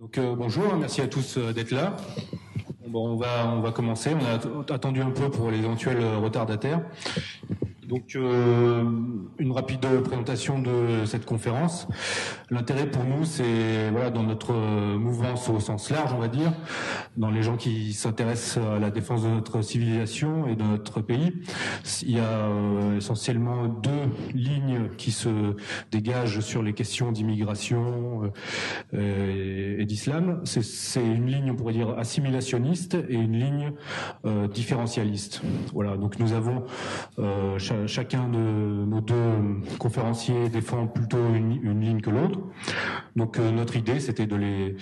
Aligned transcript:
Donc 0.00 0.16
euh, 0.16 0.34
bonjour, 0.34 0.74
merci 0.76 1.02
à 1.02 1.08
tous 1.08 1.36
euh, 1.36 1.52
d'être 1.52 1.72
là. 1.72 1.94
Bon, 2.88 3.10
on 3.10 3.16
va 3.16 3.52
on 3.54 3.60
va 3.60 3.70
commencer. 3.70 4.12
On 4.14 4.24
a 4.24 4.74
attendu 4.74 5.02
un 5.02 5.10
peu 5.10 5.30
pour 5.30 5.50
les 5.50 5.58
éventuels 5.58 6.02
retardataires. 6.02 6.80
Donc, 7.90 8.14
euh, 8.14 8.84
une 9.40 9.50
rapide 9.50 9.84
présentation 10.04 10.60
de 10.60 11.04
cette 11.06 11.26
conférence. 11.26 11.88
L'intérêt 12.48 12.88
pour 12.88 13.02
nous, 13.02 13.24
c'est 13.24 13.90
voilà, 13.90 14.10
dans 14.10 14.22
notre 14.22 14.52
mouvance 14.52 15.48
au 15.48 15.58
sens 15.58 15.90
large, 15.90 16.12
on 16.14 16.18
va 16.18 16.28
dire, 16.28 16.52
dans 17.16 17.30
les 17.30 17.42
gens 17.42 17.56
qui 17.56 17.92
s'intéressent 17.92 18.64
à 18.64 18.78
la 18.78 18.90
défense 18.90 19.24
de 19.24 19.28
notre 19.28 19.60
civilisation 19.62 20.46
et 20.46 20.54
de 20.54 20.62
notre 20.62 21.00
pays. 21.00 21.32
Il 22.02 22.12
y 22.12 22.20
a 22.20 22.22
euh, 22.22 22.98
essentiellement 22.98 23.66
deux 23.66 23.90
lignes 24.34 24.90
qui 24.96 25.10
se 25.10 25.56
dégagent 25.90 26.40
sur 26.40 26.62
les 26.62 26.74
questions 26.74 27.10
d'immigration 27.10 28.30
euh, 28.94 29.80
et, 29.80 29.84
d'islam. 29.84 30.42
C'est 30.44 31.04
une 31.04 31.26
ligne, 31.26 31.50
on 31.50 31.56
pourrait 31.56 31.72
dire, 31.72 31.98
assimilationniste 31.98 32.96
et 33.08 33.14
une 33.14 33.36
ligne 33.36 33.72
différentialiste. 34.52 35.42
Voilà. 35.72 35.96
Donc, 35.96 36.20
nous 36.20 36.32
avons 36.32 36.64
chacun 37.86 38.28
de 38.28 38.38
nos 38.38 39.00
deux 39.00 39.60
conférenciers 39.78 40.48
défend 40.48 40.86
plutôt 40.86 41.34
une, 41.34 41.80
ligne 41.80 42.00
que 42.00 42.10
l'autre. 42.10 42.40
Donc 43.16 43.38
euh, 43.38 43.50
notre 43.50 43.76
idée, 43.76 44.00
c'était 44.00 44.26
de 44.26 44.36
les, 44.36 44.76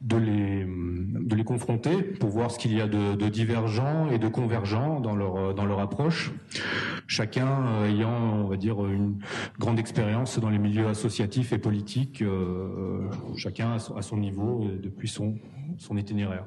de, 0.00 0.16
les, 0.16 0.64
de 0.66 1.34
les 1.34 1.44
confronter 1.44 2.02
pour 2.02 2.30
voir 2.30 2.50
ce 2.50 2.58
qu'il 2.58 2.74
y 2.74 2.80
a 2.80 2.86
de, 2.86 3.28
divergent 3.28 4.08
et 4.12 4.18
de 4.18 4.28
convergent 4.28 5.00
dans 5.00 5.14
leur, 5.14 5.54
dans 5.54 5.64
leur 5.64 5.80
approche. 5.80 6.32
Chacun 7.06 7.66
euh, 7.66 7.88
ayant, 7.88 8.44
on 8.44 8.46
va 8.46 8.56
dire, 8.56 8.84
une 8.86 9.18
grande 9.58 9.78
expérience 9.78 10.38
dans 10.38 10.50
les 10.50 10.58
milieux 10.58 10.88
associatifs 10.88 11.52
et 11.52 11.58
politiques, 11.58 12.22
euh, 12.22 13.08
chacun 13.36 13.72
à 13.74 14.02
son 14.02 14.16
niveau 14.16 14.66
depuis 14.82 15.08
son, 15.08 15.34
son 15.78 15.96
itinéraire. 15.96 16.44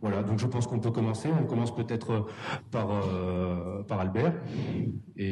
Voilà, 0.00 0.22
donc 0.22 0.38
je 0.38 0.46
pense 0.46 0.66
qu'on 0.66 0.80
peut 0.80 0.90
commencer. 0.90 1.28
On 1.40 1.46
commence 1.46 1.74
peut-être 1.74 2.26
par, 2.70 2.88
par 3.86 4.00
Albert. 4.00 4.34
Et 5.16 5.29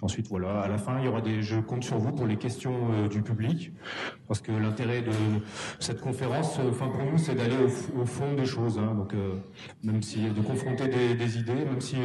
ensuite, 0.00 0.28
voilà, 0.28 0.60
à 0.60 0.68
la 0.68 0.78
fin, 0.78 0.98
il 0.98 1.06
y 1.06 1.08
aura 1.08 1.20
des. 1.20 1.42
Je 1.42 1.60
compte 1.60 1.84
sur 1.84 1.98
vous 1.98 2.12
pour 2.12 2.26
les 2.26 2.36
questions 2.36 2.92
euh, 2.92 3.08
du 3.08 3.22
public, 3.22 3.72
parce 4.28 4.40
que 4.40 4.52
l'intérêt 4.52 5.02
de 5.02 5.12
cette 5.78 6.00
conférence, 6.00 6.58
euh, 6.58 6.70
enfin 6.70 6.88
pour 6.88 7.04
nous, 7.04 7.18
c'est 7.18 7.34
d'aller 7.34 7.56
au, 7.96 8.04
fond 8.04 8.34
des 8.34 8.46
choses. 8.46 8.78
Hein. 8.78 8.94
donc, 8.94 9.14
euh, 9.14 9.34
même 9.82 10.02
si 10.02 10.30
de 10.30 10.40
confronter 10.40 10.88
des, 10.88 11.38
idées, 11.38 11.64
même 11.64 11.80
si 11.80 11.96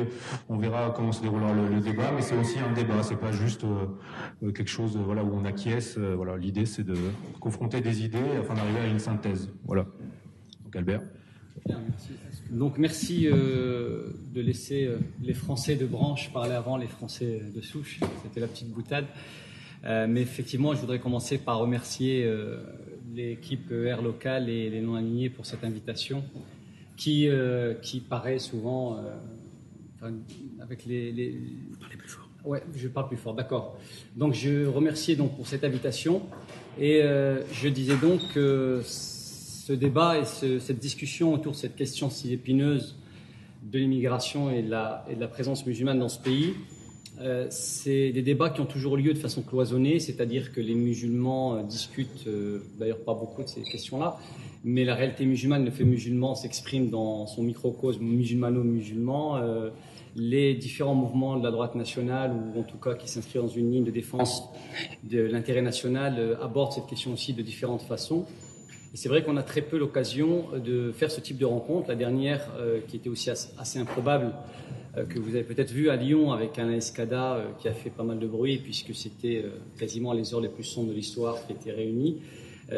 on 0.50 0.58
verra 0.58 0.94
comment 0.96 1.12
se 1.12 1.22
déroulera 1.22 1.54
le, 1.54 1.80
débat, 1.80 2.12
mais 2.14 2.22
c'est 2.22 2.38
aussi 2.38 2.60
un 2.60 2.74
débat. 2.74 3.04
C'est 3.04 3.20
pas 3.20 3.32
juste 3.32 3.66
quelque 4.42 4.70
chose, 4.70 4.98
voilà, 4.98 5.24
où 5.24 5.34
on 5.34 5.46
acquiesce. 5.46 5.98
voilà, 5.98 6.38
l'idée, 6.38 6.66
c'est 6.66 6.84
de 6.84 6.96
confronter 7.40 7.82
des 7.82 8.04
idées 8.04 8.38
afin 8.40 8.54
d'arriver 8.54 8.80
à 8.80 8.88
une 8.88 9.00
synthèse. 9.00 9.52
Voilà. 9.66 9.86
Donc, 10.64 10.76
Albert. 10.76 11.02
Donc 12.50 12.78
merci 12.78 13.28
euh, 13.28 14.08
de 14.34 14.42
laisser 14.42 14.86
euh, 14.86 14.98
les 15.22 15.34
Français 15.34 15.76
de 15.76 15.86
branche 15.86 16.32
parler 16.32 16.54
avant 16.54 16.78
les 16.78 16.88
Français 16.88 17.42
de 17.54 17.62
souche. 17.62 18.00
C'était 18.24 18.40
la 18.40 18.48
petite 18.48 18.70
boutade. 18.70 19.06
Euh, 19.84 20.08
mais 20.08 20.22
effectivement, 20.22 20.74
je 20.74 20.80
voudrais 20.80 21.00
commencer 21.00 21.38
par 21.38 21.60
remercier 21.60 22.28
l'équipe 23.14 23.72
Air 23.72 24.02
Local 24.02 24.50
et 24.50 24.70
les 24.70 24.82
non-alignés 24.82 25.30
pour 25.30 25.46
cette 25.46 25.64
invitation 25.64 26.24
qui, 26.98 27.28
qui 27.82 28.00
paraît 28.00 28.40
souvent 28.40 29.00
avec 30.60 30.86
les, 30.86 31.12
les... 31.12 31.32
Vous 31.70 31.78
parlez 31.80 31.98
plus 31.98 32.10
fort. 32.10 32.28
Ouais, 32.44 32.64
je 32.76 32.88
parle 32.88 33.08
plus 33.08 33.18
fort, 33.18 33.36
d'accord. 33.36 33.78
Donc 34.16 34.34
je 34.34 34.66
remercie 34.66 35.16
donc 35.16 35.36
pour 35.36 35.48
cette 35.48 35.64
invitation 35.64 36.24
et 36.80 37.02
je 37.02 37.68
disais 37.70 37.98
donc 37.98 38.22
que 38.34 38.82
ce 39.66 39.74
débat 39.74 40.20
et 40.20 40.26
cette 40.26 40.78
discussion 40.78 41.34
autour 41.34 41.54
de 41.54 41.58
cette 41.58 41.76
question 41.76 42.12
si 42.12 42.32
épineuse 42.32 42.96
de 43.64 43.80
l'immigration 43.80 44.52
et, 44.52 44.62
de 44.62 44.70
la 44.70 45.28
présence 45.28 45.66
musulmane 45.66 45.98
dans 45.98 46.10
ce 46.10 46.20
pays, 46.20 46.54
euh, 47.20 47.48
c'est 47.50 48.12
des 48.12 48.22
débats 48.22 48.52
qui 48.52 48.62
ont 48.62 48.68
toujours 48.68 48.96
lieu 48.96 49.12
de 49.12 49.18
façon 49.18 49.42
cloisonnée, 49.42 50.00
c'est-à-dire 50.00 50.52
que 50.52 50.62
les 50.62 50.76
musulmans 50.76 51.56
euh, 51.56 51.64
discutent, 51.64 52.28
euh, 52.28 52.60
d'ailleurs 52.78 53.00
pas 53.00 53.16
beaucoup 53.16 53.42
de 53.42 53.48
ces 53.48 53.64
questions-là, 53.64 54.18
mais 54.64 54.84
la 54.84 54.94
réalité 54.94 55.26
musulmane, 55.26 55.66
le 55.66 55.72
fait 55.72 55.84
musulman 55.84 56.36
s'exprime 56.36 56.92
dans 56.92 57.26
son 57.26 57.42
microcosme 57.42 58.04
musulmano-musulman. 58.04 59.42
les 60.16 60.54
différents 60.54 60.96
mouvements 60.96 61.38
de 61.38 61.44
la 61.44 61.52
droite 61.52 61.76
nationale, 61.76 62.32
ou 62.34 62.60
en 62.60 62.64
tout 62.64 62.78
cas 62.78 62.94
qui 62.94 63.08
s'inscrivent 63.08 63.42
dans 63.42 63.48
une 63.48 63.72
ligne 63.72 63.84
de 63.84 63.92
défense 63.92 64.44
de 65.04 65.22
l'intérêt 65.22 65.62
national, 65.62 66.38
abordent 66.42 66.74
cette 66.74 66.88
question 66.88 67.14
aussi 67.14 67.34
de 67.34 67.42
différentes 67.42 67.82
façons 67.82 68.26
c'est 68.96 69.10
vrai 69.10 69.24
qu'on 69.24 69.38
a 69.38 69.44
très 69.44 69.62
peu 69.62 69.78
l'occasion 69.78 70.46
de 70.58 70.92
faire 70.94 71.12
ce 71.12 71.20
type 71.20 71.38
de 71.38 71.46
rencontre. 71.46 71.90
La 71.90 71.96
dernière, 71.96 72.50
euh, 72.58 72.80
qui 72.88 72.96
était 72.96 73.10
aussi 73.10 73.30
assez, 73.30 73.78
improbable, 73.78 74.32
euh, 74.98 75.04
que 75.06 75.20
vous 75.20 75.36
avez 75.36 75.44
peut-être 75.44 75.72
vu 75.72 75.90
à 75.90 75.98
Lyon 75.98 76.32
avec 76.32 76.58
un 76.60 76.72
escada 76.72 77.34
euh, 77.34 77.46
qui 77.60 77.68
a 77.68 77.74
fait 77.74 77.90
pas 77.90 78.04
mal 78.04 78.20
de 78.20 78.28
bruit, 78.28 78.58
puisque 78.58 78.96
c'était 78.96 79.44
quasiment 79.78 80.14
les 80.14 80.34
heures 80.34 80.42
les 80.42 80.50
plus 80.50 80.64
sombres 80.64 80.90
de 80.90 80.94
l'histoire 80.94 81.46
qui 81.46 81.54
étaient 81.54 81.74
réunies. 81.74 82.22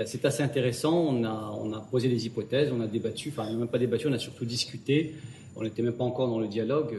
c'est 0.05 0.25
assez 0.25 0.44
intéressant. 0.44 0.97
On 0.97 1.23
a, 1.23 1.55
on 1.61 1.72
a 1.73 1.79
posé 1.79 2.09
des 2.09 2.25
hypothèses, 2.25 2.72
on 2.72 2.81
a 2.81 2.88
débattu, 2.88 3.29
enfin, 3.29 3.45
on 3.47 3.53
n'a 3.53 3.57
même 3.59 3.67
pas 3.67 3.79
débattu, 3.79 4.07
on 4.07 4.13
a 4.13 4.19
surtout 4.19 4.45
discuté. 4.45 5.13
On 5.55 5.63
n'était 5.63 5.81
même 5.81 5.94
pas 5.94 6.03
encore 6.03 6.28
dans 6.28 6.39
le 6.39 6.47
dialogue, 6.47 6.95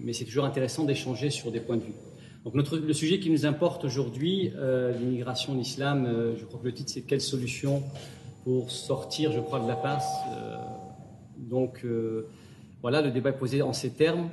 mais 0.00 0.12
c'est 0.12 0.24
toujours 0.24 0.44
intéressant 0.44 0.84
d'échanger 0.84 1.30
sur 1.30 1.52
des 1.52 1.60
points 1.60 1.76
de 1.76 1.82
vue. 1.82 1.94
Donc 2.44 2.54
notre, 2.54 2.76
le 2.76 2.92
sujet 2.92 3.20
qui 3.20 3.30
nous 3.30 3.46
importe 3.46 3.84
aujourd'hui, 3.84 4.50
l'immigration, 4.98 5.54
l'islam, 5.54 6.34
je 6.36 6.44
crois 6.44 6.58
que 6.58 6.64
le 6.64 6.74
titre 6.74 6.90
c'est 6.92 7.02
Quelle 7.02 7.20
solution 7.20 7.80
pour 8.44 8.70
sortir, 8.70 9.32
je 9.32 9.40
crois, 9.40 9.60
de 9.60 9.68
la 9.68 9.76
passe. 9.76 10.10
Euh, 10.30 10.56
donc 11.38 11.84
euh, 11.84 12.28
voilà, 12.80 13.02
le 13.02 13.10
débat 13.10 13.30
est 13.30 13.38
posé 13.38 13.62
en 13.62 13.72
ces 13.72 13.90
termes. 13.90 14.28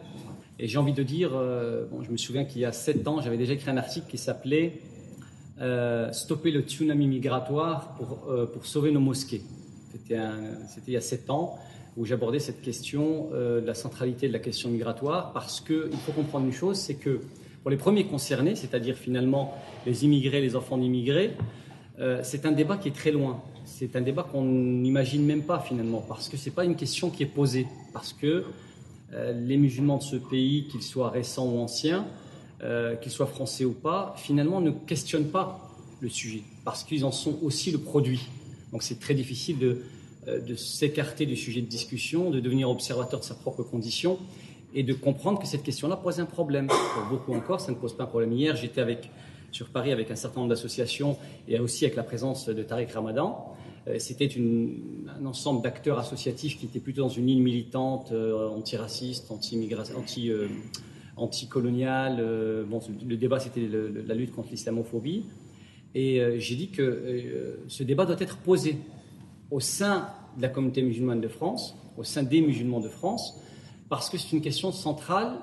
Et 0.58 0.68
j'ai 0.68 0.78
envie 0.78 0.94
de 0.94 1.04
dire, 1.04 1.32
euh, 1.34 1.86
bon, 1.90 2.04
je 2.04 2.12
me 2.12 2.18
souviens 2.18 2.44
qu'il 2.44 2.62
y 2.62 2.66
a 2.66 2.72
sept 2.72 3.08
ans, 3.08 3.22
j'avais 3.22 3.38
déjà 3.38 3.54
écrit 3.54 3.70
un 3.70 3.78
article 3.78 4.08
qui 4.10 4.18
s'appelait 4.18 4.82
Stopper 6.14 6.52
le 6.52 6.62
tsunami 6.62 7.06
migratoire 7.06 7.94
pour, 7.96 8.34
pour 8.54 8.66
sauver 8.66 8.92
nos 8.92 9.02
mosquées. 9.02 9.42
C'était 9.92 10.18
il 10.88 10.94
y 10.94 10.96
a 10.96 11.02
sept 11.02 11.30
ans 11.30 11.60
où 11.98 12.06
j'abordais 12.06 12.40
cette 12.40 12.62
question 12.62 13.30
de 13.32 13.62
la 13.66 13.74
centralité 13.74 14.30
de 14.30 14.32
la 14.32 14.40
question 14.40 14.70
migratoire 14.70 15.34
parce 15.34 15.60
qu'il 15.60 15.98
faut 16.06 16.14
comprendre 16.14 16.46
une 16.46 16.54
chose, 16.54 16.78
c'est 16.78 16.94
que 16.94 17.20
pour 17.62 17.72
les 17.72 17.76
premiers 17.76 18.06
concernés, 18.06 18.56
c'est-à-dire 18.56 18.96
finalement 18.96 19.54
les 19.86 20.06
immigrés, 20.06 20.40
les 20.40 20.56
enfants 20.56 20.78
d'immigrés, 20.78 21.36
c'est 22.24 22.46
un 22.46 22.52
débat 22.52 22.78
qui 22.78 22.88
est 22.88 22.96
très 22.96 23.12
loin 23.12 23.42
c'est 23.70 23.96
un 23.96 24.02
débat 24.02 24.24
qu'on 24.24 24.44
n'imagine 24.44 25.26
même 25.26 25.44
pas 25.44 25.60
finalement, 25.60 26.04
parce 26.08 26.28
que 26.28 26.38
ce 26.38 26.46
n'est 26.46 26.56
pas 26.56 26.66
une 26.66 26.76
question 26.76 27.10
qui 27.10 27.24
est 27.24 27.28
posée, 27.28 27.68
parce 27.94 28.14
que 28.14 28.46
euh, 29.14 29.32
les 29.32 29.58
musulmans 29.58 29.98
de 29.98 30.04
ce 30.04 30.16
pays, 30.16 30.68
qu'ils 30.68 30.82
soient 30.82 31.10
récents 31.10 31.48
ou 31.48 31.60
anciens, 31.60 32.06
euh, 32.62 32.96
qu'ils 32.96 33.12
soient 33.12 33.28
français 33.28 33.66
ou 33.66 33.72
pas, 33.72 34.16
finalement 34.18 34.60
ne 34.60 34.72
questionnent 34.72 35.30
pas 35.30 35.70
le 36.02 36.10
sujet, 36.10 36.42
parce 36.66 36.84
qu'ils 36.84 37.06
en 37.06 37.12
sont 37.12 37.38
aussi 37.42 37.72
le 37.72 37.78
produit. 37.78 38.28
Donc 38.72 38.84
c'est 38.84 39.00
très 39.00 39.14
difficile 39.14 39.60
de, 39.60 39.82
euh, 40.28 40.40
de 40.40 40.56
s'écarter 40.56 41.26
du 41.26 41.36
sujet 41.36 41.62
de 41.62 41.68
discussion, 41.68 42.32
de 42.32 42.40
devenir 42.40 42.70
observateur 42.70 43.20
de 43.20 43.26
sa 43.26 43.36
propre 43.36 43.64
condition 43.64 44.18
et 44.74 44.84
de 44.84 44.94
comprendre 44.94 45.40
que 45.40 45.48
cette 45.48 45.64
question-là 45.64 45.96
pose 45.96 46.20
un 46.20 46.26
problème. 46.26 46.68
Pour 46.68 47.18
beaucoup 47.18 47.34
encore, 47.34 47.62
ça 47.62 47.72
ne 47.72 47.78
pose 47.78 47.96
pas 47.96 48.04
un 48.04 48.08
problème. 48.08 48.34
Hier, 48.34 48.56
j'étais 48.56 48.82
avec 48.82 49.10
sur 49.52 49.70
Paris 49.70 49.92
avec 49.92 50.12
un 50.12 50.16
certain 50.16 50.42
nombre 50.42 50.50
d'associations 50.50 51.18
et 51.48 51.60
aussi 51.60 51.86
avec 51.86 51.96
la 51.96 52.04
présence 52.04 52.48
de 52.50 52.64
Tariq 52.64 52.92
Ramadan. 52.94 53.56
Euh, 53.88 53.96
c'était 53.98 54.30
un 54.38 55.26
ensemble 55.26 55.62
d'acteurs 55.62 56.00
associatifs 56.00 56.58
qui 56.58 56.66
étaient 56.66 56.80
plutôt 56.80 57.02
dans 57.02 57.10
une 57.10 57.28
ligne 57.28 57.42
militante, 57.42 58.12
euh, 58.12 58.48
antiraciste, 58.50 59.32
anti-coloniale. 59.32 59.98
Anti, 59.98 60.30
euh, 60.30 60.48
anti 61.16 61.50
bon, 61.50 62.82
le 63.08 63.18
débat, 63.18 63.40
c'était 63.40 63.68
la 63.68 64.16
lutte 64.16 64.32
contre 64.32 64.50
l'islamophobie. 64.52 65.26
Et 65.96 66.22
j'ai 66.38 66.56
dit 66.56 66.70
que 66.70 67.58
ce 67.68 67.82
débat 67.82 68.06
doit 68.06 68.20
être 68.20 68.38
posé 68.38 68.78
au 69.50 69.60
sein 69.60 70.08
de 70.38 70.44
la 70.44 70.48
communauté 70.48 70.84
musulmane 70.84 71.20
de 71.20 71.28
France, 71.28 71.76
au 71.98 72.04
sein 72.04 72.22
des 72.22 72.42
musulmans 72.42 72.80
de 72.80 72.90
France, 72.90 73.42
parce 73.90 74.12
que 74.12 74.18
c'est 74.20 74.32
une 74.34 74.42
question 74.42 74.72
centrale, 74.72 75.34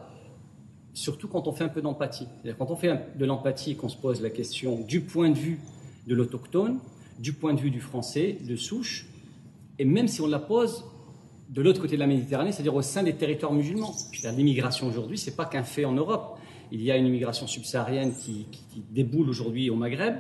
surtout 0.97 1.29
quand 1.29 1.47
on 1.47 1.53
fait 1.53 1.65
un 1.65 1.69
peu 1.69 1.83
d'empathie. 1.83 2.27
Quand 2.59 2.71
on 2.71 2.77
fait 2.77 2.99
de 3.17 3.25
l'empathie 3.27 3.73
et 3.73 3.75
qu'on 3.77 3.91
se 3.91 3.97
pose 3.97 4.23
la 4.23 4.31
question 4.31 4.81
du 4.81 5.03
point 5.03 5.29
de 5.29 5.39
vue 5.39 5.61
de 6.07 6.15
l'autochtone, 6.15 6.79
du 7.19 7.35
point 7.35 7.53
de 7.53 7.61
vue 7.61 7.71
du 7.71 7.81
français, 7.81 8.39
de 8.41 8.57
souche, 8.57 9.07
et 9.79 9.85
même 9.85 10.09
si 10.09 10.23
on 10.23 10.27
la 10.27 10.39
pose 10.39 10.85
de 11.51 11.61
l'autre 11.61 11.83
côté 11.83 11.97
de 11.97 12.01
la 12.01 12.07
Méditerranée, 12.07 12.51
c'est-à-dire 12.51 12.75
au 12.75 12.83
sein 12.83 13.03
des 13.03 13.15
territoires 13.15 13.53
musulmans. 13.53 13.95
L'immigration 14.37 14.87
aujourd'hui, 14.87 15.19
ce 15.19 15.29
n'est 15.29 15.37
pas 15.37 15.45
qu'un 15.45 15.65
fait 15.65 15.85
en 15.85 15.93
Europe. 15.93 16.39
Il 16.73 16.83
y 16.83 16.91
a 16.91 16.97
une 16.97 17.07
immigration 17.07 17.47
subsaharienne 17.47 18.15
qui, 18.15 18.47
déboule 18.91 19.29
aujourd'hui 19.29 19.69
au 19.69 19.77
Maghreb. 19.77 20.17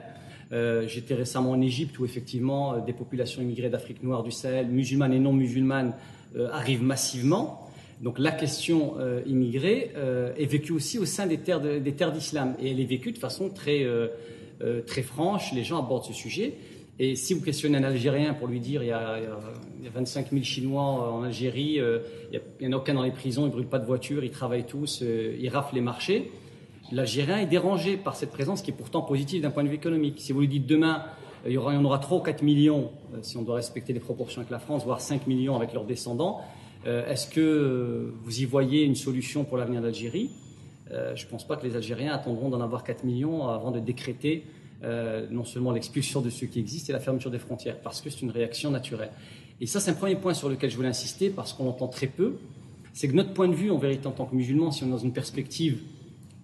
Euh, 0.52 0.86
j'étais 0.86 1.14
récemment 1.14 1.52
en 1.52 1.60
Égypte 1.60 1.98
où 1.98 2.04
effectivement 2.04 2.74
euh, 2.74 2.80
des 2.80 2.92
populations 2.92 3.42
immigrées 3.42 3.70
d'Afrique 3.70 4.02
noire, 4.04 4.22
du 4.22 4.30
Sahel, 4.30 4.68
musulmanes 4.68 5.12
et 5.12 5.18
non 5.18 5.32
musulmanes, 5.32 5.94
euh, 6.36 6.48
arrivent 6.52 6.84
massivement. 6.84 7.65
Donc 8.00 8.18
la 8.18 8.30
question 8.30 8.94
immigrée 9.26 9.92
est 10.36 10.44
vécue 10.44 10.72
aussi 10.72 10.98
au 10.98 11.06
sein 11.06 11.26
des 11.26 11.38
terres 11.38 12.12
d'islam 12.12 12.54
et 12.60 12.70
elle 12.70 12.80
est 12.80 12.84
vécue 12.84 13.12
de 13.12 13.18
façon 13.18 13.48
très, 13.48 13.86
très 14.86 15.02
franche. 15.02 15.52
Les 15.54 15.64
gens 15.64 15.78
abordent 15.78 16.04
ce 16.04 16.12
sujet. 16.12 16.54
Et 16.98 17.14
si 17.14 17.34
vous 17.34 17.42
questionnez 17.42 17.76
un 17.76 17.84
Algérien 17.84 18.32
pour 18.32 18.48
lui 18.48 18.58
dire 18.58 18.82
il 18.82 18.88
y 18.88 18.92
a, 18.92 19.20
25 19.94 20.30
000 20.30 20.42
Chinois 20.42 20.82
en 20.82 21.22
Algérie, 21.22 21.78
euh, 21.78 21.98
il 22.32 22.68
n'y 22.68 22.74
en 22.74 22.78
a 22.78 22.80
aucun 22.80 22.94
dans 22.94 23.02
les 23.02 23.10
prisons, 23.10 23.42
ils 23.42 23.48
ne 23.48 23.52
brûlent 23.52 23.66
pas 23.66 23.78
de 23.78 23.84
voitures, 23.84 24.24
ils 24.24 24.30
travaillent 24.30 24.66
tous, 24.66 25.00
euh, 25.02 25.36
ils 25.38 25.48
raflent 25.50 25.74
les 25.74 25.82
marchés, 25.82 26.30
l'Algérien 26.90 27.38
est 27.38 27.46
dérangé 27.46 27.98
par 27.98 28.16
cette 28.16 28.30
présence 28.30 28.62
qui 28.62 28.70
est 28.70 28.74
pourtant 28.74 29.02
positive 29.02 29.42
d'un 29.42 29.50
point 29.50 29.62
de 29.62 29.68
vue 29.68 29.74
économique. 29.74 30.20
Si 30.20 30.32
vous 30.32 30.40
lui 30.40 30.48
dites 30.48 30.66
demain, 30.66 31.04
il 31.44 31.52
y, 31.52 31.58
aura, 31.58 31.72
il 31.72 31.76
y 31.76 31.78
en 31.78 31.84
aura 31.84 31.98
3 31.98 32.18
ou 32.18 32.20
4 32.22 32.42
millions, 32.42 32.90
si 33.20 33.36
on 33.36 33.42
doit 33.42 33.56
respecter 33.56 33.92
les 33.92 34.00
proportions 34.00 34.40
avec 34.40 34.50
la 34.50 34.58
France, 34.58 34.84
voire 34.84 35.00
5 35.00 35.26
millions 35.26 35.54
avec 35.54 35.74
leurs 35.74 35.84
descendants, 35.84 36.40
est-ce 36.84 37.26
que 37.26 38.12
vous 38.22 38.40
y 38.40 38.44
voyez 38.44 38.84
une 38.84 38.94
solution 38.94 39.44
pour 39.44 39.56
l'avenir 39.56 39.82
d'Algérie? 39.82 40.30
Je 40.90 41.24
ne 41.24 41.30
pense 41.30 41.46
pas 41.46 41.56
que 41.56 41.66
les 41.66 41.74
Algériens 41.74 42.12
attendront 42.12 42.48
d'en 42.48 42.60
avoir 42.60 42.84
4 42.84 43.04
millions 43.04 43.48
avant 43.48 43.72
de 43.72 43.80
décréter 43.80 44.44
euh, 44.84 45.26
non 45.30 45.44
seulement 45.44 45.72
l'expulsion 45.72 46.20
de 46.20 46.28
ceux 46.28 46.46
qui 46.46 46.60
existent 46.60 46.90
et 46.90 46.92
la 46.92 47.00
fermeture 47.00 47.30
des 47.30 47.38
frontières, 47.38 47.80
parce 47.80 48.02
que 48.02 48.10
c'est 48.10 48.20
une 48.20 48.30
réaction 48.30 48.70
naturelle. 48.70 49.10
Et 49.58 49.66
ça, 49.66 49.80
c'est 49.80 49.90
un 49.90 49.94
premier 49.94 50.16
point 50.16 50.34
sur 50.34 50.50
lequel 50.50 50.70
je 50.70 50.76
voulais 50.76 50.88
insister, 50.88 51.30
parce 51.30 51.54
qu'on 51.54 51.66
entend 51.66 51.88
très 51.88 52.06
peu, 52.06 52.36
c'est 52.92 53.08
que 53.08 53.14
notre 53.14 53.32
point 53.32 53.48
de 53.48 53.54
vue, 53.54 53.70
en 53.70 53.78
vérité, 53.78 54.06
en 54.06 54.10
tant 54.10 54.26
que 54.26 54.34
musulmans, 54.34 54.70
si 54.70 54.84
on 54.84 54.88
est 54.88 54.90
dans 54.90 54.98
une 54.98 55.14
perspective 55.14 55.80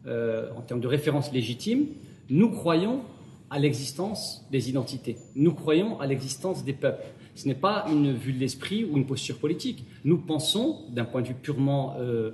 euh, 0.06 0.48
en 0.56 0.62
termes 0.62 0.80
de 0.80 0.86
référence 0.86 1.30
légitime, 1.30 1.88
nous 2.30 2.50
croyons 2.50 3.02
à 3.50 3.58
l'existence 3.58 4.46
des 4.50 4.70
identités. 4.70 5.18
Nous 5.36 5.52
croyons 5.52 6.00
à 6.00 6.06
l'existence 6.06 6.64
des 6.64 6.72
peuples. 6.72 7.04
Ce 7.34 7.48
n'est 7.48 7.54
pas 7.54 7.86
une 7.90 8.12
vue 8.12 8.32
de 8.32 8.38
l'esprit 8.38 8.84
ou 8.84 8.96
une 8.96 9.06
posture 9.06 9.38
politique. 9.38 9.84
Nous 10.04 10.18
pensons, 10.18 10.80
d'un 10.90 11.04
point 11.04 11.22
de 11.22 11.28
vue 11.28 11.34
purement, 11.34 11.96
euh, 11.98 12.32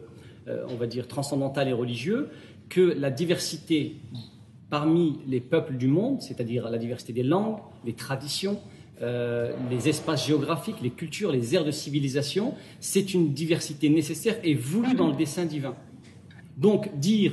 on 0.69 0.77
va 0.77 0.87
dire, 0.87 1.07
transcendantal 1.07 1.69
et 1.69 1.73
religieux, 1.73 2.29
que 2.69 2.81
la 2.81 3.11
diversité 3.11 3.97
parmi 4.71 5.19
les 5.27 5.41
peuples 5.41 5.77
du 5.77 5.87
monde, 5.87 6.21
c'est-à-dire 6.21 6.69
la 6.69 6.79
diversité 6.79 7.13
des 7.13 7.23
langues, 7.23 7.59
les 7.85 7.95
traditions, 7.95 8.59
euh, 9.01 9.53
les 9.71 9.89
espaces 9.89 10.27
géographiques, 10.27 10.81
les 10.83 10.91
cultures, 10.91 11.33
les 11.33 11.55
aires 11.55 11.65
de 11.65 11.71
civilisation, 11.71 12.55
c'est 12.81 13.15
une 13.15 13.33
diversité 13.33 13.89
nécessaire 13.89 14.37
et 14.43 14.55
voulue 14.55 14.95
dans 14.95 15.09
le 15.09 15.17
dessein 15.17 15.45
divin. 15.47 15.75
Donc 16.57 16.99
dire 16.99 17.33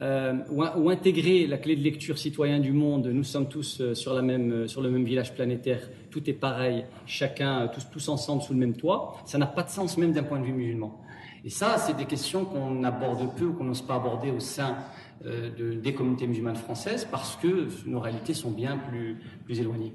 euh, 0.00 0.34
ou, 0.50 0.90
intégrer 0.90 1.46
la 1.46 1.58
clé 1.58 1.76
de 1.76 1.82
lecture 1.82 2.18
citoyen 2.18 2.58
du 2.58 2.72
monde, 2.72 3.06
nous 3.06 3.22
sommes 3.24 3.48
tous 3.48 3.80
euh, 3.80 3.94
sur, 3.94 4.14
la 4.14 4.22
même, 4.22 4.66
sur 4.66 4.80
le 4.80 4.90
même 4.90 5.04
village 5.04 5.34
planétaire, 5.34 5.88
tout 6.12 6.28
est 6.28 6.34
pareil, 6.34 6.84
chacun, 7.06 7.68
tous, 7.68 7.88
tous 7.90 8.08
ensemble 8.08 8.42
sous 8.42 8.52
le 8.52 8.58
même 8.58 8.76
toit, 8.76 9.16
ça 9.24 9.38
n'a 9.38 9.46
pas 9.46 9.62
de 9.62 9.70
sens 9.70 9.98
même 9.98 10.12
d'un 10.12 10.22
point 10.22 10.38
de 10.38 10.44
vue 10.44 10.52
musulman. 10.52 11.00
Et 11.44 11.50
ça, 11.50 11.76
c'est 11.78 11.96
des 11.96 12.04
questions 12.04 12.44
qu'on 12.44 12.84
aborde 12.84 13.34
peu 13.34 13.46
ou 13.46 13.52
qu'on 13.54 13.64
n'ose 13.64 13.82
pas 13.82 13.96
aborder 13.96 14.30
au 14.30 14.38
sein 14.38 14.76
euh, 15.26 15.50
de, 15.50 15.74
des 15.74 15.92
communautés 15.92 16.28
musulmanes 16.28 16.56
françaises 16.56 17.06
parce 17.10 17.36
que 17.36 17.68
nos 17.86 17.98
réalités 17.98 18.34
sont 18.34 18.52
bien 18.52 18.76
plus, 18.76 19.20
plus 19.44 19.58
éloignées. 19.58 19.92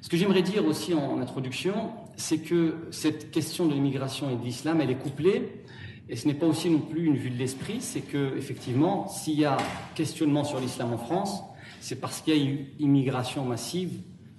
Ce 0.00 0.08
que 0.08 0.16
j'aimerais 0.16 0.42
dire 0.42 0.64
aussi 0.64 0.94
en, 0.94 1.20
introduction, 1.20 1.90
c'est 2.16 2.38
que 2.38 2.74
cette 2.90 3.30
question 3.30 3.66
de 3.66 3.74
l'immigration 3.74 4.28
et 4.30 4.36
de 4.36 4.42
l'islam, 4.42 4.80
elle 4.80 4.90
est 4.90 4.98
couplée, 4.98 5.62
et 6.08 6.16
ce 6.16 6.26
n'est 6.26 6.34
pas 6.34 6.46
aussi 6.46 6.70
non 6.70 6.80
plus 6.80 7.04
une 7.04 7.16
vue 7.16 7.30
de 7.30 7.38
l'esprit, 7.38 7.80
c'est 7.80 8.00
que 8.00 8.36
effectivement, 8.36 9.08
s'il 9.08 9.38
y 9.38 9.44
a 9.44 9.58
questionnement 9.94 10.42
sur 10.42 10.58
l'islam 10.58 10.92
en 10.94 10.98
France, 10.98 11.42
c'est 11.80 12.00
parce 12.00 12.22
qu'il 12.22 12.36
y 12.36 12.40
a 12.40 12.44
eu 12.44 12.66
immigration 12.78 13.44
massive, 13.44 13.90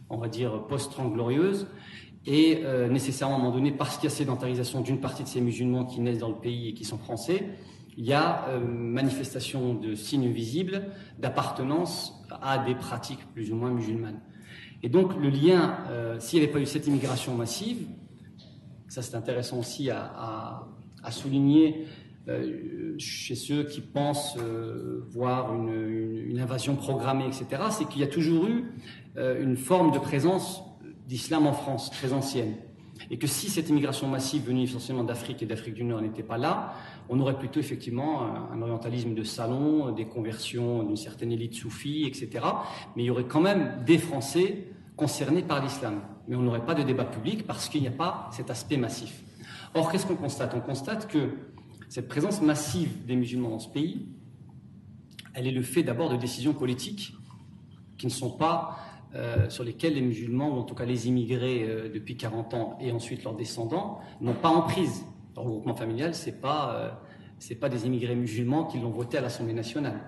on 0.09 0.17
va 0.17 0.27
dire 0.27 0.65
post-glorieuse, 0.67 1.67
et 2.25 2.61
euh, 2.63 2.89
nécessairement 2.89 3.35
à 3.35 3.39
un 3.39 3.41
moment 3.41 3.55
donné, 3.55 3.71
parce 3.71 3.97
qu'il 3.97 4.09
y 4.09 4.13
a 4.13 4.15
sédentarisation 4.15 4.81
d'une 4.81 4.99
partie 4.99 5.23
de 5.23 5.27
ces 5.27 5.41
musulmans 5.41 5.85
qui 5.85 5.99
naissent 5.99 6.19
dans 6.19 6.29
le 6.29 6.35
pays 6.35 6.69
et 6.69 6.73
qui 6.73 6.83
sont 6.83 6.97
français, 6.97 7.45
il 7.97 8.05
y 8.05 8.13
a 8.13 8.47
euh, 8.49 8.59
manifestation 8.59 9.73
de 9.73 9.95
signes 9.95 10.31
visibles 10.31 10.83
d'appartenance 11.17 12.13
à 12.41 12.59
des 12.59 12.75
pratiques 12.75 13.25
plus 13.33 13.51
ou 13.51 13.55
moins 13.55 13.71
musulmanes. 13.71 14.21
Et 14.83 14.89
donc 14.89 15.15
le 15.19 15.29
lien, 15.29 15.77
euh, 15.89 16.19
s'il 16.19 16.39
n'y 16.39 16.45
avait 16.45 16.53
pas 16.53 16.59
eu 16.59 16.65
cette 16.65 16.87
immigration 16.87 17.35
massive, 17.35 17.87
ça 18.87 19.01
c'est 19.01 19.15
intéressant 19.15 19.59
aussi 19.59 19.89
à, 19.89 20.65
souligner 21.11 21.85
chez 22.97 23.35
ceux 23.35 23.63
qui 23.63 23.81
pensent 23.81 24.37
voir 25.09 25.53
une, 25.55 26.39
invasion 26.39 26.75
programmée, 26.75 27.25
etc., 27.27 27.63
c'est 27.69 27.87
qu'il 27.87 28.01
y 28.01 28.03
a 28.03 28.07
toujours 28.07 28.47
eu 28.47 28.63
une 29.17 29.57
forme 29.57 29.91
de 29.91 29.99
présence 29.99 30.63
d'islam 31.07 31.47
en 31.47 31.53
France, 31.53 31.89
très 31.89 32.13
ancienne. 32.13 32.53
Et 33.11 33.17
que 33.17 33.27
si 33.27 33.49
cette 33.49 33.69
immigration 33.69 34.07
massive 34.07 34.45
venue 34.45 34.63
essentiellement 34.63 35.03
d'Afrique 35.03 35.41
et 35.41 35.45
d'Afrique 35.45 35.73
du 35.73 35.83
Nord 35.83 36.01
n'était 36.01 36.23
pas 36.23 36.37
là, 36.37 36.73
on 37.09 37.19
aurait 37.19 37.37
plutôt 37.37 37.59
effectivement 37.59 38.21
un, 38.51 38.61
orientalisme 38.61 39.15
de 39.15 39.23
salon, 39.23 39.91
des 39.91 40.05
conversions 40.05 40.83
d'une 40.83 40.97
certaine 40.97 41.31
élite 41.31 41.55
soufie, 41.55 42.05
etc. 42.05 42.45
Mais 42.95 43.03
il 43.03 43.05
y 43.07 43.09
aurait 43.09 43.25
quand 43.25 43.41
même 43.41 43.83
des 43.85 43.97
Français 43.97 44.67
concernés 44.95 45.41
par 45.41 45.63
l'islam. 45.63 46.01
Mais 46.27 46.35
on 46.35 46.41
n'aurait 46.41 46.65
pas 46.65 46.75
de 46.75 46.83
débat 46.83 47.05
public 47.05 47.47
parce 47.47 47.69
qu'il 47.69 47.81
n'y 47.81 47.87
a 47.87 47.91
pas 47.91 48.29
cet 48.31 48.51
aspect 48.51 48.77
massif. 48.77 49.23
Or, 49.73 49.91
qu'est-ce 49.91 50.05
qu'on 50.05 50.15
constate? 50.15 50.53
On 50.55 50.59
constate 50.59 51.07
que 51.07 51.29
cette 51.89 52.07
présence 52.07 52.41
massive 52.41 53.05
des 53.07 53.15
musulmans 53.15 53.49
dans 53.49 53.59
ce 53.59 53.67
pays, 53.67 54.05
elle 55.33 55.47
est 55.47 55.51
le 55.51 55.63
fait 55.63 55.81
d'abord 55.81 56.09
de 56.09 56.17
décisions 56.17 56.53
politiques 56.53 57.13
qui 57.97 58.05
ne 58.05 58.11
sont 58.11 58.29
pas 58.29 58.77
euh, 59.15 59.49
sur 59.49 59.63
lesquelles 59.63 59.95
les 59.95 60.01
musulmans, 60.01 60.55
ou 60.55 60.59
en 60.59 60.63
tout 60.63 60.75
cas 60.75 60.85
les 60.85 61.07
immigrés 61.07 61.63
euh, 61.63 61.89
depuis 61.91 62.15
40 62.15 62.53
ans 62.53 62.77
et 62.79 62.91
ensuite 62.91 63.23
leurs 63.23 63.35
descendants, 63.35 63.99
n'ont 64.21 64.35
pas 64.35 64.49
en 64.49 64.61
prise. 64.61 65.03
Le 65.35 65.41
regroupement 65.41 65.73
familial, 65.73 66.13
ce 66.13 66.27
n'est 66.27 66.35
pas, 66.35 66.75
euh, 66.75 67.55
pas 67.59 67.69
des 67.69 67.87
immigrés 67.87 68.15
musulmans 68.15 68.65
qui 68.65 68.77
l'ont 68.79 68.91
voté 68.91 69.17
à 69.17 69.21
l'Assemblée 69.21 69.53
nationale. 69.53 69.99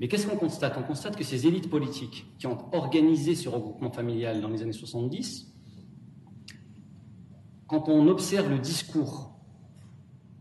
Mais 0.00 0.08
qu'est-ce 0.08 0.26
qu'on 0.26 0.36
constate? 0.36 0.76
On 0.78 0.82
constate 0.82 1.16
que 1.16 1.24
ces 1.24 1.46
élites 1.46 1.70
politiques 1.70 2.26
qui 2.38 2.46
ont 2.46 2.58
organisé 2.74 3.34
ce 3.34 3.48
regroupement 3.48 3.90
familial 3.90 4.42
dans 4.42 4.48
les 4.48 4.60
années 4.60 4.72
70, 4.72 5.50
quand 7.66 7.88
on 7.88 8.08
observe 8.08 8.50
le 8.50 8.58
discours 8.58 9.33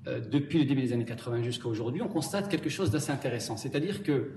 depuis 0.05 0.59
le 0.59 0.65
début 0.65 0.81
des 0.81 0.93
années 0.93 1.05
80 1.05 1.43
jusqu'à 1.43 1.67
aujourd'hui, 1.67 2.01
on 2.01 2.07
constate 2.07 2.49
quelque 2.49 2.69
chose 2.69 2.91
d'assez 2.91 3.11
intéressant. 3.11 3.57
C'est-à-dire 3.57 4.03
que 4.03 4.31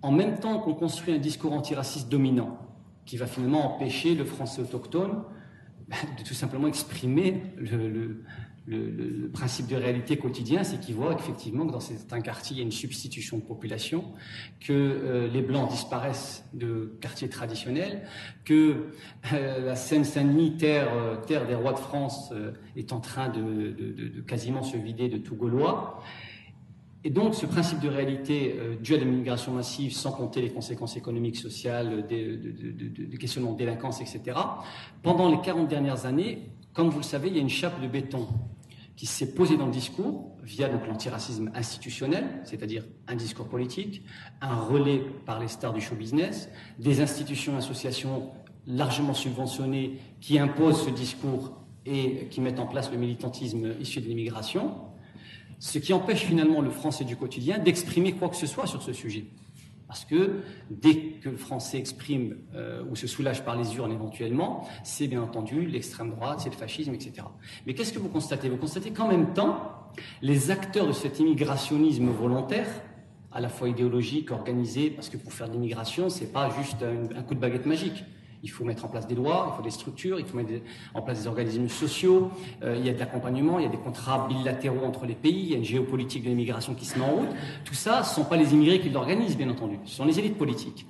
en 0.00 0.10
même 0.10 0.38
temps 0.38 0.58
qu'on 0.58 0.74
construit 0.74 1.14
un 1.14 1.18
discours 1.18 1.52
antiraciste 1.52 2.08
dominant, 2.08 2.58
qui 3.04 3.16
va 3.16 3.26
finalement 3.26 3.74
empêcher 3.74 4.14
le 4.14 4.24
français 4.24 4.62
autochtone 4.62 5.22
de 6.18 6.24
tout 6.24 6.34
simplement 6.34 6.68
exprimer 6.68 7.42
le, 7.56 8.22
principe 9.32 9.66
de 9.66 9.74
réalité 9.74 10.16
quotidien, 10.16 10.62
c'est 10.62 10.78
qu'il 10.78 10.94
voit 10.94 11.14
effectivement 11.18 11.66
que 11.66 11.72
dans 11.72 11.80
certains 11.80 12.20
quartiers, 12.20 12.56
il 12.56 12.58
y 12.58 12.62
a 12.62 12.64
une 12.64 12.70
substitution 12.70 13.38
de 13.38 13.42
population, 13.42 14.04
que 14.60 14.72
euh, 14.72 15.28
les 15.28 15.42
Blancs 15.42 15.68
disparaissent 15.68 16.44
de 16.52 16.96
quartiers 17.00 17.28
traditionnels, 17.28 18.02
que 18.44 18.90
euh, 19.32 19.66
la 19.66 19.74
Seine-Saint-Denis, 19.74 20.56
terre, 20.58 20.92
euh, 20.94 21.16
terre, 21.16 21.46
des 21.46 21.56
rois 21.56 21.72
de 21.72 21.78
France, 21.78 22.32
est 22.76 22.92
en 22.92 23.00
train 23.00 23.28
de, 23.28 24.22
quasiment 24.28 24.62
se 24.62 24.76
vider 24.76 25.08
de 25.08 25.18
tout 25.18 25.34
Gaulois. 25.34 26.00
Et 27.04 27.10
donc, 27.10 27.34
ce 27.34 27.46
principe 27.46 27.80
de 27.80 27.88
réalité 27.88 28.54
dû 28.80 28.94
à 28.94 28.96
l'immigration 28.96 29.52
massive, 29.52 29.92
sans 29.92 30.12
compter 30.12 30.40
les 30.40 30.50
conséquences 30.50 30.96
économiques, 30.96 31.36
sociales, 31.36 32.06
des, 32.06 32.36
de, 32.36 33.16
questionnements 33.16 33.54
de 33.54 33.58
délinquance, 33.58 34.00
etc., 34.00 34.38
pendant 35.02 35.28
les 35.28 35.40
40 35.40 35.66
dernières 35.66 36.06
années, 36.06 36.50
comme 36.72 36.90
vous 36.90 36.98
le 36.98 37.04
savez, 37.04 37.28
il 37.28 37.34
y 37.34 37.38
a 37.38 37.42
une 37.42 37.48
chape 37.48 37.82
de 37.82 37.88
béton 37.88 38.28
qui 38.96 39.06
s'est 39.06 39.34
posée 39.34 39.56
dans 39.56 39.66
le 39.66 39.72
discours 39.72 40.36
via 40.42 40.68
donc 40.68 40.86
l'antiracisme 40.86 41.50
institutionnel, 41.54 42.24
c'est-à-dire 42.44 42.84
un 43.08 43.14
discours 43.14 43.48
politique, 43.48 44.02
un 44.40 44.56
relais 44.56 45.02
par 45.24 45.40
les 45.40 45.48
stars 45.48 45.72
du 45.72 45.80
show 45.80 45.94
business, 45.94 46.48
des 46.78 47.00
institutions, 47.00 47.56
associations 47.56 48.30
largement 48.66 49.14
subventionnées 49.14 49.98
qui 50.20 50.38
imposent 50.38 50.84
ce 50.84 50.90
discours 50.90 51.58
et 51.84 52.28
qui 52.30 52.40
mettent 52.40 52.60
en 52.60 52.66
place 52.66 52.90
le 52.92 52.98
militantisme 52.98 53.74
issu 53.80 54.00
de 54.00 54.06
l'immigration, 54.06 54.74
ce 55.58 55.78
qui 55.78 55.92
empêche 55.92 56.24
finalement 56.24 56.60
le 56.60 56.70
français 56.70 57.04
du 57.04 57.16
quotidien 57.16 57.58
d'exprimer 57.58 58.12
quoi 58.12 58.28
que 58.28 58.36
ce 58.36 58.46
soit 58.46 58.66
sur 58.66 58.82
ce 58.82 58.92
sujet. 58.92 59.26
Parce 59.92 60.06
que 60.06 60.40
dès 60.70 60.94
que 61.22 61.28
le 61.28 61.36
français 61.36 61.76
exprime 61.76 62.38
euh, 62.54 62.82
ou 62.90 62.96
se 62.96 63.06
soulage 63.06 63.44
par 63.44 63.56
les 63.56 63.76
urnes 63.76 63.92
éventuellement, 63.92 64.66
c'est 64.84 65.06
bien 65.06 65.20
entendu 65.20 65.66
l'extrême 65.66 66.12
droite, 66.12 66.40
c'est 66.40 66.48
le 66.48 66.56
fascisme, 66.56 66.94
etc. 66.94 67.26
Mais 67.66 67.74
qu'est-ce 67.74 67.92
que 67.92 67.98
vous 67.98 68.08
constatez? 68.08 68.48
Vous 68.48 68.56
constatez 68.56 68.92
qu'en 68.92 69.06
même 69.08 69.34
temps, 69.34 69.90
les 70.22 70.50
acteurs 70.50 70.86
de 70.86 70.92
cet 70.92 71.20
immigrationnisme 71.20 72.06
volontaire, 72.06 72.68
à 73.32 73.42
la 73.42 73.50
fois 73.50 73.68
idéologique, 73.68 74.30
organisé, 74.30 74.88
parce 74.88 75.10
que 75.10 75.18
pour 75.18 75.34
faire 75.34 75.48
de 75.48 75.52
l'immigration, 75.52 76.08
c'est 76.08 76.32
pas 76.32 76.48
juste 76.56 76.82
un 76.82 77.22
coup 77.22 77.34
de 77.34 77.40
baguette 77.40 77.66
magique. 77.66 78.02
Il 78.42 78.50
faut 78.50 78.64
mettre 78.64 78.84
en 78.84 78.88
place 78.88 79.06
des 79.06 79.14
lois, 79.14 79.52
il 79.52 79.56
faut 79.56 79.62
des 79.62 79.70
structures, 79.70 80.18
il 80.18 80.26
faut 80.26 80.36
mettre 80.36 80.50
en 80.94 81.02
place 81.02 81.20
des 81.20 81.26
organismes 81.26 81.68
sociaux, 81.68 82.30
euh, 82.62 82.76
il 82.78 82.84
y 82.84 82.90
a 82.90 82.92
de 82.92 82.98
l'accompagnement, 82.98 83.58
il 83.58 83.64
y 83.64 83.68
a 83.68 83.70
des 83.70 83.76
contrats 83.76 84.26
bilatéraux 84.28 84.84
entre 84.84 85.06
les 85.06 85.14
pays, 85.14 85.42
il 85.42 85.50
y 85.50 85.54
a 85.54 85.58
une 85.58 85.64
géopolitique 85.64 86.24
de 86.24 86.28
l'immigration 86.28 86.74
qui 86.74 86.84
se 86.84 86.98
met 86.98 87.04
en 87.04 87.12
route. 87.12 87.28
Tout 87.64 87.74
ça, 87.74 88.02
ce 88.02 88.10
ne 88.10 88.24
sont 88.24 88.28
pas 88.28 88.36
les 88.36 88.52
immigrés 88.52 88.80
qui 88.80 88.90
l'organisent, 88.90 89.36
bien 89.36 89.48
entendu, 89.48 89.78
ce 89.84 89.94
sont 89.94 90.04
les 90.04 90.18
élites 90.18 90.38
politiques. 90.38 90.86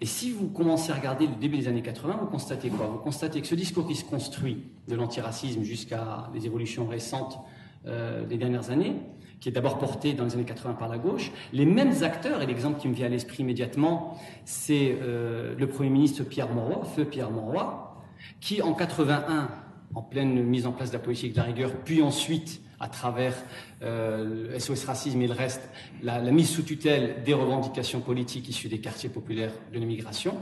Et 0.00 0.06
si 0.06 0.30
vous 0.30 0.48
commencez 0.48 0.90
à 0.90 0.96
regarder 0.96 1.26
le 1.26 1.34
début 1.34 1.58
des 1.58 1.68
années 1.68 1.82
80, 1.82 2.18
vous 2.20 2.26
constatez 2.26 2.68
quoi? 2.68 2.86
Vous 2.86 2.98
constatez 2.98 3.40
que 3.40 3.46
ce 3.46 3.54
discours 3.54 3.86
qui 3.86 3.94
se 3.94 4.04
construit 4.04 4.58
de 4.88 4.96
l'antiracisme 4.96 5.62
jusqu'à 5.62 6.28
les 6.34 6.46
évolutions 6.46 6.86
récentes 6.88 7.38
des 7.84 8.36
dernières 8.36 8.70
années, 8.70 8.96
qui 9.42 9.48
est 9.48 9.52
d'abord 9.52 9.78
porté 9.78 10.14
dans 10.14 10.24
les 10.24 10.34
années 10.34 10.44
80 10.44 10.74
par 10.74 10.88
la 10.88 10.98
gauche. 10.98 11.32
Les 11.52 11.66
mêmes 11.66 12.02
acteurs, 12.02 12.40
et 12.40 12.46
l'exemple 12.46 12.80
qui 12.80 12.86
me 12.86 12.94
vient 12.94 13.06
à 13.06 13.10
l'esprit 13.10 13.42
immédiatement, 13.42 14.16
c'est 14.44 14.96
le 15.02 15.66
Premier 15.66 15.90
ministre 15.90 16.22
Pierre 16.22 16.48
Monroy, 16.48 16.84
feu 16.84 17.04
Pierre 17.04 17.32
Monroy, 17.32 17.92
qui 18.40 18.62
en 18.62 18.72
81, 18.72 19.48
en 19.94 20.02
pleine 20.02 20.42
mise 20.44 20.66
en 20.66 20.72
place 20.72 20.90
de 20.90 20.94
la 20.94 21.02
politique 21.02 21.32
de 21.32 21.38
la 21.38 21.42
rigueur, 21.42 21.72
puis 21.84 22.02
ensuite 22.02 22.62
à 22.82 22.88
travers 22.88 23.34
euh, 23.82 24.58
SOS 24.58 24.84
Racisme 24.84 25.22
et 25.22 25.28
le 25.28 25.34
reste, 25.34 25.62
la, 26.02 26.20
mise 26.20 26.50
sous 26.50 26.62
tutelle 26.62 27.22
des 27.24 27.32
revendications 27.32 28.00
politiques 28.00 28.48
issues 28.48 28.68
des 28.68 28.80
quartiers 28.80 29.08
populaires 29.08 29.52
de 29.72 29.78
l'immigration, 29.78 30.36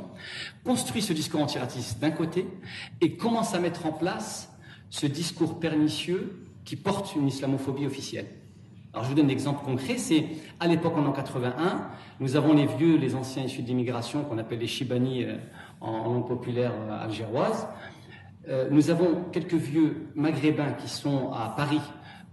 construit 0.64 1.02
ce 1.02 1.12
discours 1.12 1.42
antiraciste 1.42 2.00
d'un 2.00 2.10
côté 2.10 2.46
et 3.02 3.16
commence 3.16 3.54
à 3.54 3.60
mettre 3.60 3.84
en 3.84 3.92
place 3.92 4.50
ce 4.88 5.06
discours 5.06 5.60
pernicieux 5.60 6.46
qui 6.64 6.76
porte 6.76 7.14
une 7.14 7.28
islamophobie 7.28 7.86
officielle. 7.86 8.26
Alors 8.92 9.04
je 9.04 9.10
vous 9.10 9.14
donne 9.14 9.26
un 9.26 9.30
exemple 9.30 9.64
concret, 9.64 9.98
c'est 9.98 10.26
à 10.58 10.66
l'époque 10.66 10.96
en 10.96 11.12
81, 11.12 11.88
nous 12.18 12.34
avons 12.34 12.54
les 12.54 12.66
vieux, 12.66 12.96
les 12.96 13.14
anciens 13.14 13.44
issus 13.44 13.62
de 13.62 13.68
l'immigration 13.68 14.24
qu'on 14.24 14.38
appelle 14.38 14.58
les 14.58 14.66
Chibani 14.66 15.24
euh, 15.24 15.36
en 15.80 16.04
langue 16.12 16.26
populaire 16.26 16.72
euh, 16.72 17.04
algéroise. 17.04 17.68
Euh, 18.48 18.68
nous 18.70 18.90
avons 18.90 19.24
quelques 19.30 19.54
vieux 19.54 20.08
maghrébins 20.16 20.72
qui 20.72 20.88
sont 20.88 21.30
à 21.32 21.54
Paris 21.56 21.80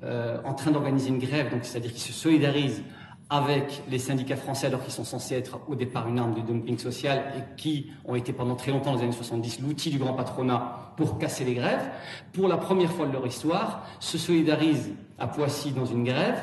euh, 0.04 0.40
en 0.46 0.56
train 0.56 0.72
d'organiser 0.72 1.10
une 1.10 1.20
grève, 1.20 1.52
donc 1.52 1.60
c'est-à-dire 1.64 1.92
qu'ils 1.92 2.02
se 2.02 2.14
solidarisent 2.14 2.82
avec 3.30 3.84
les 3.92 4.00
syndicats 4.00 4.38
français 4.38 4.68
alors 4.68 4.82
qu'ils 4.84 4.94
sont 4.94 5.04
censés 5.04 5.36
être 5.36 5.60
au 5.68 5.76
départ 5.76 6.08
une 6.08 6.18
arme 6.18 6.34
de 6.34 6.42
dumping 6.42 6.80
social 6.80 7.24
et 7.38 7.56
qui 7.56 7.92
ont 8.06 8.16
été 8.16 8.34
pendant 8.34 8.56
très 8.56 8.72
longtemps, 8.72 8.94
dans 8.94 8.98
les 8.98 9.04
années 9.04 9.12
70, 9.12 9.60
l'outil 9.60 9.92
du 9.92 10.00
grand 10.00 10.14
patronat 10.14 10.94
pour 10.96 11.20
casser 11.20 11.44
les 11.44 11.54
grèves, 11.54 11.88
pour 12.34 12.48
la 12.48 12.58
première 12.58 12.92
fois 12.92 13.06
de 13.06 13.14
leur 13.14 13.28
histoire, 13.28 13.86
se 14.00 14.18
solidarisent 14.18 14.92
à 15.18 15.28
Poissy 15.28 15.72
dans 15.72 15.86
une 15.86 16.04
grève 16.04 16.40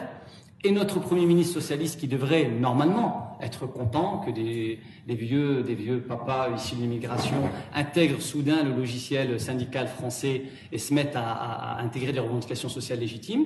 et 0.64 0.70
notre 0.70 0.98
Premier 0.98 1.26
ministre 1.26 1.60
socialiste, 1.60 2.00
qui 2.00 2.08
devrait 2.08 2.48
normalement 2.48 3.36
être 3.42 3.66
content 3.66 4.20
que 4.20 4.30
des, 4.30 4.80
vieux, 5.06 6.02
papas 6.08 6.48
issus 6.56 6.76
de 6.76 6.80
l'immigration 6.80 7.36
intègrent 7.74 8.22
soudain 8.22 8.62
le 8.62 8.74
logiciel 8.74 9.38
syndical 9.38 9.88
français 9.88 10.44
et 10.72 10.78
se 10.78 10.94
mettent 10.94 11.16
à, 11.16 11.78
intégrer 11.80 12.12
des 12.12 12.20
revendications 12.20 12.70
sociales 12.70 13.00
légitimes, 13.00 13.44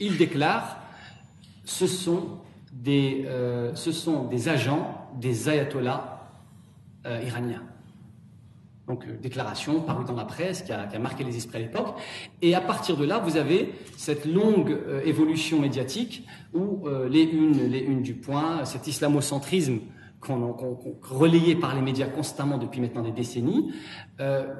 il 0.00 0.16
déclare 0.16 0.78
ce 1.64 1.86
sont 1.86 2.38
des, 2.72 3.24
euh, 3.26 3.74
ce 3.74 3.92
sont 3.92 4.24
des 4.24 4.48
agents 4.48 5.08
des 5.20 5.50
ayatollahs 5.50 6.26
euh, 7.04 7.20
iraniens 7.26 7.62
donc 8.90 9.06
euh, 9.06 9.16
déclaration 9.22 9.80
parue 9.80 10.04
dans 10.04 10.16
la 10.16 10.24
presse 10.24 10.62
qui 10.62 10.72
a, 10.72 10.98
marqué 10.98 11.22
les 11.22 11.36
esprits 11.36 11.58
à 11.58 11.60
l'époque. 11.60 11.94
Et 12.42 12.54
à 12.54 12.60
partir 12.60 12.96
de 12.96 13.04
là, 13.04 13.18
vous 13.18 13.36
avez 13.36 13.72
cette 13.96 14.24
longue 14.24 14.72
euh, 14.72 15.00
évolution 15.04 15.60
médiatique 15.60 16.26
où 16.52 16.88
euh, 16.88 17.08
les 17.08 17.22
unes, 17.22 17.68
les 17.68 17.80
unes 17.80 18.02
du 18.02 18.14
point, 18.14 18.64
cet 18.64 18.88
islamocentrisme 18.88 19.78
qu'on 20.20 20.54
relayé 21.02 21.54
par 21.54 21.74
les 21.74 21.80
médias 21.80 22.06
constamment 22.06 22.58
depuis 22.58 22.82
maintenant 22.82 23.00
des 23.00 23.10
décennies. 23.10 23.72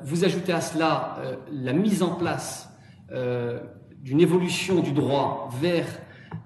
vous 0.05 0.25
ajoutez 0.25 0.55
à 0.55 0.63
cela 0.63 1.19
la 1.53 1.75
mise 1.75 2.03
en 2.03 2.15
place 2.15 2.71
d'une 4.03 4.23
évolution 4.23 4.81
du 4.81 4.93
droit 4.93 5.51
vers 5.61 5.87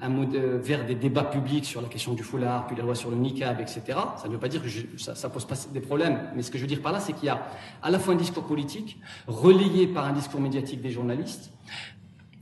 un 0.00 0.08
mode, 0.08 0.34
vers 0.34 0.84
des 0.86 0.94
débats 0.94 1.24
publics 1.24 1.64
sur 1.64 1.80
la 1.80 1.88
question 1.88 2.14
du 2.14 2.22
foulard, 2.22 2.66
puis 2.66 2.76
la 2.76 2.82
loi 2.82 2.94
sur 2.94 3.10
le 3.10 3.16
niqab, 3.16 3.60
etc. 3.60 3.82
Ça 4.16 4.28
ne 4.28 4.32
veut 4.32 4.38
pas 4.38 4.48
dire 4.48 4.62
que 4.62 4.68
ça, 4.98 5.12
ne 5.12 5.32
pose 5.32 5.44
pas 5.44 5.56
des 5.72 5.80
problèmes, 5.80 6.20
mais 6.34 6.42
ce 6.42 6.50
que 6.50 6.58
je 6.58 6.62
veux 6.62 6.68
dire 6.68 6.82
par 6.82 6.92
là, 6.92 7.00
c'est 7.00 7.12
qu'il 7.12 7.26
y 7.26 7.30
a 7.30 7.46
à 7.82 7.90
la 7.90 7.98
fois 7.98 8.14
un 8.14 8.16
discours 8.16 8.44
politique, 8.44 8.98
relayé 9.26 9.86
par 9.86 10.04
un 10.04 10.12
discours 10.12 10.40
médiatique 10.40 10.80
des 10.80 10.90
journalistes, 10.90 11.52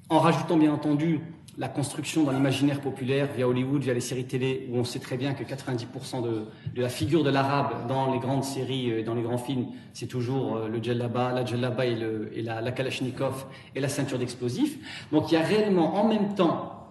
en 0.09 0.19
rajoutant 0.19 0.57
bien 0.57 0.73
entendu 0.73 1.21
la 1.59 1.69
construction 1.69 2.25
dans 2.25 2.33
l'imaginaire 2.33 2.81
populaire 2.81 3.29
via 3.37 3.47
Hollywood, 3.47 3.83
via 3.83 3.93
les 3.93 4.01
séries 4.01 4.25
télé, 4.25 4.69
où 4.71 4.79
on 4.79 4.85
sait 4.85 4.99
très 4.99 5.17
bien 5.17 5.35
que 5.35 5.45
90% 5.45 6.23
de, 6.23 6.47
la 6.81 6.89
figure 6.89 7.23
de 7.23 7.31
l'arabe 7.31 7.87
dans 7.89 8.13
les 8.13 8.19
grandes 8.19 8.45
séries, 8.45 8.89
et 8.89 9.01
euh, 9.01 9.05
dans 9.05 9.15
les 9.15 9.23
grands 9.23 9.39
films, 9.39 9.67
c'est 9.93 10.07
toujours 10.07 10.57
euh, 10.57 10.69
le 10.69 10.83
djellaba, 10.83 11.33
la 11.33 11.45
djellaba 11.45 11.87
et, 11.87 11.99
et 12.35 12.43
la, 12.43 12.63
la 12.63 12.73
kalachnikov 12.73 13.47
et 13.75 13.81
la 13.81 13.89
ceinture 13.89 14.19
d'explosifs. 14.19 14.79
Donc 15.13 15.31
il 15.31 15.35
y 15.35 15.37
a 15.37 15.43
réellement 15.43 16.03
en 16.03 16.09
même 16.09 16.35
temps 16.35 16.82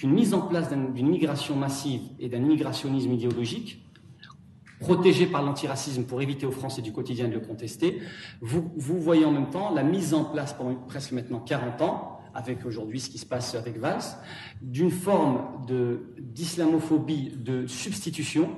qu'une 0.00 0.14
mise 0.14 0.32
en 0.32 0.40
place 0.40 0.70
d'une 0.70 1.08
migration 1.08 1.56
massive 1.56 2.00
et 2.18 2.30
d'un 2.30 2.38
immigrationnisme 2.38 3.12
idéologique, 3.12 3.84
protégé 4.80 5.26
par 5.26 5.42
l'antiracisme 5.42 6.04
pour 6.04 6.22
éviter 6.22 6.46
aux 6.46 6.50
Français 6.52 6.80
du 6.80 6.90
quotidien 6.90 7.28
de 7.28 7.34
le 7.34 7.40
contester, 7.40 8.00
vous, 8.40 8.72
voyez 8.78 9.26
en 9.26 9.30
même 9.30 9.50
temps 9.50 9.74
la 9.74 9.82
mise 9.82 10.14
en 10.14 10.24
place 10.24 10.54
pendant 10.54 10.74
presque 10.74 11.12
maintenant 11.12 11.38
40 11.38 11.82
ans, 11.82 12.18
avec 12.32 12.64
aujourd'hui 12.64 12.98
ce 12.98 13.10
qui 13.10 13.18
se 13.18 13.26
passe 13.26 13.54
avec 13.54 13.76
Valls, 13.76 14.00
d'une 14.62 14.90
forme 14.90 15.66
d'islamophobie 16.18 17.34
de, 17.36 17.66
substitution, 17.66 18.48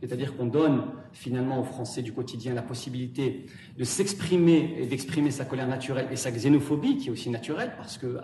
c'est-à-dire 0.00 0.36
qu'on 0.36 0.46
donne 0.46 0.82
finalement 1.12 1.60
aux 1.60 1.64
Français 1.64 2.02
du 2.02 2.12
quotidien 2.12 2.52
la 2.52 2.62
possibilité 2.62 3.46
de 3.78 3.84
s'exprimer 3.84 4.76
et 4.78 4.86
d'exprimer 4.86 5.30
sa 5.30 5.46
colère 5.46 5.68
naturelle 5.68 6.08
et 6.10 6.16
sa 6.16 6.30
xénophobie, 6.30 6.98
qui 6.98 7.08
est 7.08 7.10
aussi 7.10 7.30
naturelle, 7.30 7.72
parce 7.78 7.96
que 7.96 8.18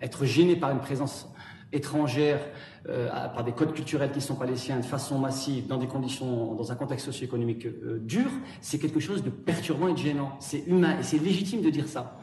être 0.00 0.24
gêné 0.24 0.54
par 0.54 0.70
une 0.70 0.80
présence 0.80 1.33
étrangères, 1.74 2.40
euh, 2.88 3.08
par 3.08 3.44
des 3.44 3.52
codes 3.52 3.72
culturels 3.72 4.10
qui 4.10 4.18
ne 4.18 4.22
sont 4.22 4.34
pas 4.34 4.46
les 4.46 4.56
siens, 4.56 4.78
de 4.78 4.84
façon 4.84 5.18
massive, 5.18 5.66
dans 5.66 5.78
des 5.78 5.86
conditions, 5.86 6.54
dans 6.54 6.70
un 6.70 6.74
contexte 6.74 7.06
socio-économique 7.06 7.66
euh, 7.66 7.98
dur, 7.98 8.30
c'est 8.60 8.78
quelque 8.78 9.00
chose 9.00 9.22
de 9.22 9.30
perturbant 9.30 9.88
et 9.88 9.94
de 9.94 9.98
gênant. 9.98 10.36
C'est 10.38 10.64
humain 10.66 10.98
et 11.00 11.02
c'est 11.02 11.18
légitime 11.18 11.62
de 11.62 11.70
dire 11.70 11.88
ça. 11.88 12.18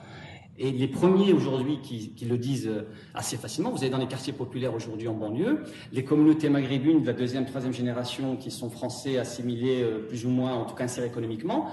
Et 0.60 0.72
les 0.72 0.88
premiers 0.88 1.34
aujourd'hui 1.34 1.80
qui, 1.82 2.14
le 2.26 2.38
disent 2.38 2.68
euh, 2.68 2.88
assez 3.16 3.38
facilement, 3.38 3.72
vous 3.72 3.80
avez 3.80 3.90
dans 3.90 3.98
les 3.98 4.08
quartiers 4.08 4.34
populaires 4.34 4.76
aujourd'hui 4.76 5.08
en 5.08 5.16
banlieue, 5.16 5.64
les 5.92 6.04
communautés 6.04 6.50
maghrébines 6.50 7.02
de 7.02 7.08
la 7.08 7.14
deuxième, 7.14 7.46
troisième 7.46 7.74
génération 7.74 8.36
qui 8.36 8.52
sont 8.52 8.70
français 8.70 9.18
assimilés 9.18 9.84
plus 10.10 10.28
ou 10.28 10.30
moins, 10.30 10.54
en 10.54 10.66
tout 10.66 10.76
cas 10.76 10.84
insérés 10.84 11.08
économiquement, 11.08 11.70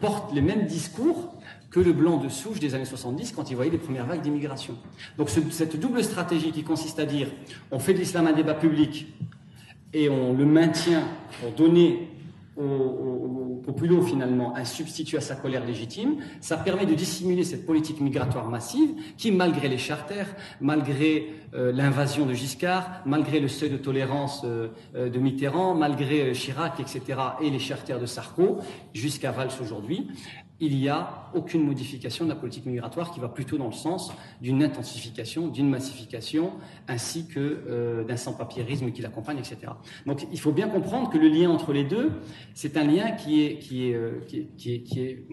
portent 0.00 0.32
les 0.32 0.42
mêmes 0.42 0.66
discours 0.66 1.34
que 1.70 1.80
le 1.80 1.92
blanc 1.92 2.16
de 2.16 2.28
souche 2.28 2.58
des 2.58 2.74
années 2.74 2.84
70 2.84 3.32
quand 3.32 3.50
il 3.50 3.56
voyait 3.56 3.70
les 3.70 3.78
premières 3.78 4.06
vagues 4.06 4.22
d'immigration. 4.22 4.76
Donc 5.18 5.30
cette 5.30 5.78
double 5.78 6.02
stratégie 6.02 6.52
qui 6.52 6.62
consiste 6.62 6.98
à 6.98 7.06
dire 7.06 7.28
on 7.70 7.78
fait 7.78 7.94
de 7.94 7.98
l'islam 7.98 8.26
un 8.26 8.32
débat 8.32 8.54
public 8.54 9.06
et 9.92 10.08
on 10.08 10.32
le 10.32 10.44
maintient 10.46 11.02
pour 11.40 11.52
donner 11.52 12.08
au, 12.56 12.62
au, 12.62 14.02
finalement 14.02 14.54
un 14.56 14.64
substitut 14.64 15.16
à 15.16 15.20
sa 15.20 15.34
colère 15.34 15.64
légitime, 15.64 16.16
ça 16.40 16.56
permet 16.56 16.86
de 16.86 16.94
dissimuler 16.94 17.44
cette 17.44 17.66
politique 17.66 18.00
migratoire 18.00 18.48
massive 18.48 18.90
qui, 19.16 19.30
malgré 19.32 19.68
les 19.68 19.78
charters, 19.78 20.26
malgré 20.60 21.28
euh, 21.54 21.72
l'invasion 21.72 22.26
de 22.26 22.34
Giscard, 22.34 23.02
malgré 23.06 23.40
le 23.40 23.48
seuil 23.48 23.70
de 23.70 23.76
tolérance 23.76 24.42
euh, 24.44 24.68
euh, 24.94 25.08
de 25.08 25.18
Mitterrand, 25.18 25.74
malgré 25.74 26.32
Chirac, 26.32 26.80
etc., 26.80 27.00
et 27.40 27.50
les 27.50 27.58
charters 27.58 27.98
de 27.98 28.06
Sarko, 28.06 28.58
jusqu'à 28.92 29.30
Valls 29.30 29.50
aujourd'hui, 29.60 30.08
il 30.60 30.76
n'y 30.76 30.88
a 30.88 31.30
aucune 31.34 31.64
modification 31.64 32.24
de 32.24 32.30
la 32.30 32.36
politique 32.36 32.66
migratoire 32.66 33.12
qui 33.12 33.20
va 33.20 33.28
plutôt 33.28 33.56
dans 33.56 33.66
le 33.66 33.72
sens 33.72 34.12
d'une 34.42 34.62
intensification, 34.62 35.48
d'une 35.48 35.68
massification, 35.68 36.52
ainsi 36.86 37.26
que 37.26 37.40
euh, 37.40 38.04
d'un 38.04 38.16
sans-papierisme 38.16 38.92
qui 38.92 39.00
l'accompagne, 39.00 39.38
etc. 39.38 39.72
Donc 40.06 40.26
il 40.30 40.38
faut 40.38 40.52
bien 40.52 40.68
comprendre 40.68 41.08
que 41.08 41.18
le 41.18 41.28
lien 41.28 41.50
entre 41.50 41.72
les 41.72 41.84
deux, 41.84 42.12
c'est 42.54 42.76
un 42.76 42.84
lien 42.84 43.12
qui 43.12 43.42
est, 43.42 43.58
qui 43.58 43.88
est, 43.88 43.94
euh, 43.94 44.20
qui 44.26 44.48
est, 44.72 44.82
qui 44.82 45.00
est, 45.00 45.26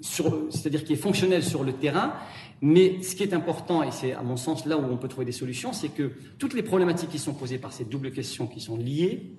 sur, 0.00 0.46
c'est-à-dire 0.50 0.84
qui 0.84 0.94
est 0.94 0.96
fonctionnel 0.96 1.44
sur 1.44 1.62
le 1.62 1.72
terrain, 1.72 2.14
mais 2.60 3.02
ce 3.02 3.14
qui 3.14 3.22
est 3.22 3.34
important, 3.34 3.82
et 3.82 3.90
c'est 3.92 4.12
à 4.12 4.22
mon 4.22 4.36
sens 4.36 4.66
là 4.66 4.76
où 4.78 4.84
on 4.84 4.96
peut 4.96 5.08
trouver 5.08 5.26
des 5.26 5.32
solutions, 5.32 5.72
c'est 5.72 5.88
que 5.88 6.12
toutes 6.38 6.54
les 6.54 6.62
problématiques 6.62 7.10
qui 7.10 7.18
sont 7.18 7.34
posées 7.34 7.58
par 7.58 7.72
ces 7.72 7.84
doubles 7.84 8.10
questions 8.10 8.46
qui 8.46 8.60
sont 8.60 8.76
liées, 8.76 9.36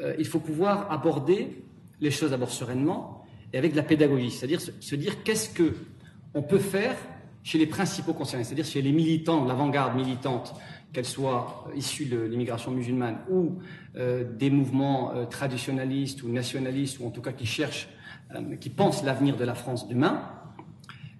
euh, 0.00 0.14
il 0.18 0.26
faut 0.26 0.38
pouvoir 0.38 0.90
aborder 0.92 1.64
les 2.00 2.10
choses 2.10 2.30
d'abord 2.30 2.50
sereinement, 2.50 3.17
et 3.52 3.58
avec 3.58 3.72
de 3.72 3.76
la 3.76 3.82
pédagogie, 3.82 4.30
c'est-à-dire 4.30 4.60
se, 4.60 4.94
dire 4.94 5.22
qu'est-ce 5.22 5.48
que 5.50 5.74
on 6.34 6.42
peut 6.42 6.58
faire 6.58 6.96
chez 7.42 7.58
les 7.58 7.66
principaux 7.66 8.12
concernés, 8.12 8.44
c'est-à-dire 8.44 8.64
chez 8.64 8.82
les 8.82 8.92
militants, 8.92 9.44
l'avant-garde 9.44 9.96
militante, 9.96 10.54
qu'elle 10.92 11.06
soit 11.06 11.70
issue 11.76 12.06
de 12.06 12.20
l'immigration 12.20 12.70
musulmane 12.70 13.18
ou 13.30 13.58
euh, 13.96 14.24
des 14.24 14.50
mouvements 14.50 15.14
euh, 15.14 15.24
traditionnalistes 15.24 16.22
ou 16.22 16.28
nationalistes, 16.28 16.98
ou 17.00 17.06
en 17.06 17.10
tout 17.10 17.22
cas 17.22 17.32
qui 17.32 17.46
cherchent, 17.46 17.88
euh, 18.34 18.56
qui 18.56 18.70
pensent 18.70 19.04
l'avenir 19.04 19.36
de 19.36 19.44
la 19.44 19.54
France 19.54 19.88
demain, 19.88 20.22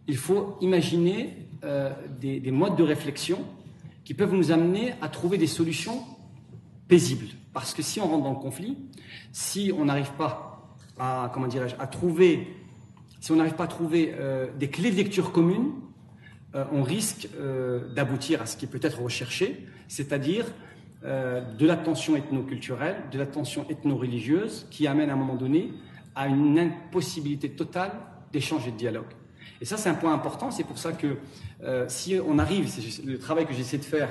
il 0.06 0.16
faut 0.16 0.56
imaginer 0.60 1.48
des, 2.20 2.40
des 2.40 2.50
modes 2.50 2.76
de 2.76 2.84
réflexion 2.84 3.44
qui 4.04 4.14
peuvent 4.14 4.32
nous 4.32 4.52
amener 4.52 4.94
à 5.02 5.08
trouver 5.08 5.36
des 5.36 5.48
solutions 5.48 6.02
paisibles. 6.86 7.26
Parce 7.52 7.74
que 7.74 7.82
si 7.82 8.00
on 8.00 8.06
rentre 8.08 8.24
dans 8.24 8.32
le 8.32 8.38
conflit, 8.38 8.78
si 9.32 9.72
on 9.76 9.84
n'arrive 9.84 10.12
pas 10.12 10.47
à, 10.98 11.30
comment 11.32 11.46
dirais-je, 11.46 11.74
à 11.78 11.86
trouver, 11.86 12.48
si 13.20 13.32
on 13.32 13.36
n'arrive 13.36 13.54
pas 13.54 13.64
à 13.64 13.68
trouver 13.68 14.14
euh, 14.18 14.46
des 14.58 14.68
clés 14.68 14.90
de 14.90 14.96
lecture 14.96 15.32
communes, 15.32 15.72
euh, 16.54 16.64
on 16.72 16.82
risque 16.82 17.28
euh, 17.38 17.92
d'aboutir 17.94 18.42
à 18.42 18.46
ce 18.46 18.56
qui 18.56 18.64
est 18.64 18.68
peut-être 18.68 19.00
recherché, 19.00 19.66
c'est-à-dire 19.88 20.46
de 21.00 21.64
la 21.64 21.76
tension 21.76 22.16
ethno-culturelle, 22.16 22.96
de 23.12 23.18
la 23.18 23.26
tension 23.26 23.64
ethno-religieuse, 23.70 24.66
qui 24.68 24.88
amène 24.88 25.10
à 25.10 25.12
un 25.12 25.16
moment 25.16 25.36
donné 25.36 25.70
à 26.16 26.26
une 26.26 26.58
impossibilité 26.58 27.50
totale 27.50 27.92
d'échange 28.32 28.66
et 28.66 28.72
de 28.72 28.76
dialogue. 28.76 29.06
Et 29.60 29.64
ça, 29.64 29.76
c'est 29.76 29.88
un 29.88 29.94
point 29.94 30.12
important. 30.12 30.50
C'est 30.50 30.64
pour 30.64 30.76
ça 30.76 30.90
que 30.90 31.18
si 31.86 32.16
on 32.26 32.40
arrive, 32.40 32.66
c'est 32.66 33.04
le 33.04 33.16
travail 33.16 33.46
que 33.46 33.54
j'essaie 33.54 33.78
de 33.78 33.84
faire, 33.84 34.08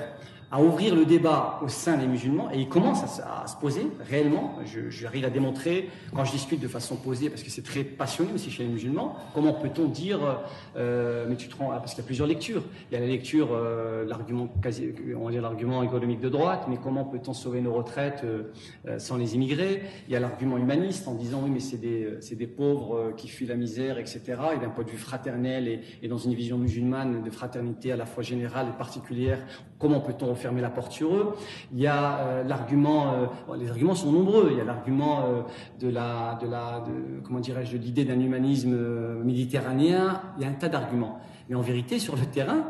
à 0.50 0.62
ouvrir 0.62 0.94
le 0.94 1.04
débat 1.04 1.60
au 1.62 1.68
sein 1.68 1.98
des 1.98 2.06
musulmans 2.06 2.48
et 2.52 2.58
il 2.58 2.68
commence 2.68 3.02
à, 3.20 3.46
se 3.46 3.56
poser 3.56 3.86
réellement. 4.08 4.56
J'arrive 4.88 5.24
à 5.26 5.30
démontrer 5.30 5.90
quand 6.14 6.24
je 6.24 6.32
discute 6.32 6.60
de 6.60 6.68
façon 6.68 6.96
posée, 6.96 7.28
parce 7.28 7.42
que 7.42 7.50
c'est 7.50 7.62
très 7.62 7.84
passionné 7.84 8.32
aussi 8.34 8.50
chez 8.50 8.62
les 8.62 8.68
musulmans. 8.68 9.14
Comment 9.34 9.52
peut-on 9.52 9.88
dire, 9.88 10.40
euh, 10.76 11.26
mais 11.28 11.36
tu 11.36 11.48
te 11.48 11.56
rends, 11.56 11.68
parce 11.68 11.94
qu'il 11.94 12.02
y 12.02 12.04
a 12.04 12.06
plusieurs 12.06 12.26
lectures. 12.26 12.62
Il 12.90 12.94
y 12.94 12.96
a 12.96 13.00
la 13.00 13.06
lecture, 13.06 13.50
euh, 13.52 14.06
l'argument 14.06 14.48
quasi, 14.62 14.88
on 15.16 15.26
va 15.26 15.30
dire 15.30 15.42
l'argument 15.42 15.82
économique 15.82 16.20
de 16.20 16.30
droite, 16.30 16.64
mais 16.68 16.78
comment 16.82 17.04
peut-on 17.04 17.34
sauver 17.34 17.60
nos 17.60 17.74
retraites 17.74 18.22
euh, 18.24 18.98
sans 18.98 19.16
les 19.16 19.34
immigrés 19.34 19.82
Il 20.08 20.14
y 20.14 20.16
a 20.16 20.20
l'argument 20.20 20.56
humaniste 20.56 21.08
en 21.08 21.14
disant 21.14 21.42
oui, 21.44 21.50
mais 21.50 21.60
c'est 21.60 21.76
des, 21.76 22.16
c'est 22.20 22.36
des 22.36 22.46
pauvres 22.46 23.12
qui 23.16 23.28
fuient 23.28 23.46
la 23.46 23.56
misère, 23.56 23.98
etc. 23.98 24.22
Et 24.56 24.58
d'un 24.58 24.70
point 24.70 24.84
de 24.84 24.90
vue 24.90 24.96
fraternel 24.96 25.68
et, 25.68 25.80
et 26.02 26.08
dans 26.08 26.18
une 26.18 26.34
vision 26.34 26.56
musulmane 26.56 27.22
de 27.22 27.30
fraternité 27.30 27.92
à 27.92 27.96
la 27.96 28.06
fois 28.06 28.22
générale 28.22 28.68
et 28.68 28.78
particulière, 28.78 29.40
comment 29.78 30.00
peut-on 30.00 30.34
fermer 30.34 30.60
la 30.60 30.70
porte 30.70 30.92
sur 30.92 31.14
eux? 31.14 31.36
Il 31.72 31.80
y 31.80 31.86
a 31.86 32.18
euh, 32.18 32.44
l'argument, 32.44 33.12
euh, 33.12 33.56
les 33.56 33.70
arguments 33.70 33.94
sont 33.94 34.12
nombreux. 34.12 34.48
Il 34.50 34.58
y 34.58 34.60
a 34.60 34.64
l'argument 34.64 35.24
euh, 35.26 35.42
de 35.80 35.88
la, 35.88 36.38
de 36.42 36.48
la, 36.48 36.84
de, 36.86 37.20
comment 37.24 37.40
dirais-je, 37.40 37.76
de 37.76 37.82
l'idée 37.82 38.04
d'un 38.04 38.18
humanisme 38.18 38.76
méditerranéen. 39.24 40.20
Il 40.36 40.42
y 40.42 40.46
a 40.46 40.48
un 40.48 40.54
tas 40.54 40.68
d'arguments. 40.68 41.20
Mais 41.48 41.54
en 41.54 41.62
vérité, 41.62 41.98
sur 41.98 42.16
le 42.16 42.26
terrain, 42.26 42.64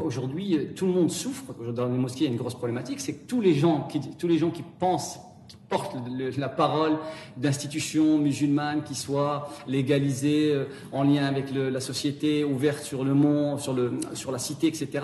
aujourd'hui, 0.00 0.68
tout 0.74 0.86
le 0.86 0.92
monde 0.92 1.10
souffre. 1.10 1.54
Dans 1.72 1.86
les 1.86 1.98
mosquées, 1.98 2.24
il 2.24 2.26
y 2.26 2.30
a 2.30 2.32
une 2.32 2.38
grosse 2.38 2.56
problématique, 2.56 3.00
c'est 3.00 3.14
que 3.14 3.26
tous 3.26 3.40
les 3.40 3.54
gens 3.54 3.82
qui, 3.82 4.00
tous 4.00 4.28
les 4.28 4.38
gens 4.38 4.50
qui 4.50 4.62
pensent 4.62 5.20
qui 5.46 5.56
portent 5.68 5.96
la 6.36 6.48
parole 6.50 6.98
d'institutions 7.38 8.18
musulmanes 8.18 8.82
qui 8.82 8.94
soient 8.94 9.48
légalisées 9.66 10.54
en 10.92 11.04
lien 11.04 11.24
avec 11.24 11.46
la 11.54 11.80
société, 11.80 12.44
ouvertes 12.44 12.82
sur 12.82 13.02
le 13.02 13.14
monde, 13.14 13.60
sur, 13.60 13.72
le, 13.72 13.98
sur 14.12 14.30
la 14.30 14.38
cité, 14.38 14.66
etc 14.66 15.00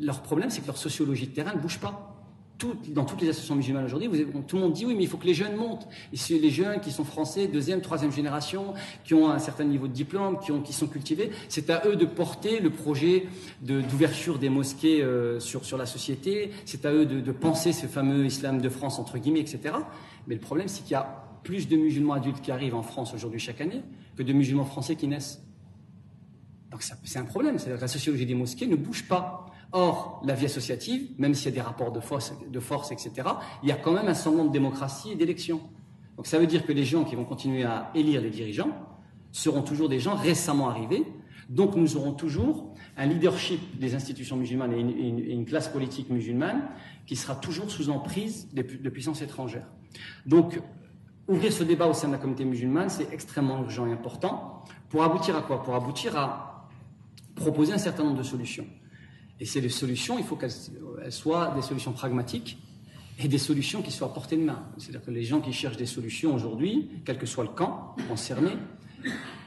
leur 0.00 0.22
problème, 0.22 0.50
c'est 0.50 0.60
que 0.62 0.66
leur 0.66 0.76
sociologie 0.76 1.26
de 1.26 1.32
terrain 1.32 1.54
ne 1.54 1.60
bouge 1.60 1.78
pas. 1.78 2.16
dans 2.88 3.04
toutes 3.04 3.22
les 3.22 3.28
associations 3.28 3.54
musulmanes 3.54 3.86
aujourd'hui, 3.86 4.08
tout 4.46 4.56
le 4.56 4.62
monde 4.62 4.72
dit 4.72 4.84
oui, 4.84 4.94
mais 4.94 5.04
il 5.04 5.08
faut 5.08 5.16
que 5.16 5.26
les 5.26 5.34
jeunes 5.34 5.56
montent. 5.56 5.88
Les 6.28 6.50
jeunes 6.50 6.80
qui 6.80 6.90
sont 6.90 7.04
français, 7.04 7.46
deuxième, 7.46 7.80
troisième 7.80 8.12
génération, 8.12 8.74
qui 9.04 9.14
ont 9.14 9.30
un 9.30 9.38
certain 9.38 9.64
niveau 9.64 9.88
de 9.88 9.92
diplôme, 9.92 10.38
qui, 10.40 10.52
ont, 10.52 10.60
qui 10.60 10.72
sont 10.72 10.86
cultivés, 10.86 11.30
c'est 11.48 11.70
à 11.70 11.82
eux 11.86 11.96
de 11.96 12.04
porter 12.04 12.60
le 12.60 12.70
projet 12.70 13.26
d'ouverture 13.62 14.38
des 14.38 14.50
mosquées 14.50 15.02
euh, 15.02 15.40
sur, 15.40 15.64
sur 15.64 15.78
la 15.78 15.86
société. 15.86 16.50
C'est 16.66 16.84
à 16.84 16.92
eux 16.92 17.06
de, 17.06 17.20
de 17.20 17.32
penser 17.32 17.72
ce 17.72 17.86
fameux 17.86 18.26
islam 18.26 18.60
de 18.60 18.68
France, 18.68 18.98
entre 18.98 19.18
guillemets, 19.18 19.40
etc. 19.40 19.74
Mais 20.26 20.34
le 20.34 20.40
problème, 20.40 20.68
c'est 20.68 20.82
qu'il 20.82 20.92
y 20.92 20.96
a 20.96 21.24
plus 21.42 21.68
de 21.68 21.76
musulmans 21.76 22.14
adultes 22.14 22.42
qui 22.42 22.52
arrivent 22.52 22.74
en 22.74 22.82
France 22.82 23.14
aujourd'hui 23.14 23.40
chaque 23.40 23.60
année 23.60 23.82
que 24.16 24.22
de 24.22 24.32
musulmans 24.32 24.64
français 24.64 24.96
qui 24.96 25.08
naissent. 25.08 25.42
Donc 26.70 26.82
c'est 26.82 27.18
un 27.18 27.24
problème. 27.24 27.58
C'est-à-dire 27.58 27.76
que 27.78 27.82
la 27.82 27.88
sociologie 27.88 28.26
des 28.26 28.34
mosquées 28.34 28.66
ne 28.66 28.76
bouge 28.76 29.08
pas. 29.08 29.46
Or, 29.72 30.20
la 30.24 30.34
vie 30.34 30.46
associative, 30.46 31.10
même 31.18 31.34
s'il 31.34 31.46
y 31.46 31.48
a 31.48 31.54
des 31.54 31.60
rapports 31.60 31.92
de 31.92 32.00
force, 32.00 32.32
etc., 32.90 33.12
il 33.62 33.68
y 33.68 33.72
a 33.72 33.76
quand 33.76 33.92
même 33.92 34.08
un 34.08 34.14
semblant 34.14 34.44
de 34.44 34.50
démocratie 34.50 35.12
et 35.12 35.14
d'élection. 35.14 35.60
Donc 36.16 36.26
ça 36.26 36.38
veut 36.38 36.46
dire 36.46 36.66
que 36.66 36.72
les 36.72 36.84
gens 36.84 37.04
qui 37.04 37.14
vont 37.14 37.24
continuer 37.24 37.64
à 37.64 37.90
élire 37.94 38.20
les 38.20 38.30
dirigeants 38.30 38.70
seront 39.32 39.62
toujours 39.62 39.88
des 39.88 40.00
gens 40.00 40.16
récemment 40.16 40.68
arrivés. 40.68 41.04
Donc 41.48 41.76
nous 41.76 41.96
aurons 41.96 42.12
toujours 42.12 42.74
un 42.96 43.06
leadership 43.06 43.78
des 43.78 43.94
institutions 43.94 44.36
musulmanes 44.36 44.72
et 44.72 45.32
une, 45.32 45.44
classe 45.44 45.68
politique 45.68 46.10
musulmane 46.10 46.62
qui 47.06 47.16
sera 47.16 47.34
toujours 47.34 47.70
sous 47.70 47.90
emprise 47.90 48.48
de, 48.52 48.62
de 48.62 48.88
puissances 48.90 49.22
étrangères. 49.22 49.66
Donc 50.26 50.60
ouvrir 51.28 51.52
ce 51.52 51.62
débat 51.62 51.86
au 51.86 51.94
sein 51.94 52.08
de 52.08 52.12
la 52.12 52.18
communauté 52.18 52.44
musulmane, 52.44 52.90
c'est 52.90 53.12
extrêmement 53.12 53.62
urgent 53.62 53.86
et 53.86 53.92
important 53.92 54.64
pour 54.88 55.04
aboutir 55.04 55.36
à 55.36 55.42
quoi? 55.42 55.62
Pour 55.62 55.74
aboutir 55.74 56.16
à 56.16 56.68
proposer 57.36 57.72
un 57.72 57.78
certain 57.78 58.04
nombre 58.04 58.18
de 58.18 58.22
solutions. 58.24 58.66
Et 59.40 59.46
ces 59.46 59.66
solutions, 59.68 60.18
il 60.18 60.24
faut 60.24 60.36
qu'elles 60.36 61.12
soient 61.12 61.54
des 61.54 61.62
solutions 61.62 61.92
pragmatiques 61.92 62.58
et 63.18 63.28
des 63.28 63.38
solutions 63.38 63.82
qui 63.82 63.90
soient 63.90 64.08
à 64.08 64.10
portée 64.10 64.36
de 64.36 64.44
main. 64.44 64.62
C'est-à-dire 64.78 65.02
que 65.02 65.10
les 65.10 65.24
gens 65.24 65.40
qui 65.40 65.52
cherchent 65.52 65.76
des 65.76 65.86
solutions 65.86 66.34
aujourd'hui, 66.34 66.90
quel 67.04 67.18
que 67.18 67.26
soit 67.26 67.44
le 67.44 67.50
camp 67.50 67.96
concerné, 68.08 68.52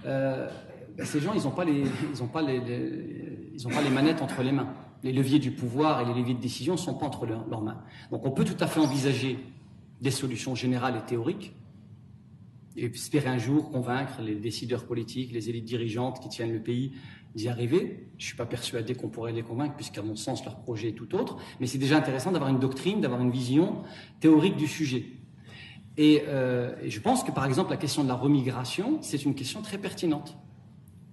euh, 0.06 0.50
ben, 0.98 1.06
ces 1.06 1.20
gens, 1.20 1.34
ils 1.34 1.44
n'ont 1.44 1.52
pas, 1.52 1.66
les, 1.66 1.84
pas, 2.32 2.42
les, 2.42 2.60
pas 2.60 3.82
les 3.82 3.90
manettes 3.90 4.22
entre 4.22 4.44
les 4.44 4.52
mains. 4.52 4.74
Les 5.04 5.12
leviers 5.12 5.40
du 5.40 5.52
pouvoir 5.52 6.02
et 6.02 6.06
les 6.06 6.14
leviers 6.14 6.36
de 6.36 6.42
décision 6.42 6.74
ne 6.74 6.80
sont 6.80 6.94
pas 6.94 7.06
entre 7.06 7.26
leurs 7.26 7.62
mains. 7.62 7.82
Donc 8.12 8.26
on 8.26 8.32
peut 8.32 8.46
tout 8.46 8.62
à 8.64 8.68
fait 8.68 8.80
envisager 8.80 9.38
des 10.02 10.12
solutions 10.12 10.56
générales 10.56 10.96
et 10.98 11.06
théoriques, 11.06 11.54
et 12.76 12.86
espérer 12.86 13.30
un 13.30 13.38
jour 13.38 13.72
convaincre 13.72 14.22
les 14.22 14.36
décideurs 14.36 14.86
politiques, 14.86 15.32
les 15.32 15.50
élites 15.50 15.66
dirigeantes 15.66 16.20
qui 16.20 16.30
tiennent 16.30 16.54
le 16.54 16.62
pays 16.62 16.94
d'y 17.36 17.50
arriver. 17.50 18.08
Je 18.18 18.26
ne 18.26 18.28
suis 18.28 18.38
pas 18.38 18.46
persuadé 18.46 18.96
qu'on 18.96 19.10
pourrait 19.10 19.32
les 19.32 19.44
convaincre, 19.44 19.76
puisqu'à 19.76 20.02
mon 20.02 20.16
sens, 20.16 20.46
leur 20.46 20.58
projet 20.58 20.90
est 20.90 20.94
tout 20.94 21.16
autre. 21.16 21.38
Mais 21.60 21.68
c'est 21.68 21.78
déjà 21.78 21.98
intéressant 21.98 22.32
d'avoir 22.32 22.50
une 22.50 22.60
doctrine, 22.60 23.02
d'avoir 23.02 23.22
une 23.22 23.32
vision 23.32 23.84
théorique 24.20 24.56
du 24.56 24.68
sujet. 24.68 25.06
Euh, 26.00 26.76
et, 26.82 26.90
je 26.90 27.00
pense 27.00 27.24
que, 27.24 27.32
par 27.32 27.46
exemple, 27.46 27.72
la 27.72 27.78
question 27.78 28.04
de 28.04 28.08
la 28.08 28.16
remigration, 28.16 29.00
c'est 29.02 29.26
une 29.26 29.36
question 29.36 29.62
très 29.62 29.78
pertinente. 29.78 30.38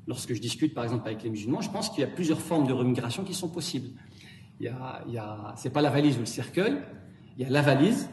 Lorsque 0.06 0.34
je 0.34 0.40
discute, 0.40 0.74
par 0.74 0.84
exemple, 0.84 1.06
avec 1.06 1.22
les 1.22 1.30
musulmans, 1.30 1.60
je 1.60 1.70
pense 1.70 1.90
qu'il 1.90 2.00
y 2.00 2.04
a 2.04 2.08
plusieurs 2.08 2.40
formes 2.40 2.66
de 2.66 2.72
remigration 2.72 3.24
qui 3.24 3.34
sont 3.34 3.48
possibles. 3.48 3.90
Il 4.58 4.66
y 4.66 5.18
a, 5.18 5.54
c'est 5.56 5.70
pas 5.70 5.80
la 5.80 5.90
valise 5.90 6.16
ou 6.16 6.20
le 6.20 6.26
cercueil, 6.26 6.76
il 7.38 7.44
y 7.44 7.46
a 7.46 7.50
la 7.50 7.62
valise, 7.62 8.10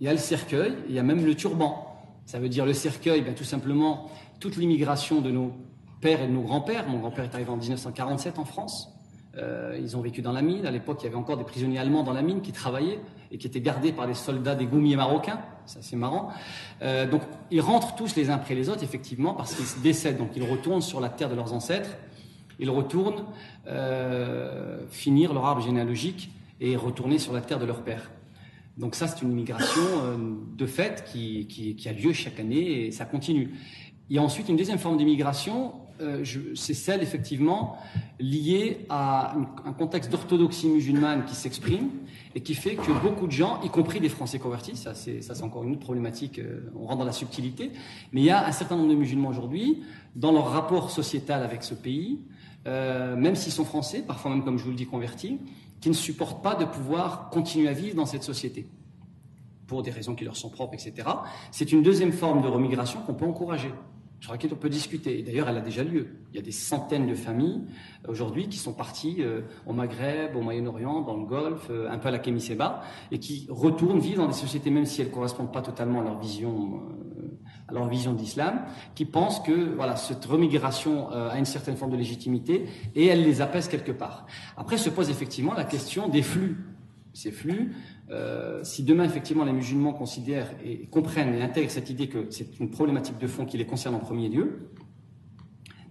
il 0.00 0.06
y 0.06 0.08
a 0.08 0.12
le 0.12 0.18
cercueil, 0.18 0.74
il 0.88 0.94
y 0.94 0.98
a 0.98 1.02
même 1.02 1.24
le 1.24 1.34
turban. 1.34 1.86
Ça 2.24 2.40
veut 2.40 2.48
dire 2.48 2.66
le 2.66 2.72
cercueil, 2.72 3.22
ben, 3.22 3.34
tout 3.34 3.44
simplement, 3.44 4.10
toute 4.40 4.56
l'immigration 4.56 5.20
de 5.20 5.30
nos 5.30 5.52
pères 6.00 6.22
et 6.22 6.26
de 6.26 6.32
nos 6.32 6.42
grands-pères. 6.42 6.88
Mon 6.88 6.98
grand-père 6.98 7.24
est 7.24 7.34
arrivé 7.34 7.50
en 7.50 7.56
1947 7.56 8.38
en 8.38 8.44
France. 8.44 8.96
Euh, 9.38 9.78
ils 9.78 9.96
ont 9.96 10.00
vécu 10.00 10.22
dans 10.22 10.32
la 10.32 10.42
mine. 10.42 10.66
À 10.66 10.70
l'époque, 10.70 10.98
il 11.02 11.04
y 11.04 11.06
avait 11.08 11.16
encore 11.16 11.36
des 11.36 11.44
prisonniers 11.44 11.78
allemands 11.78 12.02
dans 12.02 12.12
la 12.12 12.22
mine 12.22 12.40
qui 12.40 12.52
travaillaient 12.52 13.00
et 13.30 13.38
qui 13.38 13.46
étaient 13.46 13.60
gardés 13.60 13.92
par 13.92 14.06
des 14.06 14.14
soldats 14.14 14.54
des 14.54 14.66
goumiers 14.66 14.96
marocains. 14.96 15.40
Ça, 15.66 15.80
c'est 15.82 15.96
marrant. 15.96 16.30
Euh, 16.82 17.06
donc, 17.06 17.22
ils 17.50 17.60
rentrent 17.60 17.94
tous 17.96 18.16
les 18.16 18.30
uns 18.30 18.34
après 18.34 18.54
les 18.54 18.68
autres, 18.68 18.82
effectivement, 18.82 19.34
parce 19.34 19.54
qu'ils 19.54 19.82
décèdent. 19.82 20.16
Donc, 20.16 20.30
ils 20.36 20.48
retournent 20.48 20.80
sur 20.80 21.00
la 21.00 21.08
terre 21.08 21.28
de 21.28 21.34
leurs 21.34 21.52
ancêtres. 21.52 21.90
Ils 22.58 22.70
retournent 22.70 23.24
euh, 23.66 24.86
finir 24.88 25.34
leur 25.34 25.44
arbre 25.44 25.60
généalogique 25.60 26.30
et 26.60 26.74
retourner 26.76 27.18
sur 27.18 27.34
la 27.34 27.42
terre 27.42 27.58
de 27.58 27.66
leur 27.66 27.82
père. 27.82 28.10
Donc 28.78 28.94
ça, 28.94 29.06
c'est 29.06 29.22
une 29.22 29.32
immigration 29.32 29.80
de 30.54 30.66
fait 30.66 31.04
qui, 31.10 31.76
a 31.86 31.92
lieu 31.92 32.12
chaque 32.12 32.38
année 32.38 32.86
et 32.86 32.90
ça 32.90 33.06
continue. 33.06 33.54
Il 34.10 34.16
y 34.16 34.18
a 34.18 34.22
ensuite 34.22 34.50
une 34.50 34.56
deuxième 34.56 34.78
forme 34.78 34.98
d'immigration 34.98 35.72
euh, 36.00 36.24
c'est 36.54 36.74
celle 36.74 37.02
effectivement 37.02 37.78
liée 38.20 38.86
à 38.88 39.34
un 39.64 39.72
contexte 39.72 40.10
d'orthodoxie 40.10 40.68
musulmane 40.68 41.24
qui 41.24 41.34
s'exprime 41.34 41.90
et 42.34 42.40
qui 42.42 42.54
fait 42.54 42.76
que 42.76 42.92
beaucoup 43.02 43.26
de 43.26 43.32
gens, 43.32 43.60
y 43.62 43.70
compris 43.70 44.00
des 44.00 44.08
Français 44.08 44.38
convertis, 44.38 44.76
ça 44.76 44.94
c'est, 44.94 45.42
encore 45.42 45.64
une 45.64 45.72
autre 45.72 45.80
problématique, 45.80 46.38
euh, 46.38 46.70
on 46.78 46.86
rentre 46.86 46.98
dans 46.98 47.04
la 47.04 47.12
subtilité, 47.12 47.72
mais 48.12 48.20
il 48.20 48.24
y 48.24 48.30
a 48.30 48.46
un 48.46 48.52
certain 48.52 48.76
nombre 48.76 48.90
de 48.90 48.94
musulmans 48.94 49.28
aujourd'hui, 49.28 49.82
dans 50.14 50.32
leur 50.32 50.50
rapport 50.50 50.90
sociétal 50.90 51.42
avec 51.42 51.62
ce 51.62 51.74
pays, 51.74 52.20
euh, 52.66 53.16
même 53.16 53.36
s'ils 53.36 53.52
sont 53.52 53.64
français, 53.64 54.02
parfois 54.06 54.30
même 54.30 54.44
comme 54.44 54.58
je 54.58 54.64
vous 54.64 54.70
le 54.70 54.76
dis 54.76 54.86
convertis, 54.86 55.38
qui 55.80 55.88
ne 55.88 55.94
supportent 55.94 56.42
pas 56.42 56.54
de 56.54 56.64
pouvoir 56.64 57.30
continuer 57.30 57.68
à 57.68 57.72
vivre 57.72 57.96
dans 57.96 58.06
cette 58.06 58.22
société 58.22 58.66
pour 59.66 59.82
des 59.82 59.90
raisons 59.90 60.14
qui 60.14 60.24
leur 60.24 60.36
sont 60.36 60.50
propres, 60.50 60.74
etc. 60.74 61.08
C'est 61.50 61.72
une 61.72 61.82
deuxième 61.82 62.12
forme 62.12 62.42
de 62.42 62.48
remigration 62.48 63.00
qu'on 63.00 63.14
peut 63.14 63.26
encourager 63.26 63.72
sur 64.26 64.32
laquelle 64.32 64.50
on 64.54 64.56
peut 64.56 64.68
discuter. 64.68 65.22
D'ailleurs, 65.22 65.48
elle 65.48 65.58
a 65.58 65.60
déjà 65.60 65.84
lieu. 65.84 66.08
Il 66.32 66.36
y 66.36 66.40
a 66.40 66.42
des 66.42 66.50
centaines 66.50 67.06
de 67.06 67.14
familles 67.14 67.60
euh, 68.04 68.10
aujourd'hui 68.10 68.48
qui 68.48 68.58
sont 68.58 68.72
parties 68.72 69.18
euh, 69.20 69.42
au 69.66 69.72
Maghreb, 69.72 70.34
au 70.34 70.40
Moyen-Orient, 70.40 71.02
dans 71.02 71.16
le 71.16 71.26
Golfe, 71.26 71.68
euh, 71.70 71.88
un 71.88 71.96
peu 71.98 72.08
à 72.08 72.10
la 72.10 72.18
Kémisséba, 72.18 72.82
et 73.12 73.20
qui 73.20 73.46
retournent 73.48 74.00
vivre 74.00 74.22
dans 74.22 74.26
des 74.26 74.34
sociétés, 74.34 74.68
même 74.68 74.84
si 74.84 75.00
elles 75.00 75.10
ne 75.10 75.12
correspondent 75.12 75.52
pas 75.52 75.62
totalement 75.62 76.00
à 76.00 76.02
leur 76.02 76.18
vision, 76.18 76.82
à 77.68 77.72
leur 77.72 77.86
vision 77.86 78.14
d'islam, 78.14 78.62
qui 78.96 79.04
pensent 79.04 79.38
que 79.38 79.76
voilà 79.76 79.94
cette 79.94 80.24
remigration 80.24 81.08
a 81.10 81.38
une 81.38 81.44
certaine 81.44 81.76
forme 81.76 81.92
de 81.92 81.96
légitimité 81.96 82.66
et 82.96 83.06
elle 83.06 83.22
les 83.22 83.40
apaise 83.40 83.68
quelque 83.68 83.92
part. 83.92 84.26
Après 84.56 84.76
se 84.76 84.90
pose 84.90 85.08
effectivement 85.08 85.54
la 85.54 85.62
question 85.62 86.08
des 86.08 86.22
flux. 86.22 86.56
Ces 87.12 87.30
flux, 87.30 87.74
euh, 88.10 88.62
si 88.62 88.84
demain, 88.84 89.04
effectivement, 89.04 89.44
les 89.44 89.52
musulmans 89.52 89.92
considèrent 89.92 90.50
et 90.64 90.86
comprennent 90.86 91.34
et 91.34 91.42
intègrent 91.42 91.70
cette 91.70 91.90
idée 91.90 92.08
que 92.08 92.26
c'est 92.30 92.58
une 92.60 92.70
problématique 92.70 93.18
de 93.18 93.26
fond 93.26 93.44
qui 93.44 93.58
les 93.58 93.66
concerne 93.66 93.94
en 93.94 93.98
premier 93.98 94.28
lieu, 94.28 94.70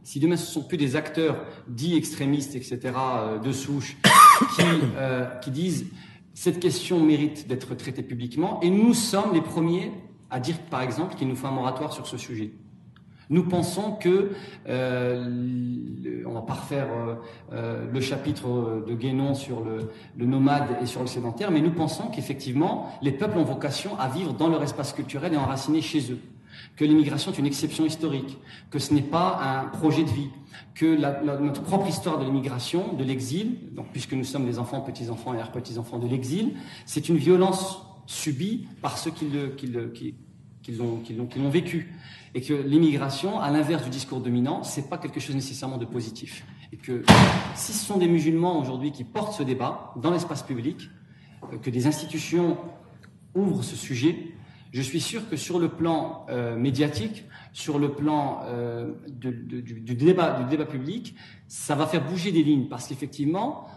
si 0.03 0.19
demain 0.19 0.37
ce 0.37 0.43
ne 0.43 0.53
sont 0.53 0.67
plus 0.67 0.77
des 0.77 0.95
acteurs 0.95 1.43
dits 1.67 1.95
extrémistes, 1.95 2.55
etc., 2.55 2.79
euh, 2.95 3.39
de 3.39 3.51
souche, 3.51 3.97
qui, 4.55 4.63
euh, 4.97 5.25
qui 5.41 5.51
disent 5.51 5.87
cette 6.33 6.59
question 6.59 7.03
mérite 7.03 7.47
d'être 7.47 7.75
traitée 7.75 8.03
publiquement, 8.03 8.59
et 8.61 8.69
nous 8.69 8.93
sommes 8.93 9.33
les 9.33 9.41
premiers 9.41 9.91
à 10.29 10.39
dire, 10.39 10.57
par 10.69 10.81
exemple, 10.81 11.15
qu'il 11.15 11.27
nous 11.27 11.35
faut 11.35 11.47
un 11.47 11.51
moratoire 11.51 11.93
sur 11.93 12.07
ce 12.07 12.17
sujet. 12.17 12.51
Nous 13.29 13.43
pensons 13.43 13.93
que, 13.93 14.31
euh, 14.67 15.25
le, 16.03 16.27
on 16.27 16.33
va 16.33 16.41
pas 16.41 16.53
refaire 16.53 16.87
euh, 16.91 17.15
euh, 17.53 17.91
le 17.91 18.01
chapitre 18.01 18.83
de 18.87 18.93
Guénon 18.93 19.33
sur 19.33 19.63
le, 19.63 19.91
le, 20.17 20.25
nomade 20.25 20.77
et 20.81 20.85
sur 20.85 21.01
le 21.01 21.07
sédentaire, 21.07 21.51
mais 21.51 21.61
nous 21.61 21.71
pensons 21.71 22.07
qu'effectivement, 22.07 22.91
les 23.01 23.11
peuples 23.11 23.37
ont 23.37 23.43
vocation 23.43 23.97
à 23.97 24.07
vivre 24.07 24.33
dans 24.33 24.47
leur 24.47 24.61
espace 24.63 24.93
culturel 24.93 25.33
et 25.33 25.37
enracinés 25.37 25.81
chez 25.81 26.11
eux. 26.11 26.19
que 26.75 26.85
l'immigration 26.85 27.31
est 27.31 27.37
une 27.37 27.45
exception 27.45 27.85
historique, 27.85 28.37
que 28.69 28.79
ce 28.79 28.93
n'est 28.93 29.01
pas 29.01 29.39
un 29.41 29.65
projet 29.65 30.03
de 30.03 30.09
vie, 30.09 30.29
que 30.73 30.97
notre 31.41 31.61
propre 31.61 31.87
histoire 31.87 32.17
de 32.17 32.25
l'immigration, 32.25 32.93
de 32.93 33.03
l'exil, 33.03 33.57
puisque 33.91 34.13
nous 34.13 34.23
sommes 34.23 34.45
les 34.45 34.59
enfants, 34.59 34.81
petits-enfants 34.81 35.33
et 35.33 35.37
arrière-petits-enfants 35.37 35.99
de 35.99 36.07
l'exil, 36.07 36.53
c'est 36.85 37.09
une 37.09 37.17
violence 37.17 37.81
subie 38.07 38.67
par 38.81 38.97
ceux 38.97 39.11
qui 39.11 39.25
l'ont 40.73 41.49
vécu. 41.49 41.93
Et 42.33 42.41
que 42.41 42.53
l'immigration, 42.53 43.39
à 43.39 43.49
l'inverse 43.49 43.83
du 43.83 43.89
discours 43.89 44.19
dominant, 44.19 44.63
c'est 44.63 44.89
pas 44.89 44.97
quelque 44.97 45.19
chose 45.19 45.35
nécessairement 45.35 45.77
de 45.77 45.85
positif. 45.85 46.45
Et 46.73 46.77
que 46.77 47.03
si 47.55 47.71
ce 47.71 47.85
sont 47.85 47.97
des 47.97 48.07
musulmans 48.07 48.59
aujourd'hui 48.59 48.91
qui 48.91 49.03
portent 49.03 49.33
ce 49.33 49.43
débat 49.43 49.93
dans 49.95 50.11
l'espace 50.11 50.43
public, 50.43 50.89
euh, 51.53 51.57
que 51.57 51.69
des 51.69 51.87
institutions 51.87 52.57
ouvrent 53.33 53.63
ce 53.63 53.75
sujet, 53.75 54.17
je 54.73 54.81
suis 54.81 54.99
sûr 54.99 55.29
que 55.29 55.37
sur 55.37 55.59
le 55.59 55.69
plan 55.69 56.25
euh, 56.29 56.57
médiatique, 56.57 57.23
sur 57.53 57.79
le 57.79 57.93
plan 57.93 58.41
euh, 58.43 58.91
du, 59.07 59.95
débat, 59.95 60.41
du 60.41 60.49
débat 60.49 60.65
public, 60.65 61.15
ça 61.47 61.75
va 61.75 61.87
faire 61.87 62.05
bouger 62.05 62.33
des 62.33 62.43
lignes 62.43 62.67
parce 62.67 62.87
qu'effectivement, 62.87 63.67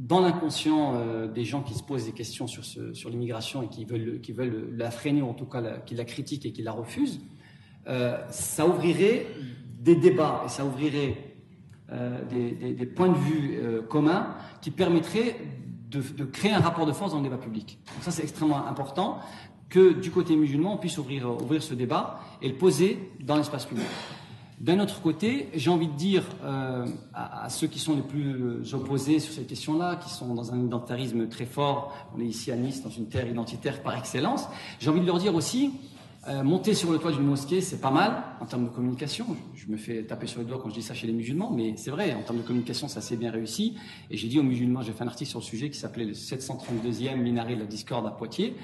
dans 0.00 0.20
l'inconscient 0.20 0.94
euh, 0.94 1.26
des 1.26 1.44
gens 1.44 1.62
qui 1.62 1.74
se 1.74 1.82
posent 1.82 2.06
des 2.06 2.12
questions 2.12 2.46
sur, 2.46 2.64
sur 2.64 3.10
l'immigration 3.10 3.62
et 3.62 3.68
qui 3.68 3.84
veulent, 3.84 4.20
qui 4.20 4.32
veulent 4.32 4.74
la 4.76 4.90
freiner, 4.90 5.22
ou 5.22 5.28
en 5.28 5.34
tout 5.34 5.46
cas 5.46 5.62
qui 5.84 5.94
la 5.94 6.04
critiquent 6.04 6.46
et 6.46 6.52
qui 6.52 6.62
la 6.62 6.72
refusent, 6.72 7.20
ça 8.30 8.68
ouvrirait 8.68 9.26
des 9.80 9.96
débats 9.96 10.42
et 10.44 10.48
ça 10.48 10.64
ouvrirait 10.64 11.16
des, 12.30 12.74
des, 12.74 12.86
points 12.86 13.08
de 13.08 13.16
vue 13.16 13.60
communs 13.88 14.36
qui 14.60 14.70
permettraient 14.70 15.36
de, 15.90 16.00
de, 16.00 16.24
créer 16.24 16.52
un 16.52 16.60
rapport 16.60 16.86
de 16.86 16.92
force 16.92 17.10
dans 17.12 17.18
le 17.18 17.24
débat 17.24 17.38
public. 17.38 17.80
Donc 17.94 18.04
ça, 18.04 18.12
c'est 18.12 18.22
extrêmement 18.22 18.64
important 18.66 19.18
que 19.70 19.92
du 19.92 20.10
côté 20.10 20.36
musulman, 20.36 20.74
on 20.74 20.78
puisse 20.78 20.98
ouvrir, 20.98 21.30
ouvrir 21.30 21.62
ce 21.62 21.74
débat 21.74 22.20
et 22.42 22.48
le 22.48 22.56
poser 22.56 23.10
dans 23.20 23.36
l'espace 23.36 23.64
public. 23.64 23.86
D'un 24.60 24.78
autre 24.78 25.00
côté, 25.00 25.48
j'ai 25.54 25.70
envie 25.70 25.88
de 25.88 25.96
dire 25.96 26.22
euh, 26.44 26.86
à, 27.14 27.48
ceux 27.48 27.66
qui 27.66 27.78
sont 27.78 27.96
les 27.96 28.02
plus 28.02 28.74
opposés 28.74 29.18
sur 29.18 29.32
cette 29.32 29.46
question-là, 29.46 29.96
qui 29.96 30.10
sont 30.10 30.34
dans 30.34 30.52
un 30.52 30.62
identitarisme 30.62 31.28
très 31.28 31.46
fort, 31.46 31.94
on 32.14 32.20
est 32.20 32.26
ici 32.26 32.52
à 32.52 32.56
Nice, 32.56 32.82
dans 32.82 32.90
une 32.90 33.08
terre 33.08 33.26
identitaire 33.26 33.82
par 33.82 33.96
excellence, 33.96 34.48
j'ai 34.78 34.90
envie 34.90 35.00
de 35.00 35.06
leur 35.06 35.16
dire 35.16 35.34
aussi, 35.34 35.72
euh, 36.28 36.42
monter 36.42 36.74
sur 36.74 36.92
le 36.92 36.98
toit 36.98 37.12
d'une 37.12 37.24
mosquée, 37.24 37.62
c'est 37.62 37.80
pas 37.80 37.90
mal 37.90 38.22
en 38.40 38.44
termes 38.44 38.64
de 38.64 38.68
communication. 38.68 39.24
Je, 39.54 39.68
me 39.68 39.78
fais 39.78 40.02
taper 40.02 40.26
sur 40.26 40.40
le 40.40 40.44
doigt 40.44 40.60
quand 40.62 40.68
je 40.68 40.74
dis 40.74 40.82
ça 40.82 40.92
chez 40.92 41.06
les 41.06 41.14
musulmans, 41.14 41.50
mais 41.50 41.74
c'est 41.78 41.90
vrai, 41.90 42.12
en 42.12 42.22
termes 42.22 42.36
de 42.36 42.42
communication, 42.42 42.88
ça 42.88 43.00
s'est 43.00 43.16
bien 43.16 43.30
réussi. 43.30 43.78
Et 44.10 44.18
j'ai 44.18 44.28
dit 44.28 44.38
aux 44.38 44.42
musulmans, 44.42 44.82
j'ai 44.82 44.92
fait 44.92 45.02
un 45.02 45.06
article 45.06 45.30
sur 45.30 45.38
le 45.38 45.44
sujet 45.44 45.70
qui 45.70 45.78
s'appelait 45.78 46.04
le 46.04 46.12
732e 46.12 47.16
minaret 47.16 47.54
de 47.54 47.60
la 47.60 47.66
discorde 47.66 48.06
à 48.06 48.10
Poitiers. 48.10 48.54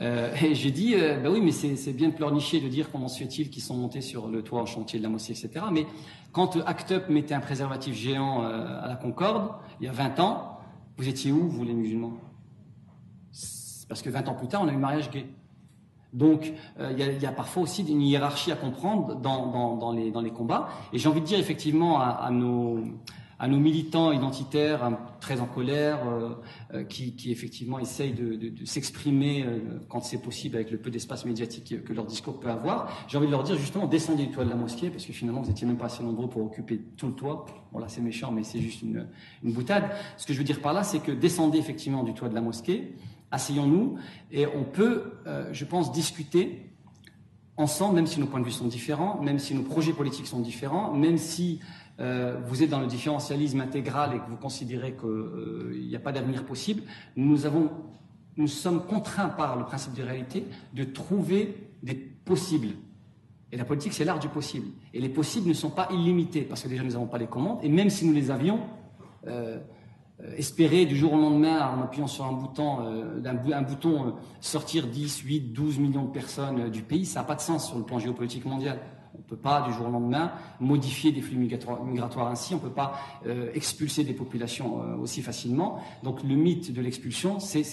Euh, 0.00 0.32
et 0.40 0.54
j'ai 0.54 0.70
dit, 0.70 0.94
euh, 0.94 1.18
bah 1.18 1.30
oui, 1.32 1.40
mais 1.40 1.50
c'est 1.50 1.92
bien 1.92 2.10
de 2.10 2.14
pleurnicher 2.14 2.60
de 2.60 2.68
dire 2.68 2.92
comment 2.92 3.08
se 3.08 3.18
fait-il 3.18 3.50
qu'ils 3.50 3.62
sont 3.64 3.76
montés 3.76 4.02
sur 4.02 4.28
le 4.28 4.42
toit 4.42 4.62
en 4.62 4.66
chantier 4.66 5.00
de 5.00 5.02
la 5.02 5.10
mosquée, 5.10 5.32
etc. 5.32 5.64
Mais 5.72 5.86
quand 6.30 6.58
Act 6.64 6.92
Up 6.92 7.08
mettait 7.08 7.34
un 7.34 7.40
préservatif 7.40 7.92
géant 7.96 8.42
à 8.42 8.86
la 8.86 8.94
Concorde, 8.94 9.50
il 9.80 9.86
y 9.86 9.88
a 9.88 9.92
20 9.92 10.20
ans, 10.20 10.60
vous 10.96 11.08
étiez 11.08 11.32
où, 11.32 11.48
vous 11.48 11.64
les 11.64 11.74
musulmans? 11.74 12.12
Parce 13.88 14.00
que 14.00 14.10
20 14.10 14.28
ans 14.28 14.34
plus 14.34 14.46
tard, 14.46 14.62
on 14.62 14.68
a 14.68 14.72
eu 14.72 14.76
mariage 14.76 15.10
gay. 15.10 15.26
Donc, 16.12 16.52
euh, 16.78 16.92
il 16.92 17.22
y, 17.22 17.26
a 17.26 17.32
parfois 17.32 17.62
aussi 17.62 17.82
une 17.82 18.02
hiérarchie 18.02 18.50
à 18.50 18.56
comprendre 18.56 19.14
dans, 19.16 19.92
les, 19.92 20.30
combats. 20.30 20.68
Et 20.92 20.98
j'ai 20.98 21.08
envie 21.08 21.20
de 21.20 21.26
dire 21.26 21.38
effectivement 21.38 22.00
à, 22.00 22.30
nos, 22.30 22.80
militants 23.46 24.10
identitaires 24.10 24.82
hein, 24.82 24.98
très 25.20 25.40
en 25.40 25.46
colère, 25.46 26.00
euh, 26.08 26.30
euh, 26.74 26.84
qui, 26.84 27.14
effectivement 27.30 27.78
essayent 27.78 28.12
de, 28.12 28.52
s'exprimer 28.64 29.46
quand 29.88 30.00
c'est 30.02 30.20
possible 30.20 30.56
avec 30.56 30.72
le 30.72 30.78
peu 30.78 30.90
d'espace 30.90 31.24
médiatique 31.24 31.84
que 31.84 31.92
leur 31.92 32.06
discours 32.06 32.40
peut 32.40 32.50
avoir, 32.50 33.06
j'ai 33.06 33.16
envie 33.16 33.26
de 33.26 33.32
leur 33.32 33.44
dire 33.44 33.56
justement 33.56 33.86
descendez 33.86 34.26
du 34.26 34.32
toit 34.32 34.44
de 34.44 34.50
la 34.50 34.56
mosquée, 34.56 34.90
parce 34.90 35.06
que 35.06 35.12
finalement 35.12 35.42
vous 35.42 35.48
n'étiez 35.48 35.66
même 35.66 35.78
pas 35.78 35.86
assez 35.86 36.02
nombreux 36.02 36.28
pour 36.28 36.44
occuper 36.44 36.80
tout 36.96 37.06
le 37.06 37.14
toit. 37.14 37.46
Bon 37.72 37.78
là 37.78 37.86
c'est 37.88 38.00
méchant, 38.00 38.32
mais 38.32 38.42
c'est 38.42 38.60
juste 38.60 38.82
une, 38.82 39.06
une 39.44 39.52
boutade. 39.52 39.84
Ce 40.16 40.26
que 40.26 40.32
je 40.32 40.38
veux 40.38 40.44
dire 40.44 40.60
par 40.60 40.72
là, 40.72 40.82
c'est 40.82 40.98
que 40.98 41.12
descendez 41.12 41.58
effectivement 41.58 42.02
du 42.02 42.14
toit 42.14 42.28
de 42.28 42.34
la 42.34 42.40
mosquée 42.40 42.94
asseyons-nous 43.30 43.98
et 44.30 44.46
on 44.46 44.64
peut, 44.64 45.12
euh, 45.26 45.48
je 45.52 45.64
pense, 45.64 45.92
discuter 45.92 46.66
ensemble, 47.56 47.96
même 47.96 48.06
si 48.06 48.18
nos 48.18 48.26
points 48.26 48.40
de 48.40 48.44
vue 48.44 48.50
sont 48.50 48.66
différents, 48.66 49.20
même 49.20 49.38
si 49.38 49.54
nos 49.54 49.62
projets 49.62 49.92
politiques 49.92 50.26
sont 50.26 50.40
différents, 50.40 50.92
même 50.92 51.18
si 51.18 51.60
euh, 52.00 52.40
vous 52.46 52.62
êtes 52.62 52.70
dans 52.70 52.80
le 52.80 52.86
différentialisme 52.86 53.60
intégral 53.60 54.14
et 54.14 54.18
que 54.18 54.30
vous 54.30 54.36
considérez 54.36 54.92
qu'il 54.92 55.08
euh, 55.08 55.86
n'y 55.86 55.96
a 55.96 56.00
pas 56.00 56.12
d'avenir 56.12 56.44
possible, 56.44 56.82
nous, 57.16 57.36
sommes 58.46 58.86
contraints 58.86 59.28
par 59.28 59.56
le 59.56 59.64
principe 59.64 59.92
de 59.94 60.02
réalité 60.02 60.46
de 60.72 60.84
trouver 60.84 61.56
des 61.82 61.94
possibles. 61.94 62.74
Et 63.52 63.56
la 63.56 63.64
politique, 63.64 63.92
c'est 63.92 64.04
l'art 64.04 64.20
du 64.20 64.28
possible. 64.28 64.68
Et 64.94 65.00
les 65.00 65.08
possibles 65.08 65.48
ne 65.48 65.54
sont 65.54 65.70
pas 65.70 65.88
illimités, 65.92 66.42
parce 66.42 66.62
que 66.62 66.68
déjà, 66.68 66.82
nous 66.82 66.92
n'avons 66.92 67.08
pas 67.08 67.18
les 67.18 67.26
commandes, 67.26 67.58
et 67.62 67.68
même 67.68 67.90
si 67.90 68.06
nous 68.06 68.12
les 68.12 68.30
avions, 68.30 68.60
espérer 70.36 70.86
du 70.86 70.96
jour 70.96 71.12
au 71.12 71.18
lendemain, 71.18 71.68
en 71.68 71.82
appuyant 71.82 72.06
sur 72.06 72.24
un 72.24 72.32
bouton, 72.32 72.80
euh, 72.84 73.20
euh, 73.24 74.12
sortir 74.40 74.86
10, 74.86 75.18
8, 75.18 75.40
12 75.52 75.78
millions 75.78 76.04
de 76.04 76.10
personnes 76.10 76.70
du 76.70 76.82
pays, 76.82 77.06
ça 77.06 77.20
n'a 77.20 77.26
pas 77.26 77.34
de 77.34 77.40
sens 77.40 77.68
sur 77.68 77.78
le 77.78 77.84
plan 77.84 77.98
géopolitique 77.98 78.44
mondial. 78.44 78.78
On 79.14 79.18
ne 79.18 79.22
peut 79.24 79.36
pas, 79.36 79.62
du 79.62 79.72
jour 79.72 79.88
au 79.88 79.90
lendemain, 79.90 80.32
modifier 80.60 81.12
des 81.12 81.20
flux 81.20 81.36
migratoires, 81.36 82.28
ainsi. 82.28 82.54
On 82.54 82.58
ne 82.58 82.62
peut 82.62 82.70
pas 82.70 82.94
expulser 83.54 84.04
des 84.04 84.14
populations 84.14 84.98
aussi 85.00 85.20
facilement. 85.20 85.80
Donc 86.04 86.22
le 86.22 86.36
mythe 86.36 86.72
de 86.72 86.80
l'expulsion, 86.80 87.40
c'est, 87.40 87.64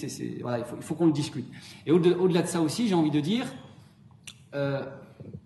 voilà, 0.42 0.58
il 0.58 0.82
faut 0.82 0.94
qu'on 0.94 1.06
le 1.06 1.12
discute. 1.12 1.46
Et 1.86 1.92
au-delà 1.92 2.42
de 2.42 2.48
ça 2.48 2.60
aussi, 2.60 2.88
j'ai 2.88 2.94
envie 2.94 3.12
de 3.12 3.20
dire, 3.20 3.46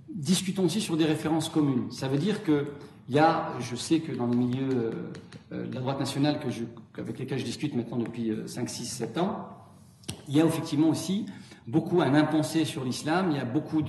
discutons 0.09 0.65
aussi 0.65 0.81
sur 0.81 0.97
des 0.97 1.05
références 1.05 1.51
communes. 1.51 1.91
Ça 1.91 2.09
veut 2.09 2.19
dire 2.19 2.43
que 2.43 2.69
il 3.09 3.15
y 3.15 3.19
a, 3.19 3.53
je 3.61 3.77
sais 3.77 4.01
que 4.01 4.13
dans 4.13 4.27
le 4.27 4.37
milieu 4.37 4.93
de 5.51 5.75
la 5.75 5.81
droite 5.81 5.99
nationale 5.99 6.39
avec 6.97 7.19
lesquels 7.19 7.39
je 7.39 7.45
discute 7.45 7.75
maintenant 7.75 7.99
depuis 7.99 8.33
5, 8.47 8.69
6, 8.69 8.85
7 8.87 9.19
ans, 9.19 9.49
il 10.29 10.37
y 10.37 10.41
a 10.41 10.47
effectivement 10.47 10.89
aussi 10.89 11.27
beaucoup 11.67 12.01
un 12.01 12.15
impensé 12.15 12.65
sur 12.65 12.85
l'islam, 12.85 13.29
il 13.31 13.37
y 13.37 13.41
a 13.41 13.45
beaucoup 13.45 13.83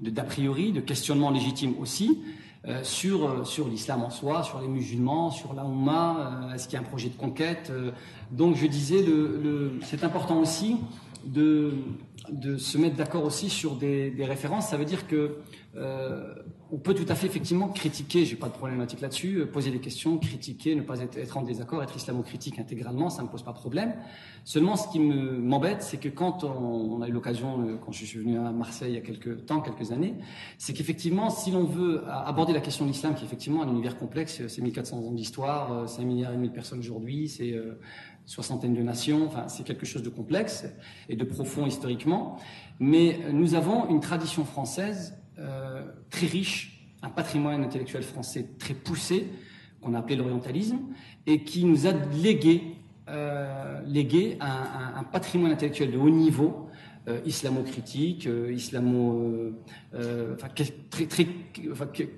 d'a 0.00 0.24
priori, 0.24 0.72
de 0.72 0.80
questionnements 0.80 1.30
légitimes 1.30 1.74
aussi, 1.80 2.20
euh, 2.66 2.84
sur, 2.84 3.24
euh, 3.24 3.44
sur 3.44 3.68
l'islam 3.68 4.02
en 4.02 4.10
soi, 4.10 4.42
sur 4.42 4.60
les 4.60 4.68
musulmans, 4.68 5.30
sur 5.30 5.54
la 5.54 5.64
Oumma, 5.64 6.50
euh, 6.50 6.54
est-ce 6.54 6.68
qu'il 6.68 6.74
y 6.74 6.76
a 6.76 6.80
un 6.80 6.88
projet 6.88 7.08
de 7.08 7.16
conquête 7.16 7.72
Donc 8.30 8.56
je 8.56 8.66
disais, 8.66 9.04
c'est 9.82 10.04
important 10.04 10.38
aussi 10.38 10.76
de, 11.24 11.72
de 12.30 12.58
se 12.58 12.76
mettre 12.76 12.96
d'accord 12.96 13.24
aussi 13.24 13.48
sur 13.48 13.76
des, 13.76 14.10
des, 14.10 14.24
références. 14.24 14.68
Ça 14.68 14.76
veut 14.76 14.84
dire 14.84 15.06
que 15.06 15.36
euh, 15.76 16.34
on 16.72 16.78
peut 16.78 16.94
tout 16.94 17.06
à 17.08 17.14
fait 17.14 17.26
effectivement 17.26 17.68
critiquer, 17.68 18.24
j'ai 18.24 18.36
pas 18.36 18.48
de 18.48 18.52
problématique 18.52 19.00
là-dessus, 19.00 19.36
euh, 19.36 19.46
poser 19.46 19.70
des 19.70 19.80
questions, 19.80 20.18
critiquer, 20.18 20.74
ne 20.74 20.82
pas 20.82 21.00
être, 21.00 21.36
en 21.36 21.42
désaccord, 21.42 21.82
être 21.82 21.96
islamo-critique 21.96 22.58
intégralement, 22.58 23.10
ça 23.10 23.22
me 23.22 23.28
pose 23.28 23.42
pas 23.42 23.52
de 23.52 23.56
problème. 23.56 23.94
Seulement, 24.44 24.76
ce 24.76 24.88
qui 24.88 25.00
m'embête, 25.00 25.82
c'est 25.82 25.98
que 25.98 26.08
quand 26.08 26.44
on, 26.44 27.02
a 27.02 27.08
eu 27.08 27.12
l'occasion, 27.12 27.60
euh, 27.60 27.76
quand 27.76 27.92
je 27.92 28.04
suis 28.04 28.18
venu 28.18 28.38
à 28.38 28.52
Marseille 28.52 28.92
il 28.92 28.94
y 28.94 28.98
a 28.98 29.02
quelques 29.02 29.46
temps, 29.46 29.60
quelques 29.60 29.92
années, 29.92 30.14
c'est 30.58 30.72
qu'effectivement, 30.72 31.30
si 31.30 31.50
l'on 31.50 31.64
veut 31.64 32.04
aborder 32.08 32.52
la 32.52 32.60
question 32.60 32.84
de 32.84 32.90
l'islam, 32.90 33.14
qui 33.14 33.22
est 33.22 33.26
effectivement 33.26 33.62
un 33.62 33.68
univers 33.68 33.98
complexe, 33.98 34.42
c'est 34.46 34.62
1400 34.62 34.98
ans 34.98 35.12
d'histoire, 35.12 35.88
5 35.88 36.02
milliards 36.04 36.32
et 36.32 36.36
demi 36.36 36.48
de 36.48 36.54
personnes 36.54 36.78
aujourd'hui, 36.78 37.28
c'est 37.28 37.54
soixantaine 38.26 38.74
de 38.74 38.82
nations, 38.82 39.26
enfin, 39.26 39.48
c'est 39.48 39.64
quelque 39.64 39.86
chose 39.86 40.02
de 40.02 40.08
complexe 40.08 40.64
et 41.08 41.16
de 41.16 41.24
profond 41.24 41.66
historiquement. 41.66 42.38
Mais 42.78 43.18
nous 43.32 43.54
avons 43.54 43.88
une 43.88 44.00
tradition 44.00 44.44
française 44.44 45.19
euh, 45.40 45.82
très 46.10 46.26
riche, 46.26 46.86
un 47.02 47.08
patrimoine 47.08 47.64
intellectuel 47.64 48.02
français 48.02 48.46
très 48.58 48.74
poussé, 48.74 49.28
qu'on 49.80 49.94
a 49.94 49.98
appelé 49.98 50.16
l'orientalisme, 50.16 50.78
et 51.26 51.44
qui 51.44 51.64
nous 51.64 51.86
a 51.86 51.92
légué, 51.92 52.76
euh, 53.08 53.80
un, 54.40 55.04
patrimoine 55.04 55.52
intellectuel 55.52 55.90
de 55.90 55.98
haut 55.98 56.10
niveau, 56.10 56.69
islamo-critique, 57.24 58.28
islamo, 58.50 59.52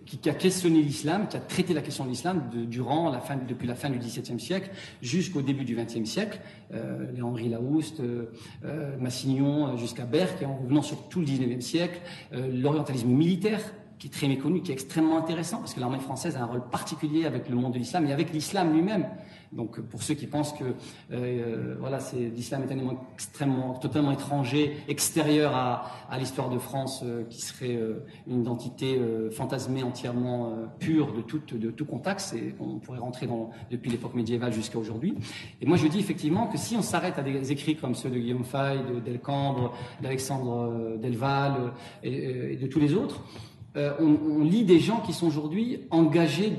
qui, 0.05 0.29
a 0.29 0.35
questionné 0.35 0.83
l'islam, 0.83 1.29
qui 1.29 1.37
a 1.37 1.41
traité 1.41 1.73
la 1.75 1.83
question 1.83 2.05
de 2.05 2.11
l'islam 2.11 2.51
durant 2.53 3.11
la 3.11 3.21
fin, 3.21 3.37
depuis 3.37 3.67
la 3.67 3.75
fin 3.75 3.91
du 3.91 3.99
XVIIe 3.99 4.41
siècle 4.41 4.71
jusqu'au 5.01 5.43
début 5.43 5.65
du 5.65 5.77
XXe 5.77 6.09
siècle, 6.09 6.41
euh, 6.75 7.11
les 7.15 7.23
Henri 7.23 7.49
Laouste, 7.49 8.01
euh, 8.01 8.99
Massignon, 8.99 9.77
jusqu'à 9.77 10.05
Berck, 10.05 10.43
et 10.43 10.47
en 10.47 10.57
revenant 10.57 10.83
sur 10.83 11.09
tout 11.09 11.21
le 11.21 11.27
XIXe 11.27 11.65
siècle, 11.65 12.01
l'orientalisme 12.33 13.09
militaire 13.09 13.61
qui 14.03 14.09
est 14.09 14.11
très 14.11 14.27
méconnu, 14.27 14.63
qui 14.63 14.73
est 14.73 14.75
extrêmement 14.75 15.17
intéressant, 15.17 15.59
parce 15.59 15.75
que 15.75 15.81
l'armée 15.81 16.01
française 16.01 16.37
a 16.37 16.41
un 16.41 16.47
rôle 16.47 16.69
particulier 16.71 17.25
avec 17.25 17.49
le 17.49 17.55
monde 17.55 17.75
de 17.75 17.79
l'islam 17.79 18.05
et 18.07 18.13
avec 18.13 18.33
l'islam 18.33 18.73
lui-même. 18.75 19.07
Donc 19.53 19.81
pour 19.81 20.03
ceux 20.03 20.15
qui 20.15 20.27
pensent 20.27 20.55
que 20.55 20.65
euh, 21.13 21.77
voilà, 21.79 22.01
c'est 22.01 22.17
l'islam 22.17 22.63
est 22.63 22.73
un 22.73 22.77
élément 22.77 23.07
extrêmement, 23.13 23.75
totalement 23.75 24.11
étranger, 24.11 24.79
extérieur 24.89 25.55
à, 25.55 26.19
l'histoire 26.19 26.49
de 26.49 26.59
France, 26.59 27.03
euh, 27.05 27.25
qui 27.29 27.43
serait 27.43 27.77
euh, 27.77 28.05
une 28.27 28.41
identité 28.41 28.97
euh, 28.97 29.31
fantasmée 29.31 29.83
entièrement 29.83 30.53
pure 30.79 31.13
de 31.13 31.21
tout, 31.21 31.41
de 31.53 31.71
tout 31.71 31.85
contact, 31.85 32.35
et 32.35 32.55
on 32.61 32.79
pourrait 32.79 32.99
rentrer 32.99 33.27
dans, 33.27 33.51
depuis 33.71 33.91
l'époque 33.91 34.15
médiévale 34.15 34.53
jusqu'à 34.53 34.79
aujourd'hui. 34.79 35.15
Et 35.61 35.67
moi 35.67 35.77
je 35.77 35.87
dis 35.87 35.99
effectivement 35.99 36.47
que 36.47 36.57
si 36.57 36.75
on 36.77 36.83
s'arrête 36.83 37.19
à 37.19 37.23
des 37.23 37.53
écrits 37.53 37.77
comme 37.77 37.95
ceux 37.95 38.09
de 38.09 38.19
Guillaume 38.19 38.45
Fay, 38.45 38.79
de 38.79 39.01
Delcambre, 39.01 39.75
d'Alexandre 40.01 40.97
Delval 40.97 41.73
et, 42.03 42.53
et, 42.53 42.57
de 42.57 42.67
tous 42.67 42.81
les 42.81 42.95
autres, 42.95 43.23
on, 43.77 44.17
on 44.27 44.45
lit 44.45 44.65
des 44.65 44.79
gens 44.79 45.01
qui 45.01 45.13
sont 45.13 45.27
aujourd'hui 45.27 45.81
engagés 45.91 46.55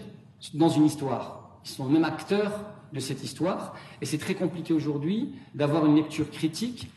dans 0.54 0.70
une 0.70 0.86
histoire, 0.86 1.60
qui 1.64 1.72
sont 1.72 1.86
même 1.86 2.04
acteurs 2.04 2.73
de 2.94 3.00
cette 3.00 3.24
histoire. 3.24 3.76
Et 4.02 4.06
c'est 4.06 4.18
très 4.18 4.36
compliqué 4.36 4.74
aujourd'hui 4.74 5.34
d'avoir 5.54 5.86
une 5.86 5.96
lecture 5.96 6.30
critique 6.30 6.90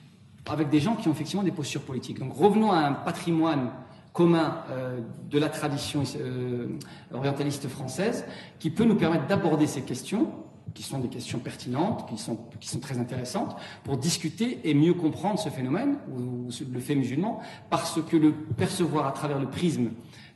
avec 0.49 0.69
des 0.69 0.81
gens 0.81 0.95
qui 0.95 1.09
ont 1.09 1.13
effectivement 1.13 1.43
des 1.43 1.51
postures 1.51 1.83
politiques. 1.83 2.19
Donc 2.19 2.33
revenons 2.35 2.71
à 2.71 2.79
un 2.79 2.93
patrimoine 2.93 3.71
commun 4.13 4.63
euh, 4.71 5.01
de 5.31 5.39
la 5.39 5.49
tradition 5.49 6.05
euh, 6.19 6.69
orientaliste 7.13 7.69
française 7.69 8.25
qui 8.59 8.71
peut 8.71 8.85
nous 8.85 8.95
permettre 8.95 9.27
d'aborder 9.27 9.67
ces 9.67 9.83
questions 9.83 10.31
qui 10.77 10.83
sont 10.83 10.99
des 10.99 11.09
questions 11.09 11.39
pertinentes, 11.39 12.09
qui 12.09 12.19
sont, 12.19 12.39
qui 12.61 12.69
sont 12.69 12.81
très 12.81 12.99
intéressantes, 12.99 13.57
pour 13.83 13.97
discuter 13.97 14.61
et 14.65 14.75
mieux 14.75 14.93
comprendre 14.93 15.39
ce 15.39 15.49
phénomène, 15.49 15.97
ou, 16.15 16.49
le 16.71 16.81
fait 16.81 16.95
musulman, 16.95 17.41
parce 17.71 17.99
que 18.03 18.17
le 18.17 18.33
percevoir 18.33 19.07
à 19.07 19.13
travers 19.13 19.39
le 19.39 19.49
prisme 19.49 19.91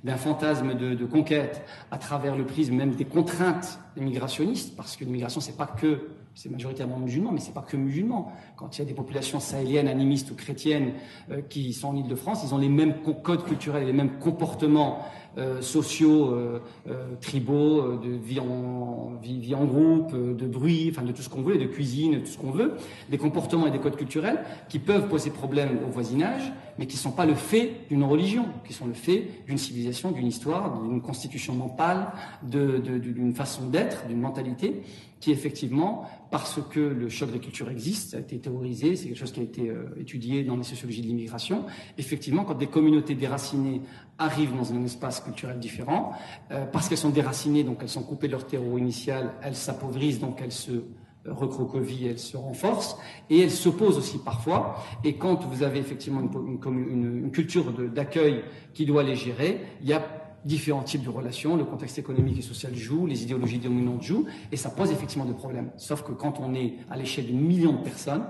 d'un 0.04 0.16
fantasme 0.16 0.74
de, 0.74 1.04
conquête, 1.04 1.62
à 1.90 1.98
travers 1.98 2.36
le 2.36 2.44
prisme 2.44 2.74
même 2.74 2.94
des 2.94 3.04
contraintes 3.04 3.78
immigrationnistes, 3.96 4.74
parce 4.76 4.96
que 4.96 5.04
l'immigration, 5.04 5.40
c'est 5.40 5.56
pas 5.56 5.66
que, 5.66 6.08
c'est 6.34 6.50
majoritairement 6.50 6.98
musulman, 6.98 7.32
mais 7.32 7.40
c'est 7.40 7.52
pas 7.52 7.62
que 7.62 7.76
musulman. 7.76 8.32
Quand 8.56 8.76
il 8.76 8.80
y 8.80 8.82
a 8.82 8.86
des 8.86 8.94
populations 8.94 9.40
sahéliennes, 9.40 9.88
animistes 9.88 10.30
ou 10.30 10.34
chrétiennes 10.34 10.92
euh, 11.30 11.42
qui 11.42 11.72
sont 11.72 11.88
en 11.88 11.96
Ile-de-France, 11.96 12.42
ils 12.44 12.54
ont 12.54 12.58
les 12.58 12.68
mêmes 12.68 13.02
codes 13.22 13.44
culturels, 13.44 13.84
les 13.84 13.92
mêmes 13.92 14.18
comportements 14.18 15.04
euh, 15.38 15.62
sociaux, 15.62 16.32
euh, 16.32 16.60
euh, 16.88 17.14
tribaux, 17.20 17.98
de 17.98 18.10
vie 18.10 18.40
en, 18.40 19.12
vie, 19.22 19.54
en 19.54 19.64
groupe, 19.64 20.12
de 20.12 20.46
bruit, 20.46 20.88
enfin 20.90 21.02
de 21.02 21.12
tout 21.12 21.22
ce 21.22 21.28
qu'on 21.28 21.42
veut, 21.42 21.56
de 21.56 21.66
cuisine, 21.66 22.20
tout 22.22 22.26
ce 22.32 22.38
qu'on 22.38 22.50
veut, 22.50 22.74
des 23.10 23.18
comportements 23.18 23.68
et 23.68 23.70
des 23.70 23.78
codes 23.78 23.94
culturels 23.94 24.40
qui 24.68 24.80
peuvent 24.80 25.08
poser 25.08 25.30
problème 25.30 25.78
au 25.86 25.90
voisinage, 25.90 26.52
mais 26.78 26.86
qui 26.86 26.96
ne 26.96 27.00
sont 27.00 27.12
pas 27.12 27.26
le 27.26 27.34
fait 27.34 27.86
d'une 27.88 28.02
religion, 28.02 28.46
qui 28.66 28.72
sont 28.72 28.86
le 28.86 28.92
fait 28.92 29.28
d'une 29.46 29.58
civilisation, 29.58 30.10
d'une 30.10 30.26
histoire, 30.26 30.80
d'une 30.82 31.00
constitution 31.00 31.54
mentale, 31.54 32.08
d'une 32.42 33.32
façon 33.34 33.66
d'être, 33.66 34.08
d'une 34.08 34.20
mentalité 34.20 34.82
qui 35.20 35.30
effectivement, 35.30 36.06
parce 36.30 36.60
que 36.70 36.80
le 36.80 37.08
choc 37.10 37.30
des 37.30 37.38
cultures 37.38 37.70
existe, 37.70 38.12
ça 38.12 38.16
a 38.16 38.20
été 38.20 38.38
théorisé, 38.38 38.96
c'est 38.96 39.06
quelque 39.08 39.18
chose 39.18 39.32
qui 39.32 39.40
a 39.40 39.42
été 39.42 39.68
euh, 39.68 39.84
étudié 39.98 40.44
dans 40.44 40.56
les 40.56 40.62
sociologies 40.62 41.02
de 41.02 41.06
l'immigration, 41.06 41.66
effectivement, 41.98 42.44
quand 42.44 42.54
des 42.54 42.66
communautés 42.66 43.14
déracinées 43.14 43.82
arrivent 44.20 44.56
dans 44.56 44.72
un 44.72 44.84
espace 44.84 45.20
culturel 45.20 45.58
différent, 45.58 46.12
euh, 46.52 46.66
parce 46.66 46.88
qu'elles 46.88 46.98
sont 46.98 47.10
déracinées, 47.10 47.64
donc 47.64 47.78
elles 47.80 47.88
sont 47.88 48.04
coupées 48.04 48.28
de 48.28 48.32
leur 48.32 48.46
terreau 48.46 48.78
initial, 48.78 49.32
elles 49.42 49.56
s'appauvrissent, 49.56 50.20
donc 50.20 50.40
elles 50.40 50.52
se 50.52 50.84
recroquevillent, 51.26 52.08
elles 52.08 52.18
se 52.18 52.36
renforcent, 52.36 52.96
et 53.28 53.40
elles 53.40 53.50
s'opposent 53.50 53.98
aussi 53.98 54.18
parfois. 54.18 54.82
Et 55.04 55.14
quand 55.14 55.44
vous 55.46 55.62
avez 55.62 55.78
effectivement 55.78 56.20
une, 56.20 56.58
une, 56.64 57.24
une 57.24 57.30
culture 57.30 57.72
d'accueil 57.72 58.44
qui 58.72 58.86
doit 58.86 59.02
les 59.02 59.16
gérer, 59.16 59.60
il 59.82 59.88
y 59.88 59.92
a 59.92 60.02
différents 60.44 60.82
types 60.82 61.04
de 61.04 61.10
relations, 61.10 61.56
le 61.56 61.64
contexte 61.64 61.98
économique 61.98 62.38
et 62.38 62.42
social 62.42 62.74
joue, 62.74 63.06
les 63.06 63.22
idéologies 63.22 63.58
dominantes 63.58 64.02
jouent, 64.02 64.26
et 64.50 64.56
ça 64.56 64.70
pose 64.70 64.90
effectivement 64.90 65.26
des 65.26 65.34
problèmes. 65.34 65.70
Sauf 65.76 66.02
que 66.02 66.12
quand 66.12 66.40
on 66.40 66.54
est 66.54 66.76
à 66.90 66.96
l'échelle 66.96 67.26
de 67.26 67.32
millions 67.32 67.72
de 67.72 67.82
personnes, 67.82 68.24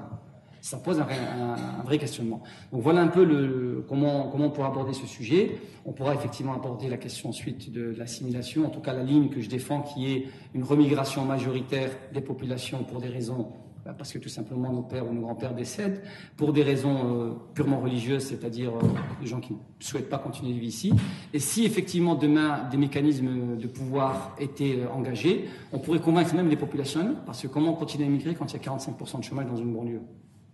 ça 0.60 0.76
pose 0.78 1.00
un, 1.00 1.82
vrai 1.84 1.98
questionnement. 1.98 2.42
Donc 2.72 2.82
voilà 2.82 3.00
un 3.00 3.08
peu 3.08 3.84
comment, 3.88 4.28
comment 4.28 4.46
on 4.46 4.50
pourra 4.50 4.68
aborder 4.68 4.92
ce 4.92 5.06
sujet. 5.06 5.58
On 5.84 5.92
pourra 5.92 6.14
effectivement 6.14 6.54
aborder 6.54 6.88
la 6.88 6.98
question 6.98 7.30
ensuite 7.30 7.72
de, 7.72 7.92
de 7.92 7.98
l'assimilation, 7.98 8.66
en 8.66 8.70
tout 8.70 8.80
cas 8.80 8.92
la 8.92 9.02
ligne 9.02 9.28
que 9.28 9.40
je 9.40 9.48
défends, 9.48 9.80
qui 9.82 10.12
est 10.12 10.26
une 10.54 10.62
remigration 10.62 11.24
majoritaire 11.24 11.90
des 12.12 12.20
populations 12.20 12.84
pour 12.84 13.00
des 13.00 13.08
raisons 13.08 13.48
bah, 13.84 13.94
parce 13.96 14.12
que 14.12 14.18
tout 14.18 14.28
simplement 14.28 14.70
nos 14.72 14.82
pères 14.82 15.08
ou 15.08 15.14
nos 15.14 15.22
grands-pères 15.22 15.54
décèdent, 15.54 16.02
pour 16.36 16.52
des 16.52 16.62
raisons 16.62 16.98
euh, 17.04 17.32
purement 17.54 17.80
religieuses, 17.80 18.24
c'est-à-dire 18.24 18.72
euh, 18.76 18.80
des 19.22 19.26
gens 19.26 19.40
qui 19.40 19.54
ne 19.54 19.58
souhaitent 19.78 20.10
pas 20.10 20.18
continuer 20.18 20.50
de 20.50 20.54
vivre 20.54 20.66
ici. 20.66 20.92
Et 21.32 21.38
si 21.38 21.64
effectivement 21.64 22.14
demain 22.14 22.68
des 22.70 22.76
mécanismes 22.76 23.56
de 23.56 23.66
pouvoir 23.66 24.36
étaient 24.38 24.80
euh, 24.80 24.92
engagés, 24.92 25.48
on 25.72 25.78
pourrait 25.78 26.00
convaincre 26.00 26.34
même 26.34 26.50
les 26.50 26.56
populations, 26.56 27.16
parce 27.24 27.40
que 27.40 27.46
comment 27.46 27.72
continuer 27.72 28.04
à 28.04 28.06
immigrer 28.08 28.34
quand 28.34 28.52
il 28.52 28.62
y 28.62 28.68
a 28.68 28.72
45% 28.72 29.20
de 29.20 29.24
chômage 29.24 29.46
dans 29.46 29.56
une 29.56 29.72
banlieue? 29.72 30.02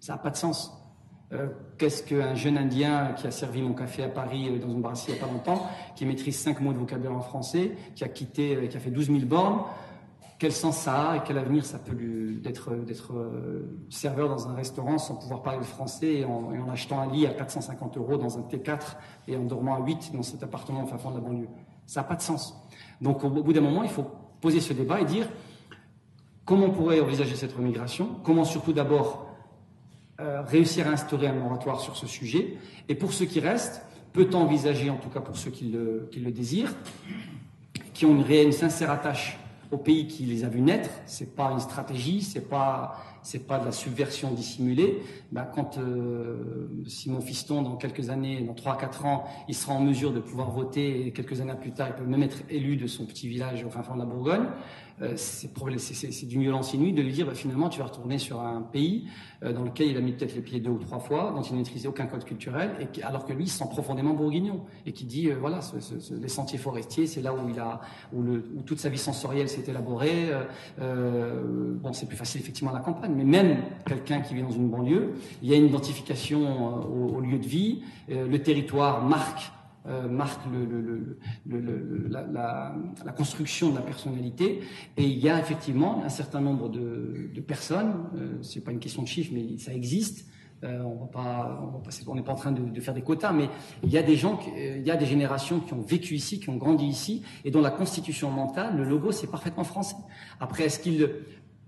Ça 0.01 0.13
n'a 0.13 0.19
pas 0.19 0.31
de 0.31 0.37
sens. 0.37 0.73
Qu'est-ce 1.77 2.05
qu'un 2.05 2.35
jeune 2.35 2.57
Indien 2.57 3.13
qui 3.17 3.27
a 3.27 3.33
servi 3.33 3.61
mon 3.61 3.75
café 3.75 4.05
à 4.05 4.09
Paris 4.09 4.61
dans 4.61 4.71
une 4.71 4.81
brasserie 4.81 5.13
il 5.13 5.19
n'y 5.19 5.21
a 5.21 5.27
pas 5.27 5.33
longtemps, 5.33 5.67
qui 5.97 6.07
maîtrise 6.07 6.39
5 6.39 6.61
mots 6.61 6.73
de 6.73 6.79
vocabulaire 6.79 7.17
en 7.17 7.21
français, 7.21 7.77
qui 7.97 8.05
a 8.05 8.09
quitté, 8.09 8.69
qui 8.69 8.77
a 8.77 8.81
fait 8.81 8.91
12 8.91 9.07
000 9.07 9.19
bornes, 9.27 9.65
quel 10.39 10.53
sens 10.53 10.77
ça 10.77 11.11
a 11.11 11.17
et 11.17 11.21
quel 11.25 11.39
avenir 11.39 11.65
ça 11.65 11.79
peut 11.79 11.95
lui 11.95 12.37
d'être 12.41 12.75
d'être 12.77 13.15
euh, 13.15 13.87
serveur 13.89 14.29
dans 14.29 14.49
un 14.49 14.55
restaurant 14.55 14.99
sans 14.99 15.17
pouvoir 15.17 15.43
parler 15.43 15.59
le 15.61 15.65
français 15.65 16.17
et 16.17 16.25
en, 16.25 16.53
en, 16.53 16.71
achetant 16.71 17.01
un 17.01 17.11
lit 17.11 17.27
à 17.27 17.31
450 17.31 17.97
euros 17.97 18.19
dans 18.19 18.39
un 18.39 18.43
T4 18.43 18.97
et 19.29 19.37
en 19.37 19.45
dormant 19.45 19.77
à 19.77 19.87
8 19.87 20.13
dans 20.15 20.23
cet 20.23 20.43
appartement 20.43 20.85
au 20.85 20.87
fin 20.87 21.11
de 21.11 21.15
la 21.15 21.21
banlieue. 21.21 21.49
Ça 21.87 22.01
n'a 22.03 22.05
pas 22.05 22.17
de 22.17 22.23
sens. 22.23 22.55
Donc 23.01 23.25
au 23.25 23.31
bout 23.31 23.53
d'un 23.53 23.63
moment, 23.63 23.83
il 23.83 23.89
faut 23.89 24.07
poser 24.41 24.61
ce 24.61 24.73
débat 24.73 25.01
et 25.01 25.05
dire 25.05 25.29
comment 26.45 26.67
on 26.67 26.71
pourrait 26.71 27.01
envisager 27.01 27.35
cette 27.35 27.55
remigration, 27.55 28.11
comment 28.23 28.45
surtout 28.45 28.75
d'abord 28.75 29.26
euh, 30.21 30.43
réussir 30.43 30.87
à 30.89 30.91
instaurer 30.91 31.27
un 31.27 31.35
moratoire 31.35 31.81
sur 31.81 31.97
ce 31.97 32.07
sujet, 32.07 32.55
et 32.89 32.95
pour 32.95 33.13
ceux 33.13 33.27
qui 33.27 33.41
restent, 33.41 33.83
peut-on 34.13 34.39
envisager, 34.39 34.89
en 34.91 34.97
tout 34.97 35.11
cas 35.11 35.21
pour 35.21 35.37
ceux 35.37 35.51
qui 35.51 35.67
le, 35.67 36.31
désirent, 36.31 36.75
qui 37.93 38.07
ont 38.07 38.13
une 38.13 38.23
réelle, 38.23 38.47
une 38.47 38.53
sincère 38.53 38.91
attache 38.91 39.39
au 39.71 39.77
pays 39.77 40.07
qui 40.07 40.25
les 40.25 40.45
a 40.45 40.49
vus 40.49 40.61
naître. 40.61 40.91
C'est 41.07 41.35
pas 41.35 41.51
une 41.51 41.61
stratégie, 41.61 42.23
c'est 42.23 42.49
pas 42.49 42.97
pas 43.47 43.59
de 43.59 43.65
la 43.65 43.73
subversion 43.73 44.33
dissimulée. 44.33 45.03
Ben, 45.33 45.47
quand 45.53 45.79
euh, 45.79 46.69
si 46.87 47.11
mon 47.11 47.21
fiston 47.21 47.63
dans 47.63 47.77
quelques 47.77 48.09
années, 48.11 48.41
dans 48.41 48.55
3-4 48.55 49.05
ans, 49.05 49.25
il 49.49 49.55
sera 49.55 49.75
en 49.75 49.81
mesure 49.81 50.13
de 50.13 50.21
pouvoir 50.21 50.51
voter 50.51 51.07
et 51.07 51.13
quelques 51.13 51.41
années 51.41 51.55
plus 51.61 51.73
tard, 51.73 51.89
il 51.91 51.95
peut 51.95 52.09
même 52.09 52.23
être 52.23 52.39
élu 52.49 52.77
de 52.77 52.87
son 52.87 53.05
petit 53.05 53.29
village 53.29 53.65
au 53.65 53.71
fin 53.71 53.83
fond 53.83 53.95
de 53.95 53.99
la 53.99 54.05
Bourgogne, 54.05 54.47
c'est 55.17 56.27
d'une 56.27 56.43
violence 56.43 56.73
inouïe 56.73 56.93
de 56.93 57.03
lui 57.03 57.13
dire 57.13 57.27
bah, 57.27 57.35
finalement 57.35 57.69
tu 57.69 57.79
vas 57.79 57.87
retourner 57.87 58.19
sur 58.19 58.41
un 58.41 58.63
pays 58.63 59.07
euh, 59.43 59.53
dans 59.53 59.63
lequel 59.63 59.89
il 59.89 59.97
a 59.97 60.01
mis 60.01 60.13
peut-être 60.13 60.35
les 60.35 60.41
pieds 60.41 60.61
deux 60.61 60.71
ou 60.71 60.79
trois 60.79 60.99
fois, 60.99 61.33
dont 61.35 61.43
il 61.43 61.53
ne 61.53 61.59
maîtrisait 61.59 61.89
aucun 61.89 62.07
code 62.07 62.25
culturel, 62.25 62.71
et 62.81 63.03
alors 63.03 63.27
que 63.27 63.33
lui 63.33 63.45
il 63.45 63.49
se 63.49 63.59
sent 63.59 63.69
profondément 63.71 64.15
bourguignon 64.15 64.65
et 64.87 64.93
qui 64.93 65.05
dit 65.05 65.29
euh, 65.29 65.37
voilà 65.39 65.61
ce, 65.61 65.81
ce, 65.81 66.15
les 66.15 66.29
sentiers 66.29 66.59
forestiers 66.59 67.07
c'est 67.07 67.21
là 67.21 67.35
où 67.35 67.49
il 67.49 67.59
a 67.61 67.81
où, 68.13 68.23
le, 68.23 68.45
où, 68.57 68.63
toute 68.63 68.79
sa 68.79 68.89
vie 68.89 68.99
sensorielle 68.99 69.49
s'est 69.49 69.65
élaborée. 69.69 70.31
bon 70.79 71.93
c'est 71.93 72.07
plus 72.07 72.17
facile 72.17 72.41
effectivement 72.41 72.71
à 72.71 72.75
la 72.75 72.81
campagne, 72.81 73.13
mais 73.15 73.25
même 73.25 73.59
quelqu'un 73.87 74.21
qui 74.21 74.35
vit 74.35 74.43
dans 74.43 74.51
une 74.51 74.69
banlieue, 74.69 75.15
il 75.43 75.49
y 75.49 75.55
a 75.55 75.57
une 75.57 75.67
identification 75.67 76.85
au, 76.87 77.17
au 77.17 77.21
lieu 77.21 77.39
de 77.39 77.47
vie, 77.47 77.83
le 78.09 78.39
territoire 78.39 79.03
marque 79.05 79.53
euh, 79.88 80.09
marque 80.09 80.40
la, 82.09 83.12
construction 83.16 83.70
de 83.70 83.77
la 83.77 83.83
personnalité. 83.83 84.61
Et 84.96 85.05
il 85.05 85.18
y 85.18 85.29
a 85.29 85.38
effectivement 85.38 86.03
un 86.05 86.09
certain 86.09 86.40
nombre 86.40 86.68
de, 86.68 87.40
personnes, 87.46 87.94
euh, 88.16 88.38
c'est 88.42 88.64
pas 88.64 88.72
une 88.72 88.81
question 88.81 89.03
de 89.03 89.09
chiffres, 89.09 89.31
mais 89.33 89.59
ça 89.59 89.72
existe. 89.72 90.27
Euh, 90.64 90.83
on 90.83 92.14
n'est 92.14 92.22
pas 92.22 92.33
en 92.33 92.37
train 92.37 92.53
de, 92.53 92.81
faire 92.81 92.94
des 92.94 93.03
quotas, 93.03 93.33
mais 93.33 93.49
il 93.85 93.90
y 93.90 93.99
a 93.99 94.03
des 94.03 94.16
gens, 94.16 94.40
il 94.57 94.83
y 94.83 94.90
a 94.90 94.96
des 94.96 95.07
générations 95.07 95.61
qui 95.61 95.75
ont 95.75 95.83
vécu 95.83 96.14
ici, 96.14 96.40
qui 96.40 96.51
ont 96.51 96.57
grandi 96.57 96.87
ici, 96.87 97.22
et 97.44 97.51
dont 97.51 97.61
la 97.61 97.70
constitution 97.70 98.31
mentale, 98.31 98.77
le 98.77 98.85
logo, 98.85 99.12
c'est 99.12 99.31
parfaitement 99.31 99.64
français. 99.64 99.96
Après, 100.40 100.64
est-ce 100.64 100.81
qu'il 100.81 101.09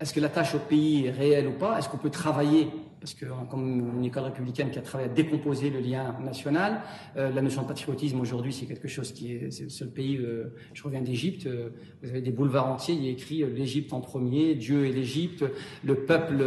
est-ce 0.00 0.14
que 0.14 0.20
la 0.20 0.28
tâche 0.28 0.54
au 0.54 0.61
pays 0.61 1.07
est 1.07 1.11
réelle 1.11 1.48
ou 1.48 1.59
pas? 1.59 1.78
Est-ce 1.78 1.88
qu'on 1.88 1.98
peut 1.98 2.11
travailler 2.11 2.68
Parce 3.01 3.15
que 3.15 3.27
hein, 3.27 3.47
comme 3.49 3.99
une 3.99 4.05
école 4.05 4.25
républicaine 4.25 4.71
qui 4.71 4.79
a 4.79 4.83
travaillé 4.83 5.11
à 5.11 5.13
décomposer 5.13 5.71
le 5.71 5.79
lien 5.79 6.17
national, 6.25 6.81
euh, 7.17 7.31
la 7.31 7.43
notion 7.43 7.63
de 7.63 7.69
patriotisme 7.69 8.21
aujourd'hui, 8.21 8.53
c'est 8.53 8.67
quelque 8.67 8.89
chose 8.89 9.13
qui 9.13 9.35
est, 9.35 9.51
c'est 9.53 9.65
le 9.65 9.69
seul 9.69 9.89
pays. 9.89 10.17
Euh, 10.17 10.53
je 10.75 10.83
reviens 10.83 11.01
d'Égypte. 11.01 11.47
Euh, 11.47 11.71
vous 12.03 12.09
avez 12.11 12.21
des 12.21 12.33
boulevards 12.33 12.67
entiers. 12.67 12.95
Il 12.95 13.07
a 13.07 13.11
écrit 13.11 13.45
l'Égypte 13.45 13.93
en 13.93 14.01
premier, 14.01 14.55
Dieu 14.55 14.87
et 14.87 14.93
l'Égypte. 14.93 15.45
Le 15.85 15.95
peuple, 15.95 16.45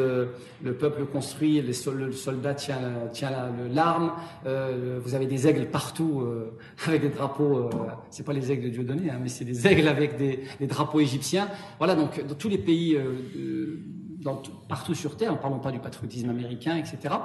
le 0.64 0.74
peuple 0.74 1.06
construit. 1.06 1.62
le 1.62 1.74
soldat 2.12 2.54
tient, 2.54 2.80
tient 3.12 3.32
l'arme. 3.72 4.12
vous 4.46 5.16
avez 5.16 5.26
des 5.26 5.48
aigles 5.48 5.68
partout 5.68 6.26
avec 6.88 7.02
des 7.02 7.10
drapeaux. 7.10 7.70
c'est 8.10 8.26
pas 8.26 8.34
les 8.34 8.52
aigles 8.52 8.66
de 8.66 8.70
Dieu 8.70 8.84
donné, 8.84 9.10
hein, 9.10 9.20
mais 9.22 9.30
c'est 9.30 9.46
des 9.46 9.68
aigles 9.68 9.88
avec 9.88 10.18
des, 10.18 10.40
des, 10.60 10.68
drapeaux 10.68 11.00
égyptiens. 11.00 11.50
Voilà. 11.78 11.96
Donc 11.96 12.26
dans 12.26 12.36
tous 12.36 12.50
les 12.50 12.58
pays 12.58 12.98
partout 14.68 14.96
sur 14.96 15.18
Terre, 15.18 15.34
ne 15.34 15.38
parlons 15.38 15.60
pas 15.60 15.72
du 15.72 15.80
patriotisme 15.80 16.30
américain, 16.30 16.76
etc. 16.78 17.16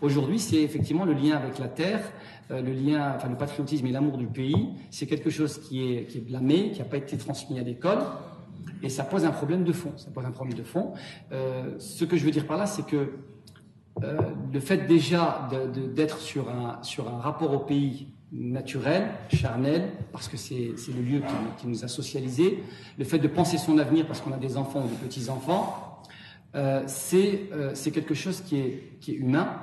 Aujourd'hui, 0.00 0.38
c'est 0.38 0.62
effectivement 0.62 1.04
le 1.04 1.12
lien 1.12 1.36
avec 1.36 1.58
la 1.58 1.68
Terre, 1.68 2.02
euh, 2.50 2.60
le 2.62 2.72
lien, 2.72 3.14
enfin 3.16 3.28
le 3.28 3.36
patriotisme 3.36 3.86
et 3.86 3.92
l'amour 3.92 4.18
du 4.18 4.26
pays. 4.26 4.68
C'est 4.90 5.06
quelque 5.06 5.30
chose 5.30 5.58
qui 5.58 5.92
est, 5.92 6.06
qui 6.06 6.20
blâmé, 6.20 6.70
qui 6.72 6.78
n'a 6.78 6.84
pas 6.84 6.98
été 6.98 7.16
transmis 7.16 7.58
à 7.58 7.62
l'école. 7.62 7.98
Et 8.82 8.88
ça 8.88 9.04
pose 9.04 9.24
un 9.24 9.30
problème 9.30 9.64
de 9.64 9.72
fond. 9.72 9.92
Ça 9.96 10.10
pose 10.10 10.24
un 10.24 10.30
problème 10.30 10.56
de 10.58 10.64
fond. 10.64 10.92
Euh, 11.32 11.74
ce 11.78 12.04
que 12.04 12.16
je 12.16 12.24
veux 12.24 12.30
dire 12.30 12.46
par 12.46 12.58
là, 12.58 12.66
c'est 12.66 12.86
que 12.86 13.12
euh, 14.02 14.20
le 14.52 14.60
fait 14.60 14.86
déjà 14.86 15.48
d'être 15.94 16.18
sur 16.18 16.50
un, 16.50 16.82
sur 16.82 17.08
un 17.08 17.18
rapport 17.18 17.52
au 17.52 17.60
pays 17.60 18.08
naturel, 18.32 19.10
charnel, 19.32 19.92
parce 20.12 20.28
que 20.28 20.36
c'est 20.36 20.74
le 20.88 21.02
lieu 21.02 21.22
qui, 21.58 21.68
nous 21.68 21.84
a 21.84 21.88
socialisés, 21.88 22.64
le 22.98 23.04
fait 23.04 23.18
de 23.18 23.28
penser 23.28 23.58
son 23.58 23.78
avenir 23.78 24.06
parce 24.06 24.20
qu'on 24.20 24.32
a 24.32 24.36
des 24.36 24.56
enfants 24.56 24.82
ou 24.84 24.88
des 24.88 24.96
petits-enfants, 24.96 25.93
euh, 26.54 26.86
euh, 27.14 27.70
c'est 27.74 27.90
quelque 27.90 28.14
chose 28.14 28.40
qui 28.40 28.56
est, 28.56 29.08
humain 29.08 29.58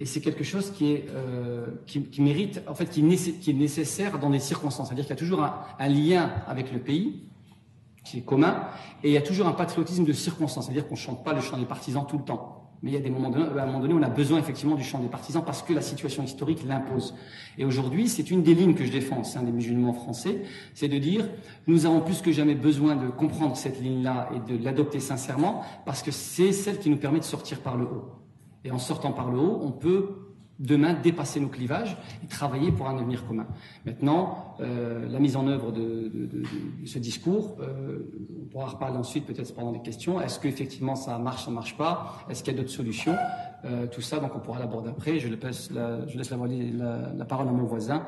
et 0.00 0.06
c'est 0.06 0.20
quelque 0.20 0.42
chose 0.42 0.70
qui, 0.72 0.92
est, 0.92 1.06
euh, 1.10 1.66
qui, 1.86 2.20
mérite, 2.20 2.62
en 2.66 2.74
fait, 2.74 2.86
qui, 2.86 3.02
qui, 3.40 3.50
est 3.50 3.54
nécessaire 3.54 4.18
dans 4.18 4.30
des 4.30 4.40
circonstances. 4.40 4.88
C'est-à-dire 4.88 5.04
qu'il 5.04 5.14
y 5.14 5.18
a 5.18 5.20
toujours 5.20 5.42
un, 5.42 5.64
un, 5.78 5.88
lien 5.88 6.32
avec 6.46 6.72
le 6.72 6.80
pays 6.80 7.22
qui 8.04 8.18
est 8.18 8.22
commun 8.22 8.68
et 9.02 9.10
il 9.10 9.12
y 9.12 9.16
a 9.16 9.22
toujours 9.22 9.46
un 9.46 9.52
patriotisme 9.52 10.04
de 10.04 10.12
circonstance. 10.12 10.64
C'est-à-dire 10.66 10.88
qu'on 10.88 10.94
ne 10.94 10.98
chante 10.98 11.24
pas 11.24 11.32
le 11.32 11.40
chant 11.40 11.56
des 11.56 11.66
partisans 11.66 12.04
tout 12.06 12.18
le 12.18 12.24
temps. 12.24 12.63
Mais 12.82 12.90
il 12.90 12.94
y 12.94 12.96
a 12.96 13.00
des 13.00 13.10
moments 13.10 13.30
donné, 13.30 13.46
à 13.58 13.62
un 13.62 13.66
moment 13.66 13.80
donné, 13.80 13.94
on 13.94 14.02
a 14.02 14.08
besoin 14.08 14.38
effectivement 14.38 14.74
du 14.74 14.84
chant 14.84 14.98
des 14.98 15.08
partisans 15.08 15.42
parce 15.44 15.62
que 15.62 15.72
la 15.72 15.80
situation 15.80 16.22
historique 16.22 16.64
l'impose. 16.66 17.14
Et 17.56 17.64
aujourd'hui, 17.64 18.08
c'est 18.08 18.30
une 18.30 18.42
des 18.42 18.54
lignes 18.54 18.74
que 18.74 18.84
je 18.84 18.92
défends 18.92 19.20
au 19.20 19.24
sein 19.24 19.42
des 19.42 19.52
musulmans 19.52 19.92
français, 19.92 20.42
c'est 20.74 20.88
de 20.88 20.98
dire, 20.98 21.28
nous 21.66 21.86
avons 21.86 22.00
plus 22.00 22.20
que 22.20 22.32
jamais 22.32 22.54
besoin 22.54 22.96
de 22.96 23.08
comprendre 23.08 23.56
cette 23.56 23.80
ligne-là 23.80 24.28
et 24.34 24.52
de 24.52 24.62
l'adopter 24.62 25.00
sincèrement 25.00 25.62
parce 25.86 26.02
que 26.02 26.10
c'est 26.10 26.52
celle 26.52 26.78
qui 26.78 26.90
nous 26.90 26.98
permet 26.98 27.20
de 27.20 27.24
sortir 27.24 27.60
par 27.60 27.76
le 27.76 27.84
haut. 27.84 28.10
Et 28.64 28.70
en 28.70 28.78
sortant 28.78 29.12
par 29.12 29.30
le 29.30 29.38
haut, 29.38 29.60
on 29.62 29.70
peut 29.70 30.23
demain 30.58 30.94
dépasser 30.94 31.40
nos 31.40 31.48
clivages 31.48 31.96
et 32.22 32.26
travailler 32.26 32.70
pour 32.70 32.88
un 32.88 32.96
avenir 32.96 33.26
commun. 33.26 33.46
Maintenant, 33.84 34.56
euh, 34.60 35.08
la 35.08 35.18
mise 35.18 35.36
en 35.36 35.46
œuvre 35.48 35.72
de, 35.72 35.80
de, 35.80 36.26
de, 36.26 36.42
de 36.82 36.86
ce 36.86 36.98
discours, 36.98 37.56
euh, 37.60 38.10
on 38.42 38.46
pourra 38.46 38.66
reparler 38.66 38.96
ensuite 38.96 39.26
peut-être 39.26 39.54
pendant 39.54 39.72
des 39.72 39.82
questions. 39.82 40.20
Est-ce 40.20 40.38
qu'effectivement 40.38 40.96
ça 40.96 41.18
marche, 41.18 41.44
ça 41.44 41.50
marche 41.50 41.76
pas? 41.76 42.24
Est-ce 42.28 42.42
qu'il 42.44 42.52
y 42.52 42.56
a 42.56 42.58
d'autres 42.60 42.74
solutions? 42.74 43.16
Euh, 43.64 43.86
Tout 43.86 44.02
ça, 44.02 44.20
donc 44.20 44.32
on 44.34 44.40
pourra 44.40 44.58
l'aborder 44.58 44.90
après. 44.90 45.18
Je 45.18 45.28
laisse, 45.28 45.70
la, 45.70 46.06
je 46.06 46.18
laisse 46.18 46.30
la, 46.30 46.36
la, 47.16 47.24
parole 47.24 47.48
à 47.48 47.52
mon 47.52 47.64
voisin 47.64 48.04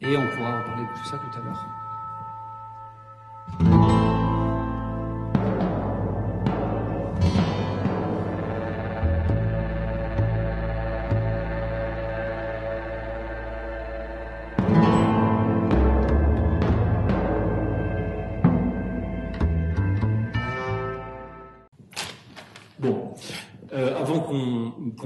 et 0.00 0.16
on 0.16 0.36
pourra 0.36 0.60
reparler 0.60 0.84
de 0.84 0.98
tout 0.98 1.08
ça 1.08 1.18
tout 1.18 1.38
à 1.38 1.44
l'heure. 1.44 1.66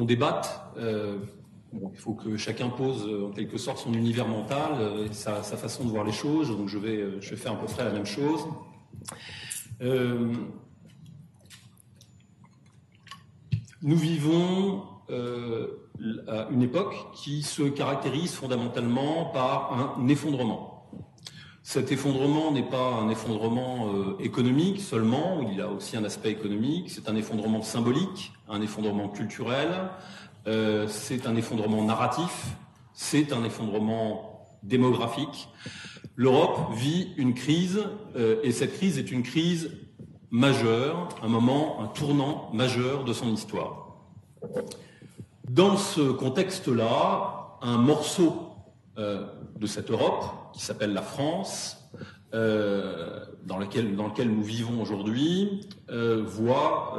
Qu'on 0.05 0.07
débatte. 0.07 0.61
Euh, 0.77 1.19
il 1.73 1.99
faut 1.99 2.14
que 2.14 2.37
chacun 2.37 2.69
pose 2.69 3.09
en 3.25 3.31
quelque 3.31 3.59
sorte 3.59 3.79
son 3.79 3.95
univers 3.95 4.29
mental, 4.29 4.73
euh, 4.79 5.09
sa, 5.11 5.43
façon 5.43 5.85
de 5.85 5.90
voir 5.90 6.05
les 6.05 6.12
choses. 6.12 6.57
Donc 6.57 6.69
je 6.69 6.79
vais, 6.79 7.21
je 7.21 7.31
vais 7.31 7.37
faire 7.37 7.53
à 7.53 7.57
peu 7.57 7.67
près 7.67 7.85
la 7.85 7.90
même 7.90 8.07
chose. 8.07 8.40
Euh, 9.83 10.33
nous 13.83 13.97
vivons 13.97 14.85
à 16.29 16.49
une 16.51 16.62
époque 16.62 16.95
qui 17.12 17.43
se 17.43 17.62
caractérise 17.62 18.33
fondamentalement 18.33 19.27
par 19.27 19.99
un 19.99 20.09
effondrement. 20.09 20.74
Cet 21.66 21.90
effondrement 21.90 22.53
n'est 22.53 22.62
pas 22.62 22.92
un 22.92 23.09
effondrement 23.09 23.88
économique 24.20 24.83
seulement, 24.83 25.48
il 25.50 25.62
a 25.62 25.68
aussi 25.68 25.96
un 25.96 26.05
aspect 26.05 26.31
économique, 26.31 26.90
c'est 26.90 27.09
un 27.09 27.16
effondrement 27.16 27.62
symbolique, 27.62 28.35
un 28.50 28.61
effondrement 28.61 29.09
culturel, 29.09 29.70
euh, 30.46 30.87
c'est 30.88 31.27
un 31.27 31.37
effondrement 31.37 31.83
narratif, 31.83 32.57
c'est 32.92 33.33
un 33.33 33.44
effondrement 33.44 34.46
démographique. 34.62 35.48
L'Europe 36.16 36.74
vit 36.74 37.12
une 37.16 37.35
crise 37.35 37.83
euh, 38.16 38.40
et 38.42 38.53
cette 38.53 38.74
crise 38.74 38.98
est 38.98 39.11
une 39.11 39.22
crise 39.22 39.70
majeure, 40.31 41.09
un 41.22 41.29
moment, 41.29 41.81
un 41.83 41.87
tournant 41.87 42.50
majeur 42.53 43.05
de 43.05 43.12
son 43.12 43.33
histoire. 43.33 43.96
Dans 45.48 45.77
ce 45.77 46.12
contexte-là, 46.12 47.59
un 47.62 47.79
morceau 47.79 48.50
euh, 48.98 49.27
de 49.57 49.66
cette 49.66 49.90
Europe, 49.90 50.24
qui 50.55 50.62
s'appelle 50.62 50.93
la 50.95 51.03
France, 51.03 51.79
dans, 52.33 53.59
lequel, 53.59 53.95
dans 53.95 54.09
lequel 54.09 54.29
nous 54.29 54.43
vivons 54.43 54.81
aujourd'hui, 54.81 55.69
voit 55.88 56.99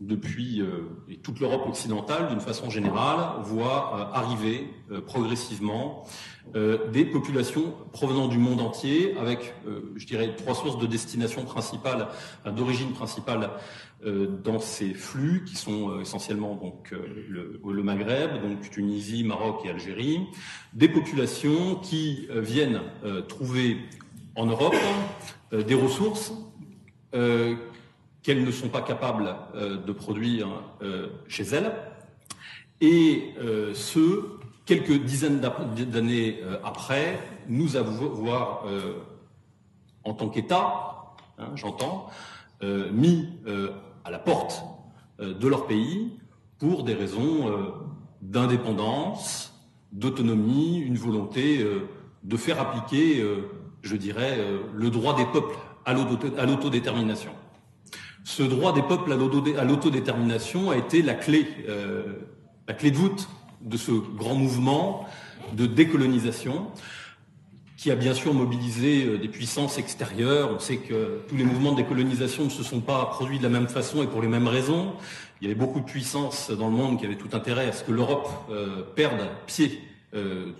depuis 0.00 0.62
euh, 0.62 0.88
et 1.08 1.16
toute 1.16 1.40
l'Europe 1.40 1.66
occidentale, 1.68 2.28
d'une 2.28 2.40
façon 2.40 2.70
générale, 2.70 3.42
voit 3.42 3.92
euh, 3.94 4.16
arriver 4.16 4.72
euh, 4.90 5.00
progressivement 5.00 6.04
des 6.52 7.04
populations 7.04 7.74
provenant 7.92 8.26
du 8.26 8.38
monde 8.38 8.60
entier, 8.60 9.14
avec, 9.20 9.54
je 9.94 10.04
dirais, 10.04 10.34
trois 10.34 10.56
sources 10.56 10.78
de 10.78 10.86
destination 10.86 11.44
principale, 11.44 12.08
d'origine 12.44 12.90
principale 12.90 13.50
dans 14.02 14.58
ces 14.58 14.94
flux, 14.94 15.44
qui 15.44 15.56
sont 15.56 16.00
essentiellement 16.00 16.54
donc 16.54 16.90
le, 16.90 17.60
le, 17.62 17.82
Maghreb, 17.82 18.40
donc 18.40 18.70
Tunisie, 18.70 19.24
Maroc 19.24 19.60
et 19.64 19.70
Algérie, 19.70 20.26
des 20.72 20.88
populations 20.88 21.76
qui 21.76 22.26
viennent 22.30 22.80
trouver 23.28 23.76
en 24.36 24.46
Europe 24.46 24.74
des 25.52 25.74
ressources 25.74 26.32
qu'elles 28.22 28.44
ne 28.44 28.50
sont 28.50 28.68
pas 28.68 28.82
capables 28.82 29.34
euh, 29.54 29.76
de 29.76 29.92
produire 29.92 30.48
euh, 30.82 31.08
chez 31.28 31.44
elles. 31.44 31.72
Et 32.80 33.34
euh, 33.38 33.74
ce, 33.74 34.24
quelques 34.66 35.02
dizaines 35.04 35.40
d'années 35.40 36.40
après, 36.64 37.18
nous 37.48 37.76
avons 37.76 38.08
voir, 38.08 38.64
en 40.04 40.14
tant 40.14 40.28
qu'État, 40.28 41.16
hein, 41.38 41.50
j'entends, 41.56 42.08
mis 42.62 43.28
à 44.10 44.12
la 44.12 44.18
porte 44.18 44.64
de 45.20 45.46
leur 45.46 45.68
pays 45.68 46.10
pour 46.58 46.82
des 46.82 46.94
raisons 46.94 47.48
d'indépendance, 48.22 49.54
d'autonomie, 49.92 50.78
une 50.78 50.96
volonté 50.96 51.64
de 52.24 52.36
faire 52.36 52.60
appliquer, 52.60 53.24
je 53.82 53.96
dirais, 53.96 54.36
le 54.74 54.90
droit 54.90 55.16
des 55.16 55.26
peuples 55.26 55.54
à 55.84 55.94
l'autodétermination. 55.94 57.30
Ce 58.24 58.42
droit 58.42 58.72
des 58.72 58.82
peuples 58.82 59.12
à 59.12 59.64
l'autodétermination 59.64 60.70
a 60.70 60.76
été 60.76 61.02
la 61.02 61.14
clé, 61.14 61.46
euh, 61.68 62.02
la 62.66 62.74
clé 62.74 62.90
de 62.90 62.96
voûte 62.96 63.28
de 63.60 63.76
ce 63.76 63.92
grand 63.92 64.34
mouvement 64.34 65.06
de 65.52 65.66
décolonisation 65.66 66.66
qui 67.80 67.90
a 67.90 67.96
bien 67.96 68.12
sûr 68.12 68.34
mobilisé 68.34 69.06
euh, 69.06 69.16
des 69.16 69.28
puissances 69.28 69.78
extérieures. 69.78 70.50
On 70.54 70.58
sait 70.58 70.76
que 70.76 71.22
tous 71.26 71.36
les 71.36 71.44
mouvements 71.44 71.72
de 71.72 71.78
décolonisation 71.78 72.44
ne 72.44 72.50
se 72.50 72.62
sont 72.62 72.80
pas 72.80 73.06
produits 73.06 73.38
de 73.38 73.42
la 73.42 73.48
même 73.48 73.68
façon 73.68 74.02
et 74.02 74.06
pour 74.06 74.20
les 74.20 74.28
mêmes 74.28 74.48
raisons. 74.48 74.92
Il 75.40 75.48
y 75.48 75.50
avait 75.50 75.58
beaucoup 75.58 75.80
de 75.80 75.86
puissances 75.86 76.50
dans 76.50 76.68
le 76.68 76.74
monde 76.74 76.98
qui 76.98 77.06
avaient 77.06 77.16
tout 77.16 77.30
intérêt 77.32 77.68
à 77.68 77.72
ce 77.72 77.82
que 77.82 77.92
l'Europe 77.92 78.28
euh, 78.50 78.82
perde 78.94 79.26
pied 79.46 79.80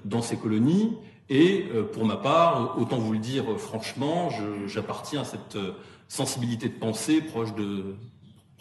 dans 0.04 0.22
ses 0.22 0.36
colonies. 0.36 0.96
Et 1.28 1.66
pour 1.92 2.04
ma 2.04 2.16
part, 2.16 2.76
autant 2.78 2.98
vous 2.98 3.12
le 3.12 3.18
dire 3.18 3.44
franchement, 3.58 4.28
j'appartiens 4.68 5.22
à 5.22 5.24
cette 5.24 5.58
sensibilité 6.06 6.68
de 6.68 6.74
pensée 6.74 7.20
proche 7.20 7.52
de 7.56 7.96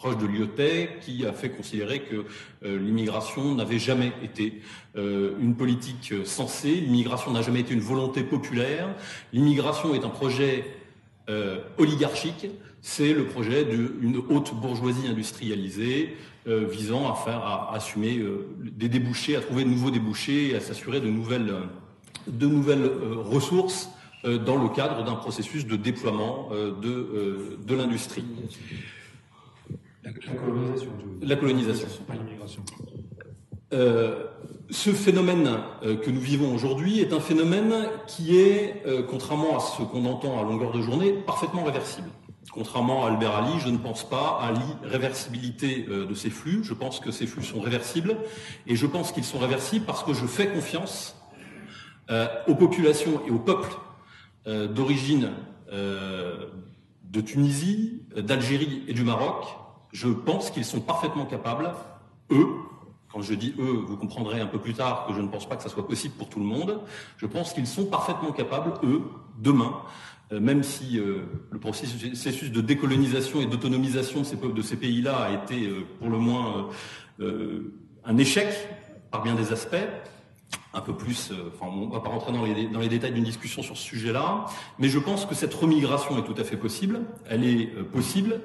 proche 0.00 0.16
de 0.16 0.26
Lyotet, 0.26 0.98
qui 1.02 1.26
a 1.26 1.32
fait 1.32 1.50
considérer 1.50 2.00
que 2.00 2.24
euh, 2.64 2.78
l'immigration 2.78 3.54
n'avait 3.54 3.78
jamais 3.78 4.12
été 4.24 4.62
euh, 4.96 5.32
une 5.40 5.54
politique 5.54 6.14
sensée, 6.24 6.72
l'immigration 6.72 7.30
n'a 7.30 7.42
jamais 7.42 7.60
été 7.60 7.74
une 7.74 7.80
volonté 7.80 8.22
populaire, 8.22 8.88
l'immigration 9.32 9.94
est 9.94 10.04
un 10.04 10.08
projet 10.08 10.64
euh, 11.28 11.58
oligarchique, 11.78 12.46
c'est 12.82 13.12
le 13.12 13.26
projet 13.26 13.66
d'une 13.66 14.22
haute 14.30 14.54
bourgeoisie 14.54 15.06
industrialisée 15.06 16.16
visant 16.46 17.12
à 17.12 17.14
faire, 17.14 17.68
assumer 17.74 18.18
des 18.58 18.88
débouchés, 18.88 19.36
à 19.36 19.42
trouver 19.42 19.64
de 19.64 19.68
nouveaux 19.68 19.90
débouchés 19.90 20.56
à 20.56 20.60
s'assurer 20.60 21.02
de 21.02 21.10
nouvelles, 21.10 21.54
de 22.26 22.46
nouvelles 22.46 22.90
ressources 23.22 23.90
euh, 24.26 24.36
dans 24.36 24.62
le 24.62 24.68
cadre 24.68 25.02
d'un 25.02 25.14
processus 25.14 25.66
de 25.66 25.76
déploiement 25.76 26.50
euh, 26.52 26.72
de, 26.78 26.90
euh, 26.90 27.58
de 27.66 27.74
l'industrie. 27.74 28.24
La, 30.26 30.34
colonisation. 30.34 30.90
La 31.22 31.36
colonisation. 31.36 31.88
Pas 32.06 32.14
l'immigration. 32.14 32.62
ce 34.70 34.90
phénomène 34.90 35.58
que 35.82 36.10
nous 36.10 36.20
vivons 36.20 36.54
aujourd'hui 36.54 37.00
est 37.00 37.12
un 37.12 37.20
phénomène 37.20 37.74
qui 38.06 38.38
est, 38.38 38.82
contrairement 39.08 39.56
à 39.56 39.60
ce 39.60 39.82
qu'on 39.82 40.04
entend 40.06 40.40
à 40.40 40.42
longueur 40.42 40.72
de 40.72 40.80
journée, 40.80 41.12
parfaitement 41.12 41.64
réversible. 41.64 42.08
Contrairement 42.52 43.04
à 43.04 43.10
Albert 43.10 43.36
Ali, 43.36 43.60
je 43.60 43.68
ne 43.68 43.76
pense 43.76 44.08
pas 44.08 44.40
à 44.40 44.52
l'irréversibilité 44.52 45.86
euh, 45.88 46.06
de 46.06 46.14
ces 46.14 46.30
flux. 46.30 46.64
Je 46.64 46.74
pense 46.74 46.98
que 46.98 47.12
ces 47.12 47.26
flux 47.26 47.44
sont 47.44 47.60
réversibles. 47.60 48.16
Et 48.66 48.74
je 48.74 48.86
pense 48.86 49.12
qu'ils 49.12 49.24
sont 49.24 49.38
réversibles 49.38 49.84
parce 49.84 50.02
que 50.02 50.14
je 50.14 50.26
fais 50.26 50.48
confiance 50.48 51.16
euh, 52.10 52.26
aux 52.48 52.56
populations 52.56 53.22
et 53.26 53.30
aux 53.30 53.38
peuples 53.38 53.72
euh, 54.46 54.66
d'origine 54.66 55.30
de 55.72 57.20
Tunisie, 57.20 58.02
d'Algérie 58.16 58.82
et 58.88 58.92
du 58.92 59.04
Maroc. 59.04 59.46
Je 59.92 60.08
pense 60.08 60.50
qu'ils 60.50 60.64
sont 60.64 60.80
parfaitement 60.80 61.26
capables, 61.26 61.72
eux, 62.30 62.46
quand 63.12 63.22
je 63.22 63.34
dis 63.34 63.54
eux, 63.58 63.84
vous 63.86 63.96
comprendrez 63.96 64.40
un 64.40 64.46
peu 64.46 64.58
plus 64.58 64.74
tard 64.74 65.06
que 65.06 65.14
je 65.14 65.20
ne 65.20 65.28
pense 65.28 65.48
pas 65.48 65.56
que 65.56 65.62
ça 65.62 65.68
soit 65.68 65.86
possible 65.86 66.14
pour 66.14 66.28
tout 66.28 66.38
le 66.38 66.44
monde. 66.44 66.80
Je 67.16 67.26
pense 67.26 67.52
qu'ils 67.52 67.66
sont 67.66 67.86
parfaitement 67.86 68.30
capables, 68.30 68.74
eux, 68.84 69.02
demain, 69.38 69.74
euh, 70.32 70.38
même 70.38 70.62
si 70.62 70.98
euh, 70.98 71.22
le 71.50 71.58
processus 71.58 72.52
de 72.52 72.60
décolonisation 72.60 73.40
et 73.40 73.46
d'autonomisation 73.46 74.20
de 74.20 74.62
ces, 74.62 74.76
pays-là 74.76 75.16
a 75.16 75.32
été 75.32 75.66
euh, 75.66 75.84
pour 75.98 76.08
le 76.08 76.18
moins 76.18 76.68
un 78.04 78.16
échec 78.16 78.48
par 79.10 79.22
bien 79.22 79.34
des 79.34 79.52
aspects, 79.52 79.76
un 80.72 80.80
peu 80.80 80.94
plus, 80.94 81.32
enfin, 81.52 81.70
on 81.70 81.88
ne 81.88 81.92
va 81.92 82.00
pas 82.00 82.08
rentrer 82.08 82.32
dans 82.32 82.80
les 82.80 82.88
détails 82.88 83.12
d'une 83.12 83.24
discussion 83.24 83.62
sur 83.62 83.76
ce 83.76 83.82
sujet-là, 83.82 84.46
mais 84.78 84.88
je 84.88 84.98
pense 84.98 85.26
que 85.26 85.34
cette 85.34 85.52
remigration 85.52 86.16
est 86.16 86.22
tout 86.22 86.40
à 86.40 86.44
fait 86.44 86.56
possible, 86.56 87.00
elle 87.28 87.44
est 87.44 87.66
possible, 87.92 88.40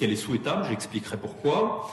qu'elle 0.00 0.12
est 0.12 0.16
souhaitable, 0.16 0.64
j'expliquerai 0.68 1.18
pourquoi. 1.18 1.90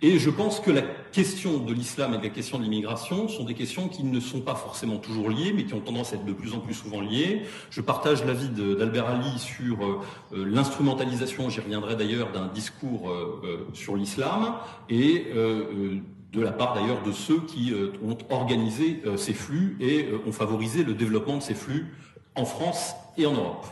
Et 0.00 0.20
je 0.20 0.30
pense 0.30 0.60
que 0.60 0.70
la 0.70 0.82
question 0.82 1.58
de 1.58 1.74
l'islam 1.74 2.14
et 2.14 2.22
la 2.22 2.28
question 2.28 2.58
de 2.58 2.62
l'immigration 2.62 3.26
sont 3.26 3.42
des 3.42 3.54
questions 3.54 3.88
qui 3.88 4.04
ne 4.04 4.20
sont 4.20 4.40
pas 4.40 4.54
forcément 4.54 4.98
toujours 4.98 5.28
liées, 5.28 5.52
mais 5.52 5.64
qui 5.64 5.74
ont 5.74 5.80
tendance 5.80 6.12
à 6.12 6.16
être 6.16 6.24
de 6.24 6.32
plus 6.32 6.54
en 6.54 6.60
plus 6.60 6.74
souvent 6.74 7.00
liées. 7.00 7.42
Je 7.70 7.80
partage 7.80 8.24
l'avis 8.24 8.48
d'Albert 8.48 9.08
Ali 9.08 9.40
sur 9.40 9.84
euh, 9.84 10.00
euh, 10.34 10.44
l'instrumentalisation, 10.44 11.50
j'y 11.50 11.58
reviendrai 11.58 11.96
d'ailleurs, 11.96 12.30
d'un 12.30 12.46
discours 12.46 13.10
euh, 13.10 13.66
sur 13.74 13.96
l'islam, 13.96 14.54
et 14.88 15.26
de 15.34 16.40
la 16.40 16.52
part 16.52 16.74
d'ailleurs 16.74 17.02
de 17.02 17.10
ceux 17.10 17.40
qui 17.40 17.72
ont 18.04 18.18
organisé 18.30 19.02
ces 19.16 19.32
flux 19.32 19.76
et 19.80 20.08
ont 20.26 20.32
favorisé 20.32 20.84
le 20.84 20.94
développement 20.94 21.38
de 21.38 21.42
ces 21.42 21.54
flux 21.54 21.94
en 22.36 22.44
France 22.44 22.94
et 23.16 23.26
en 23.26 23.32
Europe. 23.32 23.66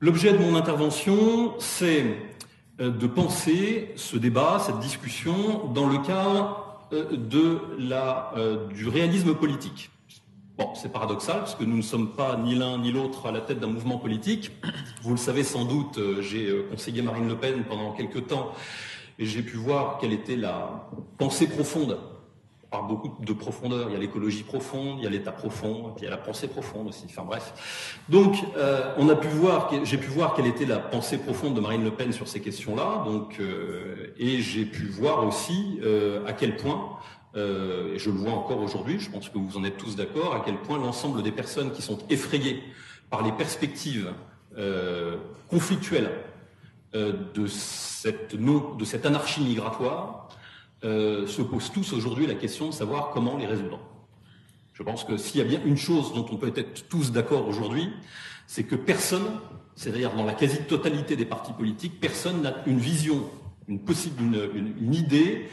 L'objet 0.00 0.32
de 0.32 0.38
mon 0.38 0.54
intervention, 0.54 1.54
c'est 1.58 2.04
euh, 2.80 2.90
de 2.90 3.06
penser 3.08 3.90
ce 3.96 4.16
débat, 4.16 4.60
cette 4.60 4.78
discussion, 4.78 5.72
dans 5.74 5.88
le 5.88 5.98
cadre 5.98 6.78
euh, 6.92 7.16
de 7.16 7.58
la, 7.80 8.32
euh, 8.36 8.68
du 8.68 8.86
réalisme 8.88 9.34
politique. 9.34 9.90
Bon, 10.56 10.72
c'est 10.76 10.92
paradoxal, 10.92 11.38
parce 11.38 11.56
que 11.56 11.64
nous 11.64 11.76
ne 11.76 11.82
sommes 11.82 12.12
pas 12.12 12.36
ni 12.36 12.54
l'un 12.54 12.78
ni 12.78 12.92
l'autre 12.92 13.26
à 13.26 13.32
la 13.32 13.40
tête 13.40 13.58
d'un 13.58 13.66
mouvement 13.66 13.98
politique. 13.98 14.52
Vous 15.02 15.10
le 15.10 15.16
savez 15.16 15.42
sans 15.42 15.64
doute, 15.64 15.98
j'ai 16.20 16.64
conseillé 16.70 17.02
Marine 17.02 17.26
Le 17.26 17.36
Pen 17.36 17.64
pendant 17.68 17.90
quelques 17.90 18.28
temps, 18.28 18.52
et 19.18 19.26
j'ai 19.26 19.42
pu 19.42 19.56
voir 19.56 19.98
quelle 20.00 20.12
était 20.12 20.36
la 20.36 20.88
pensée 21.16 21.48
profonde 21.48 21.98
par 22.70 22.84
beaucoup 22.84 23.24
de 23.24 23.32
profondeur. 23.32 23.88
Il 23.88 23.92
y 23.92 23.96
a 23.96 23.98
l'écologie 23.98 24.42
profonde, 24.42 24.98
il 24.98 25.04
y 25.04 25.06
a 25.06 25.10
l'état 25.10 25.32
profond, 25.32 25.88
et 25.88 25.94
puis 25.94 26.02
il 26.02 26.04
y 26.04 26.06
a 26.06 26.10
la 26.10 26.18
pensée 26.18 26.48
profonde 26.48 26.88
aussi. 26.88 27.04
Enfin 27.06 27.24
bref. 27.24 28.00
Donc, 28.08 28.36
euh, 28.56 28.94
on 28.98 29.08
a 29.08 29.16
pu 29.16 29.28
voir, 29.28 29.70
j'ai 29.84 29.98
pu 29.98 30.08
voir 30.08 30.34
quelle 30.34 30.46
était 30.46 30.66
la 30.66 30.78
pensée 30.78 31.18
profonde 31.18 31.54
de 31.54 31.60
Marine 31.60 31.82
Le 31.82 31.90
Pen 31.90 32.12
sur 32.12 32.28
ces 32.28 32.40
questions-là. 32.40 33.04
Donc, 33.06 33.40
euh, 33.40 34.12
et 34.18 34.40
j'ai 34.40 34.64
pu 34.64 34.86
voir 34.86 35.26
aussi 35.26 35.80
euh, 35.82 36.26
à 36.26 36.32
quel 36.32 36.56
point, 36.56 36.98
et 37.36 37.98
je 37.98 38.10
le 38.10 38.16
vois 38.16 38.32
encore 38.32 38.60
aujourd'hui, 38.60 38.98
je 38.98 39.08
pense 39.08 39.28
que 39.28 39.38
vous 39.38 39.56
en 39.56 39.62
êtes 39.62 39.76
tous 39.76 39.94
d'accord, 39.94 40.34
à 40.34 40.42
quel 40.44 40.56
point 40.56 40.76
l'ensemble 40.76 41.22
des 41.22 41.30
personnes 41.30 41.70
qui 41.70 41.82
sont 41.82 41.98
effrayées 42.10 42.64
par 43.10 43.22
les 43.22 43.30
perspectives 43.30 44.12
conflictuelles 45.48 46.10
de 46.94 47.46
cette, 47.46 48.34
de 48.34 48.84
cette 48.84 49.06
anarchie 49.06 49.40
migratoire 49.42 50.27
euh, 50.84 51.26
se 51.26 51.42
posent 51.42 51.72
tous 51.72 51.92
aujourd'hui 51.92 52.26
la 52.26 52.34
question 52.34 52.68
de 52.68 52.72
savoir 52.72 53.10
comment 53.10 53.36
les 53.36 53.46
résoudre. 53.46 53.80
Je 54.74 54.82
pense 54.84 55.02
que 55.02 55.16
s'il 55.16 55.40
y 55.40 55.44
a 55.44 55.46
bien 55.46 55.60
une 55.64 55.76
chose 55.76 56.14
dont 56.14 56.26
on 56.30 56.36
peut 56.36 56.52
être 56.54 56.88
tous 56.88 57.10
d'accord 57.10 57.48
aujourd'hui, 57.48 57.90
c'est 58.46 58.62
que 58.62 58.76
personne, 58.76 59.26
c'est-à-dire 59.74 60.14
dans 60.14 60.24
la 60.24 60.34
quasi-totalité 60.34 61.16
des 61.16 61.24
partis 61.24 61.52
politiques, 61.52 62.00
personne 62.00 62.42
n'a 62.42 62.54
une 62.66 62.78
vision, 62.78 63.24
une, 63.66 63.80
possible, 63.80 64.22
idée 64.92 65.48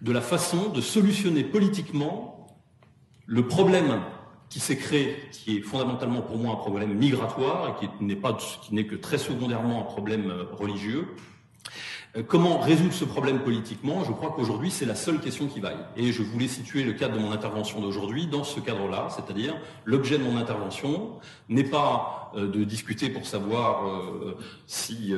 de 0.00 0.12
la 0.12 0.22
façon 0.22 0.70
de 0.70 0.80
solutionner 0.80 1.44
politiquement 1.44 2.46
le 3.26 3.46
problème 3.46 4.00
qui 4.48 4.60
s'est 4.60 4.78
créé, 4.78 5.16
qui 5.30 5.58
est 5.58 5.60
fondamentalement 5.60 6.22
pour 6.22 6.38
moi 6.38 6.54
un 6.54 6.56
problème 6.56 6.94
migratoire 6.94 7.78
et 7.82 7.86
qui 7.86 8.74
n'est 8.74 8.86
que 8.86 8.96
très 8.96 9.18
secondairement 9.18 9.80
un 9.80 9.84
problème 9.84 10.30
euh, 10.30 10.44
religieux, 10.52 11.06
comment 12.26 12.58
résoudre 12.58 12.92
ce 12.92 13.04
problème 13.04 13.40
politiquement? 13.40 14.04
Je 14.04 14.12
crois 14.12 14.30
qu'aujourd'hui, 14.30 14.70
c'est 14.70 14.84
la 14.84 14.94
seule 14.94 15.20
question 15.20 15.46
qui 15.46 15.60
vaille. 15.60 15.78
Et 15.96 16.12
je 16.12 16.22
voulais 16.22 16.48
situer 16.48 16.82
le 16.82 16.92
cadre 16.92 17.14
de 17.14 17.20
mon 17.20 17.32
intervention 17.32 17.80
d'aujourd'hui 17.80 18.26
dans 18.26 18.44
ce 18.44 18.60
cadre-là, 18.60 19.08
c'est-à-dire 19.10 19.54
l'objet 19.84 20.18
de 20.18 20.24
mon 20.24 20.36
intervention 20.36 21.18
n'est 21.48 21.64
pas 21.64 22.32
euh, 22.34 22.48
de 22.48 22.64
discuter 22.64 23.10
pour 23.10 23.26
savoir 23.26 23.86
euh, 23.86 24.36
si 24.66 25.12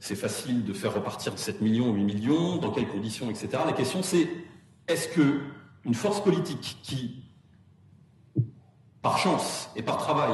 c'est 0.00 0.16
facile 0.16 0.64
de 0.64 0.72
faire 0.72 0.94
repartir 0.94 1.38
7 1.38 1.60
millions, 1.60 1.92
8 1.92 2.04
millions, 2.04 2.56
dans 2.56 2.70
quelles 2.70 2.88
conditions, 2.88 3.30
etc. 3.30 3.48
La 3.66 3.72
question, 3.72 4.02
c'est 4.02 4.28
est-ce 4.88 5.08
que 5.08 5.40
une 5.84 5.94
force 5.94 6.22
politique 6.22 6.78
qui, 6.82 7.22
par 9.00 9.18
chance 9.18 9.70
et 9.74 9.82
par 9.82 9.98
travail, 9.98 10.32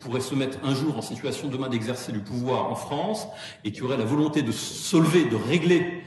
pourrait 0.00 0.20
se 0.20 0.34
mettre 0.34 0.58
un 0.64 0.74
jour 0.74 0.96
en 0.96 1.02
situation 1.02 1.48
demain 1.48 1.68
d'exercer 1.68 2.10
du 2.10 2.20
pouvoir 2.20 2.70
en 2.70 2.74
France 2.74 3.28
et 3.64 3.70
qui 3.70 3.82
aurait 3.82 3.98
la 3.98 4.04
volonté 4.04 4.42
de 4.42 4.50
solver, 4.52 5.26
de 5.26 5.36
régler 5.36 6.02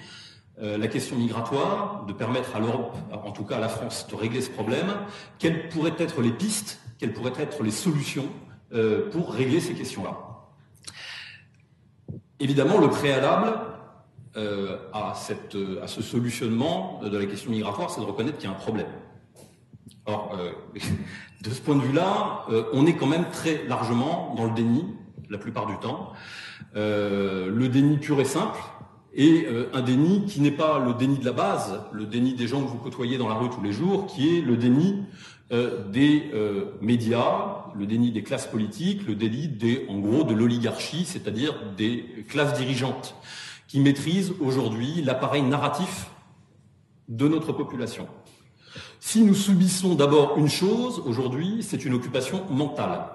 euh, 0.62 0.78
la 0.78 0.88
question 0.88 1.16
migratoire, 1.16 2.06
de 2.06 2.14
permettre 2.14 2.56
à 2.56 2.60
l'Europe, 2.60 2.98
en 3.12 3.32
tout 3.32 3.46
cas 3.46 3.58
à 3.58 3.60
la 3.60 3.70
France, 3.70 4.08
de 4.10 4.16
régler 4.16 4.42
ce 4.42 4.50
problème, 4.50 4.88
quelles 5.40 5.70
pourraient 5.70 5.96
être 5.98 6.22
les 6.22 6.32
pistes, 6.32 6.80
quelles 6.98 7.14
pourraient 7.14 7.34
être 7.38 7.64
les 7.64 7.72
solutions 7.72 8.28
euh, 8.74 9.10
pour 9.12 9.32
régler 9.32 9.62
ces 9.62 9.74
questions-là? 9.74 10.18
Évidemment, 12.40 12.80
le 12.80 12.90
préalable 12.90 13.60
euh, 14.36 14.80
à, 14.92 15.12
à 15.12 15.88
ce 15.88 16.02
solutionnement 16.02 17.00
de 17.04 17.18
la 17.18 17.26
question 17.26 17.52
migratoire, 17.52 17.90
c'est 17.92 18.02
de 18.02 18.06
reconnaître 18.06 18.38
qu'il 18.38 18.50
y 18.50 18.52
a 18.52 18.56
un 18.56 18.60
problème. 18.60 18.88
Or, 20.06 20.38
de 21.44 21.50
ce 21.50 21.62
point 21.62 21.76
de 21.76 21.82
vue-là, 21.82 22.46
euh, 22.50 22.64
on 22.74 22.86
est 22.86 22.96
quand 22.96 23.06
même 23.06 23.26
très 23.32 23.66
largement 23.68 24.34
dans 24.38 24.46
le 24.46 24.54
déni, 24.54 24.86
la 25.30 25.38
plupart 25.38 25.66
du 25.66 25.78
temps. 25.78 26.14
Euh, 26.76 27.52
le 27.54 27.68
déni 27.68 27.98
pur 27.98 28.22
et 28.22 28.26
simple, 28.26 28.60
et 29.14 29.46
euh, 29.48 29.70
un 29.74 29.82
déni 29.82 30.26
qui 30.26 30.40
n'est 30.40 30.52
pas 30.52 30.80
le 30.80 30.94
déni 30.94 31.18
de 31.18 31.26
la 31.26 31.34
base, 31.34 31.82
le 31.92 32.06
déni 32.06 32.34
des 32.34 32.48
gens 32.48 32.64
que 32.64 32.70
vous 32.70 32.78
côtoyez 32.78 33.18
dans 33.18 33.28
la 33.28 33.36
rue 33.36 33.50
tous 33.50 33.62
les 33.62 33.74
jours, 33.74 34.08
qui 34.08 34.38
est 34.38 34.42
le 34.42 34.58
déni 34.58 35.04
des 35.92 36.32
médias, 36.82 37.66
le 37.76 37.86
déni 37.86 38.10
des 38.10 38.24
classes 38.24 38.48
politiques, 38.48 39.06
le 39.06 39.14
déni 39.14 39.48
des, 39.48 39.86
en 39.88 40.00
gros, 40.00 40.24
de 40.24 40.34
l'oligarchie, 40.34 41.06
c'est-à-dire 41.06 41.54
des 41.78 42.26
classes 42.28 42.58
dirigeantes, 42.58 43.16
qui 43.68 43.80
maîtrisent 43.80 44.34
aujourd'hui 44.40 45.04
l'appareil 45.04 45.44
narratif 45.44 46.08
de 47.08 47.28
notre 47.28 47.52
population. 47.52 48.08
Si 49.06 49.22
nous 49.22 49.36
subissons 49.36 49.96
d'abord 49.96 50.38
une 50.38 50.48
chose, 50.48 51.04
aujourd'hui, 51.06 51.62
c'est 51.62 51.84
une 51.84 51.94
occupation 51.94 52.46
mentale. 52.50 53.10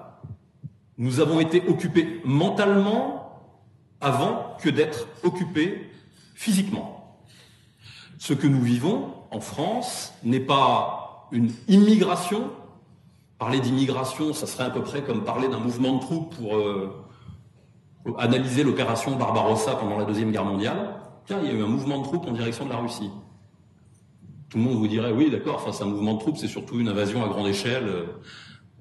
Nous 0.98 1.18
avons 1.18 1.40
été 1.40 1.66
occupés 1.66 2.20
mentalement 2.26 3.40
avant 4.02 4.54
que 4.60 4.68
d'être 4.68 5.08
occupés 5.24 5.90
physiquement. 6.34 7.18
Ce 8.18 8.34
que 8.34 8.46
nous 8.46 8.60
vivons 8.60 9.14
en 9.30 9.40
France 9.40 10.12
n'est 10.24 10.40
pas 10.40 11.26
une 11.32 11.52
immigration. 11.68 12.50
Parler 13.38 13.58
d'immigration, 13.58 14.34
ça 14.34 14.46
serait 14.46 14.64
à 14.64 14.70
peu 14.70 14.82
près 14.82 15.02
comme 15.02 15.24
parler 15.24 15.48
d'un 15.48 15.58
mouvement 15.58 15.96
de 15.96 16.00
troupes 16.00 16.36
pour, 16.36 16.54
euh, 16.58 17.02
analyser 18.18 18.62
l'opération 18.62 19.16
Barbarossa 19.16 19.74
pendant 19.76 19.96
la 19.96 20.04
Deuxième 20.04 20.32
Guerre 20.32 20.44
mondiale. 20.44 21.00
Tiens, 21.24 21.38
il 21.42 21.50
y 21.50 21.50
a 21.50 21.58
eu 21.58 21.62
un 21.62 21.66
mouvement 21.66 22.00
de 22.00 22.04
troupes 22.04 22.28
en 22.28 22.32
direction 22.32 22.66
de 22.66 22.70
la 22.70 22.76
Russie 22.76 23.10
tout 24.48 24.58
le 24.58 24.64
monde 24.64 24.76
vous 24.76 24.88
dirait 24.88 25.12
oui, 25.12 25.30
d'accord, 25.30 25.56
enfin 25.56 25.72
c'est 25.72 25.84
un 25.84 25.88
mouvement 25.88 26.14
de 26.14 26.20
troupes, 26.20 26.38
c'est 26.38 26.48
surtout 26.48 26.80
une 26.80 26.88
invasion 26.88 27.24
à 27.24 27.28
grande 27.28 27.48
échelle. 27.48 28.04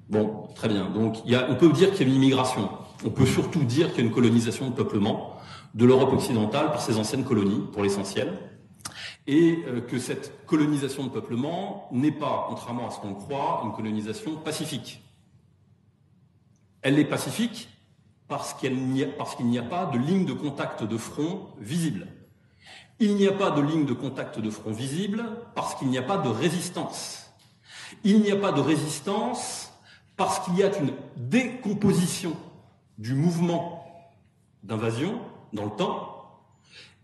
Bon, 0.08 0.48
très 0.54 0.68
bien. 0.68 0.88
Donc 0.90 1.18
on 1.48 1.54
peut 1.54 1.70
dire 1.72 1.90
qu'il 1.92 2.06
y 2.06 2.10
a 2.10 2.12
une 2.12 2.16
immigration. 2.22 2.70
On 3.04 3.10
peut 3.10 3.26
surtout 3.26 3.62
dire 3.64 3.88
qu'il 3.90 3.98
y 3.98 4.02
a 4.02 4.06
une 4.06 4.14
colonisation 4.14 4.70
de 4.70 4.74
peuplement 4.74 5.38
de 5.74 5.84
l'Europe 5.84 6.12
occidentale 6.12 6.70
par 6.70 6.80
ses 6.80 6.96
anciennes 6.96 7.24
colonies, 7.24 7.62
pour 7.72 7.82
l'essentiel, 7.82 8.32
et 9.26 9.58
euh, 9.66 9.80
que 9.80 9.98
cette 9.98 10.46
colonisation 10.46 11.04
de 11.04 11.10
peuplement 11.10 11.88
n'est 11.92 12.12
pas, 12.12 12.46
contrairement 12.48 12.88
à 12.88 12.90
ce 12.90 12.98
qu'on 12.98 13.14
croit, 13.14 13.62
une 13.64 13.72
colonisation 13.72 14.36
pacifique. 14.36 15.02
Elle 16.82 16.98
est 16.98 17.04
pacifique 17.04 17.68
parce 18.28 18.54
qu'il 18.54 18.76
n'y 18.76 19.02
a, 19.02 19.62
pas 19.62 19.86
de 19.86 19.98
ligne 19.98 20.24
de 20.24 20.32
contact 20.32 20.84
de 20.84 20.96
front 20.96 21.48
visible. 21.58 22.06
Il 23.00 23.14
n'y 23.14 23.28
a 23.28 23.32
pas 23.32 23.50
de 23.50 23.60
ligne 23.60 23.84
de 23.84 23.92
contact 23.92 24.40
de 24.40 24.50
front 24.50 24.72
visible 24.72 25.24
parce 25.54 25.74
qu'il 25.76 25.88
n'y 25.88 25.98
a 25.98 26.02
pas 26.02 26.18
de 26.18 26.28
résistance. 26.28 27.30
Il 28.04 28.20
n'y 28.20 28.30
a 28.30 28.36
pas 28.36 28.52
de 28.52 28.60
résistance 28.60 29.72
parce 30.16 30.40
qu'il 30.40 30.56
y 30.56 30.62
a 30.64 30.76
une 30.78 30.92
décomposition 31.16 32.36
du 32.98 33.14
mouvement 33.14 33.84
d'invasion 34.64 35.20
dans 35.52 35.64
le 35.64 35.70
temps, 35.70 36.14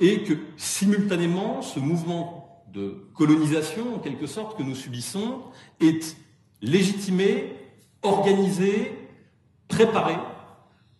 et 0.00 0.24
que 0.24 0.34
simultanément, 0.56 1.62
ce 1.62 1.78
mouvement 1.78 2.62
de 2.72 3.06
colonisation, 3.14 3.94
en 3.94 3.98
quelque 4.00 4.26
sorte, 4.26 4.58
que 4.58 4.62
nous 4.62 4.74
subissons, 4.74 5.42
est 5.80 6.16
légitimé, 6.60 7.56
organisé, 8.02 8.98
préparé 9.68 10.16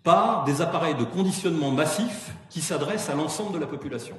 par 0.05 0.45
des 0.45 0.61
appareils 0.61 0.95
de 0.95 1.05
conditionnement 1.05 1.71
massifs 1.71 2.33
qui 2.49 2.61
s'adressent 2.61 3.11
à 3.11 3.15
l'ensemble 3.15 3.53
de 3.53 3.59
la 3.59 3.67
population. 3.67 4.17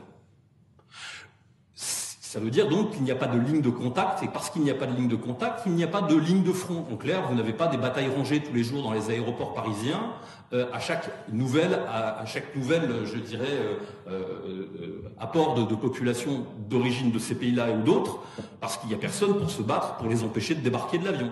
Ça 2.36 2.42
veut 2.42 2.52
dire 2.52 2.68
donc 2.68 2.92
qu'il 2.92 3.04
n'y 3.04 3.12
a 3.12 3.16
pas 3.16 3.28
de 3.28 3.40
ligne 3.40 3.62
de 3.62 3.70
contact, 3.70 4.22
et 4.22 4.28
parce 4.28 4.50
qu'il 4.50 4.62
n'y 4.62 4.70
a 4.70 4.74
pas 4.74 4.88
de 4.88 4.94
ligne 4.94 5.08
de 5.08 5.16
contact, 5.16 5.62
il 5.68 5.72
n'y 5.72 5.86
a 5.86 5.88
pas 5.88 6.02
de 6.02 6.16
ligne 6.18 6.44
de 6.44 6.52
front. 6.52 6.86
En 6.92 6.98
clair, 6.98 7.26
vous 7.30 7.34
n'avez 7.34 7.54
pas 7.54 7.68
des 7.68 7.78
batailles 7.78 8.10
rangées 8.10 8.44
tous 8.44 8.52
les 8.52 8.66
jours 8.66 8.84
dans 8.84 8.92
les 8.92 9.10
aéroports 9.10 9.54
parisiens, 9.54 10.12
euh, 10.52 10.66
à 10.74 10.82
chaque 10.82 11.10
nouvelle, 11.32 11.80
à, 11.88 12.26
chaque 12.26 12.54
nouvelle, 12.54 13.06
je 13.06 13.20
dirais, 13.20 13.48
euh, 13.48 13.78
euh, 14.10 15.14
apport 15.18 15.66
de, 15.66 15.76
population 15.76 16.46
d'origine 16.68 17.10
de 17.10 17.20
ces 17.20 17.36
pays-là 17.36 17.72
ou 17.72 17.84
d'autres, 17.84 18.20
parce 18.60 18.76
qu'il 18.76 18.90
n'y 18.90 18.96
a 18.96 18.98
personne 18.98 19.38
pour 19.38 19.50
se 19.50 19.62
battre, 19.62 19.96
pour 19.96 20.10
les 20.10 20.26
empêcher 20.26 20.56
de 20.56 20.60
débarquer 20.60 20.98
de 20.98 21.06
l'avion. 21.06 21.32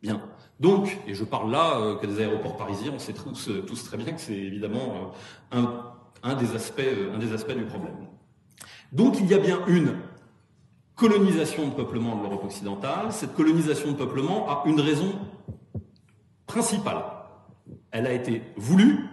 Bien. 0.00 0.22
Donc, 0.60 0.98
et 1.06 1.12
je 1.12 1.24
parle 1.24 1.50
là 1.50 1.96
que 2.00 2.06
des 2.06 2.20
aéroports 2.20 2.56
parisiens, 2.56 2.92
on 2.94 2.98
sait 2.98 3.12
tous, 3.12 3.84
très 3.84 3.98
bien 3.98 4.14
que 4.14 4.20
c'est 4.22 4.32
évidemment 4.32 5.12
un, 5.50 6.34
des 6.36 6.56
aspects, 6.56 6.80
un 7.14 7.18
des 7.18 7.34
aspects 7.34 7.52
du 7.52 7.66
problème. 7.66 8.06
Donc 8.92 9.16
il 9.18 9.26
y 9.26 9.34
a 9.34 9.38
bien 9.38 9.64
une 9.66 9.96
colonisation 10.94 11.68
de 11.68 11.74
peuplement 11.74 12.16
de 12.16 12.22
l'Europe 12.22 12.44
occidentale. 12.44 13.12
Cette 13.12 13.34
colonisation 13.34 13.92
de 13.92 13.96
peuplement 13.96 14.48
a 14.48 14.62
une 14.68 14.80
raison 14.80 15.14
principale. 16.46 17.02
Elle 17.90 18.06
a 18.06 18.12
été 18.12 18.42
voulue, 18.56 19.06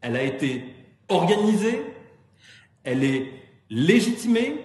elle 0.00 0.16
a 0.16 0.22
été 0.22 0.64
organisée, 1.08 1.82
elle 2.82 3.04
est 3.04 3.32
légitimée 3.68 4.64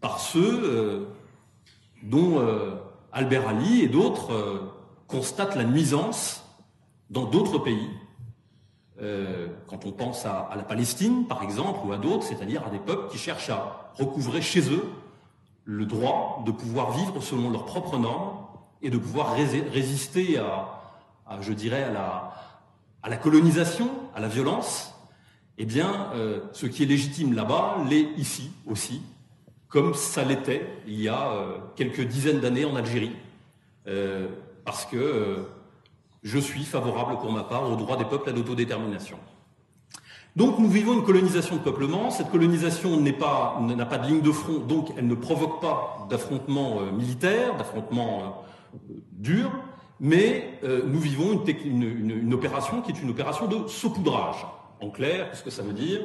par 0.00 0.18
ceux 0.18 0.60
euh, 0.64 1.06
dont 2.02 2.40
euh, 2.40 2.74
Albert 3.12 3.48
Ali 3.48 3.82
et 3.82 3.88
d'autres 3.88 4.32
euh, 4.32 4.58
constatent 5.06 5.56
la 5.56 5.64
nuisance 5.64 6.44
dans 7.10 7.24
d'autres 7.24 7.58
pays, 7.58 7.88
euh, 9.02 9.48
quand 9.66 9.86
on 9.86 9.92
pense 9.92 10.24
à, 10.24 10.50
la 10.56 10.62
Palestine, 10.62 11.26
par 11.26 11.42
exemple, 11.42 11.80
ou 11.84 11.92
à 11.92 11.96
d'autres, 11.96 12.22
c'est-à-dire 12.22 12.64
à 12.64 12.70
des 12.70 12.78
peuples 12.78 13.10
qui 13.10 13.18
cherchent 13.18 13.50
à 13.50 13.90
recouvrer 13.94 14.40
chez 14.40 14.72
eux 14.72 14.88
le 15.64 15.84
droit 15.84 16.42
de 16.46 16.52
pouvoir 16.52 16.92
vivre 16.92 17.20
selon 17.20 17.50
leurs 17.50 17.64
propres 17.64 17.98
normes 17.98 18.38
et 18.82 18.90
de 18.90 18.98
pouvoir 18.98 19.34
résister 19.34 20.38
à, 20.38 21.40
je 21.40 21.52
dirais, 21.52 21.82
à 23.02 23.08
la, 23.08 23.16
colonisation, 23.16 23.90
à 24.14 24.20
la 24.20 24.28
violence, 24.28 24.94
eh 25.58 25.64
bien, 25.64 26.10
euh, 26.14 26.40
ce 26.52 26.66
qui 26.66 26.82
est 26.82 26.86
légitime 26.86 27.32
là-bas 27.32 27.78
l'est 27.88 28.08
ici 28.16 28.52
aussi, 28.66 29.02
comme 29.68 29.94
ça 29.94 30.22
l'était 30.22 30.68
il 30.86 31.00
y 31.00 31.08
a 31.08 31.32
euh, 31.32 31.58
quelques 31.74 32.02
dizaines 32.02 32.40
d'années 32.40 32.64
en 32.64 32.76
Algérie, 32.76 33.16
parce 34.64 34.86
que 34.86 35.46
je 36.24 36.38
suis 36.38 36.64
favorable 36.64 37.18
pour 37.18 37.30
ma 37.30 37.44
part 37.44 37.70
au 37.70 37.76
droit 37.76 37.96
des 37.96 38.06
peuples 38.06 38.30
à 38.30 38.32
l'autodétermination. 38.32 39.18
Donc 40.36 40.58
nous 40.58 40.68
vivons 40.68 40.94
une 40.94 41.04
colonisation 41.04 41.56
de 41.56 41.60
peuplement. 41.60 42.10
Cette 42.10 42.30
colonisation 42.30 42.98
n'a 42.98 43.12
pas, 43.12 43.58
de 43.60 44.06
ligne 44.06 44.20
de 44.20 44.32
front, 44.32 44.58
donc 44.58 44.92
elle 44.96 45.06
ne 45.06 45.14
provoque 45.14 45.60
pas 45.60 46.08
d'affrontements 46.10 46.80
euh, 46.80 46.90
militaires, 46.90 47.56
d'affrontements 47.56 48.44
euh, 48.74 48.78
durs, 49.12 49.52
mais 50.00 50.58
euh, 50.64 50.82
nous 50.86 50.98
vivons 50.98 51.44
une, 51.64 51.82
une, 51.82 52.34
opération 52.34 52.82
qui 52.82 52.90
est 52.90 53.00
une 53.00 53.10
opération 53.10 53.46
de 53.46 53.68
saupoudrage. 53.68 54.44
En 54.80 54.90
clair, 54.90 55.30
qu'est-ce 55.30 55.44
que 55.44 55.50
ça 55.50 55.62
veut 55.62 55.72
dire? 55.72 56.00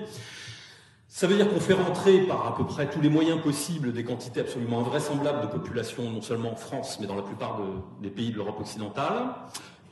Ça 1.08 1.26
veut 1.26 1.36
dire 1.36 1.50
qu'on 1.50 1.60
fait 1.60 1.74
rentrer 1.74 2.20
par 2.28 2.46
à 2.46 2.56
peu 2.56 2.68
près 2.68 2.88
tous 2.88 3.02
les 3.02 3.10
moyens 3.10 3.42
possibles 3.42 3.94
des 3.94 4.04
quantités 4.04 4.42
absolument 4.42 4.82
invraisemblables 4.82 5.42
de 5.42 5.48
population, 5.48 6.04
non 6.12 6.22
seulement 6.22 6.52
en 6.52 6.56
France, 6.56 7.00
mais 7.02 7.08
dans 7.08 7.16
la 7.16 7.24
plupart 7.24 7.60
des 8.00 8.12
pays 8.12 8.30
de 8.30 8.36
l'Europe 8.36 8.60
occidentale 8.60 9.34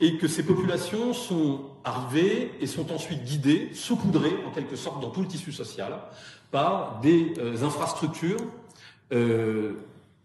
et 0.00 0.16
que 0.16 0.28
ces 0.28 0.44
populations 0.44 1.12
sont 1.12 1.62
arrivées 1.84 2.52
et 2.60 2.66
sont 2.66 2.92
ensuite 2.92 3.24
guidées, 3.24 3.70
saupoudrées 3.74 4.36
en 4.46 4.50
quelque 4.50 4.76
sorte 4.76 5.00
dans 5.00 5.10
tout 5.10 5.22
le 5.22 5.26
tissu 5.26 5.52
social 5.52 5.98
par 6.50 7.00
des 7.00 7.34
euh, 7.38 7.64
infrastructures, 7.64 8.40
euh, 9.12 9.74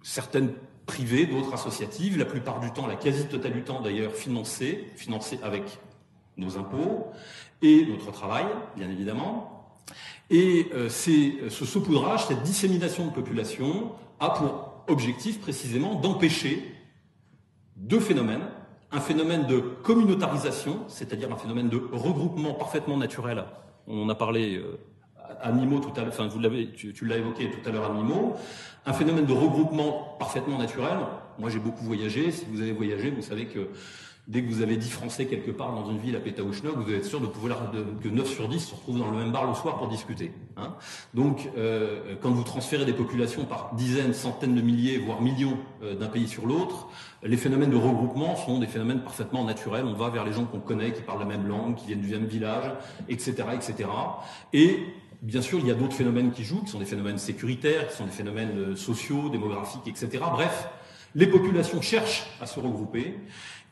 certaines 0.02 0.54
privées, 0.86 1.26
d'autres 1.26 1.54
associatives, 1.54 2.18
la 2.18 2.26
plupart 2.26 2.60
du 2.60 2.72
temps, 2.72 2.88
la 2.88 2.96
quasi-totale 2.96 3.54
du 3.54 3.64
temps 3.64 3.82
d'ailleurs 3.82 4.14
financées, 4.14 4.92
financées 4.96 5.40
avec 5.42 5.64
nos 6.38 6.58
impôts 6.58 7.08
et 7.62 7.86
notre 7.86 8.12
travail, 8.12 8.46
bien 8.76 8.90
évidemment. 8.90 9.76
Et 10.30 10.70
euh, 10.74 10.90
ce 10.90 11.66
saupoudrage, 11.66 12.26
cette 12.28 12.44
dissémination 12.44 13.08
de 13.08 13.12
population 13.12 13.92
a 14.20 14.30
pour 14.30 14.84
objectif 14.88 15.40
précisément 15.40 15.96
d'empêcher 15.96 16.74
deux 17.76 18.00
phénomènes 18.00 18.46
un 18.94 19.00
phénomène 19.00 19.48
de 19.48 19.60
communautarisation, 19.60 20.82
c'est-à-dire 20.88 21.32
un 21.32 21.36
phénomène 21.36 21.68
de 21.68 21.82
regroupement 21.92 22.54
parfaitement 22.54 22.96
naturel. 22.96 23.44
On 23.88 24.08
a 24.08 24.16
parlé 24.16 24.56
euh, 24.58 24.78
animaux 25.42 25.80
tout 25.80 25.92
à 25.96 26.04
l'heure, 26.04 26.14
enfin 26.14 26.28
vous 26.28 26.40
l'avez, 26.40 26.72
tu, 26.72 26.94
l'as 27.06 27.18
évoqué 27.18 27.50
tout 27.50 27.68
à 27.68 27.72
l'heure 27.72 27.90
animaux, 27.90 28.36
un 28.86 28.94
phénomène 28.94 29.26
de 29.26 29.34
regroupement 29.34 30.16
parfaitement 30.20 30.60
naturel. 30.60 30.98
Moi 31.40 31.50
j'ai 31.50 31.60
beaucoup 31.60 31.84
voyagé, 31.84 32.32
si 32.32 32.46
vous 32.46 32.62
avez 32.62 32.72
voyagé, 32.72 33.10
vous 33.10 33.24
savez 33.24 33.48
que 33.48 33.70
Dès 34.26 34.42
que 34.42 34.50
vous 34.50 34.62
avez 34.62 34.78
10 34.78 34.90
Français 34.90 35.26
quelque 35.26 35.52
part 35.52 35.74
dans 35.74 35.90
une 35.92 35.98
ville 35.98 36.16
à 36.16 36.20
Pétaouchnok, 36.22 36.78
vous 36.78 36.94
êtes 36.94 37.04
sûr 37.04 37.20
de 37.20 37.28
pouvoir 37.28 37.72
que 38.02 38.08
9 38.08 38.26
sur 38.26 38.48
10 38.48 38.60
se 38.60 38.74
retrouvent 38.74 39.00
dans 39.00 39.12
le 39.12 39.18
même 39.18 39.34
bar 39.34 39.46
le 39.46 39.54
soir 39.54 39.78
pour 39.78 39.90
discuter. 39.90 40.32
Hein. 40.56 40.76
Donc, 41.14 41.50
euh, 41.58 42.16
quand 42.22 42.32
vous 42.32 42.44
transférez 42.44 42.86
des 42.86 42.94
populations 42.94 43.44
par 43.44 43.76
dizaines, 43.76 44.14
centaines 44.14 44.56
de 44.56 44.62
milliers, 44.62 44.98
voire 44.98 45.22
millions 45.22 45.58
euh, 45.84 45.96
d'un 45.96 46.08
pays 46.08 46.30
sur 46.30 46.46
l'autre, 46.46 46.88
les 47.22 47.36
phénomènes 47.36 47.72
de 47.72 47.76
regroupement 47.76 48.38
sont 48.38 48.60
des 48.60 48.68
phénomènes 48.68 49.02
parfaitement 49.02 49.44
naturels. 49.44 49.84
On 49.86 49.94
va 49.94 50.10
vers 50.10 50.24
les 50.24 50.32
gens 50.32 50.46
qu'on 50.46 50.62
connaît, 50.62 50.94
qui 50.94 51.02
parlent 51.02 51.20
la 51.20 51.26
même 51.26 51.46
langue, 51.46 51.76
qui 51.76 51.88
viennent 51.88 52.02
du 52.02 52.10
même 52.10 52.26
village, 52.26 52.72
etc., 53.10 53.44
etc. 53.54 53.90
Et 54.54 54.80
Bien 55.24 55.42
sûr, 55.42 55.60
il 55.60 55.68
y 55.68 55.72
a 55.72 55.74
d'autres 55.74 55.96
phénomènes 55.96 56.34
qui 56.34 56.44
jouent, 56.44 56.64
qui 56.64 56.72
sont 56.72 56.80
des 56.80 56.86
phénomènes 56.86 57.18
sécuritaires, 57.18 57.88
qui 57.88 57.96
sont 57.96 58.04
des 58.04 58.12
phénomènes 58.12 58.58
euh, 58.58 58.76
sociaux, 58.76 59.30
démographiques, 59.30 59.88
etc. 59.88 60.22
Bref, 60.34 60.68
les 61.16 61.28
populations 61.28 61.82
cherchent 61.82 62.26
à 62.42 62.46
se 62.46 62.60
regrouper 62.60 63.16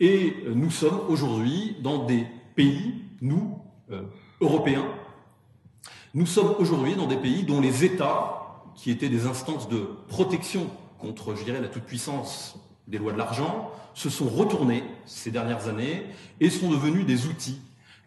et 0.02 0.36
euh, 0.48 0.54
nous 0.56 0.72
sommes 0.72 1.00
aujourd'hui 1.08 1.78
dans 1.82 2.06
des 2.06 2.26
pays, 2.56 2.96
nous, 3.22 3.60
euh, 3.92 4.02
Européens, 4.42 4.86
nous 6.16 6.26
sommes 6.26 6.56
aujourd'hui 6.58 6.96
dans 6.96 7.06
des 7.06 7.16
pays 7.16 7.44
dont 7.44 7.62
les 7.62 7.86
États, 7.86 8.64
qui 8.76 8.90
étaient 8.90 9.10
des 9.10 9.28
instances 9.28 9.70
de 9.70 9.88
protection 10.08 10.68
contre, 10.98 11.36
je 11.36 11.44
dirais, 11.44 11.62
la 11.62 11.68
toute-puissance 11.68 12.58
des 12.88 12.98
lois 12.98 13.14
de 13.14 13.18
l'argent, 13.18 13.72
se 13.94 14.10
sont 14.10 14.28
retournés 14.28 14.84
ces 15.06 15.30
dernières 15.30 15.68
années 15.68 16.04
et 16.40 16.50
sont 16.50 16.72
devenus 16.72 17.06
des 17.06 17.28
outils, 17.28 17.62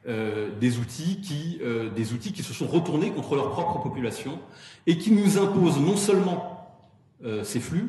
euh, 0.08 0.50
des 0.58 0.78
outils 0.78 1.20
qui, 1.20 1.60
des 1.94 2.12
outils 2.12 2.32
qui 2.32 2.42
se 2.42 2.52
sont 2.52 2.66
retournés 2.66 3.10
contre 3.12 3.36
leur 3.36 3.50
propre 3.50 3.80
population 3.80 4.40
et 4.88 4.98
qui 4.98 5.12
nous 5.12 5.38
imposent 5.38 5.78
non 5.78 5.96
seulement 5.96 6.50
ces 7.42 7.60
flux, 7.60 7.88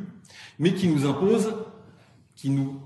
mais 0.60 0.74
qui 0.74 0.88
nous 0.88 1.06
imposent, 1.06 1.54
qui 2.36 2.50
nous 2.50 2.80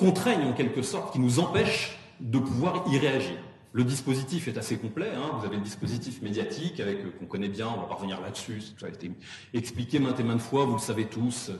contraignent 0.00 0.48
en 0.48 0.52
quelque 0.54 0.82
sorte, 0.82 1.12
qui 1.12 1.20
nous 1.20 1.38
empêchent 1.38 1.98
de 2.20 2.38
pouvoir 2.38 2.84
y 2.90 2.98
réagir. 2.98 3.36
Le 3.72 3.84
dispositif 3.84 4.48
est 4.48 4.58
assez 4.58 4.78
complet. 4.78 5.10
Hein. 5.14 5.38
Vous 5.38 5.46
avez 5.46 5.56
le 5.56 5.62
dispositif 5.62 6.22
médiatique 6.22 6.80
avec 6.80 6.98
euh, 6.98 7.10
qu'on 7.18 7.26
connaît 7.26 7.48
bien. 7.48 7.68
On 7.68 7.80
va 7.80 7.86
pas 7.86 7.94
revenir 7.94 8.20
là-dessus. 8.20 8.60
Ça 8.78 8.86
a 8.86 8.88
été 8.88 9.12
expliqué 9.54 10.00
maintes 10.00 10.18
et 10.18 10.24
maintes 10.24 10.40
fois. 10.40 10.64
Vous 10.64 10.72
le 10.72 10.80
savez 10.80 11.04
tous. 11.04 11.52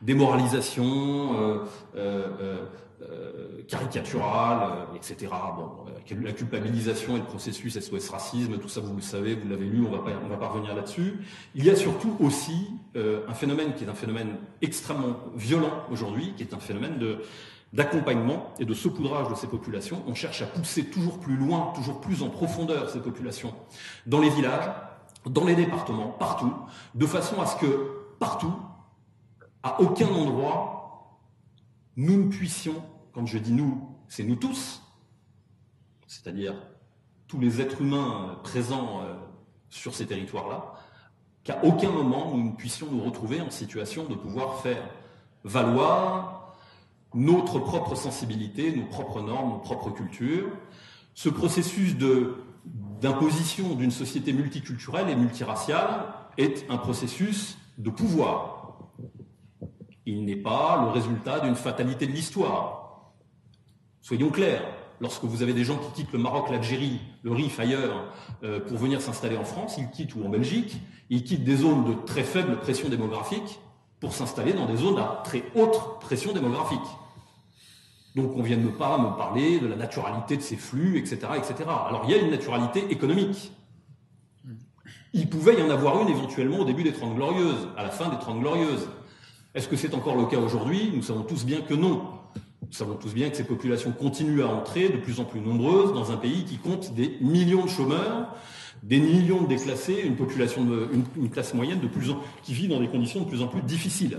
Démoralisation, 0.00 1.40
euh, 1.40 1.58
euh, 1.96 2.28
euh 2.40 2.66
caricaturale, 3.66 4.86
etc. 4.94 5.32
Bon, 5.56 5.84
la 6.22 6.32
culpabilisation 6.32 7.16
et 7.16 7.18
le 7.18 7.24
processus 7.24 7.78
SOS 7.80 8.10
racisme, 8.10 8.58
tout 8.58 8.68
ça 8.68 8.80
vous 8.80 8.94
le 8.94 9.02
savez, 9.02 9.34
vous 9.34 9.48
l'avez 9.48 9.66
lu. 9.66 9.84
On 9.84 9.90
va 9.90 9.98
pas, 9.98 10.10
on 10.24 10.28
va 10.28 10.36
pas 10.36 10.46
revenir 10.46 10.72
là-dessus. 10.74 11.18
Il 11.56 11.64
y 11.64 11.70
a 11.70 11.74
surtout 11.74 12.16
aussi 12.20 12.68
un 12.94 13.34
phénomène 13.34 13.74
qui 13.74 13.82
est 13.82 13.88
un 13.88 13.94
phénomène 13.94 14.36
extrêmement 14.60 15.16
violent 15.34 15.82
aujourd'hui, 15.90 16.34
qui 16.36 16.44
est 16.44 16.54
un 16.54 16.60
phénomène 16.60 16.98
de 16.98 17.18
d'accompagnement 17.72 18.52
et 18.58 18.64
de 18.64 18.74
saupoudrage 18.74 19.28
de 19.28 19.34
ces 19.34 19.46
populations. 19.46 20.02
On 20.06 20.14
cherche 20.14 20.42
à 20.42 20.46
pousser 20.46 20.84
toujours 20.86 21.18
plus 21.18 21.36
loin, 21.36 21.72
toujours 21.74 22.00
plus 22.00 22.22
en 22.22 22.28
profondeur 22.28 22.90
ces 22.90 23.00
populations 23.00 23.54
dans 24.06 24.20
les 24.20 24.30
villages, 24.30 24.70
dans 25.26 25.44
les 25.44 25.54
départements, 25.54 26.10
partout, 26.10 26.52
de 26.94 27.06
façon 27.06 27.40
à 27.40 27.46
ce 27.46 27.56
que 27.56 28.16
partout, 28.18 28.54
à 29.62 29.80
aucun 29.80 30.08
endroit, 30.08 31.18
nous 31.96 32.24
ne 32.24 32.28
puissions, 32.28 32.82
quand 33.12 33.26
je 33.26 33.38
dis 33.38 33.52
nous, 33.52 33.96
c'est 34.08 34.24
nous 34.24 34.36
tous, 34.36 34.82
c'est-à-dire 36.06 36.54
tous 37.26 37.40
les 37.40 37.60
êtres 37.60 37.80
humains 37.80 38.38
présents 38.42 39.02
euh, 39.02 39.14
sur 39.70 39.94
ces 39.94 40.06
territoires-là, 40.06 40.74
qu'à 41.44 41.64
aucun 41.64 41.90
moment 41.90 42.36
nous 42.36 42.50
ne 42.50 42.56
puissions 42.56 42.88
nous 42.90 43.02
retrouver 43.02 43.40
en 43.40 43.50
situation 43.50 44.04
de 44.04 44.14
pouvoir 44.14 44.60
faire 44.60 44.82
valoir 45.44 46.41
notre 47.14 47.58
propre 47.58 47.94
sensibilité, 47.94 48.74
nos 48.74 48.86
propres 48.86 49.20
normes, 49.20 49.50
nos 49.50 49.58
propres 49.58 49.90
cultures. 49.90 50.48
Ce 51.14 51.28
processus 51.28 51.96
d'imposition 53.00 53.74
d'une 53.74 53.90
société 53.90 54.32
multiculturelle 54.32 55.08
et 55.08 55.16
multiraciale 55.16 56.06
est 56.38 56.64
un 56.70 56.78
processus 56.78 57.58
de 57.78 57.90
pouvoir. 57.90 58.88
Il 60.06 60.24
n'est 60.24 60.36
pas 60.36 60.82
le 60.84 60.90
résultat 60.90 61.40
d'une 61.40 61.54
fatalité 61.54 62.06
de 62.06 62.12
l'histoire. 62.12 63.12
Soyons 64.00 64.30
clairs, 64.30 64.64
lorsque 65.00 65.24
vous 65.24 65.42
avez 65.42 65.52
des 65.52 65.64
gens 65.64 65.76
qui 65.76 66.02
quittent 66.02 66.12
le 66.12 66.18
Maroc, 66.18 66.50
l'Algérie, 66.50 67.00
le 67.22 67.32
Rif 67.32 67.60
ailleurs 67.60 68.04
euh, 68.42 68.60
pour 68.60 68.78
venir 68.78 69.00
s'installer 69.00 69.36
en 69.36 69.44
France, 69.44 69.76
ils 69.78 69.90
quittent 69.90 70.14
ou 70.16 70.24
en 70.24 70.28
Belgique, 70.28 70.76
ils 71.10 71.22
quittent 71.24 71.44
des 71.44 71.56
zones 71.56 71.84
de 71.84 71.94
très 72.06 72.22
faible 72.22 72.58
pression 72.58 72.88
démographique 72.88 73.60
pour 74.00 74.12
s'installer 74.12 74.52
dans 74.52 74.66
des 74.66 74.76
zones 74.76 74.98
à 74.98 75.20
très 75.24 75.44
haute 75.54 76.00
pression 76.00 76.32
démographique. 76.32 76.80
Donc 78.14 78.32
on 78.36 78.42
vient 78.42 78.56
de 78.56 78.62
me 78.62 78.72
pas 78.72 78.98
me 78.98 79.16
parler 79.16 79.58
de 79.58 79.66
la 79.66 79.76
naturalité 79.76 80.36
de 80.36 80.42
ces 80.42 80.56
flux, 80.56 80.98
etc., 80.98 81.18
etc. 81.36 81.54
Alors 81.66 82.02
il 82.04 82.10
y 82.10 82.14
a 82.14 82.18
une 82.18 82.30
naturalité 82.30 82.84
économique. 82.90 83.52
Il 85.14 85.28
pouvait 85.28 85.58
y 85.58 85.62
en 85.62 85.70
avoir 85.70 86.00
une 86.02 86.08
éventuellement 86.08 86.60
au 86.60 86.64
début 86.64 86.82
des 86.82 86.92
Trente 86.92 87.14
Glorieuses, 87.14 87.68
à 87.76 87.82
la 87.82 87.90
fin 87.90 88.08
des 88.08 88.18
Trente 88.18 88.40
Glorieuses. 88.40 88.88
Est-ce 89.54 89.68
que 89.68 89.76
c'est 89.76 89.94
encore 89.94 90.16
le 90.16 90.24
cas 90.26 90.38
aujourd'hui? 90.38 90.90
Nous 90.94 91.02
savons 91.02 91.22
tous 91.22 91.44
bien 91.44 91.60
que 91.60 91.74
non. 91.74 92.02
Nous 92.62 92.72
savons 92.72 92.94
tous 92.94 93.12
bien 93.12 93.28
que 93.28 93.36
ces 93.36 93.44
populations 93.44 93.92
continuent 93.92 94.42
à 94.42 94.48
entrer 94.48 94.88
de 94.88 94.96
plus 94.96 95.20
en 95.20 95.24
plus 95.24 95.40
nombreuses 95.40 95.92
dans 95.92 96.10
un 96.10 96.16
pays 96.16 96.44
qui 96.44 96.56
compte 96.56 96.94
des 96.94 97.18
millions 97.20 97.64
de 97.64 97.68
chômeurs, 97.68 98.34
des 98.82 98.98
millions 98.98 99.42
de 99.42 99.48
déclassés, 99.48 100.00
une 100.04 100.16
population, 100.16 100.66
classe 101.30 101.52
moyenne 101.52 101.80
qui 102.42 102.54
vit 102.54 102.68
dans 102.68 102.80
des 102.80 102.88
conditions 102.88 103.20
de 103.20 103.26
plus 103.26 103.42
en 103.42 103.48
plus 103.48 103.60
difficiles. 103.60 104.18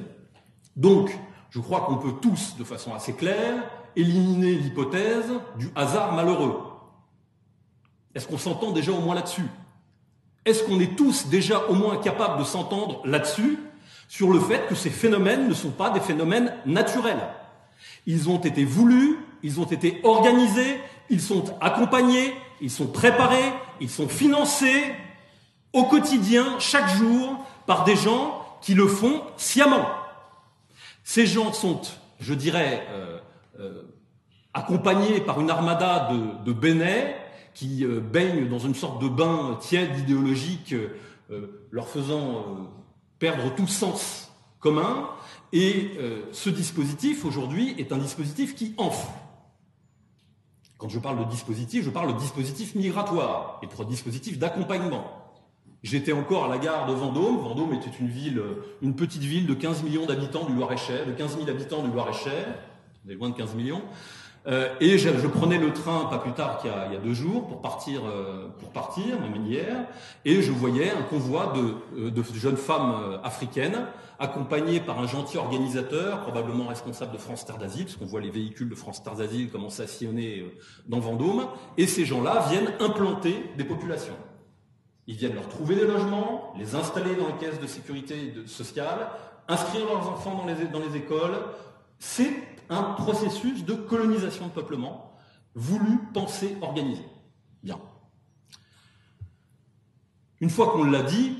Donc, 0.75 1.17
je 1.49 1.59
crois 1.59 1.81
qu'on 1.81 1.97
peut 1.97 2.13
tous, 2.21 2.55
de 2.57 2.63
façon 2.63 2.93
assez 2.93 3.13
claire, 3.13 3.63
éliminer 3.95 4.55
l'hypothèse 4.55 5.31
du 5.57 5.69
hasard 5.75 6.13
malheureux. 6.13 6.61
Est-ce 8.15 8.27
qu'on 8.27 8.37
s'entend 8.37 8.71
déjà 8.71 8.91
au 8.91 8.99
moins 8.99 9.15
là-dessus? 9.15 9.47
Est-ce 10.45 10.63
qu'on 10.63 10.79
est 10.79 10.95
tous 10.95 11.27
déjà 11.27 11.65
au 11.69 11.73
moins 11.73 11.97
capables 11.97 12.39
de 12.39 12.43
s'entendre 12.43 13.01
là-dessus, 13.05 13.57
sur 14.07 14.31
le 14.31 14.39
fait 14.39 14.67
que 14.67 14.75
ces 14.75 14.89
phénomènes 14.89 15.47
ne 15.47 15.53
sont 15.53 15.71
pas 15.71 15.89
des 15.89 16.01
phénomènes 16.01 16.53
naturels? 16.65 17.21
Ils 18.05 18.29
ont 18.29 18.39
été 18.39 18.65
voulus, 18.65 19.17
ils 19.41 19.59
ont 19.59 19.65
été 19.65 20.01
organisés, 20.03 20.79
ils 21.09 21.21
sont 21.21 21.45
accompagnés, 21.61 22.33
ils 22.61 22.71
sont 22.71 22.87
préparés, 22.87 23.53
ils 23.79 23.89
sont 23.89 24.07
financés 24.07 24.93
au 25.71 25.85
quotidien, 25.85 26.59
chaque 26.59 26.89
jour, 26.89 27.37
par 27.65 27.83
des 27.83 27.95
gens 27.95 28.45
qui 28.61 28.73
le 28.73 28.87
font 28.87 29.23
sciemment. 29.37 29.87
Ces 31.03 31.25
gens 31.25 31.51
sont, 31.51 31.81
je 32.19 32.33
dirais, 32.33 32.85
euh, 32.91 33.19
euh, 33.59 33.83
accompagnés 34.55 35.19
par 35.19 35.39
une 35.41 35.49
armada 35.49 36.09
de, 36.11 36.51
de 36.51 36.83
qui 37.53 37.83
euh, 37.83 37.99
baignent 37.99 38.47
dans 38.49 38.59
une 38.59 38.73
sorte 38.73 39.01
de 39.01 39.07
bain 39.07 39.57
tiède 39.59 39.97
idéologique, 39.97 40.73
euh, 40.73 41.67
leur 41.71 41.87
faisant 41.87 42.69
perdre 43.19 43.53
tout 43.55 43.67
sens 43.67 44.31
commun. 44.59 45.09
Et 45.51 45.91
ce 46.31 46.49
dispositif, 46.49 47.25
aujourd'hui, 47.25 47.75
est 47.77 47.91
un 47.91 47.97
dispositif 47.97 48.55
qui 48.55 48.73
enfle. 48.77 49.07
Quand 50.79 50.89
je 50.89 50.99
parle 50.99 51.19
de 51.19 51.29
dispositif, 51.29 51.83
je 51.83 51.91
parle 51.91 52.13
de 52.13 52.19
dispositif 52.19 52.73
migratoire 52.73 53.59
et 53.61 53.67
de 53.67 53.89
dispositif 53.89 54.39
d'accompagnement. 54.39 55.05
J'étais 55.83 56.13
encore 56.13 56.45
à 56.45 56.47
la 56.47 56.57
gare 56.57 56.87
de 56.87 56.93
Vendôme. 56.93 57.37
Vendôme 57.37 57.73
était 57.73 57.91
une 57.99 58.07
ville, 58.07 58.41
une 58.81 58.95
petite 58.95 59.21
ville 59.21 59.45
de 59.45 59.53
15 59.53 59.83
millions 59.83 60.05
d'habitants 60.05 60.45
du 60.45 60.53
Loir-et-Cher, 60.55 61.05
de 61.05 61.11
15 61.11 61.37
000 61.37 61.49
habitants 61.49 61.83
du 61.83 61.91
Loir-et-Cher 61.91 62.45
on 63.05 63.09
est 63.09 63.15
loin 63.15 63.29
de 63.29 63.35
15 63.35 63.55
millions. 63.55 63.81
Euh, 64.45 64.73
et 64.81 64.97
je, 64.97 65.09
prenais 65.27 65.57
le 65.57 65.71
train 65.71 66.05
pas 66.05 66.17
plus 66.17 66.33
tard 66.33 66.57
qu'il 66.57 66.69
y, 66.69 66.95
a, 66.95 66.99
deux 66.99 67.13
jours 67.13 67.47
pour 67.47 67.61
partir, 67.61 68.01
euh, 68.05 68.49
pour 68.59 68.71
partir, 68.71 69.17
hier, 69.45 69.87
et 70.25 70.41
je 70.41 70.51
voyais 70.51 70.91
un 70.91 71.01
convoi 71.03 71.53
de, 71.55 72.07
euh, 72.07 72.11
de 72.11 72.23
jeunes 72.33 72.57
femmes 72.57 72.93
euh, 73.01 73.17
africaines 73.23 73.85
accompagnées 74.19 74.81
par 74.81 74.99
un 74.99 75.07
gentil 75.07 75.37
organisateur, 75.37 76.21
probablement 76.21 76.67
responsable 76.67 77.13
de 77.13 77.17
France 77.17 77.45
Terre 77.45 77.57
d'Asile, 77.57 77.85
parce 77.85 77.95
qu'on 77.95 78.05
voit 78.05 78.21
les 78.21 78.29
véhicules 78.31 78.69
de 78.69 78.75
France 78.75 79.01
Terre 79.01 79.13
commencer 79.51 79.83
à 79.83 79.87
sillonner 79.87 80.45
dans 80.87 80.99
Vendôme, 80.99 81.47
et 81.77 81.87
ces 81.87 82.05
gens-là 82.05 82.45
viennent 82.49 82.71
implanter 82.79 83.49
des 83.57 83.63
populations. 83.63 84.15
Ils 85.07 85.15
viennent 85.15 85.35
leur 85.35 85.47
trouver 85.49 85.75
des 85.75 85.85
logements, 85.85 86.53
les 86.57 86.75
installer 86.75 87.15
dans 87.15 87.27
les 87.27 87.33
caisses 87.33 87.59
de 87.59 87.67
sécurité 87.67 88.33
sociale, 88.45 89.09
inscrire 89.47 89.85
leurs 89.85 90.07
enfants 90.07 90.35
dans 90.35 90.45
les, 90.45 90.67
dans 90.67 90.79
les 90.79 90.95
écoles. 90.95 91.35
C'est 91.99 92.33
un 92.73 92.93
processus 92.93 93.65
de 93.65 93.73
colonisation 93.73 94.47
de 94.47 94.51
peuplement 94.51 95.13
voulu, 95.55 95.99
pensé, 96.13 96.57
organisé. 96.61 97.03
Bien. 97.63 97.79
Une 100.43 100.49
fois 100.49 100.73
qu'on 100.73 100.83
l'a 100.83 101.03
dit, 101.03 101.37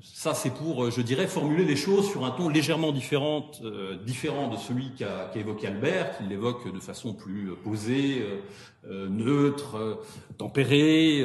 ça 0.00 0.32
c'est 0.32 0.50
pour, 0.50 0.88
je 0.88 1.00
dirais, 1.00 1.26
formuler 1.26 1.64
les 1.64 1.74
choses 1.74 2.08
sur 2.08 2.24
un 2.24 2.30
ton 2.30 2.48
légèrement 2.48 2.92
différent, 2.92 3.50
euh, 3.64 3.96
différent 4.04 4.46
de 4.46 4.56
celui 4.56 4.94
qu'a 4.94 5.28
évoqué 5.34 5.66
Albert, 5.66 6.16
qui 6.16 6.24
l'évoque 6.24 6.72
de 6.72 6.78
façon 6.78 7.14
plus 7.14 7.50
euh, 7.50 7.56
posée, 7.56 8.24
euh, 8.86 9.08
neutre, 9.08 9.98
tempérée, 10.38 11.24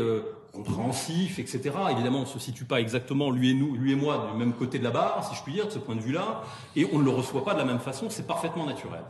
compréhensif, 0.53 1.37
etc. 1.37 1.71
Évidemment, 1.91 2.19
on 2.19 2.21
ne 2.21 2.25
se 2.25 2.39
situe 2.39 2.65
pas 2.65 2.79
exactement, 2.79 3.29
lui 3.29 3.51
et 3.51 3.53
lui 3.53 3.91
et 3.91 3.95
moi, 3.95 4.29
du 4.31 4.39
même 4.39 4.53
côté 4.53 4.79
de 4.79 4.83
la 4.83 4.91
barre, 4.91 5.23
si 5.29 5.35
je 5.35 5.43
puis 5.43 5.53
dire, 5.53 5.67
de 5.67 5.71
ce 5.71 5.77
point 5.77 5.95
de 5.95 6.01
vue-là, 6.01 6.41
et 6.75 6.87
on 6.91 6.97
ne 6.97 7.03
le 7.03 7.11
reçoit 7.11 7.43
pas 7.45 7.53
de 7.53 7.59
la 7.59 7.65
même 7.65 7.79
façon, 7.79 8.09
c'est 8.09 8.25
parfaitement 8.25 8.65
naturel. 8.65 9.03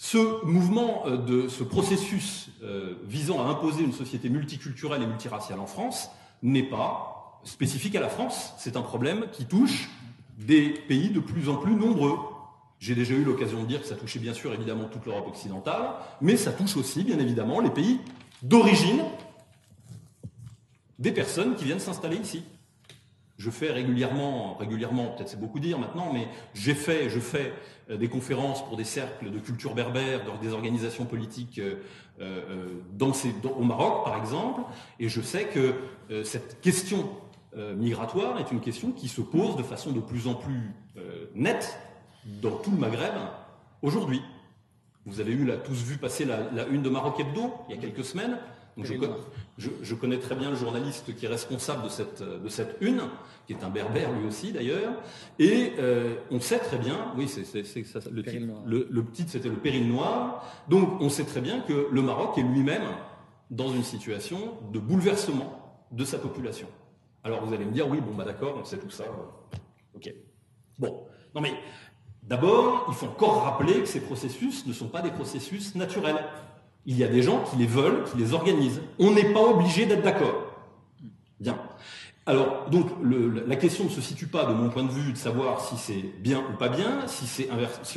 Ce 0.00 0.46
mouvement 0.46 1.02
euh, 1.06 1.48
ce 1.48 1.64
processus 1.64 2.50
euh, 2.62 2.94
visant 3.08 3.44
à 3.44 3.50
imposer 3.50 3.82
une 3.82 3.92
société 3.92 4.28
multiculturelle 4.28 5.02
et 5.02 5.06
multiraciale 5.06 5.58
en 5.58 5.66
France 5.66 6.08
n'est 6.44 6.62
pas 6.62 7.40
spécifique 7.42 7.96
à 7.96 8.00
la 8.00 8.08
France. 8.08 8.52
C'est 8.58 8.76
un 8.76 8.82
problème 8.82 9.26
qui 9.32 9.44
touche 9.44 9.90
des 10.38 10.68
pays 10.68 11.10
de 11.10 11.18
plus 11.18 11.48
en 11.48 11.56
plus 11.56 11.74
nombreux. 11.74 12.16
J'ai 12.78 12.94
déjà 12.94 13.12
eu 13.14 13.24
l'occasion 13.24 13.60
de 13.60 13.66
dire 13.66 13.82
que 13.82 13.88
ça 13.88 13.96
touchait 13.96 14.20
bien 14.20 14.34
sûr 14.34 14.54
évidemment 14.54 14.84
toute 14.84 15.04
l'Europe 15.04 15.26
occidentale, 15.26 15.90
mais 16.20 16.36
ça 16.36 16.52
touche 16.52 16.76
aussi 16.76 17.02
bien 17.02 17.18
évidemment 17.18 17.58
les 17.58 17.70
pays 17.70 17.98
d'origine 18.44 19.02
des 21.00 21.10
personnes 21.10 21.56
qui 21.56 21.64
viennent 21.64 21.80
s'installer 21.80 22.18
ici. 22.18 22.44
Je 23.38 23.50
fais 23.50 23.70
régulièrement, 23.70 24.56
régulièrement, 24.56 25.12
peut-être 25.12 25.28
c'est 25.28 25.38
beaucoup 25.38 25.60
dire 25.60 25.78
maintenant, 25.78 26.12
mais 26.12 26.26
j'ai 26.54 26.74
fait, 26.74 27.08
je 27.08 27.20
fais 27.20 27.52
euh, 27.88 27.96
des 27.96 28.08
conférences 28.08 28.64
pour 28.66 28.76
des 28.76 28.82
cercles 28.82 29.30
de 29.30 29.38
culture 29.38 29.74
berbère, 29.74 30.22
des 30.42 30.52
organisations 30.52 31.04
politiques 31.04 31.60
euh, 31.60 31.76
euh, 32.20 33.54
au 33.56 33.62
Maroc, 33.62 34.04
par 34.04 34.18
exemple, 34.18 34.62
et 34.98 35.08
je 35.08 35.20
sais 35.20 35.44
que 35.44 35.74
cette 36.24 36.60
question 36.60 37.10
migratoire 37.76 38.40
est 38.40 38.50
une 38.50 38.60
question 38.60 38.90
qui 38.90 39.08
se 39.08 39.20
pose 39.20 39.56
de 39.56 39.62
façon 39.62 39.92
de 39.92 40.00
plus 40.00 40.26
en 40.26 40.34
plus 40.34 40.72
nette 41.34 41.78
dans 42.42 42.56
tout 42.56 42.70
le 42.70 42.76
Maghreb 42.76 43.14
aujourd'hui. 43.82 44.20
Vous 45.06 45.20
avez 45.20 45.36
tous 45.64 45.82
vu 45.84 45.96
passer 45.96 46.24
la 46.24 46.66
une 46.66 46.82
de 46.82 46.88
Maroc 46.88 47.20
Hebdo 47.20 47.54
il 47.68 47.76
y 47.76 47.78
a 47.78 47.80
quelques 47.80 48.04
semaines 48.04 48.38
je, 48.84 49.94
connais 49.94 50.18
très 50.18 50.34
bien 50.34 50.50
le 50.50 50.56
journaliste 50.56 51.14
qui 51.16 51.26
est 51.26 51.28
responsable 51.28 51.84
de 51.84 51.88
cette, 51.88 52.22
de 52.22 52.48
cette 52.48 52.76
une, 52.80 53.02
qui 53.46 53.52
est 53.52 53.64
un 53.64 53.70
berbère 53.70 54.12
lui 54.12 54.26
aussi 54.26 54.52
d'ailleurs, 54.52 54.92
et 55.38 55.72
euh, 55.78 56.14
on 56.30 56.40
sait 56.40 56.58
très 56.58 56.78
bien, 56.78 57.12
oui, 57.16 57.28
c'est 57.28 57.44
ça, 57.44 58.00
le, 58.10 58.22
titre, 58.22 58.46
le, 58.66 59.04
titre 59.12 59.30
c'était 59.32 59.48
le 59.48 59.56
péril 59.56 59.88
noir, 59.88 60.44
donc 60.68 61.00
on 61.00 61.08
sait 61.08 61.24
très 61.24 61.40
bien 61.40 61.60
que 61.60 61.88
le 61.90 62.02
Maroc 62.02 62.38
est 62.38 62.42
lui-même 62.42 62.88
dans 63.50 63.68
une 63.68 63.84
situation 63.84 64.54
de 64.72 64.78
bouleversement 64.78 65.86
de 65.90 66.04
sa 66.04 66.18
population. 66.18 66.68
Alors 67.24 67.44
vous 67.44 67.52
allez 67.52 67.64
me 67.64 67.72
dire, 67.72 67.88
oui, 67.88 68.00
bon 68.00 68.14
bah 68.14 68.24
d'accord, 68.24 68.58
on 68.60 68.64
sait 68.64 68.78
tout 68.78 68.90
ça, 68.90 69.04
ok. 69.94 70.14
Bon, 70.78 71.04
non 71.34 71.40
mais 71.40 71.54
d'abord, 72.22 72.86
il 72.88 72.94
faut 72.94 73.06
encore 73.06 73.42
rappeler 73.42 73.80
que 73.80 73.86
ces 73.86 74.00
processus 74.00 74.66
ne 74.66 74.72
sont 74.72 74.88
pas 74.88 75.02
des 75.02 75.10
processus 75.10 75.74
naturels. 75.74 76.24
Il 76.90 76.96
y 76.96 77.04
a 77.04 77.08
des 77.08 77.20
gens 77.20 77.44
qui 77.44 77.56
les 77.56 77.66
veulent, 77.66 78.04
qui 78.10 78.16
les 78.16 78.32
organisent. 78.32 78.80
On 78.98 79.10
n'est 79.10 79.34
pas 79.34 79.42
obligé 79.42 79.84
d'être 79.84 80.00
d'accord. 80.00 80.46
Bien. 81.38 81.58
Alors, 82.24 82.64
donc, 82.70 82.86
la 83.46 83.56
question 83.56 83.84
ne 83.84 83.90
se 83.90 84.00
situe 84.00 84.26
pas, 84.26 84.46
de 84.46 84.54
mon 84.54 84.70
point 84.70 84.84
de 84.84 84.90
vue, 84.90 85.12
de 85.12 85.18
savoir 85.18 85.60
si 85.60 85.76
c'est 85.76 86.02
bien 86.20 86.42
ou 86.50 86.56
pas 86.56 86.70
bien, 86.70 87.06
si, 87.06 87.46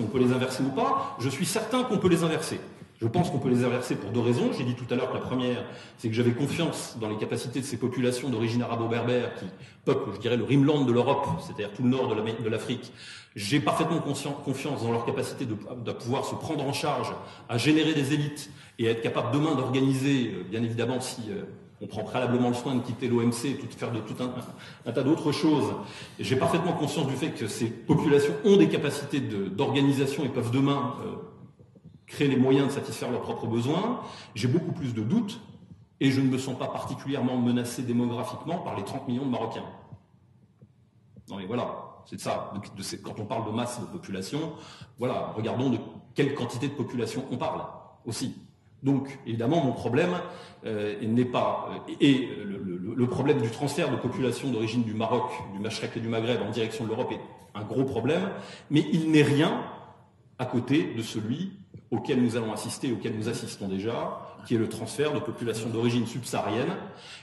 on 0.01 0.07
peut 0.07 0.19
les 0.19 0.33
inverser 0.33 0.61
ou 0.63 0.71
pas. 0.71 1.15
Je 1.19 1.29
suis 1.29 1.45
certain 1.45 1.83
qu'on 1.83 1.99
peut 1.99 2.09
les 2.09 2.25
inverser. 2.25 2.59
Je 3.01 3.07
pense 3.07 3.29
qu'on 3.29 3.39
peut 3.39 3.49
les 3.49 3.63
inverser 3.63 3.95
pour 3.95 4.11
deux 4.11 4.19
raisons. 4.19 4.51
J'ai 4.57 4.65
dit 4.65 4.75
tout 4.75 4.85
à 4.93 4.97
l'heure 4.97 5.09
que 5.09 5.15
la 5.15 5.21
première, 5.21 5.63
c'est 5.97 6.09
que 6.09 6.13
j'avais 6.13 6.33
confiance 6.33 6.97
dans 6.99 7.07
les 7.07 7.17
capacités 7.17 7.61
de 7.61 7.65
ces 7.65 7.77
populations 7.77 8.29
d'origine 8.29 8.61
arabo-berbère 8.61 9.35
qui 9.35 9.45
peuplent, 9.85 10.11
je 10.15 10.19
dirais, 10.19 10.37
le 10.37 10.43
rimland 10.43 10.83
de 10.83 10.91
l'Europe, 10.91 11.27
c'est-à-dire 11.39 11.71
tout 11.73 11.83
le 11.83 11.89
nord 11.89 12.13
de 12.13 12.49
l'Afrique. 12.49 12.91
J'ai 13.35 13.61
parfaitement 13.61 13.99
confiance 13.99 14.83
dans 14.83 14.91
leur 14.91 15.05
capacité 15.05 15.45
de, 15.45 15.55
pouvoir 15.93 16.25
se 16.25 16.35
prendre 16.35 16.65
en 16.65 16.73
charge, 16.73 17.13
à 17.47 17.57
générer 17.57 17.93
des 17.93 18.13
élites 18.13 18.51
et 18.81 18.87
être 18.87 19.01
capable 19.01 19.31
demain 19.31 19.53
d'organiser, 19.55 20.33
euh, 20.33 20.43
bien 20.43 20.63
évidemment, 20.63 20.99
si 20.99 21.21
euh, 21.29 21.43
on 21.81 21.87
prend 21.87 22.03
préalablement 22.03 22.49
le 22.49 22.55
soin 22.55 22.75
de 22.75 22.81
quitter 22.81 23.07
l'OMC, 23.07 23.57
tout 23.59 23.67
faire 23.77 23.91
de 23.91 23.99
tout 23.99 24.15
un, 24.19 24.91
tas 24.91 25.03
d'autres 25.03 25.31
choses. 25.31 25.73
J'ai 26.19 26.35
parfaitement 26.35 26.73
conscience 26.73 27.07
du 27.07 27.15
fait 27.15 27.31
que 27.31 27.47
ces 27.47 27.67
populations 27.67 28.33
ont 28.43 28.57
des 28.57 28.69
capacités 28.69 29.19
d'organisation 29.19 30.23
et 30.23 30.29
peuvent 30.29 30.51
demain 30.51 30.95
euh, 31.05 31.15
créer 32.07 32.27
les 32.27 32.37
moyens 32.37 32.67
de 32.67 32.71
satisfaire 32.71 33.11
leurs 33.11 33.21
propres 33.21 33.47
besoins. 33.47 34.01
J'ai 34.35 34.47
beaucoup 34.47 34.71
plus 34.71 34.93
de 34.93 35.01
doutes, 35.01 35.39
Et 35.99 36.09
je 36.09 36.19
ne 36.19 36.27
me 36.27 36.39
sens 36.39 36.57
pas 36.57 36.67
particulièrement 36.67 37.37
menacé 37.37 37.83
démographiquement 37.83 38.59
par 38.59 38.75
les 38.75 38.83
30 38.83 39.07
millions 39.07 39.25
de 39.25 39.29
Marocains. 39.29 39.65
Non 41.29 41.37
mais 41.37 41.45
voilà, 41.45 41.67
c'est 42.05 42.19
ça. 42.19 42.51
quand 43.03 43.19
on 43.19 43.25
parle 43.25 43.45
de 43.45 43.51
masse 43.51 43.79
de 43.79 43.85
population, 43.85 44.53
voilà, 44.97 45.33
regardons 45.35 45.69
de 45.69 45.77
quelle 46.15 46.33
quantité 46.33 46.67
de 46.67 46.73
population 46.73 47.23
on 47.31 47.37
parle 47.37 47.61
aussi. 48.05 48.35
Donc, 48.83 49.19
évidemment, 49.27 49.63
mon 49.63 49.73
problème 49.73 50.13
euh, 50.65 50.99
n'est 51.01 51.25
pas 51.25 51.69
euh, 51.89 51.93
et 51.99 52.29
le, 52.43 53.07
problème 53.07 53.41
du 53.41 53.49
transfert 53.49 53.91
de 53.91 53.97
population 53.97 54.49
d'origine 54.49 54.83
du 54.83 54.93
Maroc, 54.93 55.31
du 55.53 55.59
Machrek 55.59 55.97
et 55.97 55.99
du 55.99 56.07
Maghreb 56.07 56.41
en 56.41 56.49
direction 56.49 56.85
de 56.85 56.89
l'Europe 56.89 57.11
est 57.11 57.19
un 57.53 57.63
gros 57.63 57.83
problème, 57.83 58.29
mais 58.69 58.85
il 58.93 59.11
n'est 59.11 59.23
rien 59.23 59.63
à 60.39 60.45
côté 60.45 60.93
de 60.95 61.01
celui 61.01 61.51
auquel 61.91 62.23
nous 62.23 62.37
allons 62.37 62.53
assister, 62.53 62.91
auquel 62.91 63.15
nous 63.17 63.27
assistons 63.27 63.67
déjà, 63.67 64.21
qui 64.47 64.55
est 64.55 64.57
le 64.57 64.69
transfert 64.69 65.13
de 65.13 65.19
populations 65.19 65.69
d'origine 65.69 66.07
subsaharienne, 66.07 66.73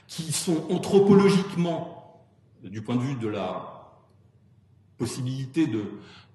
qui 0.06 0.30
sont 0.30 0.64
anthropologiquement, 0.70 2.26
du 2.62 2.82
point 2.82 2.96
de 2.96 3.00
vue 3.00 3.14
de 3.14 3.28
la 3.28 3.94
possibilité 4.98 5.66
de, 5.66 5.84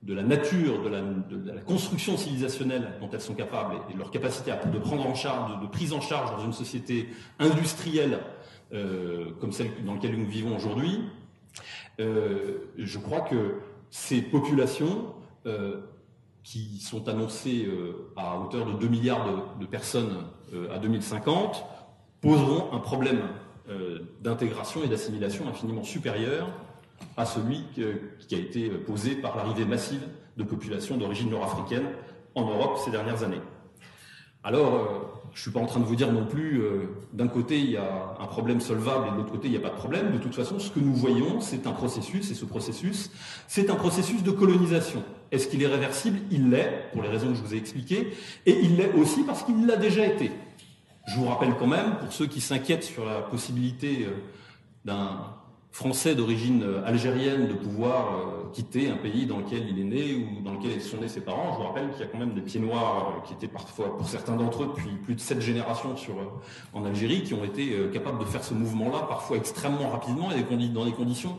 de 0.03 0.13
la 0.13 0.23
nature, 0.23 0.83
de 0.83 0.89
la, 0.89 1.61
construction 1.61 2.17
civilisationnelle 2.17 2.89
dont 2.99 3.09
elles 3.13 3.21
sont 3.21 3.35
capables 3.35 3.75
et 3.89 3.93
de 3.93 3.97
leur 3.97 4.11
capacité 4.11 4.51
de 4.71 4.79
prendre 4.79 5.07
en 5.07 5.15
charge, 5.15 5.61
de, 5.61 5.67
prise 5.67 5.93
en 5.93 6.01
charge 6.01 6.31
dans 6.31 6.43
une 6.43 6.53
société 6.53 7.07
industrielle 7.39 8.19
euh, 8.73 9.29
comme 9.39 9.51
celle 9.51 9.69
dans 9.85 9.93
laquelle 9.93 10.17
nous 10.17 10.25
vivons 10.25 10.55
aujourd'hui, 10.55 11.03
euh, 11.99 12.57
je 12.77 12.97
crois 12.97 13.21
que 13.21 13.59
ces 13.91 14.21
populations 14.21 15.13
euh, 15.45 15.81
qui 16.43 16.79
sont 16.79 17.07
annoncées 17.07 17.69
à 18.17 18.39
hauteur 18.39 18.65
de 18.65 18.73
2 18.73 18.87
milliards 18.87 19.55
de 19.59 19.65
personnes 19.65 20.25
à 20.73 20.77
2050 20.79 21.63
poseront 22.19 22.73
un 22.73 22.79
problème 22.79 23.21
d'intégration 24.19 24.83
et 24.83 24.89
d'assimilation 24.89 25.47
infiniment 25.47 25.83
supérieur 25.83 26.49
à 27.17 27.25
celui 27.25 27.63
qui 28.27 28.35
a 28.35 28.37
été 28.37 28.69
posé 28.69 29.15
par 29.15 29.37
l'arrivée 29.37 29.65
massive 29.65 30.01
de 30.37 30.43
populations 30.43 30.97
d'origine 30.97 31.29
nord-africaine 31.29 31.85
en 32.35 32.45
Europe 32.45 32.79
ces 32.83 32.91
dernières 32.91 33.23
années. 33.23 33.41
Alors, 34.43 34.75
euh, 34.75 34.87
je 35.31 35.39
ne 35.39 35.41
suis 35.41 35.51
pas 35.51 35.61
en 35.61 35.65
train 35.65 35.79
de 35.79 35.85
vous 35.85 35.95
dire 35.95 36.11
non 36.11 36.25
plus, 36.25 36.61
euh, 36.61 36.89
d'un 37.13 37.29
côté, 37.29 37.59
il 37.59 37.71
y 37.71 37.77
a 37.77 38.15
un 38.19 38.25
problème 38.25 38.59
solvable 38.59 39.07
et 39.07 39.11
de 39.11 39.15
l'autre 39.15 39.31
côté, 39.31 39.47
il 39.47 39.51
n'y 39.51 39.57
a 39.57 39.61
pas 39.61 39.69
de 39.69 39.75
problème. 39.75 40.11
De 40.11 40.17
toute 40.17 40.35
façon, 40.35 40.59
ce 40.59 40.69
que 40.69 40.81
nous 40.81 40.93
voyons, 40.93 41.39
c'est 41.39 41.65
un 41.65 41.71
processus, 41.71 42.29
et 42.29 42.35
ce 42.35 42.43
processus, 42.43 43.09
c'est 43.47 43.69
un 43.69 43.75
processus 43.75 44.21
de 44.21 44.31
colonisation. 44.31 45.01
Est-ce 45.31 45.47
qu'il 45.47 45.63
est 45.63 45.67
réversible? 45.67 46.19
Il 46.29 46.49
l'est, 46.49 46.89
pour 46.91 47.01
les 47.01 47.07
raisons 47.07 47.29
que 47.29 47.35
je 47.35 47.41
vous 47.41 47.53
ai 47.53 47.57
expliquées, 47.57 48.13
et 48.45 48.59
il 48.59 48.75
l'est 48.75 48.93
aussi 48.95 49.23
parce 49.23 49.43
qu'il 49.43 49.65
l'a 49.65 49.77
déjà 49.77 50.05
été. 50.05 50.29
Je 51.07 51.15
vous 51.17 51.25
rappelle 51.25 51.55
quand 51.57 51.67
même, 51.67 51.97
pour 51.99 52.11
ceux 52.11 52.27
qui 52.27 52.41
s'inquiètent 52.41 52.83
sur 52.83 53.05
la 53.05 53.21
possibilité 53.21 54.05
euh, 54.05 54.11
d'un 54.83 55.19
français 55.73 56.13
d'origine 56.13 56.61
euh, 56.61 56.85
algérienne 56.85 57.47
de 57.47 57.53
pouvoir 57.53 58.13
euh, 58.13 58.51
quitter 58.53 58.91
un 58.91 58.95
pays 58.95 59.25
dans 59.25 59.39
lequel 59.39 59.67
il 59.67 59.79
est 59.79 59.83
né 59.83 60.15
ou 60.15 60.43
dans 60.43 60.53
lequel 60.53 60.79
sont 60.79 60.97
nés 60.97 61.07
ses 61.07 61.21
parents. 61.21 61.53
Je 61.53 61.57
vous 61.57 61.63
rappelle 61.63 61.89
qu'il 61.89 62.01
y 62.01 62.03
a 62.03 62.05
quand 62.05 62.19
même 62.19 62.35
des 62.35 62.41
pieds 62.41 62.59
noirs 62.59 63.15
euh, 63.17 63.27
qui 63.27 63.33
étaient 63.33 63.47
parfois, 63.47 63.97
pour 63.97 64.07
certains 64.07 64.35
d'entre 64.35 64.63
eux, 64.63 64.67
depuis 64.67 64.91
plus 65.03 65.15
de 65.15 65.19
sept 65.19 65.41
générations 65.41 65.97
sur, 65.97 66.13
en 66.73 66.85
Algérie, 66.85 67.23
qui 67.23 67.33
ont 67.33 67.43
été 67.43 67.75
capables 67.91 68.19
de 68.19 68.25
faire 68.25 68.43
ce 68.43 68.53
mouvement-là, 68.53 68.99
parfois 69.09 69.37
extrêmement 69.37 69.89
rapidement 69.89 70.29
et 70.31 70.43
dans 70.69 70.85
des 70.85 70.91
conditions 70.91 71.37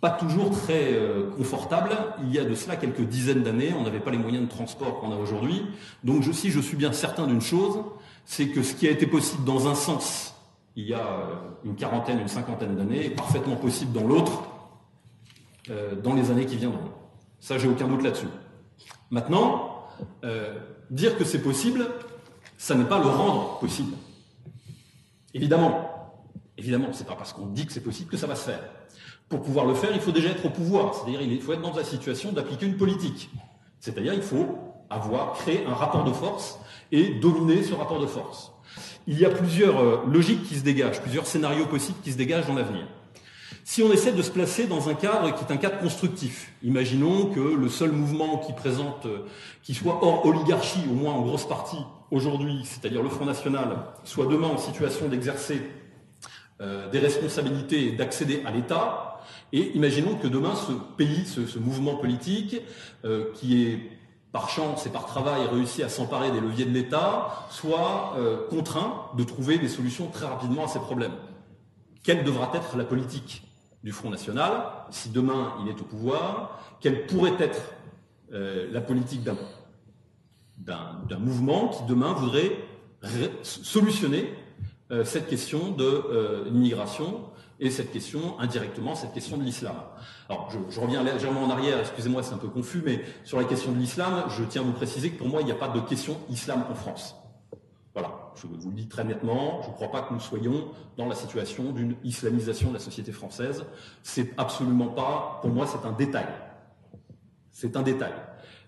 pas 0.00 0.10
toujours 0.10 0.50
très 0.50 0.96
confortables. 1.36 1.90
Il 2.22 2.32
y 2.32 2.38
a 2.38 2.44
de 2.44 2.54
cela 2.54 2.76
quelques 2.76 3.02
dizaines 3.02 3.42
d'années, 3.42 3.74
on 3.76 3.82
n'avait 3.82 4.00
pas 4.00 4.12
les 4.12 4.18
moyens 4.18 4.44
de 4.44 4.48
transport 4.48 5.00
qu'on 5.00 5.12
a 5.12 5.16
aujourd'hui. 5.16 5.66
Donc 6.04 6.22
si 6.32 6.50
je 6.50 6.60
suis 6.60 6.76
bien 6.76 6.92
certain 6.92 7.26
d'une 7.26 7.40
chose, 7.40 7.80
c'est 8.24 8.48
que 8.48 8.62
ce 8.62 8.74
qui 8.74 8.86
a 8.86 8.90
été 8.90 9.06
possible 9.06 9.44
dans 9.44 9.66
un 9.68 9.74
sens 9.74 10.37
il 10.78 10.86
y 10.86 10.94
a 10.94 11.00
euh, 11.00 11.34
une 11.64 11.74
quarantaine, 11.74 12.20
une 12.20 12.28
cinquantaine 12.28 12.76
d'années, 12.76 13.06
est 13.06 13.10
parfaitement 13.10 13.56
possible 13.56 13.92
dans 13.92 14.06
l'autre, 14.06 14.44
euh, 15.70 15.96
dans 15.96 16.14
les 16.14 16.30
années 16.30 16.46
qui 16.46 16.56
viendront. 16.56 16.92
Ça, 17.40 17.58
j'ai 17.58 17.66
aucun 17.66 17.88
doute 17.88 18.04
là-dessus. 18.04 18.28
Maintenant, 19.10 19.86
euh, 20.24 20.54
dire 20.88 21.18
que 21.18 21.24
c'est 21.24 21.42
possible, 21.42 21.84
ça 22.56 22.76
n'est 22.76 22.84
pas 22.84 23.00
le 23.00 23.08
rendre 23.08 23.58
possible. 23.58 23.92
Évidemment, 25.34 26.22
évidemment, 26.56 26.92
c'est 26.92 27.08
pas 27.08 27.16
parce 27.16 27.32
qu'on 27.32 27.46
dit 27.46 27.66
que 27.66 27.72
c'est 27.72 27.82
possible 27.82 28.08
que 28.08 28.16
ça 28.16 28.28
va 28.28 28.36
se 28.36 28.48
faire. 28.48 28.62
Pour 29.28 29.42
pouvoir 29.42 29.66
le 29.66 29.74
faire, 29.74 29.90
il 29.92 30.00
faut 30.00 30.12
déjà 30.12 30.28
être 30.28 30.46
au 30.46 30.50
pouvoir, 30.50 30.94
c'est-à-dire 30.94 31.20
il 31.20 31.40
faut 31.42 31.54
être 31.54 31.60
dans 31.60 31.74
la 31.74 31.82
situation 31.82 32.30
d'appliquer 32.30 32.66
une 32.66 32.76
politique. 32.76 33.30
C'est-à-dire 33.80 34.14
il 34.14 34.22
faut 34.22 34.58
avoir 34.90 35.32
créé 35.32 35.66
un 35.66 35.74
rapport 35.74 36.04
de 36.04 36.12
force 36.12 36.60
et 36.92 37.18
dominer 37.18 37.64
ce 37.64 37.74
rapport 37.74 38.00
de 38.00 38.06
force 38.06 38.52
il 39.08 39.18
y 39.18 39.24
a 39.24 39.30
plusieurs 39.30 39.80
euh, 39.80 40.04
logiques 40.06 40.44
qui 40.44 40.54
se 40.54 40.62
dégagent, 40.62 41.00
plusieurs 41.00 41.26
scénarios 41.26 41.66
possibles 41.66 41.98
qui 42.04 42.12
se 42.12 42.18
dégagent 42.18 42.46
dans 42.46 42.54
l'avenir. 42.54 42.86
Si 43.64 43.82
on 43.82 43.90
essaie 43.90 44.12
de 44.12 44.20
se 44.20 44.30
placer 44.30 44.66
dans 44.66 44.90
un 44.90 44.94
cadre 44.94 45.34
qui 45.34 45.44
est 45.44 45.52
un 45.52 45.56
cadre 45.56 45.78
constructif, 45.78 46.52
imaginons 46.62 47.26
que 47.26 47.40
le 47.40 47.68
seul 47.70 47.90
mouvement 47.90 48.36
qui 48.38 48.52
présente, 48.52 49.06
euh, 49.06 49.20
qui 49.62 49.74
soit 49.74 50.04
hors 50.04 50.26
oligarchie, 50.26 50.80
au 50.90 50.92
moins 50.92 51.14
en 51.14 51.22
grosse 51.22 51.48
partie 51.48 51.78
aujourd'hui, 52.10 52.60
c'est-à-dire 52.64 53.02
le 53.02 53.08
Front 53.08 53.24
National, 53.24 53.78
soit 54.04 54.26
demain 54.26 54.48
en 54.48 54.58
situation 54.58 55.08
d'exercer 55.08 55.62
euh, 56.60 56.90
des 56.90 56.98
responsabilités 56.98 57.86
et 57.86 57.92
d'accéder 57.92 58.42
à 58.44 58.50
l'État, 58.50 59.22
et 59.54 59.74
imaginons 59.74 60.16
que 60.16 60.28
demain 60.28 60.54
ce 60.54 60.72
pays, 60.98 61.24
ce, 61.24 61.58
mouvement 61.58 61.96
politique, 61.96 62.60
qui 63.34 63.62
est 63.62 63.97
par 64.32 64.48
chance 64.50 64.86
et 64.86 64.90
par 64.90 65.06
travail, 65.06 65.46
réussi 65.46 65.82
à 65.82 65.88
s'emparer 65.88 66.30
des 66.30 66.40
leviers 66.40 66.66
de 66.66 66.70
l'État, 66.70 67.46
soit 67.50 68.14
euh, 68.16 68.46
contraint 68.48 69.06
de 69.16 69.24
trouver 69.24 69.58
des 69.58 69.68
solutions 69.68 70.08
très 70.08 70.26
rapidement 70.26 70.64
à 70.64 70.68
ces 70.68 70.80
problèmes. 70.80 71.14
Quelle 72.02 72.24
devra 72.24 72.50
être 72.54 72.76
la 72.76 72.84
politique 72.84 73.42
du 73.82 73.92
Front 73.92 74.10
National 74.10 74.64
si 74.90 75.08
demain 75.10 75.54
il 75.62 75.68
est 75.68 75.80
au 75.80 75.84
pouvoir? 75.84 76.60
Quelle 76.80 77.06
pourrait 77.06 77.36
être 77.38 77.72
euh, 78.32 78.68
la 78.70 78.80
politique 78.80 79.22
d'un 80.58 81.18
mouvement 81.18 81.68
qui 81.68 81.84
demain 81.84 82.12
voudrait 82.12 82.52
solutionner 83.42 84.34
euh, 84.90 85.04
cette 85.04 85.28
question 85.28 85.70
de 85.70 86.44
l'immigration? 86.50 87.22
Et 87.60 87.70
cette 87.70 87.90
question, 87.90 88.38
indirectement, 88.38 88.94
cette 88.94 89.12
question 89.12 89.36
de 89.36 89.42
l'islam. 89.42 89.74
Alors, 90.28 90.50
je, 90.50 90.80
reviens 90.80 91.02
légèrement 91.02 91.42
en 91.42 91.50
arrière, 91.50 91.80
excusez-moi, 91.80 92.22
c'est 92.22 92.34
un 92.34 92.38
peu 92.38 92.48
confus, 92.48 92.82
mais 92.84 93.02
sur 93.24 93.38
la 93.38 93.44
question 93.44 93.72
de 93.72 93.78
l'islam, 93.78 94.24
je 94.28 94.44
tiens 94.44 94.62
à 94.62 94.64
vous 94.64 94.72
préciser 94.72 95.10
que 95.10 95.18
pour 95.18 95.28
moi, 95.28 95.40
il 95.40 95.46
n'y 95.46 95.52
a 95.52 95.56
pas 95.56 95.68
de 95.68 95.80
question 95.80 96.18
islam 96.30 96.64
en 96.70 96.74
France. 96.74 97.16
Voilà, 97.94 98.30
je 98.36 98.46
vous 98.46 98.70
le 98.70 98.76
dis 98.76 98.86
très 98.86 99.02
nettement, 99.02 99.60
je 99.62 99.70
ne 99.70 99.74
crois 99.74 99.90
pas 99.90 100.02
que 100.02 100.14
nous 100.14 100.20
soyons 100.20 100.68
dans 100.96 101.06
la 101.06 101.16
situation 101.16 101.72
d'une 101.72 101.96
islamisation 102.04 102.68
de 102.68 102.74
la 102.74 102.80
société 102.80 103.10
française. 103.10 103.64
C'est 104.04 104.38
absolument 104.38 104.88
pas, 104.88 105.38
pour 105.42 105.50
moi, 105.50 105.66
c'est 105.66 105.84
un 105.84 105.92
détail. 105.92 106.28
C'est 107.50 107.76
un 107.76 107.82
détail. 107.82 108.12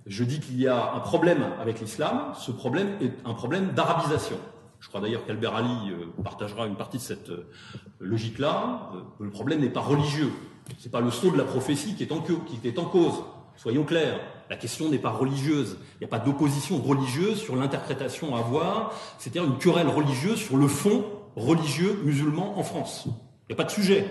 Je 0.07 0.24
dis 0.24 0.41
qu'il 0.41 0.61
y 0.61 0.66
a 0.66 0.95
un 0.95 1.01
problème 1.01 1.45
avec 1.61 1.80
l'islam, 1.80 2.32
ce 2.36 2.51
problème 2.51 2.97
est 3.01 3.12
un 3.24 3.34
problème 3.34 3.70
d'arabisation. 3.72 4.38
Je 4.80 4.88
crois 4.88 5.00
d'ailleurs 5.00 5.26
qu'Albert 5.26 5.54
Ali 5.54 5.90
euh, 5.90 6.06
partagera 6.24 6.66
une 6.66 6.74
partie 6.74 6.96
de 6.96 7.02
cette 7.02 7.28
euh, 7.28 7.46
logique-là. 8.00 8.90
Euh, 8.94 9.00
le 9.20 9.30
problème 9.30 9.60
n'est 9.60 9.68
pas 9.68 9.80
religieux. 9.80 10.30
Ce 10.78 10.86
n'est 10.86 10.90
pas 10.90 11.00
le 11.00 11.10
saut 11.10 11.30
de 11.30 11.36
la 11.36 11.44
prophétie 11.44 11.94
qui 11.94 12.02
est, 12.02 12.12
en, 12.12 12.20
qui 12.20 12.66
est 12.66 12.78
en 12.78 12.86
cause. 12.86 13.22
Soyons 13.56 13.84
clairs. 13.84 14.18
La 14.48 14.56
question 14.56 14.88
n'est 14.88 14.98
pas 14.98 15.10
religieuse. 15.10 15.76
Il 15.96 15.98
n'y 16.00 16.06
a 16.06 16.08
pas 16.08 16.18
d'opposition 16.18 16.78
religieuse 16.78 17.40
sur 17.40 17.56
l'interprétation 17.56 18.34
à 18.34 18.38
avoir. 18.38 18.94
C'est-à-dire 19.18 19.44
une 19.44 19.58
querelle 19.58 19.88
religieuse 19.88 20.38
sur 20.38 20.56
le 20.56 20.66
fond 20.66 21.04
religieux 21.36 22.00
musulman 22.02 22.58
en 22.58 22.62
France. 22.62 23.04
Il 23.06 23.50
n'y 23.50 23.52
a 23.52 23.56
pas 23.56 23.64
de 23.64 23.70
sujet. 23.70 24.10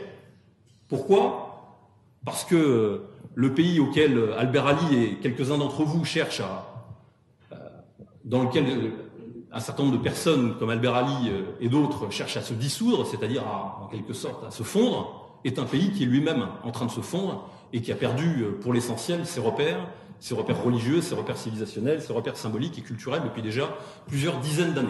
Pourquoi? 0.87 1.87
Parce 2.25 2.45
que 2.45 3.05
le 3.33 3.53
pays 3.53 3.79
auquel 3.79 4.33
Albert 4.37 4.67
Ali 4.67 5.03
et 5.03 5.15
quelques-uns 5.15 5.57
d'entre 5.57 5.83
vous 5.83 6.05
cherchent 6.05 6.41
à, 6.41 6.65
dans 8.23 8.43
lequel 8.43 8.91
un 9.51 9.59
certain 9.59 9.83
nombre 9.83 9.97
de 9.97 10.03
personnes 10.03 10.55
comme 10.57 10.69
Albert 10.69 10.95
Ali 10.95 11.29
euh, 11.29 11.43
et 11.59 11.69
d'autres 11.69 12.11
cherchent 12.11 12.37
à 12.37 12.41
se 12.41 12.53
dissoudre, 12.53 13.05
c'est-à-dire 13.05 13.43
en 13.45 13.87
quelque 13.87 14.13
sorte 14.13 14.45
à 14.45 14.51
se 14.51 14.63
fondre, 14.63 15.29
est 15.43 15.59
un 15.59 15.65
pays 15.65 15.91
qui 15.91 16.03
est 16.03 16.05
lui-même 16.05 16.47
en 16.63 16.71
train 16.71 16.85
de 16.85 16.91
se 16.91 17.01
fondre 17.01 17.49
et 17.73 17.81
qui 17.81 17.91
a 17.91 17.95
perdu 17.95 18.43
euh, 18.43 18.59
pour 18.61 18.73
l'essentiel 18.73 19.25
ses 19.25 19.39
repères, 19.39 19.87
ses 20.19 20.35
repères 20.35 20.61
religieux, 20.63 21.01
ses 21.01 21.15
repères 21.15 21.37
civilisationnels, 21.37 22.01
ses 22.01 22.13
repères 22.13 22.37
symboliques 22.37 22.77
et 22.77 22.81
culturels 22.81 23.21
depuis 23.23 23.41
déjà 23.41 23.69
plusieurs 24.07 24.39
dizaines 24.39 24.73
d'années. 24.73 24.89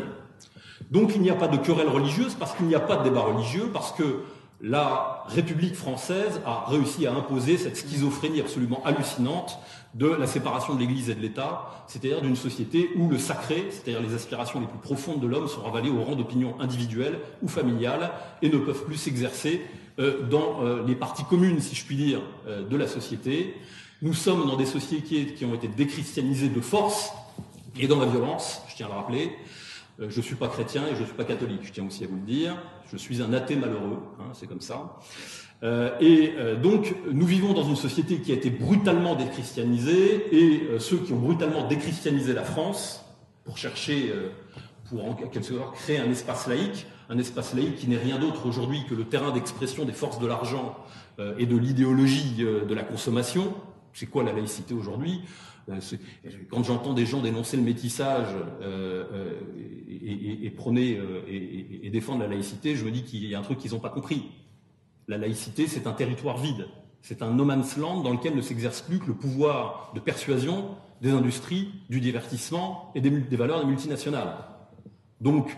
Donc 0.92 1.12
il 1.16 1.22
n'y 1.22 1.30
a 1.30 1.36
pas 1.36 1.48
de 1.48 1.58
querelle 1.58 1.90
religieuse 1.90 2.36
parce 2.36 2.56
qu'il 2.56 2.66
n'y 2.66 2.76
a 2.76 2.80
pas 2.80 2.98
de 2.98 3.04
débat 3.04 3.22
religieux, 3.22 3.70
parce 3.72 3.92
que 3.92 4.24
la 4.62 5.24
République 5.28 5.76
française 5.76 6.42
a 6.46 6.66
réussi 6.68 7.08
à 7.08 7.14
imposer 7.14 7.58
cette 7.58 7.78
schizophrénie 7.78 8.42
absolument 8.42 8.82
hallucinante 8.84 9.60
de 9.96 10.08
la 10.08 10.28
séparation 10.28 10.76
de 10.76 10.80
l'Église 10.80 11.10
et 11.10 11.16
de 11.16 11.22
l'État, 11.22 11.84
c'est-à-dire 11.88 12.22
d'une 12.22 12.36
société 12.36 12.92
où 12.96 13.10
le 13.10 13.18
sacré, 13.18 13.68
c'est-à-dire 13.72 14.02
les 14.02 14.14
aspirations 14.14 14.60
les 14.60 14.68
plus 14.68 14.78
profondes 14.78 15.20
de 15.20 15.28
l'homme, 15.28 15.48
sont 15.48 15.62
ravalées 15.62 15.90
au 15.90 16.04
rang 16.04 16.16
d'opinion 16.16 16.56
individuelle 16.60 17.20
ou 17.42 17.48
familiale 17.48 18.12
et 18.42 18.50
ne 18.50 18.58
peuvent 18.58 18.86
plus 18.86 18.98
s'exercer 18.98 19.62
euh, 20.00 20.22
dans 20.28 20.64
euh, 20.64 20.84
les 20.86 20.96
parties 20.96 21.26
communes, 21.26 21.60
si 21.60 21.76
je 21.76 21.84
puis 21.86 21.96
dire, 21.96 22.22
euh, 22.48 22.68
de 22.68 22.78
la 22.78 22.88
société. 22.88 23.56
Nous 24.02 24.14
sommes 24.14 24.48
dans 24.48 24.56
des 24.56 24.68
sociétés 24.68 25.34
qui 25.34 25.44
ont 25.44 25.56
été 25.56 25.68
déchristianisées 25.68 26.50
de 26.50 26.62
force 26.62 27.12
et 27.78 27.88
dans 27.88 28.00
la 28.00 28.06
violence, 28.06 28.62
je 28.70 28.76
tiens 28.76 28.86
à 28.86 28.90
le 28.90 28.96
rappeler. 28.96 29.32
je 30.00 30.06
ne 30.06 30.22
suis 30.22 30.36
pas 30.36 30.48
chrétien 30.48 30.84
et 30.88 30.96
je 30.96 31.02
ne 31.02 31.06
suis 31.06 31.16
pas 31.16 31.26
catholique, 31.26 31.62
je 31.64 31.72
tiens 31.72 31.86
aussi 31.86 32.04
à 32.04 32.08
vous 32.08 32.16
le 32.16 32.22
dire. 32.22 32.56
Je 32.92 32.98
suis 32.98 33.22
un 33.22 33.34
athée 33.34 33.56
malheureux, 33.56 34.00
hein, 34.20 34.32
c'est 34.34 34.48
comme 34.48 34.62
ça. 34.62 34.98
Et 35.62 36.34
donc, 36.62 36.96
nous 37.12 37.26
vivons 37.26 37.54
dans 37.54 37.64
une 37.64 37.76
société 37.76 38.20
qui 38.20 38.32
a 38.32 38.36
été 38.36 38.50
brutalement 38.50 39.16
déchristianisée, 39.16 40.24
et 40.32 40.80
ceux 40.80 40.98
qui 40.98 41.12
ont 41.12 41.20
brutalement 41.20 41.68
déchristianisé 41.68 42.34
la 42.34 42.44
France, 42.44 43.04
pour 43.44 43.58
chercher, 43.58 44.14
pour 44.90 45.06
en 45.06 45.16
quelque 45.16 45.42
sorte 45.42 45.76
créer 45.76 46.00
un 46.00 46.10
espace 46.10 46.48
laïque, 46.48 46.88
un 47.10 47.18
espace 47.18 47.56
laïque 47.56 47.76
qui 47.78 47.88
n'est 47.88 47.98
rien 47.98 48.20
d'autre 48.20 48.46
aujourd'hui 48.46 48.86
que 48.88 48.94
le 48.94 49.04
terrain 49.04 49.32
d'expression 49.32 49.84
des 49.84 49.94
forces 49.94 50.20
de 50.20 50.28
l'argent 50.28 50.78
euh, 51.20 51.36
et 51.40 51.48
de 51.48 51.58
l'idéologie 51.58 52.36
euh, 52.40 52.66
de 52.66 52.74
la 52.74 52.84
consommation. 52.84 53.54
C'est 53.94 54.06
quoi 54.06 54.24
la 54.24 54.32
laïcité 54.32 54.76
aujourd'hui? 54.76 55.22
Euh, 55.70 55.80
quand 56.50 56.64
j'entends 56.64 56.94
des 56.94 57.08
gens 57.08 57.22
dénoncer 57.22 57.58
le 57.58 57.64
métissage 57.64 58.28
et, 59.90 60.50
prôner 60.52 61.00
et, 61.28 61.90
défendre 61.90 62.22
la 62.22 62.28
laïcité, 62.28 62.76
je 62.76 62.86
me 62.86 62.92
dis 62.92 63.04
qu'il 63.04 63.26
y 63.26 63.36
a 63.36 63.40
un 63.40 63.44
truc 63.44 63.60
qu'ils 63.60 63.72
n'ont 63.72 63.80
pas 63.80 63.90
compris. 63.90 64.24
La 65.10 65.18
laïcité, 65.18 65.68
c'est 65.68 65.88
un 65.88 65.92
territoire 65.92 66.38
vide. 66.38 66.68
C'est 67.02 67.22
un 67.22 67.32
no 67.32 67.44
man's 67.44 67.76
land 67.76 68.02
dans 68.02 68.12
lequel 68.12 68.36
ne 68.36 68.42
s'exerce 68.42 68.82
plus 68.82 69.00
que 69.00 69.08
le 69.08 69.16
pouvoir 69.16 69.92
de 69.96 70.00
persuasion 70.00 70.78
des 71.02 71.12
industries, 71.12 71.74
du 71.90 72.00
divertissement 72.00 72.92
et 72.94 73.02
des, 73.02 73.36
valeurs 73.36 73.60
des 73.60 73.66
multinationales. 73.66 74.36
Donc, 75.20 75.58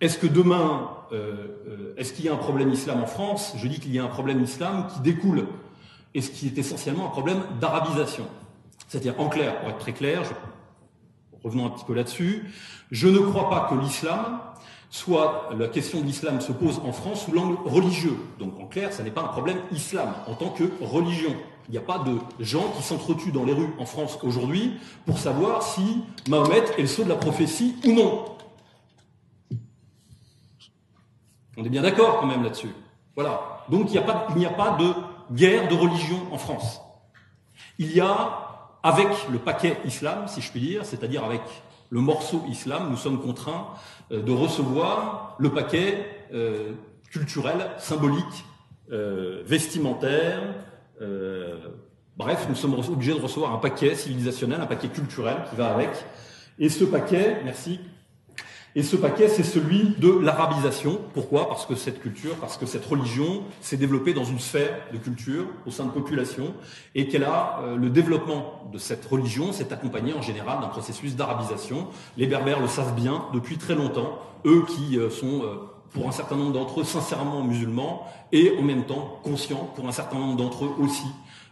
est-ce 0.00 0.18
que 0.18 0.26
demain, 0.26 0.90
euh, 1.12 1.46
euh, 1.68 1.94
est-ce 1.98 2.14
qu'il 2.14 2.24
y 2.24 2.28
a 2.28 2.32
un 2.32 2.38
problème 2.38 2.72
islam 2.72 3.02
en 3.02 3.06
France? 3.06 3.52
Je 3.56 3.68
dis 3.68 3.78
qu'il 3.78 3.94
y 3.94 3.98
a 3.98 4.04
un 4.04 4.08
problème 4.08 4.42
islam 4.42 4.86
qui 4.92 5.00
découle, 5.00 5.46
et 6.14 6.22
ce 6.22 6.30
qui 6.30 6.46
est 6.46 6.58
essentiellement 6.58 7.06
un 7.06 7.10
problème 7.10 7.42
d'arabisation. 7.60 8.26
C'est-à-dire, 8.88 9.20
en 9.20 9.28
clair, 9.28 9.60
pour 9.60 9.68
être 9.68 9.78
très 9.78 9.92
clair, 9.92 10.22
revenons 11.44 11.66
un 11.66 11.70
petit 11.70 11.84
peu 11.84 11.94
là-dessus, 11.94 12.50
je 12.90 13.08
ne 13.08 13.18
crois 13.18 13.50
pas 13.50 13.68
que 13.68 13.74
l'islam 13.74 14.40
soit, 14.90 15.50
la 15.56 15.68
question 15.68 16.00
de 16.00 16.04
l'islam 16.04 16.40
se 16.40 16.52
pose 16.52 16.80
en 16.84 16.92
France 16.92 17.24
sous 17.24 17.32
l'angle 17.32 17.56
religieux. 17.64 18.16
Donc 18.38 18.58
en 18.60 18.66
clair, 18.66 18.92
ça 18.92 19.02
n'est 19.02 19.12
pas 19.12 19.22
un 19.22 19.28
problème 19.28 19.58
islam 19.72 20.12
en 20.26 20.34
tant 20.34 20.50
que 20.50 20.64
religion. 20.80 21.34
Il 21.68 21.72
n'y 21.72 21.78
a 21.78 21.82
pas 21.82 21.98
de 21.98 22.18
gens 22.40 22.72
qui 22.76 22.82
s'entretuent 22.82 23.30
dans 23.30 23.44
les 23.44 23.52
rues 23.52 23.72
en 23.78 23.86
France 23.86 24.18
aujourd'hui 24.24 24.72
pour 25.06 25.18
savoir 25.18 25.62
si 25.62 26.02
Mahomet 26.28 26.64
est 26.76 26.82
le 26.82 26.86
sceau 26.88 27.04
de 27.04 27.08
la 27.08 27.14
prophétie 27.14 27.76
ou 27.86 27.92
non. 27.92 28.24
On 31.56 31.64
est 31.64 31.68
bien 31.68 31.82
d'accord 31.82 32.18
quand 32.18 32.26
même 32.26 32.42
là-dessus. 32.42 32.74
Voilà. 33.14 33.64
Donc 33.68 33.86
il 33.88 33.92
n'y 33.92 33.98
a, 33.98 34.02
pas, 34.02 34.26
il 34.30 34.36
n'y 34.36 34.46
a 34.46 34.50
pas 34.50 34.76
de 34.80 34.92
guerre 35.32 35.68
de 35.68 35.74
religion 35.74 36.18
en 36.32 36.38
France. 36.38 36.80
Il 37.78 37.92
y 37.92 38.00
a, 38.00 38.78
avec 38.82 39.06
le 39.30 39.38
paquet 39.38 39.76
islam, 39.84 40.26
si 40.26 40.40
je 40.40 40.50
puis 40.50 40.60
dire, 40.60 40.84
c'est-à-dire 40.84 41.22
avec 41.22 41.42
le 41.90 42.00
morceau 42.00 42.42
islam, 42.48 42.88
nous 42.90 42.96
sommes 42.96 43.20
contraints 43.20 43.68
euh, 44.12 44.22
de 44.22 44.32
recevoir 44.32 45.36
le 45.38 45.50
paquet 45.50 46.06
euh, 46.32 46.72
culturel, 47.10 47.70
symbolique, 47.78 48.44
euh, 48.92 49.42
vestimentaire, 49.44 50.42
bref, 52.16 52.46
nous 52.48 52.54
sommes 52.54 52.74
obligés 52.74 53.14
de 53.14 53.20
recevoir 53.20 53.54
un 53.54 53.58
paquet 53.58 53.94
civilisationnel, 53.94 54.60
un 54.60 54.66
paquet 54.66 54.88
culturel 54.88 55.38
qui 55.48 55.56
va 55.56 55.72
avec. 55.72 55.88
Et 56.58 56.68
ce 56.68 56.84
paquet, 56.84 57.38
merci, 57.42 57.80
et 58.76 58.84
ce 58.84 58.94
paquet, 58.94 59.26
c'est 59.26 59.42
celui 59.42 59.96
de 59.98 60.08
l'arabisation. 60.08 61.00
Pourquoi? 61.12 61.48
Parce 61.48 61.66
que 61.66 61.74
cette 61.74 62.00
culture, 62.00 62.36
parce 62.36 62.56
que 62.56 62.66
cette 62.66 62.84
religion 62.86 63.42
s'est 63.60 63.76
développée 63.76 64.14
dans 64.14 64.22
une 64.22 64.38
sphère 64.38 64.70
de 64.92 64.98
culture 64.98 65.44
au 65.66 65.72
sein 65.72 65.84
de 65.84 65.90
populations 65.90 66.54
et 66.94 67.08
qu'elle 67.08 67.24
a 67.24 67.62
euh, 67.64 67.76
le 67.76 67.90
développement 67.90 68.70
de 68.72 68.78
cette 68.78 69.04
religion 69.04 69.52
s'est 69.52 69.72
accompagné 69.72 70.12
en 70.12 70.22
général 70.22 70.60
d'un 70.60 70.68
processus 70.68 71.16
d'arabisation. 71.16 71.88
Les 72.16 72.28
Berbères 72.28 72.60
le 72.60 72.68
savent 72.68 72.94
bien 72.94 73.24
depuis 73.34 73.58
très 73.58 73.74
longtemps, 73.74 74.20
eux 74.46 74.64
qui 74.68 74.96
euh, 74.96 75.10
sont 75.10 75.42
euh, 75.42 75.56
pour 75.92 76.06
un 76.06 76.12
certain 76.12 76.36
nombre 76.36 76.52
d'entre 76.52 76.82
eux 76.82 76.84
sincèrement 76.84 77.42
musulmans 77.42 78.06
et 78.30 78.54
en 78.56 78.62
même 78.62 78.84
temps 78.84 79.18
conscients 79.24 79.68
pour 79.74 79.88
un 79.88 79.92
certain 79.92 80.20
nombre 80.20 80.36
d'entre 80.36 80.66
eux 80.66 80.74
aussi 80.78 81.08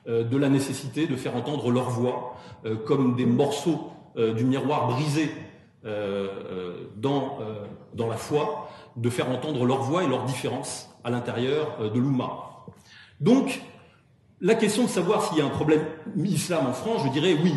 de 0.07 0.37
la 0.39 0.49
nécessité 0.49 1.09
de 1.09 1.17
faire 1.17 1.35
entendre 1.35 1.73
leur 1.73 1.91
voix 1.91 2.37
comme 2.87 3.17
des 3.17 3.27
morceaux 3.27 3.91
du 4.17 4.45
miroir 4.45 4.87
brisé 4.87 5.35
dans, 5.85 7.39
euh, 7.41 7.67
dans 7.95 8.09
la 8.09 8.17
foi, 8.17 8.69
de 8.97 9.09
faire 9.11 9.31
entendre 9.31 9.65
leur 9.65 9.83
voix 9.83 10.05
et 10.05 10.09
leurs 10.09 10.25
différences 10.25 10.91
à 11.05 11.11
l'intérieur 11.11 11.91
de 11.93 11.99
l'Oumma. 11.99 12.31
Donc, 13.21 13.63
la 14.41 14.55
question 14.55 14.85
de 14.85 14.89
savoir 14.89 15.25
s'il 15.25 15.39
y 15.39 15.41
a 15.41 15.45
un 15.45 15.51
problème 15.51 15.85
islam 16.17 16.67
en 16.69 16.73
France, 16.73 17.03
je 17.05 17.11
dirais 17.11 17.37
oui, 17.43 17.53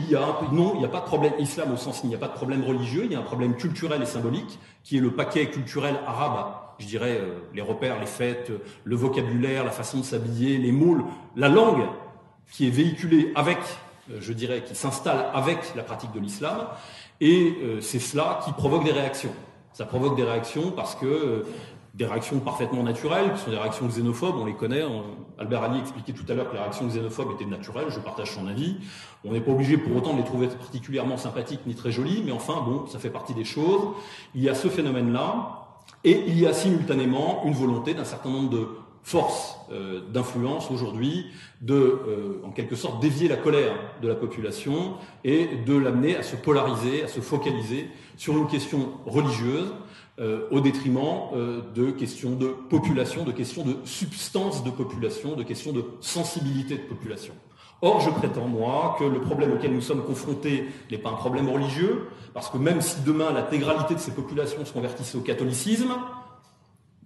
non, 0.52 0.74
il 0.76 0.80
n'y 0.80 0.86
a 0.86 0.90
pas 0.90 1.02
de 1.02 1.06
problème 1.06 1.34
islam 1.38 1.72
au 1.72 1.78
sens 1.78 2.02
il 2.04 2.10
n'y 2.10 2.16
a 2.16 2.18
pas 2.18 2.28
de 2.28 2.34
problème 2.34 2.64
religieux, 2.64 3.04
il 3.06 3.12
y 3.12 3.16
a 3.16 3.20
un 3.20 3.24
problème 3.24 3.56
culturel 3.56 4.02
et 4.02 4.06
symbolique, 4.08 4.60
qui 4.84 4.98
est 4.98 5.02
le 5.02 5.12
paquet 5.12 5.48
culturel 5.48 6.00
arabe, 6.08 6.54
je 6.80 6.88
dirais 6.88 7.22
les 7.54 7.62
repères, 7.62 8.00
les 8.00 8.08
fêtes, 8.08 8.52
le 8.84 8.96
vocabulaire, 8.96 9.64
la 9.64 9.72
façon 9.72 10.00
de 10.00 10.04
s'habiller, 10.04 10.58
les 10.58 10.72
moules, 10.72 11.04
la 11.36 11.50
langue 11.50 11.86
qui 12.52 12.68
est 12.68 12.72
véhiculée 12.72 13.32
avec, 13.36 13.60
je 14.20 14.34
dirais, 14.34 14.64
qui 14.64 14.74
s'installe 14.74 15.28
avec 15.34 15.76
la 15.76 15.84
pratique 15.84 16.12
de 16.14 16.20
l'islam, 16.20 16.68
et 17.22 17.56
euh, 17.62 17.80
c'est 17.82 18.00
cela 18.00 18.40
qui 18.44 18.52
provoque 18.52 18.84
des 18.84 18.92
réactions. 18.92 19.34
Ça 19.72 19.86
provoque 19.86 20.18
des 20.18 20.24
réactions 20.24 20.72
parce 20.72 20.96
que 20.96 21.06
euh, 21.06 21.44
des 21.94 22.06
réactions 22.06 22.40
parfaitement 22.40 22.84
naturelles, 22.84 23.34
qui 23.34 23.42
sont 23.42 23.52
des 23.52 23.58
réactions 23.58 23.86
xénophobes, 23.88 24.36
on 24.38 24.46
les 24.46 24.54
connaît. 24.54 24.84
Albert 25.38 25.64
Ali 25.64 25.80
expliquait 25.80 26.14
tout 26.14 26.26
à 26.30 26.34
l'heure 26.34 26.50
que 26.50 26.56
les 26.56 26.60
réactions 26.60 26.88
xénophobes 26.88 27.32
étaient 27.34 27.50
naturelles, 27.50 27.88
je 27.90 28.00
partage 28.00 28.32
son 28.32 28.48
avis. 28.48 28.78
On 29.24 29.34
n'est 29.34 29.42
pas 29.42 29.52
obligé 29.52 29.78
pour 29.78 29.96
autant 29.96 30.14
de 30.14 30.18
les 30.18 30.24
trouver 30.24 30.48
particulièrement 30.48 31.18
sympathiques 31.18 31.62
ni 31.68 31.76
très 31.76 31.92
jolies, 31.92 32.24
mais 32.26 32.32
enfin, 32.32 32.64
bon, 32.66 32.88
ça 32.88 32.98
fait 32.98 33.10
partie 33.10 33.34
des 33.34 33.44
choses. 33.44 33.82
Il 34.36 34.42
y 34.42 34.50
a 34.50 34.56
ce 34.56 34.68
phénomène-là, 34.68 35.62
et 36.04 36.24
il 36.28 36.40
y 36.40 36.48
a 36.48 36.54
simultanément 36.54 37.44
une 37.46 37.54
volonté 37.54 37.94
d'un 37.94 38.06
certain 38.06 38.30
nombre 38.30 38.50
de 38.50 38.68
force 39.04 39.58
euh, 39.72 40.02
d'influence 40.12 40.70
aujourd'hui 40.70 41.28
de, 41.62 41.74
euh, 41.74 42.42
en 42.44 42.52
quelque 42.52 42.76
sorte, 42.76 43.02
dévier 43.02 43.28
la 43.28 43.38
colère 43.38 43.76
de 44.02 44.08
la 44.08 44.16
population 44.16 44.96
et 45.24 45.48
de 45.66 45.76
l'amener 45.76 46.16
à 46.16 46.24
se 46.24 46.36
polariser, 46.36 47.04
à 47.04 47.08
se 47.08 47.20
focaliser 47.20 47.90
sur 48.18 48.38
une 48.38 48.48
question 48.48 48.92
religieuse 49.06 49.74
euh, 50.20 50.48
au 50.52 50.60
détriment 50.60 51.30
de 51.74 51.92
questions 51.92 52.32
de 52.32 52.48
population, 52.70 53.24
de 53.24 53.32
questions 53.32 53.64
de 53.64 53.78
substance 53.86 54.64
de 54.64 54.70
population, 54.70 55.36
de 55.36 55.44
questions 55.44 55.72
de 55.72 55.86
sensibilité 56.02 56.76
de 56.76 56.84
population. 56.84 57.34
Or, 57.84 58.00
je 58.00 58.12
prétends, 58.12 58.48
moi, 58.48 58.96
que 59.00 59.04
le 59.04 59.22
problème 59.22 59.54
auquel 59.54 59.74
nous 59.74 59.82
sommes 59.82 60.04
confrontés 60.04 60.66
n'est 60.92 61.00
pas 61.00 61.10
un 61.10 61.16
problème 61.16 61.50
religieux, 61.50 62.08
parce 62.32 62.50
que 62.50 62.58
même 62.58 62.80
si 62.80 63.02
demain 63.02 63.32
l'intégralité 63.32 63.96
de 63.96 64.00
ces 64.00 64.12
populations 64.12 64.64
se 64.64 64.72
convertissait 64.72 65.18
au 65.18 65.22
catholicisme, 65.22 65.92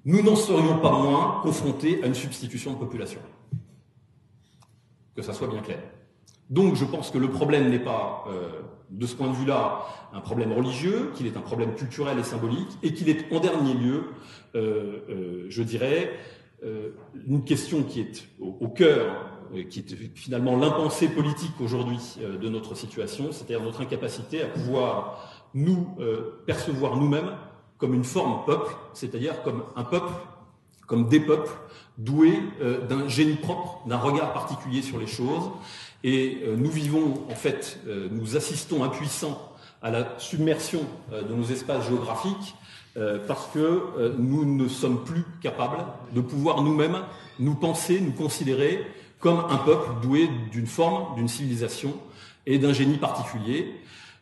nous 0.05 0.21
n'en 0.21 0.35
serions 0.35 0.77
pas 0.79 0.91
moins 0.91 1.41
confrontés 1.41 2.03
à 2.03 2.07
une 2.07 2.13
substitution 2.13 2.73
de 2.73 2.77
population. 2.77 3.19
Que 5.15 5.21
ça 5.21 5.33
soit 5.33 5.47
bien 5.47 5.61
clair. 5.61 5.79
Donc 6.49 6.75
je 6.75 6.85
pense 6.85 7.09
que 7.09 7.17
le 7.17 7.29
problème 7.29 7.69
n'est 7.69 7.79
pas, 7.79 8.23
euh, 8.27 8.61
de 8.91 9.05
ce 9.07 9.15
point 9.15 9.29
de 9.29 9.35
vue-là, 9.35 9.83
un 10.13 10.21
problème 10.21 10.53
religieux, 10.53 11.11
qu'il 11.15 11.25
est 11.25 11.37
un 11.37 11.41
problème 11.41 11.73
culturel 11.73 12.19
et 12.19 12.23
symbolique, 12.23 12.69
et 12.83 12.93
qu'il 12.93 13.09
est 13.09 13.31
en 13.33 13.39
dernier 13.39 13.73
lieu, 13.73 14.03
euh, 14.53 14.99
euh, 15.09 15.45
je 15.49 15.63
dirais, 15.63 16.11
une 17.27 17.43
question 17.43 17.83
qui 17.83 17.99
est 17.99 18.27
au, 18.39 18.69
cœur, 18.69 19.29
qui 19.69 19.81
est 19.81 20.15
finalement 20.15 20.57
l'impensé 20.57 21.07
politique 21.09 21.51
aujourd'hui 21.59 21.99
de 22.19 22.49
notre 22.49 22.73
situation, 22.73 23.31
c'est-à-dire 23.31 23.61
notre 23.61 23.81
incapacité 23.81 24.41
à 24.41 24.47
pouvoir 24.47 25.45
nous 25.53 25.95
percevoir 26.47 26.95
nous-mêmes 26.95 27.29
comme 27.77 27.93
une 27.93 28.03
forme 28.03 28.45
peuple, 28.45 28.73
c'est-à-dire 28.93 29.41
comme 29.43 29.63
un 29.75 29.83
peuple, 29.83 30.11
comme 30.87 31.07
des 31.07 31.19
peuples 31.19 31.51
doués 31.97 32.39
euh, 32.61 32.85
d'un 32.87 33.07
génie 33.07 33.35
propre, 33.35 33.81
d'un 33.87 33.97
regard 33.97 34.33
particulier 34.33 34.81
sur 34.81 34.99
les 34.99 35.07
choses. 35.07 35.49
Et 36.03 36.41
euh, 36.43 36.55
nous 36.57 36.69
vivons, 36.69 37.25
en 37.29 37.35
fait, 37.35 37.79
euh, 37.87 38.07
nous 38.11 38.37
assistons 38.37 38.83
impuissants 38.83 39.51
à 39.81 39.91
la 39.91 40.17
submersion 40.17 40.81
de 41.11 41.31
nos 41.33 41.43
espaces 41.43 41.87
géographiques 41.87 42.55
parce 43.27 43.47
que 43.53 44.15
nous 44.17 44.43
ne 44.45 44.67
sommes 44.67 45.03
plus 45.03 45.23
capables 45.43 45.83
de 46.13 46.21
pouvoir 46.21 46.63
nous-mêmes 46.63 47.01
nous 47.39 47.53
penser, 47.53 47.99
nous 47.99 48.13
considérer 48.13 48.83
comme 49.19 49.43
un 49.49 49.57
peuple 49.57 49.89
doué 50.01 50.27
d'une 50.51 50.65
forme, 50.65 51.13
d'une 51.15 51.27
civilisation 51.27 51.93
et 52.47 52.57
d'un 52.57 52.73
génie 52.73 52.97
particulier. 52.97 53.75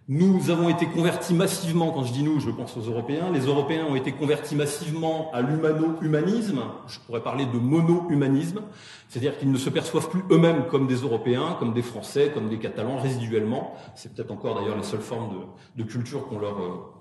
Nous 0.09 0.49
avons 0.49 0.67
été 0.67 0.85
convertis 0.87 1.33
massivement, 1.33 1.91
quand 1.91 2.03
je 2.03 2.11
dis 2.11 2.23
nous, 2.23 2.41
je 2.41 2.49
pense 2.49 2.75
aux 2.75 2.81
Européens, 2.81 3.31
les 3.31 3.45
Européens 3.45 3.85
ont 3.85 3.95
été 3.95 4.11
convertis 4.11 4.53
massivement 4.53 5.31
à 5.31 5.41
l'humano-humanisme, 5.41 6.59
je 6.87 6.99
pourrais 6.99 7.21
parler 7.21 7.45
de 7.45 7.57
mono-humanisme, 7.57 8.63
c'est-à-dire 9.07 9.37
qu'ils 9.37 9.49
ne 9.49 9.57
se 9.57 9.69
perçoivent 9.69 10.09
plus 10.09 10.23
eux-mêmes 10.29 10.65
comme 10.69 10.87
des 10.87 10.97
Européens, 10.97 11.55
comme 11.57 11.73
des 11.73 11.81
Français, 11.81 12.31
comme 12.33 12.49
des 12.49 12.57
Catalans, 12.57 12.97
résiduellement. 12.97 13.75
C'est 13.95 14.13
peut-être 14.13 14.31
encore 14.31 14.59
d'ailleurs 14.59 14.75
les 14.75 14.83
seules 14.83 14.99
formes 14.99 15.47
de, 15.77 15.83
culture 15.83 16.27
qu'on 16.27 16.39
leur, 16.39 16.57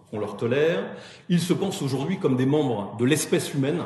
qu'on 0.08 0.20
leur 0.20 0.36
tolère. 0.36 0.84
Ils 1.28 1.40
se 1.40 1.54
pensent 1.54 1.82
aujourd'hui 1.82 2.20
comme 2.20 2.36
des 2.36 2.46
membres 2.46 2.96
de 3.00 3.04
l'espèce 3.04 3.52
humaine, 3.52 3.82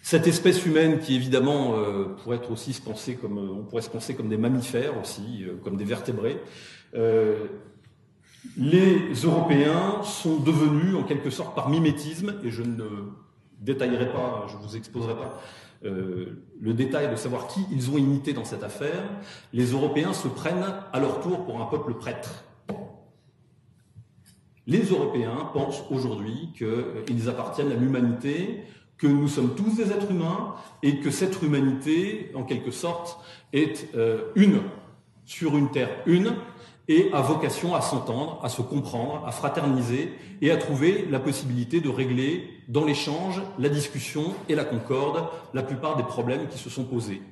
cette 0.00 0.28
espèce 0.28 0.64
humaine 0.64 1.00
qui 1.00 1.16
évidemment 1.16 1.74
euh, 1.76 2.16
pourrait 2.22 2.36
être 2.36 2.52
aussi 2.52 2.72
se 2.72 2.82
penser 2.82 3.16
comme 3.16 3.38
on 3.38 3.64
pourrait 3.64 3.82
se 3.82 3.90
penser 3.90 4.14
comme 4.14 4.28
des 4.28 4.36
mammifères 4.36 4.92
aussi, 5.00 5.44
euh, 5.44 5.56
comme 5.62 5.76
des 5.76 5.84
vertébrés, 5.84 6.40
euh, 6.94 7.46
les 8.56 9.12
Européens 9.24 10.02
sont 10.02 10.36
devenus, 10.36 10.96
en 10.96 11.04
quelque 11.04 11.30
sorte, 11.30 11.54
par 11.54 11.68
mimétisme, 11.68 12.34
et 12.44 12.50
je 12.50 12.62
ne 12.62 12.84
détaillerai 13.60 14.12
pas, 14.12 14.46
je 14.48 14.56
ne 14.56 14.62
vous 14.62 14.76
exposerai 14.76 15.14
pas 15.14 15.40
euh, 15.84 16.44
le 16.60 16.74
détail 16.74 17.10
de 17.10 17.16
savoir 17.16 17.48
qui 17.48 17.60
ils 17.72 17.90
ont 17.90 17.98
imité 17.98 18.32
dans 18.32 18.44
cette 18.44 18.62
affaire, 18.62 19.02
les 19.52 19.72
Européens 19.72 20.12
se 20.12 20.28
prennent 20.28 20.64
à 20.92 21.00
leur 21.00 21.20
tour 21.20 21.44
pour 21.44 21.60
un 21.60 21.66
peuple 21.66 21.94
prêtre. 21.94 22.44
Les 24.68 24.84
Européens 24.90 25.50
pensent 25.52 25.82
aujourd'hui 25.90 26.52
qu'ils 26.56 27.28
appartiennent 27.28 27.72
à 27.72 27.74
l'humanité, 27.74 28.62
que 28.96 29.08
nous 29.08 29.26
sommes 29.26 29.56
tous 29.56 29.74
des 29.74 29.90
êtres 29.90 30.12
humains 30.12 30.54
et 30.84 31.00
que 31.00 31.10
cette 31.10 31.42
humanité, 31.42 32.30
en 32.34 32.44
quelque 32.44 32.70
sorte, 32.70 33.18
est 33.52 33.92
euh, 33.96 34.30
une 34.36 34.60
sur 35.24 35.56
une 35.56 35.70
terre 35.70 35.90
une 36.06 36.34
et 36.92 37.10
a 37.12 37.22
vocation 37.22 37.74
à 37.74 37.80
s'entendre, 37.80 38.38
à 38.42 38.50
se 38.50 38.60
comprendre, 38.60 39.24
à 39.26 39.32
fraterniser 39.32 40.12
et 40.42 40.50
à 40.50 40.58
trouver 40.58 41.06
la 41.10 41.20
possibilité 41.20 41.80
de 41.80 41.88
régler 41.88 42.50
dans 42.68 42.84
l'échange, 42.84 43.40
la 43.58 43.70
discussion 43.70 44.34
et 44.50 44.54
la 44.54 44.64
concorde 44.64 45.24
la 45.54 45.62
plupart 45.62 45.96
des 45.96 46.02
problèmes 46.02 46.48
qui 46.48 46.58
se 46.58 46.68
sont 46.68 46.84
posés. 46.84 47.22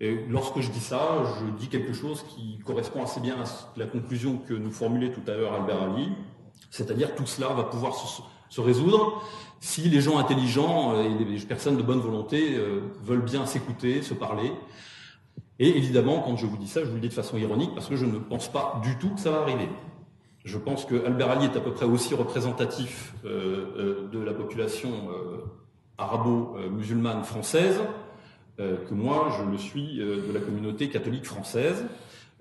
Et 0.00 0.24
lorsque 0.28 0.60
je 0.60 0.70
dis 0.70 0.80
ça, 0.80 1.24
je 1.40 1.50
dis 1.58 1.68
quelque 1.68 1.92
chose 1.92 2.24
qui 2.28 2.60
correspond 2.64 3.02
assez 3.02 3.20
bien 3.20 3.34
à 3.34 3.44
la 3.76 3.86
conclusion 3.86 4.38
que 4.38 4.54
nous 4.54 4.70
formulait 4.70 5.10
tout 5.10 5.28
à 5.28 5.34
l'heure 5.34 5.54
Albert 5.54 5.82
Ali, 5.82 6.08
c'est-à-dire 6.70 7.14
tout 7.16 7.26
cela 7.26 7.48
va 7.48 7.64
pouvoir 7.64 7.94
se, 7.94 8.60
résoudre 8.60 9.22
si 9.60 9.82
les 9.82 10.00
gens 10.00 10.18
intelligents 10.18 11.00
et 11.00 11.24
les 11.24 11.40
personnes 11.40 11.76
de 11.76 11.82
bonne 11.82 12.00
volonté 12.00 12.54
euh, 12.54 12.80
veulent 13.02 13.24
bien 13.24 13.46
s'écouter, 13.46 14.02
se 14.02 14.12
parler, 14.12 14.52
et 15.58 15.76
évidemment, 15.76 16.20
quand 16.20 16.36
je 16.36 16.46
vous 16.46 16.56
dis 16.56 16.68
ça, 16.68 16.80
je 16.80 16.86
vous 16.86 16.94
le 16.94 17.00
dis 17.00 17.08
de 17.08 17.14
façon 17.14 17.36
ironique 17.36 17.74
parce 17.74 17.88
que 17.88 17.96
je 17.96 18.06
ne 18.06 18.18
pense 18.18 18.50
pas 18.50 18.80
du 18.82 18.96
tout 18.98 19.10
que 19.10 19.20
ça 19.20 19.30
va 19.30 19.42
arriver. 19.42 19.68
Je 20.44 20.58
pense 20.58 20.84
que 20.84 21.04
Albert 21.06 21.30
Ali 21.30 21.44
est 21.44 21.56
à 21.56 21.60
peu 21.60 21.72
près 21.72 21.86
aussi 21.86 22.14
représentatif 22.14 23.14
euh, 23.24 23.66
euh, 23.76 24.08
de 24.08 24.18
la 24.18 24.32
population 24.32 24.90
euh, 24.90 25.44
arabo-musulmane 25.98 27.24
française 27.24 27.80
que 28.58 28.94
moi, 28.94 29.34
je 29.38 29.50
le 29.50 29.56
suis 29.56 29.96
de 29.96 30.32
la 30.32 30.38
communauté 30.38 30.88
catholique 30.88 31.24
française. 31.24 31.84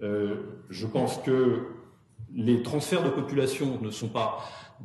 je 0.02 0.86
pense 0.86 1.18
que 1.20 1.64
les 2.36 2.62
transferts 2.62 3.04
de 3.04 3.10
population 3.10 3.80
ne 3.82 3.90
sont 3.90 4.10
pas 4.10 4.40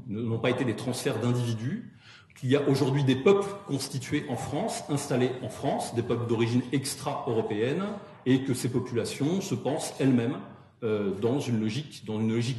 n'ont 0.07 0.39
pas 0.39 0.51
été 0.51 0.65
des 0.65 0.77
transferts 0.77 1.19
d'individus, 1.21 1.93
qu'il 2.39 2.51
y 2.51 2.57
a 2.57 2.67
aujourd'hui 2.69 3.05
des 3.05 3.17
peuples 3.17 3.49
constitués 3.67 4.25
en 4.29 4.37
France, 4.37 4.85
installés 4.89 5.33
en 5.43 5.49
France, 5.49 5.95
des 5.95 6.03
peuples 6.03 6.27
d'origine 6.27 6.63
extra-européenne, 6.73 7.85
et 8.27 8.43
que 8.43 8.53
ces 8.53 8.69
populations 8.69 9.41
se 9.41 9.55
pensent 9.55 9.95
elles-mêmes 10.01 10.37
euh, 10.83 11.13
dans 11.23 11.41
une 11.41 11.61
logique, 11.61 12.05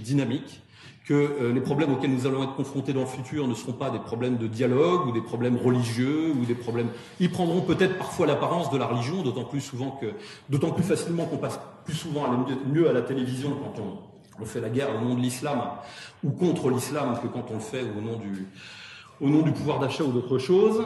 dynamique, 0.02 0.62
que 1.06 1.14
euh, 1.14 1.54
les 1.54 1.62
problèmes 1.62 1.94
auxquels 1.94 2.12
nous 2.12 2.26
allons 2.26 2.44
être 2.44 2.56
confrontés 2.56 2.94
dans 2.94 3.02
le 3.02 3.08
futur 3.08 3.48
ne 3.48 3.54
seront 3.54 3.74
pas 3.74 3.90
des 3.90 4.00
problèmes 4.00 4.38
de 4.38 4.48
dialogue 4.48 5.08
ou 5.08 5.12
des 5.12 5.22
problèmes 5.22 5.58
religieux 5.58 6.32
ou 6.32 6.46
des 6.46 6.56
problèmes. 6.56 6.90
Ils 7.20 7.30
prendront 7.30 7.62
peut-être 7.62 7.98
parfois 7.98 8.28
l'apparence 8.28 8.72
de 8.72 8.78
la 8.78 8.88
religion, 8.88 9.22
d'autant 9.24 9.44
plus 9.44 9.62
facilement 9.62 11.26
qu'on 11.26 11.38
passe 11.38 11.60
plus 11.86 11.96
souvent 11.96 12.26
à 12.26 12.46
mieux 12.68 12.90
à 12.90 12.94
la 12.94 13.02
télévision 13.02 13.52
quand 13.52 13.82
on, 13.82 14.46
fait 14.46 14.62
la 14.62 14.70
guerre 14.70 14.90
au 14.96 15.04
nom 15.04 15.16
de 15.16 15.22
l'islam 15.22 15.62
ou 16.24 16.30
contre 16.30 16.70
l'islam 16.70 17.20
que 17.22 17.28
quand 17.28 17.46
on 17.50 17.56
le 17.56 17.60
fait 17.60 17.82
au 17.82 18.02
nom 18.02 18.18
du, 18.18 18.48
au 19.20 19.30
nom 19.30 19.42
du 19.42 19.52
pouvoir 19.52 19.80
d'achat 19.80 20.04
ou 20.04 20.12
d'autre 20.12 20.38
chose. 20.38 20.84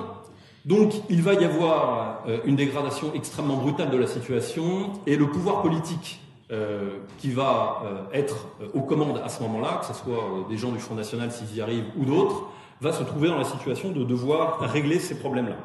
Donc 0.66 0.93
il 1.09 1.22
va 1.22 1.34
y 1.34 1.43
avoir 1.43 2.24
euh, 2.28 2.39
une 2.45 2.55
dégradation 2.55 3.14
extrêmement 3.14 3.57
brutale 3.57 3.89
de 3.89 3.97
la 3.97 4.07
situation 4.07 4.93
et 5.07 5.16
le 5.16 5.28
pouvoir 5.28 5.62
politique 5.62 6.22
euh, 6.51 6.97
qui 7.18 7.32
va 7.32 7.82
euh, 7.84 8.03
être 8.14 8.47
aux 8.74 8.82
commandes 8.82 9.22
à 9.24 9.30
ce 9.30 9.41
moment-là, 9.43 9.80
que 9.82 9.88
ce 9.88 9.93
soit 9.93 10.45
des 10.49 10.57
gens 10.57 10.72
du 10.72 10.80
Front 10.80 10.95
National 10.95 11.32
s'ils 11.32 11.55
y 11.55 11.62
arrivent 11.62 11.88
ou 11.97 12.05
d'autres, 12.05 12.47
va 12.80 12.93
se 12.93 13.03
trouver 13.03 13.30
dans 13.30 13.38
la 13.38 13.43
situation 13.43 13.91
de 13.91 14.03
devoir 14.03 14.59
régler 14.59 14.99
ces 14.99 15.18
problèmes-là. 15.18 15.57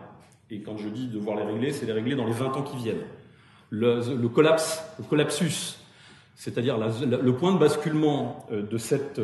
Et 0.50 0.60
quand 0.60 0.78
je 0.78 0.88
dis 0.88 1.08
devoir 1.08 1.36
les 1.36 1.44
régler, 1.44 1.72
c'est 1.72 1.86
les 1.86 1.92
régler 1.92 2.14
dans 2.14 2.26
les 2.26 2.32
20 2.32 2.56
ans 2.56 2.62
qui 2.62 2.76
viennent. 2.76 3.04
Le, 3.70 4.28
collapsus, 4.28 5.78
c'est-à-dire 6.36 6.78
le 6.78 7.34
point 7.34 7.52
de 7.52 7.58
basculement 7.58 8.46
de, 8.50 8.78
cette, 8.78 9.20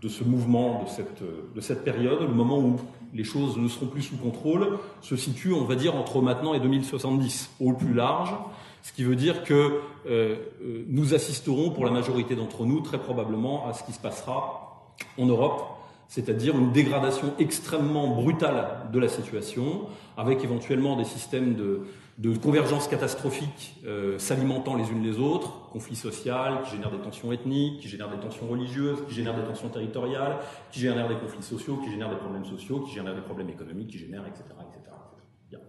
de 0.00 0.08
ce 0.08 0.24
mouvement, 0.24 0.84
de 0.84 0.88
cette, 0.88 1.22
de 1.54 1.60
cette 1.60 1.84
période, 1.84 2.20
le 2.20 2.34
moment 2.34 2.58
où 2.58 2.76
les 3.14 3.24
choses 3.24 3.56
ne 3.56 3.68
seront 3.68 3.86
plus 3.86 4.02
sous 4.02 4.16
contrôle, 4.16 4.78
se 5.00 5.16
situe, 5.16 5.52
on 5.52 5.64
va 5.64 5.74
dire, 5.74 5.96
entre 5.96 6.20
maintenant 6.20 6.54
et 6.54 6.60
2070, 6.60 7.50
au 7.60 7.72
plus 7.72 7.94
large, 7.94 8.34
ce 8.82 8.92
qui 8.92 9.04
veut 9.04 9.16
dire 9.16 9.42
que 9.42 9.54
euh, 9.54 10.36
euh, 10.62 10.84
nous 10.88 11.14
assisterons, 11.14 11.70
pour 11.70 11.84
la 11.84 11.90
majorité 11.90 12.36
d'entre 12.36 12.64
nous, 12.64 12.80
très 12.80 12.98
probablement 12.98 13.66
à 13.66 13.72
ce 13.72 13.82
qui 13.82 13.92
se 13.92 13.98
passera 13.98 14.92
en 15.18 15.26
Europe, 15.26 15.64
c'est-à-dire 16.08 16.56
une 16.56 16.72
dégradation 16.72 17.32
extrêmement 17.38 18.08
brutale 18.08 18.88
de 18.92 18.98
la 18.98 19.08
situation, 19.08 19.86
avec 20.16 20.44
éventuellement 20.44 20.96
des 20.96 21.04
systèmes 21.04 21.54
de, 21.54 21.86
de 22.18 22.34
convergence 22.34 22.88
catastrophique 22.88 23.76
euh, 23.84 24.18
s'alimentant 24.18 24.74
les 24.74 24.88
unes 24.90 25.02
les 25.02 25.18
autres, 25.18 25.68
conflits 25.70 25.96
sociaux 25.96 26.32
qui 26.64 26.70
génèrent 26.70 26.90
des 26.90 27.02
tensions 27.02 27.30
ethniques, 27.30 27.80
qui 27.80 27.88
génèrent 27.88 28.10
des 28.10 28.18
tensions 28.18 28.46
religieuses, 28.46 28.98
qui 29.06 29.14
génèrent 29.14 29.36
des 29.36 29.46
tensions 29.46 29.68
territoriales, 29.68 30.38
qui 30.70 30.80
génèrent 30.80 31.08
des 31.08 31.16
conflits 31.16 31.42
sociaux, 31.42 31.76
qui 31.76 31.90
génèrent 31.90 32.08
des 32.08 32.16
problèmes 32.16 32.46
sociaux, 32.46 32.80
qui 32.80 32.94
génèrent 32.94 33.14
des 33.14 33.20
problèmes 33.20 33.50
économiques, 33.50 33.88
qui 33.88 33.98
génèrent, 33.98 34.26
etc. 34.26 34.44
etc., 34.50 35.60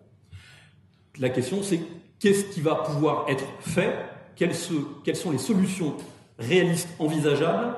La 1.19 1.29
question 1.29 1.63
c'est 1.63 1.81
qu'est-ce 2.19 2.45
qui 2.45 2.61
va 2.61 2.75
pouvoir 2.75 3.25
être 3.27 3.45
fait? 3.59 3.93
Quelles, 4.35 4.55
quelles 5.03 5.15
sont 5.15 5.31
les 5.31 5.39
solutions 5.39 5.95
réalistes, 6.39 6.89
envisageables 6.99 7.75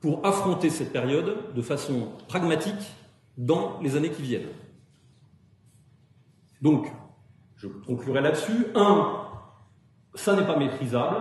pour 0.00 0.24
affronter 0.24 0.70
cette 0.70 0.92
période 0.92 1.54
de 1.54 1.62
façon 1.62 2.10
pragmatique 2.28 2.94
dans 3.38 3.80
les 3.80 3.96
années 3.96 4.10
qui 4.10 4.22
viennent? 4.22 4.48
Donc, 6.60 6.92
je 7.64 7.86
conclurai 7.86 8.20
là-dessus. 8.20 8.66
Un, 8.74 9.20
ça 10.14 10.36
n'est 10.36 10.46
pas 10.46 10.56
maîtrisable. 10.56 11.16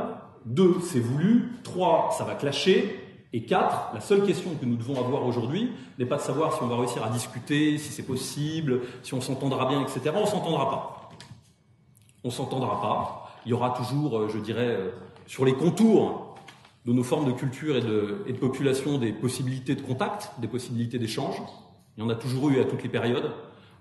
Deux, 0.45 0.75
c'est 0.81 0.99
voulu. 0.99 1.51
Trois, 1.63 2.09
ça 2.17 2.25
va 2.25 2.35
clasher. 2.35 2.99
Et 3.31 3.45
quatre, 3.45 3.91
la 3.93 3.99
seule 3.99 4.23
question 4.23 4.51
que 4.59 4.65
nous 4.65 4.75
devons 4.75 4.99
avoir 4.99 5.25
aujourd'hui 5.25 5.71
n'est 5.97 6.05
pas 6.05 6.17
de 6.17 6.21
savoir 6.21 6.53
si 6.53 6.61
on 6.61 6.67
va 6.67 6.77
réussir 6.77 7.03
à 7.03 7.09
discuter, 7.09 7.77
si 7.77 7.91
c'est 7.91 8.03
possible, 8.03 8.81
si 9.01 9.13
on 9.13 9.21
s'entendra 9.21 9.65
bien, 9.67 9.81
etc. 9.81 10.11
On 10.15 10.25
s'entendra 10.25 10.69
pas. 10.69 11.09
On 12.23 12.29
s'entendra 12.29 12.81
pas. 12.81 13.31
Il 13.45 13.49
y 13.49 13.53
aura 13.53 13.71
toujours, 13.71 14.19
euh, 14.19 14.29
je 14.29 14.37
dirais, 14.37 14.67
euh, 14.67 14.91
sur 15.25 15.45
les 15.45 15.53
contours 15.53 16.35
de 16.85 16.93
nos 16.93 17.03
formes 17.03 17.25
de 17.25 17.31
culture 17.31 17.77
et 17.77 17.81
de, 17.81 18.23
et 18.27 18.33
de 18.33 18.37
population 18.37 18.97
des 18.97 19.13
possibilités 19.13 19.75
de 19.75 19.81
contact, 19.81 20.31
des 20.39 20.47
possibilités 20.47 20.99
d'échange. 20.99 21.41
Il 21.97 22.03
y 22.03 22.05
en 22.05 22.09
a 22.09 22.15
toujours 22.15 22.49
eu 22.49 22.59
à 22.59 22.65
toutes 22.65 22.83
les 22.83 22.89
périodes 22.89 23.31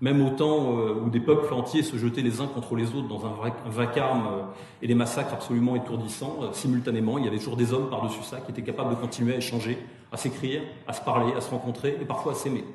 même 0.01 0.25
au 0.25 0.31
temps 0.31 0.77
euh, 0.77 0.95
où 0.95 1.09
des 1.09 1.19
peuples 1.19 1.53
entiers 1.53 1.83
se 1.83 1.97
jetaient 1.97 2.21
les 2.21 2.41
uns 2.41 2.47
contre 2.47 2.75
les 2.75 2.93
autres 2.93 3.07
dans 3.07 3.25
un 3.25 3.33
vacarme 3.65 4.27
euh, 4.27 4.41
et 4.81 4.87
des 4.87 4.95
massacres 4.95 5.33
absolument 5.33 5.75
étourdissants, 5.75 6.39
euh, 6.41 6.53
simultanément, 6.53 7.17
il 7.17 7.25
y 7.25 7.27
avait 7.27 7.37
toujours 7.37 7.55
des 7.55 7.73
hommes 7.73 7.89
par-dessus 7.89 8.23
ça 8.23 8.41
qui 8.41 8.51
étaient 8.51 8.63
capables 8.63 8.89
de 8.89 8.95
continuer 8.95 9.33
à 9.33 9.37
échanger, 9.37 9.77
à 10.11 10.17
s'écrire, 10.17 10.61
à 10.87 10.93
se 10.93 11.01
parler, 11.01 11.33
à 11.33 11.41
se 11.41 11.49
rencontrer 11.49 11.97
et 12.01 12.05
parfois 12.05 12.33
à 12.33 12.35
s'aimer. 12.35 12.65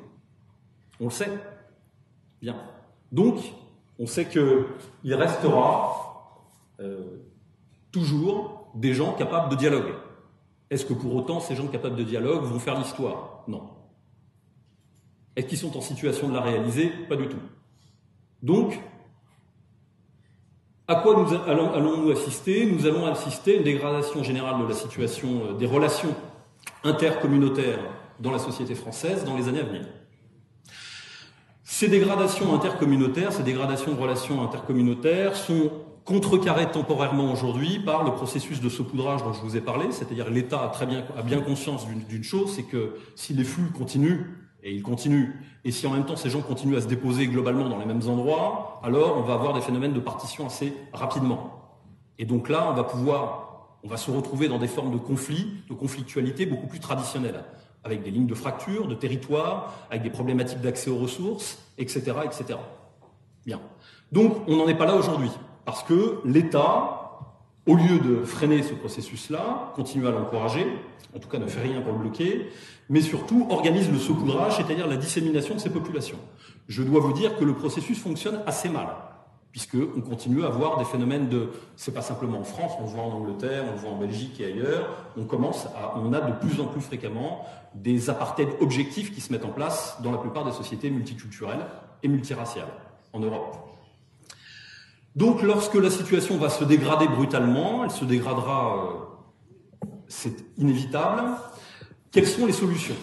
On 0.99 1.05
le 1.05 1.11
sait. 1.11 1.31
Bien. 2.41 2.55
Donc, 3.11 3.37
on 3.99 4.05
sait 4.05 4.27
qu'il 4.27 5.13
restera 5.13 6.35
toujours 7.91 8.69
des 8.75 8.93
gens 8.93 9.13
capables 9.13 9.49
de 9.49 9.55
dialogue. 9.55 9.93
Est-ce 10.69 10.85
que 10.85 10.93
pour 10.93 11.15
autant 11.15 11.39
ces 11.39 11.55
gens 11.55 11.67
capables 11.67 11.95
de 11.95 12.03
dialogue 12.03 12.43
vont 12.43 12.59
faire 12.59 12.77
l'histoire? 12.77 13.43
Non. 13.47 13.63
Est-ce 15.35 15.47
qu'ils 15.47 15.57
sont 15.57 15.77
en 15.77 15.81
situation 15.81 16.29
de 16.29 16.33
la 16.33 16.41
réaliser 16.41 16.89
Pas 17.07 17.15
du 17.15 17.27
tout. 17.27 17.39
Donc, 18.41 18.79
à 20.87 20.95
quoi 20.95 21.15
nous 21.15 21.33
allons-nous 21.47 22.11
assister? 22.11 22.65
Nous 22.65 22.87
allons 22.87 23.05
assister 23.05 23.53
à 23.53 23.57
une 23.57 23.63
dégradation 23.63 24.23
générale 24.23 24.59
de 24.61 24.67
la 24.67 24.73
situation 24.73 25.43
euh, 25.45 25.53
des 25.53 25.67
relations 25.67 26.15
intercommunautaires 26.83 27.79
dans 28.19 28.31
la 28.31 28.39
société 28.39 28.75
française 28.75 29.23
dans 29.23 29.37
les 29.37 29.47
années 29.47 29.59
à 29.59 29.63
venir. 29.63 29.85
Ces 31.63 31.87
dégradations 31.87 32.53
intercommunautaires, 32.55 33.31
ces 33.31 33.43
dégradations 33.43 33.93
de 33.93 33.99
relations 34.01 34.43
intercommunautaires 34.43 35.35
sont 35.35 35.71
contrecarrées 36.05 36.71
temporairement 36.71 37.31
aujourd'hui 37.31 37.79
par 37.79 38.03
le 38.03 38.11
processus 38.11 38.59
de 38.59 38.67
saupoudrage 38.67 39.23
dont 39.23 39.33
je 39.33 39.41
vous 39.41 39.55
ai 39.55 39.61
parlé, 39.61 39.91
c'est-à-dire 39.91 40.29
l'État 40.31 40.63
a 40.63 40.69
très 40.69 40.87
bien, 40.87 41.05
a 41.15 41.21
bien 41.21 41.39
conscience 41.39 41.85
d'une 41.87 42.23
chose, 42.23 42.55
c'est 42.55 42.63
que 42.63 42.95
si 43.15 43.35
les 43.35 43.43
flux 43.43 43.69
continuent, 43.69 44.25
et 44.63 44.73
il 44.73 44.83
continue. 44.83 45.35
Et 45.63 45.71
si 45.71 45.87
en 45.87 45.91
même 45.91 46.05
temps 46.05 46.15
ces 46.15 46.29
gens 46.29 46.41
continuent 46.41 46.77
à 46.77 46.81
se 46.81 46.87
déposer 46.87 47.27
globalement 47.27 47.69
dans 47.69 47.77
les 47.77 47.85
mêmes 47.85 48.07
endroits, 48.07 48.79
alors 48.83 49.17
on 49.17 49.21
va 49.21 49.33
avoir 49.33 49.53
des 49.53 49.61
phénomènes 49.61 49.93
de 49.93 49.99
partition 49.99 50.45
assez 50.45 50.73
rapidement. 50.93 51.81
Et 52.17 52.25
donc 52.25 52.49
là, 52.49 52.67
on 52.69 52.73
va 52.73 52.83
pouvoir, 52.83 53.77
on 53.83 53.87
va 53.87 53.97
se 53.97 54.11
retrouver 54.11 54.47
dans 54.47 54.57
des 54.57 54.67
formes 54.67 54.91
de 54.91 54.97
conflits, 54.97 55.47
de 55.69 55.73
conflictualité 55.73 56.45
beaucoup 56.45 56.67
plus 56.67 56.79
traditionnelles, 56.79 57.43
avec 57.83 58.03
des 58.03 58.11
lignes 58.11 58.27
de 58.27 58.35
fracture, 58.35 58.87
de 58.87 58.95
territoire, 58.95 59.73
avec 59.89 60.03
des 60.03 60.09
problématiques 60.09 60.61
d'accès 60.61 60.89
aux 60.89 60.97
ressources, 60.97 61.59
etc., 61.77 62.13
etc. 62.25 62.59
Bien. 63.45 63.61
Donc 64.11 64.35
on 64.47 64.57
n'en 64.57 64.67
est 64.67 64.77
pas 64.77 64.85
là 64.85 64.95
aujourd'hui, 64.95 65.31
parce 65.63 65.83
que 65.83 66.19
l'État 66.25 66.99
au 67.69 67.75
lieu 67.75 67.99
de 67.99 68.23
freiner 68.23 68.63
ce 68.63 68.73
processus-là, 68.73 69.73
continue 69.75 70.07
à 70.07 70.11
l'encourager, 70.11 70.65
en 71.15 71.19
tout 71.19 71.29
cas 71.29 71.37
ne 71.37 71.45
fait 71.45 71.61
rien 71.61 71.81
pour 71.81 71.93
le 71.93 71.99
bloquer, 71.99 72.49
mais 72.89 73.01
surtout 73.01 73.47
organise 73.49 73.89
le 73.91 73.99
saupoudrage, 73.99 74.57
c'est-à-dire 74.57 74.87
la 74.87 74.97
dissémination 74.97 75.55
de 75.55 75.59
ces 75.59 75.69
populations. 75.69 76.17
Je 76.67 76.83
dois 76.83 76.99
vous 76.99 77.13
dire 77.13 77.37
que 77.37 77.45
le 77.45 77.53
processus 77.53 77.99
fonctionne 77.99 78.41
assez 78.47 78.67
mal, 78.67 78.87
puisqu'on 79.51 80.01
continue 80.01 80.43
à 80.43 80.47
avoir 80.47 80.77
des 80.77 80.85
phénomènes 80.85 81.29
de... 81.29 81.49
C'est 81.75 81.93
pas 81.93 82.01
simplement 82.01 82.39
en 82.39 82.43
France, 82.43 82.73
on 82.79 82.83
le 82.83 82.89
voit 82.89 83.03
en 83.03 83.11
Angleterre, 83.11 83.63
on 83.69 83.73
le 83.73 83.77
voit 83.77 83.91
en 83.91 83.97
Belgique 83.97 84.39
et 84.41 84.45
ailleurs, 84.45 84.89
on 85.17 85.25
commence 85.25 85.67
à... 85.67 85.97
On 85.97 86.11
a 86.13 86.21
de 86.21 86.33
plus 86.33 86.59
en 86.59 86.65
plus 86.65 86.81
fréquemment 86.81 87.45
des 87.75 88.09
apartheids 88.09 88.57
objectifs 88.59 89.13
qui 89.13 89.21
se 89.21 89.31
mettent 89.31 89.45
en 89.45 89.51
place 89.51 89.97
dans 90.03 90.11
la 90.11 90.17
plupart 90.17 90.43
des 90.43 90.51
sociétés 90.51 90.89
multiculturelles 90.89 91.65
et 92.01 92.07
multiraciales 92.07 92.71
en 93.13 93.19
Europe. 93.19 93.55
Donc 95.15 95.41
lorsque 95.41 95.75
la 95.75 95.89
situation 95.89 96.37
va 96.37 96.49
se 96.49 96.63
dégrader 96.63 97.07
brutalement, 97.07 97.83
elle 97.83 97.91
se 97.91 98.05
dégradera, 98.05 98.75
euh, 98.75 99.87
c'est 100.07 100.45
inévitable, 100.57 101.23
quelles 102.11 102.27
sont 102.27 102.45
les 102.45 102.53
solutions? 102.53 102.95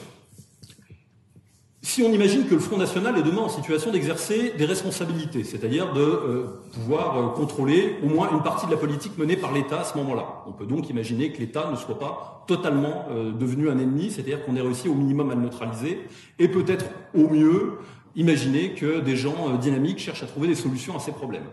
Si 1.83 2.03
on 2.03 2.13
imagine 2.13 2.47
que 2.47 2.55
le 2.55 2.61
Front 2.61 2.77
National 2.77 3.17
est 3.17 3.23
demain 3.23 3.43
en 3.43 3.49
situation 3.49 3.93
d'exercer 3.93 4.53
des 4.59 4.65
responsabilités, 4.65 5.45
c'est-à-dire 5.45 5.93
de 5.93 6.01
euh, 6.01 6.45
pouvoir 6.73 7.17
euh, 7.17 7.29
contrôler 7.29 7.97
au 8.03 8.09
moins 8.09 8.29
une 8.33 8.43
partie 8.43 8.67
de 8.67 8.73
la 8.73 8.77
politique 8.77 9.17
menée 9.17 9.37
par 9.37 9.53
l'État 9.53 9.81
à 9.81 9.85
ce 9.85 9.97
moment-là, 9.99 10.43
on 10.47 10.53
peut 10.53 10.67
donc 10.67 10.91
imaginer 10.91 11.31
que 11.33 11.39
l'État 11.39 11.71
ne 11.71 11.77
soit 11.77 11.99
pas 11.99 12.45
totalement 12.49 13.07
devenu 13.37 13.69
un 13.69 13.79
ennemi, 13.79 14.11
c'est-à-dire 14.11 14.45
qu'on 14.45 14.55
ait 14.55 14.61
réussi 14.61 14.89
au 14.89 14.95
minimum 14.95 15.31
à 15.31 15.35
le 15.35 15.41
neutraliser, 15.41 16.07
et 16.39 16.49
peut-être 16.49 16.85
au 17.13 17.29
mieux 17.29 17.79
imaginer 18.15 18.71
que 18.71 19.01
des 19.01 19.17
gens 19.17 19.57
dynamiques 19.57 19.99
cherchent 19.99 20.23
à 20.23 20.27
trouver 20.27 20.47
des 20.47 20.55
solutions 20.55 20.97
à 20.97 21.01
ces 21.01 21.11
problèmes. 21.13 21.47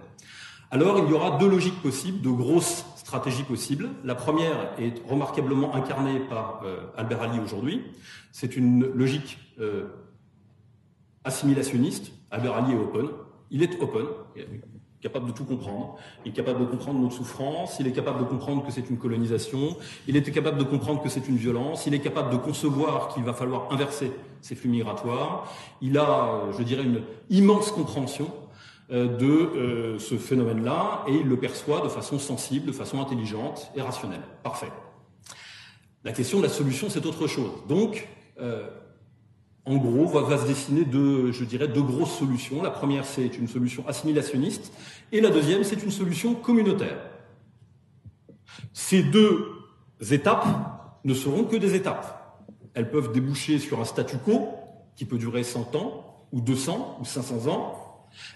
Alors 0.69 0.99
il 0.99 1.09
y 1.09 1.13
aura 1.13 1.37
deux 1.37 1.49
logiques 1.49 1.81
possibles, 1.81 2.21
deux 2.21 2.31
grosses 2.31 2.85
possibles. 3.19 3.89
La 4.03 4.15
première 4.15 4.73
est 4.79 5.01
remarquablement 5.07 5.75
incarnée 5.75 6.19
par 6.19 6.61
euh, 6.65 6.77
Albert 6.97 7.21
Ali 7.21 7.39
aujourd'hui. 7.39 7.81
C'est 8.31 8.55
une 8.55 8.85
logique 8.85 9.37
euh, 9.59 9.85
assimilationniste. 11.23 12.11
Albert 12.31 12.55
Ali 12.55 12.73
est 12.73 12.77
open. 12.77 13.07
Il 13.51 13.61
est 13.61 13.79
open, 13.81 14.05
capable 15.01 15.27
de 15.27 15.31
tout 15.31 15.43
comprendre. 15.43 15.97
Il 16.25 16.31
est 16.31 16.35
capable 16.35 16.61
de 16.61 16.65
comprendre 16.65 16.99
notre 16.99 17.15
souffrance. 17.15 17.77
Il 17.79 17.87
est 17.87 17.91
capable 17.91 18.19
de 18.19 18.25
comprendre 18.25 18.65
que 18.65 18.71
c'est 18.71 18.89
une 18.89 18.97
colonisation. 18.97 19.77
Il 20.07 20.15
est 20.15 20.23
capable 20.31 20.57
de 20.57 20.63
comprendre 20.63 21.03
que 21.03 21.09
c'est 21.09 21.27
une 21.27 21.37
violence. 21.37 21.85
Il 21.85 21.93
est 21.93 21.99
capable 21.99 22.31
de 22.31 22.37
concevoir 22.37 23.09
qu'il 23.09 23.23
va 23.23 23.33
falloir 23.33 23.71
inverser 23.71 24.11
ces 24.41 24.55
flux 24.55 24.69
migratoires. 24.69 25.51
Il 25.81 25.97
a, 25.97 26.41
je 26.57 26.63
dirais, 26.63 26.83
une 26.83 27.01
immense 27.29 27.71
compréhension 27.71 28.27
de 28.93 29.25
euh, 29.25 29.99
ce 29.99 30.17
phénomène-là 30.17 31.03
et 31.07 31.15
il 31.15 31.27
le 31.27 31.37
perçoit 31.37 31.81
de 31.81 31.89
façon 31.89 32.19
sensible, 32.19 32.67
de 32.67 32.71
façon 32.71 33.01
intelligente 33.01 33.71
et 33.75 33.81
rationnelle. 33.81 34.21
Parfait. 34.43 34.71
La 36.03 36.11
question 36.11 36.37
de 36.37 36.43
la 36.43 36.49
solution, 36.49 36.89
c'est 36.91 37.05
autre 37.07 37.25
chose. 37.25 37.49
Donc, 37.67 38.07
euh, 38.39 38.69
en 39.65 39.77
gros, 39.77 40.05
va, 40.05 40.21
va, 40.21 40.37
se 40.37 40.45
dessiner 40.45 40.85
deux, 40.85 41.31
je 41.31 41.43
dirais, 41.43 41.67
deux 41.67 41.81
grosses 41.81 42.15
solutions. 42.15 42.61
La 42.61 42.69
première, 42.69 43.05
c'est 43.05 43.35
une 43.37 43.47
solution 43.47 43.83
assimilationniste, 43.87 44.71
et 45.11 45.21
la 45.21 45.31
deuxième, 45.31 45.63
c'est 45.63 45.81
une 45.81 45.91
solution 45.91 46.35
communautaire. 46.35 46.97
Ces 48.73 49.01
deux 49.01 49.47
étapes 50.11 50.45
ne 51.03 51.15
seront 51.15 51.45
que 51.45 51.55
des 51.55 51.73
étapes. 51.73 52.43
Elles 52.75 52.91
peuvent 52.91 53.11
déboucher 53.11 53.57
sur 53.57 53.79
un 53.79 53.85
statu 53.85 54.17
quo 54.17 54.49
qui 54.95 55.05
peut 55.05 55.17
durer 55.17 55.43
100 55.43 55.75
ans, 55.75 56.27
ou 56.31 56.41
200, 56.41 56.97
ou 57.01 57.05
500 57.05 57.47
ans, 57.47 57.82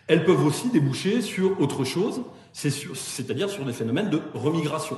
elles 0.07 0.25
peuvent 0.25 0.45
aussi 0.45 0.69
déboucher 0.69 1.21
sur 1.21 1.59
autre 1.61 1.83
chose, 1.83 2.21
c'est-à-dire 2.53 3.49
sur 3.49 3.65
des 3.65 3.73
phénomènes 3.73 4.09
de 4.09 4.21
remigration, 4.33 4.97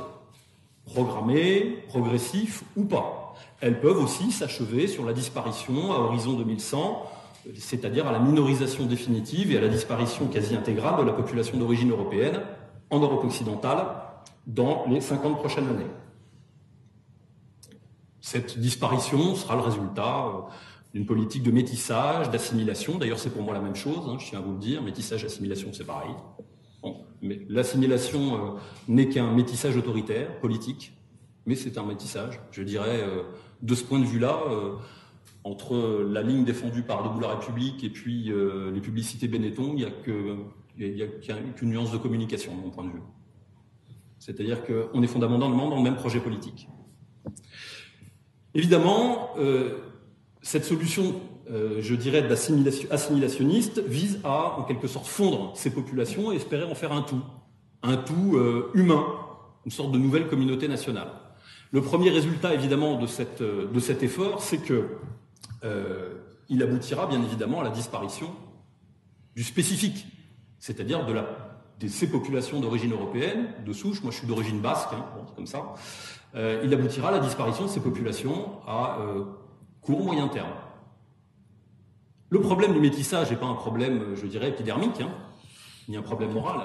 programmés, 0.85 1.83
progressifs 1.87 2.63
ou 2.75 2.85
pas. 2.85 3.35
Elles 3.61 3.79
peuvent 3.79 4.01
aussi 4.01 4.31
s'achever 4.31 4.87
sur 4.87 5.05
la 5.05 5.13
disparition 5.13 5.91
à 5.91 5.97
horizon 5.97 6.33
2100, 6.33 7.03
c'est-à-dire 7.57 8.07
à 8.07 8.11
la 8.11 8.19
minorisation 8.19 8.85
définitive 8.85 9.51
et 9.51 9.57
à 9.57 9.61
la 9.61 9.67
disparition 9.67 10.27
quasi 10.27 10.55
intégrale 10.55 10.97
de 10.99 11.03
la 11.03 11.13
population 11.13 11.57
d'origine 11.57 11.91
européenne 11.91 12.41
en 12.89 12.99
Europe 12.99 13.23
occidentale 13.23 13.85
dans 14.47 14.85
les 14.89 15.01
50 15.01 15.37
prochaines 15.37 15.67
années. 15.67 15.85
Cette 18.21 18.59
disparition 18.59 19.35
sera 19.35 19.55
le 19.55 19.61
résultat 19.61 20.25
euh, 20.25 20.41
d'une 20.93 21.05
politique 21.05 21.43
de 21.43 21.51
métissage, 21.51 22.29
d'assimilation. 22.31 22.97
D'ailleurs, 22.97 23.19
c'est 23.19 23.29
pour 23.29 23.43
moi 23.43 23.53
la 23.53 23.61
même 23.61 23.75
chose, 23.75 24.07
hein, 24.07 24.17
je 24.19 24.29
tiens 24.29 24.39
à 24.39 24.41
vous 24.41 24.53
le 24.53 24.59
dire. 24.59 24.81
Métissage, 24.81 25.23
assimilation, 25.23 25.69
c'est 25.71 25.85
pareil. 25.85 26.11
mais 27.21 27.45
l'assimilation 27.49 28.35
euh, 28.35 28.59
n'est 28.87 29.09
qu'un 29.09 29.31
métissage 29.33 29.77
autoritaire, 29.77 30.39
politique, 30.39 30.93
mais 31.45 31.55
c'est 31.55 31.77
un 31.77 31.85
métissage. 31.85 32.39
Je 32.51 32.63
dirais, 32.63 33.01
euh, 33.03 33.23
de 33.61 33.75
ce 33.75 33.83
point 33.83 33.99
de 33.99 34.05
vue-là, 34.05 34.39
euh, 34.49 34.73
entre 35.43 36.03
la 36.09 36.23
ligne 36.23 36.43
défendue 36.43 36.83
par 36.83 37.03
Debout 37.03 37.19
la 37.19 37.29
République 37.29 37.83
et 37.83 37.89
puis 37.89 38.29
les 38.73 38.81
publicités 38.81 39.29
Benetton, 39.29 39.73
il 39.73 39.75
n'y 39.75 41.01
a 41.01 41.37
qu'une 41.55 41.69
nuance 41.69 41.93
de 41.93 41.97
communication, 41.97 42.55
de 42.57 42.61
mon 42.61 42.69
point 42.69 42.83
de 42.83 42.89
vue. 42.89 43.01
C'est-à-dire 44.19 44.65
qu'on 44.65 45.01
est 45.01 45.07
fondamentalement 45.07 45.69
dans 45.69 45.77
le 45.77 45.81
même 45.81 45.95
projet 45.95 46.19
politique. 46.19 46.67
Évidemment, 48.53 49.29
cette 50.49 50.65
solution, 50.65 51.13
euh, 51.51 51.77
je 51.79 51.93
dirais, 51.93 52.27
assimilationniste 52.89 53.83
vise 53.85 54.19
à, 54.23 54.57
en 54.57 54.63
quelque 54.63 54.87
sorte, 54.87 55.05
fondre 55.05 55.51
ces 55.55 55.69
populations 55.69 56.31
et 56.31 56.37
espérer 56.37 56.63
en 56.63 56.73
faire 56.73 56.91
un 56.91 57.03
tout, 57.03 57.21
un 57.83 57.97
tout 57.97 58.35
euh, 58.35 58.71
humain, 58.73 59.05
une 59.65 59.71
sorte 59.71 59.91
de 59.91 59.99
nouvelle 59.99 60.27
communauté 60.27 60.67
nationale. 60.67 61.09
Le 61.71 61.83
premier 61.83 62.09
résultat, 62.09 62.55
évidemment, 62.55 62.99
de, 62.99 63.05
euh, 63.41 63.79
cet 63.79 64.01
effort, 64.01 64.41
c'est 64.41 64.57
que 64.57 64.87
il 66.49 66.63
aboutira, 66.63 67.05
bien 67.05 67.21
évidemment, 67.21 67.59
à 67.59 67.63
la 67.63 67.69
disparition 67.69 68.31
du 69.35 69.43
spécifique, 69.43 70.07
c'est-à-dire 70.57 71.05
de, 71.05 71.87
ces 71.87 72.09
populations 72.09 72.59
d'origine 72.59 72.93
européenne, 72.93 73.49
de 73.63 73.71
souche. 73.71 74.01
Moi, 74.01 74.11
je 74.11 74.17
suis 74.17 74.27
d'origine 74.27 74.61
basque, 74.61 74.89
hein, 74.93 75.05
comme 75.35 75.45
ça. 75.45 75.75
il 76.33 76.73
aboutira 76.73 77.09
à 77.09 77.11
la 77.11 77.19
disparition 77.19 77.65
de 77.65 77.69
ces 77.69 77.81
populations 77.81 78.61
à 78.65 78.97
moyen 79.97 80.27
terme. 80.27 80.51
Le 82.29 82.41
problème 82.41 82.73
du 82.73 82.79
métissage 82.79 83.31
n'est 83.31 83.37
pas 83.37 83.47
un 83.47 83.55
problème, 83.55 84.15
je 84.15 84.27
dirais, 84.27 84.49
épidermique, 84.49 85.01
hein, 85.01 85.09
ni 85.87 85.97
un 85.97 86.01
problème 86.01 86.31
moral. 86.31 86.61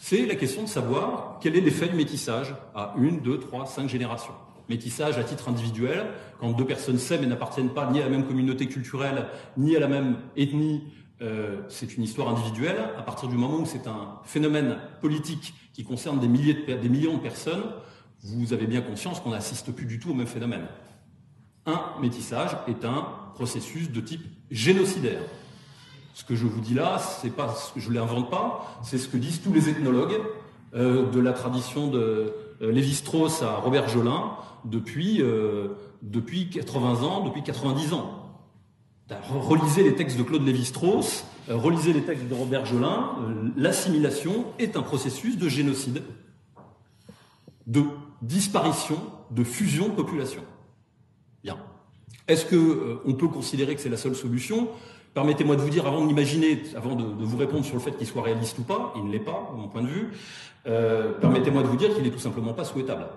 C'est 0.00 0.26
la 0.26 0.34
question 0.34 0.62
de 0.62 0.68
savoir 0.68 1.38
quel 1.40 1.56
est 1.56 1.60
l'effet 1.60 1.88
du 1.88 1.94
métissage 1.94 2.54
à 2.74 2.94
une, 2.98 3.20
deux, 3.20 3.38
trois, 3.38 3.66
cinq 3.66 3.88
générations. 3.88 4.32
Métissage 4.68 5.18
à 5.18 5.24
titre 5.24 5.48
individuel, 5.48 6.06
quand 6.40 6.50
deux 6.50 6.64
personnes 6.64 6.98
s'aiment 6.98 7.22
et 7.22 7.26
n'appartiennent 7.26 7.70
pas 7.70 7.90
ni 7.90 8.00
à 8.00 8.04
la 8.04 8.10
même 8.10 8.26
communauté 8.26 8.66
culturelle, 8.66 9.26
ni 9.56 9.76
à 9.76 9.80
la 9.80 9.88
même 9.88 10.16
ethnie, 10.36 10.84
euh, 11.22 11.60
c'est 11.68 11.96
une 11.96 12.02
histoire 12.02 12.28
individuelle. 12.28 12.78
À 12.98 13.02
partir 13.02 13.28
du 13.28 13.36
moment 13.36 13.58
où 13.58 13.66
c'est 13.66 13.86
un 13.86 14.18
phénomène 14.24 14.78
politique 15.00 15.54
qui 15.72 15.84
concerne 15.84 16.18
des, 16.18 16.28
milliers 16.28 16.54
de, 16.54 16.74
des 16.74 16.88
millions 16.88 17.14
de 17.14 17.22
personnes, 17.22 17.62
vous 18.22 18.52
avez 18.52 18.66
bien 18.66 18.80
conscience 18.80 19.20
qu'on 19.20 19.30
n'assiste 19.30 19.70
plus 19.72 19.86
du 19.86 19.98
tout 19.98 20.10
au 20.10 20.14
même 20.14 20.26
phénomène 20.26 20.66
un 21.66 21.80
métissage 22.00 22.56
est 22.68 22.84
un 22.84 23.06
processus 23.34 23.90
de 23.90 24.00
type 24.00 24.24
génocidaire. 24.50 25.20
Ce 26.14 26.24
que 26.24 26.34
je 26.34 26.46
vous 26.46 26.60
dis 26.60 26.74
là, 26.74 26.98
c'est 26.98 27.30
pas 27.30 27.54
je 27.76 27.90
l'invente 27.90 28.30
pas, 28.30 28.80
c'est 28.82 28.98
ce 28.98 29.08
que 29.08 29.16
disent 29.16 29.40
tous 29.42 29.52
les 29.52 29.68
ethnologues 29.68 30.20
euh, 30.74 31.10
de 31.10 31.20
la 31.20 31.32
tradition 31.32 31.88
de 31.88 32.32
euh, 32.62 32.72
Lévi-Strauss 32.72 33.42
à 33.42 33.56
Robert 33.56 33.88
Jolin 33.88 34.32
depuis, 34.64 35.22
euh, 35.22 35.68
depuis 36.02 36.50
80 36.50 37.02
ans, 37.02 37.24
depuis 37.24 37.42
90 37.42 37.92
ans. 37.94 38.16
Relisez 39.30 39.82
les 39.82 39.96
textes 39.96 40.16
de 40.16 40.22
Claude 40.22 40.46
Lévi-Strauss, 40.46 41.24
relisez 41.48 41.92
les 41.92 42.02
textes 42.02 42.28
de 42.28 42.34
Robert 42.34 42.64
Jolin, 42.64 43.16
l'assimilation 43.56 44.44
est 44.60 44.76
un 44.76 44.82
processus 44.82 45.36
de 45.36 45.48
génocide, 45.48 46.02
de 47.66 47.82
disparition, 48.22 48.98
de 49.32 49.42
fusion 49.42 49.88
de 49.88 49.94
population. 49.94 50.42
Est-ce 52.30 52.46
qu'on 52.46 53.10
euh, 53.10 53.16
peut 53.18 53.26
considérer 53.26 53.74
que 53.74 53.80
c'est 53.80 53.88
la 53.88 53.96
seule 53.96 54.14
solution? 54.14 54.68
Permettez-moi 55.14 55.56
de 55.56 55.62
vous 55.62 55.68
dire, 55.68 55.84
avant 55.88 56.06
d'imaginer, 56.06 56.62
avant 56.76 56.94
de, 56.94 57.02
vous 57.02 57.36
répondre 57.36 57.64
sur 57.64 57.74
le 57.74 57.80
fait 57.80 57.90
qu'il 57.90 58.06
soit 58.06 58.22
réaliste 58.22 58.56
ou 58.60 58.62
pas, 58.62 58.92
il 58.94 59.04
ne 59.04 59.10
l'est 59.10 59.18
pas, 59.18 59.50
de 59.52 59.60
mon 59.60 59.66
point 59.66 59.82
de 59.82 59.88
vue, 59.88 60.10
euh, 60.68 61.12
permettez-moi 61.20 61.62
de 61.62 61.66
vous 61.66 61.76
dire 61.76 61.92
qu'il 61.92 62.04
n'est 62.04 62.12
tout 62.12 62.20
simplement 62.20 62.52
pas 62.52 62.62
souhaitable. 62.62 63.08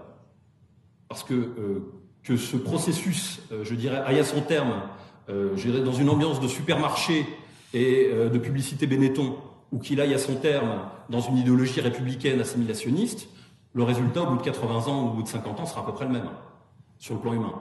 Parce 1.07 1.23
que 1.23 1.35
euh, 1.35 1.93
que 2.23 2.37
ce 2.37 2.57
processus, 2.57 3.41
je 3.63 3.75
dirais, 3.75 4.01
aille 4.05 4.19
à 4.19 4.23
son 4.23 4.39
terme, 4.39 4.81
dans 5.27 5.91
une 5.91 6.09
ambiance 6.09 6.39
de 6.39 6.47
supermarché 6.47 7.25
et 7.73 8.09
de 8.13 8.37
publicité 8.37 8.87
Benetton, 8.87 9.35
ou 9.73 9.79
qu'il 9.79 9.99
aille 9.99 10.13
à 10.13 10.17
son 10.17 10.35
terme 10.35 10.83
dans 11.09 11.19
une 11.19 11.35
idéologie 11.35 11.81
républicaine 11.81 12.39
assimilationniste, 12.39 13.27
le 13.73 13.83
résultat, 13.83 14.21
au 14.21 14.27
bout 14.27 14.37
de 14.37 14.41
80 14.41 14.87
ans 14.87 15.03
ou 15.03 15.09
au 15.09 15.13
bout 15.15 15.23
de 15.23 15.27
50 15.27 15.59
ans, 15.59 15.65
sera 15.65 15.81
à 15.81 15.83
peu 15.83 15.91
près 15.91 16.05
le 16.05 16.11
même, 16.11 16.29
sur 16.97 17.15
le 17.15 17.19
plan 17.19 17.33
humain. 17.33 17.51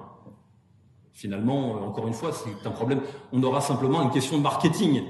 Finalement, 1.12 1.76
euh, 1.76 1.86
encore 1.86 2.08
une 2.08 2.14
fois, 2.14 2.32
c'est 2.32 2.66
un 2.66 2.70
problème. 2.70 3.00
On 3.32 3.42
aura 3.42 3.60
simplement 3.60 4.02
une 4.02 4.10
question 4.10 4.38
de 4.38 4.42
marketing. 4.42 5.02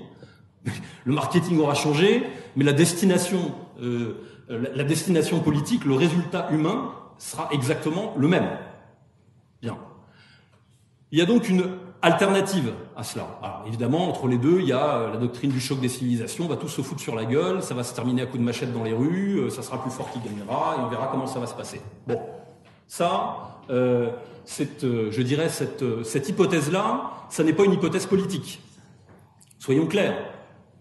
Le 1.05 1.13
marketing 1.13 1.59
aura 1.61 1.75
changé, 1.75 2.25
mais 2.57 2.65
la 2.65 2.73
destination 2.73 3.53
euh, 3.81 4.17
la 4.49 4.85
destination 4.85 5.41
politique, 5.41 5.85
le 5.85 5.95
résultat 5.95 6.49
humain 6.51 6.93
sera 7.19 7.49
exactement 7.53 8.15
le 8.17 8.29
même. 8.29 8.49
Bien. 9.61 9.79
Il 11.11 11.19
y 11.19 11.23
a 11.23 11.27
donc 11.27 11.49
une 11.49 11.65
alternative 12.03 12.73
à 12.97 13.05
cela. 13.05 13.39
Alors 13.43 13.65
évidemment, 13.67 14.09
entre 14.09 14.27
les 14.27 14.39
deux, 14.39 14.61
il 14.61 14.67
y 14.67 14.73
a 14.73 15.09
la 15.13 15.17
doctrine 15.17 15.51
du 15.51 15.61
choc 15.61 15.81
des 15.81 15.89
civilisations, 15.89 16.45
on 16.45 16.49
va 16.49 16.57
tous 16.57 16.69
se 16.69 16.83
foutre 16.83 17.01
sur 17.01 17.15
la 17.15 17.25
gueule, 17.25 17.63
ça 17.63 17.75
va 17.75 17.85
se 17.85 17.95
terminer 17.95 18.23
à 18.23 18.27
coups 18.27 18.41
de 18.41 18.45
machette 18.45 18.73
dans 18.73 18.83
les 18.83 18.93
rues, 18.93 19.51
ça 19.51 19.63
sera 19.63 19.81
plus 19.81 19.91
fort 19.91 20.11
qui 20.11 20.19
gagnera, 20.19 20.77
et 20.79 20.81
on 20.83 20.89
verra 20.89 21.07
comment 21.07 21.27
ça 21.27 21.39
va 21.39 21.47
se 21.47 21.55
passer. 21.55 21.81
Bon, 22.07 22.21
ça, 22.89 23.61
euh, 23.71 24.11
cette, 24.45 24.83
je 24.83 25.23
dirais, 25.23 25.49
cette, 25.49 25.85
cette 26.05 26.29
hypothèse-là, 26.29 27.13
ça 27.31 27.45
n'est 27.45 27.53
pas 27.53 27.65
une 27.65 27.73
hypothèse 27.73 28.07
politique. 28.07 28.61
Soyons 29.59 29.87
clairs. 29.87 30.17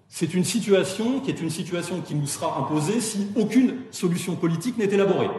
C'est 0.08 0.34
une 0.34 0.44
situation 0.44 1.22
qui 1.22 1.32
est 1.32 1.40
une 1.42 1.50
situation 1.50 2.02
qui 2.02 2.16
nous 2.16 2.28
sera 2.28 2.60
imposée 2.60 3.00
si 3.00 3.28
aucune 3.36 3.78
solution 3.92 4.36
politique 4.36 4.78
n'est 4.78 4.94
élaborée. 4.94 5.30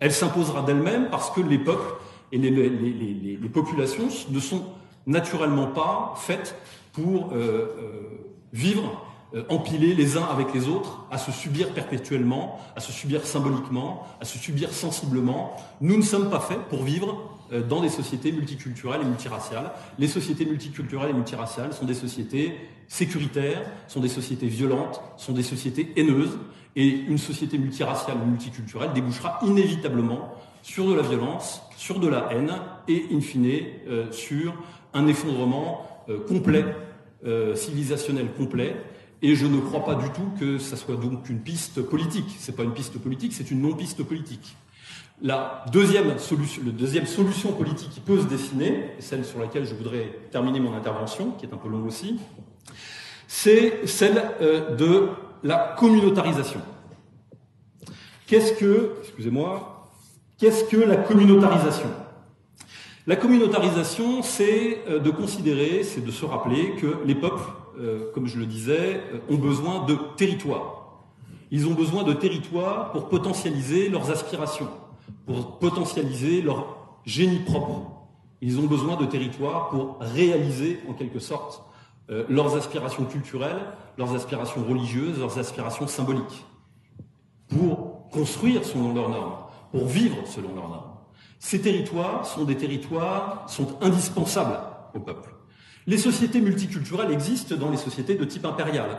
Elle 0.00 0.10
s'imposera 0.10 0.62
d'elle-même 0.62 1.08
parce 1.08 1.30
que 1.30 1.40
les 1.40 1.58
peuples 1.58 1.94
et 2.32 2.38
les, 2.38 3.48
populations 3.52 4.08
ne 4.30 4.40
sont 4.40 4.64
naturellement 5.06 5.68
pas 5.68 6.14
faites 6.16 6.56
pour 6.92 7.32
euh, 7.32 7.36
euh, 7.36 8.00
vivre 8.52 9.06
euh, 9.34 9.44
empilés 9.48 9.94
les 9.94 10.16
uns 10.18 10.24
avec 10.24 10.52
les 10.52 10.68
autres, 10.68 11.06
à 11.10 11.16
se 11.16 11.32
subir 11.32 11.72
perpétuellement, 11.72 12.58
à 12.76 12.80
se 12.80 12.92
subir 12.92 13.24
symboliquement, 13.24 14.06
à 14.20 14.26
se 14.26 14.36
subir 14.36 14.72
sensiblement. 14.72 15.56
Nous 15.80 15.96
ne 15.96 16.02
sommes 16.02 16.28
pas 16.28 16.40
faits 16.40 16.60
pour 16.68 16.82
vivre 16.82 17.08
euh, 17.12 17.41
dans 17.68 17.80
des 17.80 17.88
sociétés 17.88 18.32
multiculturelles 18.32 19.02
et 19.02 19.04
multiraciales. 19.04 19.72
Les 19.98 20.08
sociétés 20.08 20.46
multiculturelles 20.46 21.10
et 21.10 21.14
multiraciales 21.14 21.72
sont 21.72 21.84
des 21.84 21.94
sociétés 21.94 22.54
sécuritaires, 22.88 23.62
sont 23.88 24.00
des 24.00 24.08
sociétés 24.08 24.46
violentes, 24.46 25.00
sont 25.16 25.32
des 25.32 25.42
sociétés 25.42 25.92
haineuses, 25.96 26.38
et 26.76 26.88
une 26.88 27.18
société 27.18 27.58
multiraciale 27.58 28.16
ou 28.22 28.26
multiculturelle 28.26 28.92
débouchera 28.92 29.38
inévitablement 29.42 30.34
sur 30.62 30.86
de 30.86 30.94
la 30.94 31.02
violence, 31.02 31.62
sur 31.76 31.98
de 32.00 32.08
la 32.08 32.32
haine, 32.32 32.52
et 32.88 33.06
in 33.12 33.20
fine 33.20 33.50
euh, 33.88 34.10
sur 34.12 34.54
un 34.94 35.06
effondrement 35.06 35.86
euh, 36.08 36.18
complet, 36.26 36.64
euh, 37.26 37.54
civilisationnel 37.54 38.32
complet. 38.32 38.76
Et 39.22 39.34
je 39.36 39.46
ne 39.46 39.60
crois 39.60 39.84
pas 39.84 39.94
du 39.94 40.10
tout 40.10 40.30
que 40.40 40.58
ça 40.58 40.76
soit 40.76 40.96
donc 40.96 41.28
une 41.28 41.40
piste 41.40 41.82
politique. 41.82 42.34
C'est 42.38 42.56
pas 42.56 42.64
une 42.64 42.72
piste 42.74 42.98
politique, 42.98 43.32
c'est 43.32 43.50
une 43.50 43.60
non-piste 43.60 44.02
politique. 44.02 44.56
La 45.20 45.64
deuxième 45.72 46.16
solution, 46.18 47.52
politique 47.52 47.90
qui 47.90 48.00
peut 48.00 48.20
se 48.20 48.26
dessiner, 48.26 48.90
et 48.98 49.02
celle 49.02 49.24
sur 49.24 49.38
laquelle 49.38 49.64
je 49.64 49.74
voudrais 49.74 50.18
terminer 50.30 50.58
mon 50.58 50.74
intervention, 50.74 51.32
qui 51.32 51.46
est 51.46 51.52
un 51.52 51.58
peu 51.58 51.68
longue 51.68 51.86
aussi, 51.86 52.18
c'est 53.28 53.86
celle 53.86 54.22
euh, 54.40 54.74
de 54.74 55.08
la 55.42 55.74
communautarisation. 55.78 56.60
Qu'est-ce 58.26 58.52
que, 58.54 58.94
qu'est-ce 60.38 60.64
que 60.64 60.76
la 60.76 60.96
communautarisation? 60.96 61.88
La 63.06 63.16
communautarisation, 63.16 64.22
c'est 64.22 64.80
euh, 64.88 64.98
de 64.98 65.10
considérer, 65.10 65.82
c'est 65.84 66.04
de 66.04 66.10
se 66.10 66.24
rappeler 66.24 66.74
que 66.80 66.98
les 67.04 67.14
peuples, 67.14 67.42
euh, 67.78 68.10
comme 68.12 68.26
je 68.26 68.38
le 68.38 68.46
disais, 68.46 69.00
ont 69.30 69.38
besoin 69.38 69.84
de 69.86 69.96
territoire. 70.16 71.04
Ils 71.50 71.66
ont 71.68 71.74
besoin 71.74 72.02
de 72.02 72.12
territoire 72.12 72.90
pour 72.92 73.08
potentialiser 73.08 73.88
leurs 73.88 74.10
aspirations 74.10 74.68
pour 75.26 75.58
potentialiser 75.58 76.42
leur 76.42 76.76
génie 77.04 77.40
propre. 77.40 77.90
Ils 78.40 78.58
ont 78.58 78.66
besoin 78.66 78.96
de 78.96 79.06
territoires 79.06 79.68
pour 79.68 79.98
réaliser, 80.00 80.80
en 80.88 80.94
quelque 80.94 81.20
sorte, 81.20 81.62
euh, 82.10 82.24
leurs 82.28 82.56
aspirations 82.56 83.04
culturelles, 83.04 83.60
leurs 83.96 84.14
aspirations 84.14 84.64
religieuses, 84.64 85.18
leurs 85.18 85.38
aspirations 85.38 85.86
symboliques, 85.86 86.44
pour 87.48 88.10
construire 88.10 88.64
selon 88.64 88.92
leurs 88.94 89.08
normes, 89.08 89.34
pour 89.70 89.86
vivre 89.86 90.16
selon 90.26 90.54
leurs 90.54 90.68
normes. 90.68 90.92
Ces 91.38 91.60
territoires 91.60 92.26
sont 92.26 92.44
des 92.44 92.56
territoires, 92.56 93.44
sont 93.48 93.76
indispensables 93.80 94.58
au 94.94 95.00
peuple. 95.00 95.34
Les 95.86 95.98
sociétés 95.98 96.40
multiculturelles 96.40 97.10
existent 97.10 97.56
dans 97.56 97.70
les 97.70 97.76
sociétés 97.76 98.14
de 98.14 98.24
type 98.24 98.44
impérial. 98.44 98.98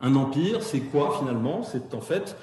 Un 0.00 0.16
empire, 0.16 0.62
c'est 0.62 0.80
quoi 0.80 1.16
finalement? 1.18 1.62
C'est 1.62 1.94
en 1.94 2.00
fait 2.00 2.36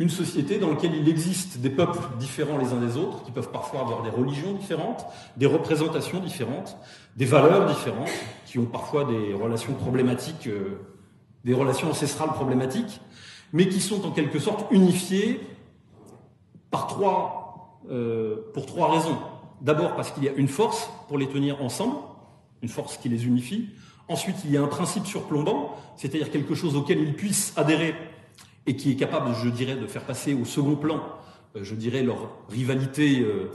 une 0.00 0.08
société 0.08 0.58
dans 0.58 0.70
laquelle 0.70 0.94
il 0.94 1.08
existe 1.10 1.58
des 1.58 1.68
peuples 1.68 1.98
différents 2.18 2.56
les 2.56 2.72
uns 2.72 2.80
des 2.80 2.96
autres, 2.96 3.22
qui 3.22 3.32
peuvent 3.32 3.50
parfois 3.50 3.82
avoir 3.82 4.02
des 4.02 4.08
religions 4.08 4.54
différentes, 4.54 5.04
des 5.36 5.44
représentations 5.44 6.20
différentes, 6.20 6.78
des 7.16 7.26
valeurs 7.26 7.66
différentes, 7.66 8.08
qui 8.46 8.58
ont 8.58 8.64
parfois 8.64 9.04
des 9.04 9.34
relations 9.34 9.74
problématiques, 9.74 10.46
euh, 10.46 10.80
des 11.44 11.52
relations 11.52 11.90
ancestrales 11.90 12.32
problématiques, 12.32 13.02
mais 13.52 13.68
qui 13.68 13.80
sont 13.80 14.06
en 14.06 14.10
quelque 14.10 14.38
sorte 14.38 14.72
unifiées 14.72 15.38
euh, 17.90 18.36
pour 18.54 18.64
trois 18.64 18.92
raisons. 18.92 19.18
D'abord 19.60 19.96
parce 19.96 20.12
qu'il 20.12 20.24
y 20.24 20.30
a 20.30 20.32
une 20.32 20.48
force 20.48 20.88
pour 21.08 21.18
les 21.18 21.28
tenir 21.28 21.62
ensemble, 21.62 21.96
une 22.62 22.70
force 22.70 22.96
qui 22.96 23.10
les 23.10 23.26
unifie. 23.26 23.68
Ensuite, 24.08 24.36
il 24.46 24.50
y 24.50 24.56
a 24.56 24.62
un 24.62 24.66
principe 24.66 25.04
surplombant, 25.04 25.76
c'est-à-dire 25.96 26.30
quelque 26.30 26.54
chose 26.54 26.74
auquel 26.74 27.00
ils 27.00 27.14
puissent 27.14 27.52
adhérer 27.56 27.94
et 28.66 28.76
qui 28.76 28.90
est 28.90 28.96
capable, 28.96 29.34
je 29.42 29.48
dirais, 29.48 29.76
de 29.76 29.86
faire 29.86 30.04
passer 30.04 30.34
au 30.34 30.44
second 30.44 30.76
plan, 30.76 31.02
euh, 31.56 31.60
je 31.62 31.74
dirais, 31.74 32.02
leur 32.02 32.30
rivalité 32.48 33.20
euh, 33.20 33.50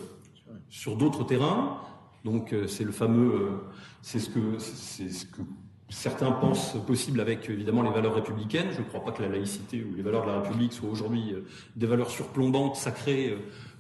sur 0.70 0.96
d'autres 0.96 1.24
terrains. 1.24 1.80
Donc 2.24 2.54
euh, 2.54 2.68
c'est 2.68 2.84
le 2.84 2.92
fameux, 2.92 3.62
c'est 4.02 4.20
ce 4.20 4.30
que, 4.30 4.58
c'est 4.58 5.10
ce 5.10 5.26
que 5.26 5.42
certains 5.90 6.32
pensent 6.32 6.76
possible 6.88 7.22
avec 7.22 7.50
évidemment 7.50 7.84
les 7.84 7.92
valeurs 7.92 8.16
républicaines. 8.16 8.72
Je 8.72 8.80
ne 8.80 8.86
crois 8.86 9.04
pas 9.04 9.12
que 9.12 9.22
la 9.22 9.30
laïcité 9.30 9.84
ou 9.84 9.96
les 9.96 10.02
valeurs 10.02 10.24
de 10.24 10.32
la 10.32 10.42
République 10.42 10.74
soient 10.74 10.90
aujourd'hui 10.90 11.36
des 11.76 11.86
valeurs 11.86 12.10
surplombantes, 12.10 12.76
sacrées, 12.76 13.38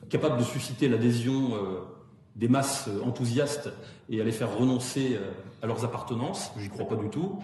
capables 0.09 0.37
de 0.37 0.43
susciter 0.43 0.87
l'adhésion 0.87 1.53
des 2.35 2.47
masses 2.47 2.89
enthousiastes 3.03 3.69
et 4.07 4.21
à 4.21 4.23
les 4.23 4.31
faire 4.31 4.55
renoncer 4.55 5.17
à 5.63 5.65
leurs 5.65 5.83
appartenances. 5.83 6.51
J'y 6.59 6.69
crois 6.69 6.87
pas 6.87 6.95
du 6.95 7.09
tout. 7.09 7.39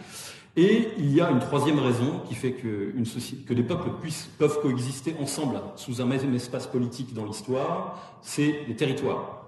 Et 0.58 0.90
il 0.98 1.14
y 1.14 1.22
a 1.22 1.30
une 1.32 1.40
troisième 1.40 1.80
raison 1.80 2.22
qui 2.28 2.36
fait 2.36 2.52
que, 2.52 2.92
une 2.96 3.06
société, 3.06 3.44
que 3.44 3.54
les 3.54 3.64
peuples 3.64 3.90
peuvent 4.38 4.62
coexister 4.62 5.16
ensemble 5.22 5.62
sous 5.78 6.02
un 6.02 6.06
même 6.06 6.36
espace 6.36 6.68
politique 6.68 7.14
dans 7.14 7.26
l'histoire, 7.26 8.18
c'est 8.22 8.66
les 8.68 8.76
territoires. 8.76 9.42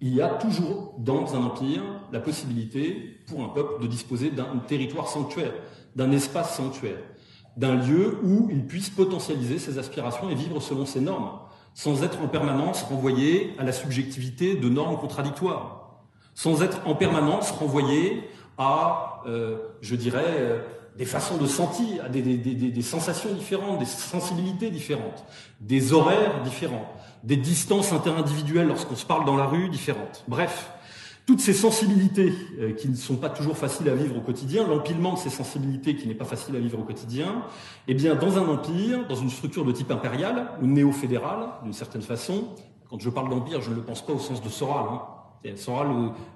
Il 0.00 0.14
y 0.14 0.22
a 0.22 0.28
toujours 0.28 0.94
dans 0.98 1.34
un 1.34 1.42
empire 1.42 1.82
la 2.12 2.20
possibilité 2.20 3.18
pour 3.26 3.42
un 3.42 3.48
peuple 3.48 3.82
de 3.82 3.88
disposer 3.88 4.30
d'un 4.30 4.58
territoire 4.68 5.08
sanctuaire, 5.08 5.54
d'un 5.96 6.12
espace 6.12 6.56
sanctuaire, 6.56 6.98
d'un 7.56 7.74
lieu 7.74 8.18
où 8.22 8.48
il 8.52 8.66
puisse 8.66 8.90
potentialiser 8.90 9.58
ses 9.58 9.78
aspirations 9.78 10.30
et 10.30 10.34
vivre 10.34 10.60
selon 10.60 10.86
ses 10.86 11.00
normes, 11.00 11.30
sans 11.74 12.04
être 12.04 12.20
en 12.22 12.28
permanence 12.28 12.82
renvoyé 12.82 13.54
à 13.58 13.64
la 13.64 13.72
subjectivité 13.72 14.54
de 14.54 14.68
normes 14.68 14.98
contradictoires, 14.98 16.02
sans 16.34 16.62
être 16.62 16.86
en 16.86 16.94
permanence 16.94 17.50
renvoyé 17.50 18.22
à, 18.58 19.22
euh, 19.26 19.56
je 19.80 19.96
dirais, 19.96 20.24
euh, 20.26 20.60
des 20.96 21.04
façons 21.04 21.36
de 21.36 21.46
sentir, 21.46 22.04
à 22.04 22.08
des, 22.08 22.22
des, 22.22 22.36
des, 22.36 22.70
des, 22.70 22.82
sensations 22.82 23.32
différentes, 23.34 23.78
des 23.78 23.84
sensibilités 23.84 24.70
différentes, 24.70 25.24
des 25.60 25.92
horaires 25.92 26.42
différents, 26.42 26.90
des 27.22 27.36
distances 27.36 27.92
interindividuelles 27.92 28.68
lorsqu'on 28.68 28.96
se 28.96 29.04
parle 29.04 29.26
dans 29.26 29.36
la 29.36 29.46
rue 29.46 29.68
différentes. 29.68 30.24
Bref, 30.26 30.70
toutes 31.26 31.40
ces 31.40 31.52
sensibilités 31.52 32.32
euh, 32.60 32.72
qui 32.72 32.88
ne 32.88 32.94
sont 32.94 33.16
pas 33.16 33.28
toujours 33.28 33.58
faciles 33.58 33.88
à 33.88 33.94
vivre 33.94 34.16
au 34.16 34.20
quotidien, 34.20 34.66
l'empilement 34.66 35.14
de 35.14 35.18
ces 35.18 35.28
sensibilités 35.28 35.96
qui 35.96 36.06
n'est 36.06 36.14
pas 36.14 36.24
facile 36.24 36.54
à 36.54 36.60
vivre 36.60 36.78
au 36.78 36.84
quotidien, 36.84 37.42
eh 37.88 37.94
bien, 37.94 38.14
dans 38.14 38.38
un 38.38 38.48
empire, 38.48 39.06
dans 39.08 39.16
une 39.16 39.30
structure 39.30 39.64
de 39.64 39.72
type 39.72 39.90
impérial 39.90 40.52
ou 40.62 40.66
néo-fédéral, 40.66 41.48
d'une 41.64 41.72
certaine 41.72 42.02
façon, 42.02 42.54
quand 42.88 43.00
je 43.00 43.10
parle 43.10 43.28
d'empire, 43.28 43.60
je 43.60 43.70
ne 43.70 43.74
le 43.74 43.82
pense 43.82 44.06
pas 44.06 44.12
au 44.12 44.20
sens 44.20 44.40
de 44.40 44.48
Soral, 44.48 44.86
hein, 44.88 45.02
Soral 45.56 45.88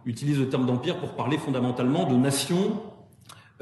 utilise 0.06 0.38
le 0.38 0.48
terme 0.48 0.66
d'empire 0.66 0.98
pour 0.98 1.14
parler 1.14 1.38
fondamentalement 1.38 2.04
de 2.04 2.16
nations 2.16 2.80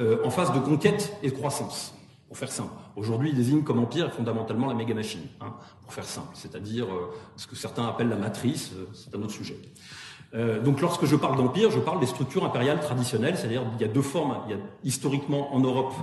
euh, 0.00 0.18
en 0.24 0.30
phase 0.30 0.52
de 0.52 0.60
conquête 0.60 1.16
et 1.24 1.30
de 1.30 1.34
croissance, 1.34 1.92
pour 2.28 2.38
faire 2.38 2.52
simple. 2.52 2.72
Aujourd'hui, 2.94 3.30
il 3.30 3.34
désigne 3.34 3.62
comme 3.62 3.80
empire 3.80 4.12
fondamentalement 4.12 4.68
la 4.68 4.74
méga 4.74 4.94
machine, 4.94 5.22
hein, 5.40 5.54
pour 5.82 5.92
faire 5.92 6.04
simple, 6.04 6.28
c'est-à-dire 6.34 6.86
euh, 6.86 7.12
ce 7.36 7.48
que 7.48 7.56
certains 7.56 7.84
appellent 7.84 8.08
la 8.08 8.16
matrice, 8.16 8.72
euh, 8.76 8.86
c'est 8.92 9.12
un 9.16 9.22
autre 9.22 9.32
sujet. 9.32 9.56
donc 10.64 10.80
lorsque 10.82 11.06
je 11.06 11.16
parle 11.16 11.36
d'empire, 11.36 11.70
je 11.70 11.80
parle 11.80 11.98
des 11.98 12.06
structures 12.06 12.44
impériales 12.44 12.80
traditionnelles, 12.80 13.36
c'est-à-dire 13.36 13.62
il 13.76 13.80
y 13.80 13.84
a 13.84 13.92
deux 13.92 14.02
formes, 14.02 14.36
il 14.46 14.52
y 14.52 14.54
a 14.54 14.62
historiquement 14.84 15.52
en 15.54 15.60
Europe 15.60 15.94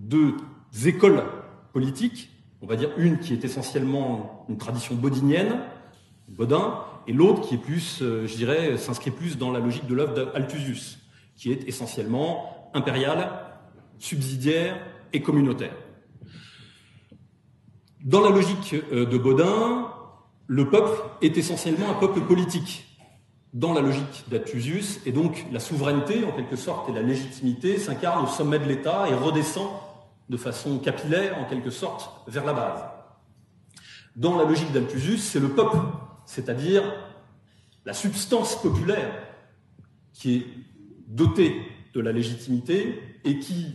deux 0.00 0.34
écoles 0.84 1.22
politiques, 1.72 2.30
on 2.62 2.66
va 2.66 2.76
dire 2.76 2.90
une 2.96 3.18
qui 3.18 3.34
est 3.34 3.44
essentiellement 3.44 4.46
une 4.48 4.56
tradition 4.56 4.94
bodinienne, 4.94 5.60
Bodin, 6.28 6.80
et 7.06 7.12
l'autre 7.12 7.42
qui 7.42 7.54
est 7.54 7.58
plus, 7.58 8.00
euh, 8.02 8.26
je 8.26 8.34
dirais, 8.36 8.76
s'inscrit 8.78 9.10
plus 9.10 9.36
dans 9.36 9.50
la 9.50 9.60
logique 9.60 9.86
de 9.86 9.94
l'œuvre 9.94 10.14
d'Althusius, 10.14 10.98
qui 11.36 11.52
est 11.52 11.68
essentiellement 11.68 12.70
impériale, 12.74 13.30
subsidiaire 13.98 14.76
et 15.12 15.20
communautaire. 15.22 15.74
Dans 18.04 18.20
la 18.20 18.30
logique 18.30 18.74
euh, 18.92 19.06
de 19.06 19.18
Bodin, 19.18 19.90
le 20.46 20.68
peuple 20.68 21.02
est 21.22 21.38
essentiellement 21.38 21.90
un 21.90 21.94
peuple 21.94 22.20
politique. 22.20 22.86
Dans 23.54 23.72
la 23.72 23.80
logique 23.80 24.24
d'Althusius, 24.28 25.00
et 25.06 25.12
donc 25.12 25.46
la 25.52 25.60
souveraineté, 25.60 26.24
en 26.24 26.32
quelque 26.32 26.56
sorte, 26.56 26.88
et 26.88 26.92
la 26.92 27.02
légitimité 27.02 27.78
s'incarnent 27.78 28.24
au 28.24 28.28
sommet 28.28 28.58
de 28.58 28.64
l'État 28.64 29.08
et 29.08 29.14
redescend 29.14 29.70
de 30.28 30.36
façon 30.36 30.78
capillaire, 30.78 31.38
en 31.38 31.44
quelque 31.44 31.70
sorte, 31.70 32.10
vers 32.26 32.44
la 32.44 32.52
base. 32.52 32.80
Dans 34.16 34.36
la 34.36 34.44
logique 34.44 34.72
d'Althussus, 34.72 35.18
c'est 35.18 35.40
le 35.40 35.50
peuple, 35.50 35.76
c'est-à-dire 36.26 36.82
la 37.84 37.92
substance 37.92 38.60
populaire 38.60 39.12
qui 40.12 40.36
est 40.36 40.46
dotée 41.06 41.54
de 41.92 42.00
la 42.00 42.12
légitimité 42.12 43.00
et 43.24 43.38
qui 43.38 43.74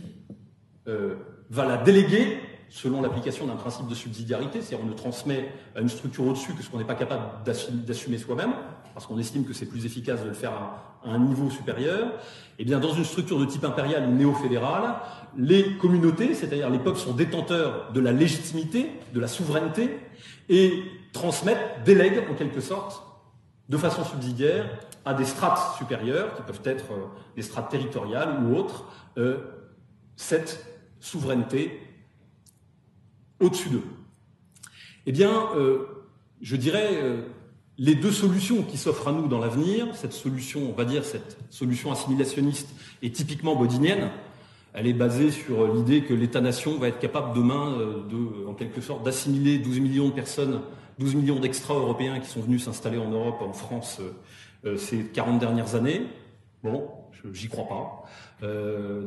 euh, 0.88 1.16
va 1.48 1.64
la 1.64 1.76
déléguer 1.76 2.38
selon 2.70 3.02
l'application 3.02 3.46
d'un 3.46 3.56
principe 3.56 3.88
de 3.88 3.94
subsidiarité, 3.94 4.62
c'est-à-dire 4.62 4.86
on 4.86 4.88
ne 4.88 4.94
transmet 4.94 5.50
à 5.74 5.80
une 5.80 5.88
structure 5.88 6.24
au-dessus 6.24 6.54
que 6.54 6.62
ce 6.62 6.70
qu'on 6.70 6.78
n'est 6.78 6.84
pas 6.84 6.94
capable 6.94 7.44
d'assumer 7.44 8.16
soi-même, 8.16 8.52
parce 8.94 9.06
qu'on 9.06 9.18
estime 9.18 9.44
que 9.44 9.52
c'est 9.52 9.66
plus 9.66 9.86
efficace 9.86 10.22
de 10.22 10.28
le 10.28 10.34
faire 10.34 10.52
à, 10.52 10.86
un 11.04 11.18
niveau 11.18 11.50
supérieur. 11.50 12.06
Et 12.58 12.62
eh 12.62 12.64
bien, 12.64 12.78
dans 12.78 12.92
une 12.92 13.04
structure 13.04 13.38
de 13.38 13.46
type 13.46 13.64
impérial 13.64 14.08
ou 14.08 14.12
néo-fédéral, 14.12 14.96
les 15.36 15.76
communautés, 15.78 16.34
c'est-à-dire 16.34 16.70
les 16.70 16.78
peuples, 16.78 16.98
sont 16.98 17.14
détenteurs 17.14 17.90
de 17.92 18.00
la 18.00 18.12
légitimité, 18.12 18.90
de 19.14 19.18
la 19.18 19.26
souveraineté, 19.26 19.98
et 20.48 20.82
transmettent, 21.12 21.84
délèguent 21.84 22.24
en 22.30 22.34
quelque 22.34 22.60
sorte, 22.60 23.02
de 23.68 23.76
façon 23.76 24.04
subsidiaire, 24.04 24.68
à 25.04 25.14
des 25.14 25.24
strates 25.24 25.76
supérieures, 25.78 26.34
qui 26.34 26.42
peuvent 26.42 26.60
être 26.64 26.92
euh, 26.92 27.06
des 27.36 27.42
strates 27.42 27.70
territoriales 27.70 28.42
ou 28.44 28.56
autres, 28.56 28.84
euh, 29.16 29.38
cette 30.16 30.66
souveraineté 30.98 31.80
au-dessus 33.40 33.70
d'eux. 33.70 33.84
Eh 35.06 35.12
bien, 35.12 35.48
euh, 35.56 35.86
je 36.42 36.56
dirais, 36.56 36.90
les 37.78 37.94
deux 37.94 38.12
solutions 38.12 38.62
qui 38.62 38.76
s'offrent 38.76 39.08
à 39.08 39.12
nous 39.12 39.28
dans 39.28 39.38
l'avenir, 39.38 39.94
cette 39.94 40.12
solution, 40.12 40.70
on 40.70 40.74
va 40.74 40.84
dire, 40.84 41.04
cette 41.04 41.38
solution 41.48 41.90
assimilationniste 41.90 42.68
est 43.02 43.14
typiquement 43.14 43.56
bodinienne. 43.56 44.10
Elle 44.74 44.86
est 44.86 44.94
basée 44.94 45.30
sur 45.30 45.72
l'idée 45.74 46.04
que 46.04 46.14
l'État-nation 46.14 46.78
va 46.78 46.88
être 46.88 46.98
capable 46.98 47.34
demain, 47.34 47.78
de, 48.10 48.46
en 48.46 48.54
quelque 48.54 48.80
sorte, 48.80 49.02
d'assimiler 49.02 49.58
12 49.58 49.80
millions 49.80 50.08
de 50.08 50.14
personnes, 50.14 50.60
12 50.98 51.14
millions 51.14 51.40
d'extra-européens 51.40 52.20
qui 52.20 52.28
sont 52.28 52.40
venus 52.40 52.64
s'installer 52.64 52.98
en 52.98 53.10
Europe, 53.10 53.42
en 53.42 53.52
France, 53.52 54.00
ces 54.76 55.04
40 55.04 55.38
dernières 55.38 55.74
années. 55.74 56.06
Bon, 56.62 56.88
j'y 57.32 57.48
crois 57.48 57.66
pas. 57.68 58.04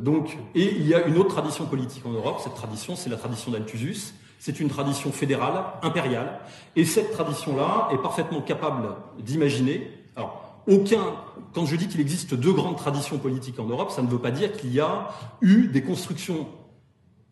donc, 0.02 0.38
et 0.56 0.76
il 0.76 0.88
y 0.88 0.94
a 0.96 1.06
une 1.06 1.18
autre 1.18 1.30
tradition 1.30 1.66
politique 1.66 2.06
en 2.06 2.12
Europe. 2.12 2.40
Cette 2.44 2.56
tradition, 2.56 2.96
c'est 2.96 3.10
la 3.10 3.18
tradition 3.18 3.52
d'Althussus, 3.52 4.14
c'est 4.40 4.60
une 4.60 4.70
tradition 4.70 5.12
fédérale, 5.12 5.64
impériale, 5.84 6.40
et 6.76 6.86
cette 6.86 7.12
tradition-là 7.12 7.90
est 7.94 7.98
parfaitement 8.02 8.42
capable 8.42 8.90
d'imaginer. 9.20 9.90
Alors, 10.16 10.62
aucun, 10.68 11.16
quand 11.54 11.66
je 11.66 11.76
dis 11.76 11.88
qu'il 11.88 12.02
existe 12.02 12.34
deux 12.34 12.54
grandes 12.54 12.78
traditions 12.78 13.18
politiques 13.18 13.60
en 13.60 13.66
Europe, 13.66 13.92
ça 13.92 14.02
ne 14.02 14.08
veut 14.08 14.20
pas 14.20 14.32
dire 14.32 14.52
qu'il 14.54 14.74
y 14.74 14.80
a 14.80 15.10
eu 15.42 15.68
des 15.68 15.84
constructions 15.84 16.48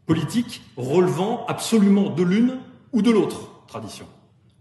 politiques 0.05 0.61
relevant 0.77 1.45
absolument 1.47 2.09
de 2.09 2.23
l'une 2.23 2.59
ou 2.91 3.01
de 3.01 3.11
l'autre 3.11 3.65
tradition. 3.67 4.05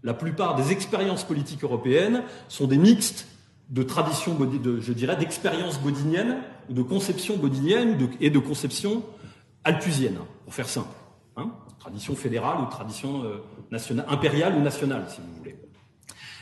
La 0.03 0.13
plupart 0.13 0.55
des 0.55 0.71
expériences 0.71 1.23
politiques 1.23 1.63
européennes 1.63 2.23
sont 2.47 2.67
des 2.67 2.77
mixtes 2.77 3.27
de 3.69 3.83
traditions, 3.83 4.35
de, 4.35 4.79
je 4.81 4.93
dirais, 4.93 5.15
d'expériences 5.15 5.79
bodiniennes, 5.79 6.37
de 6.69 6.81
conceptions 6.81 7.37
bodiniennes 7.37 7.97
et 8.19 8.29
de 8.29 8.39
conceptions 8.39 9.03
althusiennes, 9.63 10.19
pour 10.43 10.53
faire 10.53 10.67
simple. 10.67 10.95
Hein 11.37 11.51
tradition 11.81 12.15
fédérale 12.15 12.61
ou 12.61 12.65
tradition 12.67 13.23
euh, 13.23 13.37
nationale, 13.71 14.05
impériale 14.07 14.55
ou 14.55 14.61
nationale, 14.61 15.05
si 15.09 15.19
vous 15.19 15.35
voulez. 15.39 15.55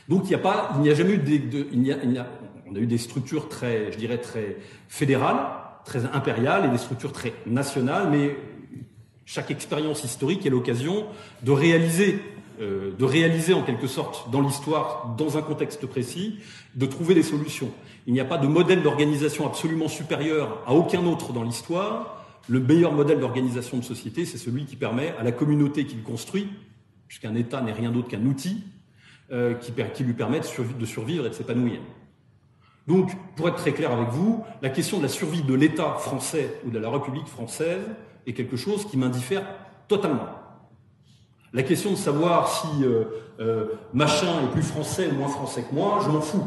Donc 0.10 0.30
il 0.30 0.82
n'y 0.82 0.90
a 0.90 0.94
jamais 0.94 1.14
eu 1.14 1.18
des, 1.18 1.68
on 2.70 2.76
a 2.76 2.80
eu 2.80 2.88
des 2.88 2.98
structures 2.98 3.48
très, 3.48 3.92
je 3.92 3.98
dirais 3.98 4.18
très 4.18 4.58
fédérales, 4.90 5.40
très 5.86 6.06
impériales 6.06 6.66
et 6.66 6.70
des 6.70 6.78
structures 6.78 7.14
très 7.14 7.34
nationales, 7.46 8.10
mais 8.12 8.36
chaque 9.26 9.50
expérience 9.50 10.04
historique 10.04 10.46
est 10.46 10.50
l'occasion 10.50 11.06
de 11.44 11.52
réaliser, 11.52 12.20
euh, 12.60 12.92
de 12.98 13.06
réaliser 13.06 13.54
en 13.54 13.64
quelque 13.64 13.88
sorte 13.88 14.30
dans 14.32 14.42
l'histoire, 14.42 15.16
dans 15.18 15.38
un 15.38 15.42
contexte 15.42 15.86
précis, 15.86 16.40
de 16.76 16.86
trouver 16.86 17.16
des 17.16 17.24
solutions. 17.24 17.72
Il 18.06 18.14
n'y 18.14 18.20
a 18.20 18.26
pas 18.26 18.38
de 18.38 18.48
modèle 18.48 18.82
d'organisation 18.82 19.48
absolument 19.48 19.88
supérieur 19.88 20.62
à 20.66 20.74
aucun 20.74 21.06
autre 21.06 21.32
dans 21.32 21.44
l'histoire. 21.44 22.26
Le 22.50 22.60
meilleur 22.60 22.92
modèle 22.92 23.20
d'organisation 23.20 23.78
de 23.78 23.84
société, 23.84 24.26
c'est 24.26 24.38
celui 24.38 24.66
qui 24.66 24.76
permet 24.76 25.14
à 25.18 25.24
la 25.24 25.32
communauté 25.32 25.86
qu'il 25.86 26.04
construit, 26.04 26.50
puisqu'un 27.08 27.34
État 27.36 27.62
n'est 27.62 27.72
rien 27.72 27.92
d'autre 27.92 28.10
qu'un 28.10 28.26
outil, 28.26 28.64
euh, 29.32 29.54
qui, 29.54 29.72
qui, 29.94 30.04
lui 30.04 30.14
permet 30.14 30.40
de, 30.40 30.86
survivre 30.86 31.28
et 31.28 31.30
de 31.30 31.34
s'épanouir. 31.36 31.80
Donc, 32.88 33.12
pour 33.36 33.48
être 33.48 33.58
très 33.58 33.74
clair 33.74 33.92
avec 33.92 34.10
vous, 34.10 34.44
la 34.62 34.70
question 34.70 34.98
de 34.98 35.04
la 35.04 35.10
survie 35.10 35.44
de 35.44 35.54
l'État 35.54 35.94
français 36.00 36.60
ou 36.66 36.72
de 36.72 36.80
la 36.80 36.90
République 36.90 37.28
française 37.28 37.84
est 38.26 38.34
quelque 38.34 38.58
chose 38.58 38.86
qui 38.86 38.98
m'indiffère 38.98 39.46
totalement. 39.88 40.39
La 41.54 41.64
question 41.64 41.92
de 41.92 41.96
savoir 41.96 42.48
si 42.50 42.84
euh, 42.84 43.06
euh, 43.40 43.66
machin 43.94 44.44
est 44.44 44.52
plus 44.52 44.62
français 44.62 45.10
ou 45.12 45.16
moins 45.16 45.30
français 45.30 45.64
que 45.64 45.74
moi, 45.74 46.00
je 46.04 46.10
m'en 46.10 46.22
fous. 46.22 46.46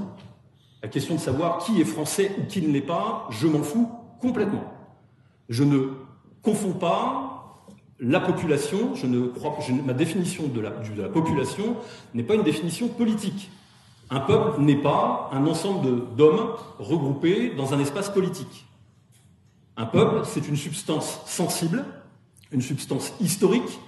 La 0.83 0.89
question 0.89 1.15
de 1.15 1.21
savoir 1.21 1.59
qui 1.59 1.81
est 1.81 1.85
français 1.85 2.33
ou 2.39 2.47
qui 2.47 2.63
ne 2.63 2.73
l'est 2.73 2.81
pas, 2.81 3.27
je 3.31 3.47
m'en 3.47 3.63
fous 3.63 3.91
complètement. 4.21 4.73
Je 5.49 5.65
ne 5.65 5.89
confonds 6.43 6.73
pas 6.73 7.59
la 7.99 8.21
population, 8.21 8.95
je 8.95 9.07
ne 9.07 9.27
crois, 9.29 9.57
ma 9.85 9.93
définition 9.93 10.49
de 10.49 10.61
la 10.61 10.73
population 11.09 11.77
n'est 12.15 12.25
pas 12.25 12.35
une 12.35 12.43
définition 12.43 12.89
politique. 12.89 13.51
Un 14.11 14.21
peuple 14.21 14.61
n'est 14.61 14.77
pas 14.77 15.31
un 15.33 15.47
ensemble 15.47 16.15
d'hommes 16.17 16.55
regroupés 16.79 17.55
dans 17.57 17.75
un 17.75 17.79
espace 17.79 18.11
politique. 18.11 18.67
Un 19.77 19.87
peuple, 19.87 20.23
c'est 20.25 20.47
une 20.49 20.57
substance 20.57 21.21
sensible, 21.27 21.85
une 22.51 22.61
substance 22.61 23.15
historique, 23.21 23.81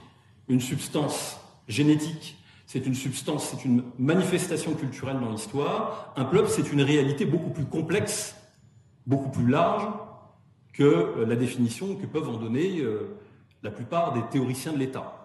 une 0.49 0.61
substance 0.61 1.39
génétique, 1.69 2.37
c'est 2.67 2.87
une 2.87 2.95
substance, 2.95 3.51
c'est 3.51 3.65
une 3.65 3.85
manifestation 3.99 4.75
culturelle 4.75 5.21
dans 5.21 5.31
l'histoire. 5.31 6.13
Un 6.17 6.25
peuple, 6.25 6.49
c'est 6.49 6.73
une 6.73 6.83
réalité 6.83 7.25
beaucoup 7.25 7.51
plus 7.51 7.67
complexe, 7.67 8.35
beaucoup 9.07 9.31
plus 9.31 9.47
large, 9.49 9.87
que 10.73 10.83
euh, 10.83 11.27
la 11.27 11.37
définition 11.37 11.95
que 11.95 12.07
peuvent 12.07 12.29
en 12.29 12.37
donner 12.37 12.81
euh, 12.81 13.17
la 13.63 13.71
plupart 13.71 14.13
des 14.13 14.23
théoriciens 14.31 14.73
de 14.73 14.79
l'État. 14.79 15.21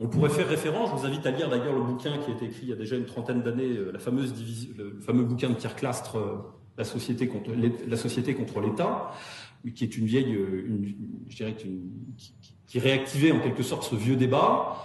On 0.00 0.08
pourrait 0.08 0.30
faire 0.30 0.48
référence, 0.48 0.90
je 0.90 0.96
vous 0.96 1.06
invite 1.06 1.26
à 1.26 1.30
lire 1.30 1.48
d'ailleurs 1.48 1.74
le 1.74 1.82
bouquin 1.82 2.18
qui 2.18 2.30
a 2.30 2.34
été 2.34 2.46
écrit 2.46 2.62
il 2.62 2.68
y 2.70 2.72
a 2.72 2.76
déjà 2.76 2.96
une 2.96 3.04
trentaine 3.04 3.42
d'années, 3.42 3.76
euh, 3.76 3.92
le 3.92 5.00
fameux 5.00 5.24
bouquin 5.24 5.50
de 5.50 5.54
Pierre 5.54 5.76
Clastre, 5.76 6.16
la 6.76 6.84
société 6.84 7.28
contre 7.28 8.60
l'État, 8.60 9.12
qui 9.74 9.84
est 9.84 9.96
une 9.96 10.06
vieille, 10.06 10.36
je 11.28 11.36
dirais, 11.36 11.54
une, 11.64 11.90
qui 12.66 12.78
réactivait 12.78 13.32
en 13.32 13.40
quelque 13.40 13.62
sorte 13.62 13.84
ce 13.84 13.94
vieux 13.94 14.16
débat 14.16 14.76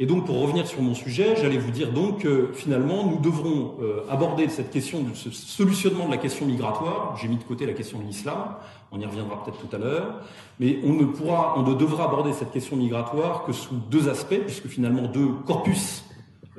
et 0.00 0.06
donc, 0.06 0.26
pour 0.26 0.40
revenir 0.40 0.66
sur 0.66 0.82
mon 0.82 0.94
sujet, 0.94 1.36
j'allais 1.36 1.56
vous 1.56 1.70
dire 1.70 1.92
donc 1.92 2.22
que 2.22 2.50
finalement, 2.52 3.06
nous 3.06 3.20
devrons 3.20 3.76
euh, 3.80 4.00
aborder 4.10 4.48
cette 4.48 4.72
question, 4.72 5.04
ce 5.14 5.30
solutionnement 5.30 6.06
de 6.06 6.10
la 6.10 6.16
question 6.16 6.46
migratoire. 6.46 7.16
J'ai 7.22 7.28
mis 7.28 7.36
de 7.36 7.44
côté 7.44 7.64
la 7.64 7.74
question 7.74 8.00
de 8.00 8.04
l'islam, 8.04 8.56
on 8.90 8.98
y 8.98 9.06
reviendra 9.06 9.44
peut-être 9.44 9.58
tout 9.58 9.74
à 9.74 9.78
l'heure, 9.78 10.20
mais 10.58 10.80
on 10.84 10.94
ne 10.94 11.04
pourra, 11.04 11.54
on 11.56 11.62
ne 11.62 11.74
devra 11.74 12.06
aborder 12.06 12.32
cette 12.32 12.50
question 12.50 12.76
migratoire 12.76 13.44
que 13.44 13.52
sous 13.52 13.76
deux 13.88 14.08
aspects, 14.08 14.40
puisque 14.44 14.66
finalement 14.66 15.02
deux 15.02 15.28
corpus 15.46 16.04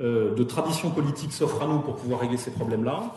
euh, 0.00 0.34
de 0.34 0.42
traditions 0.42 0.90
politiques 0.90 1.32
s'offrent 1.32 1.62
à 1.62 1.66
nous 1.66 1.80
pour 1.80 1.96
pouvoir 1.96 2.20
régler 2.20 2.38
ces 2.38 2.52
problèmes-là. 2.52 3.12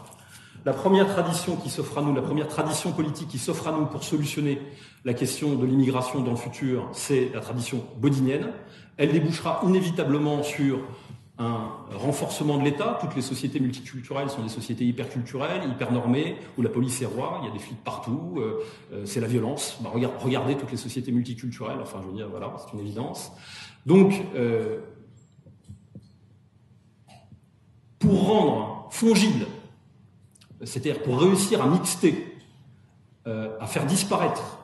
La 0.66 0.74
première 0.74 1.08
tradition 1.08 1.56
qui 1.56 1.70
s'offre 1.70 1.98
à 1.98 2.02
nous, 2.02 2.14
la 2.14 2.22
première 2.22 2.48
tradition 2.48 2.92
politique 2.92 3.30
qui 3.30 3.38
s'offre 3.38 3.68
à 3.68 3.72
nous 3.72 3.86
pour 3.86 4.04
solutionner 4.04 4.60
la 5.06 5.14
question 5.14 5.56
de 5.56 5.66
l'immigration 5.66 6.20
dans 6.20 6.32
le 6.32 6.38
futur, 6.38 6.90
c'est 6.92 7.32
la 7.34 7.40
tradition 7.40 7.86
bodinienne. 7.98 8.50
Elle 8.98 9.14
débouchera 9.14 9.62
inévitablement 9.66 10.44
sur 10.44 10.80
un 11.38 11.70
renforcement 11.96 12.58
de 12.58 12.66
l'État. 12.66 12.98
Toutes 13.00 13.16
les 13.16 13.22
sociétés 13.22 13.62
multiculturelles 13.62 14.30
sont 14.30 14.44
des 14.44 14.50
sociétés 14.50 14.84
hyperculturelles, 14.84 15.62
hyper 15.72 15.94
normées, 15.94 16.36
où 16.58 16.62
la 16.62 16.70
police 16.70 17.02
est 17.02 17.06
roi, 17.06 17.40
il 17.42 17.48
y 17.48 17.50
a 17.50 17.54
des 17.54 17.60
flics 17.60 17.82
partout, 17.82 18.36
euh, 18.38 18.62
euh, 18.92 19.06
c'est 19.06 19.22
la 19.22 19.28
violence. 19.28 19.80
Bah, 19.82 19.92
regardez 19.94 20.58
toutes 20.58 20.72
les 20.72 20.78
sociétés 20.78 21.14
multiculturelles, 21.14 21.80
enfin 21.82 22.00
je 22.04 22.08
veux 22.08 22.14
dire, 22.14 22.28
voilà, 22.30 22.54
c'est 22.58 22.74
une 22.74 22.82
évidence. 22.82 23.32
Donc, 23.86 24.14
euh, 24.36 24.80
pour 28.00 28.28
rendre 28.28 28.88
fongible, 28.92 29.46
c'est-à-dire 30.64 31.02
pour 31.04 31.20
réussir 31.22 31.62
à 31.62 31.68
mixter, 31.68 32.36
à 33.26 33.68
faire 33.68 33.86
disparaître, 33.86 34.60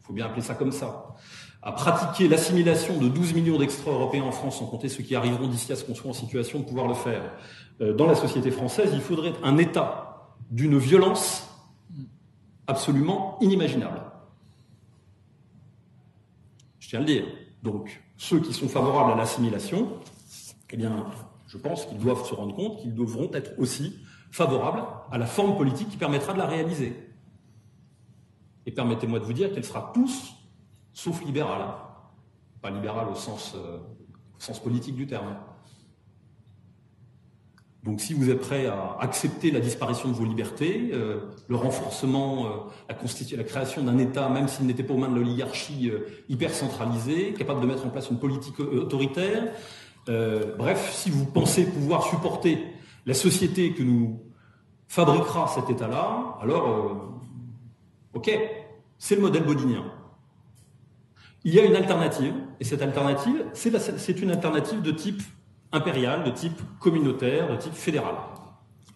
il 0.00 0.06
faut 0.06 0.12
bien 0.12 0.26
appeler 0.26 0.42
ça 0.42 0.54
comme 0.54 0.72
ça, 0.72 1.16
à 1.62 1.72
pratiquer 1.72 2.28
l'assimilation 2.28 2.98
de 2.98 3.08
12 3.08 3.34
millions 3.34 3.58
d'extra-européens 3.58 4.22
en 4.22 4.32
France, 4.32 4.58
sans 4.58 4.66
compter 4.66 4.88
ceux 4.88 5.02
qui 5.02 5.14
arriveront 5.14 5.48
d'ici 5.48 5.72
à 5.72 5.76
ce 5.76 5.84
qu'on 5.84 5.94
soit 5.94 6.10
en 6.10 6.14
situation 6.14 6.60
de 6.60 6.64
pouvoir 6.64 6.86
le 6.86 6.94
faire, 6.94 7.22
euh, 7.80 7.92
dans 7.94 8.06
la 8.06 8.14
société 8.14 8.50
française, 8.50 8.90
il 8.92 9.00
faudrait 9.00 9.32
un 9.42 9.58
État 9.58 10.28
d'une 10.50 10.78
violence 10.78 11.48
absolument 12.66 13.38
inimaginable. 13.40 14.00
Je 16.78 16.88
tiens 16.88 17.00
à 17.00 17.02
le 17.02 17.06
dire. 17.06 17.24
Donc, 17.62 18.02
ceux 18.16 18.40
qui 18.40 18.52
sont 18.52 18.68
favorables 18.68 19.12
à 19.12 19.16
l'assimilation, 19.16 19.92
eh 20.70 20.76
bien, 20.76 21.06
je 21.48 21.58
pense 21.58 21.86
qu'ils 21.86 21.98
doivent 21.98 22.24
se 22.24 22.34
rendre 22.34 22.54
compte 22.54 22.78
qu'ils 22.80 22.94
devront 22.94 23.30
être 23.32 23.58
aussi 23.58 23.98
favorables 24.30 24.84
à 25.10 25.18
la 25.18 25.26
forme 25.26 25.56
politique 25.56 25.88
qui 25.88 25.96
permettra 25.96 26.32
de 26.34 26.38
la 26.38 26.46
réaliser. 26.46 26.94
Et 28.66 28.70
permettez-moi 28.70 29.18
de 29.18 29.24
vous 29.24 29.32
dire 29.32 29.52
qu'elle 29.52 29.64
sera 29.64 29.90
tous 29.92 30.34
sauf 30.92 31.24
libéral. 31.24 31.74
pas 32.60 32.70
libéral 32.70 33.08
au 33.08 33.14
sens, 33.14 33.56
sens 34.38 34.60
politique 34.60 34.94
du 34.94 35.06
terme. 35.06 35.36
Donc 37.84 38.00
si 38.00 38.12
vous 38.12 38.28
êtes 38.28 38.40
prêt 38.40 38.66
à 38.66 38.96
accepter 39.00 39.50
la 39.50 39.60
disparition 39.60 40.08
de 40.08 40.14
vos 40.14 40.24
libertés, 40.24 40.90
euh, 40.92 41.20
le 41.48 41.56
renforcement, 41.56 42.46
euh, 42.46 42.96
la, 43.36 43.44
création 43.44 43.82
d'un 43.82 43.98
État, 43.98 44.28
même 44.28 44.48
s'il 44.48 44.66
n'était 44.66 44.82
pas 44.82 44.94
aux 44.94 44.98
mains 44.98 45.08
de 45.08 45.14
l'oligarchie 45.14 45.88
euh, 45.88 46.00
hyper 46.28 46.52
centralisée, 46.52 47.34
capable 47.34 47.60
de 47.60 47.66
mettre 47.66 47.86
en 47.86 47.90
place 47.90 48.10
une 48.10 48.18
politique 48.18 48.58
autoritaire, 48.60 49.44
bref, 50.08 50.92
si 50.92 51.10
vous 51.10 51.26
pensez 51.26 51.64
pouvoir 51.66 52.04
supporter 52.04 52.64
la 53.06 53.14
société 53.14 53.74
que 53.74 53.82
nous 53.82 54.20
fabriquera 54.86 55.48
cet 55.48 55.70
État-là, 55.70 56.38
alors, 56.40 57.18
ok, 58.14 58.30
c'est 58.98 59.16
le 59.16 59.22
modèle 59.22 59.44
bodinien. 59.44 59.84
Il 61.44 61.54
y 61.54 61.60
a 61.60 61.64
une 61.64 61.76
alternative, 61.76 62.34
et 62.60 62.64
cette 62.64 62.82
alternative, 62.82 63.44
c'est 63.54 64.20
une 64.20 64.30
alternative 64.30 64.82
de 64.82 64.90
type 64.90 65.22
impérial, 65.72 66.24
de 66.24 66.30
type 66.30 66.60
communautaire, 66.80 67.50
de 67.50 67.56
type 67.56 67.74
fédéral. 67.74 68.14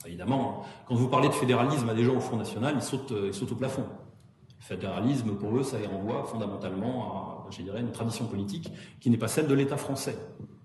Évidemment, 0.06 0.64
quand 0.86 0.94
vous 0.94 1.08
parlez 1.08 1.28
de 1.28 1.34
fédéralisme 1.34 1.88
à 1.88 1.94
des 1.94 2.04
gens 2.04 2.16
au 2.16 2.20
Front 2.20 2.36
National, 2.36 2.74
ils 2.76 2.82
sautent, 2.82 3.32
sautent 3.32 3.52
au 3.52 3.56
plafond. 3.56 3.84
Le 4.58 4.64
fédéralisme, 4.64 5.36
pour 5.36 5.56
eux, 5.56 5.62
ça 5.62 5.78
y 5.78 5.86
renvoie 5.86 6.24
fondamentalement 6.24 7.46
à, 7.46 7.50
je 7.50 7.62
une 7.62 7.92
tradition 7.92 8.26
politique 8.26 8.72
qui 9.00 9.10
n'est 9.10 9.18
pas 9.18 9.28
celle 9.28 9.46
de 9.46 9.54
l'État 9.54 9.76
français. 9.76 10.16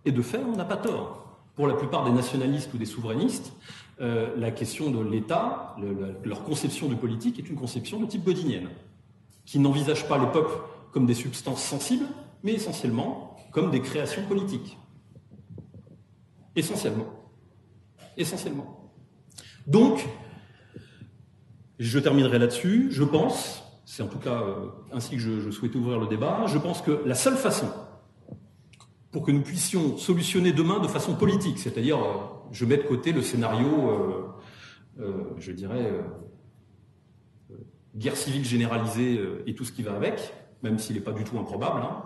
Et 0.08 0.14
de 0.14 0.22
fait, 0.22 0.40
on 0.40 0.56
n'a 0.56 0.64
pas 0.64 0.78
tort. 0.78 1.36
Pour 1.54 1.68
la 1.68 1.74
plupart 1.74 2.06
des 2.06 2.12
nationalistes 2.12 2.74
ou 2.74 2.78
des 2.78 2.86
souverainistes, 2.86 3.52
euh, 4.00 4.34
la 4.38 4.52
question 4.52 4.90
de 4.90 5.04
l'État, 5.04 5.76
leur 6.24 6.46
conception 6.46 6.88
de 6.88 6.96
politique 6.96 7.40
est 7.40 7.50
une 7.50 7.58
conception 7.58 8.00
de 8.00 8.06
type 8.06 8.24
bodinienne, 8.24 8.70
qui 9.46 9.60
n'envisage 9.60 10.08
pas 10.08 10.18
les 10.18 10.28
peuples 10.28 10.62
comme 10.94 11.06
des 11.06 11.14
substances 11.14 11.62
sensibles, 11.62 12.06
mais 12.42 12.54
essentiellement 12.54 13.36
comme 13.52 13.70
des 13.70 13.82
créations 13.82 14.24
politiques. 14.24 14.78
Essentiellement. 16.56 17.08
Essentiellement. 18.16 18.90
Donc, 19.68 20.08
je 21.80 22.00
terminerai 22.00 22.40
là-dessus. 22.40 22.88
Je 22.92 23.04
pense, 23.04 23.62
c'est 23.84 24.04
en 24.04 24.08
tout 24.08 24.20
cas 24.20 24.42
euh, 24.42 24.68
ainsi 24.94 25.18
que 25.18 25.22
je, 25.22 25.52
souhaite 25.52 25.76
ouvrir 25.76 26.00
le 26.00 26.08
débat, 26.08 26.46
je 26.48 26.60
pense 26.60 26.82
que 26.82 27.02
la 27.06 27.16
seule 27.16 27.36
façon 27.36 27.68
pour 29.12 29.24
que 29.24 29.32
nous 29.32 29.42
puissions 29.42 29.98
solutionner 29.98 30.52
demain 30.52 30.80
de 30.80 30.88
façon 30.88 31.16
politique, 31.16 31.60
c'est-à-dire, 31.60 31.98
euh, 31.98 32.18
je 32.52 32.66
mets 32.66 32.78
de 32.78 32.84
côté 32.84 33.12
le 33.12 33.22
scénario, 33.22 33.68
euh, 35.00 35.14
je 35.38 35.52
dirais, 35.52 35.92
guerre 37.96 38.18
civile 38.18 38.46
généralisée 38.46 39.20
et 39.46 39.56
tout 39.56 39.64
ce 39.64 39.72
qui 39.72 39.84
va 39.84 39.94
avec, 39.94 40.34
même 40.64 40.80
s'il 40.80 40.96
n'est 40.96 41.02
pas 41.02 41.12
du 41.12 41.24
tout 41.24 41.38
improbable, 41.38 41.82
hein, 41.82 42.04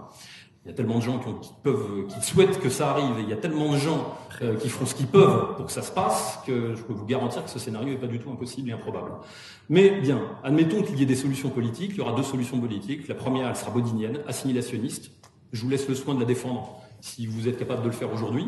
il 0.64 0.70
y 0.70 0.72
a 0.72 0.76
tellement 0.76 1.00
de 1.00 1.04
gens 1.04 1.18
qui, 1.18 1.50
peuvent, 1.64 2.06
qui 2.08 2.22
souhaitent 2.22 2.60
que 2.60 2.70
ça 2.70 2.92
arrive, 2.92 3.18
et 3.18 3.24
il 3.24 3.30
y 3.30 3.34
a 3.34 3.38
tellement 3.38 3.72
de 3.72 3.78
gens 3.78 4.16
euh, 4.44 4.56
qui 4.58 4.70
font 4.70 4.86
ce 4.86 4.94
qu'ils 4.94 5.08
peuvent 5.08 5.56
pour 5.56 5.66
que 5.66 5.72
ça 5.72 5.82
se 5.82 5.92
passe, 5.92 6.40
que 6.46 6.76
je 6.76 6.84
peux 6.84 6.94
vous 6.94 7.06
garantir 7.06 7.44
que 7.44 7.50
ce 7.50 7.58
scénario 7.58 7.90
n'est 7.90 8.00
pas 8.00 8.06
du 8.06 8.20
tout 8.20 8.30
impossible 8.30 8.70
et 8.70 8.74
improbable. 8.74 9.12
Mais 9.70 10.00
bien, 10.02 10.22
admettons 10.44 10.84
qu'il 10.84 11.00
y 11.00 11.04
ait 11.04 11.08
des 11.08 11.16
solutions 11.16 11.50
politiques, 11.50 11.92
il 11.94 11.98
y 11.98 12.02
aura 12.02 12.16
deux 12.16 12.24
solutions 12.24 12.60
politiques. 12.60 13.08
La 13.08 13.16
première, 13.16 13.50
elle 13.50 13.56
sera 13.56 13.72
bodinienne, 13.72 14.20
assimilationniste. 14.28 15.12
Je 15.52 15.64
vous 15.64 15.70
laisse 15.70 15.90
le 15.90 15.96
soin 15.96 16.14
de 16.14 16.20
la 16.20 16.26
défendre 16.28 16.81
si 17.02 17.28
vous 17.28 17.48
êtes 17.48 17.58
capable 17.58 17.82
de 17.82 17.88
le 17.88 17.94
faire 17.94 18.14
aujourd'hui. 18.14 18.48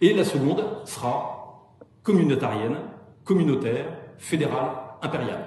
Et 0.00 0.12
la 0.12 0.24
seconde 0.24 0.64
sera 0.84 1.72
communautarienne, 2.02 2.76
communautaire, 3.24 3.86
fédérale, 4.18 4.70
impériale. 5.02 5.46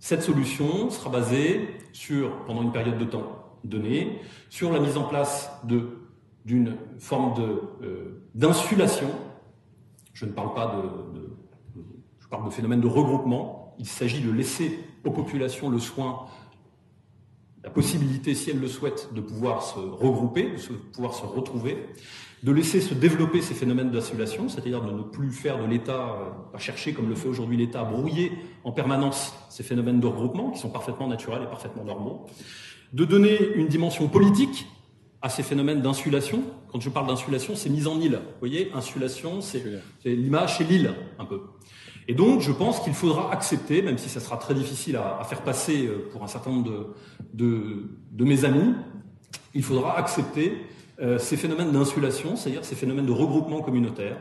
Cette 0.00 0.22
solution 0.22 0.90
sera 0.90 1.10
basée 1.10 1.68
sur, 1.92 2.44
pendant 2.44 2.62
une 2.62 2.72
période 2.72 2.98
de 2.98 3.04
temps, 3.04 3.58
données, 3.64 4.20
sur 4.50 4.72
la 4.72 4.80
mise 4.80 4.96
en 4.96 5.04
place 5.04 5.50
d'une 6.44 6.76
forme 6.98 7.34
euh, 7.82 8.22
d'insulation. 8.34 9.10
je 10.12 10.24
ne 10.24 10.30
parle 10.30 10.54
pas 10.54 10.76
de, 10.76 11.28
je 12.20 12.28
parle 12.28 12.44
de 12.44 12.50
phénomène 12.50 12.80
de 12.80 12.86
regroupement. 12.86 13.74
Il 13.78 13.86
s'agit 13.86 14.20
de 14.20 14.30
laisser 14.30 14.78
aux 15.04 15.10
populations 15.10 15.70
le 15.70 15.78
soin, 15.78 16.26
la 17.68 17.74
possibilité, 17.74 18.34
si 18.34 18.48
elles 18.48 18.60
le 18.60 18.66
souhaitent, 18.66 19.10
de 19.14 19.20
pouvoir 19.20 19.62
se 19.62 19.78
regrouper, 19.78 20.44
de 20.44 20.74
pouvoir 20.94 21.12
se 21.12 21.26
retrouver, 21.26 21.76
de 22.42 22.50
laisser 22.50 22.80
se 22.80 22.94
développer 22.94 23.42
ces 23.42 23.52
phénomènes 23.52 23.90
d'insulation, 23.90 24.48
c'est-à-dire 24.48 24.80
de 24.80 24.90
ne 24.90 25.02
plus 25.02 25.30
faire 25.30 25.58
de 25.58 25.66
l'État, 25.66 26.16
euh, 26.18 26.50
pas 26.50 26.56
chercher 26.56 26.94
comme 26.94 27.10
le 27.10 27.14
fait 27.14 27.28
aujourd'hui 27.28 27.58
l'État, 27.58 27.82
à 27.82 27.84
brouiller 27.84 28.32
en 28.64 28.72
permanence 28.72 29.34
ces 29.50 29.62
phénomènes 29.62 30.00
de 30.00 30.06
regroupement 30.06 30.50
qui 30.50 30.60
sont 30.60 30.70
parfaitement 30.70 31.08
naturels 31.08 31.42
et 31.42 31.46
parfaitement 31.46 31.84
normaux 31.84 32.24
de 32.94 33.04
donner 33.04 33.38
une 33.56 33.68
dimension 33.68 34.08
politique 34.08 34.66
à 35.20 35.28
ces 35.28 35.42
phénomènes 35.42 35.82
d'insulation. 35.82 36.44
Quand 36.72 36.80
je 36.80 36.88
parle 36.88 37.08
d'insulation, 37.08 37.54
c'est 37.54 37.68
mise 37.68 37.86
en 37.86 38.00
île. 38.00 38.14
Vous 38.14 38.38
voyez, 38.38 38.70
insulation, 38.72 39.42
c'est 39.42 39.62
l'image, 40.06 40.56
c'est 40.56 40.64
l'île, 40.64 40.94
un 41.18 41.26
peu. 41.26 41.42
Et 42.10 42.14
donc, 42.14 42.40
je 42.40 42.52
pense 42.52 42.80
qu'il 42.80 42.94
faudra 42.94 43.30
accepter, 43.30 43.82
même 43.82 43.98
si 43.98 44.08
ça 44.08 44.18
sera 44.18 44.38
très 44.38 44.54
difficile 44.54 44.96
à, 44.96 45.22
faire 45.24 45.42
passer 45.42 45.86
euh, 45.86 46.08
pour 46.10 46.24
un 46.24 46.26
certain 46.26 46.50
nombre 46.50 46.94
de, 47.34 48.24
mes 48.24 48.46
amis, 48.46 48.72
il 49.54 49.62
faudra 49.62 49.98
accepter 49.98 50.54
euh, 51.00 51.18
ces 51.18 51.36
phénomènes 51.36 51.70
d'insulation, 51.70 52.34
c'est-à-dire 52.34 52.64
ces 52.64 52.76
phénomènes 52.76 53.04
de 53.04 53.12
regroupement 53.12 53.60
communautaire, 53.60 54.16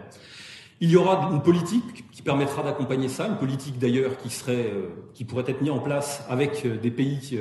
il 0.82 0.92
y 0.92 0.98
aura 0.98 1.32
une 1.32 1.42
politique 1.42 2.12
qui 2.12 2.22
permettra 2.22 2.62
d'accompagner 2.62 3.08
ça, 3.08 3.26
une 3.28 3.38
politique 3.38 3.80
d'ailleurs 3.80 4.18
qui 4.18 4.30
serait, 4.30 4.70
euh, 4.70 4.90
qui 5.14 5.24
pourrait 5.24 5.46
être 5.48 5.62
mise 5.62 5.72
en 5.72 5.80
place 5.80 6.26
avec 6.28 6.64
les 6.64 6.92
pays 6.92 7.40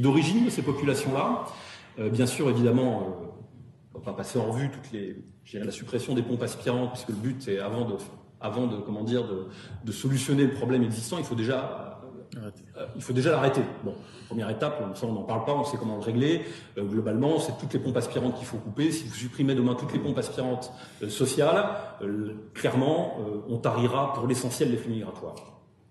d'origine 0.00 0.44
de 0.44 0.50
ces 0.50 0.62
populations-là. 0.62 1.46
bien 2.10 2.26
sûr, 2.26 2.50
évidemment, 2.50 3.16
on 3.94 3.98
va 3.98 4.04
pas 4.04 4.12
passer 4.12 4.38
en 4.38 4.52
revue 4.52 4.70
toutes 4.70 4.92
les, 4.92 5.16
la 5.54 5.72
suppression 5.72 6.14
des 6.14 6.22
pompes 6.22 6.42
aspirantes, 6.42 6.92
puisque 6.92 7.08
le 7.08 7.14
but 7.14 7.36
c'est 7.40 7.58
avant 7.58 7.88
de, 7.88 7.96
avant 8.40 8.66
de, 8.66 8.76
comment 8.76 9.02
dire, 9.02 9.26
de, 9.26 9.46
de 9.84 9.92
solutionner 9.92 10.44
le 10.44 10.52
problème 10.52 10.82
existant, 10.82 11.18
il 11.18 11.24
faut 11.24 11.34
déjà 11.34 11.98
euh, 12.36 12.50
il 12.96 13.02
faut 13.02 13.12
déjà 13.12 13.30
l'arrêter. 13.30 13.62
Bon, 13.84 13.94
première 14.28 14.50
étape, 14.50 14.82
ça 14.94 15.06
on 15.06 15.12
n'en 15.12 15.22
parle 15.22 15.44
pas, 15.44 15.54
on 15.54 15.64
sait 15.64 15.76
comment 15.76 15.96
le 15.96 16.02
régler. 16.02 16.42
Euh, 16.76 16.84
globalement, 16.84 17.38
c'est 17.38 17.56
toutes 17.58 17.72
les 17.72 17.80
pompes 17.80 17.96
aspirantes 17.96 18.36
qu'il 18.36 18.46
faut 18.46 18.58
couper. 18.58 18.90
Si 18.90 19.04
vous 19.04 19.14
supprimez 19.14 19.54
demain 19.54 19.74
toutes 19.74 19.92
les 19.92 19.98
pompes 19.98 20.18
aspirantes 20.18 20.72
euh, 21.02 21.08
sociales, 21.08 21.66
clairement, 22.54 23.16
on 23.48 23.56
tarira 23.58 24.12
pour 24.14 24.26
l'essentiel 24.26 24.70
les 24.70 24.76
flux 24.76 24.92
migratoires. 24.92 25.34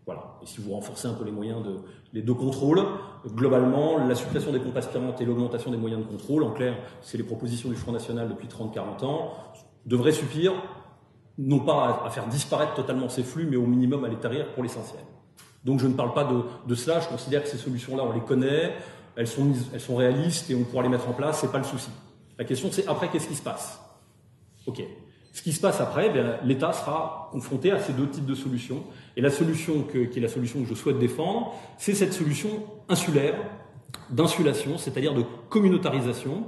Voilà. 0.05 0.37
Et 0.41 0.45
si 0.45 0.61
vous 0.61 0.71
renforcez 0.71 1.07
un 1.07 1.13
peu 1.13 1.25
les 1.25 1.31
moyens 1.31 1.63
de 1.63 1.77
les 2.13 2.21
deux 2.21 2.33
contrôles, 2.33 2.81
globalement, 3.27 3.97
la 3.97 4.15
suppression 4.15 4.53
des 4.53 4.59
pompes 4.59 4.77
aspirantes 4.77 5.19
et 5.19 5.25
l'augmentation 5.25 5.69
des 5.69 5.77
moyens 5.77 6.01
de 6.01 6.07
contrôle, 6.07 6.43
en 6.43 6.51
clair, 6.51 6.77
c'est 7.01 7.17
les 7.17 7.25
propositions 7.25 7.67
du 7.67 7.75
Front 7.75 7.91
National 7.91 8.29
depuis 8.29 8.47
30-40 8.47 9.03
ans, 9.03 9.33
devraient 9.85 10.13
suffire, 10.13 10.53
non 11.37 11.59
pas 11.59 12.03
à, 12.05 12.09
faire 12.09 12.27
disparaître 12.27 12.73
totalement 12.73 13.09
ces 13.09 13.23
flux, 13.23 13.47
mais 13.49 13.57
au 13.57 13.65
minimum 13.65 14.03
à 14.05 14.07
les 14.07 14.15
tarir 14.15 14.47
pour 14.53 14.63
l'essentiel. 14.63 15.01
Donc 15.63 15.79
je 15.79 15.87
ne 15.87 15.93
parle 15.93 16.13
pas 16.13 16.27
de, 16.67 16.75
cela, 16.75 16.99
je 16.99 17.07
considère 17.07 17.43
que 17.43 17.49
ces 17.49 17.57
solutions-là, 17.57 18.03
on 18.03 18.13
les 18.13 18.21
connaît, 18.21 18.73
elles 19.15 19.27
sont, 19.27 19.51
elles 19.73 19.81
sont 19.81 19.95
réalistes 19.95 20.49
et 20.49 20.55
on 20.55 20.63
pourra 20.63 20.83
les 20.83 20.89
mettre 20.89 21.09
en 21.09 21.13
place, 21.13 21.39
c'est 21.41 21.51
pas 21.51 21.57
le 21.57 21.63
souci. 21.63 21.89
La 22.37 22.45
question 22.45 22.69
c'est 22.71 22.87
après 22.87 23.09
qu'est-ce 23.09 23.27
qui 23.27 23.35
se 23.35 23.43
passe? 23.43 23.79
Ok. 24.65 24.81
Ce 25.33 25.43
qui 25.43 25.53
se 25.53 25.61
passe 25.61 25.79
après, 25.81 26.11
eh 26.15 26.47
l'État 26.47 26.73
sera 26.73 27.29
confronté 27.31 27.71
à 27.71 27.79
ces 27.79 27.93
deux 27.93 28.09
types 28.09 28.25
de 28.25 28.33
solutions. 28.33 28.83
Et 29.15 29.21
la 29.21 29.29
solution 29.29 29.83
qui 29.83 29.99
est 29.99 30.19
la 30.19 30.27
solution 30.27 30.61
que 30.61 30.67
je 30.67 30.73
souhaite 30.73 30.97
défendre, 30.97 31.53
c'est 31.77 31.93
cette 31.93 32.13
solution 32.13 32.63
insulaire, 32.89 33.35
d'insulation, 34.09 34.79
c'est-à-dire 34.79 35.13
de 35.13 35.23
communautarisation. 35.49 36.45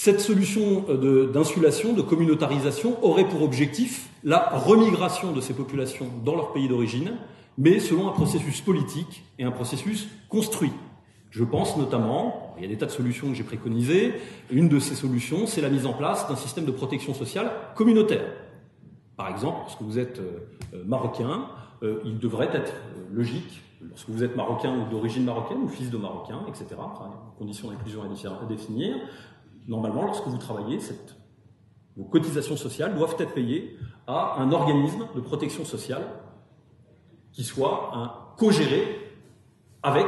Cette 0.00 0.20
solution 0.20 0.84
euh, 0.88 1.26
d'insulation, 1.26 1.92
de 1.92 2.02
communautarisation, 2.02 3.04
aurait 3.04 3.28
pour 3.28 3.42
objectif 3.42 4.08
la 4.22 4.48
remigration 4.50 5.32
de 5.32 5.40
ces 5.40 5.54
populations 5.54 6.06
dans 6.24 6.36
leur 6.36 6.52
pays 6.52 6.68
d'origine, 6.68 7.14
mais 7.58 7.80
selon 7.80 8.06
un 8.06 8.12
processus 8.12 8.60
politique 8.60 9.24
et 9.40 9.44
un 9.44 9.50
processus 9.50 10.06
construit. 10.28 10.70
Je 11.30 11.42
pense 11.42 11.76
notamment, 11.76 12.54
il 12.56 12.62
y 12.62 12.66
a 12.66 12.68
des 12.68 12.78
tas 12.78 12.86
de 12.86 12.92
solutions 12.92 13.26
que 13.26 13.34
j'ai 13.34 13.42
préconisées, 13.42 14.14
une 14.52 14.68
de 14.68 14.78
ces 14.78 14.94
solutions, 14.94 15.48
c'est 15.48 15.62
la 15.62 15.68
mise 15.68 15.84
en 15.84 15.94
place 15.94 16.28
d'un 16.28 16.36
système 16.36 16.64
de 16.64 16.70
protection 16.70 17.12
sociale 17.12 17.50
communautaire. 17.74 18.24
Par 19.16 19.28
exemple, 19.28 19.58
lorsque 19.62 19.82
vous 19.82 19.98
êtes 19.98 20.20
euh, 20.20 20.46
euh, 20.74 20.84
marocain, 20.86 21.48
il 22.04 22.18
devrait 22.18 22.50
être 22.54 22.72
logique, 23.12 23.62
lorsque 23.88 24.10
vous 24.10 24.22
êtes 24.22 24.36
marocain 24.36 24.76
ou 24.76 24.90
d'origine 24.90 25.24
marocaine 25.24 25.58
ou 25.62 25.68
fils 25.68 25.90
de 25.90 25.96
marocain, 25.96 26.40
etc., 26.48 26.66
enfin, 26.78 27.10
conditions 27.38 27.70
d'inclusion 27.70 28.02
à 28.02 28.44
définir, 28.46 28.96
normalement, 29.68 30.04
lorsque 30.04 30.26
vous 30.26 30.38
travaillez, 30.38 30.78
vos 31.96 32.04
cotisations 32.04 32.56
sociales 32.56 32.94
doivent 32.94 33.16
être 33.18 33.34
payées 33.34 33.76
à 34.06 34.40
un 34.40 34.50
organisme 34.50 35.06
de 35.14 35.20
protection 35.20 35.64
sociale 35.64 36.02
qui 37.32 37.44
soit 37.44 38.34
co-géré 38.38 39.14
avec 39.82 40.06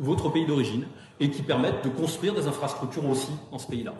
votre 0.00 0.30
pays 0.30 0.46
d'origine 0.46 0.86
et 1.20 1.30
qui 1.30 1.42
permettent 1.42 1.84
de 1.84 1.90
construire 1.90 2.34
des 2.34 2.48
infrastructures 2.48 3.08
aussi 3.08 3.30
dans 3.52 3.58
ce 3.58 3.68
pays-là. 3.68 3.94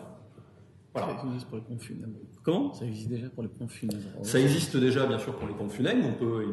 Voilà. 0.95 1.17
Ça 1.19 1.27
existe 1.27 1.47
pour 1.47 1.57
les 1.57 1.63
pompes 1.63 1.81
funèbres. 1.81 2.19
Comment? 2.43 2.73
Ça 2.73 2.85
existe 2.85 3.09
déjà 3.09 3.27
pour 3.27 3.43
les 3.43 3.49
pompes 3.49 3.69
funèbres. 3.69 3.99
Ça 4.21 4.39
existe 4.39 4.77
déjà, 4.77 5.05
bien 5.05 5.19
sûr, 5.19 5.33
pour 5.35 5.45
les 5.45 5.53
pompes 5.53 5.71
funèbres, 5.71 6.07
on 6.07 6.13
peut, 6.13 6.45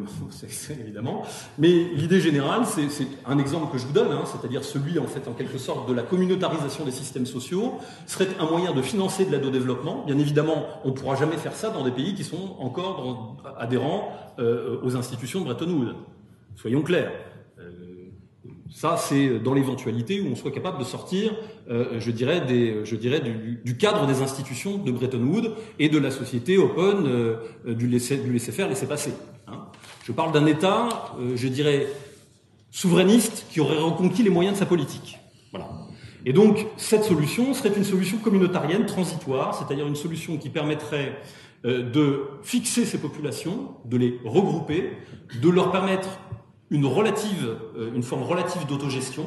évidemment. 0.81 1.23
Mais 1.59 1.69
l'idée 1.95 2.21
générale, 2.21 2.63
c'est 2.67 3.07
un 3.25 3.39
exemple 3.39 3.71
que 3.71 3.79
je 3.79 3.87
vous 3.87 3.93
donne, 3.93 4.11
hein, 4.11 4.25
c'est-à-dire 4.25 4.65
celui, 4.65 4.99
en 4.99 5.07
fait, 5.07 5.29
en 5.29 5.33
quelque 5.33 5.59
sorte, 5.59 5.89
de 5.89 5.95
la 5.95 6.03
communautarisation 6.03 6.85
des 6.85 6.91
systèmes 6.91 7.27
sociaux, 7.27 7.75
serait 8.07 8.29
un 8.41 8.51
moyen 8.51 8.73
de 8.73 8.83
financer 8.83 9.25
de 9.27 9.31
l'aide 9.31 9.45
au 9.45 9.51
développement. 9.51 10.05
Bien 10.07 10.19
évidemment, 10.19 10.65
on 10.85 10.89
ne 10.89 10.95
pourra 10.95 11.15
jamais 11.15 11.37
faire 11.37 11.55
ça 11.55 11.71
dans 11.71 11.85
des 11.85 11.93
pays 11.93 12.15
qui 12.15 12.25
sont 12.25 12.57
encore 12.59 13.37
adhérents 13.59 14.09
euh, 14.41 14.81
aux 14.83 14.97
institutions 14.97 15.41
de 15.41 15.45
Bretton 15.45 15.71
Woods. 15.71 15.95
Soyons 16.57 16.83
clairs. 16.83 17.13
Ça, 18.75 18.97
c'est 18.97 19.39
dans 19.39 19.55
l'éventualité 19.55 20.21
où 20.21 20.29
on 20.33 20.37
soit 20.37 20.51
capable 20.51 20.79
de 20.79 20.85
sortir, 20.85 21.35
euh, 21.71 22.01
je 22.01 22.11
dirais, 22.11 22.43
je 22.85 22.97
dirais 22.97 23.21
du, 23.21 23.77
cadre 23.77 24.07
des 24.07 24.23
institutions 24.23 24.79
de 24.79 24.91
Bretton 24.91 25.23
Woods 25.23 25.55
et 25.79 25.89
de 25.89 25.99
la 25.99 26.11
société 26.11 26.57
open, 26.57 27.07
euh, 27.07 27.37
du, 27.67 27.87
laisser, 27.87 28.17
du 28.17 28.33
laisser 28.33 28.51
faire, 28.51 28.69
laisser 28.69 28.87
passer. 28.87 29.13
Hein. 29.47 29.67
Je 30.05 30.13
parle 30.13 30.33
d'un 30.33 30.47
État, 30.47 31.15
euh, 31.21 31.37
je 31.37 31.49
dirais, 31.49 31.87
souverainiste 32.71 33.47
qui 33.51 33.61
aurait 33.61 33.79
reconquis 33.79 34.23
les 34.23 34.31
moyens 34.31 34.55
de 34.55 34.59
sa 34.59 34.67
politique. 34.67 35.19
Voilà. 35.51 35.69
Et 36.25 36.33
donc, 36.33 36.67
cette 36.79 37.05
solution 37.05 37.53
serait 37.53 37.73
une 37.77 37.85
solution 37.85 38.17
communautarienne 38.19 38.87
transitoire, 38.87 39.55
c'est-à-dire 39.55 39.87
une 39.87 39.97
solution 39.97 40.39
qui 40.39 40.49
permettrait 40.49 41.21
de 41.65 42.25
fixer 42.43 42.85
ces 42.85 42.99
populations, 42.99 43.77
de 43.85 43.97
les 43.97 44.19
regrouper, 44.25 44.93
de 45.41 45.49
leur 45.49 45.71
permettre 45.71 46.09
une, 46.73 46.87
relative, 46.87 47.57
euh, 47.77 47.95
une 47.95 48.03
forme 48.03 48.23
relative 48.25 48.67
d'autogestion, 48.67 49.27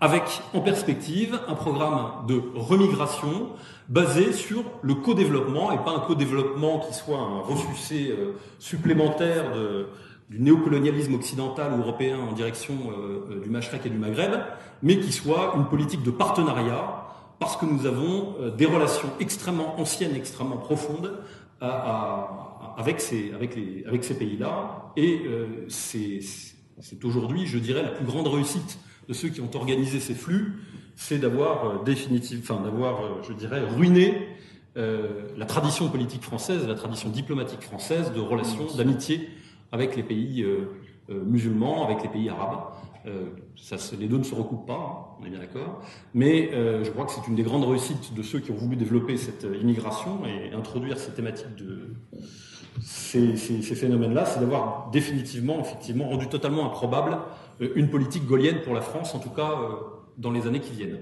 avec 0.00 0.22
en 0.54 0.60
perspective 0.60 1.38
un 1.48 1.54
programme 1.54 2.26
de 2.28 2.40
remigration 2.54 3.48
basé 3.88 4.32
sur 4.32 4.62
le 4.82 4.94
co-développement 4.94 5.72
et 5.72 5.78
pas 5.78 5.90
un 5.90 6.00
co-développement 6.00 6.80
qui 6.80 6.94
soit 6.94 7.18
un 7.18 7.40
refusé 7.40 8.10
euh, 8.10 8.32
supplémentaire 8.58 9.54
de, 9.54 9.88
du 10.30 10.38
néocolonialisme 10.40 11.14
occidental 11.14 11.72
ou 11.72 11.82
européen 11.82 12.18
en 12.18 12.32
direction 12.32 12.74
euh, 12.90 13.40
du 13.42 13.50
Machrek 13.50 13.84
et 13.86 13.90
du 13.90 13.98
Maghreb, 13.98 14.32
mais 14.82 15.00
qui 15.00 15.12
soit 15.12 15.54
une 15.56 15.66
politique 15.66 16.02
de 16.02 16.10
partenariat 16.10 17.02
parce 17.38 17.56
que 17.56 17.66
nous 17.66 17.84
avons 17.84 18.34
des 18.56 18.64
relations 18.64 19.10
extrêmement 19.20 19.78
anciennes, 19.78 20.16
extrêmement 20.16 20.56
profondes 20.56 21.18
à, 21.60 21.68
à, 21.68 22.45
avec 22.76 23.00
ces, 23.00 23.32
avec 23.32 23.56
les, 23.56 23.84
avec 23.86 24.04
ces 24.04 24.16
pays-là. 24.16 24.92
Et 24.96 25.22
euh, 25.26 25.66
c'est 25.68 26.20
aujourd'hui, 27.04 27.46
je 27.46 27.58
dirais, 27.58 27.82
la 27.82 27.90
plus 27.90 28.04
grande 28.04 28.28
réussite 28.28 28.78
de 29.08 29.14
ceux 29.14 29.28
qui 29.28 29.40
ont 29.40 29.50
organisé 29.54 29.98
ces 29.98 30.14
flux, 30.14 30.54
c'est 30.94 31.18
d'avoir 31.18 31.66
euh, 31.66 31.94
enfin 32.38 32.62
euh, 32.64 33.22
je 33.26 33.32
dirais, 33.32 33.60
ruiné 33.60 34.28
la 34.74 35.46
tradition 35.46 35.88
politique 35.88 36.22
française, 36.22 36.68
la 36.68 36.74
tradition 36.74 37.08
diplomatique 37.08 37.62
française 37.62 38.12
de 38.12 38.20
relations, 38.20 38.66
d'amitié 38.76 39.30
avec 39.72 39.96
les 39.96 40.02
pays 40.02 40.44
musulmans, 41.08 41.84
avec 41.84 42.02
les 42.02 42.08
pays 42.08 42.28
arabes. 42.28 42.64
Ça, 43.56 43.76
les 43.98 44.08
deux 44.08 44.18
ne 44.18 44.24
se 44.24 44.34
recoupent 44.34 44.66
pas, 44.66 44.74
hein, 44.74 45.16
on 45.20 45.26
est 45.26 45.30
bien 45.30 45.38
d'accord. 45.38 45.80
Mais 46.12 46.50
je 46.52 46.90
crois 46.90 47.04
que 47.04 47.12
c'est 47.12 47.26
une 47.28 47.36
des 47.36 47.44
grandes 47.44 47.64
réussites 47.64 48.14
de 48.14 48.22
ceux 48.22 48.40
qui 48.40 48.50
ont 48.50 48.56
voulu 48.56 48.76
développer 48.76 49.16
cette 49.16 49.46
immigration 49.60 50.22
et 50.26 50.52
introduire 50.52 50.98
ces 50.98 51.12
thématiques 51.12 51.54
de, 51.56 51.94
ces, 52.82 53.36
ces, 53.36 53.74
phénomènes-là, 53.74 54.24
c'est 54.26 54.40
d'avoir 54.40 54.90
définitivement, 54.92 55.60
effectivement, 55.60 56.08
rendu 56.08 56.28
totalement 56.28 56.66
improbable 56.66 57.18
euh, 57.60 57.68
une 57.74 57.88
politique 57.88 58.26
gaulienne 58.26 58.60
pour 58.62 58.74
la 58.74 58.80
France, 58.80 59.14
en 59.14 59.18
tout 59.18 59.30
cas 59.30 59.50
euh, 59.50 59.76
dans 60.18 60.30
les 60.30 60.46
années 60.46 60.60
qui 60.60 60.72
viennent. 60.72 61.00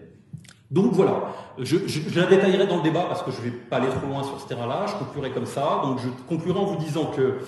Donc 0.70 0.93
voilà, 0.93 1.35
je, 1.59 1.76
je, 1.86 2.18
la 2.18 2.26
détaillerai 2.26 2.66
dans 2.66 2.78
le 2.78 2.82
débat 2.82 3.05
parce 3.06 3.22
que 3.22 3.31
je 3.31 3.39
ne 3.39 3.44
vais 3.44 3.51
pas 3.51 3.76
aller 3.76 3.89
trop 3.89 4.06
loin 4.06 4.24
sur 4.24 4.40
ce 4.40 4.48
terrain-là, 4.48 4.86
je 4.89 4.94
conclurai 5.05 5.31
comme 5.31 5.47
ça. 5.47 5.81
Donc 5.85 5.98
je 5.98 6.09
conclurai 6.26 6.59
en 6.59 6.64
vous 6.64 6.76
disant 6.76 7.06
que, 7.06 7.39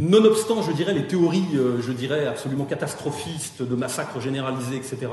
nonobstant, 0.00 0.62
je 0.62 0.72
dirais, 0.72 0.94
les 0.94 1.06
théories, 1.06 1.44
euh, 1.54 1.80
je 1.80 1.92
dirais, 1.92 2.26
absolument 2.26 2.64
catastrophistes 2.64 3.62
de 3.62 3.74
massacres 3.74 4.20
généralisés, 4.20 4.76
etc., 4.76 5.08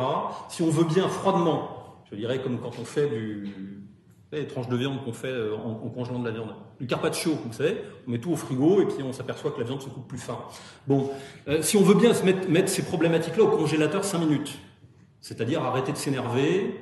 si 0.50 0.62
on 0.62 0.70
veut 0.70 0.86
bien 0.86 1.08
froidement, 1.10 2.02
je 2.10 2.16
dirais 2.16 2.42
comme 2.42 2.60
quand 2.60 2.80
on 2.80 2.86
fait 2.86 3.08
du, 3.08 3.54
les 4.32 4.48
tranches 4.48 4.70
de 4.70 4.78
viande 4.78 5.04
qu'on 5.04 5.14
fait 5.14 5.28
euh, 5.28 5.56
en, 5.56 5.90
congelant 5.90 6.20
de 6.20 6.26
la 6.26 6.32
viande. 6.32 6.54
Du 6.80 6.88
carpaccio, 6.88 7.34
vous 7.46 7.54
savez, 7.54 7.82
on 8.08 8.12
met 8.12 8.20
tout 8.20 8.32
au 8.32 8.36
frigo 8.36 8.82
et 8.82 8.86
puis 8.86 9.04
on 9.04 9.12
s'aperçoit 9.12 9.52
que 9.52 9.60
la 9.60 9.66
viande 9.66 9.82
se 9.82 9.90
coupe 9.90 10.08
plus 10.08 10.18
fin. 10.18 10.40
Bon, 10.88 11.10
euh, 11.48 11.62
si 11.62 11.76
on 11.76 11.84
veut 11.84 11.96
bien 11.96 12.14
mettre, 12.50 12.70
ces 12.70 12.84
problématiques-là 12.84 13.44
au 13.44 13.58
congélateur 13.58 14.06
5 14.06 14.20
minutes, 14.20 14.58
c'est-à-dire 15.20 15.64
arrêter 15.64 15.92
de 15.92 15.98
s'énerver 15.98 16.82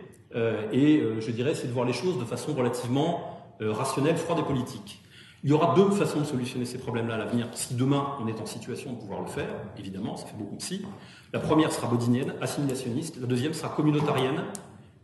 et, 0.74 1.02
je 1.22 1.32
dirais, 1.32 1.52
essayer 1.52 1.70
de 1.70 1.74
voir 1.74 1.86
les 1.86 1.94
choses 1.94 2.20
de 2.20 2.26
façon 2.26 2.54
relativement 2.54 3.40
rationnelle, 3.62 4.18
froide 4.18 4.40
et 4.40 4.44
politique. 4.44 5.02
Il 5.46 5.52
y 5.52 5.54
aura 5.54 5.76
deux 5.76 5.92
façons 5.92 6.22
de 6.22 6.26
solutionner 6.26 6.66
ces 6.66 6.80
problèmes-là 6.80 7.14
à 7.14 7.18
l'avenir, 7.20 7.48
si 7.54 7.76
demain 7.76 8.04
on 8.20 8.26
est 8.26 8.42
en 8.42 8.48
situation 8.48 8.94
de 8.94 8.98
pouvoir 8.98 9.22
le 9.22 9.28
faire, 9.28 9.54
évidemment, 9.78 10.18
ça 10.18 10.26
fait 10.26 10.36
beaucoup 10.36 10.56
de 10.56 10.62
si. 10.62 10.84
La 11.34 11.40
première 11.40 11.72
sera 11.72 11.86
bodinienne, 11.86 12.34
assimilationniste, 12.42 13.18
la 13.22 13.28
deuxième 13.28 13.54
sera 13.54 13.70
communautarienne, 13.70 14.42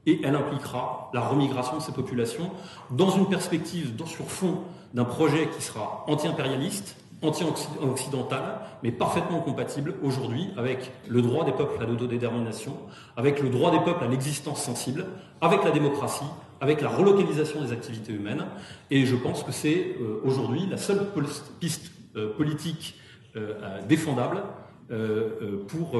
et 0.07 0.19
elle 0.23 0.35
impliquera 0.35 1.11
la 1.13 1.22
remigration 1.22 1.77
de 1.77 1.81
ces 1.84 1.91
populations 1.91 2.49
dans 2.89 3.11
une 3.11 3.27
perspective 3.27 3.93
sur 4.07 4.26
fond 4.31 4.61
d'un 4.95 5.05
projet 5.05 5.47
qui 5.55 5.61
sera 5.61 6.03
anti-impérialiste, 6.07 6.95
anti-occidental, 7.22 8.61
mais 8.81 8.91
parfaitement 8.91 9.41
compatible 9.41 9.93
aujourd'hui 10.01 10.49
avec 10.57 10.91
le 11.07 11.22
droit 11.22 11.45
des 11.45 11.51
peuples 11.51 11.84
à 11.84 11.85
l'autodétermination, 11.85 12.76
avec 13.15 13.43
le 13.43 13.49
droit 13.49 13.69
des 13.69 13.81
peuples 13.81 14.03
à 14.03 14.07
l'existence 14.07 14.63
sensible, 14.63 15.05
avec 15.39 15.63
la 15.63 15.69
démocratie, 15.69 16.26
avec 16.61 16.81
la 16.81 16.89
relocalisation 16.89 17.61
des 17.61 17.73
activités 17.73 18.13
humaines. 18.13 18.45
Et 18.91 19.05
je 19.05 19.15
pense 19.15 19.43
que 19.43 19.51
c'est 19.51 19.95
euh, 19.99 20.21
aujourd'hui 20.23 20.67
la 20.69 20.77
seule 20.77 21.07
piste 21.59 21.91
euh, 22.15 22.33
politique 22.38 22.95
euh, 23.35 23.81
défendable 23.89 24.43
pour 25.69 25.97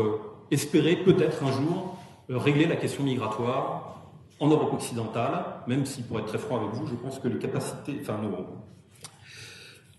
espérer 0.52 0.98
peut-être 0.98 1.46
un 1.46 1.52
jour 1.54 1.98
régler 2.28 2.66
la 2.66 2.76
question 2.76 3.06
migratoire 3.06 4.02
en 4.42 4.50
Europe 4.50 4.74
occidentale, 4.74 5.46
même 5.66 5.86
si, 5.86 6.02
pour 6.02 6.20
être 6.20 6.26
très 6.26 6.38
franc 6.38 6.58
avec 6.58 6.72
vous, 6.74 6.86
je 6.88 6.96
pense 6.96 7.18
que 7.20 7.30
les 7.30 7.38
capacités, 7.38 8.00
enfin, 8.02 8.20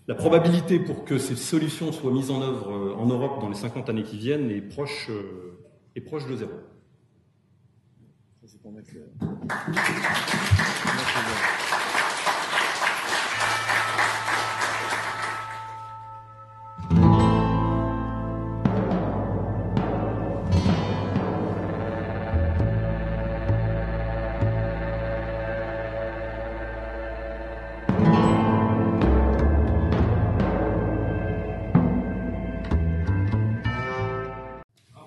la 0.07 0.13
probabilité 0.13 0.77
pour 0.77 1.05
que 1.05 1.17
ces 1.17 1.35
solutions 1.35 1.91
soient 1.91 2.11
mises 2.11 2.29
en 2.29 2.43
œuvre 2.43 2.95
en 2.95 3.07
Europe 3.07 3.41
dans 3.41 3.49
les 3.49 3.55
50 3.55 3.89
années 3.89 4.03
qui 4.03 4.17
viennent 4.17 4.51
est 4.51 4.61
proche 4.61 5.09
de 5.09 6.35
zéro. 6.35 6.51
Mettre 8.71 8.93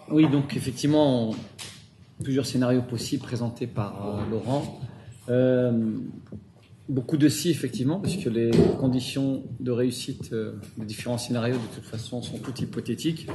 Oui, 0.09 0.29
donc 0.29 0.57
effectivement, 0.57 1.35
plusieurs 2.23 2.47
scénarios 2.47 2.83
possibles 2.83 3.23
présentés 3.23 3.67
par 3.67 4.19
euh, 4.19 4.31
Laurent. 4.31 4.81
Euh, 5.29 5.73
beaucoup 6.89 7.17
de 7.17 7.29
si, 7.29 7.51
effectivement, 7.51 7.99
parce 7.99 8.17
que 8.17 8.29
les 8.29 8.51
conditions 8.79 9.43
de 9.61 9.71
réussite 9.71 10.33
euh, 10.33 10.53
des 10.79 10.87
différents 10.87 11.19
scénarios, 11.19 11.57
de 11.57 11.75
toute 11.75 11.85
façon, 11.85 12.23
sont 12.23 12.39
toutes 12.39 12.61
hypothétiques. 12.61 13.29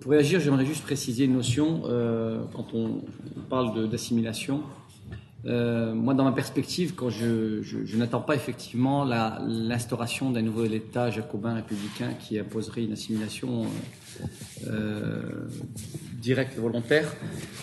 pour 0.00 0.10
réagir, 0.10 0.40
j'aimerais 0.40 0.64
juste 0.64 0.82
préciser 0.82 1.24
une 1.24 1.34
notion. 1.34 1.82
quand 2.54 2.72
on 2.72 3.02
parle 3.50 3.88
d'assimilation, 3.90 4.62
moi, 5.44 6.14
dans 6.14 6.24
ma 6.24 6.32
perspective, 6.32 6.94
quand 6.94 7.10
je, 7.10 7.96
n'attends 7.96 8.20
pas 8.20 8.34
effectivement 8.34 9.04
l'instauration 9.04 10.30
d'un 10.30 10.42
nouvel 10.42 10.74
État 10.74 11.10
jacobin 11.10 11.54
républicain 11.54 12.10
qui 12.18 12.38
imposerait 12.38 12.84
une 12.84 12.92
assimilation 12.92 13.66
euh, 14.68 15.22
direct 16.20 16.56
volontaire. 16.56 17.12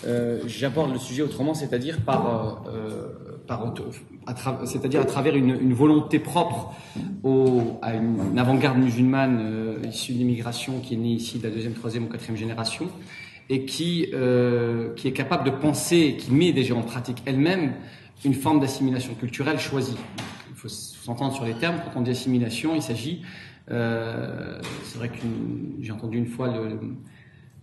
Euh, 0.06 0.40
j'aborde 0.46 0.92
le 0.92 0.98
sujet 0.98 1.22
autrement, 1.22 1.54
c'est-à-dire 1.54 2.00
par, 2.02 2.66
euh, 2.68 3.08
par 3.46 3.72
c'est-à-dire 4.66 5.00
à 5.00 5.06
travers 5.06 5.34
une, 5.34 5.72
volonté 5.72 6.18
propre 6.18 6.74
à 7.80 7.94
une, 7.94 8.38
avant-garde 8.38 8.78
musulmane 8.78 9.80
issue 9.88 10.12
d'immigration 10.12 10.80
qui 10.80 10.94
est 10.94 10.98
née 10.98 11.14
ici 11.14 11.38
de 11.38 11.48
la 11.48 11.54
deuxième, 11.54 11.72
troisième 11.72 12.04
ou 12.04 12.08
quatrième 12.08 12.36
génération 12.36 12.90
et 13.50 13.66
qui, 13.66 14.06
qui 14.96 15.08
est 15.08 15.12
capable 15.12 15.44
de 15.44 15.50
penser, 15.50 16.16
qui 16.18 16.32
met 16.32 16.52
déjà 16.52 16.74
en 16.74 16.82
pratique 16.82 17.22
elle-même 17.26 17.74
une 18.24 18.34
forme 18.34 18.60
d'assimilation 18.60 19.14
culturelle 19.14 19.58
choisie. 19.58 19.96
Il 20.48 20.54
faut 20.56 20.68
s'entendre 20.68 21.34
sur 21.34 21.44
les 21.44 21.54
termes. 21.54 21.76
Quand 21.84 21.98
on 21.98 22.02
dit 22.02 22.12
assimilation, 22.12 22.74
il 22.74 22.82
s'agit 22.82 23.22
euh, 23.70 24.60
c'est 24.84 24.98
vrai 24.98 25.08
que 25.08 25.18
j'ai 25.80 25.92
entendu 25.92 26.18
une 26.18 26.26
fois 26.26 26.48
le, 26.48 26.78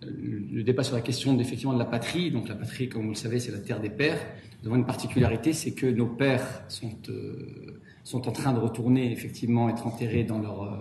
le 0.09 0.63
débat 0.63 0.83
sur 0.83 0.95
la 0.95 1.01
question 1.01 1.37
effectivement 1.39 1.73
de 1.73 1.79
la 1.79 1.85
patrie. 1.85 2.31
Donc 2.31 2.47
la 2.47 2.55
patrie, 2.55 2.87
comme 2.89 3.03
vous 3.03 3.09
le 3.09 3.15
savez, 3.15 3.39
c'est 3.39 3.51
la 3.51 3.59
terre 3.59 3.81
des 3.81 3.89
pères. 3.89 4.19
Nous 4.61 4.69
avons 4.69 4.77
une 4.77 4.85
particularité, 4.85 5.53
c'est 5.53 5.73
que 5.73 5.85
nos 5.85 6.07
pères 6.07 6.63
sont, 6.67 6.97
euh, 7.09 7.79
sont 8.03 8.27
en 8.27 8.31
train 8.31 8.53
de 8.53 8.59
retourner 8.59 9.11
effectivement 9.11 9.69
être 9.69 9.85
enterrés 9.85 10.23
dans 10.23 10.39
leur, 10.39 10.63
euh, 10.63 10.77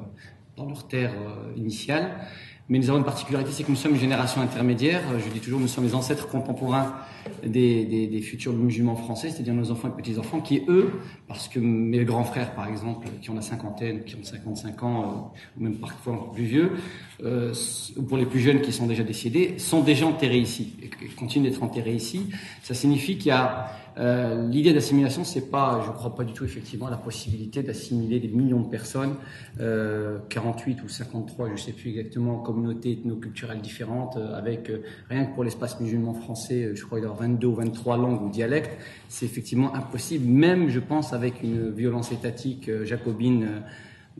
dans 0.57 0.66
leur 0.66 0.87
terre 0.87 1.12
euh, 1.12 1.53
initiale. 1.57 2.12
Mais 2.68 2.78
nous 2.80 2.88
avons 2.88 2.98
une 2.98 3.05
particularité, 3.05 3.52
c'est 3.52 3.62
que 3.62 3.70
nous 3.70 3.76
sommes 3.76 3.93
une 3.93 4.01
génération 4.01 4.40
intermédiaire. 4.40 5.02
Je 5.24 5.30
dis 5.30 5.38
toujours, 5.38 5.60
nous 5.60 5.68
sommes 5.68 5.84
les 5.84 5.94
ancêtres 5.94 6.26
contemporains 6.26 6.94
des, 7.44 8.20
futurs 8.22 8.52
musulmans 8.52 8.97
français, 8.97 9.30
c'est-à-dire 9.30 9.55
nos 9.55 9.70
enfants 9.70 9.88
et 9.88 10.02
petits-enfants, 10.02 10.40
qui 10.40 10.62
eux, 10.66 10.90
parce 11.28 11.47
que 11.47 11.60
mes 11.60 12.05
grands 12.05 12.24
frères, 12.24 12.56
par 12.56 12.66
exemple, 12.66 13.06
qui 13.22 13.30
ont 13.30 13.34
la 13.34 13.40
cinquantaine, 13.40 14.02
qui 14.02 14.16
ont 14.16 14.24
55 14.24 14.82
ans, 14.82 15.32
ou 15.56 15.62
même 15.62 15.76
parfois 15.76 16.14
encore 16.14 16.32
plus 16.32 16.44
vieux, 16.44 16.72
euh, 17.22 17.55
ou 17.97 18.02
pour 18.02 18.18
les 18.18 18.26
plus 18.26 18.40
jeunes 18.40 18.60
qui 18.60 18.72
sont 18.72 18.86
déjà 18.86 19.05
décédés, 19.05 19.59
sont 19.59 19.82
déjà 19.82 20.06
enterrés 20.06 20.38
ici, 20.38 20.74
et 20.82 21.06
continuent 21.14 21.44
d'être 21.44 21.62
enterrés 21.62 21.94
ici. 21.94 22.30
Ça 22.64 22.74
signifie 22.74 23.16
qu'il 23.16 23.28
y 23.28 23.30
a 23.30 23.70
euh, 23.98 24.47
l'idée 24.48 24.74
d'assimilation, 24.74 25.24
c'est 25.24 25.51
pas, 25.51 25.82
je 25.86 25.90
crois 25.90 26.14
pas 26.14 26.24
du 26.24 26.35
tout 26.35 26.44
effectivement 26.44 26.89
la 26.89 26.98
possibilité 26.98 27.62
d'assimiler 27.62 28.20
des 28.20 28.28
millions 28.28 28.60
de 28.60 28.68
personnes, 28.68 29.14
euh, 29.60 30.18
48 30.28 30.82
ou 30.82 30.89
53, 30.89 31.51
je 31.55 31.62
sais 31.62 31.73
plus 31.73 31.90
exactement, 31.90 32.39
communautés 32.39 32.93
ethno-culturelles 32.93 33.62
différentes, 33.62 34.18
euh, 34.18 34.36
avec 34.36 34.68
euh, 34.68 34.82
rien 35.09 35.24
que 35.24 35.35
pour 35.35 35.44
l'espace 35.44 35.81
musulman 35.81 36.12
français, 36.12 36.64
euh, 36.64 36.74
je 36.74 36.85
crois 36.85 36.98
il 36.98 37.05
y 37.05 37.06
a 37.06 37.10
22 37.10 37.47
ou 37.47 37.55
23 37.55 37.97
langues 37.97 38.23
ou 38.23 38.28
dialectes, 38.28 38.77
c'est 39.09 39.24
effectivement 39.24 39.74
impossible, 39.74 40.27
même 40.27 40.68
je 40.68 40.81
pense 40.81 41.14
avec 41.14 41.43
une 41.43 41.70
violence 41.70 42.12
étatique 42.12 42.70
jacobine. 42.85 43.62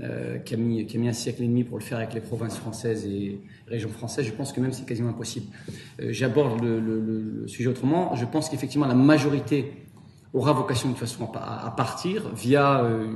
Euh, 0.03 0.37
qui, 0.41 0.53
a 0.53 0.59
mis, 0.59 1.09
un 1.09 1.13
siècle 1.15 1.43
et 1.43 1.47
demi 1.47 1.65
pour 1.65 1.79
le 1.79 1.83
faire 1.83 1.97
avec 1.97 2.13
les 2.13 2.21
provinces 2.21 2.59
françaises 2.59 3.07
et 3.07 3.41
régions 3.67 3.89
françaises, 3.89 4.27
je 4.27 4.33
pense 4.33 4.53
que 4.53 4.61
même 4.61 4.73
c'est 4.73 4.85
quasiment 4.85 5.09
impossible. 5.09 5.47
Euh, 6.03 6.09
J'aborde 6.11 6.63
le, 6.63 7.45
sujet 7.47 7.71
autrement. 7.71 8.15
Je 8.15 8.27
pense 8.27 8.51
qu'effectivement 8.51 8.87
la 8.87 8.95
majorité 8.95 9.73
aura 10.35 10.53
vocation 10.53 10.91
de 10.91 10.97
façon 10.97 11.27
à, 11.33 11.73
partir 11.75 12.29
via 12.35 12.85
euh, 12.85 13.15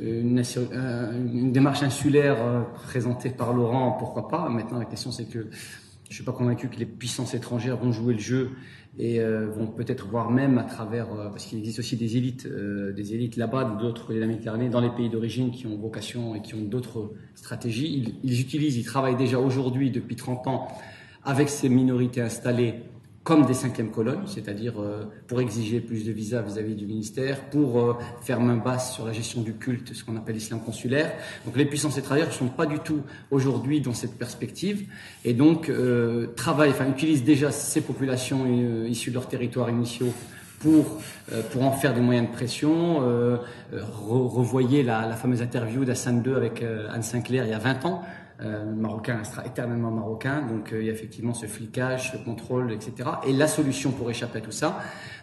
une, 0.00 0.42
une, 0.42 1.52
démarche 1.52 1.84
insulaire 1.84 2.38
euh, 2.40 2.62
présentée 2.86 3.30
par 3.30 3.52
Laurent, 3.52 3.92
pourquoi 3.92 4.26
pas. 4.26 4.48
Maintenant 4.48 4.80
la 4.80 4.84
question 4.84 5.12
c'est 5.12 5.26
que 5.26 5.46
je 6.10 6.14
suis 6.14 6.24
pas 6.24 6.32
convaincu 6.32 6.68
que 6.68 6.76
les 6.76 6.86
puissances 6.86 7.34
étrangères 7.34 7.76
vont 7.76 7.92
jouer 7.92 8.14
le 8.14 8.20
jeu 8.20 8.50
et 8.98 9.20
euh, 9.20 9.46
vont 9.50 9.66
peut-être 9.66 10.06
voir 10.06 10.30
même 10.30 10.58
à 10.58 10.64
travers, 10.64 11.12
euh, 11.12 11.28
parce 11.28 11.46
qu'il 11.46 11.58
existe 11.58 11.78
aussi 11.78 11.96
des 11.96 12.16
élites, 12.16 12.46
euh, 12.46 12.92
des 12.92 13.14
élites 13.14 13.36
là-bas, 13.36 13.76
d'autres 13.78 14.14
de 14.14 14.18
la 14.18 14.26
Méditerranée, 14.26 14.68
dans 14.68 14.80
les 14.80 14.90
pays 14.90 15.10
d'origine 15.10 15.50
qui 15.50 15.66
ont 15.66 15.76
vocation 15.76 16.34
et 16.34 16.40
qui 16.40 16.54
ont 16.54 16.62
d'autres 16.62 17.12
stratégies. 17.34 17.92
Ils, 17.92 18.14
ils, 18.22 18.40
utilisent, 18.40 18.78
ils 18.78 18.84
travaillent 18.84 19.16
déjà 19.16 19.38
aujourd'hui, 19.38 19.90
depuis 19.90 20.16
30 20.16 20.46
ans, 20.46 20.68
avec 21.24 21.48
ces 21.48 21.68
minorités 21.68 22.22
installées 22.22 22.74
comme 23.26 23.44
des 23.44 23.54
cinquièmes 23.54 23.90
colonnes, 23.90 24.22
c'est-à-dire 24.26 24.80
euh, 24.80 25.02
pour 25.26 25.40
exiger 25.40 25.80
plus 25.80 26.04
de 26.04 26.12
visas 26.12 26.42
vis-à-vis 26.42 26.76
du 26.76 26.86
ministère, 26.86 27.40
pour 27.50 27.80
euh, 27.80 27.94
faire 28.22 28.38
main 28.38 28.54
basse 28.54 28.94
sur 28.94 29.04
la 29.04 29.12
gestion 29.12 29.42
du 29.42 29.54
culte, 29.54 29.92
ce 29.94 30.04
qu'on 30.04 30.16
appelle 30.16 30.36
l'islam 30.36 30.60
consulaire. 30.60 31.12
Donc 31.44 31.56
les 31.56 31.64
puissances 31.64 31.98
étrangères 31.98 32.28
ne 32.28 32.32
sont 32.32 32.46
pas 32.46 32.66
du 32.66 32.78
tout 32.78 33.02
aujourd'hui 33.32 33.80
dans 33.80 33.94
cette 33.94 34.16
perspective 34.16 34.86
et 35.24 35.34
donc 35.34 35.68
euh, 35.68 36.28
travaillent, 36.36 36.70
enfin 36.70 36.88
utilisent 36.88 37.24
déjà 37.24 37.50
ces 37.50 37.80
populations 37.80 38.44
euh, 38.46 38.86
issues 38.88 39.10
de 39.10 39.16
leurs 39.16 39.26
territoires 39.26 39.70
initiaux 39.70 40.12
pour, 40.60 41.00
pour 41.50 41.64
en 41.64 41.72
faire 41.72 41.94
des 41.94 42.00
moyens 42.00 42.28
de 42.28 42.32
pression. 42.32 43.02
Euh, 43.02 43.38
re 43.72 44.32
revoyez 44.32 44.84
la, 44.84 45.04
la, 45.06 45.16
fameuse 45.16 45.42
interview 45.42 45.84
d'Hassan 45.84 46.22
II 46.24 46.34
avec 46.34 46.62
Anne 46.62 47.02
Sinclair 47.02 47.44
il 47.44 47.50
y 47.50 47.54
a 47.54 47.58
20 47.58 47.84
ans, 47.86 48.02
euh, 48.40 48.64
marocain 48.74 49.24
sera 49.24 49.46
éternellement 49.46 49.90
marocain, 49.90 50.42
donc 50.42 50.72
euh, 50.72 50.80
il 50.80 50.86
y 50.86 50.90
a 50.90 50.92
effectivement 50.92 51.32
ce 51.32 51.46
flicage, 51.46 52.12
ce 52.12 52.18
contrôle, 52.18 52.72
etc. 52.72 53.08
Et 53.26 53.32
la 53.32 53.46
solution 53.46 53.92
pour 53.92 54.10
échapper 54.10 54.38
à 54.38 54.42
tout 54.42 54.52
ça, 54.52 54.78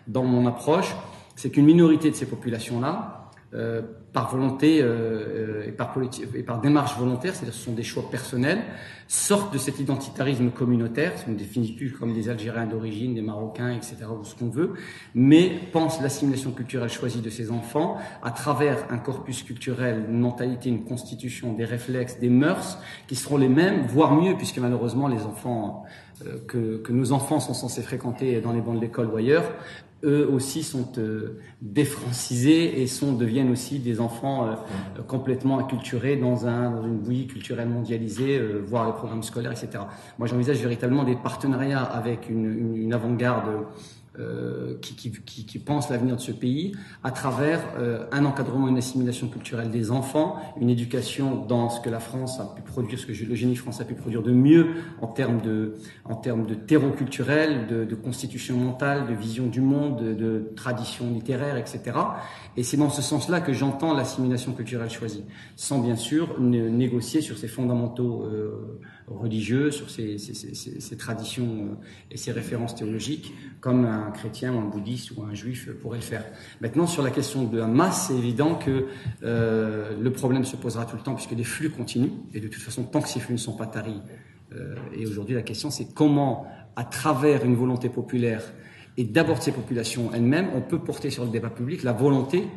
dans 0.07 0.23
mon 0.23 0.47
approche, 0.47 0.95
c'est 1.35 1.51
qu'une 1.51 1.65
minorité 1.65 2.09
de 2.09 2.15
ces 2.15 2.25
populations-là, 2.25 3.22
euh, 3.55 3.81
par 4.13 4.29
volonté 4.29 4.79
euh, 4.81 5.67
et, 5.67 5.71
par 5.71 5.95
et 6.35 6.43
par 6.43 6.61
démarche 6.61 6.97
volontaire, 6.97 7.33
c'est-à-dire 7.33 7.53
ce 7.53 7.65
sont 7.65 7.73
des 7.73 7.83
choix 7.83 8.03
personnels, 8.11 8.61
sortent 9.07 9.51
de 9.51 9.57
cet 9.57 9.79
identitarisme 9.79 10.51
communautaire, 10.51 11.13
on 11.27 11.31
ne 11.31 11.35
définit 11.35 11.71
plus 11.71 11.91
comme 11.91 12.13
des 12.13 12.29
Algériens 12.29 12.67
d'origine, 12.67 13.15
des 13.15 13.21
Marocains, 13.21 13.71
etc., 13.71 13.97
ou 14.19 14.23
ce 14.23 14.35
qu'on 14.35 14.49
veut, 14.49 14.73
mais 15.15 15.51
pensent 15.71 15.99
l'assimilation 16.01 16.51
culturelle 16.51 16.89
choisie 16.89 17.21
de 17.21 17.29
ces 17.29 17.49
enfants 17.49 17.97
à 18.21 18.31
travers 18.31 18.85
un 18.91 18.99
corpus 18.99 19.41
culturel, 19.41 20.05
une 20.09 20.19
mentalité, 20.19 20.69
une 20.69 20.83
constitution, 20.83 21.53
des 21.53 21.65
réflexes, 21.65 22.19
des 22.19 22.29
mœurs 22.29 22.79
qui 23.07 23.15
seront 23.15 23.37
les 23.37 23.49
mêmes, 23.49 23.81
voire 23.87 24.13
mieux, 24.13 24.35
puisque 24.35 24.59
malheureusement 24.59 25.07
les 25.07 25.23
enfants 25.23 25.85
euh, 26.25 26.37
que, 26.47 26.77
que 26.77 26.91
nos 26.91 27.11
enfants 27.11 27.39
sont 27.39 27.53
censés 27.53 27.81
fréquenter 27.81 28.41
dans 28.41 28.53
les 28.53 28.61
bancs 28.61 28.75
de 28.75 28.81
l'école 28.81 29.07
ou 29.07 29.15
ailleurs 29.15 29.51
eux 30.03 30.29
aussi 30.29 30.63
sont 30.63 30.91
euh, 30.97 31.39
défrancisés 31.61 32.81
et 32.81 32.87
sont 32.87 33.13
deviennent 33.13 33.51
aussi 33.51 33.79
des 33.79 33.99
enfants 33.99 34.47
euh, 34.47 35.01
complètement 35.07 35.59
acculturés 35.59 36.17
dans, 36.17 36.45
un, 36.45 36.71
dans 36.71 36.83
une 36.83 36.97
bouillie 36.97 37.27
culturelle 37.27 37.69
mondialisée, 37.69 38.37
euh, 38.37 38.61
voire 38.65 38.85
les 38.87 38.93
programmes 38.93 39.23
scolaires, 39.23 39.51
etc. 39.51 39.83
Moi, 40.19 40.27
j'envisage 40.27 40.57
véritablement 40.57 41.03
des 41.03 41.15
partenariats 41.15 41.83
avec 41.83 42.29
une, 42.29 42.45
une, 42.45 42.75
une 42.75 42.93
avant-garde 42.93 43.65
euh, 44.19 44.77
qui, 44.79 44.95
qui, 44.95 45.11
qui, 45.11 45.45
qui, 45.45 45.57
pense 45.57 45.89
l'avenir 45.89 46.15
de 46.15 46.21
ce 46.21 46.31
pays 46.31 46.75
à 47.03 47.09
travers 47.09 47.59
euh, 47.79 48.05
un 48.11 48.25
encadrement, 48.25 48.67
une 48.67 48.77
assimilation 48.77 49.27
culturelle 49.27 49.71
des 49.71 49.89
enfants, 49.89 50.37
une 50.61 50.69
éducation 50.69 51.43
dans 51.47 51.69
ce 51.69 51.81
que 51.81 51.89
la 51.89 51.99
France 51.99 52.39
a 52.39 52.45
pu 52.55 52.61
produire, 52.61 52.99
ce 52.99 53.07
que 53.07 53.11
le 53.11 53.33
génie 53.33 53.55
français 53.55 53.81
a 53.81 53.85
pu 53.85 53.95
produire 53.95 54.21
de 54.21 54.31
mieux 54.31 54.67
en 55.01 55.07
termes 55.07 55.41
de, 55.41 55.77
en 56.05 56.13
termes 56.13 56.45
de 56.45 56.53
terreau 56.53 56.91
culturel, 56.91 57.65
de, 57.65 57.85
de 57.85 57.95
constitution 57.95 58.55
mentale, 58.55 59.07
de 59.07 59.15
vision 59.15 59.47
du 59.47 59.61
monde, 59.61 60.03
de, 60.03 60.13
de 60.13 60.51
tradition 60.55 61.09
littéraire, 61.11 61.57
etc. 61.57 61.81
Et 62.55 62.61
c'est 62.61 62.77
dans 62.77 62.91
ce 62.91 63.01
sens-là 63.01 63.41
que 63.41 63.51
j'entends 63.51 63.95
l'assimilation 63.95 64.53
culturelle 64.53 64.91
choisie, 64.91 65.25
sans 65.55 65.79
bien 65.79 65.95
sûr 65.95 66.39
négocier 66.39 67.21
sur 67.21 67.37
ses 67.37 67.47
fondamentaux 67.47 68.25
euh, 68.25 68.79
religieux, 69.19 69.71
sur 69.71 69.89
ses, 69.89 70.17
traditions 70.97 71.45
euh, 71.45 71.85
et 72.11 72.17
ses 72.17 72.31
références 72.31 72.75
théologiques, 72.75 73.33
comme 73.59 73.85
un 73.85 74.11
chrétien 74.11 74.53
ou 74.53 74.59
un 74.59 74.65
bouddhiste 74.65 75.11
ou 75.11 75.23
un 75.23 75.33
juif 75.33 75.69
pourrait 75.81 75.97
le 75.97 76.03
faire. 76.03 76.25
Maintenant, 76.61 76.87
sur 76.87 77.03
la 77.03 77.11
question 77.11 77.43
de 77.43 77.57
la 77.57 77.67
masse, 77.67 78.07
c'est 78.07 78.17
évident 78.17 78.55
que 78.55 78.87
euh, 79.23 79.97
le 79.99 80.11
problème 80.11 80.45
se 80.45 80.55
posera 80.55 80.85
tout 80.85 80.95
le 80.95 81.01
temps 81.01 81.15
puisque 81.15 81.31
les 81.31 81.43
flux 81.43 81.69
continuent, 81.69 82.11
et 82.33 82.39
de 82.39 82.47
toute 82.47 82.61
façon, 82.61 82.83
tant 82.83 83.01
que 83.01 83.09
ces 83.09 83.19
flux 83.19 83.33
ne 83.33 83.39
sont 83.39 83.55
pas 83.55 83.67
taris, 83.67 84.01
euh, 84.55 84.75
et 84.95 85.05
aujourd'hui 85.05 85.35
la 85.35 85.41
question 85.41 85.71
c'est 85.71 85.93
comment, 85.93 86.47
à 86.75 86.83
travers 86.83 87.45
une 87.45 87.55
volonté 87.55 87.89
populaire, 87.89 88.43
et 88.97 89.03
d'abord 89.03 89.39
de 89.39 89.43
ces 89.43 89.51
populations 89.51 90.11
elles-mêmes, 90.13 90.49
on 90.55 90.61
peut 90.61 90.79
porter 90.79 91.09
sur 91.09 91.25
le 91.25 91.31
débat 91.31 91.49
public 91.49 91.83
la 91.83 91.93
volonté 91.93 92.47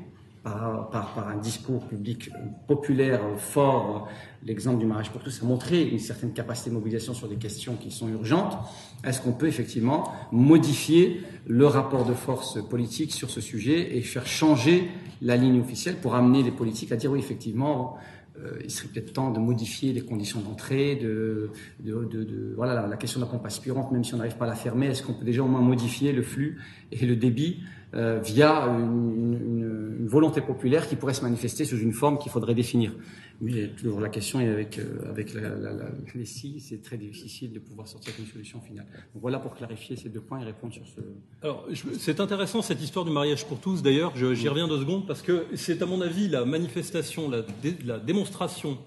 par, 0.47 0.91
par, 0.91 1.13
par, 1.13 1.29
un 1.29 1.39
discours 1.39 1.85
public 1.89 2.31
populaire 2.69 3.21
fort, 3.37 4.09
l'exemple 4.45 4.79
du 4.79 4.87
mariage 4.87 5.11
pour 5.11 5.21
tous 5.21 5.43
a 5.43 5.45
montré 5.45 5.83
une 5.83 5.99
certaine 5.99 6.33
capacité 6.33 6.71
de 6.71 6.77
mobilisation 6.77 7.15
sur 7.15 7.29
des 7.29 7.35
questions 7.35 7.75
qui 7.75 7.91
sont 7.91 8.09
urgentes. 8.09 8.57
Est-ce 9.03 9.21
qu'on 9.21 9.33
peut 9.33 9.49
effectivement 9.49 10.13
modifier 10.31 11.21
le 11.49 11.67
rapport 11.67 12.05
de 12.05 12.15
force 12.15 12.63
politique 12.63 13.13
sur 13.13 13.29
ce 13.29 13.41
sujet 13.41 13.97
et 13.97 14.03
faire 14.03 14.25
changer 14.25 14.89
la 15.21 15.37
ligne 15.37 15.61
officielle 15.61 15.97
pour 15.97 16.15
amener 16.15 16.45
les 16.45 16.53
politiques 16.53 16.93
à 16.93 16.97
dire 16.97 17.11
oui, 17.11 17.19
effectivement, 17.19 17.97
euh, 18.39 18.61
il 18.63 18.71
serait 18.71 18.89
peut-être 18.89 19.15
temps 19.15 19.33
de 19.33 19.41
modifier 19.41 19.93
les 19.93 20.03
conditions 20.03 20.41
d'entrée, 20.41 20.95
de, 20.95 21.51
de, 21.81 22.53
voilà 22.55 22.75
la, 22.75 22.87
la, 22.87 22.97
question 22.97 23.19
de 23.19 23.25
la 23.25 23.31
pompe 23.33 23.47
aspirante, 23.47 23.91
même 23.91 24.05
si 24.05 24.15
on 24.15 24.19
n'arrive 24.19 24.37
pas 24.37 24.45
à 24.45 24.49
la 24.49 24.55
fermer, 24.55 24.87
est-ce 24.87 25.03
qu'on 25.03 25.15
peut 25.15 25.25
déjà 25.25 25.43
au 25.43 25.49
moins 25.49 25.61
modifier 25.61 26.13
le 26.13 26.23
flux 26.23 26.63
et 26.93 27.05
le 27.05 27.17
débit 27.17 27.65
euh, 27.95 28.19
via 28.19 28.65
une, 28.67 30.07
volonté 30.07 30.41
populaire 30.41 30.89
qui 30.89 30.95
pourrait 30.95 31.15
se 31.15 31.23
manifester 31.23 31.65
sous 31.65 31.79
une 31.79 31.93
forme 31.93 32.19
qu'il 32.19 32.31
faudrait 32.31 32.55
définir. 32.55 32.93
Mais 33.41 33.69
toujours 33.69 34.01
la 34.01 34.09
question 34.09 34.41
est 34.41 34.49
avec, 34.49 34.79
euh, 34.79 35.11
avec 35.11 35.35
la, 35.35 35.49
la, 35.51 35.73
les 36.15 36.25
si, 36.25 36.61
c'est 36.61 36.81
très 36.81 36.97
difficile 36.97 37.53
de 37.53 37.59
pouvoir 37.59 37.89
sortir 37.89 38.13
une 38.19 38.27
solution 38.27 38.61
finale. 38.61 38.87
Voilà 39.15 39.41
pour 39.41 39.55
clarifier 39.57 39.97
ces 39.97 40.09
deux 40.09 40.21
points 40.21 40.41
et 40.41 40.45
répondre 40.45 40.73
sur 40.73 40.87
ce. 40.87 41.01
Alors 41.43 41.67
c'est 41.99 42.21
intéressant 42.21 42.63
cette 42.63 42.81
histoire 42.83 43.05
du 43.05 43.11
mariage 43.11 43.47
pour 43.47 43.59
tous. 43.59 43.83
D'ailleurs, 43.83 44.15
j'y 44.17 44.49
reviens 44.49 44.69
deux 44.69 44.79
secondes 44.79 45.07
parce 45.07 45.23
que 45.23 45.47
c'est 45.55 45.83
à 45.83 45.87
mon 45.87 46.01
avis 46.01 46.29
la 46.29 46.45
manifestation, 46.45 47.29
la, 47.29 47.43
dé, 47.63 47.77
la 47.85 47.99
démonstration 47.99 48.79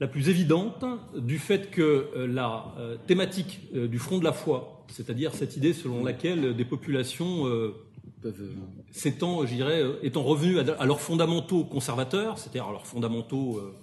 la 0.00 0.08
plus 0.08 0.30
évidente 0.30 0.84
du 1.16 1.38
fait 1.38 1.70
que 1.70 2.08
euh, 2.16 2.26
la 2.26 2.74
thématique 3.06 3.60
du 3.74 3.98
front 3.98 4.18
de 4.18 4.24
la 4.24 4.32
foi, 4.32 4.84
c'est-à-dire 4.88 5.34
cette 5.34 5.56
idée 5.56 5.74
selon 5.74 6.02
laquelle 6.02 6.56
des 6.56 6.64
populations 6.64 7.46
peuvent 8.20 8.50
s'étant, 8.90 9.46
je 9.46 9.54
dirais, 9.54 9.84
étant 10.02 10.22
revenus 10.22 10.58
à, 10.58 10.86
leurs 10.86 11.00
fondamentaux 11.00 11.64
conservateurs, 11.64 12.38
c'est-à-dire 12.38 12.66
à 12.66 12.72
leurs 12.72 12.86
fondamentaux 12.86 13.58
euh, 13.58 13.74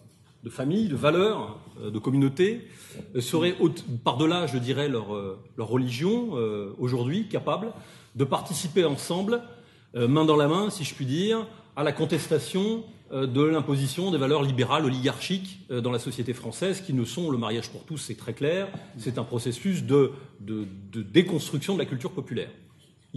de 0.43 0.49
famille, 0.49 0.87
de 0.87 0.95
valeurs, 0.95 1.59
euh, 1.81 1.89
de 1.89 1.99
communauté, 1.99 2.67
euh, 3.15 3.21
seraient 3.21 3.55
par-delà, 4.03 4.47
je 4.47 4.57
dirais, 4.57 4.89
leur, 4.89 5.07
religion, 5.57 6.31
aujourd'hui, 6.79 7.27
capables 7.27 7.73
de 8.15 8.23
participer 8.23 8.85
ensemble, 8.85 9.41
main 9.95 10.25
dans 10.25 10.35
la 10.35 10.47
main, 10.47 10.69
si 10.69 10.83
je 10.83 10.93
puis 10.93 11.05
dire, 11.05 11.47
à 11.75 11.83
la 11.83 11.91
contestation 11.91 12.83
de 13.11 13.43
l'imposition 13.43 14.11
des 14.11 14.17
valeurs 14.17 14.43
libérales 14.43 14.85
oligarchiques 14.85 15.59
dans 15.69 15.91
la 15.91 15.99
société 15.99 16.33
française, 16.33 16.81
qui 16.81 16.93
ne 16.93 17.05
sont 17.05 17.31
le 17.31 17.37
mariage 17.37 17.69
pour 17.69 17.83
tous, 17.83 17.97
c'est 17.97 18.17
très 18.17 18.33
clair, 18.33 18.67
c'est 18.97 19.17
un 19.17 19.23
processus 19.23 19.83
de, 19.83 20.11
déconstruction 20.93 21.73
de 21.73 21.79
la 21.79 21.85
culture 21.85 22.11
populaire. 22.11 22.49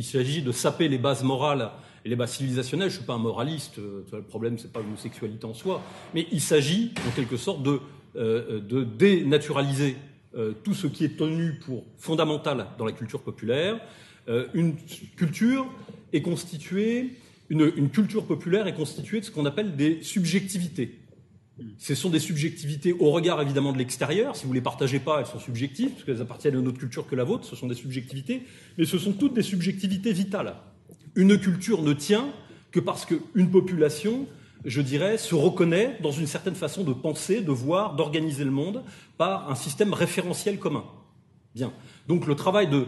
Il 0.00 0.04
s'agit 0.04 0.40
de 0.40 0.50
saper 0.50 0.88
les 0.88 0.96
bases 0.96 1.22
morales 1.22 1.70
et 2.06 2.08
les 2.08 2.16
bases 2.16 2.32
civilisationnelles. 2.32 2.88
Je 2.88 2.94
ne 2.94 2.98
suis 3.00 3.06
pas 3.06 3.12
un 3.12 3.18
moraliste, 3.18 3.76
le 3.76 4.22
problème 4.22 4.56
c'est 4.56 4.72
pas 4.72 4.80
l'homosexualité 4.80 5.44
en 5.44 5.52
soi, 5.52 5.82
mais 6.14 6.26
il 6.32 6.40
s'agit 6.40 6.94
en 7.06 7.10
quelque 7.10 7.36
sorte 7.36 7.62
de, 7.62 7.82
de 8.14 8.82
dénaturaliser 8.82 9.96
tout 10.64 10.72
ce 10.72 10.86
qui 10.86 11.04
est 11.04 11.18
tenu 11.18 11.58
pour 11.66 11.84
fondamental 11.98 12.68
dans 12.78 12.86
la 12.86 12.92
culture 12.92 13.20
populaire. 13.20 13.78
une 14.54 14.74
culture 15.16 15.66
est 16.14 16.22
constituée 16.22 17.18
une, 17.50 17.90
culture 17.90 18.24
populaire 18.24 18.68
est 18.68 18.74
constituée 18.74 19.20
de 19.20 19.24
ce 19.24 19.30
qu'on 19.30 19.44
appelle 19.44 19.74
des 19.74 20.02
subjectivités. 20.02 20.99
Ce 21.78 21.94
sont 21.94 22.10
des 22.10 22.18
subjectivités 22.18 22.92
au 22.92 23.10
regard 23.10 23.40
évidemment 23.40 23.72
de 23.72 23.78
l'extérieur. 23.78 24.36
Si 24.36 24.44
vous 24.44 24.50
ne 24.50 24.54
les 24.54 24.60
partagez 24.60 24.98
pas, 24.98 25.20
elles 25.20 25.26
sont 25.26 25.38
subjectives, 25.38 25.90
parce 25.90 26.04
qu'elles 26.04 26.22
appartiennent 26.22 26.56
à 26.56 26.58
une 26.58 26.68
autre 26.68 26.78
culture 26.78 27.06
que 27.06 27.16
la 27.16 27.24
vôtre, 27.24 27.44
ce 27.44 27.56
sont 27.56 27.66
des 27.66 27.74
subjectivités, 27.74 28.42
mais 28.78 28.84
ce 28.84 28.98
sont 28.98 29.12
toutes 29.12 29.34
des 29.34 29.42
subjectivités 29.42 30.12
vitales. 30.12 30.54
Une 31.14 31.38
culture 31.38 31.82
ne 31.82 31.92
tient 31.92 32.28
que 32.70 32.80
parce 32.80 33.04
qu'une 33.04 33.50
population, 33.50 34.26
je 34.64 34.80
dirais, 34.80 35.18
se 35.18 35.34
reconnaît 35.34 35.98
dans 36.02 36.12
une 36.12 36.26
certaine 36.26 36.54
façon 36.54 36.84
de 36.84 36.92
penser, 36.92 37.40
de 37.40 37.52
voir, 37.52 37.96
d'organiser 37.96 38.44
le 38.44 38.50
monde 38.50 38.82
par 39.18 39.50
un 39.50 39.54
système 39.54 39.92
référentiel 39.92 40.58
commun. 40.58 40.84
Bien. 41.54 41.72
Donc 42.08 42.26
le 42.26 42.34
travail 42.36 42.68
de 42.68 42.86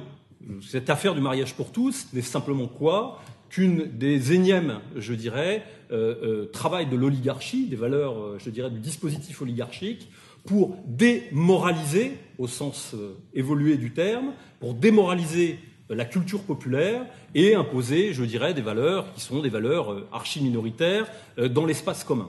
cette 0.60 0.90
affaire 0.90 1.14
du 1.14 1.20
mariage 1.20 1.54
pour 1.54 1.72
tous 1.72 2.06
n'est 2.12 2.22
simplement 2.22 2.66
quoi? 2.66 3.22
Qu'une 3.52 3.84
des 3.84 4.32
énièmes, 4.32 4.80
je 4.96 5.12
dirais, 5.12 5.62
euh, 5.92 6.14
euh, 6.22 6.44
travail 6.46 6.86
de 6.86 6.96
l'oligarchie, 6.96 7.66
des 7.66 7.76
valeurs, 7.76 8.18
euh, 8.18 8.38
je 8.38 8.48
dirais, 8.48 8.70
du 8.70 8.80
dispositif 8.80 9.42
oligarchique, 9.42 10.10
pour 10.46 10.74
démoraliser, 10.86 12.16
au 12.38 12.48
sens 12.48 12.96
évolué 13.34 13.76
du 13.76 13.92
terme, 13.92 14.32
pour 14.58 14.74
démoraliser 14.74 15.58
la 15.90 16.04
culture 16.04 16.40
populaire 16.40 17.04
et 17.34 17.54
imposer, 17.54 18.14
je 18.14 18.24
dirais, 18.24 18.54
des 18.54 18.62
valeurs 18.62 19.12
qui 19.12 19.20
sont 19.20 19.40
des 19.40 19.50
valeurs 19.50 20.04
archi-minoritaires 20.12 21.06
dans 21.50 21.64
l'espace 21.64 22.02
commun. 22.02 22.28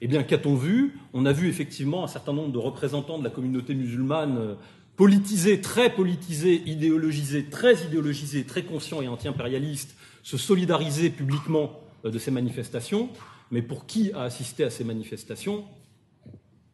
Eh 0.00 0.08
bien, 0.08 0.22
qu'a-t-on 0.22 0.54
vu? 0.54 0.94
On 1.12 1.26
a 1.26 1.32
vu 1.32 1.48
effectivement 1.48 2.02
un 2.02 2.08
certain 2.08 2.32
nombre 2.32 2.52
de 2.52 2.58
représentants 2.58 3.18
de 3.18 3.24
la 3.24 3.30
communauté 3.30 3.74
musulmane 3.74 4.56
politisés, 4.96 5.60
très 5.60 5.90
politisés, 5.90 6.62
idéologisés, 6.64 7.44
très 7.44 7.74
idéologisés, 7.84 8.44
très 8.44 8.62
conscients 8.62 9.02
et 9.02 9.08
anti-impérialistes, 9.08 9.94
se 10.22 10.36
solidariser 10.36 11.10
publiquement 11.10 11.80
euh, 12.04 12.10
de 12.10 12.18
ces 12.18 12.30
manifestations, 12.30 13.10
mais 13.50 13.62
pour 13.62 13.86
qui 13.86 14.12
a 14.12 14.22
assisté 14.22 14.64
à 14.64 14.70
ces 14.70 14.84
manifestations? 14.84 15.64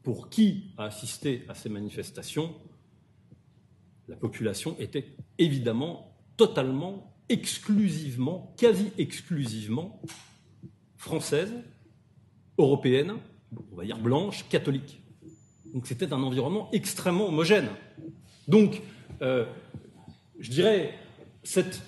Pour 0.02 0.28
qui 0.28 0.70
a 0.76 0.84
assisté 0.84 1.44
à 1.48 1.54
ces 1.54 1.68
manifestations? 1.68 2.54
La 4.08 4.16
population 4.16 4.76
était 4.78 5.16
évidemment 5.38 6.14
totalement, 6.36 7.12
exclusivement, 7.28 8.54
quasi 8.56 8.92
exclusivement 8.98 10.00
française, 10.96 11.52
européenne, 12.58 13.14
on 13.72 13.76
va 13.76 13.84
dire 13.84 13.98
blanche, 13.98 14.48
catholique. 14.48 15.00
Donc 15.72 15.86
c'était 15.86 16.12
un 16.12 16.22
environnement 16.22 16.68
extrêmement 16.72 17.28
homogène. 17.28 17.68
Donc, 18.48 18.82
euh, 19.22 19.44
je 20.38 20.50
dirais, 20.50 20.94
cette 21.42 21.82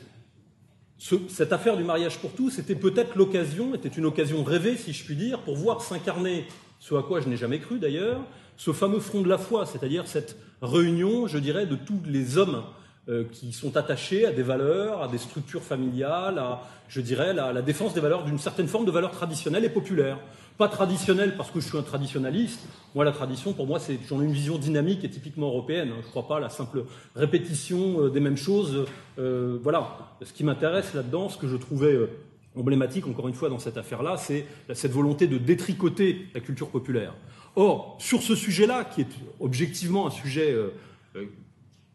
cette 0.98 1.52
affaire 1.52 1.76
du 1.76 1.84
mariage 1.84 2.18
pour 2.18 2.32
tous 2.32 2.58
était 2.58 2.74
peut-être 2.74 3.14
l'occasion, 3.14 3.74
était 3.74 3.88
une 3.88 4.06
occasion 4.06 4.42
rêvée, 4.42 4.76
si 4.76 4.92
je 4.92 5.04
puis 5.04 5.14
dire, 5.14 5.40
pour 5.40 5.56
voir 5.56 5.80
s'incarner, 5.80 6.46
ce 6.80 6.94
à 6.94 7.02
quoi 7.02 7.20
je 7.20 7.28
n'ai 7.28 7.36
jamais 7.36 7.60
cru 7.60 7.78
d'ailleurs, 7.78 8.20
ce 8.56 8.72
fameux 8.72 8.98
front 8.98 9.22
de 9.22 9.28
la 9.28 9.38
foi, 9.38 9.64
c'est-à-dire 9.64 10.08
cette 10.08 10.36
réunion, 10.60 11.28
je 11.28 11.38
dirais, 11.38 11.66
de 11.66 11.76
tous 11.76 12.00
les 12.04 12.36
hommes 12.36 12.64
euh, 13.08 13.24
qui 13.30 13.52
sont 13.52 13.76
attachés 13.76 14.26
à 14.26 14.32
des 14.32 14.42
valeurs, 14.42 15.02
à 15.02 15.08
des 15.08 15.18
structures 15.18 15.62
familiales, 15.62 16.38
à, 16.38 16.62
je 16.88 17.00
dirais, 17.00 17.32
la, 17.32 17.52
la 17.52 17.62
défense 17.62 17.94
des 17.94 18.00
valeurs 18.00 18.24
d'une 18.24 18.38
certaine 18.38 18.66
forme 18.66 18.84
de 18.84 18.90
valeurs 18.90 19.12
traditionnelles 19.12 19.64
et 19.64 19.70
populaires. 19.70 20.18
Pas 20.58 20.66
traditionnelles 20.66 21.36
parce 21.36 21.52
que 21.52 21.60
je 21.60 21.68
suis 21.68 21.78
un 21.78 21.82
traditionnaliste. 21.82 22.66
Moi, 22.96 23.04
la 23.04 23.12
tradition, 23.12 23.52
pour 23.52 23.68
moi, 23.68 23.78
c'est 23.78 23.96
j'en 24.08 24.20
ai 24.20 24.24
une 24.24 24.32
vision 24.32 24.58
dynamique 24.58 25.04
et 25.04 25.08
typiquement 25.08 25.46
européenne. 25.46 25.90
Je 26.00 26.06
ne 26.06 26.10
crois 26.10 26.26
pas 26.26 26.38
à 26.38 26.40
la 26.40 26.48
simple 26.48 26.84
répétition 27.14 28.00
euh, 28.02 28.10
des 28.10 28.18
mêmes 28.18 28.36
choses. 28.36 28.86
Euh, 29.20 29.60
voilà. 29.62 29.96
Ce 30.20 30.32
qui 30.32 30.42
m'intéresse 30.42 30.94
là-dedans, 30.94 31.28
ce 31.28 31.38
que 31.38 31.46
je 31.46 31.54
trouvais 31.54 31.92
euh, 31.92 32.10
emblématique, 32.56 33.06
encore 33.06 33.28
une 33.28 33.34
fois, 33.34 33.50
dans 33.50 33.60
cette 33.60 33.76
affaire-là, 33.76 34.16
c'est 34.16 34.46
cette 34.74 34.90
volonté 34.90 35.28
de 35.28 35.38
détricoter 35.38 36.26
la 36.34 36.40
culture 36.40 36.70
populaire. 36.70 37.14
Or, 37.54 37.96
sur 38.00 38.20
ce 38.20 38.34
sujet-là, 38.34 38.84
qui 38.84 39.02
est 39.02 39.08
objectivement 39.38 40.08
un 40.08 40.10
sujet 40.10 40.56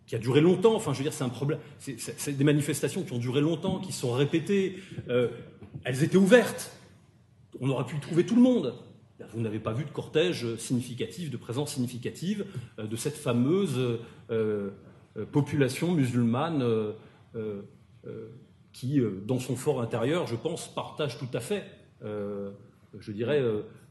qui 0.07 0.15
a 0.15 0.19
duré 0.19 0.39
longtemps. 0.39 0.75
Enfin, 0.75 0.93
je 0.93 0.99
veux 0.99 1.03
dire, 1.03 1.13
c'est 1.13 1.25
un 1.25 1.29
problème. 1.29 1.59
C'est 1.79 2.37
des 2.37 2.43
manifestations 2.45 3.03
qui 3.03 3.11
ont 3.11 3.17
duré 3.17 3.41
longtemps, 3.41 3.79
qui 3.79 3.91
sont 3.91 4.13
répétées. 4.13 4.77
elles 5.83 6.03
étaient 6.03 6.17
ouvertes 6.17 6.71
on 7.59 7.69
aurait 7.69 7.85
pu 7.85 7.99
trouver 7.99 8.25
tout 8.25 8.35
le 8.35 8.41
monde. 8.41 8.73
Vous 9.33 9.41
n'avez 9.41 9.59
pas 9.59 9.73
vu 9.73 9.85
de 9.85 9.89
cortège 9.89 10.55
significatif, 10.57 11.29
de 11.29 11.37
présence 11.37 11.73
significative 11.73 12.45
euh, 12.79 12.87
de 12.87 12.95
cette 12.95 13.15
fameuse 13.15 13.77
euh, 13.77 13.97
euh, 15.15 15.25
population 15.31 15.91
musulmane 15.91 16.63
qui, 18.71 18.99
dans 19.25 19.39
son 19.39 19.55
fort 19.55 19.81
intérieur, 19.81 20.27
je 20.27 20.35
pense, 20.35 20.67
partage 20.67 21.17
tout 21.19 21.27
à 21.33 21.39
fait, 21.39 21.63
je 22.03 23.11
dirais, 23.11 23.41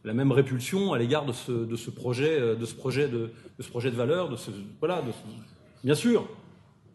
la 0.05 0.15
même 0.15 0.33
répulsion 0.33 0.93
à 0.93 0.99
l'égard 0.99 1.25
de 1.25 1.33
ce, 1.33 1.91
projet, 1.91 2.57
de 2.57 2.65
ce 2.65 2.75
projet 2.75 3.09
de, 3.09 3.31
ce 3.59 3.69
projet 3.69 3.91
de 3.91 3.97
valeur, 3.97 4.29
de 4.29 4.37
ce, 4.37 4.51
voilà, 4.81 5.03
bien 5.83 5.95
sûr. 5.95 6.29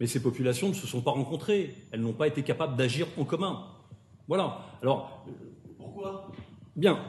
Mais 0.00 0.06
ces 0.06 0.22
populations 0.22 0.68
ne 0.68 0.74
se 0.74 0.86
sont 0.86 1.00
pas 1.00 1.10
rencontrées, 1.10 1.74
elles 1.90 2.00
n'ont 2.00 2.12
pas 2.12 2.28
été 2.28 2.42
capables 2.42 2.76
d'agir 2.76 3.06
en 3.18 3.24
commun. 3.24 3.64
Voilà. 4.26 4.60
Alors, 4.82 5.26
pourquoi? 5.78 6.30
Bien. 6.78 7.00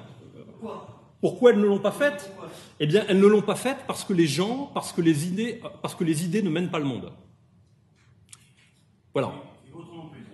Pourquoi 1.21 1.51
elles 1.51 1.59
ne 1.59 1.67
l'ont 1.67 1.79
pas 1.79 1.91
faite? 1.91 2.31
Eh 2.79 2.87
bien, 2.87 3.05
elles 3.07 3.19
ne 3.19 3.27
l'ont 3.27 3.43
pas 3.43 3.55
faite 3.55 3.77
parce 3.85 4.03
que 4.03 4.13
les 4.13 4.25
gens, 4.25 4.71
parce 4.73 4.91
que 4.91 5.01
les 5.01 5.27
idées, 5.27 5.61
parce 5.83 5.93
que 5.93 6.03
les 6.03 6.25
idées 6.25 6.41
ne 6.41 6.49
mènent 6.49 6.71
pas 6.71 6.79
le 6.79 6.85
monde. 6.85 7.11
Voilà. 9.13 9.31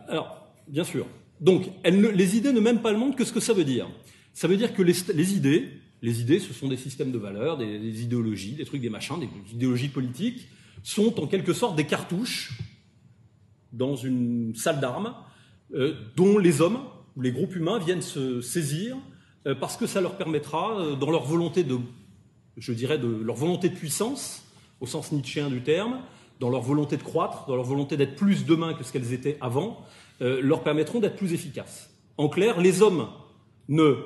Alors, 0.07 0.47
bien 0.69 0.85
sûr. 0.85 1.05
Donc, 1.41 1.69
les 1.83 2.37
idées 2.37 2.53
ne 2.53 2.61
mènent 2.61 2.81
pas 2.81 2.93
le 2.93 2.97
monde. 2.97 3.17
Qu'est-ce 3.17 3.33
que 3.33 3.41
ça 3.41 3.53
veut 3.53 3.65
dire 3.65 3.89
Ça 4.33 4.47
veut 4.47 4.55
dire 4.55 4.73
que 4.73 4.81
les, 4.81 5.33
idées, 5.33 5.69
les 6.01 6.21
idées, 6.21 6.39
ce 6.39 6.53
sont 6.53 6.69
des 6.69 6.77
systèmes 6.77 7.11
de 7.11 7.17
valeurs, 7.17 7.57
des, 7.57 8.03
idéologies, 8.03 8.53
des 8.53 8.63
trucs, 8.63 8.81
des 8.81 8.89
machins, 8.89 9.19
des 9.19 9.53
idéologies 9.53 9.89
politiques, 9.89 10.47
sont 10.81 11.19
en 11.21 11.27
quelque 11.27 11.51
sorte 11.51 11.75
des 11.75 11.85
cartouches 11.85 12.57
dans 13.73 13.97
une 13.97 14.55
salle 14.55 14.79
d'armes 14.79 15.13
euh, 15.73 15.93
dont 16.15 16.37
les 16.37 16.61
hommes 16.61 16.79
les 17.21 17.31
groupes 17.31 17.55
humains 17.55 17.79
viennent 17.79 18.01
se 18.01 18.41
saisir 18.41 18.97
parce 19.53 19.77
que 19.77 19.85
ça 19.85 20.01
leur 20.01 20.17
permettra, 20.17 20.79
euh, 20.79 20.95
dans 20.95 21.11
leur 21.11 21.23
volonté 21.23 21.63
de, 21.63 21.77
je 22.57 22.73
dirais, 22.73 22.97
de 22.97 23.07
leur 23.07 23.35
volonté 23.35 23.69
de 23.69 23.75
puissance, 23.75 24.43
au 24.81 24.87
sens 24.87 25.11
nietzschéen 25.11 25.49
du 25.49 25.61
terme, 25.61 25.99
dans 26.39 26.49
leur 26.49 26.61
volonté 26.61 26.97
de 26.97 27.03
croître, 27.03 27.45
dans 27.47 27.55
leur 27.55 27.63
volonté 27.63 27.95
d'être 27.95 28.15
plus 28.15 28.45
demain 28.45 28.73
que 28.73 28.83
ce 28.83 28.91
qu'elles 28.91 29.13
étaient 29.13 29.37
avant, 29.41 29.81
euh, 30.21 30.41
leur 30.41 30.63
permettront 30.63 30.99
d'être 30.99 31.15
plus 31.15 31.33
efficaces. 31.33 31.89
En 32.17 32.27
clair, 32.27 32.59
les 32.59 32.81
hommes 32.81 33.07
ne 33.67 33.97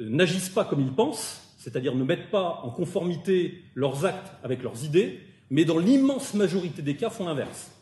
n'agissent 0.00 0.48
pas 0.48 0.64
comme 0.64 0.80
ils 0.80 0.92
pensent, 0.92 1.42
c'est-à-dire 1.58 1.96
ne 1.96 2.04
mettent 2.04 2.30
pas 2.30 2.60
en 2.62 2.70
conformité 2.70 3.64
leurs 3.74 4.04
actes 4.04 4.30
avec 4.44 4.62
leurs 4.62 4.84
idées, 4.84 5.18
mais 5.50 5.64
dans 5.64 5.78
l'immense 5.78 6.34
majorité 6.34 6.82
des 6.82 6.94
cas 6.94 7.10
font 7.10 7.26
l'inverse. 7.26 7.72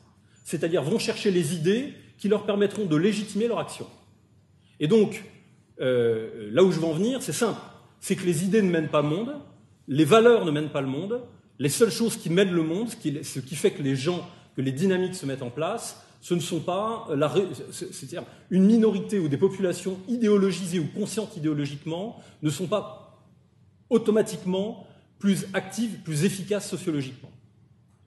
C'est-à-dire 0.44 0.82
vont 0.82 0.98
chercher 0.98 1.30
les 1.30 1.54
idées 1.54 1.92
qui 2.16 2.28
leur 2.28 2.46
permettront 2.46 2.86
de 2.86 2.96
légitimer 2.96 3.48
leur 3.48 3.58
action. 3.58 3.86
Et 4.80 4.86
donc, 4.86 5.24
euh, 5.82 6.48
là 6.52 6.62
où 6.62 6.72
je 6.72 6.78
veux 6.78 6.86
en 6.86 6.92
venir, 6.92 7.22
c'est 7.22 7.32
simple. 7.32 7.60
C'est 8.00 8.16
que 8.16 8.24
les 8.24 8.44
idées 8.44 8.62
ne 8.62 8.70
mènent 8.70 8.88
pas 8.88 9.02
le 9.02 9.08
monde, 9.08 9.34
les 9.88 10.04
valeurs 10.04 10.44
ne 10.44 10.50
mènent 10.50 10.70
pas 10.70 10.80
le 10.80 10.86
monde. 10.86 11.20
Les 11.58 11.68
seules 11.68 11.90
choses 11.90 12.16
qui 12.16 12.30
mènent 12.30 12.52
le 12.52 12.62
monde, 12.62 12.88
ce 12.90 13.40
qui, 13.40 13.56
fait 13.56 13.72
que 13.72 13.82
les 13.82 13.94
gens, 13.94 14.26
que 14.56 14.62
les 14.62 14.72
dynamiques 14.72 15.14
se 15.14 15.26
mettent 15.26 15.42
en 15.42 15.50
place, 15.50 16.02
ce 16.20 16.34
ne 16.34 16.40
sont 16.40 16.60
pas 16.60 17.08
c'est-à-dire 17.70 18.24
une 18.50 18.64
minorité 18.64 19.18
ou 19.18 19.28
des 19.28 19.36
populations 19.36 19.98
idéologisées 20.08 20.78
ou 20.78 20.86
conscientes 20.86 21.36
idéologiquement 21.36 22.20
ne 22.42 22.50
sont 22.50 22.68
pas 22.68 23.26
automatiquement 23.90 24.86
plus 25.18 25.46
actives, 25.52 25.98
plus 26.04 26.24
efficaces 26.24 26.68
sociologiquement. 26.68 27.30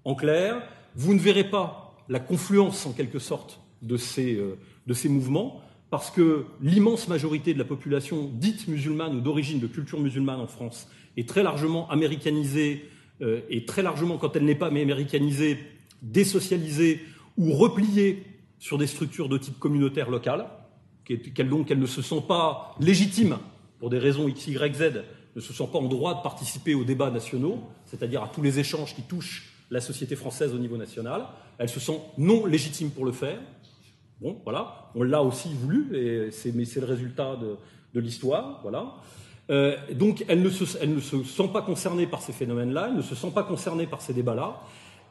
En 0.06 0.16
clair, 0.16 0.62
vous 0.96 1.14
ne 1.14 1.20
verrez 1.20 1.50
pas 1.50 1.96
la 2.10 2.20
confluence 2.20 2.86
en 2.86 2.94
quelque 2.94 3.20
sorte 3.20 3.60
de 3.82 3.98
ces, 3.98 4.36
euh, 4.36 4.58
de 4.88 4.94
ces 4.94 5.10
mouvements, 5.10 5.62
parce 5.90 6.12
que 6.12 6.46
l'immense 6.62 7.08
majorité 7.08 7.54
de 7.54 7.60
la 7.60 7.66
population 7.66 8.30
dite 8.34 8.68
musulmane 8.68 9.16
ou 9.16 9.22
d'origine 9.22 9.60
de 9.60 9.68
culture 9.68 10.00
musulmane 10.00 10.40
en 10.40 10.48
France 10.48 10.90
est 11.18 11.28
très 11.28 11.44
largement 11.44 11.90
américanisée 11.90 12.90
euh, 13.22 13.42
et 13.50 13.66
très 13.66 13.82
largement, 13.82 14.18
quand 14.18 14.36
elle 14.36 14.46
n'est 14.46 14.56
pas 14.56 14.68
américanisée, 14.68 15.60
désocialisée 16.02 17.02
ou 17.38 17.54
repliée 17.54 18.24
sur 18.60 18.78
des 18.78 18.88
structures 18.88 19.30
de 19.30 19.38
type 19.38 19.60
communautaire 19.60 20.10
local, 20.10 20.48
qu'elle 21.06 21.50
donc 21.50 21.70
ne 21.70 21.86
se 21.86 22.02
sent 22.02 22.24
pas 22.28 22.76
légitime 22.80 23.38
pour 23.80 23.90
des 23.90 24.00
raisons 24.00 24.28
X, 24.28 24.48
Y, 24.48 24.76
Z, 24.76 25.04
ne 25.36 25.42
se 25.42 25.54
sentent 25.54 25.72
pas 25.72 25.80
en 25.80 25.88
droit 25.88 26.16
de 26.16 26.22
participer 26.24 26.74
aux 26.74 26.84
débats 26.84 27.12
nationaux, 27.12 27.62
c'est-à-dire 27.86 28.24
à 28.24 28.28
tous 28.28 28.42
les 28.42 28.60
échanges 28.60 28.96
qui 28.96 29.04
touchent 29.04 29.52
la 29.70 29.82
société 29.82 30.16
française 30.16 30.54
au 30.54 30.58
niveau 30.58 30.78
national. 30.78 31.28
Elles 31.58 31.70
se 31.70 31.80
sentent 31.80 32.06
non 32.18 32.46
légitimes 32.46 32.92
pour 32.92 33.06
le 33.06 33.12
faire. 33.12 33.40
Bon, 34.22 34.40
voilà, 34.44 34.92
on 34.96 35.04
l'a 35.04 35.22
aussi 35.22 35.54
voulu, 35.54 35.88
mais 35.92 36.32
c'est 36.32 36.80
le 36.80 36.86
résultat 36.86 37.36
de, 37.36 38.00
l'histoire, 38.00 38.60
voilà. 38.62 38.94
Euh, 39.50 39.78
donc, 39.94 40.26
elles 40.28 40.42
ne, 40.42 40.50
se, 40.50 40.78
elles 40.82 40.94
ne 40.94 41.00
se 41.00 41.24
sentent 41.24 41.54
pas 41.54 41.62
concernées 41.62 42.08
par 42.08 42.22
ces 42.22 42.34
phénomènes-là, 42.34 42.88
elles 42.90 42.98
ne 42.98 43.02
se 43.02 43.16
sentent 43.16 43.34
pas 43.34 43.44
concernées 43.44 43.88
par 43.88 44.02
ces 44.02 44.14
débats-là. 44.14 44.62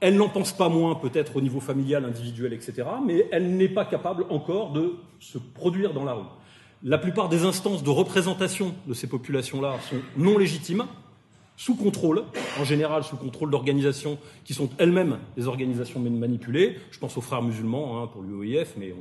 Elle 0.00 0.16
n'en 0.16 0.28
pense 0.28 0.52
pas 0.52 0.68
moins, 0.68 0.94
peut-être 0.96 1.36
au 1.36 1.40
niveau 1.40 1.60
familial, 1.60 2.04
individuel, 2.04 2.52
etc., 2.52 2.82
mais 3.06 3.26
elle 3.30 3.56
n'est 3.56 3.68
pas 3.68 3.84
capable 3.84 4.26
encore 4.30 4.72
de 4.72 4.96
se 5.20 5.38
produire 5.38 5.94
dans 5.94 6.04
la 6.04 6.14
rue. 6.14 6.26
La 6.82 6.98
plupart 6.98 7.28
des 7.28 7.44
instances 7.44 7.82
de 7.82 7.90
représentation 7.90 8.74
de 8.86 8.92
ces 8.92 9.06
populations-là 9.06 9.76
sont 9.88 9.96
non 10.16 10.36
légitimes, 10.36 10.84
sous 11.56 11.76
contrôle, 11.76 12.24
en 12.58 12.64
général 12.64 13.04
sous 13.04 13.16
contrôle 13.16 13.50
d'organisations 13.50 14.18
qui 14.44 14.54
sont 14.54 14.68
elles-mêmes 14.78 15.18
des 15.36 15.46
organisations 15.46 16.00
manipulées. 16.00 16.78
Je 16.90 16.98
pense 16.98 17.16
aux 17.16 17.20
frères 17.20 17.42
musulmans 17.42 18.02
hein, 18.02 18.06
pour 18.08 18.22
l'UOIF, 18.22 18.74
mais 18.76 18.92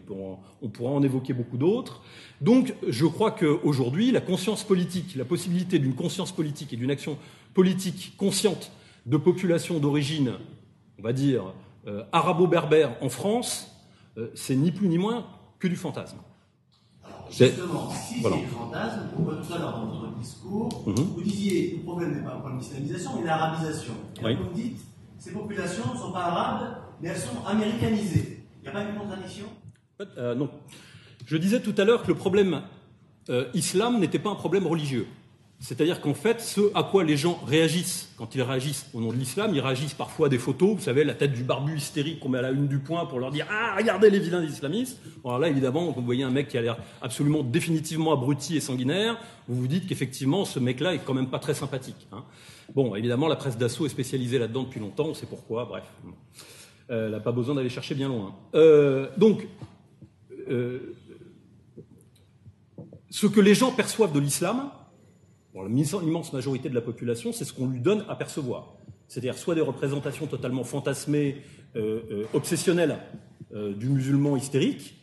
on, 0.61 0.69
pourra 0.69 0.91
en 0.91 1.01
évoquer 1.01 1.33
beaucoup 1.33 1.57
d'autres. 1.57 2.01
Donc 2.41 2.75
je 2.87 3.05
crois 3.05 3.31
qu'aujourd'hui, 3.31 4.11
la 4.11 4.21
conscience 4.21 4.63
politique, 4.63 5.15
la 5.15 5.25
possibilité 5.25 5.79
d'une 5.79 5.95
conscience 5.95 6.31
politique 6.31 6.73
et 6.73 6.77
d'une 6.77 6.91
action 6.91 7.17
politique 7.53 8.13
consciente 8.17 8.71
de 9.05 9.17
populations 9.17 9.79
d'origine, 9.79 10.33
on 10.99 11.01
va 11.01 11.13
dire, 11.13 11.53
euh, 11.87 12.03
arabo-berbère 12.11 12.95
en 13.01 13.09
France, 13.09 13.69
euh, 14.17 14.29
c'est 14.35 14.55
ni 14.55 14.71
plus 14.71 14.87
ni 14.87 14.97
moins 14.97 15.25
que 15.59 15.67
du 15.67 15.75
fantasme. 15.75 16.17
Justement, 17.37 17.89
si 17.91 18.21
voilà. 18.21 18.35
c'est 18.37 18.41
le 18.43 18.47
fantasme, 18.49 18.99
pourquoi 19.15 19.35
tout 19.35 19.53
à 19.53 19.57
l'heure 19.59 19.71
dans 19.79 19.85
votre 19.87 20.15
discours, 20.19 20.69
mm 20.85 20.91
-hmm. 20.93 21.07
vous 21.15 21.21
disiez 21.21 21.73
le 21.77 21.83
problème 21.83 22.11
n'est 22.15 22.23
pas 22.27 22.33
un 22.35 22.39
problème 22.39 22.59
d'islamisation, 22.59 23.11
mais 23.19 23.25
l'arabisation. 23.25 23.93
Oui. 24.23 24.35
Vous 24.35 24.53
dites, 24.53 24.79
ces 25.17 25.31
populations 25.31 25.85
ne 25.93 25.97
sont 25.97 26.11
pas 26.11 26.25
arabes, 26.31 26.63
mais 27.01 27.09
elles 27.09 27.17
sont 27.29 27.39
américanisées. 27.53 28.27
Il 28.59 28.63
n'y 28.63 28.69
a 28.69 28.71
pas 28.71 28.83
une 28.89 28.95
contradiction? 29.01 29.45
Euh, 30.17 30.35
Non. 30.35 30.49
Je 31.25 31.37
disais 31.37 31.61
tout 31.61 31.73
à 31.77 31.83
l'heure 31.85 32.01
que 32.03 32.09
le 32.09 32.15
problème 32.25 32.53
euh, 33.29 33.45
islam 33.53 33.99
n'était 34.01 34.19
pas 34.19 34.29
un 34.35 34.35
problème 34.35 34.67
religieux. 34.67 35.07
C'est-à-dire 35.63 36.01
qu'en 36.01 36.13
fait, 36.13 36.41
ce 36.41 36.59
à 36.75 36.83
quoi 36.83 37.05
les 37.05 37.15
gens 37.15 37.39
réagissent 37.47 38.09
quand 38.17 38.35
ils 38.35 38.41
réagissent 38.41 38.85
au 38.93 38.99
nom 38.99 39.13
de 39.13 39.15
l'islam, 39.15 39.51
ils 39.55 39.61
réagissent 39.61 39.93
parfois 39.93 40.27
des 40.27 40.37
photos, 40.37 40.75
vous 40.75 40.81
savez, 40.81 41.05
la 41.05 41.13
tête 41.13 41.31
du 41.31 41.43
barbu 41.43 41.77
hystérique 41.77 42.19
qu'on 42.19 42.27
met 42.27 42.39
à 42.39 42.41
la 42.41 42.51
une 42.51 42.67
du 42.67 42.79
point 42.79 43.05
pour 43.05 43.17
leur 43.17 43.31
dire 43.31 43.47
Ah, 43.49 43.75
regardez 43.77 44.09
les 44.09 44.19
vilains 44.19 44.43
islamistes. 44.43 44.99
Alors 45.23 45.39
là, 45.39 45.47
évidemment, 45.47 45.89
vous 45.91 46.01
voyez 46.01 46.25
un 46.25 46.31
mec 46.31 46.49
qui 46.49 46.57
a 46.57 46.61
l'air 46.61 46.75
absolument 47.01 47.43
définitivement 47.43 48.11
abruti 48.11 48.57
et 48.57 48.59
sanguinaire, 48.59 49.17
vous 49.47 49.55
vous 49.55 49.67
dites 49.67 49.87
qu'effectivement, 49.87 50.43
ce 50.43 50.59
mec-là 50.59 50.95
est 50.95 50.99
quand 51.05 51.13
même 51.13 51.29
pas 51.29 51.39
très 51.39 51.53
sympathique. 51.53 52.07
Hein. 52.11 52.25
Bon, 52.75 52.93
évidemment, 52.97 53.29
la 53.29 53.37
presse 53.37 53.57
d'assaut 53.57 53.85
est 53.85 53.89
spécialisée 53.89 54.39
là-dedans 54.39 54.63
depuis 54.63 54.81
longtemps, 54.81 55.05
on 55.05 55.13
sait 55.13 55.27
pourquoi, 55.27 55.63
bref. 55.63 55.85
Euh, 56.89 57.05
elle 57.05 57.11
n'a 57.13 57.21
pas 57.21 57.31
besoin 57.31 57.55
d'aller 57.55 57.69
chercher 57.69 57.95
bien 57.95 58.09
loin. 58.09 58.35
Euh, 58.53 59.07
donc, 59.15 59.47
euh, 60.49 60.93
ce 63.09 63.27
que 63.27 63.39
les 63.39 63.55
gens 63.55 63.71
perçoivent 63.71 64.11
de 64.11 64.19
l'islam, 64.19 64.69
Bon, 65.53 65.65
l'immense 65.65 66.33
majorité 66.33 66.67
de 66.67 66.75
la 66.75 66.81
population, 66.81 67.31
c'est 67.31 67.45
ce 67.45 67.53
qu'on 67.53 67.67
lui 67.67 67.79
donne 67.79 68.03
à 68.09 68.15
percevoir. 68.15 68.73
C'est-à-dire 69.07 69.37
soit 69.37 69.53
des 69.53 69.61
représentations 69.61 70.25
totalement 70.25 70.63
fantasmées, 70.63 71.37
euh, 71.75 72.01
euh, 72.11 72.23
obsessionnelles 72.33 72.97
euh, 73.53 73.73
du 73.73 73.87
musulman 73.89 74.35
hystérique, 74.35 74.95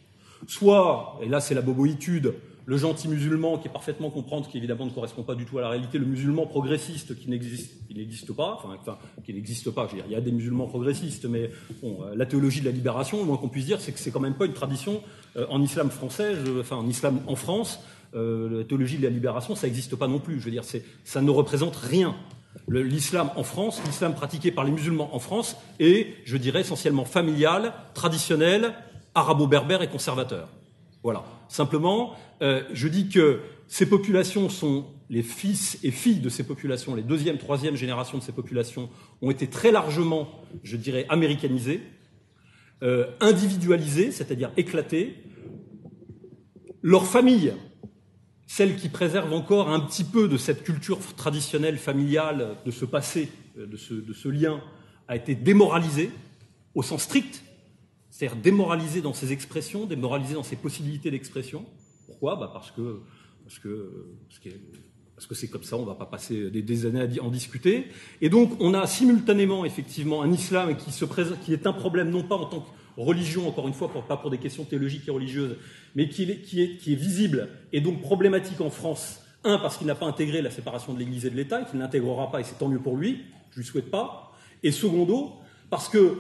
soit, 0.49 1.19
et 1.23 1.29
là 1.29 1.41
c'est 1.41 1.55
la 1.55 1.63
boboïtude, 1.63 2.35
le 2.67 2.77
gentil 2.77 3.07
musulman 3.09 3.59
qui 3.59 3.69
est 3.69 3.73
parfaitement 3.73 4.11
comprendre, 4.11 4.49
qui 4.49 4.59
évidemment 4.59 4.87
ne 4.87 4.91
correspond 4.91 5.23
pas 5.23 5.37
du 5.37 5.45
tout 5.45 5.59
à 5.59 5.61
la 5.61 5.69
réalité, 5.69 5.99
le 5.99 6.07
musulman 6.07 6.47
progressiste 6.47 7.17
qui 7.17 7.29
n'existe, 7.29 8.33
pas, 8.33 8.59
enfin, 8.59 8.77
enfin, 8.81 8.99
qui 9.25 9.35
n'existe 9.35 9.71
pas, 9.71 9.87
je 9.87 9.93
veux 9.93 9.97
dire, 9.99 10.07
il 10.09 10.13
y 10.13 10.17
a 10.17 10.21
des 10.21 10.33
musulmans 10.33 10.67
progressistes, 10.67 11.27
mais 11.27 11.51
bon, 11.83 11.99
la 12.15 12.27
théologie 12.27 12.61
de 12.61 12.67
la 12.67 12.73
libération, 12.73 13.19
le 13.19 13.25
moins 13.25 13.37
qu'on 13.37 13.49
puisse 13.49 13.67
dire, 13.67 13.81
c'est 13.81 13.93
que 13.93 13.99
c'est 13.99 14.11
quand 14.11 14.21
même 14.21 14.35
pas 14.35 14.47
une 14.47 14.53
tradition 14.53 15.03
en 15.49 15.61
islam 15.63 15.91
français, 15.91 16.35
enfin 16.61 16.77
en 16.77 16.89
islam 16.89 17.21
en 17.27 17.35
France, 17.37 17.81
euh, 18.15 18.59
la 18.59 18.65
théologie 18.65 18.99
de 18.99 19.03
la 19.03 19.11
libération, 19.11 19.55
ça 19.55 19.67
n'existe 19.67 19.97
pas 19.97 20.09
non 20.09 20.19
plus. 20.19 20.41
Je 20.41 20.45
veux 20.47 20.51
dire, 20.51 20.65
ça 21.05 21.23
ne 21.23 21.31
représente 21.31 21.77
rien. 21.77 22.17
L'islam 22.69 23.31
en 23.37 23.45
France, 23.45 23.81
l'islam 23.87 24.15
pratiqué 24.15 24.51
par 24.51 24.65
les 24.65 24.73
musulmans 24.73 25.15
en 25.15 25.21
France 25.21 25.57
est, 25.79 26.15
je 26.25 26.37
dirais, 26.37 26.63
essentiellement 26.63 27.05
familial, 27.05 27.73
traditionnel, 27.95 28.75
arabo-berbère 29.15 29.83
et 29.83 29.89
conservateur. 29.89 30.49
Voilà. 31.03 31.25
Simplement, 31.49 32.15
euh, 32.43 32.63
je 32.73 32.89
dis 32.89 33.09
que 33.09 33.41
ces 33.69 33.87
populations 33.87 34.49
sont 34.49 34.87
les 35.09 35.23
fils 35.23 35.79
et 35.83 35.91
filles 35.91 36.21
de 36.21 36.29
ces 36.29 36.45
populations, 36.45 36.95
les 36.95 37.03
deuxième, 37.03 37.39
troisième 37.39 37.77
générations 37.77 38.19
de 38.19 38.23
ces 38.23 38.33
populations 38.33 38.89
ont 39.23 39.31
été 39.31 39.49
très 39.49 39.73
largement, 39.73 40.29
je 40.63 40.77
dirais, 40.77 41.07
américanisées, 41.09 41.81
euh, 42.83 43.07
individualisées, 43.21 44.13
c'est-à-dire 44.13 44.53
éclatées. 44.57 45.17
Leurs 46.83 47.07
familles 47.07 47.53
celle 48.51 48.75
qui 48.75 48.89
préserve 48.89 49.33
encore 49.33 49.69
un 49.69 49.79
petit 49.79 50.03
peu 50.03 50.27
de 50.27 50.37
cette 50.37 50.65
culture 50.65 50.99
traditionnelle 51.15 51.79
familiale, 51.79 52.57
de 52.67 52.73
ce 52.73 52.85
passé, 52.85 53.31
euh, 53.57 53.65
de 53.65 53.77
ce, 53.77 54.29
lien, 54.29 54.61
a 55.07 55.15
été 55.15 55.37
démoralisée 55.37 56.11
au 56.75 56.83
sens 56.83 57.05
strict, 57.05 57.45
c'est-à-dire 58.11 58.37
démoralisée 58.37 59.03
dans 59.03 59.13
ses 59.13 59.31
expressions, 59.31 59.87
démoralisée 59.87 60.35
dans 60.35 60.43
ses 60.43 60.57
possibilités 60.57 61.13
d'expression. 61.13 61.65
Pourquoi? 62.07 62.35
Bah 62.35 62.51
parce 62.53 62.73
que 62.73 63.03
parce 63.45 63.61
que 63.61 64.09
parce 65.15 65.29
que 65.29 65.37
c'est 65.37 65.49
comme 65.49 65.63
ça, 65.63 65.77
on 65.77 65.83
ne 65.83 65.87
va 65.87 65.95
pas 65.95 66.07
passer 66.07 66.51
des, 66.51 66.87
années 66.87 67.03
à 67.03 67.23
en 67.23 67.31
discuter. 67.31 67.87
Et 68.21 68.31
donc, 68.31 68.57
on 68.59 68.75
a 68.75 68.85
simultanément, 68.89 69.65
effectivement, 69.65 70.23
un 70.23 70.33
islam 70.33 70.77
qui, 70.77 70.91
se 70.91 71.05
présente, 71.05 71.39
qui 71.43 71.53
est 71.53 71.67
un 71.69 71.73
problème, 71.75 72.11
non 72.11 72.23
pas 72.25 72.37
en 72.37 72.47
tant 72.47 72.61
que 72.63 72.71
religion, 72.97 73.47
encore 73.47 73.69
une 73.69 73.75
fois, 73.75 73.93
pas 74.09 74.17
pour 74.17 74.31
des 74.31 74.39
questions 74.39 74.65
théologiques 74.65 75.07
et 75.09 75.11
religieuses, 75.11 75.57
mais 75.95 76.09
qui 76.09 76.25
est, 76.25 76.59
est, 76.61 76.95
visible 76.95 77.49
et 77.73 77.81
donc 77.81 78.01
problématique 78.01 78.61
en 78.61 78.71
France. 78.71 79.21
Un, 79.45 79.59
parce 79.59 79.79
qu'il 79.79 79.87
n'a 79.87 79.95
pas 79.95 80.07
intégré 80.07 80.43
la 80.43 80.51
séparation 80.51 80.93
de 80.93 80.99
l'Église 80.99 81.25
et 81.25 81.31
de 81.31 81.37
l'État, 81.37 81.63
et 81.63 81.65
qu'il 81.65 81.79
ne 81.79 81.83
l'intégrera 81.83 82.31
pas, 82.31 82.41
et 82.41 82.45
c'est 82.45 82.59
tant 82.59 82.69
mieux 82.69 82.79
pour 82.79 82.97
lui, 82.97 83.23
je 83.51 83.59
ne 83.59 83.63
lui 83.63 83.71
souhaite 83.71 83.91
pas. 83.91 84.33
Et 84.63 84.71
secondo, 84.71 85.33
parce 85.71 85.89
que 85.89 86.19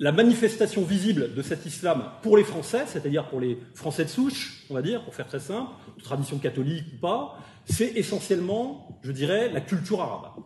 la 0.00 0.12
manifestation 0.12 0.82
visible 0.82 1.34
de 1.34 1.42
cet 1.42 1.66
islam 1.66 2.04
pour 2.22 2.36
les 2.36 2.44
Français, 2.44 2.84
c'est-à-dire 2.86 3.28
pour 3.28 3.40
les 3.40 3.58
Français 3.74 4.04
de 4.04 4.10
souche, 4.10 4.64
on 4.70 4.74
va 4.74 4.82
dire, 4.82 5.04
pour 5.04 5.14
faire 5.14 5.26
très 5.26 5.40
simple, 5.40 5.70
de 5.96 6.02
tradition 6.02 6.38
catholique 6.38 6.84
ou 6.94 7.00
pas, 7.00 7.38
c'est 7.64 7.92
essentiellement, 7.96 8.98
je 9.02 9.12
dirais, 9.12 9.50
la 9.52 9.60
culture 9.60 10.00
arabe. 10.00 10.42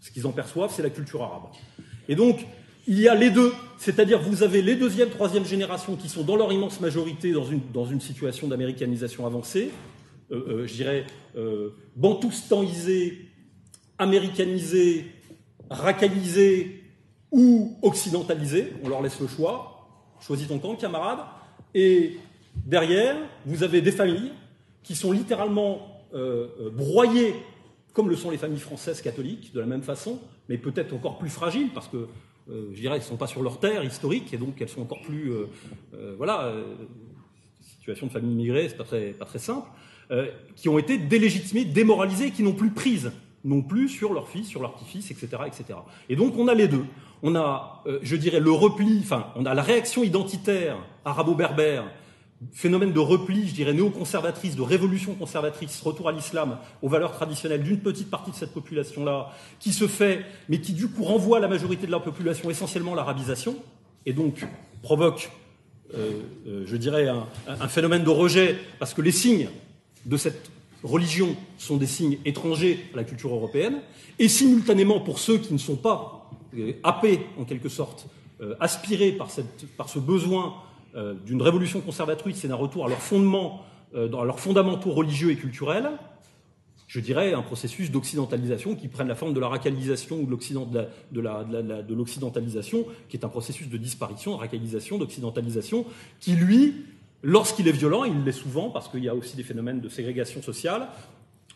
Ce 0.00 0.10
qu'ils 0.10 0.26
en 0.26 0.32
perçoivent, 0.32 0.72
c'est 0.74 0.82
la 0.82 0.90
culture 0.90 1.22
arabe. 1.22 1.44
Et 2.08 2.14
donc, 2.14 2.46
il 2.86 3.00
y 3.00 3.08
a 3.08 3.14
les 3.14 3.30
deux, 3.30 3.52
c'est-à-dire 3.78 4.20
vous 4.20 4.42
avez 4.42 4.62
les 4.62 4.76
deuxième, 4.76 5.10
troisième 5.10 5.44
générations 5.44 5.96
qui 5.96 6.08
sont 6.08 6.22
dans 6.22 6.36
leur 6.36 6.52
immense 6.52 6.80
majorité 6.80 7.32
dans 7.32 7.44
une, 7.44 7.60
dans 7.72 7.86
une 7.86 8.00
situation 8.00 8.48
d'américanisation 8.48 9.26
avancée, 9.26 9.70
euh, 10.30 10.62
euh, 10.62 10.66
je 10.66 10.74
dirais 10.74 11.04
euh, 11.36 11.70
bantoustanisée, 11.96 13.28
américanisée, 13.98 15.04
ou 17.30 17.76
occidentalisée, 17.82 18.72
on 18.84 18.88
leur 18.88 19.02
laisse 19.02 19.18
le 19.20 19.26
choix. 19.26 19.88
Choisis 20.20 20.46
ton 20.46 20.58
camp, 20.58 20.76
camarade. 20.76 21.18
Et 21.74 22.16
derrière, 22.64 23.16
vous 23.44 23.64
avez 23.64 23.80
des 23.80 23.90
familles 23.90 24.32
qui 24.84 24.94
sont 24.94 25.10
littéralement 25.10 26.00
euh, 26.14 26.46
euh, 26.60 26.70
broyées, 26.70 27.34
comme 27.92 28.08
le 28.08 28.16
sont 28.16 28.30
les 28.30 28.38
familles 28.38 28.60
françaises 28.60 29.02
catholiques, 29.02 29.52
de 29.52 29.60
la 29.60 29.66
même 29.66 29.82
façon, 29.82 30.20
mais 30.48 30.58
peut-être 30.58 30.94
encore 30.94 31.18
plus 31.18 31.30
fragiles, 31.30 31.70
parce 31.74 31.88
que 31.88 32.06
euh, 32.50 32.68
je 32.72 32.80
dirais, 32.80 32.98
ne 32.98 33.02
sont 33.02 33.16
pas 33.16 33.26
sur 33.26 33.42
leur 33.42 33.58
terre 33.58 33.82
historique, 33.84 34.34
et 34.34 34.36
donc 34.36 34.60
elles 34.60 34.68
sont 34.68 34.82
encore 34.82 35.00
plus, 35.00 35.32
euh, 35.32 35.46
euh, 35.94 36.14
voilà, 36.16 36.52
situation 37.60 38.06
de 38.06 38.12
famille 38.12 38.32
immigrée, 38.32 38.68
c'est 38.68 38.76
pas 38.76 38.84
très, 38.84 39.10
pas 39.12 39.24
très 39.24 39.38
simple, 39.38 39.68
qui 40.54 40.68
ont 40.68 40.78
été 40.78 40.98
délégitimées, 40.98 41.64
démoralisées, 41.64 42.30
qui 42.30 42.42
n'ont 42.42 42.52
plus 42.52 42.70
prise 42.70 43.10
non 43.42 43.62
plus 43.62 43.88
sur 43.88 44.12
leur 44.12 44.28
fils, 44.28 44.46
sur 44.46 44.60
leur 44.60 44.74
petit-fils, 44.74 45.10
etc., 45.10 45.42
etc. 45.46 45.78
Et 46.08 46.16
donc 46.16 46.36
on 46.36 46.46
a 46.48 46.54
les 46.54 46.68
deux. 46.68 46.84
On 47.22 47.34
a, 47.36 47.82
je 48.02 48.16
dirais, 48.16 48.40
le 48.40 48.50
repli, 48.50 49.00
enfin, 49.00 49.28
on 49.34 49.46
a 49.46 49.54
la 49.54 49.62
réaction 49.62 50.04
identitaire 50.04 50.76
arabo-berbère 51.04 51.84
phénomène 52.52 52.92
de 52.92 53.00
repli, 53.00 53.48
je 53.48 53.54
dirais, 53.54 53.72
néoconservatrice, 53.72 54.56
de 54.56 54.62
révolution 54.62 55.14
conservatrice, 55.14 55.80
retour 55.80 56.08
à 56.08 56.12
l'islam, 56.12 56.58
aux 56.82 56.88
valeurs 56.88 57.12
traditionnelles 57.12 57.62
d'une 57.62 57.80
petite 57.80 58.10
partie 58.10 58.30
de 58.30 58.36
cette 58.36 58.52
population-là, 58.52 59.30
qui 59.60 59.72
se 59.72 59.86
fait, 59.86 60.24
mais 60.48 60.60
qui 60.60 60.72
du 60.72 60.88
coup 60.88 61.04
renvoie 61.04 61.38
à 61.38 61.40
la 61.40 61.48
majorité 61.48 61.86
de 61.86 61.92
la 61.92 62.00
population 62.00 62.50
essentiellement 62.50 62.94
l'arabisation, 62.94 63.56
et 64.06 64.12
donc 64.12 64.44
provoque, 64.82 65.30
euh, 65.94 66.20
euh, 66.46 66.64
je 66.66 66.76
dirais, 66.76 67.08
un, 67.08 67.68
phénomène 67.68 68.04
de 68.04 68.10
rejet, 68.10 68.56
parce 68.78 68.94
que 68.94 69.02
les 69.02 69.12
signes 69.12 69.48
de 70.04 70.16
cette 70.16 70.50
religion 70.82 71.34
sont 71.56 71.76
des 71.76 71.86
signes 71.86 72.18
étrangers 72.24 72.84
à 72.92 72.98
la 72.98 73.04
culture 73.04 73.32
européenne, 73.34 73.80
et 74.18 74.28
simultanément, 74.28 75.00
pour 75.00 75.18
ceux 75.18 75.38
qui 75.38 75.52
ne 75.52 75.58
sont 75.58 75.76
pas 75.76 76.30
euh, 76.56 76.72
happés, 76.82 77.20
en 77.38 77.44
quelque 77.44 77.68
sorte, 77.68 78.06
aspirés 78.60 79.12
par, 79.12 79.30
ce 79.30 79.98
besoin 79.98 80.54
d'une 81.26 81.42
révolution 81.42 81.80
conservatrice 81.80 82.44
et 82.44 82.48
d'un 82.48 82.54
retour 82.54 82.86
à 82.86 82.88
leurs 82.88 83.02
fondements, 83.02 83.64
euh, 83.94 84.12
à 84.12 84.24
leurs 84.24 84.40
fondamentaux 84.40 84.90
religieux 84.90 85.30
et 85.30 85.36
culturels, 85.36 85.90
je 86.88 87.00
dirais, 87.00 87.32
un 87.32 87.42
processus 87.42 87.90
d'occidentalisation 87.90 88.74
qui 88.74 88.88
prenne 88.88 89.08
la 89.08 89.14
forme 89.14 89.34
de 89.34 89.40
la 89.40 89.48
racialisation 89.48 90.18
ou 90.20 90.26
de 90.26 90.30
l'occidentalisation, 91.94 92.86
qui 93.08 93.16
est 93.16 93.24
un 93.24 93.28
processus 93.28 93.68
de 93.68 93.76
disparition, 93.76 94.32
de 94.36 94.40
racialisation, 94.40 94.98
d'occidentalisation, 94.98 95.86
qui, 96.20 96.32
lui, 96.36 96.74
lorsqu'il 97.22 97.66
est 97.68 97.72
violent, 97.72 98.04
il 98.04 98.22
l'est 98.22 98.32
souvent, 98.32 98.70
parce 98.70 98.88
qu'il 98.88 99.02
y 99.02 99.08
a 99.08 99.14
aussi 99.14 99.36
des 99.36 99.42
phénomènes 99.42 99.80
de 99.80 99.88
ségrégation 99.88 100.42
sociale, 100.42 100.88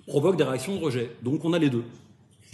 provoque 0.06 0.36
des 0.36 0.44
réactions 0.44 0.74
de 0.76 0.80
rejet. 0.80 1.10
Donc 1.22 1.44
on 1.44 1.52
a 1.52 1.58
les 1.58 1.70
deux. 1.70 1.84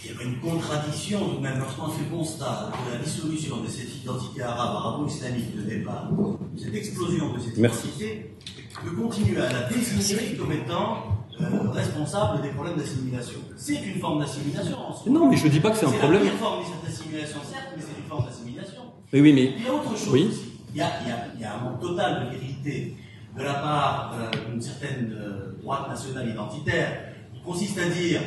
Il 0.03 0.11
y 0.11 0.17
a 0.17 0.21
une 0.23 0.39
contradiction, 0.39 1.39
même 1.41 1.59
lorsqu'on 1.59 1.89
fait 1.89 2.05
constat 2.05 2.71
de 2.85 2.97
la 2.97 3.03
dissolution 3.03 3.61
de 3.61 3.67
cette 3.67 4.03
identité 4.03 4.41
arabe, 4.43 4.75
arabo-islamique 4.75 5.55
de 5.55 5.61
départ, 5.61 6.11
cette 6.57 6.75
explosion 6.75 7.33
de 7.33 7.39
cette 7.39 7.57
identité, 7.57 8.35
de 8.83 8.89
continuer 8.89 9.37
à 9.41 9.51
la 9.51 9.69
désigner 9.69 10.35
comme 10.37 10.51
étant 10.51 11.15
euh, 11.41 11.69
responsable 11.71 12.41
des 12.43 12.49
problèmes 12.49 12.77
d'assimilation. 12.77 13.39
C'est 13.57 13.81
une 13.83 13.99
forme 13.99 14.19
d'assimilation. 14.19 14.77
Non, 15.07 15.29
mais 15.29 15.37
je 15.37 15.45
ne 15.45 15.51
dis 15.51 15.59
pas 15.59 15.71
que 15.71 15.77
c'est 15.77 15.87
un 15.87 15.91
problème. 15.91 16.21
C'est 16.23 16.31
une 16.31 16.37
forme 16.37 16.63
d'assimilation, 16.85 17.39
certes, 17.49 17.73
mais 17.75 17.81
c'est 17.81 18.01
une 18.01 18.09
forme 18.09 18.25
d'assimilation. 18.25 18.81
Mais 19.11 19.21
oui, 19.21 19.33
mais. 19.33 19.53
Il 19.57 19.63
y 19.63 19.67
a 19.67 19.73
autre 19.73 19.97
chose 19.97 20.13
oui. 20.13 20.27
aussi. 20.29 20.51
Il 20.73 20.77
y, 20.77 20.81
a, 20.81 20.91
il, 21.01 21.09
y 21.09 21.11
a, 21.11 21.27
il 21.35 21.41
y 21.41 21.43
a, 21.45 21.55
un 21.55 21.63
manque 21.63 21.79
total 21.79 22.25
de 22.25 22.37
vérité 22.37 22.95
de 23.37 23.43
la 23.43 23.53
part 23.53 24.13
euh, 24.19 24.49
d'une 24.49 24.61
certaine 24.61 25.13
euh, 25.17 25.53
droite 25.61 25.87
nationale 25.89 26.29
identitaire 26.29 27.13
qui 27.33 27.41
consiste 27.41 27.77
à 27.77 27.87
dire 27.89 28.21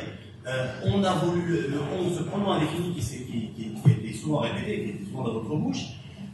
euh, 0.49 0.67
on 0.85 1.03
a 1.03 1.13
voulu, 1.13 1.41
le, 1.47 1.79
on, 1.97 2.09
ce 2.09 2.23
pronom 2.23 2.51
indéfini 2.51 2.93
qui, 2.95 3.01
qui, 3.01 3.49
qui, 3.55 3.73
qui, 3.83 3.91
était 3.91 4.17
souvent 4.17 4.39
répété, 4.39 4.83
qui 4.83 4.89
était 4.89 5.05
souvent 5.05 5.23
dans 5.23 5.33
votre 5.33 5.55
bouche, 5.55 5.85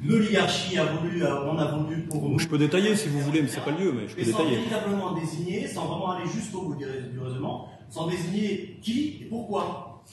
l'oligarchie 0.04 0.78
a 0.78 0.86
voulu, 0.86 1.24
euh, 1.24 1.52
on 1.52 1.58
a 1.58 1.66
voulu 1.66 2.04
pour 2.04 2.30
nous. 2.30 2.40
Je 2.40 2.48
peux 2.48 2.58
détailler 2.58 2.96
si 2.96 3.10
vous 3.10 3.20
voulez, 3.20 3.42
mais 3.42 3.50
c'est 3.50 3.64
pas 3.64 3.72
le 3.72 3.86
lieu, 3.86 3.92
mais 3.92 4.08
je 4.08 4.16
peux 4.16 4.22
mais 4.22 4.28
détailler. 4.28 4.56
Sans 4.56 4.56
véritablement 4.56 5.12
désigner, 5.14 5.68
sans 5.68 5.86
vraiment 5.86 6.12
aller 6.12 6.30
jusqu'au 6.30 6.62
bout, 6.62 6.78
heureusement, 7.18 7.68
sans 7.90 8.08
désigner 8.08 8.80
qui 8.82 9.20
et 9.22 9.26
pourquoi. 9.26 10.04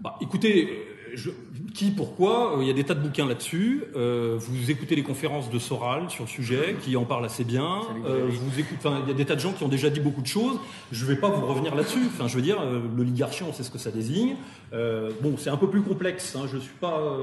Bah, 0.00 0.16
écoutez, 0.20 0.68
je, 1.14 1.30
qui, 1.72 1.90
pourquoi 1.90 2.56
Il 2.60 2.66
y 2.66 2.70
a 2.70 2.72
des 2.72 2.84
tas 2.84 2.94
de 2.94 3.00
bouquins 3.00 3.26
là-dessus. 3.26 3.84
Euh, 3.96 4.36
vous 4.38 4.70
écoutez 4.70 4.94
les 4.94 5.02
conférences 5.02 5.50
de 5.50 5.58
Soral 5.58 6.10
sur 6.10 6.24
le 6.24 6.28
sujet, 6.28 6.76
qui 6.82 6.96
en 6.96 7.04
parle 7.04 7.24
assez 7.24 7.44
bien. 7.44 7.80
Euh, 8.06 8.28
vous 8.30 8.60
écoutez, 8.60 8.76
enfin, 8.78 9.00
il 9.04 9.08
y 9.08 9.10
a 9.10 9.14
des 9.14 9.24
tas 9.24 9.34
de 9.34 9.40
gens 9.40 9.52
qui 9.52 9.64
ont 9.64 9.68
déjà 9.68 9.90
dit 9.90 10.00
beaucoup 10.00 10.22
de 10.22 10.26
choses. 10.26 10.58
Je 10.90 11.04
ne 11.04 11.10
vais 11.10 11.16
pas 11.16 11.28
vous 11.28 11.46
revenir 11.46 11.74
là-dessus. 11.74 12.02
Enfin, 12.06 12.28
je 12.28 12.36
veux 12.36 12.42
dire, 12.42 12.60
euh, 12.60 12.80
l'oligarchie, 12.96 13.42
on 13.42 13.52
sait 13.52 13.62
ce 13.62 13.70
que 13.70 13.78
ça 13.78 13.90
désigne. 13.90 14.36
Bon, 14.72 15.36
c'est 15.36 15.50
un 15.50 15.56
peu 15.56 15.68
plus 15.68 15.82
complexe. 15.82 16.34
Hein. 16.34 16.46
Je 16.50 16.58
suis 16.58 16.74
pas. 16.80 17.16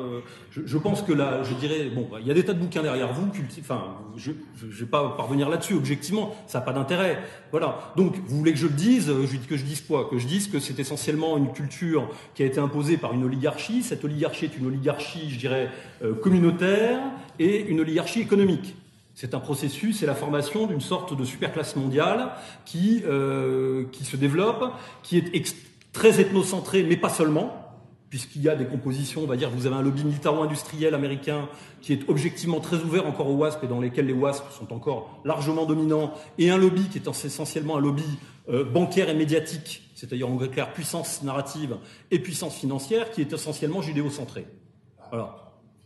Je, 0.52 0.62
je, 0.66 0.78
pense 0.78 1.02
que 1.02 1.14
là, 1.14 1.44
je 1.44 1.54
dirais, 1.56 1.90
bon, 1.90 2.08
il 2.20 2.28
y 2.28 2.32
a 2.32 2.34
des 2.34 2.46
tas 2.46 2.54
de 2.54 2.60
bouquins 2.60 2.84
derrière 2.84 3.12
vous. 3.12 3.30
Enfin, 3.60 3.96
je 4.16 4.32
ne 4.32 4.72
vais 4.72 4.86
pas 4.86 5.16
parvenir 5.18 5.50
là-dessus. 5.50 5.74
Objectivement, 5.74 6.36
ça 6.48 6.60
n'a 6.60 6.66
pas 6.66 6.74
d'intérêt. 6.74 7.20
Voilà. 7.52 7.94
Donc, 7.96 8.16
vous 8.28 8.38
voulez 8.38 8.54
que 8.54 8.60
je 8.60 8.68
le 8.68 8.74
dise 8.74 9.08
Je 9.08 9.38
que 9.48 9.58
je 9.58 9.64
dise 9.64 9.82
quoi? 9.82 10.08
Que 10.10 10.18
je 10.18 10.28
dise 10.28 10.48
que 10.48 10.60
c'est 10.60 10.80
essentiellement 10.80 11.38
une 11.38 11.52
culture 11.52 12.10
qui 12.36 12.44
a 12.44 12.46
été 12.46 12.60
imposée 12.60 12.98
par 12.98 13.14
une 13.14 13.24
oligarchie. 13.24 13.84
Cette 13.84 14.04
oligarchie 14.04 14.46
est 14.46 14.58
une 14.58 14.68
oligarchie, 14.68 15.30
je 15.30 15.40
dirais, 15.40 15.70
euh, 16.04 16.14
communautaire 16.14 17.00
et 17.40 17.66
une 17.68 17.80
oligarchie 17.80 18.22
économique. 18.22 18.76
C'est 19.16 19.34
un 19.34 19.40
processus, 19.40 20.00
c'est 20.00 20.06
la 20.06 20.16
formation 20.16 20.66
d'une 20.68 20.80
sorte 20.80 21.18
de 21.18 21.26
superclasse 21.26 21.76
mondiale 21.76 22.32
qui, 22.64 23.04
euh, 23.06 23.86
qui 23.92 24.06
se 24.06 24.16
développe, 24.16 24.72
qui 25.04 25.18
est 25.18 25.36
très 25.92 26.22
ethnocentrée, 26.22 26.84
mais 26.84 26.98
pas 26.98 27.10
seulement, 27.10 27.60
puisqu'il 28.10 28.42
y 28.42 28.50
a 28.50 28.56
des 28.56 28.66
compositions, 28.66 29.22
on 29.22 29.28
va 29.28 29.38
dire, 29.38 29.50
vous 29.50 29.68
avez 29.68 29.76
un 29.76 29.82
lobby 29.82 30.04
militaro-industriel 30.04 30.94
américain 30.94 31.48
qui 31.82 31.94
est 31.94 32.10
objectivement 32.10 32.60
très 32.60 32.78
ouvert 32.78 33.06
encore 33.06 33.28
aux 33.28 33.36
WASP 33.36 33.64
et 33.64 33.68
dans 33.68 33.80
lesquels 33.80 34.08
les 34.08 34.14
WASP 34.14 34.44
sont 34.52 34.74
encore 34.74 35.22
largement 35.26 35.66
dominants, 35.66 36.14
et 36.38 36.50
un 36.50 36.58
lobby 36.58 36.84
qui 36.90 36.98
est 36.98 37.08
essentiellement 37.08 37.78
un 37.78 37.82
lobby 37.82 38.06
euh, 38.50 38.64
bancaire 38.64 39.10
et 39.10 39.14
médiatique, 39.14 39.92
c'est-à-dire 39.96 40.30
en 40.30 40.38
clair 40.38 40.74
puissance 40.74 41.22
narrative 41.24 41.78
et 42.10 42.20
puissance 42.20 42.56
financière, 42.56 43.12
qui 43.12 43.22
est 43.22 43.32
essentiellement 43.32 43.82
judéo-centré. 43.82 44.48
Voilà. 45.12 45.36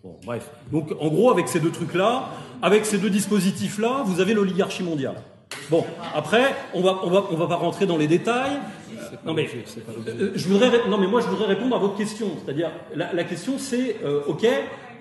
Bon, 0.04 0.18
bref. 0.26 0.52
Donc, 0.72 0.92
en 1.00 1.08
gros, 1.08 1.32
avec 1.32 1.48
ces 1.48 1.62
deux 1.62 1.72
trucs-là, 1.72 2.30
avec 2.62 2.86
ces 2.86 2.98
deux 2.98 3.10
dispositifs-là, 3.10 4.04
vous 4.06 4.20
avez 4.20 4.34
l'oligarchie 4.34 4.84
mondiale. 4.84 5.16
Bon, 5.70 5.86
après, 6.14 6.56
on 6.74 6.82
va, 6.82 7.02
on 7.04 7.10
va, 7.10 7.26
on 7.32 7.36
va 7.36 7.48
pas 7.48 7.56
rentrer 7.56 7.86
dans 7.86 7.98
les 7.98 8.08
détails. 8.08 8.60
Non 9.26 9.34
mais, 9.34 9.48
euh, 10.08 10.32
je 10.36 10.48
voudrais, 10.48 10.88
non 10.90 10.98
mais 10.98 11.08
moi 11.08 11.22
je 11.22 11.28
voudrais 11.28 11.46
répondre 11.46 11.76
à 11.76 11.80
votre 11.80 11.96
question. 11.96 12.28
C'est-à-dire, 12.44 12.72
la, 12.96 13.14
la 13.14 13.24
question 13.24 13.58
c'est, 13.58 13.98
euh, 14.04 14.22
ok, 14.28 14.46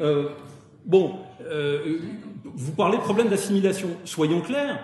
euh, 0.00 0.28
bon, 0.84 1.16
vous 2.44 2.72
parlez 2.72 2.98
de 2.98 3.02
problème 3.02 3.28
d'assimilation. 3.28 3.88
Soyons 4.04 4.42
clairs, 4.42 4.80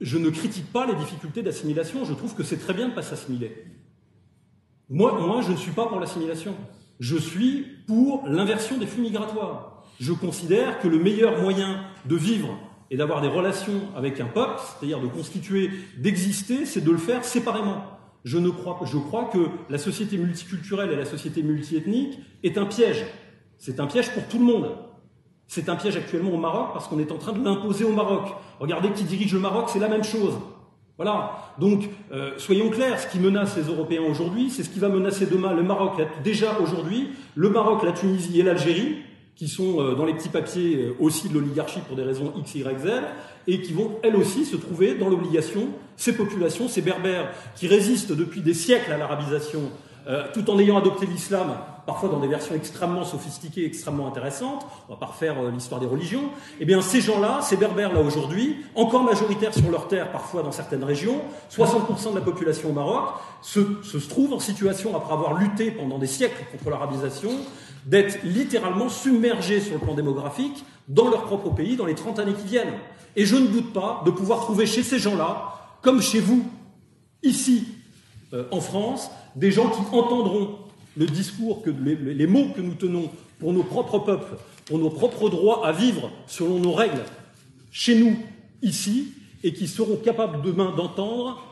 je 0.00 0.18
ne 0.18 0.30
critique 0.30 0.70
pas 0.72 0.86
les 0.86 0.94
difficultés 0.94 1.42
d'assimilation. 1.42 2.04
Je 2.04 2.14
trouve 2.14 2.34
que 2.34 2.42
c'est 2.42 2.58
très 2.58 2.74
bien 2.74 2.86
de 2.86 2.90
ne 2.90 2.94
pas 2.94 3.02
s'assimiler. 3.02 3.64
Moi, 4.90 5.18
moi, 5.20 5.42
je 5.42 5.50
ne 5.50 5.56
suis 5.56 5.72
pas 5.72 5.86
pour 5.86 5.98
l'assimilation. 5.98 6.54
Je 7.00 7.16
suis 7.16 7.66
pour 7.86 8.24
l'inversion 8.26 8.78
des 8.78 8.86
flux 8.86 9.02
migratoires. 9.02 9.84
Je 10.00 10.12
considère 10.12 10.78
que 10.80 10.88
le 10.88 10.98
meilleur 10.98 11.40
moyen 11.40 11.80
de 12.04 12.16
vivre 12.16 12.56
et 12.90 12.96
d'avoir 12.96 13.20
des 13.20 13.28
relations 13.28 13.82
avec 13.96 14.20
un 14.20 14.26
peuple, 14.26 14.58
c'est-à-dire 14.58 15.00
de 15.00 15.06
constituer, 15.06 15.70
d'exister, 15.98 16.64
c'est 16.64 16.82
de 16.82 16.90
le 16.90 16.98
faire 16.98 17.24
séparément. 17.24 17.84
Je, 18.24 18.38
ne 18.38 18.50
crois, 18.50 18.80
je 18.84 18.98
crois 18.98 19.24
que 19.26 19.48
la 19.70 19.78
société 19.78 20.16
multiculturelle 20.16 20.90
et 20.92 20.96
la 20.96 21.04
société 21.04 21.42
multiethnique 21.42 22.18
est 22.42 22.58
un 22.58 22.66
piège. 22.66 23.04
C'est 23.58 23.80
un 23.80 23.86
piège 23.86 24.12
pour 24.12 24.26
tout 24.28 24.38
le 24.38 24.44
monde. 24.44 24.70
C'est 25.46 25.68
un 25.68 25.76
piège 25.76 25.96
actuellement 25.96 26.32
au 26.32 26.38
Maroc 26.38 26.70
parce 26.72 26.88
qu'on 26.88 26.98
est 26.98 27.10
en 27.12 27.18
train 27.18 27.32
de 27.32 27.42
l'imposer 27.42 27.84
au 27.84 27.92
Maroc. 27.92 28.28
Regardez 28.60 28.90
qui 28.90 29.04
dirige 29.04 29.32
le 29.32 29.40
Maroc, 29.40 29.70
c'est 29.72 29.78
la 29.78 29.88
même 29.88 30.04
chose. 30.04 30.34
Voilà. 30.98 31.54
Donc, 31.58 31.88
euh, 32.12 32.32
soyons 32.38 32.70
clairs, 32.70 32.98
ce 33.00 33.06
qui 33.06 33.20
menace 33.20 33.56
les 33.56 33.62
Européens 33.62 34.02
aujourd'hui, 34.02 34.50
c'est 34.50 34.64
ce 34.64 34.68
qui 34.68 34.80
va 34.80 34.88
menacer 34.88 35.26
demain 35.26 35.54
le 35.54 35.62
Maroc. 35.62 35.92
Déjà 36.24 36.58
aujourd'hui, 36.60 37.10
le 37.36 37.50
Maroc, 37.50 37.82
la 37.84 37.92
Tunisie 37.92 38.40
et 38.40 38.42
l'Algérie, 38.42 38.98
qui 39.38 39.46
sont 39.46 39.80
euh, 39.80 39.94
dans 39.94 40.04
les 40.04 40.14
petits 40.14 40.28
papiers 40.28 40.76
euh, 40.76 40.96
aussi 40.98 41.28
de 41.28 41.34
l'oligarchie 41.34 41.78
pour 41.86 41.96
des 41.96 42.02
raisons 42.02 42.32
X, 42.36 42.56
Y, 42.56 42.80
Z, 42.80 42.88
et 43.46 43.62
qui 43.62 43.72
vont 43.72 43.92
elles 44.02 44.16
aussi 44.16 44.44
se 44.44 44.56
trouver 44.56 44.94
dans 44.96 45.08
l'obligation, 45.08 45.68
ces 45.96 46.12
populations, 46.12 46.68
ces 46.68 46.82
berbères, 46.82 47.30
qui 47.54 47.68
résistent 47.68 48.12
depuis 48.12 48.40
des 48.40 48.52
siècles 48.52 48.92
à 48.92 48.98
l'arabisation, 48.98 49.70
euh, 50.08 50.24
tout 50.34 50.50
en 50.50 50.58
ayant 50.58 50.76
adopté 50.76 51.06
l'islam, 51.06 51.56
parfois 51.86 52.08
dans 52.08 52.18
des 52.18 52.26
versions 52.26 52.54
extrêmement 52.56 53.04
sophistiquées, 53.04 53.64
extrêmement 53.64 54.08
intéressantes, 54.08 54.66
on 54.88 54.94
va 54.94 54.98
pas 54.98 55.06
refaire 55.06 55.36
l'histoire 55.52 55.80
des 55.80 55.86
religions, 55.86 56.30
eh 56.58 56.64
bien 56.64 56.80
ces 56.80 57.00
gens-là, 57.00 57.38
ces 57.40 57.56
berbères-là 57.56 58.00
aujourd'hui, 58.00 58.56
encore 58.74 59.04
majoritaires 59.04 59.54
sur 59.54 59.70
leur 59.70 59.86
terre, 59.86 60.10
parfois 60.10 60.42
dans 60.42 60.52
certaines 60.52 60.84
régions, 60.84 61.20
60% 61.56 62.10
de 62.10 62.16
la 62.16 62.22
population 62.22 62.70
au 62.70 62.72
Maroc, 62.72 63.10
se, 63.40 63.60
se 63.84 63.98
en 64.32 64.40
situation, 64.40 64.96
après 64.96 65.12
avoir 65.12 65.38
lutté 65.38 65.70
pendant 65.70 65.98
des 65.98 66.08
siècles 66.08 66.44
contre 66.50 66.70
l'arabisation, 66.70 67.30
d'être 67.88 68.18
littéralement 68.22 68.90
submergés 68.90 69.60
sur 69.60 69.74
le 69.74 69.80
plan 69.80 69.94
démographique 69.94 70.64
dans 70.88 71.08
leur 71.08 71.24
propre 71.24 71.50
pays 71.50 71.76
dans 71.76 71.86
les 71.86 71.94
30 71.94 72.18
années 72.18 72.34
qui 72.34 72.46
viennent. 72.46 72.74
Et 73.16 73.24
je 73.24 73.36
ne 73.36 73.46
doute 73.46 73.72
pas 73.72 74.02
de 74.04 74.10
pouvoir 74.10 74.40
trouver 74.40 74.66
chez 74.66 74.82
ces 74.82 74.98
gens-là, 74.98 75.54
comme 75.80 76.02
chez 76.02 76.20
vous, 76.20 76.44
ici, 77.22 77.66
euh, 78.34 78.44
en 78.50 78.60
France, 78.60 79.10
des 79.36 79.50
gens 79.50 79.70
qui 79.70 79.80
entendront 79.92 80.58
le 80.98 81.06
discours, 81.06 81.62
que, 81.62 81.70
les, 81.70 81.96
les, 81.96 82.26
mots 82.26 82.48
que 82.54 82.60
nous 82.60 82.74
tenons 82.74 83.10
pour 83.38 83.54
nos 83.54 83.62
propres 83.62 84.00
peuples, 84.00 84.36
pour 84.66 84.78
nos 84.78 84.90
propres 84.90 85.30
droits 85.30 85.66
à 85.66 85.72
vivre 85.72 86.10
selon 86.26 86.58
nos 86.58 86.72
règles, 86.72 87.04
chez 87.70 87.98
nous, 87.98 88.18
ici, 88.60 89.14
et 89.42 89.54
qui 89.54 89.66
seront 89.66 89.96
capables 89.96 90.42
demain 90.42 90.74
d'entendre 90.76 91.42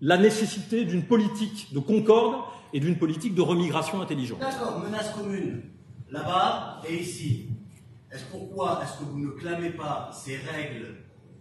la 0.00 0.18
nécessité 0.18 0.84
d'une 0.84 1.04
politique 1.04 1.72
de 1.72 1.78
concorde 1.78 2.34
et 2.72 2.80
d'une 2.80 2.96
politique 2.96 3.34
de 3.36 3.42
remigration 3.42 4.00
intelligente. 4.00 4.40
D'accord, 4.40 4.80
menace 4.80 5.10
commune 5.10 5.62
là-bas 6.14 6.80
et 6.88 6.94
ici. 6.94 7.48
Est-ce 8.10 8.24
pourquoi 8.26 8.80
est-ce 8.82 8.98
que 8.98 9.04
vous 9.04 9.18
ne 9.18 9.30
clamez 9.30 9.70
pas 9.70 10.10
ces 10.12 10.36
règles 10.36 10.96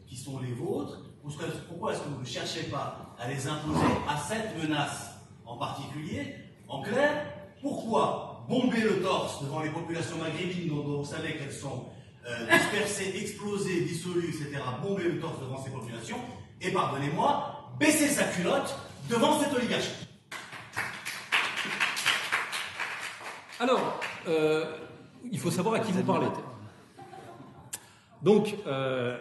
qui 0.07 0.17
sont 0.17 0.39
les 0.39 0.51
vôtres? 0.51 0.99
Pourquoi 1.21 1.93
est-ce 1.93 2.01
que 2.01 2.09
vous 2.09 2.19
ne 2.19 2.25
cherchez 2.25 2.63
pas 2.63 3.15
à 3.17 3.29
les 3.29 3.47
imposer 3.47 3.85
à 4.09 4.17
cette 4.17 4.57
menace 4.61 5.11
en 5.45 5.57
particulier? 5.57 6.35
En 6.67 6.81
clair, 6.81 7.25
pourquoi 7.61 8.45
bomber 8.49 8.81
le 8.81 9.01
torse 9.01 9.41
devant 9.41 9.61
les 9.61 9.69
populations 9.69 10.17
maghrébines 10.17 10.67
dont, 10.69 10.97
vous 11.01 11.05
savez 11.05 11.37
qu'elles 11.37 11.53
sont 11.53 11.85
euh, 12.27 12.51
dispersées, 12.51 13.13
explosées, 13.21 13.81
dissolues, 13.81 14.29
etc. 14.29 14.61
Bomber 14.81 15.03
le 15.03 15.19
torse 15.19 15.39
devant 15.39 15.63
ces 15.63 15.69
populations? 15.69 16.17
Et, 16.59 16.71
pardonnez-moi, 16.71 17.73
baisser 17.79 18.07
sa 18.07 18.23
culotte 18.23 18.75
devant 19.09 19.39
cette 19.39 19.53
oligarchie. 19.53 20.07
Alors, 23.59 24.01
euh, 24.27 24.75
il 25.31 25.39
faut 25.39 25.51
savoir 25.51 25.75
à 25.75 25.79
qui 25.79 25.91
vous 25.91 26.03
parlez. 26.03 26.27
Donc, 28.21 28.55
euh, 28.67 29.17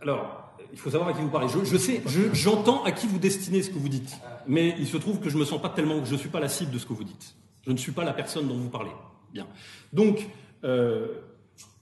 alors, 0.00 0.54
il 0.72 0.78
faut 0.78 0.90
savoir 0.90 1.10
à 1.10 1.12
qui 1.12 1.20
vous 1.20 1.28
parlez. 1.28 1.48
Je, 1.48 1.64
je 1.64 1.76
sais, 1.76 2.02
j'entends 2.32 2.82
à 2.84 2.92
qui 2.92 3.06
vous 3.06 3.18
destinez 3.18 3.62
ce 3.62 3.70
que 3.70 3.78
vous 3.78 3.88
dites, 3.88 4.16
mais 4.46 4.74
il 4.78 4.86
se 4.86 4.96
trouve 4.96 5.20
que 5.20 5.28
je 5.28 5.36
me 5.36 5.44
sens 5.44 5.60
pas 5.60 5.68
tellement, 5.68 6.04
je 6.04 6.12
ne 6.12 6.18
suis 6.18 6.28
pas 6.28 6.40
la 6.40 6.48
cible 6.48 6.72
de 6.72 6.78
ce 6.78 6.86
que 6.86 6.92
vous 6.92 7.04
dites. 7.04 7.34
Je 7.66 7.72
ne 7.72 7.76
suis 7.76 7.92
pas 7.92 8.04
la 8.04 8.12
personne 8.12 8.48
dont 8.48 8.56
vous 8.56 8.70
parlez. 8.70 8.90
Bien. 9.32 9.46
Donc, 9.92 10.26
euh, 10.64 11.08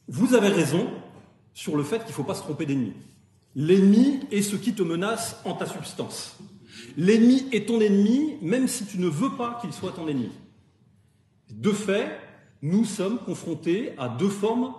vous 0.08 0.34
avez 0.34 0.48
raison 0.48 0.88
sur 1.54 1.76
le 1.76 1.82
fait 1.82 1.98
qu'il 1.98 2.08
ne 2.08 2.12
faut 2.12 2.24
pas 2.24 2.34
se 2.34 2.42
tromper 2.42 2.66
d'ennemi. 2.66 2.92
L'ennemi 3.54 4.20
est 4.30 4.42
ce 4.42 4.56
qui 4.56 4.74
te 4.74 4.82
menace 4.82 5.40
en 5.44 5.54
ta 5.54 5.66
substance. 5.66 6.36
L'ennemi 6.96 7.46
est 7.52 7.68
ton 7.68 7.80
ennemi, 7.80 8.36
même 8.42 8.68
si 8.68 8.84
tu 8.84 8.98
ne 8.98 9.08
veux 9.08 9.30
pas 9.30 9.58
qu'il 9.60 9.72
soit 9.72 9.92
ton 9.92 10.08
ennemi. 10.08 10.30
De 11.50 11.72
fait, 11.72 12.18
nous 12.62 12.84
sommes 12.84 13.18
confrontés 13.18 13.92
à 13.98 14.08
deux 14.08 14.28
formes, 14.28 14.74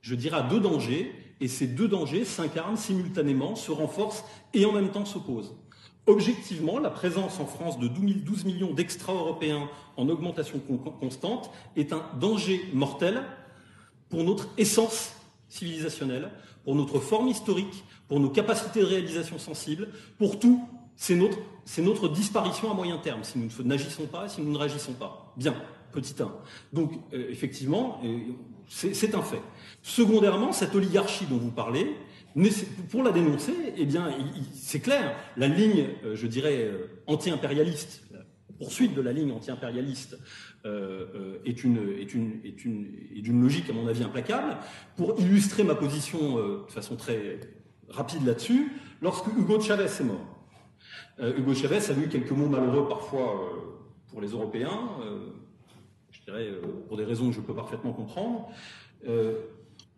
je 0.00 0.14
dirais 0.14 0.38
à 0.38 0.42
deux 0.42 0.60
dangers, 0.60 1.12
et 1.40 1.48
ces 1.48 1.66
deux 1.66 1.88
dangers 1.88 2.24
s'incarnent 2.24 2.76
simultanément, 2.76 3.56
se 3.56 3.70
renforcent 3.70 4.24
et 4.54 4.64
en 4.64 4.72
même 4.72 4.90
temps 4.90 5.04
s'opposent. 5.04 5.54
Objectivement, 6.06 6.78
la 6.78 6.90
présence 6.90 7.40
en 7.40 7.46
France 7.46 7.78
de 7.78 7.88
12 7.88 8.44
millions 8.44 8.72
d'extra-européens 8.72 9.68
en 9.96 10.08
augmentation 10.08 10.60
constante 11.00 11.50
est 11.74 11.92
un 11.92 12.02
danger 12.20 12.64
mortel 12.72 13.22
pour 14.08 14.22
notre 14.22 14.48
essence 14.56 15.12
civilisationnelle, 15.48 16.30
pour 16.64 16.76
notre 16.76 17.00
forme 17.00 17.28
historique, 17.28 17.84
pour 18.06 18.20
nos 18.20 18.30
capacités 18.30 18.80
de 18.80 18.86
réalisation 18.86 19.38
sensibles, 19.38 19.88
pour 20.16 20.38
tout. 20.38 20.64
C'est 20.94 21.16
notre, 21.16 21.38
notre 21.78 22.08
disparition 22.08 22.70
à 22.70 22.74
moyen 22.74 22.98
terme 22.98 23.24
si 23.24 23.38
nous 23.38 23.50
n'agissons 23.64 24.06
pas, 24.06 24.28
si 24.28 24.40
nous 24.40 24.52
ne 24.52 24.58
réagissons 24.58 24.94
pas. 24.94 25.34
Bien, 25.36 25.54
petit 25.96 26.14
1. 26.22 26.30
Donc, 26.72 26.92
euh, 27.12 27.26
effectivement, 27.30 28.00
euh, 28.04 28.18
c'est 28.68 29.14
un 29.14 29.22
fait. 29.22 29.40
Secondairement, 29.82 30.52
cette 30.52 30.74
oligarchie 30.74 31.26
dont 31.26 31.38
vous 31.38 31.50
parlez, 31.50 31.96
pour 32.90 33.02
la 33.02 33.12
dénoncer, 33.12 33.54
eh 33.76 33.86
bien, 33.86 34.10
c'est 34.52 34.80
clair, 34.80 35.16
la 35.36 35.48
ligne, 35.48 35.86
euh, 36.04 36.14
je 36.14 36.26
dirais, 36.26 36.70
anti-impérialiste, 37.06 38.02
la 38.12 38.20
poursuite 38.58 38.94
de 38.94 39.00
la 39.00 39.12
ligne 39.12 39.32
anti-impérialiste 39.32 40.18
est 41.44 41.52
d'une 41.52 43.40
logique, 43.40 43.70
à 43.70 43.72
mon 43.72 43.86
avis, 43.86 44.02
implacable. 44.02 44.56
Pour 44.96 45.18
illustrer 45.20 45.62
ma 45.62 45.76
position 45.76 46.36
de 46.36 46.70
façon 46.70 46.96
très 46.96 47.38
rapide 47.88 48.26
là-dessus, 48.26 48.72
lorsque 49.00 49.28
Hugo 49.28 49.60
Chavez 49.60 49.84
est 49.84 50.00
mort, 50.02 50.26
Hugo 51.38 51.54
Chavez 51.54 51.88
a 51.88 51.92
eu 51.96 52.08
quelques 52.08 52.32
mots 52.32 52.48
malheureux 52.48 52.88
parfois 52.88 53.48
pour 54.08 54.20
les 54.20 54.30
Européens, 54.30 54.90
euh, 56.28 56.60
pour 56.88 56.96
des 56.96 57.04
raisons 57.04 57.28
que 57.28 57.36
je 57.36 57.40
peux 57.40 57.54
parfaitement 57.54 57.92
comprendre. 57.92 58.48
Euh, 59.06 59.40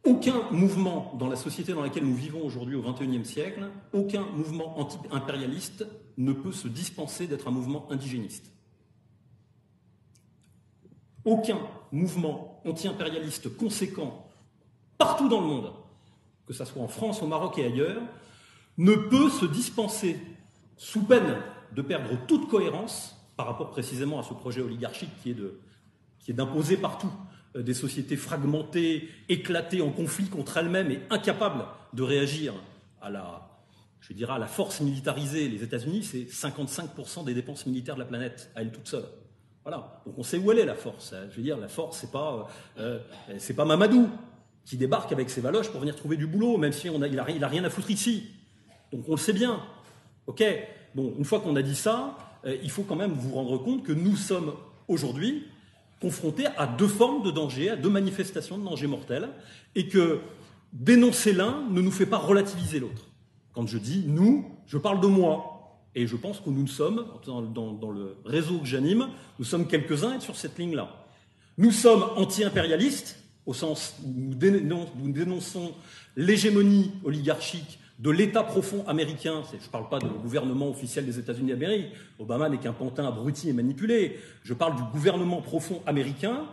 aucun 0.05 0.43
mouvement 0.51 1.15
dans 1.19 1.29
la 1.29 1.37
société 1.37 1.73
dans 1.73 1.83
laquelle 1.83 2.05
nous 2.05 2.15
vivons 2.15 2.45
aujourd'hui 2.45 2.77
au 2.77 2.83
XXIe 2.83 3.25
siècle, 3.25 3.69
aucun 3.93 4.25
mouvement 4.35 4.79
anti-impérialiste 4.79 5.87
ne 6.17 6.33
peut 6.33 6.53
se 6.53 6.69
dispenser 6.69 7.27
d'être 7.27 7.49
un 7.49 7.51
mouvement 7.51 7.91
indigéniste. 7.91 8.53
Aucun 11.25 11.59
mouvement 11.93 12.61
anti-impérialiste 12.65 13.57
conséquent 13.57 14.29
partout 14.99 15.29
dans 15.29 15.41
le 15.41 15.47
monde, 15.47 15.73
que 16.47 16.53
ce 16.53 16.65
soit 16.65 16.83
en 16.83 16.89
France, 16.89 17.23
au 17.23 17.27
Maroc 17.27 17.59
et 17.59 17.65
ailleurs, 17.65 18.03
ne 18.77 18.95
peut 18.95 19.29
se 19.31 19.47
dispenser, 19.47 20.19
sous 20.77 21.05
peine 21.05 21.37
de 21.73 21.83
perdre 21.83 22.11
toute 22.27 22.49
cohérence 22.49 23.17
par 23.37 23.47
rapport 23.47 23.71
précisément 23.71 24.19
à 24.19 24.23
ce 24.23 24.35
projet 24.35 24.61
oligarchique 24.61 25.11
qui 25.23 25.31
est 25.31 25.35
de 25.35 25.61
qui 26.21 26.31
est 26.31 26.35
d'imposer 26.35 26.77
partout 26.77 27.11
euh, 27.57 27.63
des 27.63 27.75
sociétés 27.75 28.17
fragmentées, 28.17 29.09
éclatées 29.29 29.83
en 29.83 29.91
conflit 29.91 30.29
contre 30.29 30.57
elles-mêmes 30.59 30.91
et 30.91 31.01
incapables 31.11 31.65
de 31.95 32.03
réagir 32.03 32.55
à 33.01 33.11
la, 33.11 33.49
je 34.01 34.13
dirais, 34.13 34.39
la 34.39 34.47
force 34.47 34.81
militarisée. 34.81 35.49
Les 35.49 35.63
États-Unis, 35.63 36.03
c'est 36.05 36.25
55% 36.25 37.25
des 37.25 37.35
dépenses 37.35 37.67
militaires 37.67 37.95
de 37.95 38.01
la 38.01 38.07
planète, 38.07 38.51
à 38.55 38.63
elles 38.63 38.73
toutes 38.73 38.89
seules. 38.89 39.09
Voilà. 39.65 40.03
Donc 40.07 40.19
on 40.19 40.23
sait 40.23 40.39
où 40.39 40.51
elle 40.53 40.59
est 40.59 40.67
la 40.67 40.75
force. 40.75 41.13
Hein. 41.13 41.27
Je 41.31 41.37
veux 41.37 41.43
dire, 41.43 41.59
la 41.59 41.69
force, 41.69 41.99
c'est 41.99 42.11
pas, 42.11 42.49
euh, 42.79 43.01
c'est 43.39 43.55
pas 43.55 43.65
Mamadou 43.65 44.09
qui 44.65 44.77
débarque 44.77 45.13
avec 45.13 45.31
ses 45.31 45.41
valoches 45.41 45.71
pour 45.71 45.81
venir 45.81 45.97
trouver 45.97 46.17
du 46.17 46.27
boulot, 46.27 46.59
même 46.59 46.73
si 46.73 46.91
on 46.91 47.01
a, 47.01 47.07
il, 47.07 47.19
a, 47.19 47.49
rien 47.49 47.65
à 47.65 47.71
foutre 47.71 47.91
ici. 47.91 48.29
Donc 48.93 49.09
on 49.09 49.13
le 49.13 49.19
sait 49.19 49.33
bien. 49.33 49.63
Ok. 50.27 50.45
Bon, 50.95 51.15
une 51.17 51.25
fois 51.25 51.41
qu'on 51.41 51.57
a 51.57 51.63
dit 51.63 51.75
ça, 51.75 52.19
euh, 52.45 52.57
il 52.63 52.71
faut 52.71 52.83
quand 52.83 52.97
même 52.97 53.13
vous 53.13 53.35
rendre 53.35 53.57
compte 53.59 53.83
que 53.83 53.93
nous 53.93 54.17
sommes 54.17 54.53
aujourd'hui 54.89 55.47
confrontés 56.01 56.47
à 56.57 56.67
deux 56.67 56.89
formes 56.89 57.23
de 57.23 57.31
danger, 57.31 57.71
à 57.71 57.77
deux 57.77 57.91
manifestations 57.91 58.59
de 58.59 58.65
danger 58.65 58.87
mortel, 58.87 59.29
et 59.75 59.89
que 59.89 60.21
dénoncer 60.73 61.33
l'un 61.33 61.67
ne 61.71 61.81
nous 61.81 61.91
fait 61.91 62.07
pas 62.07 62.19
relativiser 62.19 62.79
l'autre. 62.81 63.07
Quand 63.53 63.67
je 63.67 63.79
dis 63.79 64.05
nous, 64.07 64.51
je 64.67 64.79
parle 64.79 65.01
de 65.01 65.07
moi, 65.07 65.59
et 65.95 66.07
je 66.07 66.17
pense 66.17 66.41
que 66.41 66.51
nous 66.51 66.67
sommes, 66.67 67.07
dans, 67.27 67.91
le 67.91 68.17
réseau 68.25 68.59
que 68.59 68.67
j'anime, 68.67 69.09
nous 69.39 69.45
sommes 69.45 69.67
quelques-uns 69.67 70.21
sur 70.21 70.37
cette 70.37 70.59
ligne-là. 70.59 71.07
Nous 71.57 71.73
sommes 71.73 72.05
anti-impérialistes, 72.17 73.19
au 73.47 73.55
sens 73.55 73.97
où 74.05 74.13
nous 74.15 75.13
dénonçons 75.13 75.73
l'hégémonie 76.17 76.93
oligarchique 77.03 77.81
de 77.99 78.11
l'État 78.11 78.45
profond 78.45 78.85
américain, 78.87 79.43
je 79.51 79.57
ne 79.57 79.71
parle 79.71 79.89
pas 79.89 79.99
du 79.99 80.07
gouvernement 80.07 80.69
officiel 80.71 81.05
des 81.05 81.19
États-Unis 81.19 81.51
d'Amérique, 81.51 81.89
Obama 82.19 82.49
n'est 82.49 82.59
qu'un 82.59 82.73
pantin 82.73 83.07
abruti 83.07 83.49
et 83.49 83.53
manipulé, 83.53 84.19
je 84.45 84.55
parle 84.55 84.77
du 84.77 84.83
gouvernement 84.93 85.43
profond 85.43 85.83
américain, 85.85 86.45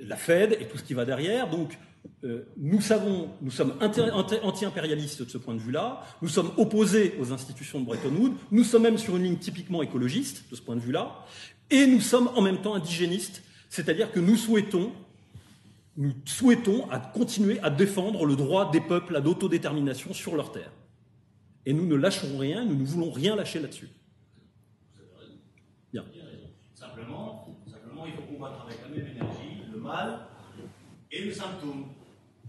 la 0.00 0.16
Fed 0.16 0.56
et 0.60 0.66
tout 0.66 0.78
ce 0.78 0.84
qui 0.84 0.94
va 0.94 1.04
derrière. 1.04 1.50
Donc, 1.50 1.76
euh, 2.24 2.44
nous 2.56 2.80
savons, 2.80 3.30
nous 3.40 3.50
sommes 3.50 3.74
anti-impérialistes 3.80 5.24
de 5.24 5.28
ce 5.28 5.38
point 5.38 5.54
de 5.54 5.60
vue-là, 5.60 6.02
nous 6.20 6.28
sommes 6.28 6.50
opposés 6.56 7.14
aux 7.20 7.32
institutions 7.32 7.80
de 7.80 7.86
Bretton 7.86 8.14
Woods, 8.16 8.34
nous 8.52 8.64
sommes 8.64 8.82
même 8.82 8.98
sur 8.98 9.16
une 9.16 9.24
ligne 9.24 9.38
typiquement 9.38 9.82
écologiste 9.82 10.44
de 10.50 10.56
ce 10.56 10.62
point 10.62 10.76
de 10.76 10.80
vue-là, 10.80 11.24
et 11.70 11.86
nous 11.86 12.00
sommes 12.00 12.30
en 12.36 12.42
même 12.42 12.58
temps 12.58 12.74
indigénistes, 12.74 13.42
c'est-à-dire 13.68 14.12
que 14.12 14.20
nous 14.20 14.36
souhaitons 14.36 14.92
nous 15.98 16.12
souhaitons 16.24 16.88
continuer 17.12 17.60
à 17.60 17.68
défendre 17.68 18.24
le 18.24 18.34
droit 18.34 18.70
des 18.70 18.80
peuples 18.80 19.14
à 19.14 19.20
l'autodétermination 19.20 20.14
sur 20.14 20.36
leur 20.36 20.50
terre. 20.50 20.70
Et 21.64 21.72
nous 21.72 21.86
ne 21.86 21.94
lâcherons 21.94 22.38
rien, 22.38 22.64
nous 22.64 22.74
ne 22.74 22.84
voulons 22.84 23.10
rien 23.10 23.36
lâcher 23.36 23.60
là-dessus. 23.60 23.88
Bien. 25.92 26.04
Simplement, 26.74 27.56
simplement, 27.70 28.06
il 28.06 28.12
faut 28.14 28.22
combattre 28.22 28.64
avec 28.66 28.78
la 28.82 28.88
même 28.88 29.06
énergie 29.06 29.62
le 29.72 29.78
mal 29.78 30.26
et 31.10 31.24
le 31.24 31.32
symptôme. 31.32 31.84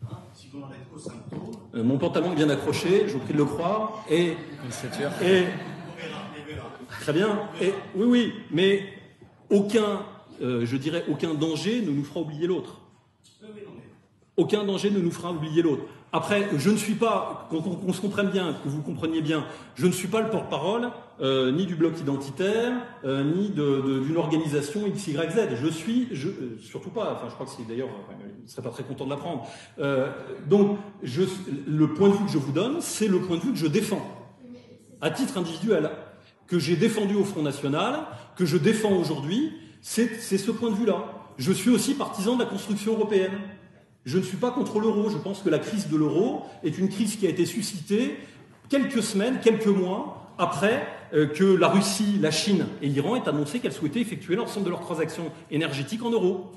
Hein 0.04 0.18
si 0.34 0.48
vous 0.48 0.60
n'en 0.60 0.72
êtes 0.72 0.90
qu'au 0.90 0.98
symptôme. 0.98 1.52
Euh, 1.76 1.84
mon 1.84 1.98
pantalon 1.98 2.32
est 2.32 2.36
bien 2.36 2.50
accroché, 2.50 3.08
je 3.08 3.14
vous 3.14 3.20
prie 3.20 3.34
de 3.34 3.38
le 3.38 3.46
croire. 3.46 4.04
Et. 4.10 4.36
et 5.22 5.46
très 7.02 7.14
bien. 7.14 7.50
Et, 7.62 7.74
oui, 7.96 8.06
oui, 8.06 8.34
mais 8.52 8.84
aucun, 9.50 10.06
euh, 10.42 10.66
je 10.66 10.78
dirais, 10.78 11.04
aucun 11.10 11.34
danger 11.34 11.82
ne 11.82 11.92
nous 11.92 12.04
fera 12.04 12.22
oublier 12.22 12.48
l'autre. 12.48 12.82
Aucun 14.36 14.64
danger 14.64 14.90
ne 14.90 15.00
nous 15.00 15.12
fera 15.12 15.32
oublier 15.32 15.62
l'autre. 15.62 15.84
Après, 16.16 16.48
je 16.56 16.70
ne 16.70 16.78
suis 16.78 16.94
pas, 16.94 17.48
qu'on 17.50 17.92
se 17.92 18.00
comprenne 18.00 18.30
bien, 18.30 18.56
que 18.64 18.70
vous 18.70 18.84
compreniez 18.84 19.22
bien, 19.22 19.46
je 19.74 19.88
ne 19.88 19.92
suis 19.92 20.08
pas 20.08 20.22
le 20.22 20.30
porte-parole 20.30 20.92
euh, 21.20 21.52
ni 21.52 21.66
du 21.66 21.76
bloc 21.76 22.00
identitaire, 22.00 22.72
euh, 23.04 23.24
ni 23.24 23.50
d'une 23.50 24.18
organisation 24.18 24.82
XYZ. 24.88 25.56
Je 25.56 25.68
suis, 25.68 26.10
je, 26.12 26.28
euh, 26.28 26.60
surtout 26.62 26.92
pas, 26.92 27.14
enfin 27.16 27.26
je 27.30 27.34
crois 27.34 27.48
que 27.48 27.52
c'est 27.52 27.68
d'ailleurs, 27.68 27.90
il 28.38 28.44
ne 28.44 28.48
serait 28.48 28.62
pas 28.62 28.70
très 28.70 28.84
content 28.84 29.06
de 29.06 29.10
l'apprendre. 29.10 29.48
donc, 30.48 30.78
le 31.02 31.86
point 31.88 32.10
de 32.10 32.14
vue 32.14 32.26
que 32.26 32.32
je 32.32 32.38
vous 32.38 32.52
donne, 32.52 32.80
c'est 32.80 33.08
le 33.08 33.20
point 33.20 33.38
de 33.38 33.42
vue 33.42 33.52
que 33.54 33.58
je 33.58 33.68
défends, 33.68 34.08
à 35.02 35.10
titre 35.10 35.40
individuel, 35.40 35.90
que 36.46 36.60
j'ai 36.60 36.76
défendu 36.76 37.16
au 37.16 37.24
Front 37.24 37.42
National, 37.42 38.02
que 38.36 38.46
je 38.46 38.58
défends 38.58 38.94
aujourd'hui, 38.94 39.52
c'est 39.82 40.22
ce 40.22 40.52
point 40.52 40.70
de 40.70 40.76
vue-là. 40.76 41.06
Je 41.38 41.52
suis 41.52 41.72
aussi 41.72 41.96
partisan 41.96 42.36
de 42.36 42.44
la 42.44 42.50
construction 42.50 42.94
européenne. 42.94 43.32
Je 44.06 44.18
ne 44.18 44.24
suis 44.24 44.38
pas 44.38 44.52
contre 44.52 44.80
l'euro. 44.80 45.10
Je 45.10 45.18
pense 45.18 45.42
que 45.42 45.50
la 45.50 45.60
crise 45.60 45.90
de 45.90 45.98
l'euro 45.98 46.44
est 46.64 46.78
une 46.78 46.90
crise 46.90 47.16
qui 47.16 47.26
a 47.26 47.30
été 47.30 47.46
suscitée 47.46 48.18
quelques 48.70 49.04
semaines, 49.04 49.40
quelques 49.42 49.68
mois 49.68 50.34
après 50.38 50.86
euh, 51.14 51.28
que 51.28 51.44
la 51.44 51.68
Russie, 51.68 52.18
la 52.20 52.32
Chine 52.32 52.66
et 52.82 52.88
l'Iran 52.88 53.16
aient 53.16 53.30
annoncé 53.30 53.60
qu'elles 53.60 53.74
souhaitaient 53.74 54.02
effectuer 54.02 54.36
l'ensemble 54.36 54.66
de 54.66 54.72
leurs 54.72 54.82
transactions 54.82 55.32
énergétiques 55.52 56.04
en 56.04 56.10
euros. 56.10 56.52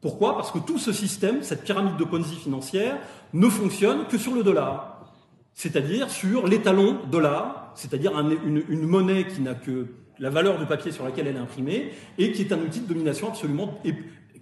Pourquoi? 0.00 0.36
Parce 0.36 0.52
que 0.52 0.58
tout 0.58 0.78
ce 0.78 0.92
système, 0.92 1.42
cette 1.42 1.64
pyramide 1.64 1.96
de 1.96 2.04
Ponzi 2.04 2.36
financière, 2.36 2.98
ne 3.32 3.48
fonctionne 3.48 4.06
que 4.06 4.18
sur 4.18 4.34
le 4.34 4.42
dollar. 4.42 5.12
C'est-à-dire 5.54 6.10
sur 6.10 6.46
l'étalon 6.46 6.98
dollar, 7.10 7.72
c'est-à-dire 7.74 8.12
une, 8.18 8.62
une 8.68 8.86
monnaie 8.86 9.26
qui 9.26 9.40
n'a 9.40 9.54
que 9.54 9.88
la 10.18 10.30
valeur 10.30 10.58
du 10.58 10.66
papier 10.66 10.92
sur 10.92 11.04
laquelle 11.04 11.26
elle 11.26 11.36
est 11.36 11.40
imprimée 11.40 11.92
et 12.18 12.32
qui 12.32 12.42
est 12.42 12.52
un 12.52 12.60
outil 12.60 12.80
de 12.80 12.86
domination 12.86 13.28
absolument, 13.28 13.80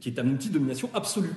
qui 0.01 0.09
est 0.09 0.19
un 0.19 0.29
outil 0.29 0.49
de 0.49 0.55
domination 0.55 0.91
absolue. 0.93 1.33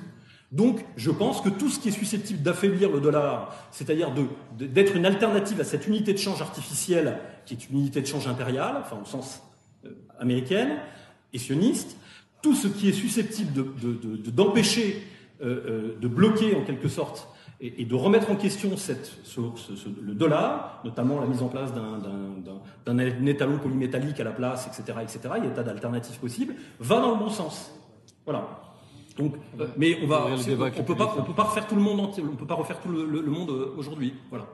Donc, 0.52 0.86
je 0.96 1.12
pense 1.12 1.42
que 1.42 1.50
tout 1.50 1.70
ce 1.70 1.80
qui 1.80 1.90
est 1.90 1.92
susceptible 1.92 2.42
d'affaiblir 2.42 2.90
le 2.90 3.02
dollar, 3.02 3.54
c'est-à-dire 3.72 4.14
d'être 4.58 4.96
une 4.96 5.06
alternative 5.06 5.60
à 5.60 5.66
cette 5.66 5.88
unité 5.88 6.14
de 6.14 6.18
change 6.18 6.42
artificielle, 6.42 7.20
qui 7.46 7.54
est 7.54 7.70
une 7.70 7.80
unité 7.80 8.02
de 8.02 8.08
change 8.08 8.28
impériale, 8.28 8.78
enfin 8.80 8.98
au 9.02 9.06
sens 9.06 9.42
euh, 9.86 9.90
américaine 10.20 10.78
et 11.34 11.38
sioniste, 11.38 11.98
tout 12.42 12.56
ce 12.56 12.70
qui 12.70 12.88
est 12.88 12.94
susceptible 12.94 13.52
d'empêcher, 14.32 15.04
de, 15.42 15.46
euh, 15.46 15.50
euh, 15.50 15.98
de, 16.00 16.08
bloquer 16.08 16.56
en 16.56 16.64
quelque 16.64 16.88
sorte, 16.88 17.28
et, 17.60 17.84
de 17.84 17.96
remettre 17.96 18.32
en 18.32 18.36
question 18.36 18.78
cette, 18.78 19.12
le 20.02 20.14
dollar, 20.14 20.80
notamment 20.86 21.20
la 21.20 21.26
mise 21.26 21.42
en 21.42 21.48
place 21.48 21.72
d'un 22.86 22.98
étalon 23.26 23.58
polymétallique 23.58 24.20
à 24.20 24.24
la 24.24 24.32
place, 24.32 24.68
etc., 24.68 25.00
etc., 25.02 25.20
il 25.38 25.44
y 25.44 25.48
a 25.48 25.50
des 25.50 25.56
tas 25.56 25.64
d'alternatives 25.64 26.20
possibles, 26.20 26.56
va 26.80 27.02
dans 27.02 27.12
le 27.12 27.18
bon 27.18 27.30
sens. 27.30 27.72
Voilà. 28.26 28.67
Donc, 29.18 29.34
mais 29.78 29.98
on 30.04 30.08
va, 30.08 30.28
on, 30.32 30.84
peut 30.84 30.96
pas, 30.96 31.16
on 31.18 31.24
peut 31.24 31.34
pas 31.34 31.44
refaire 31.44 31.68
tout 31.68 31.76
le 31.76 31.82
monde 31.82 32.00
entier, 32.00 32.24
on 32.24 32.36
peut 32.36 32.46
pas 32.46 32.56
refaire 32.56 32.80
tout 32.80 32.90
le, 32.90 33.22
monde 33.24 33.50
euh, 33.50 33.74
aujourd'hui. 33.78 34.14
Voilà. 34.30 34.48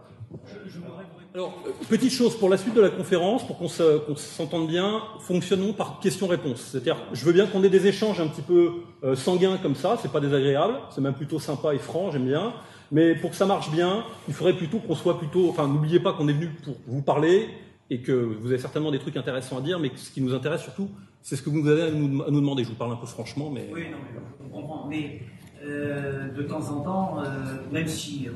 Alors, 1.36 1.54
euh, 1.68 1.72
petite 1.90 2.12
chose 2.12 2.38
pour 2.38 2.50
la 2.50 2.58
suite 2.58 2.74
de 2.74 2.82
la 2.82 2.90
conférence, 2.90 3.46
pour 3.46 3.58
qu'on 3.58 3.68
s'entende 3.68 4.68
bien, 4.68 5.02
fonctionnons 5.20 5.74
par 5.74 6.00
question-réponse. 6.00 6.62
C'est-à-dire, 6.62 6.98
je 7.12 7.26
veux 7.26 7.34
bien 7.34 7.48
qu'on 7.48 7.64
ait 7.64 7.70
des 7.70 7.88
échanges 7.88 8.22
un 8.22 8.28
petit 8.28 8.42
peu 8.42 8.72
euh, 9.04 9.16
sanguins 9.16 9.58
comme 9.58 9.76
ça, 9.76 9.98
c'est 10.02 10.12
pas 10.12 10.20
désagréable, 10.20 10.76
c'est 10.92 11.02
même 11.02 11.14
plutôt 11.14 11.40
sympa 11.40 11.74
et 11.74 11.80
franc, 11.80 12.12
j'aime 12.12 12.26
bien. 12.26 12.54
Mais 12.92 13.16
pour 13.16 13.32
que 13.32 13.36
ça 13.36 13.46
marche 13.46 13.72
bien, 13.72 14.06
il 14.28 14.34
faudrait 14.34 14.56
plutôt 14.56 14.78
qu'on 14.78 14.96
soit 14.96 15.18
plutôt, 15.18 15.50
enfin, 15.50 15.68
n'oubliez 15.68 16.00
pas 16.00 16.14
qu'on 16.14 16.28
est 16.28 16.34
venu 16.34 16.50
pour 16.64 16.76
vous 16.88 17.02
parler 17.02 17.50
et 17.90 18.00
que 18.02 18.12
vous 18.12 18.48
avez 18.48 18.60
certainement 18.60 18.92
des 18.92 19.00
trucs 19.00 19.18
intéressants 19.18 19.58
à 19.58 19.62
dire, 19.62 19.80
mais 19.80 19.92
ce 19.96 20.12
qui 20.12 20.22
nous 20.22 20.34
intéresse 20.34 20.62
surtout, 20.62 20.90
c'est 21.24 21.38
ce 21.38 21.42
que 21.42 21.50
vous 21.50 21.68
avez 21.68 21.84
à 21.84 21.92
nous, 21.92 22.20
demander. 22.30 22.64
Je 22.64 22.70
vous 22.70 22.76
parle 22.76 22.92
un 22.92 22.98
peu 22.98 23.08
franchement, 23.08 23.50
mais. 23.50 23.70
Oui, 23.74 23.86
non, 23.90 23.98
mais 24.04 24.20
je 24.46 24.54
comprends. 24.54 24.88
Mais 24.88 25.22
euh, 25.64 26.30
de 26.30 26.44
temps 26.44 26.70
en 26.70 26.82
temps, 26.82 27.24
même 27.72 27.88
si 27.88 28.28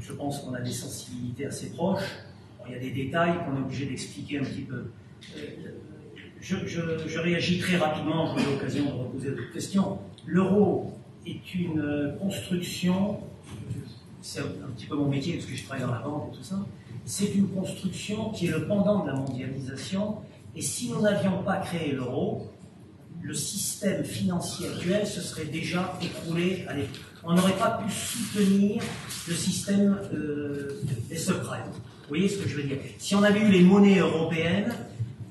je 0.00 0.12
pense 0.12 0.40
qu'on 0.40 0.54
a 0.54 0.60
des 0.60 0.72
sensibilités 0.72 1.46
assez 1.46 1.70
proches. 1.72 2.18
il 2.66 2.72
y 2.72 2.76
a 2.76 2.78
des 2.78 2.90
détails 2.90 3.34
qu'on 3.44 3.56
est 3.56 3.60
obligé 3.60 3.86
d'expliquer 3.86 4.38
un 4.38 4.44
petit 4.44 4.62
peu. 4.62 4.84
Euh, 5.36 5.72
je, 6.40 7.18
réagis 7.18 7.58
très 7.58 7.76
rapidement, 7.76 8.26
j'aurai 8.26 8.52
l'occasion 8.52 8.84
de 8.84 8.90
reposer 8.90 9.30
d'autres 9.30 9.52
questions. 9.52 9.98
L'euro 10.26 10.92
est 11.26 11.54
une 11.54 12.14
construction, 12.20 13.20
c'est 14.20 14.40
un 14.40 14.70
petit 14.76 14.86
peu 14.86 14.96
mon 14.96 15.08
métier 15.08 15.34
parce 15.34 15.46
que 15.46 15.54
je 15.54 15.64
travaille 15.64 15.84
dans 15.84 15.92
la 15.92 16.00
banque 16.00 16.32
et 16.32 16.36
tout 16.36 16.42
ça, 16.42 16.58
c'est 17.04 17.34
une 17.34 17.48
construction 17.48 18.30
qui 18.30 18.46
est 18.46 18.50
le 18.50 18.66
pendant 18.66 19.04
de 19.04 19.10
la 19.10 19.14
mondialisation. 19.16 20.16
Et 20.54 20.62
si 20.62 20.90
nous 20.90 21.00
n'avions 21.00 21.42
pas 21.42 21.58
créé 21.58 21.92
l'euro, 21.92 22.50
le 23.22 23.34
système 23.34 24.04
financier 24.04 24.68
actuel 24.68 25.06
se 25.06 25.20
serait 25.20 25.46
déjà 25.46 25.96
écroulé 26.02 26.66
on 27.24 27.34
n'aurait 27.34 27.56
pas 27.56 27.80
pu 27.82 27.92
soutenir 27.92 28.82
le 29.28 29.34
système 29.34 29.98
euh, 30.12 30.80
des 31.08 31.16
subprimes. 31.16 31.70
Vous 31.72 32.08
voyez 32.08 32.28
ce 32.28 32.38
que 32.38 32.48
je 32.48 32.56
veux 32.56 32.64
dire? 32.64 32.78
Si 32.98 33.14
on 33.14 33.22
avait 33.22 33.40
eu 33.40 33.48
les 33.48 33.62
monnaies 33.62 34.00
européennes, 34.00 34.74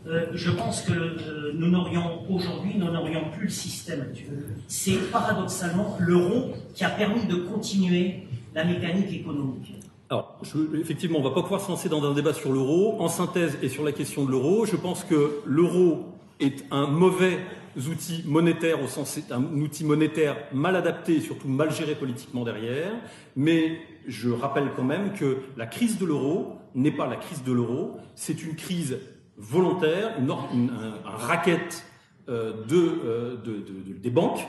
euh, 0.08 0.28
je 0.34 0.52
pense 0.52 0.82
que 0.82 0.94
euh, 0.94 1.52
nous 1.54 1.68
n'aurions 1.68 2.22
aujourd'hui, 2.30 2.76
nous 2.78 2.90
n'aurions 2.90 3.30
plus 3.32 3.46
le 3.46 3.52
système 3.52 4.02
actuel. 4.02 4.46
C'est 4.68 5.12
paradoxalement 5.12 5.98
l'euro 6.00 6.54
qui 6.74 6.86
a 6.86 6.90
permis 6.90 7.26
de 7.26 7.36
continuer 7.36 8.24
la 8.56 8.64
mécanique 8.64 9.12
économique. 9.12 9.74
Alors, 10.12 10.38
effectivement, 10.78 11.20
on 11.20 11.24
ne 11.24 11.30
va 11.30 11.34
pas 11.34 11.42
pouvoir 11.42 11.62
se 11.62 11.70
lancer 11.70 11.88
dans 11.88 12.04
un 12.04 12.14
débat 12.14 12.34
sur 12.34 12.52
l'euro. 12.52 12.98
En 13.00 13.08
synthèse 13.08 13.58
et 13.62 13.70
sur 13.70 13.86
la 13.86 13.94
question 13.94 14.26
de 14.26 14.32
l'euro, 14.32 14.66
je 14.66 14.76
pense 14.76 15.06
que 15.06 15.40
l'euro 15.46 16.04
est 16.42 16.66
un 16.70 16.86
mauvais 16.86 17.40
outils 17.78 18.22
monétaires 18.28 18.84
au 18.84 18.88
sens 18.88 19.18
un 19.32 19.42
outil 19.62 19.86
monétaire 19.86 20.36
mal 20.52 20.76
adapté 20.76 21.16
et 21.16 21.22
surtout 21.22 21.48
mal 21.48 21.72
géré 21.72 21.96
politiquement 21.96 22.44
derrière. 22.44 22.92
Mais 23.38 23.80
je 24.06 24.30
rappelle 24.30 24.72
quand 24.76 24.84
même 24.84 25.14
que 25.14 25.38
la 25.56 25.66
crise 25.66 25.98
de 25.98 26.06
l'euro 26.06 26.58
n'est 26.76 26.92
pas 26.92 27.08
la 27.08 27.16
crise 27.16 27.46
de 27.46 27.54
l'euro, 27.54 27.96
c'est 28.16 28.44
une 28.44 28.58
crise 28.58 29.00
volontaire, 29.38 30.12
une, 30.20 30.32
un, 30.32 30.94
racket 31.06 31.86
de, 32.28 33.40
des 33.98 34.10
banques 34.10 34.46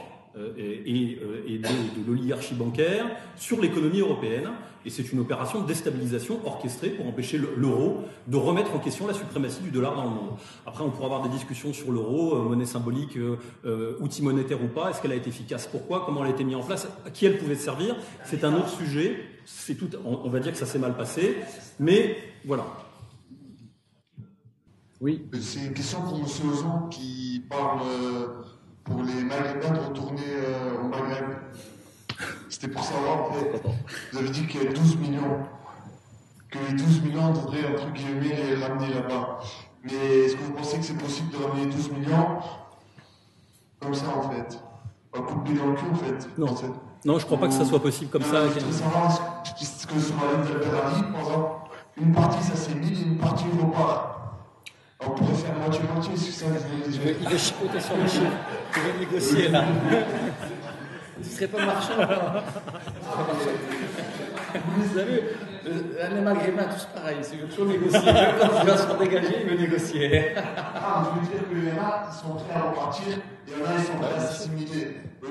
et, 0.57 1.19
et, 1.47 1.59
de, 1.59 1.69
de 1.69 2.07
l'oligarchie 2.07 2.55
bancaire 2.55 3.07
sur 3.37 3.61
l'économie 3.61 4.01
européenne. 4.01 4.51
Et 4.85 4.91
c'est 4.91 5.13
une 5.13 5.21
opération 5.21 5.63
de 5.63 5.67
déstabilisation 5.67 6.41
orchestrée 6.45 6.91
pour 6.91 7.07
empêcher 7.07 7.39
l'euro 7.39 8.03
de 8.27 8.37
remettre 8.37 8.75
en 8.75 8.79
question 8.79 9.07
la 9.07 9.15
suprématie 9.15 9.63
du 9.63 9.71
dollar 9.71 9.95
dans 9.95 10.05
le 10.05 10.11
monde. 10.11 10.31
Après, 10.67 10.83
on 10.83 10.91
pourra 10.91 11.07
avoir 11.07 11.23
des 11.23 11.29
discussions 11.29 11.73
sur 11.73 11.93
l'euro, 11.93 12.35
euh, 12.35 12.43
monnaie 12.43 12.67
symbolique, 12.67 13.17
euh, 13.17 13.97
outil 14.01 14.23
monétaire 14.23 14.63
ou 14.63 14.67
pas. 14.67 14.91
Est-ce 14.91 15.01
qu'elle 15.01 15.13
a 15.13 15.17
été 15.17 15.29
efficace? 15.29 15.69
Pourquoi? 15.69 16.05
Comment 16.05 16.25
elle 16.25 16.33
a 16.33 16.35
été 16.35 16.45
mise 16.45 16.57
en 16.57 16.63
place? 16.63 16.89
À 17.07 17.11
qui 17.11 17.27
elle 17.27 17.39
pouvait 17.39 17.55
servir? 17.55 17.97
C'est 18.25 18.43
un 18.43 18.55
autre 18.55 18.71
sujet. 18.71 19.17
C'est 19.45 19.77
tout. 19.77 19.89
On, 20.05 20.29
va 20.29 20.41
dire 20.41 20.53
que 20.53 20.59
ça 20.59 20.67
s'est 20.67 20.79
mal 20.79 20.97
passé, 20.97 21.37
mais 21.79 22.17
voilà. 22.45 22.65
Oui. 25.01 25.27
C'est 25.41 25.65
une 25.65 25.75
question 25.75 26.01
pour 26.03 26.19
M. 26.19 26.25
Ozon 26.25 26.89
qui 26.91 27.43
parle 27.49 27.81
pour 28.85 29.03
les 29.03 29.23
Maghrébins 29.23 29.71
de 29.71 29.79
retourner 29.79 30.23
euh, 30.27 30.83
au 30.83 30.89
Maghreb. 30.89 31.25
C'était 32.49 32.69
pour 32.69 32.85
savoir, 32.85 33.31
vous 34.13 34.19
avez 34.19 34.31
dit 34.31 34.47
qu'il 34.47 34.63
y 34.63 34.67
a 34.67 34.73
12 34.73 34.97
millions, 34.99 35.39
que 36.51 36.59
les 36.69 36.75
12 36.75 37.03
millions 37.03 37.33
devraient, 37.33 37.73
entre 37.73 37.91
guillemets, 37.93 38.37
les 38.37 38.63
ramener 38.63 38.95
là-bas. 38.95 39.41
Mais 39.85 39.93
est-ce 39.93 40.37
que 40.37 40.43
vous 40.43 40.53
pensez 40.53 40.79
que 40.79 40.85
c'est 40.85 40.99
possible 40.99 41.31
de 41.33 41.45
ramener 41.45 41.67
12 41.67 41.93
millions 41.93 42.39
comme 43.81 43.95
ça, 43.95 44.07
en 44.17 44.31
fait? 44.31 44.61
Un 45.15 45.23
coup 45.23 45.41
de 45.41 45.45
pied 45.45 45.55
dans 45.55 45.67
le 45.67 45.75
cul, 45.75 45.87
en 45.93 45.97
fait 45.97 46.29
Non, 46.39 46.55
non 47.05 47.19
je 47.19 47.27
crois 47.27 47.39
pas 47.39 47.49
que 47.49 47.55
ça 47.55 47.65
soit 47.65 47.83
possible 47.83 48.11
comme 48.11 48.23
ça. 48.23 48.49
Je 48.49 48.61
savoir 48.73 49.13
ce 49.57 49.87
que 49.87 49.99
sur 49.99 50.15
la 50.17 50.43
ligne 50.43 50.55
de 50.55 51.13
par 51.13 51.21
exemple, 51.21 51.63
une 52.01 52.13
partie 52.13 52.43
ça 52.43 52.57
s'est 52.57 52.75
mis, 52.75 53.03
une 53.03 53.19
partie 53.19 53.45
repart. 53.61 54.13
On 55.05 55.11
pourrait 55.11 55.35
faire 55.35 55.59
moitié-moitié, 55.59 56.13
c'est 56.17 56.31
ça 56.31 56.47
Il 56.87 57.29
veut 57.29 57.39
chipoter 57.39 57.81
sur 57.81 57.97
les 57.97 58.09
chiffres. 58.09 58.37
Il 58.77 58.82
veut 58.82 58.99
négocier 59.01 59.49
là. 59.49 59.65
Ce 61.23 61.31
serait 61.31 61.47
pas 61.47 61.65
marchand 61.65 61.94
Vous 64.55 64.99
avez 64.99 65.15
vu, 65.15 65.20
les 66.15 66.20
maghrébins, 66.20 66.65
tous 66.65 66.86
pareil, 66.94 67.19
c'est 67.23 67.36
toujours 67.49 67.66
négocier. 67.66 68.01
Quand 68.40 68.49
il 68.61 68.66
va 68.66 68.77
se 68.77 68.99
dégager, 68.99 69.36
il 69.43 69.51
veut 69.51 69.57
négocier. 69.57 70.35
Ah, 70.36 71.05
je 71.05 71.20
veux 71.20 71.27
dire 71.27 71.49
que 71.49 71.55
les 71.55 71.77
là, 71.77 72.09
ils 72.11 72.15
sont 72.15 72.35
prêts 72.35 72.55
à 72.55 72.62
repartir, 72.70 73.09
et 73.09 73.20
il 73.47 73.53
y 73.53 73.62
en 73.62 73.66
a, 73.66 73.78
ils 73.78 73.85
sont 73.85 73.99
prêts 73.99 74.15
à 74.16 74.20
s'assimiler. 74.20 74.97
Et 75.23 75.28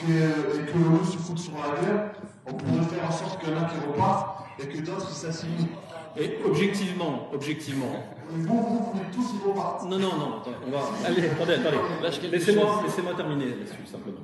que 0.00 0.78
eux 0.78 1.04
se 1.04 1.18
foutent 1.18 1.38
sur 1.38 1.52
la 1.52 1.80
gueule, 1.80 2.10
on 2.46 2.54
pourrait 2.54 2.84
faire 2.84 3.08
en 3.08 3.12
sorte 3.12 3.40
qu'il 3.40 3.50
y 3.50 3.54
en 3.54 3.62
a 3.62 3.64
qui 3.66 3.76
repartent 3.86 4.44
et 4.58 4.66
que 4.66 4.78
d'autres 4.84 5.10
s'assimilent. 5.10 5.68
Et 6.16 6.38
objectivement, 6.44 7.28
objectivement. 7.32 8.04
Non, 8.30 9.98
non, 9.98 9.98
non, 9.98 10.42
on 10.66 10.70
va. 10.70 10.90
Allez, 11.04 11.26
attendez, 11.26 11.54
attendez. 11.54 12.28
Laissez-moi 12.30 12.82
laissez 12.84 13.02
terminer 13.16 13.46
là-dessus, 13.46 13.86
simplement. 13.90 14.20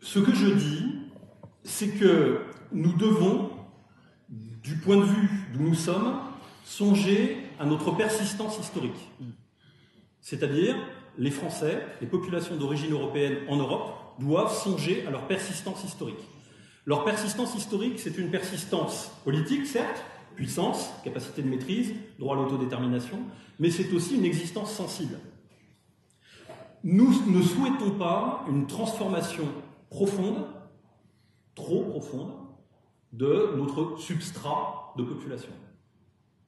Ce 0.00 0.18
que 0.18 0.34
je 0.34 0.46
dis, 0.46 1.02
c'est 1.62 1.88
que 1.88 2.40
nous 2.72 2.92
devons, 2.94 3.50
du 4.28 4.76
point 4.76 4.96
de 4.96 5.04
vue 5.04 5.28
d'où 5.52 5.60
nous 5.62 5.74
sommes, 5.74 6.20
songer 6.64 7.36
à 7.58 7.66
notre 7.66 7.92
persistance 7.92 8.58
historique. 8.58 9.10
C'est-à-dire, 10.20 10.76
les 11.18 11.30
Français, 11.30 11.86
les 12.00 12.06
populations 12.06 12.56
d'origine 12.56 12.92
européenne 12.92 13.38
en 13.48 13.56
Europe, 13.56 13.92
doivent 14.18 14.54
songer 14.54 15.04
à 15.06 15.10
leur 15.10 15.26
persistance 15.26 15.84
historique. 15.84 16.20
Leur 16.86 17.04
persistance 17.04 17.54
historique, 17.54 18.00
c'est 18.00 18.16
une 18.18 18.30
persistance 18.30 19.12
politique, 19.24 19.66
certes, 19.66 20.02
puissance, 20.34 20.90
capacité 21.04 21.42
de 21.42 21.48
maîtrise, 21.48 21.94
droit 22.18 22.36
à 22.36 22.40
l'autodétermination, 22.40 23.18
mais 23.58 23.70
c'est 23.70 23.92
aussi 23.92 24.16
une 24.16 24.24
existence 24.24 24.72
sensible. 24.72 25.18
Nous 26.82 27.12
ne 27.26 27.42
souhaitons 27.42 27.90
pas 27.98 28.44
une 28.48 28.66
transformation 28.66 29.44
profonde, 29.90 30.46
trop 31.54 31.82
profonde, 31.82 32.32
de 33.12 33.54
notre 33.56 33.98
substrat 33.98 34.94
de 34.96 35.02
population. 35.02 35.52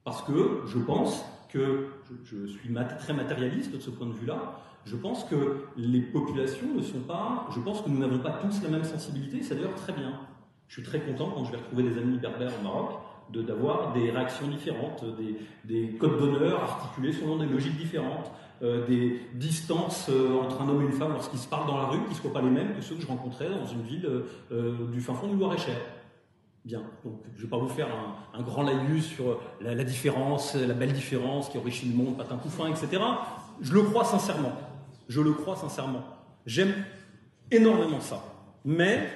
Parce 0.03 0.21
que 0.21 0.63
je 0.65 0.79
pense 0.79 1.23
que, 1.49 1.89
je, 2.23 2.47
suis 2.47 2.73
très 2.99 3.13
matérialiste 3.13 3.71
de 3.71 3.79
ce 3.79 3.89
point 3.89 4.07
de 4.07 4.13
vue-là, 4.13 4.59
je 4.85 4.95
pense 4.95 5.23
que 5.23 5.65
les 5.77 6.01
populations 6.01 6.73
ne 6.75 6.81
sont 6.81 7.01
pas, 7.01 7.47
je 7.53 7.59
pense 7.59 7.81
que 7.81 7.89
nous 7.89 7.99
n'avons 7.99 8.19
pas 8.19 8.31
tous 8.31 8.61
la 8.63 8.69
même 8.69 8.83
sensibilité, 8.83 9.43
c'est 9.43 9.55
d'ailleurs 9.55 9.75
très 9.75 9.93
bien. 9.93 10.19
Je 10.67 10.81
suis 10.81 10.83
très 10.83 10.99
content 10.99 11.29
quand 11.29 11.45
je 11.45 11.51
vais 11.51 11.57
retrouver 11.57 11.83
des 11.83 11.97
amis 11.97 12.17
berbères 12.17 12.51
au 12.59 12.63
Maroc, 12.63 12.99
d'avoir 13.29 13.93
des 13.93 14.11
réactions 14.11 14.47
différentes, 14.47 15.03
des, 15.17 15.37
des 15.65 15.93
codes 15.93 16.19
d'honneur 16.19 16.61
articulés 16.61 17.13
selon 17.13 17.37
des 17.37 17.45
logiques 17.45 17.77
différentes, 17.77 18.31
euh, 18.63 18.85
des 18.87 19.19
distances 19.33 20.07
euh, 20.09 20.39
entre 20.39 20.61
un 20.61 20.69
homme 20.69 20.81
et 20.83 20.85
une 20.85 20.93
femme 20.93 21.11
lorsqu'ils 21.11 21.39
se 21.39 21.49
parlent 21.49 21.67
dans 21.67 21.77
la 21.77 21.85
rue 21.85 22.01
qui 22.03 22.11
ne 22.11 22.15
soient 22.15 22.31
pas 22.31 22.41
les 22.41 22.49
mêmes 22.49 22.73
que 22.73 22.81
ceux 22.81 22.95
que 22.95 23.01
je 23.01 23.07
rencontrais 23.07 23.49
dans 23.49 23.65
une 23.65 23.81
ville 23.81 24.09
euh, 24.53 24.87
du 24.89 25.01
fin 25.01 25.13
fond 25.13 25.27
du 25.27 25.35
Loir-et-Cher. 25.35 25.75
Bien, 26.63 26.81
donc 27.03 27.19
je 27.35 27.39
ne 27.39 27.43
vais 27.43 27.49
pas 27.49 27.57
vous 27.57 27.67
faire 27.67 27.89
un, 28.33 28.41
grand 28.41 28.63
laïus 28.63 29.05
sur 29.05 29.37
la, 29.59 29.75
la, 29.75 29.83
différence, 29.83 30.55
la 30.55 30.73
belle 30.73 30.93
différence 30.93 31.49
qui 31.49 31.57
enrichit 31.57 31.89
le 31.89 31.95
monde, 31.95 32.15
patin 32.15 32.37
couffin, 32.37 32.67
etc. 32.67 33.03
Je 33.59 33.73
le 33.73 33.81
crois 33.81 34.05
sincèrement. 34.05 34.53
Je 35.09 35.19
le 35.19 35.33
crois 35.33 35.57
sincèrement. 35.57 36.03
J'aime 36.45 36.73
énormément 37.51 37.99
ça. 37.99 38.23
Mais 38.63 39.09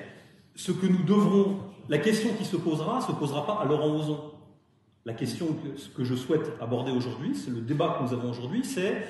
ce 0.55 0.73
que 0.73 0.87
nous 0.87 1.03
devrons 1.03 1.59
la 1.89 1.97
question 1.97 2.33
qui 2.33 2.45
se 2.45 2.57
posera 2.57 2.97
ne 2.97 3.01
se 3.01 3.11
posera 3.11 3.45
pas 3.45 3.59
à 3.61 3.65
Laurent 3.65 3.95
Ozon. 3.95 4.31
La 5.05 5.13
question 5.13 5.47
que, 5.47 5.95
que 5.95 6.03
je 6.03 6.15
souhaite 6.15 6.51
aborder 6.59 6.91
aujourd'hui, 6.91 7.35
c'est 7.35 7.51
le 7.51 7.61
débat 7.61 7.97
que 7.97 8.03
nous 8.03 8.13
avons 8.13 8.29
aujourd'hui, 8.29 8.65
c'est 8.65 9.07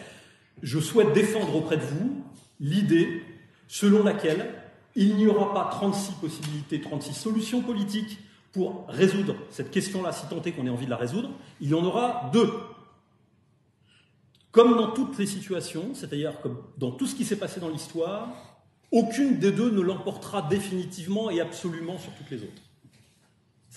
je 0.61 0.79
souhaite 0.79 1.13
défendre 1.13 1.55
auprès 1.55 1.77
de 1.77 1.83
vous 1.83 2.23
l'idée 2.59 3.23
selon 3.67 4.03
laquelle 4.03 4.53
il 4.95 5.15
n'y 5.15 5.27
aura 5.27 5.53
pas 5.53 5.69
36 5.71 6.13
possibilités, 6.13 6.81
36 6.81 7.13
solutions 7.13 7.61
politiques 7.61 8.19
pour 8.51 8.85
résoudre 8.87 9.35
cette 9.51 9.69
question-là, 9.69 10.11
si 10.11 10.25
tant 10.27 10.41
est 10.41 10.51
qu'on 10.51 10.65
ait 10.65 10.71
envie 10.71 10.85
de 10.85 10.89
la 10.89 10.97
résoudre, 10.97 11.29
il 11.61 11.69
y 11.69 11.73
en 11.73 11.83
aura 11.83 12.29
deux. 12.33 12.51
Comme 14.51 14.75
dans 14.75 14.91
toutes 14.91 15.17
les 15.19 15.27
situations, 15.27 15.93
c'est-à-dire 15.93 16.41
comme 16.41 16.63
dans 16.77 16.91
tout 16.91 17.05
ce 17.05 17.13
qui 17.13 17.25
s'est 17.25 17.35
passé 17.35 17.59
dans 17.59 17.69
l'histoire, 17.69 18.29
aucune 18.91 19.37
des 19.37 19.51
deux 19.51 19.69
ne 19.69 19.81
l'emportera 19.81 20.41
définitivement 20.41 21.29
et 21.29 21.41
absolument 21.41 21.99
sur 21.99 22.11
toutes 22.13 22.31
les 22.31 22.41
autres. 22.41 22.61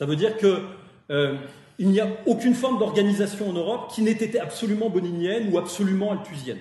Ça 0.01 0.06
veut 0.06 0.16
dire 0.16 0.39
que 0.39 0.64
Euh, 1.10 1.36
n'y 1.78 2.01
a 2.01 2.09
aucune 2.27 2.55
forme 2.55 2.78
d'organisation 2.78 3.51
en 3.51 3.52
Europe 3.52 3.90
qui 3.93 4.02
n'ait 4.02 4.12
été 4.12 4.39
absolument 4.39 4.90
boninienne 4.90 5.52
ou 5.52 5.59
absolument 5.59 6.12
altusienne. 6.12 6.60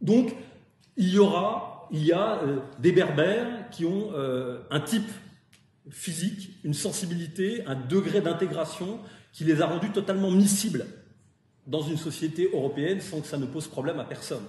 Donc, 0.00 0.34
il 0.96 1.08
y 1.08 1.18
aura, 1.18 1.88
il 1.90 2.04
y 2.04 2.12
a 2.12 2.42
euh, 2.42 2.58
des 2.78 2.92
berbères 2.92 3.70
qui 3.70 3.84
ont 3.84 4.10
euh, 4.14 4.60
un 4.70 4.80
type 4.80 5.10
physique, 5.90 6.50
une 6.64 6.74
sensibilité, 6.74 7.64
un 7.66 7.74
degré 7.74 8.20
d'intégration 8.20 9.00
qui 9.32 9.44
les 9.44 9.62
a 9.62 9.66
rendus 9.66 9.90
totalement 9.90 10.30
miscibles 10.30 10.86
dans 11.66 11.82
une 11.82 11.96
société 11.96 12.50
européenne 12.52 13.00
sans 13.00 13.20
que 13.20 13.26
ça 13.26 13.38
ne 13.38 13.46
pose 13.46 13.66
problème 13.68 13.98
à 13.98 14.04
personne. 14.04 14.44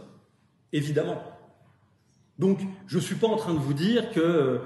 Évidemment. 0.74 1.24
Donc, 2.38 2.60
je 2.88 2.98
ne 2.98 3.02
suis 3.02 3.16
pas 3.16 3.28
en 3.28 3.38
train 3.38 3.54
de 3.54 3.60
vous 3.60 3.74
dire 3.74 4.12
que, 4.12 4.62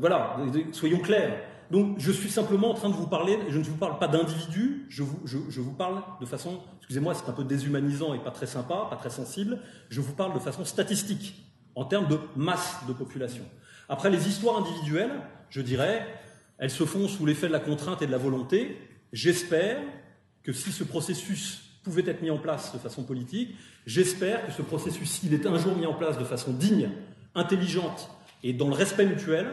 voilà, 0.00 0.38
soyons 0.72 1.00
clairs. 1.00 1.53
Donc, 1.70 1.98
je 1.98 2.12
suis 2.12 2.30
simplement 2.30 2.70
en 2.70 2.74
train 2.74 2.90
de 2.90 2.94
vous 2.94 3.06
parler, 3.06 3.38
je 3.48 3.58
ne 3.58 3.64
vous 3.64 3.76
parle 3.76 3.98
pas 3.98 4.08
d'individus, 4.08 4.86
je 4.88 5.02
vous, 5.02 5.20
je 5.24 5.60
vous, 5.60 5.72
parle 5.72 6.02
de 6.20 6.26
façon, 6.26 6.60
excusez-moi, 6.78 7.14
c'est 7.14 7.28
un 7.28 7.32
peu 7.32 7.44
déshumanisant 7.44 8.14
et 8.14 8.18
pas 8.18 8.30
très 8.30 8.46
sympa, 8.46 8.86
pas 8.90 8.96
très 8.96 9.10
sensible, 9.10 9.58
je 9.88 10.00
vous 10.00 10.12
parle 10.12 10.34
de 10.34 10.38
façon 10.38 10.64
statistique, 10.64 11.44
en 11.74 11.84
termes 11.84 12.08
de 12.08 12.18
masse 12.36 12.78
de 12.86 12.92
population. 12.92 13.44
Après, 13.88 14.10
les 14.10 14.28
histoires 14.28 14.58
individuelles, 14.58 15.12
je 15.50 15.60
dirais, 15.60 16.06
elles 16.58 16.70
se 16.70 16.84
font 16.84 17.08
sous 17.08 17.26
l'effet 17.26 17.48
de 17.48 17.52
la 17.52 17.60
contrainte 17.60 18.02
et 18.02 18.06
de 18.06 18.12
la 18.12 18.18
volonté. 18.18 18.78
J'espère 19.12 19.78
que 20.42 20.52
si 20.52 20.72
ce 20.72 20.84
processus 20.84 21.62
pouvait 21.82 22.04
être 22.06 22.22
mis 22.22 22.30
en 22.30 22.38
place 22.38 22.72
de 22.72 22.78
façon 22.78 23.02
politique, 23.02 23.54
j'espère 23.86 24.46
que 24.46 24.52
ce 24.52 24.62
processus, 24.62 25.10
s'il 25.10 25.34
est 25.34 25.46
un 25.46 25.58
jour 25.58 25.76
mis 25.76 25.86
en 25.86 25.94
place 25.94 26.18
de 26.18 26.24
façon 26.24 26.52
digne, 26.52 26.90
intelligente 27.34 28.10
et 28.42 28.52
dans 28.52 28.68
le 28.68 28.74
respect 28.74 29.06
mutuel, 29.06 29.46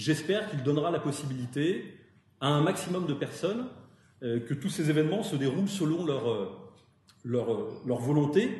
j'espère 0.00 0.48
qu'il 0.48 0.62
donnera 0.62 0.90
la 0.90 0.98
possibilité 0.98 1.94
à 2.40 2.48
un 2.48 2.62
maximum 2.62 3.06
de 3.06 3.14
personnes 3.14 3.66
euh, 4.22 4.40
que 4.40 4.54
tous 4.54 4.70
ces 4.70 4.90
événements 4.90 5.22
se 5.22 5.36
déroulent 5.36 5.68
selon 5.68 6.04
leur, 6.04 6.28
euh, 6.28 6.48
euh, 7.26 7.70
leur, 7.86 8.00
volonté 8.00 8.50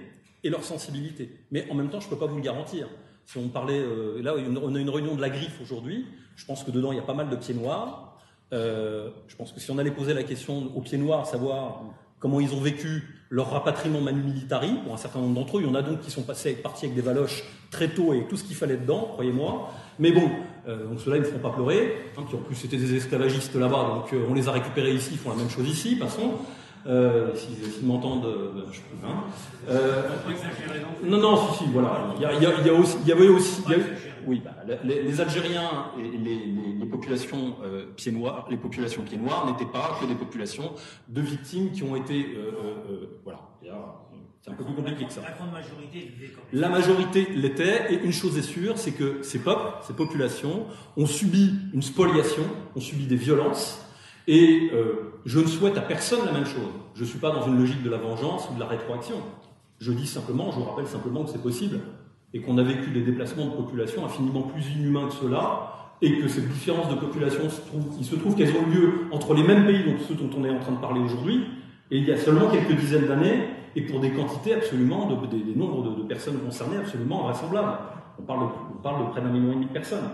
et 0.45 0.51
leur 0.51 0.65
sensibilité. 0.65 1.31
Mais 1.51 1.67
en 1.71 1.75
même 1.75 1.89
temps, 1.89 2.01
je 2.01 2.07
ne 2.07 2.11
peux 2.11 2.19
pas 2.19 2.27
vous 2.27 2.37
le 2.37 2.43
garantir. 2.43 2.89
Si 3.25 3.39
on 3.39 3.49
parlait, 3.49 3.81
là, 4.23 4.35
on 4.63 4.75
a 4.75 4.81
une 4.81 4.91
réunion 4.91 5.15
de 5.15 5.21
la 5.21 5.31
griffe 5.31 5.61
aujourd'hui, 5.63 6.07
je 6.35 6.45
pense 6.47 6.65
que 6.65 6.71
dedans, 6.71 6.93
il 6.93 6.97
y 6.97 6.99
a 6.99 7.05
pas 7.05 7.15
mal 7.15 7.31
de 7.31 7.37
pieds 7.37 7.55
noirs. 7.55 8.19
je 8.51 9.37
pense 9.37 9.53
que 9.53 9.61
si 9.61 9.71
on 9.71 9.79
allait 9.79 9.93
poser 9.93 10.15
la 10.15 10.25
question 10.25 10.75
aux 10.77 10.81
pieds 10.81 10.99
noirs, 10.99 11.27
savoir 11.27 11.85
comment 12.21 12.39
ils 12.39 12.55
ont 12.55 12.61
vécu 12.61 13.21
leur 13.31 13.51
rapatriement 13.51 14.01
manu 14.01 14.23
militari, 14.23 14.71
pour 14.85 14.95
un 14.95 14.97
certain 14.97 15.21
nombre 15.21 15.35
d'entre 15.35 15.59
eux, 15.59 15.63
il 15.63 15.67
y 15.67 15.71
en 15.71 15.75
a 15.75 15.83
donc 15.83 16.01
qui 16.01 16.11
sont 16.11 16.23
passés, 16.23 16.53
partis 16.53 16.87
avec 16.87 16.97
des 16.97 17.03
valoches 17.03 17.45
très 17.71 17.89
tôt 17.89 18.13
et 18.13 18.27
tout 18.29 18.37
ce 18.37 18.45
qu'il 18.45 18.57
fallait 18.57 18.77
dedans, 18.77 19.11
croyez-moi. 19.13 19.71
Mais 19.99 20.13
bon, 20.13 20.29
euh, 20.69 20.87
donc 20.87 21.01
ceux-là, 21.01 21.17
ils 21.17 21.21
ne 21.21 21.27
feront 21.27 21.39
pas 21.39 21.51
pleurer, 21.51 21.97
hein, 22.17 22.23
qui 22.29 22.35
en 22.35 22.41
plus 22.41 22.65
étaient 22.65 22.77
des 22.77 22.97
esclavagistes 22.97 23.55
là-bas, 23.55 24.03
donc 24.03 24.13
euh, 24.13 24.27
on 24.29 24.35
les 24.35 24.49
a 24.49 24.53
récupérés 24.53 24.95
ici, 24.95 25.11
ils 25.13 25.19
font 25.19 25.31
la 25.31 25.37
même 25.37 25.51
chose 25.51 25.69
ici, 25.69 25.97
passons. 25.97 26.35
Euh, 26.87 27.35
S'ils 27.35 27.87
m'entendent, 27.87 28.25
euh, 28.25 28.63
je 28.73 28.81
peux. 28.81 29.07
Hein. 29.07 29.25
Euh, 29.69 30.03
non, 31.05 31.19
non, 31.19 31.37
si, 31.37 31.59
si, 31.59 31.71
voilà. 31.71 32.07
Il 32.17 32.23
y, 32.23 32.25
a, 32.25 32.33
il 32.33 32.43
y, 32.43 32.47
a, 32.47 32.53
il 32.59 32.67
y, 32.67 32.71
a 32.71 32.73
aussi, 32.73 32.97
il 33.03 33.09
y 33.09 33.13
avait 33.13 33.29
aussi. 33.29 33.63
Il 33.67 33.73
y 33.73 33.75
a, 33.75 33.79
oui, 34.27 34.43
bah, 34.45 34.57
les, 34.85 35.03
les, 35.03 35.21
Algériens 35.21 35.93
et 35.99 36.03
les, 36.03 36.19
les, 36.19 36.73
les 36.79 36.87
populations 36.87 37.57
euh, 37.63 37.87
pieds 37.97 38.13
noirs, 38.13 38.47
les 38.51 38.57
populations 38.57 39.03
pieds 39.03 39.19
noirs 39.19 39.47
n'étaient 39.47 39.71
pas 39.71 39.99
que 40.01 40.07
des 40.07 40.15
populations 40.15 40.73
de 41.09 41.21
victimes 41.21 41.73
qui 41.73 41.83
ont 41.83 41.97
été, 41.97 42.27
voilà. 43.25 43.41
C'est 44.43 44.51
un 44.51 44.55
peu 44.55 44.65
plus 44.65 44.75
compliqué 44.75 45.05
que 45.05 45.13
ça. 45.13 45.21
La 45.21 45.33
grande 45.33 45.53
majorité 45.53 46.13
La 46.55 46.69
majorité 46.71 47.27
l'était, 47.35 47.93
et 47.93 48.03
une 48.03 48.13
chose 48.13 48.39
est 48.39 48.43
sûre, 48.43 48.79
c'est 48.79 48.93
que 48.93 49.23
ces 49.23 49.39
peuples, 49.39 49.71
ces 49.87 49.93
populations, 49.93 50.67
ont 50.97 51.07
subi 51.07 51.55
une 51.75 51.83
spoliation, 51.83 52.45
ont 52.75 52.81
subi 52.81 53.07
des 53.07 53.17
violences, 53.17 53.85
et 54.27 54.71
euh, 54.73 55.21
je 55.27 55.41
ne 55.41 55.47
souhaite 55.47 55.77
à 55.77 55.83
personne 55.83 56.25
la 56.25 56.33
même 56.33 56.47
chose. 56.47 56.71
Je 56.95 57.03
ne 57.03 57.07
suis 57.07 57.19
pas 57.19 57.33
dans 57.33 57.47
une 57.47 57.59
logique 57.59 57.83
de 57.83 57.91
la 57.91 57.99
vengeance 57.99 58.49
ou 58.51 58.55
de 58.55 58.61
la 58.61 58.67
rétroaction. 58.67 59.17
Je 59.79 59.93
dis 59.93 60.07
simplement, 60.07 60.51
je 60.51 60.57
vous 60.57 60.65
rappelle 60.65 60.87
simplement 60.87 61.25
que 61.25 61.31
c'est 61.31 61.43
possible, 61.43 61.81
et 62.33 62.41
qu'on 62.41 62.59
a 62.59 62.63
vécu 62.63 62.91
des 62.91 63.01
déplacements 63.01 63.47
de 63.47 63.51
population 63.51 64.05
infiniment 64.05 64.43
plus 64.43 64.65
inhumains 64.77 65.09
que 65.09 65.15
cela, 65.15 65.81
et 66.03 66.19
que 66.19 66.29
ces 66.29 66.41
différences 66.43 66.89
de 66.89 66.95
population, 66.95 67.51
se 67.51 67.61
il 67.99 68.05
se 68.05 68.17
trouve 68.17 68.35
qu'elles 68.35 68.57
ont 68.57 68.67
lieu 68.67 69.07
entre 69.13 69.35
les 69.35 69.43
mêmes 69.43 69.67
pays, 69.67 69.85
ceux 70.09 70.15
dont 70.15 70.31
on 70.39 70.45
est 70.45 70.51
en 70.51 70.59
train 70.59 70.73
de 70.73 70.81
parler 70.81 71.01
aujourd'hui, 71.01 71.45
et 71.91 71.99
il 71.99 72.05
y 72.05 72.13
a 72.13 72.17
seulement 72.17 72.49
quelques 72.49 72.73
dizaines 72.73 73.07
d'années, 73.07 73.49
et 73.77 73.83
pour 73.83 74.01
des 74.01 74.11
quantités 74.11 74.55
absolument, 74.55 75.07
de, 75.07 75.27
des, 75.27 75.55
nombres 75.55 75.97
de, 75.97 76.03
personnes 76.05 76.39
concernées 76.39 76.79
absolument 76.79 77.29
invraisemblables. 77.29 77.79
On 78.19 78.23
parle, 78.23 78.41
de, 78.41 78.53
on 78.79 78.83
parle 78.83 79.07
de 79.07 79.11
près 79.11 79.21
d'un 79.21 79.29
million 79.29 79.53
et 79.53 79.55
demi 79.55 79.67
de 79.67 79.73
personnes. 79.73 80.09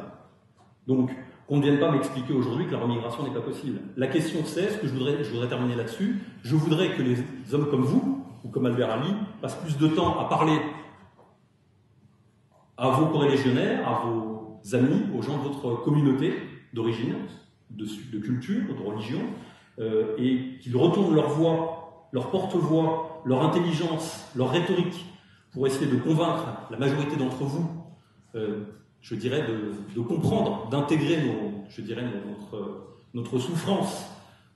Donc, 0.87 1.11
qu'on 1.49 1.59
ne 1.59 1.63
vienne 1.63 1.79
pas 1.79 1.91
m'expliquer 1.91 2.33
aujourd'hui 2.33 2.67
que 2.67 2.73
la 2.73 2.79
remigration 2.79 3.23
n'est 3.23 3.33
pas 3.33 3.41
possible. 3.41 3.81
La 3.97 4.09
question 4.09 4.41
c'est, 4.45 4.71
ce 4.71 4.79
que 4.79 4.89
je 4.89 4.93
voudrais, 4.93 5.23
je 5.23 5.31
voudrais 5.31 5.49
terminer 5.49 5.77
là-dessus, 5.77 6.21
je 6.43 6.57
voudrais 6.57 6.91
que 6.95 7.03
les 7.03 7.17
hommes 7.53 7.69
comme 7.71 7.83
vous, 7.83 8.25
ou 8.45 8.49
comme 8.49 8.67
Albert 8.67 8.91
Ali, 8.91 9.15
passent 9.41 9.57
plus 9.57 9.79
de 9.79 9.87
temps 9.89 10.19
à 10.19 10.25
parler 10.29 10.59
à 12.77 12.91
vos 12.91 13.07
corrélégionnaires, 13.07 13.87
à 13.89 14.05
vos 14.05 14.61
amis, 14.73 15.03
aux 15.17 15.23
gens 15.23 15.39
de 15.39 15.49
votre 15.49 15.83
communauté 15.83 16.35
d'origine, 16.73 17.15
de, 17.71 18.19
culture, 18.19 18.75
de 18.75 18.83
religion, 18.83 19.21
euh, 19.79 20.17
et 20.19 20.59
qu'ils 20.61 20.77
retournent 20.77 21.15
leur 21.15 21.29
voix, 21.29 22.09
leur 22.13 22.31
porte-voix, 22.31 23.23
leur 23.25 23.43
intelligence, 23.43 24.31
leur 24.35 24.51
rhétorique, 24.51 25.07
pour 25.53 25.67
essayer 25.67 25.91
de 25.91 25.97
convaincre 25.97 26.47
la 26.71 26.77
majorité 26.77 27.17
d'entre 27.17 27.45
vous 27.45 27.69
euh, 28.35 28.65
je 29.01 29.15
dirais, 29.15 29.47
de, 29.95 30.01
comprendre, 30.01 30.69
d'intégrer 30.69 31.19
je 31.69 31.81
dirais, 31.81 32.03
notre, 33.15 33.39
souffrance, 33.39 34.11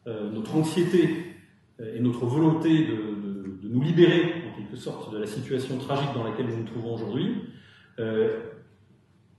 euh, 0.08 0.30
notre 0.32 0.56
anxiété 0.56 1.36
et 1.78 2.00
notre 2.00 2.26
volonté 2.26 2.86
de, 2.86 3.68
nous 3.68 3.80
libérer, 3.80 4.42
en 4.50 4.58
quelque 4.58 4.76
sorte, 4.76 5.12
de 5.12 5.18
la 5.18 5.26
situation 5.28 5.78
tragique 5.78 6.12
dans 6.14 6.24
laquelle 6.24 6.46
nous 6.46 6.56
nous 6.56 6.64
trouvons 6.64 6.94
aujourd'hui, 6.94 7.44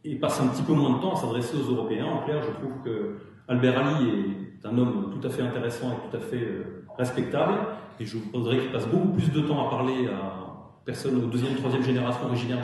et 0.03 0.15
passe 0.15 0.41
un 0.41 0.47
petit 0.47 0.63
peu 0.63 0.73
moins 0.73 0.97
de 0.97 1.01
temps 1.01 1.13
à 1.13 1.15
s'adresser 1.15 1.57
aux 1.57 1.71
Européens. 1.71 2.05
En 2.05 2.25
clair, 2.25 2.41
je 2.41 2.51
trouve 2.51 2.83
que 2.83 3.17
Albert 3.47 3.77
Ali 3.77 4.09
est 4.09 4.65
un 4.65 4.77
homme 4.77 5.11
tout 5.13 5.27
à 5.27 5.29
fait 5.29 5.41
intéressant 5.41 5.91
et 5.91 6.09
tout 6.09 6.17
à 6.17 6.19
fait 6.19 6.41
euh, 6.41 6.85
respectable, 6.97 7.53
et 7.99 8.05
je 8.05 8.17
voudrais 8.17 8.59
qu'il 8.59 8.71
passe 8.71 8.87
beaucoup 8.87 9.09
plus 9.09 9.31
de 9.31 9.41
temps 9.41 9.67
à 9.67 9.69
parler 9.69 10.07
à 10.07 10.51
personnes 10.85 11.23
aux 11.23 11.27
deuxième, 11.27 11.55
troisième 11.55 11.83
génération 11.83 12.25
originaires 12.25 12.59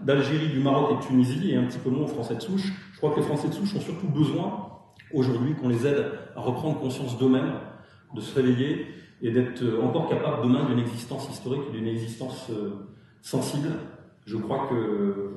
d'Algérie, 0.00 0.48
du 0.48 0.60
Maroc 0.60 0.92
et 0.92 0.96
de 0.96 1.08
Tunisie, 1.08 1.50
et 1.50 1.56
un 1.56 1.64
petit 1.64 1.78
peu 1.78 1.90
moins 1.90 2.04
aux 2.04 2.08
Français 2.08 2.36
de 2.36 2.40
souche. 2.40 2.72
Je 2.92 2.96
crois 2.98 3.10
que 3.10 3.16
les 3.16 3.26
Français 3.26 3.48
de 3.48 3.52
souche 3.52 3.74
ont 3.74 3.80
surtout 3.80 4.08
besoin, 4.08 4.68
aujourd'hui, 5.12 5.54
qu'on 5.54 5.68
les 5.68 5.86
aide 5.86 6.06
à 6.34 6.40
reprendre 6.40 6.80
conscience 6.80 7.18
d'eux-mêmes, 7.18 7.52
de 8.14 8.20
se 8.20 8.34
réveiller 8.34 8.86
et 9.20 9.30
d'être 9.30 9.62
encore 9.82 10.08
capables 10.08 10.42
demain 10.42 10.64
d'une 10.64 10.78
existence 10.78 11.28
historique, 11.30 11.70
d'une 11.72 11.86
existence 11.86 12.48
euh, 12.50 12.88
sensible. 13.20 13.68
Je 14.24 14.36
crois 14.36 14.66
que 14.68 15.30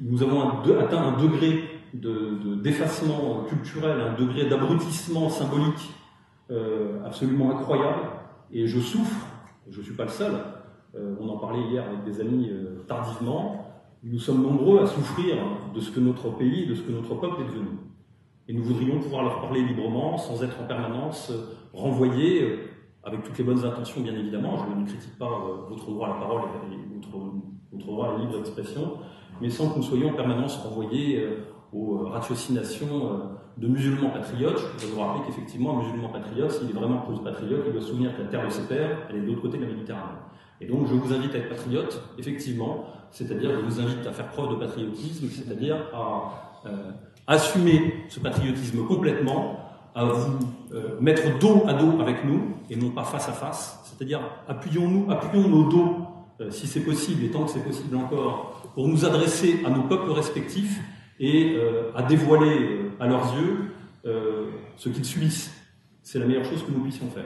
nous 0.00 0.22
avons 0.22 0.42
atteint 0.42 1.02
un 1.02 1.22
degré 1.22 1.64
de, 1.94 2.38
de 2.44 2.54
d'effacement 2.56 3.44
culturel, 3.48 4.00
un 4.00 4.14
degré 4.14 4.46
d'abrutissement 4.46 5.28
symbolique 5.28 5.94
euh, 6.50 7.04
absolument 7.04 7.52
incroyable, 7.52 8.00
et 8.52 8.66
je 8.66 8.80
souffre, 8.80 9.26
je 9.70 9.78
ne 9.78 9.84
suis 9.84 9.94
pas 9.94 10.04
le 10.04 10.10
seul, 10.10 10.32
euh, 10.96 11.14
on 11.20 11.28
en 11.28 11.38
parlait 11.38 11.62
hier 11.70 11.84
avec 11.84 12.04
des 12.04 12.20
amis 12.20 12.50
euh, 12.50 12.84
tardivement. 12.86 13.70
Nous 14.02 14.18
sommes 14.18 14.42
nombreux 14.42 14.82
à 14.82 14.86
souffrir 14.86 15.36
de 15.74 15.80
ce 15.80 15.90
que 15.90 16.00
notre 16.00 16.30
pays, 16.30 16.66
de 16.66 16.74
ce 16.74 16.82
que 16.82 16.92
notre 16.92 17.14
peuple 17.14 17.40
est 17.40 17.46
devenu. 17.46 17.68
Et 18.46 18.52
nous 18.52 18.62
voudrions 18.62 19.00
pouvoir 19.00 19.22
leur 19.22 19.40
parler 19.40 19.62
librement, 19.62 20.18
sans 20.18 20.42
être 20.44 20.60
en 20.60 20.66
permanence 20.66 21.32
renvoyés, 21.72 22.58
avec 23.04 23.22
toutes 23.22 23.38
les 23.38 23.44
bonnes 23.44 23.64
intentions 23.64 24.00
bien 24.00 24.14
évidemment. 24.14 24.56
Je 24.58 24.80
ne 24.80 24.86
critique 24.86 25.18
pas 25.18 25.28
votre 25.68 25.90
droit 25.90 26.08
à 26.08 26.10
la 26.10 26.16
parole 26.16 26.42
et 26.70 26.94
votre, 26.94 27.84
droit 27.84 28.08
à 28.08 28.12
la 28.12 28.18
libre 28.24 28.38
expression, 28.38 28.98
mais 29.40 29.50
sans 29.50 29.70
que 29.70 29.78
nous 29.78 29.82
soyons 29.82 30.10
en 30.10 30.14
permanence 30.14 30.56
renvoyés 30.56 31.26
aux 31.72 32.06
ratiocinations 32.06 33.34
de 33.56 33.68
musulmans 33.68 34.10
patriotes. 34.10 34.60
Je 34.78 34.86
vous 34.86 35.00
rappeler 35.00 35.24
qu'effectivement, 35.26 35.78
un 35.78 35.82
musulman 35.82 36.08
patriote, 36.08 36.50
s'il 36.50 36.70
est 36.70 36.72
vraiment 36.72 36.98
patriote, 37.22 37.64
il 37.66 37.72
doit 37.72 37.82
se 37.82 37.88
souvenir 37.88 38.16
que 38.16 38.22
la 38.22 38.28
terre 38.28 38.44
de 38.44 38.50
ses 38.50 38.66
pères, 38.66 38.98
elle 39.08 39.16
est 39.16 39.20
de 39.20 39.26
l'autre 39.26 39.42
côté 39.42 39.58
de 39.58 39.64
la 39.64 39.70
Méditerranée. 39.70 40.18
Et 40.60 40.66
donc, 40.66 40.86
je 40.86 40.94
vous 40.94 41.12
invite 41.12 41.34
à 41.34 41.38
être 41.38 41.48
patriote, 41.48 42.00
effectivement, 42.18 42.86
c'est-à-dire, 43.10 43.50
je 43.52 43.64
vous 43.64 43.80
invite 43.80 44.06
à 44.06 44.12
faire 44.12 44.28
preuve 44.28 44.50
de 44.50 44.54
patriotisme, 44.56 45.28
c'est-à-dire 45.28 45.76
à 45.92 46.60
euh, 46.66 46.90
assumer 47.26 48.04
ce 48.08 48.20
patriotisme 48.20 48.84
complètement, 48.86 49.63
à 49.94 50.04
vous 50.04 50.38
euh, 50.72 51.00
mettre 51.00 51.38
dos 51.38 51.64
à 51.66 51.74
dos 51.74 52.00
avec 52.00 52.24
nous, 52.24 52.56
et 52.68 52.76
non 52.76 52.90
pas 52.90 53.04
face 53.04 53.28
à 53.28 53.32
face, 53.32 53.78
c'est-à-dire 53.84 54.20
appuyons-nous, 54.48 55.10
appuyons 55.10 55.48
nos 55.48 55.64
dos, 55.64 55.96
euh, 56.40 56.50
si 56.50 56.66
c'est 56.66 56.80
possible, 56.80 57.24
et 57.24 57.30
tant 57.30 57.44
que 57.44 57.50
c'est 57.52 57.64
possible 57.64 57.96
encore, 57.96 58.70
pour 58.74 58.88
nous 58.88 59.04
adresser 59.04 59.60
à 59.64 59.70
nos 59.70 59.82
peuples 59.82 60.10
respectifs 60.10 60.80
et 61.20 61.54
euh, 61.56 61.92
à 61.94 62.02
dévoiler 62.02 62.90
à 62.98 63.06
leurs 63.06 63.34
yeux 63.36 63.70
ce 64.76 64.90
qu'ils 64.90 65.04
subissent. 65.04 65.50
C'est 66.02 66.18
la 66.18 66.26
meilleure 66.26 66.44
chose 66.44 66.62
que 66.62 66.70
nous 66.70 66.80
puissions 66.80 67.08
faire. 67.08 67.24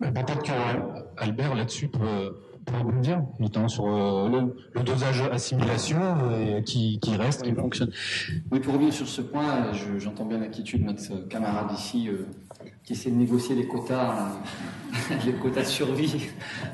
Peut-être 0.00 0.42
qu'Albert, 0.42 1.54
là-dessus, 1.54 1.88
peut, 1.88 2.34
pour 2.66 2.92
dire, 2.94 3.22
notamment 3.38 3.68
sur 3.68 3.86
le, 3.86 4.82
dosage 4.82 5.22
assimilation 5.32 5.98
qui, 6.64 6.98
qui, 7.00 7.16
reste, 7.16 7.42
qui 7.42 7.52
fonctionne. 7.52 7.90
Oui, 8.50 8.60
pour 8.60 8.74
revenir 8.74 8.92
sur 8.92 9.08
ce 9.08 9.22
point, 9.22 9.72
j'entends 9.98 10.26
bien 10.26 10.38
l'inquiétude 10.38 10.82
de 10.82 10.86
notre 10.86 11.28
camarade 11.28 11.70
ici 11.72 12.08
qui 12.84 12.92
essaie 12.92 13.10
de 13.10 13.16
négocier 13.16 13.54
les 13.54 13.66
quotas, 13.66 14.32
les 15.26 15.32
quotas 15.34 15.62
de 15.62 15.66
survie 15.66 16.28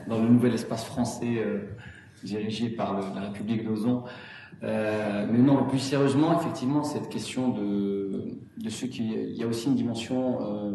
dans 0.09 0.19
le 0.19 0.29
nouvel 0.29 0.55
espace 0.55 0.85
français 0.85 1.43
dirigé 2.25 2.69
par 2.69 3.15
la 3.15 3.21
République 3.21 3.65
d'Ozon. 3.65 4.05
Euh, 4.63 5.27
mais 5.31 5.39
non, 5.39 5.65
plus 5.67 5.79
sérieusement, 5.79 6.41
effectivement, 6.41 6.85
cette 6.85 7.09
question 7.09 7.49
de, 7.49 8.39
de 8.59 8.71
ce 8.71 8.87
qui, 8.87 9.13
il 9.13 9.37
y 9.37 9.43
a 9.43 9.47
aussi 9.47 9.67
une 9.67 9.75
dimension, 9.75 10.39
euh, 10.41 10.73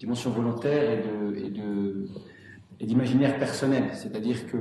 dimension 0.00 0.30
volontaire 0.30 0.90
et 0.90 1.02
de, 1.02 1.46
et 1.46 1.50
de, 1.50 2.08
et 2.80 2.86
d'imaginaire 2.86 3.38
personnel. 3.38 3.90
C'est-à-dire 3.92 4.46
que 4.46 4.56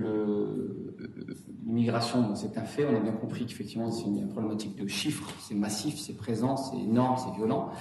l'immigration, 1.66 2.36
c'est 2.36 2.58
un 2.58 2.64
fait. 2.64 2.86
On 2.86 2.96
a 2.96 3.00
bien 3.00 3.12
compris 3.14 3.46
qu'effectivement, 3.46 3.90
c'est 3.92 4.06
une 4.06 4.28
problématique 4.30 4.76
de 4.76 4.88
chiffres. 4.88 5.30
C'est 5.40 5.56
massif, 5.56 5.98
c'est 5.98 6.16
présent, 6.16 6.56
c'est 6.58 6.78
énorme, 6.78 7.18
c'est 7.18 7.36
violent. 7.36 7.72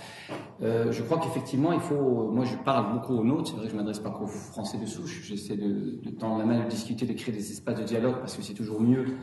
Euh, 0.62 0.92
je 0.92 1.02
crois 1.02 1.18
qu'effectivement, 1.18 1.72
il 1.72 1.80
faut. 1.80 2.30
Moi, 2.30 2.44
je 2.44 2.56
parle 2.56 2.92
beaucoup 2.92 3.14
aux 3.14 3.24
nôtres. 3.24 3.50
C'est 3.50 3.56
vrai 3.56 3.66
que 3.66 3.72
je 3.72 3.76
m'adresse 3.76 4.00
pas 4.00 4.10
qu'aux 4.10 4.26
Français 4.26 4.78
de 4.78 4.86
souche. 4.86 5.22
J'essaie 5.24 5.56
de, 5.56 6.00
de 6.02 6.10
tendre 6.10 6.38
la 6.38 6.44
main, 6.44 6.64
de 6.64 6.68
discuter, 6.68 7.06
de 7.06 7.12
créer 7.12 7.34
des 7.34 7.50
espaces 7.50 7.78
de 7.78 7.84
dialogue 7.84 8.18
parce 8.20 8.36
que 8.36 8.42
c'est 8.42 8.54
toujours 8.54 8.80
mieux 8.80 9.16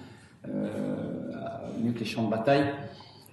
euh, 0.47 0.95
mieux 1.81 1.91
que 1.91 1.99
les 1.99 2.05
champs 2.05 2.23
de 2.23 2.29
bataille. 2.29 2.73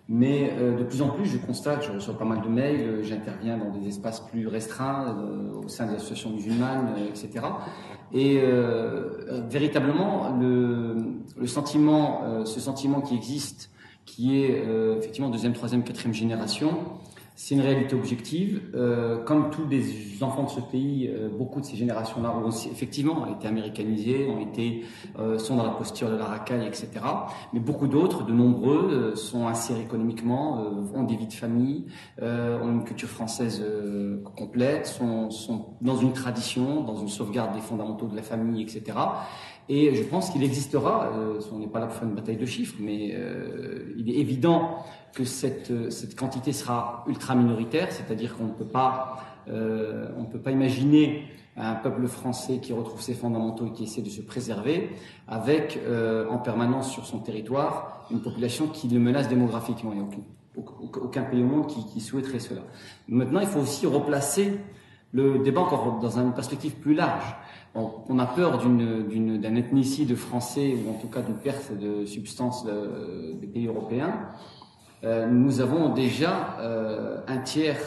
Mais 0.09 0.53
euh, 0.57 0.77
de 0.78 0.85
plus 0.85 1.03
en 1.03 1.09
plus, 1.09 1.27
je 1.27 1.37
constate, 1.37 1.85
je 1.85 1.93
reçois 1.93 2.16
pas 2.16 2.24
mal 2.24 2.41
de 2.41 2.49
mails, 2.49 2.81
euh, 2.81 3.03
j'interviens 3.03 3.59
dans 3.59 3.70
des 3.70 3.89
espaces 3.89 4.20
plus 4.20 4.47
restreints 4.47 5.16
au 5.65 5.69
sein 5.69 5.87
des 5.87 5.97
associations 5.97 6.31
musulmanes, 6.31 6.95
etc. 7.09 7.45
Et 8.12 8.41
véritablement, 9.51 10.37
le, 10.39 10.97
le 11.37 11.47
sentiment, 11.47 12.45
ce 12.45 12.61
sentiment 12.61 13.01
qui 13.01 13.16
existe, 13.16 13.70
qui 14.05 14.41
est 14.41 14.62
effectivement 14.97 15.28
deuxième, 15.28 15.55
troisième, 15.55 15.83
quatrième 15.83 16.15
génération, 16.15 16.78
c'est 17.36 17.54
une 17.54 17.60
réalité 17.60 17.94
objective. 17.94 18.62
Euh, 18.74 19.22
comme 19.22 19.50
tous 19.50 19.68
les 19.68 20.22
enfants 20.22 20.44
de 20.44 20.48
ce 20.48 20.60
pays, 20.60 21.06
euh, 21.06 21.28
beaucoup 21.28 21.60
de 21.60 21.66
ces 21.66 21.76
générations-là 21.76 22.34
ont 22.34 22.46
aussi, 22.46 22.70
effectivement 22.70 23.26
été 23.26 23.46
américanisés, 23.46 24.26
ont 24.26 24.40
été, 24.40 24.84
euh, 25.18 25.38
sont 25.38 25.56
dans 25.56 25.64
la 25.64 25.72
posture 25.72 26.10
de 26.10 26.16
la 26.16 26.24
racaille, 26.24 26.66
etc. 26.66 26.88
Mais 27.52 27.60
beaucoup 27.60 27.88
d'autres, 27.88 28.24
de 28.24 28.32
nombreux, 28.32 28.88
euh, 28.90 29.16
sont 29.16 29.46
insérés 29.46 29.82
économiquement, 29.82 30.60
euh, 30.60 30.98
ont 30.98 31.02
des 31.02 31.16
vies 31.16 31.26
de 31.26 31.32
famille, 31.34 31.84
ont 32.22 32.70
une 32.72 32.84
culture 32.84 33.08
française 33.08 33.62
complète, 34.34 34.86
sont, 34.86 35.30
sont 35.30 35.76
dans 35.82 35.96
une 35.96 36.14
tradition, 36.14 36.82
dans 36.82 36.96
une 36.96 37.08
sauvegarde 37.08 37.54
des 37.54 37.60
fondamentaux 37.60 38.06
de 38.06 38.16
la 38.16 38.22
famille, 38.22 38.62
etc. 38.62 38.82
Et 39.68 39.94
je 39.94 40.02
pense 40.04 40.30
qu'il 40.30 40.42
existera, 40.42 41.10
on 41.52 41.58
n'est 41.58 41.66
pas 41.66 41.80
là 41.80 41.86
pour 41.86 41.96
faire 41.96 42.08
une 42.08 42.14
bataille 42.14 42.36
de 42.36 42.46
chiffres, 42.46 42.76
mais 42.80 43.14
il 43.98 44.08
est 44.08 44.18
évident 44.18 44.78
que 45.16 45.24
cette, 45.24 45.90
cette 45.90 46.14
quantité 46.14 46.52
sera 46.52 47.02
ultra 47.09 47.34
minoritaire, 47.34 47.90
c'est-à-dire 47.90 48.36
qu'on 48.36 48.44
ne 48.44 48.52
peut 48.52 48.66
pas, 48.66 49.16
euh, 49.48 50.09
on 50.18 50.22
ne 50.22 50.26
peut 50.26 50.38
pas 50.38 50.51
imaginer 50.51 51.24
un 51.56 51.74
peuple 51.74 52.06
français 52.06 52.59
qui 52.59 52.74
retrouve 52.74 53.01
ses 53.01 53.14
fondamentaux 53.14 53.66
et 53.66 53.72
qui 53.72 53.84
essaie 53.84 54.02
de 54.02 54.10
se 54.10 54.20
préserver, 54.20 54.90
avec 55.26 55.80
euh, 55.86 56.28
en 56.28 56.36
permanence 56.36 56.93
sur 56.93 57.06
son 57.06 57.20
territoire 57.20 58.06
une 58.10 58.20
population 58.20 58.68
qui 58.68 58.88
le 58.88 59.01
menace 59.01 59.26
démographiquement. 59.28 59.93
Il 59.93 60.01
n'y 60.01 60.05
a 60.05 61.01
aucun, 61.01 61.22
pays 61.22 61.43
au 61.43 61.47
monde 61.47 61.66
qui, 61.66 62.01
souhaiterait 62.01 62.38
cela. 62.38 62.60
Maintenant, 63.09 63.40
il 63.40 63.47
faut 63.47 63.60
aussi 63.60 63.86
replacer 63.86 64.52
le 65.12 65.38
débat 65.38 65.62
encore 65.62 65.98
dans 65.98 66.18
une 66.18 66.34
perspective 66.34 66.74
plus 66.74 66.94
large. 66.94 67.34
on 67.74 68.18
a 68.18 68.26
peur 68.26 68.59
d'un 68.59 69.55
ethnicide 69.56 70.14
français, 70.14 70.74
ou 70.74 70.90
en 70.90 70.94
tout 70.94 71.09
cas 71.09 71.22
d'une 71.22 71.36
perte 71.36 71.72
de 71.72 72.05
substance 72.05 72.66
euh, 72.68 73.32
des 73.40 73.47
pays 73.47 73.66
européens. 73.66 74.28
Euh, 75.07 75.27
nous 75.27 75.61
avons 75.61 75.95
déjà 75.95 76.57
euh, 76.59 77.19
un 77.28 77.39
tiers 77.39 77.78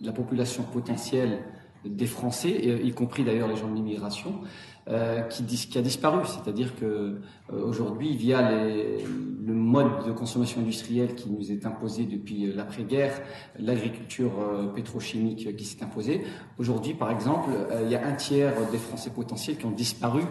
de 0.00 0.06
la 0.06 0.12
population 0.12 0.62
potentielle 0.62 1.40
des 1.84 2.06
Français, 2.06 2.50
y 2.50 2.92
compris 2.92 3.24
d'ailleurs 3.24 3.48
les 3.48 3.56
gens 3.56 3.68
de 3.68 3.74
l'immigration, 3.74 4.40
euh, 4.88 5.20
qui, 5.22 5.42
a 5.76 5.82
disparu. 5.82 6.20
C'est-à-dire 6.24 6.76
que 6.76 7.20
aujourd'hui, 7.52 8.16
via 8.16 8.50
le 8.50 9.52
mode 9.52 10.06
de 10.06 10.12
consommation 10.12 10.60
industrielle 10.60 11.16
qui 11.16 11.28
nous 11.28 11.50
est 11.50 11.66
imposé 11.66 12.04
depuis 12.04 12.52
l'après-guerre, 12.52 13.20
l'agriculture 13.58 14.30
pétrochimique 14.76 15.56
qui 15.56 15.64
s'est 15.64 15.82
imposée, 15.82 16.22
aujourd'hui, 16.56 16.94
par 16.94 17.10
exemple, 17.10 17.50
il 17.82 17.90
y 17.90 17.96
a 17.96 18.06
un 18.06 18.12
tiers 18.12 18.54
des 18.70 18.78
Français 18.78 19.10
potentiels 19.10 19.56
qui 19.56 19.66
ont 19.66 19.72
disparu 19.72 20.22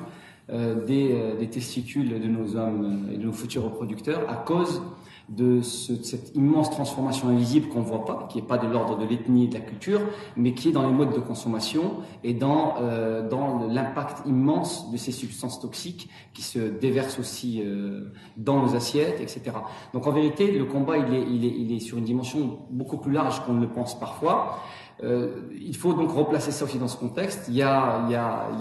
des, 0.50 1.36
des, 1.38 1.50
testicules 1.50 2.22
de 2.22 2.28
nos 2.28 2.56
hommes 2.56 3.10
et 3.14 3.18
de 3.18 3.26
nos 3.26 3.34
futurs 3.34 3.66
reproducteurs 3.66 4.22
à 4.30 4.36
cause 4.36 4.82
de, 5.30 5.62
ce, 5.62 6.02
cette 6.04 6.36
immense 6.36 6.70
transformation 6.70 7.30
invisible 7.30 7.70
qu'on 7.70 7.80
ne 7.80 7.86
voit 7.86 8.06
pas, 8.06 8.28
qui 8.30 8.38
n'est 8.38 8.48
pas 8.48 8.58
de 8.58 8.68
l'ordre 8.68 8.98
de 8.98 9.06
l'ethnie 9.06 9.46
et 9.46 9.48
de 9.48 9.54
la 9.54 9.62
culture, 9.62 10.02
mais 10.36 10.54
qui 10.54 10.70
est 10.70 10.72
dans 10.72 10.86
les 10.86 10.94
modes 10.94 11.14
de 11.14 11.20
consommation 11.20 11.98
et 12.24 12.34
dans, 12.34 12.76
euh, 12.82 13.28
dans 13.28 13.68
l'impact 13.68 14.28
immense 14.28 14.92
de 14.92 14.98
ces 14.98 15.12
substances 15.12 15.60
toxiques 15.60 16.10
qui 16.34 16.42
se 16.42 16.60
déversent 16.60 17.20
aussi 17.20 17.62
euh, 17.64 18.12
dans 18.38 18.62
nos 18.62 18.76
assiettes, 18.76 19.22
etc. 19.22 19.58
Donc 19.94 20.08
en 20.08 20.12
vérité, 20.12 20.52
le 20.52 20.66
combat, 20.66 20.98
il 20.98 21.14
est, 21.14 21.24
il 21.30 21.46
est, 21.46 21.56
il 21.58 21.72
est 21.74 21.80
sur 21.80 21.98
une 21.98 22.06
dimension 22.06 22.60
beaucoup 22.70 22.98
plus 22.98 23.12
large 23.12 23.44
qu'on 23.46 23.54
ne 23.54 23.62
le 23.62 23.70
pense 23.70 24.00
parfois. 24.00 24.60
Euh, 25.04 25.50
il 25.60 25.76
faut 25.76 25.94
donc 25.94 26.12
replacer 26.12 26.52
ça 26.52 26.66
aussi 26.66 26.78
dans 26.78 26.88
ce 26.88 26.98
contexte. 26.98 27.46
Il 27.48 27.56
y 27.56 27.64
a, 27.64 28.08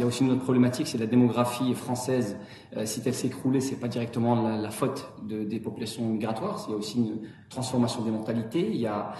aussi 0.04 0.24
une 0.24 0.32
autre 0.32 0.42
problématique, 0.42 0.86
c'est 0.86 0.98
la 0.98 1.06
démographie 1.06 1.74
française. 1.74 2.36
Euh, 2.76 2.86
si 2.86 3.02
elle 3.04 3.14
s'est 3.14 3.26
écroulée, 3.26 3.60
c'est 3.60 3.76
pas 3.76 3.88
directement 3.88 4.56
la, 4.56 4.70
faute 4.70 5.12
de, 5.22 5.44
des 5.44 5.60
populations 5.60 6.04
migratoires. 6.06 6.64
Il 6.68 6.72
y 6.72 6.74
a 6.74 6.78
aussi 6.78 6.98
une 6.98 7.20
transformation 7.48 8.02
des 8.02 8.10
mentalités. 8.10 8.70
Il 8.70 8.80
y 8.80 8.86
a 8.86 9.14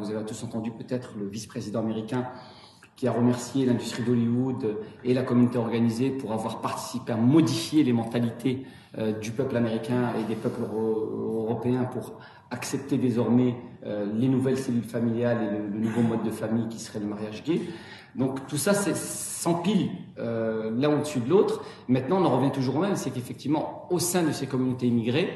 vous 0.00 0.10
avez 0.10 0.24
tous 0.24 0.42
entendu 0.44 0.70
peut-être 0.70 1.12
le 1.18 1.26
vice-président 1.26 1.80
américain 1.80 2.26
qui 3.00 3.08
a 3.08 3.12
remercié 3.12 3.64
l'industrie 3.64 4.02
d'Hollywood 4.02 4.76
et 5.04 5.14
la 5.14 5.22
communauté 5.22 5.56
organisée 5.56 6.10
pour 6.10 6.32
avoir 6.32 6.60
participé 6.60 7.12
à 7.12 7.16
modifier 7.16 7.82
les 7.82 7.94
mentalités 7.94 8.66
euh, 8.98 9.12
du 9.12 9.30
peuple 9.30 9.56
américain 9.56 10.12
et 10.20 10.24
des 10.24 10.34
peuples 10.34 10.60
européens 10.60 11.84
pour 11.84 12.18
accepter 12.50 12.98
désormais 12.98 13.54
euh, 13.86 14.06
les 14.14 14.28
nouvelles 14.28 14.58
cellules 14.58 14.82
familiales 14.82 15.38
et 15.42 15.50
le, 15.50 15.68
le, 15.68 15.78
nouveau 15.78 16.02
mode 16.02 16.22
de 16.22 16.30
famille 16.30 16.68
qui 16.68 16.78
serait 16.78 17.00
le 17.00 17.06
mariage 17.06 17.42
gay. 17.44 17.60
Donc 18.16 18.46
tout 18.48 18.56
ça 18.56 18.74
s'empile 18.74 19.88
euh, 20.18 20.70
l'un 20.76 20.90
au-dessus 20.96 21.20
de 21.20 21.28
l'autre. 21.28 21.64
Maintenant, 21.88 22.20
on 22.20 22.24
en 22.24 22.36
revient 22.36 22.52
toujours 22.52 22.76
au 22.76 22.80
même, 22.80 22.96
c'est 22.96 23.10
qu'effectivement, 23.10 23.86
au 23.90 23.98
sein 23.98 24.22
de 24.22 24.32
ces 24.32 24.46
communautés 24.46 24.88
immigrées, 24.88 25.30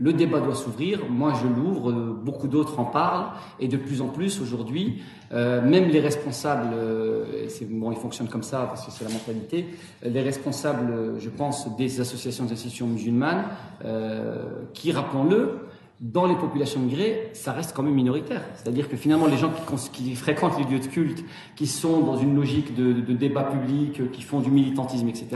le 0.00 0.14
débat 0.14 0.40
doit 0.40 0.54
s'ouvrir. 0.54 1.00
Moi, 1.08 1.34
je 1.40 1.46
l'ouvre. 1.46 1.90
Euh, 1.90 2.18
beaucoup 2.20 2.48
d'autres 2.48 2.80
en 2.80 2.84
parlent, 2.84 3.32
et 3.60 3.68
de 3.68 3.76
plus 3.76 4.00
en 4.00 4.08
plus 4.08 4.40
aujourd'hui, 4.40 5.02
euh, 5.32 5.62
même 5.62 5.88
les 5.88 6.00
responsables, 6.00 6.70
euh, 6.74 7.48
bon, 7.68 7.92
ils 7.92 7.98
fonctionnent 7.98 8.28
comme 8.28 8.42
ça 8.42 8.66
parce 8.66 8.86
que 8.86 8.92
c'est 8.92 9.04
la 9.04 9.10
mentalité. 9.10 9.66
Les 10.02 10.22
responsables, 10.22 11.18
je 11.18 11.28
pense, 11.28 11.76
des 11.76 12.00
associations 12.00 12.44
des 12.44 12.52
institutions 12.52 12.86
musulmanes, 12.86 13.44
qui, 14.72 14.92
rappelons-le, 14.92 15.69
dans 16.00 16.24
les 16.24 16.34
populations 16.34 16.80
migrées, 16.80 17.30
ça 17.34 17.52
reste 17.52 17.74
quand 17.76 17.82
même 17.82 17.94
minoritaire. 17.94 18.42
C'est-à-dire 18.54 18.88
que 18.88 18.96
finalement, 18.96 19.26
les 19.26 19.36
gens 19.36 19.52
qui, 19.92 20.14
fréquentent 20.14 20.58
les 20.58 20.64
lieux 20.64 20.80
de 20.80 20.86
culte, 20.86 21.24
qui 21.56 21.66
sont 21.66 22.00
dans 22.00 22.16
une 22.16 22.34
logique 22.34 22.74
de, 22.74 22.92
de, 22.92 23.12
débat 23.12 23.44
public, 23.44 24.10
qui 24.10 24.22
font 24.22 24.40
du 24.40 24.50
militantisme, 24.50 25.08
etc., 25.08 25.28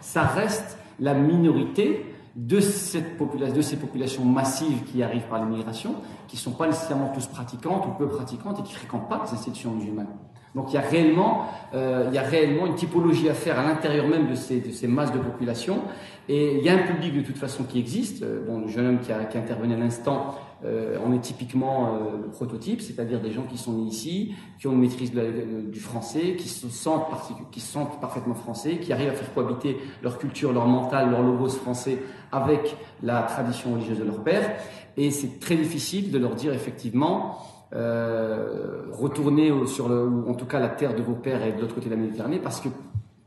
ça 0.00 0.22
reste 0.22 0.78
la 1.00 1.12
minorité 1.12 2.06
de, 2.34 2.60
cette 2.60 3.16
population, 3.18 3.56
de 3.56 3.62
ces 3.62 3.76
populations 3.76 4.24
massives 4.24 4.84
qui 4.84 5.02
arrivent 5.02 5.28
par 5.28 5.44
l'immigration, 5.44 5.94
qui 6.28 6.36
ne 6.36 6.40
sont 6.40 6.52
pas 6.52 6.66
nécessairement 6.66 7.08
tous 7.08 7.26
pratiquantes 7.26 7.86
ou 7.86 7.90
peu 7.90 8.08
pratiquantes 8.08 8.60
et 8.60 8.62
qui 8.62 8.72
ne 8.72 8.78
fréquentent 8.78 9.08
pas 9.08 9.22
les 9.24 9.34
institutions 9.34 9.72
musulmanes. 9.72 10.08
Donc 10.54 10.72
il 10.72 10.74
y 10.74 10.78
a 10.78 10.82
réellement, 10.82 11.44
euh, 11.74 12.06
il 12.08 12.14
y 12.14 12.18
a 12.18 12.22
réellement 12.22 12.66
une 12.66 12.74
typologie 12.74 13.28
à 13.28 13.34
faire 13.34 13.58
à 13.58 13.62
l'intérieur 13.62 14.08
même 14.08 14.28
de 14.28 14.34
ces, 14.34 14.60
de 14.60 14.70
ces 14.70 14.86
masses 14.86 15.12
de 15.12 15.18
population. 15.18 15.82
Et 16.28 16.58
il 16.58 16.64
y 16.64 16.68
a 16.68 16.74
un 16.74 16.86
public 16.86 17.14
de 17.14 17.20
toute 17.22 17.38
façon 17.38 17.64
qui 17.64 17.78
existe. 17.78 18.22
Euh, 18.22 18.44
bon, 18.46 18.60
le 18.60 18.68
jeune 18.68 18.86
homme 18.86 19.00
qui 19.00 19.12
a, 19.12 19.24
qui 19.24 19.36
a 19.36 19.40
intervenu 19.40 19.74
à 19.74 19.76
l'instant, 19.76 20.34
euh, 20.64 20.98
on 21.06 21.12
est 21.12 21.20
typiquement 21.20 21.94
euh, 21.94 21.98
le 22.22 22.28
prototype, 22.28 22.80
c'est-à-dire 22.80 23.20
des 23.20 23.30
gens 23.30 23.44
qui 23.44 23.58
sont 23.58 23.72
nés 23.72 23.88
ici, 23.88 24.34
qui 24.58 24.66
ont 24.66 24.72
une 24.72 24.80
maîtrise 24.80 25.12
du 25.12 25.80
français, 25.80 26.34
qui 26.36 26.48
se 26.48 26.68
sentent 26.68 28.00
parfaitement 28.00 28.34
français, 28.34 28.78
qui 28.78 28.92
arrivent 28.92 29.10
à 29.10 29.12
faire 29.12 29.32
cohabiter 29.34 29.76
leur 30.02 30.18
culture, 30.18 30.52
leur 30.52 30.66
mental, 30.66 31.10
leur 31.10 31.22
logos 31.22 31.50
français 31.50 31.98
avec 32.32 32.76
la 33.02 33.22
tradition 33.22 33.74
religieuse 33.74 33.98
de 33.98 34.04
leur 34.04 34.22
père. 34.22 34.50
Et 34.96 35.10
c'est 35.10 35.38
très 35.38 35.56
difficile 35.56 36.10
de 36.10 36.18
leur 36.18 36.34
dire 36.34 36.54
effectivement 36.54 37.38
euh, 37.74 38.86
retourner 38.92 39.52
sur 39.66 39.88
le, 39.88 40.06
ou 40.06 40.30
en 40.30 40.34
tout 40.34 40.46
cas 40.46 40.58
la 40.58 40.68
terre 40.68 40.94
de 40.94 41.02
vos 41.02 41.14
pères 41.14 41.44
et 41.44 41.52
de 41.52 41.60
l'autre 41.60 41.74
côté 41.74 41.86
de 41.90 41.94
la 41.94 42.00
Méditerranée, 42.00 42.38
parce 42.38 42.60
que 42.60 42.68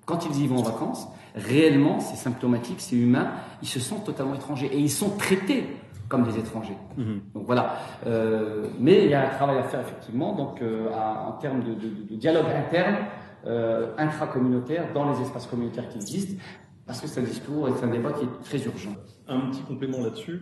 quand 0.05 0.25
ils 0.25 0.41
y 0.41 0.47
vont 0.47 0.57
en 0.57 0.63
vacances, 0.63 1.07
réellement, 1.39 1.99
c'est 1.99 2.15
symptomatique, 2.15 2.77
c'est 2.79 2.95
humain, 2.95 3.31
ils 3.61 3.67
se 3.67 3.79
sentent 3.79 4.05
totalement 4.05 4.35
étrangers 4.35 4.69
et 4.71 4.77
ils 4.77 4.91
sont 4.91 5.17
traités 5.17 5.65
comme 6.07 6.23
des 6.23 6.37
étrangers. 6.39 6.77
Mmh. 6.97 7.03
Donc 7.33 7.45
voilà. 7.45 7.77
Euh, 8.07 8.65
mais 8.79 9.05
il 9.05 9.11
y 9.11 9.13
a 9.13 9.27
un 9.27 9.35
travail 9.35 9.59
à 9.59 9.63
faire 9.63 9.81
effectivement, 9.81 10.35
donc 10.35 10.61
euh, 10.61 10.89
à, 10.93 11.27
en 11.27 11.33
termes 11.33 11.63
de, 11.63 11.73
de, 11.73 11.89
de, 12.09 12.15
dialogue 12.15 12.47
interne, 12.47 12.97
euh, 13.45 13.93
intracommunautaire 13.97 14.91
dans 14.93 15.11
les 15.11 15.21
espaces 15.21 15.45
communautaires 15.45 15.87
qui 15.89 15.97
existent, 15.97 16.41
Parce 16.85 16.99
que 16.99 17.07
c'est 17.07 17.21
un 17.21 17.23
discours 17.23 17.69
et 17.69 17.71
c'est 17.77 17.85
un 17.85 17.89
débat 17.89 18.11
qui 18.11 18.25
est 18.25 18.43
très 18.43 18.65
urgent. 18.65 18.95
Un 19.27 19.51
petit 19.51 19.61
complément 19.61 20.01
là-dessus. 20.03 20.41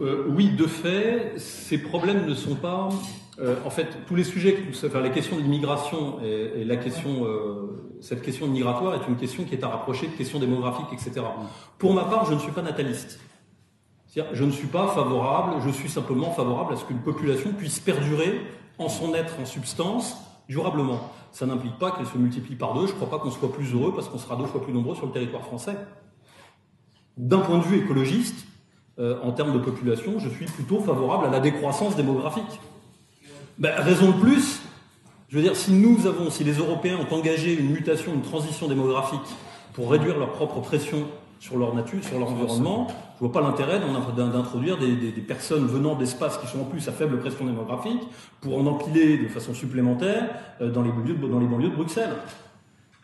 Euh, 0.00 0.26
oui, 0.28 0.50
de 0.50 0.66
fait, 0.66 1.32
ces 1.36 1.78
problèmes 1.78 2.26
ne 2.26 2.34
sont 2.34 2.54
pas. 2.54 2.88
Euh, 3.40 3.56
en 3.64 3.70
fait, 3.70 3.88
tous 4.06 4.14
les 4.14 4.24
sujets, 4.24 4.56
enfin, 4.84 5.00
la 5.00 5.10
question 5.10 5.36
de 5.36 5.42
l'immigration 5.42 6.20
et, 6.22 6.64
la 6.64 6.76
question, 6.76 7.26
euh, 7.26 7.93
cette 8.04 8.20
question 8.20 8.46
migratoire 8.46 8.94
est 8.96 9.08
une 9.08 9.16
question 9.16 9.44
qui 9.44 9.54
est 9.54 9.64
à 9.64 9.68
rapprocher 9.68 10.08
de 10.08 10.12
questions 10.12 10.38
démographiques, 10.38 10.92
etc. 10.92 11.24
Pour 11.78 11.94
ma 11.94 12.04
part, 12.04 12.26
je 12.26 12.34
ne 12.34 12.38
suis 12.38 12.52
pas 12.52 12.60
nataliste. 12.60 13.18
Je 14.14 14.44
ne 14.44 14.50
suis 14.50 14.66
pas 14.66 14.88
favorable, 14.88 15.62
je 15.64 15.70
suis 15.70 15.88
simplement 15.88 16.30
favorable 16.30 16.74
à 16.74 16.76
ce 16.76 16.84
qu'une 16.84 17.00
population 17.00 17.52
puisse 17.52 17.80
perdurer 17.80 18.42
en 18.78 18.90
son 18.90 19.14
être, 19.14 19.40
en 19.40 19.46
substance, 19.46 20.18
durablement. 20.50 21.00
Ça 21.32 21.46
n'implique 21.46 21.78
pas 21.78 21.92
qu'elle 21.92 22.06
se 22.06 22.18
multiplie 22.18 22.56
par 22.56 22.74
deux. 22.74 22.86
Je 22.86 22.92
ne 22.92 22.96
crois 22.96 23.08
pas 23.08 23.18
qu'on 23.18 23.30
soit 23.30 23.50
plus 23.50 23.72
heureux 23.72 23.94
parce 23.94 24.10
qu'on 24.10 24.18
sera 24.18 24.36
deux 24.36 24.44
fois 24.44 24.62
plus 24.62 24.74
nombreux 24.74 24.94
sur 24.94 25.06
le 25.06 25.12
territoire 25.12 25.42
français. 25.42 25.76
D'un 27.16 27.38
point 27.38 27.56
de 27.56 27.64
vue 27.64 27.78
écologiste, 27.78 28.46
euh, 28.98 29.18
en 29.22 29.32
termes 29.32 29.54
de 29.54 29.58
population, 29.58 30.18
je 30.18 30.28
suis 30.28 30.44
plutôt 30.44 30.78
favorable 30.80 31.26
à 31.28 31.30
la 31.30 31.40
décroissance 31.40 31.96
démographique. 31.96 32.60
Ben, 33.56 33.74
raison 33.80 34.08
de 34.08 34.20
plus, 34.20 34.60
je 35.34 35.40
veux 35.40 35.44
dire, 35.44 35.56
si 35.56 35.72
nous 35.72 36.06
avons, 36.06 36.30
si 36.30 36.44
les 36.44 36.52
Européens 36.52 36.96
ont 36.96 37.12
engagé 37.12 37.58
une 37.58 37.70
mutation, 37.70 38.14
une 38.14 38.22
transition 38.22 38.68
démographique 38.68 39.18
pour 39.72 39.90
réduire 39.90 40.16
leur 40.16 40.30
propre 40.30 40.60
pression 40.60 41.08
sur 41.40 41.58
leur 41.58 41.74
nature, 41.74 42.04
sur 42.04 42.20
leur 42.20 42.30
environnement, 42.30 42.86
je 43.16 43.18
vois 43.18 43.32
pas 43.32 43.40
l'intérêt 43.40 43.80
d'introduire 44.16 44.78
des, 44.78 45.10
personnes 45.26 45.66
venant 45.66 45.96
d'espaces 45.96 46.38
qui 46.38 46.46
sont 46.46 46.60
en 46.60 46.64
plus 46.64 46.86
à 46.86 46.92
faible 46.92 47.18
pression 47.18 47.46
démographique 47.46 48.00
pour 48.42 48.56
en 48.56 48.64
empiler 48.64 49.18
de 49.18 49.26
façon 49.26 49.54
supplémentaire 49.54 50.28
euh, 50.60 50.70
dans 50.70 50.82
les 50.82 50.92
banlieues 50.92 51.16
de, 51.16 51.74
Bruxelles. 51.74 52.14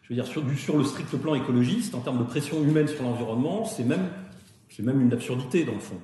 Je 0.05 0.11
veux 0.11 0.15
dire, 0.15 0.27
sur, 0.29 0.79
le 0.79 0.85
strict 0.85 1.17
plan 1.17 1.35
écologiste, 1.35 1.97
en 1.97 2.01
termes 2.01 2.19
de 2.19 2.23
pression 2.23 2.63
humaine 2.63 2.87
sur 2.87 3.03
l'environnement, 3.03 3.65
c'est 3.65 3.83
même 3.83 4.09
une 4.79 5.13
absurdité 5.13 5.65
dans 5.65 5.75
le 5.75 5.81
fond. 5.81 5.99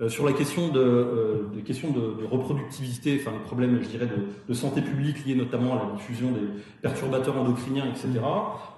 Euh, 0.00 0.08
sur 0.08 0.24
la 0.24 0.32
question 0.32 0.68
de, 0.68 0.80
euh, 0.80 1.42
de, 1.52 2.24
reproductivité, 2.24 3.20
enfin 3.20 3.32
les 3.32 3.44
problèmes, 3.44 3.82
je 3.82 3.88
dirais, 3.88 4.08
de, 4.48 4.54
santé 4.54 4.80
publique 4.80 5.26
liés 5.26 5.34
notamment 5.34 5.74
à 5.74 5.84
la 5.84 5.92
diffusion 5.92 6.30
des 6.32 6.40
perturbateurs 6.80 7.36
endocriniens, 7.36 7.84
etc. 7.86 8.08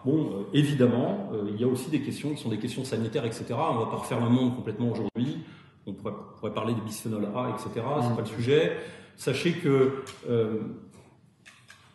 Bon, 0.05 0.19
euh, 0.19 0.43
évidemment, 0.53 1.31
il 1.49 1.61
y 1.61 1.65
a 1.65 1.69
aussi 1.69 1.91
des 1.91 2.01
questions 2.01 2.35
qui 2.35 2.43
sont 2.43 2.49
des 2.49 2.59
questions 2.59 2.85
sanitaires, 2.85 3.25
etc. 3.25 3.45
On 3.51 3.79
va 3.79 3.87
pas 3.87 3.99
refaire 3.99 4.21
le 4.21 4.31
monde 4.31 4.57
complètement 4.57 4.91
aujourd'hui. 4.91 5.39
On 5.87 5.93
pourrait, 5.93 6.55
parler 6.55 6.75
des 6.75 6.81
bisphénols 6.81 7.29
A, 7.37 7.51
etc. 7.51 7.87
C'est 8.03 8.17
pas 8.17 8.23
le 8.23 8.27
sujet. 8.27 8.77
Sachez 9.17 9.53
que 9.53 10.03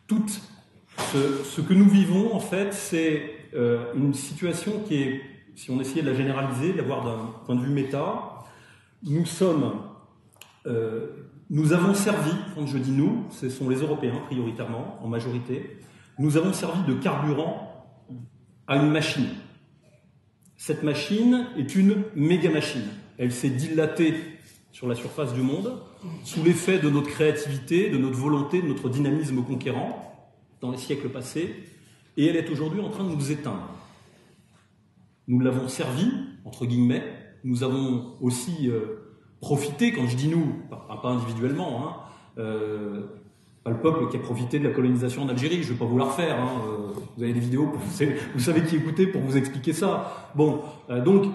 tout 0.08 0.24
ce, 0.98 1.62
que 1.62 1.74
nous 1.74 1.90
vivons, 1.90 2.34
en 2.34 2.40
fait, 2.40 2.74
c'est 2.74 3.50
une 3.96 4.14
situation 4.14 4.84
qui 4.88 4.96
est, 4.96 5.22
si 5.56 5.70
on 5.72 5.80
essayait 5.80 6.02
de 6.02 6.10
la 6.10 6.16
généraliser, 6.16 6.74
de 6.74 6.78
l'avoir 6.78 7.04
d'un 7.04 7.18
point 7.46 7.56
de 7.56 7.62
vue 7.62 7.74
méta, 7.74 8.37
nous 9.04 9.26
sommes, 9.26 9.74
euh, 10.66 11.08
nous 11.50 11.74
avons 11.74 11.94
servi, 11.94 12.32
quand 12.56 12.66
je 12.66 12.78
dis 12.78 12.92
nous, 12.92 13.26
ce 13.30 13.50
sont 13.50 13.70
les 13.70 13.78
Européens 13.78 14.22
prioritairement, 14.26 15.00
en 15.02 15.08
majorité, 15.08 15.78
nous 16.20 16.38
avons 16.38 16.54
servi 16.54 16.84
de 16.84 16.94
carburant 17.00 17.88
à 18.68 18.78
une 18.78 18.92
machine. 18.92 19.30
Cette 20.58 20.84
machine 20.84 21.48
est 21.58 21.76
une 21.76 22.04
méga 22.16 22.50
machine. 22.50 22.88
Elle 23.18 23.32
s'est 23.32 23.50
dilatée 23.50 24.16
sur 24.72 24.88
la 24.88 24.96
surface 24.96 25.34
du 25.34 25.42
monde 25.42 25.82
sous 26.24 26.44
l'effet 26.44 26.80
de 26.80 26.90
notre 26.90 27.10
créativité, 27.10 27.90
de 27.90 27.98
notre 27.98 28.18
volonté, 28.18 28.62
de 28.62 28.68
notre 28.68 28.90
dynamisme 28.90 29.44
conquérant 29.44 30.30
dans 30.62 30.72
les 30.72 30.78
siècles 30.78 31.10
passés, 31.10 31.56
et 32.18 32.26
elle 32.26 32.36
est 32.36 32.50
aujourd'hui 32.50 32.82
en 32.82 32.90
train 32.90 33.04
de 33.04 33.16
nous 33.16 33.32
éteindre. 33.32 33.70
Nous 35.28 35.40
l'avons 35.40 35.68
servi, 35.68 36.12
entre 36.46 36.66
guillemets, 36.66 37.04
nous 37.48 37.64
avons 37.64 38.18
aussi 38.22 38.70
euh, 38.70 39.14
profité, 39.40 39.94
quand 39.94 40.06
je 40.06 40.18
dis 40.18 40.28
nous, 40.28 40.54
pas, 40.70 41.10
individuellement, 41.10 41.88
hein, 41.88 41.96
euh, 42.38 43.04
pas 43.64 43.72
le 43.72 43.80
peuple 43.80 44.10
qui 44.10 44.18
a 44.18 44.20
profité 44.20 44.60
de 44.60 44.68
la 44.68 44.74
colonisation 44.74 45.24
en 45.24 45.30
Algérie, 45.30 45.64
je 45.64 45.70
ne 45.70 45.74
vais 45.74 45.80
pas 45.80 45.86
vous 45.86 45.98
la 45.98 46.06
refaire, 46.06 46.40
hein, 46.42 46.62
euh, 46.68 47.00
vous 47.16 47.24
avez 47.24 47.32
des 47.32 47.40
vidéos, 47.40 47.72
vous, 48.34 48.40
savez, 48.40 48.64
qui 48.64 48.76
écouter 48.76 49.08
pour 49.08 49.22
vous 49.22 49.38
expliquer 49.38 49.72
ça. 49.72 50.32
Bon, 50.36 50.62
donc, 51.06 51.32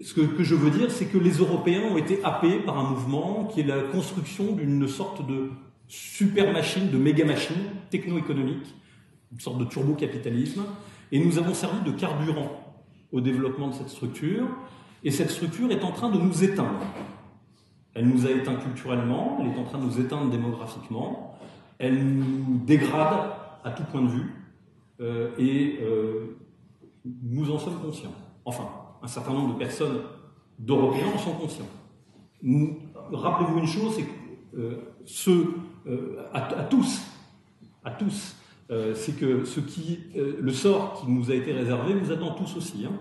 ce 0.00 0.14
que, 0.14 0.20
que, 0.20 0.44
je 0.44 0.54
veux 0.54 0.70
dire, 0.70 0.90
c'est 0.90 1.06
que 1.06 1.18
les 1.18 1.38
Européens 1.38 1.82
ont 1.90 1.96
été 1.96 2.22
happés 2.22 2.60
par 2.60 2.78
un 2.78 2.90
mouvement 2.90 3.46
qui 3.46 3.60
est 3.60 3.64
la 3.64 3.80
construction 3.80 4.52
d'une 4.52 4.86
sorte 4.86 5.26
de 5.26 5.50
super 5.88 6.52
machine, 6.52 6.90
de 6.90 6.98
méga 6.98 7.24
machine 7.24 7.56
techno-économique, 7.90 8.74
une 9.32 9.40
sorte 9.40 9.58
de 9.58 9.64
turbo-capitalisme, 9.64 10.62
et 11.10 11.18
nous 11.18 11.38
avons 11.38 11.54
servi 11.54 11.80
de 11.90 11.96
carburant 11.96 12.68
au 13.10 13.20
développement 13.20 13.68
de 13.68 13.74
cette 13.74 13.88
structure. 13.88 14.46
Et 15.04 15.10
cette 15.10 15.30
structure 15.30 15.70
est 15.70 15.84
en 15.84 15.92
train 15.92 16.10
de 16.10 16.18
nous 16.18 16.42
éteindre. 16.44 16.80
Elle 17.94 18.08
nous 18.08 18.26
a 18.26 18.30
éteints 18.30 18.56
culturellement, 18.56 19.38
elle 19.40 19.48
est 19.48 19.58
en 19.58 19.64
train 19.64 19.78
de 19.78 19.84
nous 19.84 20.00
éteindre 20.00 20.30
démographiquement, 20.30 21.36
elle 21.78 22.04
nous 22.04 22.58
dégrade 22.64 23.30
à 23.64 23.70
tout 23.70 23.84
point 23.84 24.02
de 24.02 24.08
vue, 24.08 24.34
euh, 25.00 25.30
et 25.38 25.78
euh, 25.82 26.36
nous 27.22 27.50
en 27.50 27.58
sommes 27.58 27.80
conscients. 27.80 28.14
Enfin, 28.44 28.68
un 29.02 29.06
certain 29.06 29.32
nombre 29.32 29.54
de 29.54 29.58
personnes, 29.58 30.00
d'Européens, 30.58 31.06
en 31.14 31.18
sont 31.18 31.34
conscients. 31.34 31.68
Rappelez-vous 33.12 33.58
une 33.58 33.66
chose, 33.66 33.94
c'est 33.94 34.02
que 34.02 34.58
euh, 35.86 36.22
à, 36.32 36.64
tous, 36.64 37.02
à 37.84 37.92
tous, 37.92 38.36
c'est 38.94 39.18
que 39.18 39.44
ce 39.44 39.60
qui, 39.60 40.00
le 40.14 40.52
sort 40.52 41.00
qui 41.00 41.10
nous 41.10 41.30
a 41.30 41.34
été 41.34 41.52
réservé 41.52 41.94
nous 41.94 42.10
attend 42.10 42.34
tous 42.34 42.56
aussi. 42.56 42.84
Hein. 42.84 42.92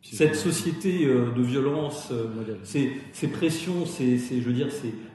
Cette 0.00 0.36
société 0.36 1.04
euh, 1.04 1.32
de 1.32 1.42
violence, 1.42 2.08
euh, 2.10 2.26
ces, 2.62 3.28
pressions, 3.28 3.84
ces, 3.84 4.16
je 4.18 4.46
veux 4.46 4.54
dire, 4.54 4.68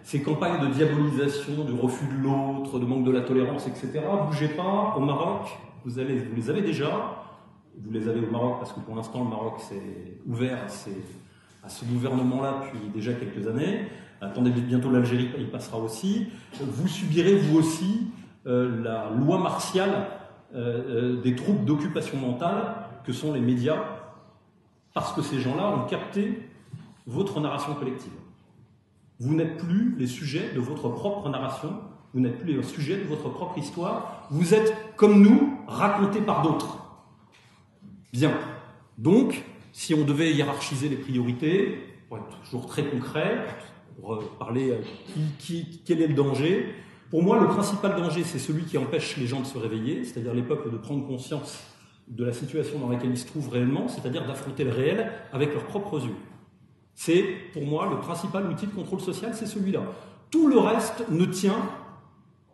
ces, 0.03 0.21
campagnes 0.21 0.61
de 0.61 0.71
diabolisation, 0.73 1.63
du 1.65 1.73
refus 1.73 2.05
de 2.05 2.23
l'autre, 2.23 2.77
de 2.77 2.85
manque 2.85 3.03
de 3.03 3.11
la 3.11 3.21
tolérance, 3.21 3.67
etc. 3.67 4.01
Bougez 4.27 4.49
pas. 4.49 4.93
Au 4.95 4.99
Maroc, 4.99 5.47
vous, 5.83 5.97
allez, 5.97 6.19
vous 6.19 6.35
les 6.35 6.49
avez 6.49 6.61
déjà. 6.61 7.23
Vous 7.75 7.91
les 7.91 8.07
avez 8.07 8.19
au 8.19 8.29
Maroc 8.29 8.57
parce 8.59 8.73
que 8.73 8.81
pour 8.81 8.95
l'instant 8.95 9.23
le 9.23 9.29
Maroc 9.29 9.61
s'est 9.61 10.19
ouvert 10.27 10.59
à, 11.63 11.69
ce 11.69 11.85
gouvernement-là 11.85 12.65
depuis 12.65 12.89
déjà 12.93 13.13
quelques 13.13 13.47
années. 13.47 13.85
Attendez 14.19 14.51
bientôt 14.51 14.91
l'Algérie, 14.91 15.29
il 15.39 15.49
passera 15.49 15.79
aussi. 15.79 16.27
Vous 16.59 16.87
subirez 16.87 17.35
vous 17.35 17.57
aussi 17.57 18.11
euh, 18.45 18.83
la 18.83 19.09
loi 19.09 19.39
martiale 19.39 20.07
des 20.53 21.33
troupes 21.33 21.63
d'occupation 21.63 22.17
mentale 22.17 22.75
que 23.05 23.13
sont 23.13 23.31
les 23.31 23.39
médias 23.39 23.90
parce 24.93 25.13
que 25.13 25.21
ces 25.21 25.39
gens-là 25.39 25.69
ont 25.69 25.87
capté 25.87 26.41
votre 27.07 27.39
narration 27.39 27.73
collective. 27.75 28.11
Vous 29.19 29.35
n'êtes 29.35 29.57
plus 29.57 29.95
les 29.97 30.07
sujets 30.07 30.51
de 30.53 30.59
votre 30.59 30.89
propre 30.89 31.29
narration, 31.29 31.73
vous 32.13 32.19
n'êtes 32.19 32.39
plus 32.39 32.55
les 32.55 32.63
sujets 32.63 32.97
de 32.97 33.03
votre 33.03 33.29
propre 33.29 33.57
histoire, 33.57 34.27
vous 34.31 34.53
êtes, 34.53 34.75
comme 34.95 35.21
nous, 35.21 35.57
racontés 35.67 36.21
par 36.21 36.41
d'autres. 36.41 36.77
Bien. 38.11 38.33
Donc, 38.97 39.43
si 39.71 39.93
on 39.93 40.03
devait 40.03 40.33
hiérarchiser 40.33 40.89
les 40.89 40.97
priorités, 40.97 41.79
pour 42.09 42.17
être 42.17 42.41
toujours 42.43 42.65
très 42.65 42.83
concret, 42.83 43.45
pour 44.01 44.19
parler 44.37 44.73
qui, 45.39 45.81
quel 45.85 46.01
est 46.01 46.07
le 46.07 46.13
danger, 46.13 46.75
pour 47.09 47.23
moi, 47.23 47.39
le 47.39 47.47
principal 47.47 47.95
danger, 47.95 48.23
c'est 48.23 48.39
celui 48.39 48.63
qui 48.63 48.77
empêche 48.77 49.17
les 49.17 49.27
gens 49.27 49.41
de 49.41 49.45
se 49.45 49.57
réveiller, 49.57 50.03
c'est-à-dire 50.03 50.33
les 50.33 50.41
peuples 50.41 50.71
de 50.71 50.77
prendre 50.77 51.05
conscience 51.05 51.61
de 52.07 52.25
la 52.25 52.33
situation 52.33 52.79
dans 52.79 52.89
laquelle 52.89 53.11
ils 53.11 53.17
se 53.17 53.25
trouvent 53.25 53.49
réellement, 53.49 53.87
c'est-à-dire 53.87 54.25
d'affronter 54.27 54.63
le 54.63 54.71
réel 54.71 55.11
avec 55.31 55.53
leurs 55.53 55.65
propres 55.65 56.03
yeux. 56.03 56.15
C'est, 56.93 57.23
pour 57.53 57.65
moi, 57.65 57.89
le 57.89 57.99
principal 57.99 58.47
outil 58.49 58.67
de 58.67 58.71
contrôle 58.71 59.01
social, 59.01 59.33
c'est 59.33 59.45
celui-là. 59.45 59.81
Tout 60.29 60.47
le 60.47 60.59
reste 60.59 61.09
ne 61.09 61.25
tient 61.25 61.69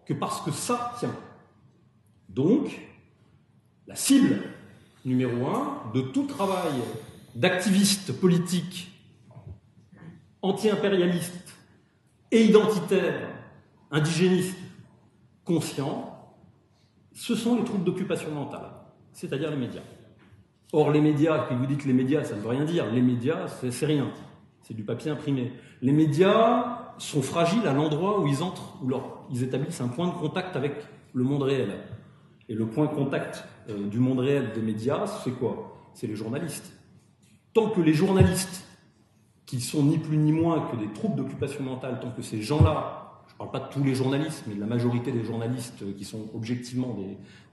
que 0.06 0.14
parce 0.14 0.41
que 0.41 0.52
ça 0.52 0.94
tient. 0.99 1.15
Donc, 2.30 2.80
la 3.88 3.95
cible 3.95 4.41
numéro 5.06 5.48
un 5.48 5.91
de 5.94 6.02
tout 6.02 6.26
travail 6.26 6.74
d'activiste 7.36 8.19
politique 8.19 8.91
anti-impérialiste 10.41 11.56
et 12.32 12.44
identitaire, 12.45 13.28
indigéniste, 13.91 14.57
conscient, 15.44 16.36
ce 17.14 17.36
sont 17.36 17.56
les 17.56 17.64
troubles 17.64 17.86
d'occupation 17.86 18.32
mentale 18.32 18.77
c'est-à-dire 19.18 19.49
les 19.49 19.57
médias. 19.57 19.81
Or, 20.73 20.91
les 20.91 21.02
médias, 21.02 21.39
puis 21.39 21.56
vous 21.56 21.65
dites 21.65 21.85
les 21.85 21.94
médias, 21.94 22.23
ça 22.23 22.35
ne 22.35 22.41
veut 22.41 22.49
rien 22.49 22.65
dire. 22.65 22.85
Les 22.91 23.02
médias, 23.02 23.48
c'est 23.48 23.85
rien. 23.85 24.11
C'est 24.61 24.76
du 24.76 24.84
papier 24.84 25.10
imprimé. 25.10 25.53
Les 25.81 25.91
médias 25.91 26.94
sont 26.99 27.23
fragiles 27.23 27.65
à 27.68 27.73
l'endroit 27.73 28.22
où 28.22 28.27
ils 28.27 28.44
entrent, 28.44 28.77
où 28.84 28.91
ils 29.31 29.41
établissent 29.41 29.81
un 29.81 29.88
point 29.88 30.07
de 30.07 30.14
contact 30.14 30.56
avec 30.56 30.73
le 31.14 31.23
monde 31.23 31.41
réel. 31.41 31.73
Et 32.48 32.53
le 32.53 32.68
point 32.68 32.85
de 32.85 32.94
contact 32.94 33.44
euh, 33.69 33.88
du 33.88 33.98
monde 33.98 34.19
réel 34.19 34.52
des 34.53 34.61
médias, 34.61 35.07
c'est 35.07 35.31
quoi? 35.31 35.76
C'est 35.95 36.06
les 36.06 36.15
journalistes. 36.15 36.72
Tant 37.53 37.72
que 37.72 37.81
les 37.81 37.95
journalistes, 37.95 38.68
qui 39.48 39.61
sont 39.61 39.81
ni 39.81 39.98
plus 39.98 40.18
ni 40.18 40.31
moins 40.31 40.68
que 40.69 40.76
des 40.76 40.94
troupes 40.94 41.15
d'occupation 41.15 41.64
mentale, 41.64 41.99
tant 41.99 42.11
que 42.11 42.22
ces 42.22 42.41
gens-là, 42.44 43.07
je 43.38 43.44
ne 43.44 43.50
parle 43.50 43.62
pas 43.62 43.68
de 43.68 43.74
tous 43.74 43.84
les 43.84 43.94
journalistes, 43.94 44.46
mais 44.48 44.56
de 44.56 44.60
la 44.60 44.66
majorité 44.66 45.12
des 45.12 45.24
journalistes 45.24 45.84
qui 45.96 46.06
sont 46.06 46.26
objectivement 46.34 46.98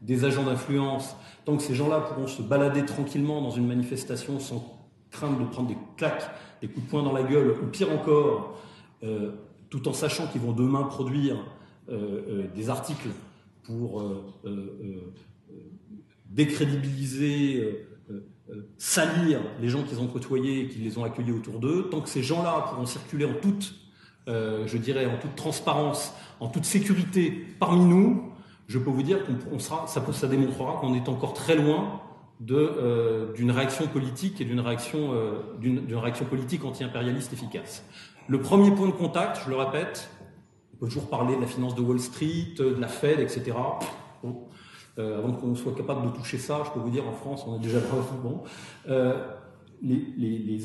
des, 0.01 0.25
agents 0.25 0.45
d'influence, 0.45 1.15
tant 1.45 1.59
que 1.59 1.63
ces 1.63 1.75
gens-là 1.75 2.01
pourront 2.01 2.27
se 2.27 2.41
balader 2.41 2.87
tranquillement 2.87 3.43
dans 3.43 3.51
une 3.51 3.67
manifestation 3.67 4.41
sans 4.41 4.79
crainte 5.11 5.39
de 5.39 5.45
prendre 5.45 5.69
des 5.69 5.77
claques, 5.99 6.31
des 6.63 6.69
coups 6.69 6.87
de 6.87 6.91
poing 6.91 7.03
dans 7.03 7.13
la 7.13 7.23
gueule, 7.23 7.55
ou 7.63 7.67
pire 7.67 7.93
encore, 7.93 8.59
euh, 9.03 9.33
tout 9.69 9.87
en 9.87 9.93
sachant 9.93 10.27
qu'ils 10.27 10.41
vont 10.41 10.53
demain 10.53 10.85
produire 10.85 11.37
euh, 11.91 12.23
euh, 12.29 12.47
des 12.55 12.71
articles 12.71 13.11
pour 13.65 14.03
décrédibiliser, 16.31 17.87
salir 18.77 19.41
les 19.61 19.69
gens 19.69 19.83
qu'ils 19.83 20.01
ont 20.01 20.07
côtoyés 20.07 20.63
et 20.63 20.69
qui 20.69 20.79
les 20.79 20.99
ont 20.99 21.05
accueillis 21.05 21.33
autour 21.33 21.61
d'eux, 21.61 21.89
tant 21.91 22.01
que 22.01 22.09
ces 22.09 22.23
gens-là 22.23 22.67
pourront 22.69 22.85
circuler 22.87 23.25
en 23.25 23.35
toute 23.35 23.75
euh, 24.27 24.67
je 24.67 24.79
dirais, 24.79 25.05
en 25.05 25.19
toute 25.19 25.37
transparence, 25.37 26.15
en 26.41 26.49
toute 26.49 26.65
sécurité 26.65 27.47
parmi 27.59 27.85
nous, 27.85 28.33
je 28.69 28.79
peux 28.79 28.89
vous 28.89 29.03
dire 29.03 29.19
qu'on 29.27 29.59
sera, 29.59 29.87
ça, 29.87 30.27
démontrera 30.27 30.81
qu'on 30.81 30.95
est 30.95 31.11
encore 31.11 31.35
très 31.35 31.55
loin 31.57 32.01
euh, 32.51 33.33
d'une 33.35 33.51
réaction 33.51 33.87
politique 33.87 34.41
et 34.41 34.47
d'une 34.47 34.61
réaction, 34.61 35.13
euh, 35.13 35.41
d'une 35.59 35.95
réaction 35.95 36.25
politique 36.25 36.65
anti-impérialiste 36.65 37.35
efficace. 37.35 37.85
Le 38.27 38.41
premier 38.41 38.71
point 38.71 38.87
de 38.87 38.93
contact, 38.93 39.41
je 39.45 39.51
le 39.51 39.57
répète, 39.57 40.09
on 40.73 40.77
peut 40.79 40.87
toujours 40.87 41.11
parler 41.11 41.37
de 41.37 41.43
la 41.43 41.47
finance 41.47 41.75
de 41.75 41.83
Wall 41.83 42.01
Street, 42.01 42.55
de 42.59 42.81
la 42.81 42.89
Fed, 42.89 43.21
etc. 43.21 43.53
Avant 44.97 45.33
qu'on 45.33 45.55
soit 45.55 45.75
capable 45.75 46.11
de 46.11 46.17
toucher 46.17 46.39
ça, 46.39 46.63
je 46.65 46.71
peux 46.71 46.81
vous 46.81 46.89
dire, 46.89 47.07
en 47.07 47.13
France, 47.13 47.45
on 47.47 47.57
est 47.57 47.63
déjà 47.63 47.81
bon. 48.23 48.43
Les, 49.83 50.63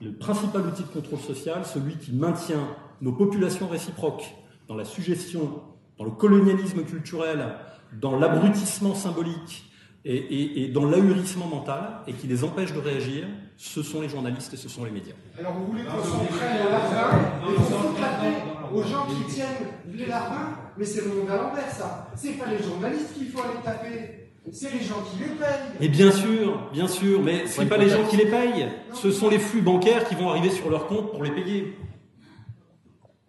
le 0.00 0.12
principal 0.12 0.66
outil 0.66 0.82
de 0.82 0.88
contrôle 0.88 1.18
social, 1.18 1.64
celui 1.64 1.96
qui 1.96 2.12
maintient 2.12 2.68
nos 3.00 3.12
populations 3.12 3.68
réciproques 3.68 4.34
dans 4.68 4.76
la 4.76 4.84
suggestion, 4.84 5.62
dans 5.98 6.04
le 6.04 6.10
colonialisme 6.10 6.82
culturel, 6.84 7.54
dans 8.00 8.18
l'abrutissement 8.18 8.94
symbolique 8.94 9.64
et, 10.04 10.70
dans 10.72 10.86
l'ahurissement 10.86 11.46
mental, 11.46 12.00
et 12.06 12.14
qui 12.14 12.26
les 12.26 12.42
empêche 12.44 12.72
de 12.72 12.78
réagir, 12.78 13.26
ce 13.58 13.82
sont 13.82 14.00
les 14.00 14.08
journalistes 14.08 14.54
et 14.54 14.56
ce 14.56 14.68
sont 14.68 14.84
les 14.84 14.90
médias. 14.90 15.12
Alors 15.38 15.52
vous 15.52 15.66
voulez 15.66 15.84
qu'on 15.84 16.02
s'en 16.02 16.24
prenne 16.24 16.66
à 16.66 16.70
lapin 16.70 17.18
et 17.42 17.54
qu'on 17.54 17.92
taper 18.00 18.74
aux 18.74 18.82
gens 18.82 19.06
qui 19.06 19.34
tiennent 19.34 19.68
les 19.92 20.06
lapins, 20.06 20.56
mais 20.78 20.84
c'est 20.84 21.02
le 21.02 21.08
monde 21.08 21.30
à 21.30 21.36
l'envers 21.36 21.70
ça. 21.70 22.08
C'est 22.16 22.38
pas 22.38 22.46
les 22.46 22.62
journalistes 22.62 23.12
qu'il 23.14 23.28
faut 23.28 23.40
aller 23.40 23.60
taper. 23.62 24.19
C'est 24.52 24.72
les 24.72 24.80
gens 24.80 25.02
qui 25.02 25.18
les 25.20 25.26
payent. 25.26 25.76
Et 25.80 25.88
bien 25.88 26.10
sûr, 26.10 26.70
bien 26.72 26.88
sûr, 26.88 27.22
mais 27.22 27.46
ce 27.46 27.60
n'est 27.60 27.68
pas 27.68 27.76
les 27.76 27.88
gens 27.88 28.06
qui 28.06 28.16
les 28.16 28.26
payent. 28.26 28.68
Ce 28.94 29.10
sont 29.10 29.28
les 29.28 29.38
flux 29.38 29.60
bancaires 29.60 30.08
qui 30.08 30.14
vont 30.14 30.30
arriver 30.30 30.50
sur 30.50 30.70
leur 30.70 30.86
compte 30.86 31.10
pour 31.10 31.22
les 31.22 31.30
payer. 31.30 31.76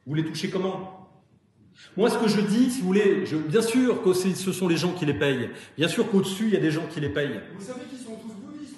Vous 0.08 0.16
les 0.16 0.26
touchez 0.26 0.50
comment? 0.50 1.10
Moi, 1.98 2.10
ce 2.10 2.18
que 2.18 2.28
je 2.28 2.42
dis, 2.42 2.72
si 2.72 2.82
vous 2.82 2.88
voulez, 2.88 3.26
je, 3.26 3.36
bien 3.36 3.62
sûr 3.62 4.02
que 4.04 4.14
ce 4.14 4.52
sont 4.52 4.68
les 4.68 4.78
gens 4.78 4.94
qui 4.94 5.06
les 5.06 5.14
payent. 5.14 5.50
Bien 5.78 5.88
sûr 5.88 6.10
qu'au-dessus, 6.10 6.46
il 6.48 6.54
y 6.54 6.58
a 6.58 6.60
des 6.60 6.72
gens 6.72 6.86
qui 6.92 7.00
les 7.00 7.10
payent. 7.10 7.42
Vous 7.58 7.66
savez 7.66 7.82
qu'ils 7.90 8.00
sont 8.00 8.16
tous 8.16 8.34
bouddhistes 8.34 8.76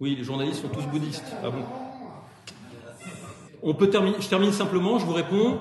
Oui, 0.00 0.16
les 0.16 0.24
journalistes 0.24 0.62
sont 0.62 0.68
tous 0.68 0.86
bouddhistes. 0.86 1.32
Ah 1.42 1.50
bon 1.50 1.64
On 3.62 3.74
peut 3.74 3.88
terminer, 3.88 4.16
je 4.20 4.28
termine 4.28 4.52
simplement, 4.52 4.98
je 4.98 5.06
vous 5.06 5.12
réponds 5.12 5.60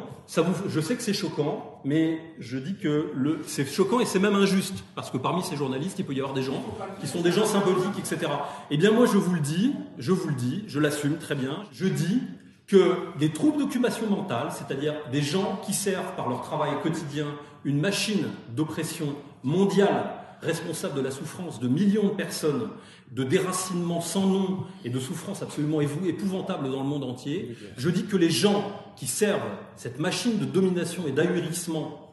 je 0.67 0.79
sais 0.79 0.95
que 0.95 1.03
c'est 1.03 1.13
choquant, 1.13 1.74
mais 1.85 2.19
je 2.39 2.57
dis 2.57 2.75
que 2.75 3.13
c'est 3.45 3.65
choquant 3.65 3.99
et 3.99 4.05
c'est 4.05 4.19
même 4.19 4.35
injuste, 4.35 4.83
parce 4.95 5.11
que 5.11 5.17
parmi 5.17 5.43
ces 5.43 5.55
journalistes, 5.55 5.99
il 5.99 6.05
peut 6.05 6.13
y 6.13 6.19
avoir 6.19 6.33
des 6.33 6.43
gens 6.43 6.63
qui 6.99 7.07
sont 7.07 7.21
des 7.21 7.31
gens 7.31 7.45
symboliques, 7.45 7.97
etc. 7.99 8.31
Eh 8.71 8.77
bien, 8.77 8.91
moi, 8.91 9.05
je 9.05 9.17
vous 9.17 9.33
le 9.33 9.39
dis, 9.39 9.73
je 9.99 10.11
vous 10.11 10.27
le 10.27 10.35
dis, 10.35 10.63
je 10.67 10.79
l'assume 10.79 11.17
très 11.17 11.35
bien, 11.35 11.63
je 11.71 11.85
dis 11.85 12.21
que 12.67 12.95
des 13.19 13.29
troubles 13.29 13.59
d'occupation 13.59 14.07
mentale, 14.07 14.47
c'est-à-dire 14.51 14.95
des 15.11 15.21
gens 15.21 15.61
qui 15.63 15.73
servent 15.73 16.15
par 16.15 16.27
leur 16.27 16.41
travail 16.41 16.71
quotidien 16.81 17.27
une 17.63 17.79
machine 17.79 18.25
d'oppression 18.55 19.15
mondiale 19.43 20.09
responsable 20.45 20.95
de 20.95 21.01
la 21.01 21.11
souffrance 21.11 21.59
de 21.59 21.67
millions 21.67 22.09
de 22.09 22.13
personnes, 22.13 22.69
de 23.11 23.23
déracinement 23.23 24.01
sans 24.01 24.25
nom 24.25 24.59
et 24.83 24.89
de 24.89 24.99
souffrance 24.99 25.41
absolument 25.41 25.81
épouvantable 25.81 26.71
dans 26.71 26.81
le 26.81 26.87
monde 26.87 27.03
entier, 27.03 27.57
je 27.77 27.89
dis 27.89 28.05
que 28.05 28.17
les 28.17 28.29
gens 28.29 28.71
qui 28.95 29.07
servent 29.07 29.57
cette 29.75 29.99
machine 29.99 30.37
de 30.37 30.45
domination 30.45 31.07
et 31.07 31.11
d'ahurissement 31.11 32.05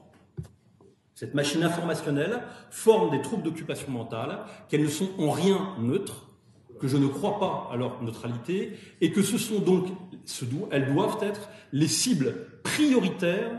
cette 1.23 1.35
machine 1.35 1.63
informationnelle 1.63 2.43
forment 2.71 3.13
des 3.13 3.23
troubles 3.23 3.45
d'occupation 3.45 3.93
mentale, 3.93 4.41
qu'elles 4.69 4.83
ne 4.83 4.89
sont 4.89 5.09
en 5.21 5.31
rien 5.31 5.77
neutres, 5.79 6.27
que 6.81 6.89
je 6.89 6.97
ne 6.97 7.07
crois 7.07 7.39
pas 7.39 7.69
à 7.73 7.77
leur 7.77 8.03
neutralité, 8.03 8.77
et 9.01 9.13
que 9.13 9.23
ce 9.23 9.39
sont 9.39 9.61
donc, 9.61 9.87
elles 10.73 10.93
doivent 10.93 11.23
être 11.23 11.49
les 11.73 11.87
cibles 11.87 12.35
prioritaires 12.65 13.53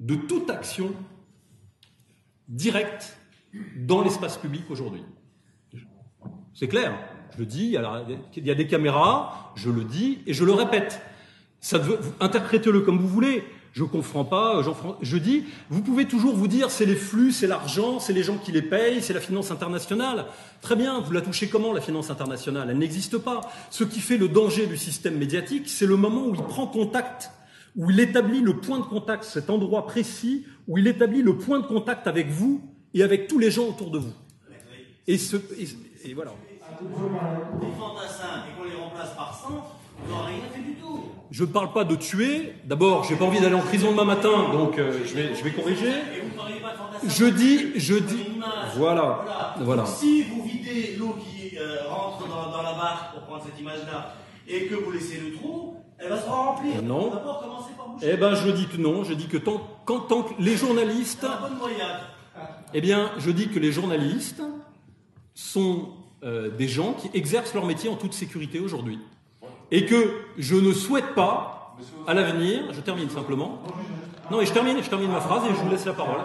de 0.00 0.14
toute 0.14 0.48
action 0.48 0.94
directe 2.48 3.17
dans 3.76 4.02
l'espace 4.02 4.36
public 4.36 4.64
aujourd'hui. 4.70 5.02
C'est 6.54 6.68
clair. 6.68 6.98
Je 7.34 7.38
le 7.38 7.46
dis, 7.46 7.76
il 8.36 8.46
y 8.46 8.50
a 8.50 8.54
des 8.54 8.66
caméras, 8.66 9.52
je 9.54 9.70
le 9.70 9.84
dis 9.84 10.18
et 10.26 10.34
je 10.34 10.44
le 10.44 10.52
répète. 10.52 11.00
interprétez-le 12.20 12.80
comme 12.80 12.98
vous 12.98 13.08
voulez. 13.08 13.44
Je 13.72 13.84
ne 13.84 13.88
comprends 13.88 14.24
pas, 14.24 14.60
je 15.02 15.18
dis, 15.18 15.44
vous 15.68 15.82
pouvez 15.82 16.06
toujours 16.06 16.34
vous 16.34 16.48
dire 16.48 16.70
c'est 16.70 16.86
les 16.86 16.96
flux, 16.96 17.30
c'est 17.30 17.46
l'argent, 17.46 18.00
c'est 18.00 18.14
les 18.14 18.24
gens 18.24 18.36
qui 18.36 18.50
les 18.50 18.62
payent, 18.62 19.02
c'est 19.02 19.12
la 19.12 19.20
finance 19.20 19.52
internationale. 19.52 20.24
Très 20.62 20.74
bien, 20.74 21.00
vous 21.00 21.12
la 21.12 21.20
touchez 21.20 21.48
comment 21.48 21.72
la 21.72 21.80
finance 21.80 22.10
internationale? 22.10 22.68
Elle 22.70 22.78
n'existe 22.78 23.18
pas. 23.18 23.42
Ce 23.70 23.84
qui 23.84 24.00
fait 24.00 24.16
le 24.16 24.28
danger 24.28 24.66
du 24.66 24.76
système 24.76 25.16
médiatique, 25.16 25.68
c'est 25.68 25.86
le 25.86 25.96
moment 25.96 26.26
où 26.26 26.34
il 26.34 26.42
prend 26.42 26.66
contact, 26.66 27.30
où 27.76 27.90
il 27.90 28.00
établit 28.00 28.40
le 28.40 28.56
point 28.56 28.78
de 28.78 28.84
contact, 28.84 29.22
cet 29.22 29.48
endroit 29.48 29.86
précis, 29.86 30.44
où 30.66 30.78
il 30.78 30.88
établit 30.88 31.22
le 31.22 31.36
point 31.36 31.60
de 31.60 31.66
contact 31.66 32.08
avec 32.08 32.30
vous 32.30 32.62
et 32.94 33.02
avec 33.02 33.28
tous 33.28 33.38
les 33.38 33.50
gens 33.50 33.66
autour 33.68 33.90
de 33.90 33.98
vous. 33.98 34.12
Et, 35.06 35.16
ce, 35.16 35.36
et, 35.36 36.14
voilà. 36.14 36.32
Des 36.80 37.66
fantassins 37.78 38.44
et 38.46 38.58
qu'on 38.58 38.68
les 38.68 38.76
remplace 38.76 39.14
par 39.16 39.34
100, 39.34 39.48
on 40.04 40.08
n'aura 40.08 40.26
rien 40.26 40.36
fait 40.52 40.60
du 40.60 40.74
tout. 40.74 41.04
Je 41.30 41.44
ne 41.44 41.48
parle 41.48 41.72
pas 41.72 41.84
de 41.84 41.96
tuer. 41.96 42.52
D'abord, 42.64 43.04
j'ai 43.04 43.16
pas 43.16 43.24
envie 43.24 43.40
d'aller 43.40 43.54
en 43.54 43.60
prison 43.60 43.90
demain 43.92 44.04
matin, 44.04 44.50
donc 44.52 44.78
euh, 44.78 45.00
je, 45.04 45.14
vais, 45.14 45.34
je 45.34 45.42
vais 45.42 45.52
corriger. 45.52 45.88
Et 45.88 46.20
vous 46.20 46.36
parlez 46.36 46.60
pas 46.60 46.72
de 46.72 46.76
fantassins. 46.76 47.08
Je 47.08 47.24
dis, 47.24 47.78
je 47.80 47.94
dis. 47.94 48.26
Voilà. 48.76 49.24
voilà. 49.60 49.86
Si 49.86 50.24
vous 50.24 50.44
videz 50.44 50.96
l'eau 50.98 51.16
qui 51.18 51.56
euh, 51.56 51.88
rentre 51.88 52.28
dans, 52.28 52.50
dans, 52.50 52.62
la 52.62 52.72
barque, 52.74 53.14
pour 53.14 53.22
prendre 53.22 53.44
cette 53.44 53.58
image-là, 53.58 54.14
et 54.46 54.66
que 54.66 54.74
vous 54.74 54.90
laissez 54.90 55.18
le 55.18 55.34
trou, 55.34 55.74
elle 55.98 56.10
va 56.10 56.20
se 56.20 56.28
remplir. 56.28 56.82
Non. 56.82 57.10
D'abord, 57.10 57.40
commencez 57.40 57.72
par 57.76 57.88
boucher. 57.88 58.10
Eh 58.12 58.16
ben, 58.16 58.34
je 58.34 58.50
dis 58.50 58.66
que 58.66 58.76
non. 58.76 59.04
Je 59.04 59.14
dis 59.14 59.26
que 59.26 59.38
tant, 59.38 59.60
quand, 59.84 60.00
tant 60.00 60.22
que 60.22 60.34
les 60.38 60.56
journalistes. 60.56 61.26
Eh 62.74 62.80
bien, 62.80 63.10
je 63.18 63.30
dis 63.30 63.48
que 63.48 63.58
les 63.58 63.72
journalistes 63.72 64.42
sont 65.34 65.88
euh, 66.22 66.50
des 66.50 66.68
gens 66.68 66.92
qui 66.92 67.10
exercent 67.14 67.54
leur 67.54 67.64
métier 67.64 67.88
en 67.88 67.96
toute 67.96 68.12
sécurité 68.12 68.60
aujourd'hui. 68.60 68.98
Et 69.70 69.86
que 69.86 70.12
je 70.36 70.56
ne 70.56 70.72
souhaite 70.72 71.14
pas, 71.14 71.76
à 72.06 72.14
l'avenir, 72.14 72.72
je 72.72 72.80
termine 72.80 73.08
simplement. 73.08 73.62
Non, 74.30 74.40
et 74.40 74.46
je 74.46 74.52
termine, 74.52 74.82
je 74.82 74.90
termine 74.90 75.10
ma 75.10 75.20
phrase 75.20 75.44
et 75.44 75.54
je 75.54 75.60
vous 75.60 75.70
laisse 75.70 75.86
la 75.86 75.92
parole. 75.92 76.20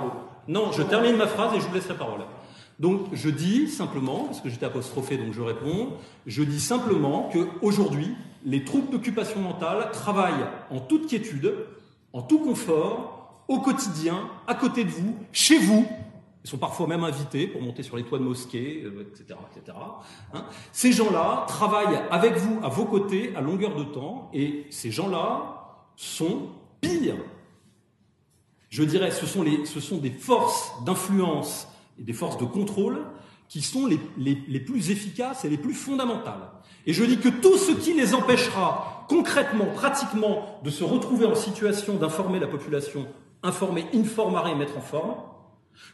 Non, 0.48 0.72
je 0.72 0.82
termine 0.82 1.16
ma 1.16 1.27
phrase 1.27 1.56
et 1.56 1.61
je 1.61 1.68
vous 1.68 1.74
laisse 1.74 1.88
la 1.88 1.95
parole. 1.95 2.22
Donc, 2.80 3.01
je 3.14 3.30
dis 3.30 3.68
simplement, 3.69 4.26
parce 4.26 4.42
que 4.42 4.50
j'étais 4.50 4.66
apostrophé, 4.66 5.18
donc 5.18 5.34
je 5.34 5.42
réponds, 5.42 5.90
je 6.26 6.43
dis 6.43 6.59
simplement 6.59 7.30
que 7.32 7.48
aujourd'hui, 7.61 8.16
les 8.45 8.66
troupes 8.66 8.92
d'occupation 8.92 9.40
mentale 9.40 9.90
travaillent 9.93 10.45
en 10.72 10.80
toute 10.80 11.08
quiétude, 11.08 11.53
en 12.11 12.22
tout 12.22 12.40
confort, 12.40 13.43
au 13.48 13.59
quotidien, 13.59 14.27
à 14.48 14.56
côté 14.56 14.84
de 14.84 14.90
vous, 14.90 15.16
chez 15.32 15.59
vous, 15.59 15.88
ils 16.44 16.50
sont 16.50 16.58
parfois 16.58 16.88
même 16.88 17.04
invités 17.04 17.48
pour 17.48 17.62
monter 17.62 17.84
sur 17.84 17.96
les 17.96 18.04
toits 18.04 18.20
de 18.20 18.24
mosquées, 18.24 18.80
etc. 18.80 19.26
Euh, 19.32 19.60
etc. 19.60 19.78
Hein. 20.34 20.46
ces 20.74 20.92
gens-là 20.92 21.46
travaillent 21.48 22.02
avec 22.12 22.36
vous, 22.36 22.60
à 22.64 22.70
vos 22.70 22.86
côtés, 22.86 23.34
à 23.36 23.42
longueur 23.42 23.76
de 23.76 23.84
temps, 23.84 24.30
et 24.34 24.66
ces 24.70 24.92
gens-là 24.92 25.80
sont 25.96 26.50
pires. 26.82 27.16
Je 28.70 28.84
dirais, 28.84 29.12
ce 29.12 29.26
sont, 29.26 29.44
des 29.98 30.12
forces 30.12 30.74
d'influence 30.84 31.68
et 32.00 32.04
des 32.04 32.14
forces 32.14 32.38
de 32.38 32.46
contrôle 32.46 33.06
qui 33.48 33.62
sont 33.62 33.86
les, 33.86 34.60
plus 34.60 34.90
efficaces 34.90 35.46
et 35.46 35.50
les 35.50 35.60
plus 35.60 35.76
fondamentales. 35.76 36.50
Et 36.86 36.92
je 36.92 37.06
dis 37.06 37.20
que 37.20 37.30
tout 37.30 37.58
ce 37.58 37.72
qui 37.72 37.94
les 37.94 38.16
empêchera 38.16 39.06
concrètement, 39.08 39.68
pratiquement, 39.76 40.60
de 40.64 40.72
se 40.72 40.84
retrouver 40.84 41.26
en 41.26 41.36
situation 41.36 41.94
d'informer 41.96 42.40
la 42.40 42.48
population, 42.48 43.06
informer, 43.44 43.86
informarer 43.94 44.52
et 44.52 44.56
mettre 44.56 44.78
en 44.78 44.82
forme, 44.82 45.16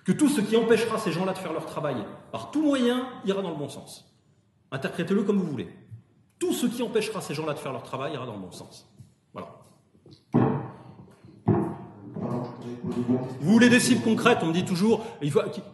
que 0.03 0.11
tout 0.11 0.29
ce 0.29 0.41
qui 0.41 0.55
empêchera 0.57 0.97
ces 0.97 1.11
gens-là 1.11 1.33
de 1.33 1.37
faire 1.37 1.53
leur 1.53 1.65
travail 1.65 1.97
par 2.31 2.51
tout 2.51 2.61
moyen 2.61 3.07
ira 3.25 3.41
dans 3.41 3.51
le 3.51 3.57
bon 3.57 3.69
sens. 3.69 4.05
Interprétez-le 4.71 5.23
comme 5.23 5.37
vous 5.37 5.49
voulez. 5.49 5.69
Tout 6.37 6.53
ce 6.53 6.67
qui 6.67 6.81
empêchera 6.83 7.21
ces 7.21 7.33
gens-là 7.33 7.53
de 7.53 7.59
faire 7.59 7.73
leur 7.73 7.83
travail 7.83 8.13
ira 8.13 8.25
dans 8.25 8.33
le 8.33 8.39
bon 8.39 8.51
sens. 8.51 8.87
Voilà. 9.33 9.49
Vous 13.41 13.53
voulez 13.53 13.69
des 13.69 13.79
cibles 13.79 14.01
concrètes 14.01 14.39
On 14.41 14.47
me 14.47 14.53
dit 14.53 14.65
toujours, 14.65 15.05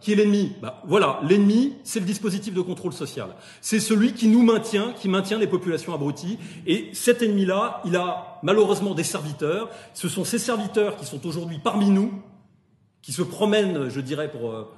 qui 0.00 0.12
est 0.12 0.14
l'ennemi? 0.14 0.52
Bah, 0.60 0.82
Voilà, 0.86 1.20
l'ennemi, 1.22 1.74
c'est 1.84 2.00
le 2.00 2.06
dispositif 2.06 2.54
de 2.54 2.60
contrôle 2.60 2.92
social. 2.92 3.28
C'est 3.60 3.80
celui 3.80 4.12
qui 4.12 4.28
nous 4.28 4.42
maintient, 4.42 4.92
qui 4.92 5.08
maintient 5.08 5.38
les 5.38 5.46
populations 5.46 5.94
abruties. 5.94 6.38
Et 6.66 6.90
cet 6.92 7.22
ennemi-là, 7.22 7.82
il 7.84 7.96
a 7.96 8.38
malheureusement 8.42 8.94
des 8.94 9.04
serviteurs. 9.04 9.70
Ce 9.94 10.08
sont 10.08 10.24
ces 10.24 10.38
serviteurs 10.38 10.96
qui 10.96 11.06
sont 11.06 11.24
aujourd'hui 11.26 11.58
parmi 11.62 11.90
nous, 11.90 12.12
qui 13.06 13.12
se 13.12 13.22
promènent, 13.22 13.88
je 13.88 14.00
dirais, 14.00 14.28
pour, 14.28 14.50
euh, 14.50 14.68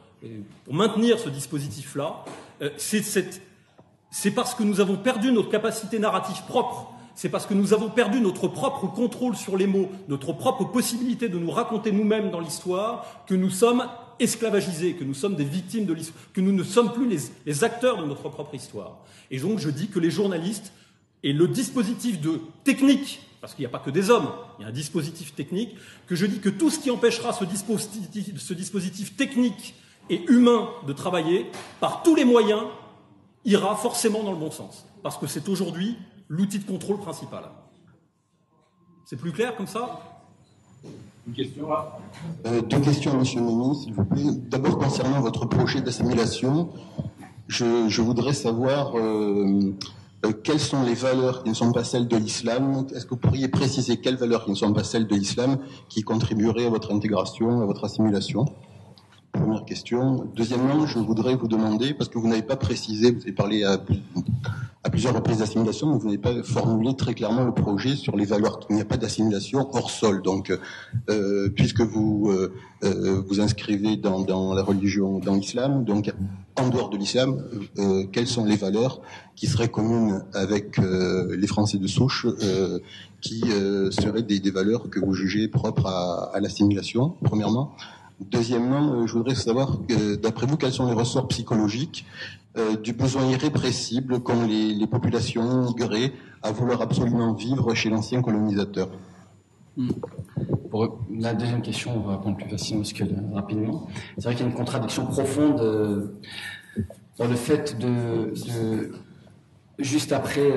maintenir 0.71 1.19
ce 1.19 1.31
dispositif-là. 1.31 2.25
Euh, 2.61 2.69
c'est 2.77 4.31
parce 4.33 4.55
que 4.55 4.63
nous 4.63 4.81
avons 4.81 4.97
perdu 4.97 5.33
notre 5.33 5.49
capacité 5.51 5.99
narrative 5.99 6.43
propre 6.47 6.93
c'est 7.15 7.31
parce 7.31 7.47
que 7.47 7.55
nous 7.55 7.75
avons 7.75 7.89
perdu 7.89 8.21
notre 8.21 8.47
propre 8.47 8.87
contrôle 8.87 9.35
sur 9.35 9.57
les 9.57 9.67
mots, 9.67 9.91
notre 10.07 10.33
propre 10.33 10.63
possibilité 10.63 11.29
de 11.29 11.37
nous 11.37 11.51
raconter 11.51 11.91
nous-mêmes 11.91 12.31
dans 12.31 12.39
l'histoire, 12.39 13.25
que 13.27 13.35
nous 13.35 13.51
sommes 13.51 13.85
esclavagisés, 14.21 14.95
que 14.95 15.03
nous 15.03 15.15
sommes 15.15 15.35
des 15.35 15.43
victimes 15.43 15.85
de 15.85 15.95
l'histoire, 15.95 16.23
que 16.33 16.41
nous 16.41 16.53
ne 16.53 16.63
sommes 16.63 16.93
plus 16.93 17.09
les, 17.45 17.65
acteurs 17.65 18.01
de 18.01 18.07
notre 18.07 18.29
propre 18.29 18.55
histoire. 18.55 18.99
Et 19.33 19.41
donc 19.41 19.59
je 19.59 19.69
dis 19.69 19.89
que 19.89 19.99
les 19.99 20.13
journalistes 20.13 20.73
et 21.25 21.33
le 21.33 21.49
dispositif 21.49 22.21
de 22.21 22.41
technique, 22.63 23.21
parce 23.41 23.55
qu'il 23.55 23.63
n'y 23.63 23.67
a 23.67 23.71
pas 23.71 23.79
que 23.79 23.91
des 23.91 24.11
hommes, 24.11 24.29
il 24.59 24.63
y 24.63 24.65
a 24.65 24.69
un 24.69 24.73
dispositif 24.73 25.35
technique, 25.35 25.77
que 26.07 26.15
je 26.15 26.27
dis 26.27 26.41
que 26.41 26.49
tout 26.49 26.71
ce 26.71 26.79
qui 26.79 26.91
empêchera 26.91 27.33
ce 27.33 27.45
dispositif, 27.45 28.41
ce 28.41 28.55
dispositif 28.55 29.17
technique 29.17 29.75
et 30.11 30.25
humain 30.29 30.69
de 30.87 30.93
travailler, 30.93 31.51
par 31.81 32.03
tous 32.03 32.15
les 32.15 32.25
moyens, 32.25 32.63
ira 33.45 33.77
forcément 33.77 34.23
dans 34.23 34.33
le 34.33 34.39
bon 34.39 34.51
sens. 34.51 34.87
Parce 35.03 35.17
que 35.19 35.27
c'est 35.27 35.49
aujourd'hui 35.49 35.97
l'outil 36.29 36.59
de 36.59 36.65
contrôle 36.65 36.99
principal. 36.99 37.45
C'est 39.05 39.17
plus 39.17 39.33
clair 39.33 39.57
comme 39.57 39.67
ça? 39.67 40.01
Une 41.27 41.35
question 41.35 41.69
là? 41.69 41.99
Euh, 42.47 42.63
Deux 42.63 42.81
questions, 42.81 43.19
Monsieur 43.19 43.41
le 43.41 43.47
ministre, 43.47 43.85
s'il 43.85 43.95
vous 43.95 44.05
plaît. 44.05 44.23
D'abord, 44.51 44.79
concernant 44.79 45.21
votre 45.21 45.47
projet 45.47 45.81
d'assimilation, 45.81 46.71
je, 47.49 48.01
voudrais 48.01 48.35
savoir 48.35 48.99
euh, 48.99 49.75
quelles 50.43 50.61
sont 50.61 50.83
les 50.83 50.95
valeurs 50.95 51.43
qui 51.43 51.51
ne 51.51 51.55
sont 51.55 51.73
pas 51.73 51.85
celles 51.85 52.09
de 52.09 52.17
l'islam? 52.17 52.87
Est-ce 52.95 53.05
que 53.05 53.11
vous 53.11 53.21
pourriez 53.21 53.49
préciser 53.49 53.99
quelles 53.99 54.17
valeurs 54.17 54.45
qui 54.45 54.51
ne 54.51 54.57
sont 54.57 54.73
pas 54.73 54.85
celles 54.85 55.07
de 55.07 55.15
l'islam 55.15 55.59
qui 55.89 56.03
contribueraient 56.03 56.67
à 56.67 56.71
votre 56.71 56.93
intégration, 56.93 57.63
à 57.63 57.67
votre 57.67 57.85
assimilation? 57.85 58.47
Première 59.33 59.65
question. 59.65 60.27
Deuxièmement, 60.35 60.87
je 60.87 60.99
voudrais 60.99 61.37
vous 61.37 61.49
demander, 61.49 61.93
parce 61.93 62.09
que 62.09 62.19
vous 62.19 62.29
n'avez 62.29 62.43
pas 62.43 62.57
précisé, 62.57 63.11
vous 63.11 63.21
avez 63.23 63.33
parlé 63.33 63.63
à, 63.63 63.79
plusieurs 64.91 65.15
reprises 65.15 65.39
d'assimilation, 65.39 65.93
mais 65.93 65.99
vous 65.99 66.07
n'avez 66.07 66.19
pas 66.19 66.43
formulé 66.43 66.97
très 66.97 67.13
clairement 67.13 67.45
le 67.45 67.53
projet 67.53 67.95
sur 67.95 68.17
les 68.17 68.25
valeurs. 68.25 68.61
Il 68.71 68.77
n'y 68.77 68.81
a 68.81 68.87
pas 68.87 68.97
d'assimilation 68.97 69.69
hors 69.75 69.91
sol. 69.91 70.23
Donc, 70.23 70.51
euh, 71.11 71.51
puisque 71.51 71.83
vous 71.83 72.31
euh, 72.31 72.55
euh, 72.85 73.23
vous 73.29 73.41
inscrivez 73.41 73.97
dans, 73.99 74.55
la 74.55 74.63
religion, 74.63 75.19
dans 75.19 75.35
l'islam, 75.35 75.85
donc 75.85 76.11
en 76.57 76.71
dehors 76.71 76.89
de 76.89 76.97
l'islam, 76.97 77.45
quelles 78.13 78.27
sont 78.27 78.45
les 78.45 78.57
valeurs 78.57 79.01
qui 79.37 79.47
seraient 79.47 79.69
communes 79.69 80.25
avec 80.33 80.79
les 80.79 81.47
Français 81.47 81.79
de 81.79 81.87
souche, 81.87 82.27
qui 83.21 83.41
seraient 83.91 84.23
des, 84.23 84.51
valeurs 84.51 84.91
que 84.91 84.99
vous 84.99 85.13
jugez 85.13 85.49
propres 85.49 85.87
à, 85.87 86.31
à 86.35 86.41
l'assimilation, 86.41 87.15
premièrement? 87.23 87.75
Deuxièmement, 88.21 88.95
euh, 88.95 89.07
je 89.07 89.13
voudrais 89.13 89.37
savoir, 89.37 89.79
d'après 90.21 90.47
vous, 90.47 90.57
quels 90.57 90.73
sont 90.73 90.87
les 90.87 90.95
ressorts 90.95 91.29
psychologiques 91.29 92.05
euh, 92.57 92.77
du 92.77 92.93
besoin 92.93 93.25
irrépressible 93.31 94.21
qu'ont 94.21 94.45
les, 94.45 94.87
populations 94.89 95.63
migrées 95.63 96.13
à 96.43 96.51
vouloir 96.51 96.83
absolument 96.83 97.33
vivre 97.35 97.75
chez 97.75 97.91
l'ancien 97.91 98.21
colonisateur 98.21 98.89
hmm. 99.77 99.91
Pour 100.71 100.99
la 101.17 101.35
deuxième 101.35 101.63
question, 101.63 101.93
on 101.97 102.01
va 102.01 102.17
répondre 102.17 102.37
plus 102.37 102.51
facilement 102.51 102.83
que 102.83 103.35
rapidement. 103.35 103.87
C'est 104.17 104.25
vrai 104.25 104.35
qu'il 104.35 104.45
y 104.45 104.49
a 104.49 104.51
une 104.51 104.57
contradiction 104.57 105.07
profonde 105.07 105.61
euh, 105.61 106.19
dans 107.19 107.27
le 107.27 107.37
fait 107.37 107.79
de, 107.79 108.33
juste 109.79 110.13
après 110.13 110.53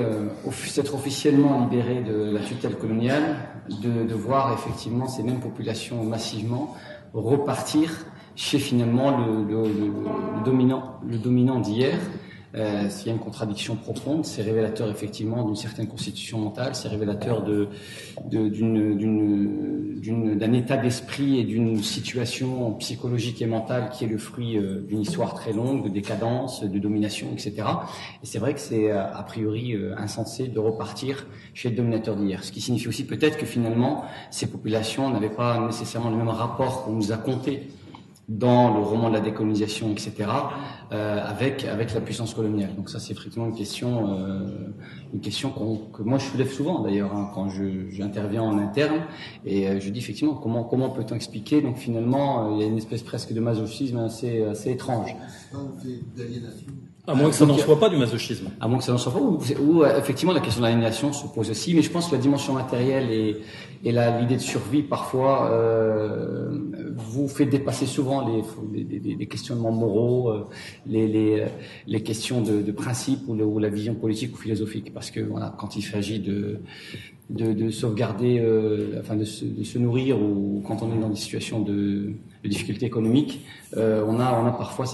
s'être 0.51 0.95
officiellement 0.95 1.61
libéré 1.61 2.03
de 2.03 2.31
la 2.31 2.40
tutelle 2.40 2.75
coloniale, 2.75 3.38
de, 3.69 4.14
voir 4.14 4.53
effectivement 4.53 5.07
ces 5.07 5.23
mêmes 5.23 5.40
populations 5.40 6.03
massivement 6.03 6.75
repartir 7.14 8.06
chez 8.35 8.59
finalement 8.59 9.17
le, 9.17 10.43
dominant, 10.43 10.99
le 11.07 11.17
dominant 11.17 11.59
d'hier. 11.59 11.99
Euh, 12.53 12.89
s'il 12.89 13.07
y 13.07 13.09
a 13.09 13.13
une 13.13 13.19
contradiction 13.19 13.75
profonde, 13.75 14.25
c'est 14.25 14.41
révélateur 14.41 14.89
effectivement 14.89 15.45
d'une 15.45 15.55
certaine 15.55 15.88
constitution 15.88 16.38
mentale, 16.38 16.75
c'est 16.75 16.89
révélateur 16.89 17.43
de, 17.43 17.69
d'un 20.35 20.53
état 20.53 20.75
d'esprit 20.75 21.39
et 21.39 21.43
d'une 21.45 21.81
situation 21.81 22.73
psychologique 22.73 23.41
et 23.41 23.45
mentale 23.45 23.89
qui 23.89 24.03
est 24.03 24.07
le 24.07 24.17
fruit 24.17 24.57
euh, 24.57 24.81
d'une 24.81 24.99
histoire 24.99 25.33
très 25.33 25.53
longue 25.53 25.85
de 25.85 25.89
décadence, 25.89 26.63
de 26.63 26.80
domination, 26.80 27.27
etc. 27.31 27.53
Et 28.21 28.25
c'est 28.25 28.39
vrai 28.39 28.53
que 28.53 28.59
c'est 28.59 28.91
euh, 28.91 29.01
a 29.01 29.23
priori 29.23 29.75
insensé 29.97 30.47
de 30.47 30.59
repartir 30.59 31.27
chez 31.53 31.69
le 31.69 31.75
dominateur 31.75 32.17
d'hier. 32.17 32.43
Ce 32.43 32.51
qui 32.51 32.59
signifie 32.59 32.89
aussi 32.89 33.05
peut-être 33.05 33.38
que 33.38 33.45
finalement 33.45 34.03
ces 34.30 34.47
populations 34.47 35.09
n'avaient 35.09 35.30
pas 35.30 35.65
nécessairement 35.65 36.09
le 36.09 36.17
même 36.17 36.27
rapport 36.27 36.83
qu'on 36.83 36.91
nous 36.91 37.11
a 37.13 37.17
compté 37.17 37.69
dans 38.30 38.74
le 38.74 38.80
roman 38.82 39.09
de 39.09 39.14
la 39.14 39.19
décolonisation, 39.19 39.91
etc., 39.91 40.30
euh, 40.91 41.19
avec 41.25 41.66
avec 41.66 41.93
la 41.93 42.01
puissance 42.01 42.33
coloniale. 42.33 42.75
Donc 42.75 42.90
ça, 42.90 43.00
c'est 43.00 43.14
effectivement 43.14 43.48
une 43.48 43.56
question, 43.56 44.09
euh, 44.09 44.48
une 45.14 45.22
question 45.22 45.51
que 45.93 46.01
moi 46.01 46.17
je 46.17 46.25
soulève 46.25 46.51
souvent 46.51 46.80
d'ailleurs 46.80 47.16
hein, 47.16 47.32
quand 47.33 47.50
j'interviens 47.90 48.43
en 48.43 48.58
interne 48.58 49.01
et 49.45 49.67
euh, 49.67 49.80
je 49.80 49.90
dis 49.90 50.00
effectivement 50.00 50.35
comment 50.35 50.64
comment 50.64 50.90
peut-on 50.90 51.16
expliquer 51.16 51.61
Donc 51.61 51.77
finalement, 51.77 52.45
euh, 52.45 52.56
il 52.56 52.61
y 52.61 52.64
a 52.64 52.67
une 52.67 52.77
espèce 52.77 53.03
presque 53.03 53.33
de 53.33 53.40
masochisme 53.40 53.98
assez 53.98 54.43
assez 54.43 54.72
étrange. 54.72 55.16
À 57.07 57.15
moins 57.15 57.30
que 57.30 57.35
ça 57.35 57.45
n'en 57.47 57.57
soit 57.57 57.80
pas 57.80 57.89
du 57.89 57.97
masochisme. 57.97 58.49
À 58.59 58.67
moins 58.67 58.77
que 58.77 58.83
ça 58.83 58.91
n'en 58.91 58.97
soit 58.97 59.11
pas, 59.11 59.19
ou, 59.19 59.83
euh, 59.83 59.97
effectivement 59.97 60.33
la 60.33 60.39
question 60.39 60.61
de 60.61 60.67
l'aliénation 60.67 61.11
se 61.13 61.25
pose 61.27 61.49
aussi, 61.49 61.73
mais 61.73 61.81
je 61.81 61.89
pense 61.89 62.07
que 62.07 62.15
la 62.15 62.21
dimension 62.21 62.53
matérielle 62.53 63.11
et, 63.11 63.38
et 63.83 63.91
l'idée 63.91 64.35
de 64.35 64.41
survie 64.41 64.83
parfois 64.83 65.49
euh, 65.51 66.51
vous 66.95 67.27
fait 67.27 67.47
dépasser 67.47 67.88
souvent 67.88 68.27
les, 68.27 68.43
les, 68.83 69.15
les 69.15 69.27
questionnements 69.27 69.71
moraux, 69.71 70.30
euh, 70.30 70.47
les, 70.85 71.07
les, 71.07 71.45
les, 71.88 72.03
questions 72.03 72.41
de, 72.41 72.61
de 72.61 72.71
principe 72.71 73.27
ou, 73.27 73.33
ou, 73.33 73.57
la 73.57 73.69
vision 73.69 73.95
politique 73.95 74.35
ou 74.35 74.38
philosophique, 74.38 74.93
parce 74.93 75.09
que 75.09 75.21
voilà, 75.21 75.55
quand 75.57 75.75
il 75.75 75.81
s'agit 75.81 76.19
de, 76.19 76.61
de, 77.32 77.53
de 77.53 77.69
sauvegarder, 77.69 78.40
euh, 78.40 79.00
enfin 79.00 79.16
de 79.16 79.24
se, 79.24 79.77
nourrir 79.77 80.22
ou 80.22 80.61
quand 80.68 80.84
on 80.84 80.93
est 80.93 81.00
dans 81.00 81.10
des 81.10 81.16
situations 81.16 81.61
de, 81.61 82.14
de 82.43 82.50
difficultés 82.50 82.85
économiques, 82.85 83.45
euh, 83.77 84.03
on 84.08 84.19
a 84.19 84.32
on 84.34 84.45
a 84.45 84.51
parfois 84.51 84.85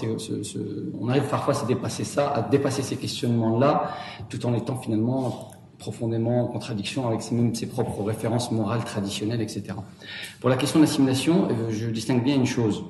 on 1.00 1.08
arrive 1.08 1.28
parfois 1.28 1.60
à 1.60 1.66
dépasser 1.66 2.04
ça, 2.04 2.28
à 2.30 2.42
dépasser 2.42 2.82
ces 2.82 2.96
questionnements-là, 2.96 3.90
tout 4.28 4.46
en 4.46 4.54
étant 4.54 4.76
finalement 4.76 5.50
profondément 5.78 6.44
en 6.44 6.46
contradiction 6.46 7.06
avec 7.08 7.22
ses, 7.22 7.36
ses 7.54 7.66
propres 7.66 8.02
références 8.02 8.50
morales 8.50 8.84
traditionnelles, 8.84 9.40
etc. 9.40 9.74
Pour 10.40 10.50
la 10.50 10.56
question 10.56 10.80
de 10.80 10.84
l'assimilation, 10.84 11.48
euh, 11.50 11.70
je 11.70 11.88
distingue 11.88 12.22
bien 12.22 12.36
une 12.36 12.46
chose. 12.46 12.84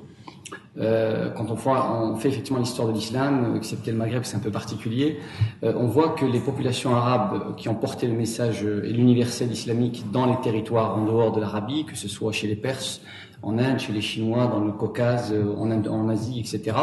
Euh, 0.77 1.29
quand 1.31 1.47
on, 1.49 2.15
fait 2.15 2.29
effectivement 2.29 2.59
l'histoire 2.59 2.87
de 2.87 2.93
l'islam, 2.93 3.55
excepté 3.55 3.91
le 3.91 3.97
Maghreb, 3.97 4.23
c'est 4.23 4.37
un 4.37 4.41
peu 4.41 4.51
particulier, 4.51 5.19
euh, 5.63 5.73
on 5.75 5.87
voit 5.87 6.09
que 6.09 6.25
les 6.25 6.39
populations 6.39 6.95
arabes 6.95 7.55
qui 7.57 7.69
ont 7.69 7.75
porté 7.75 8.07
le 8.07 8.13
message 8.13 8.63
et 8.63 8.93
l'universel 8.93 9.51
islamique 9.51 10.05
dans 10.11 10.25
les 10.25 10.39
territoires 10.41 10.97
en 10.97 11.05
dehors 11.05 11.31
de 11.31 11.41
l'Arabie, 11.41 11.85
que 11.85 11.97
ce 11.97 12.07
soit 12.07 12.31
chez 12.31 12.47
les 12.47 12.55
Perses, 12.55 13.01
en 13.41 13.57
Inde, 13.57 13.79
chez 13.79 13.93
les 13.93 14.01
Chinois, 14.01 14.47
dans 14.47 14.59
le 14.59 14.71
Caucase, 14.71 15.33
en, 15.57 15.71
Inde, 15.71 15.87
en 15.87 16.09
Asie, 16.09 16.39
etc., 16.39 16.75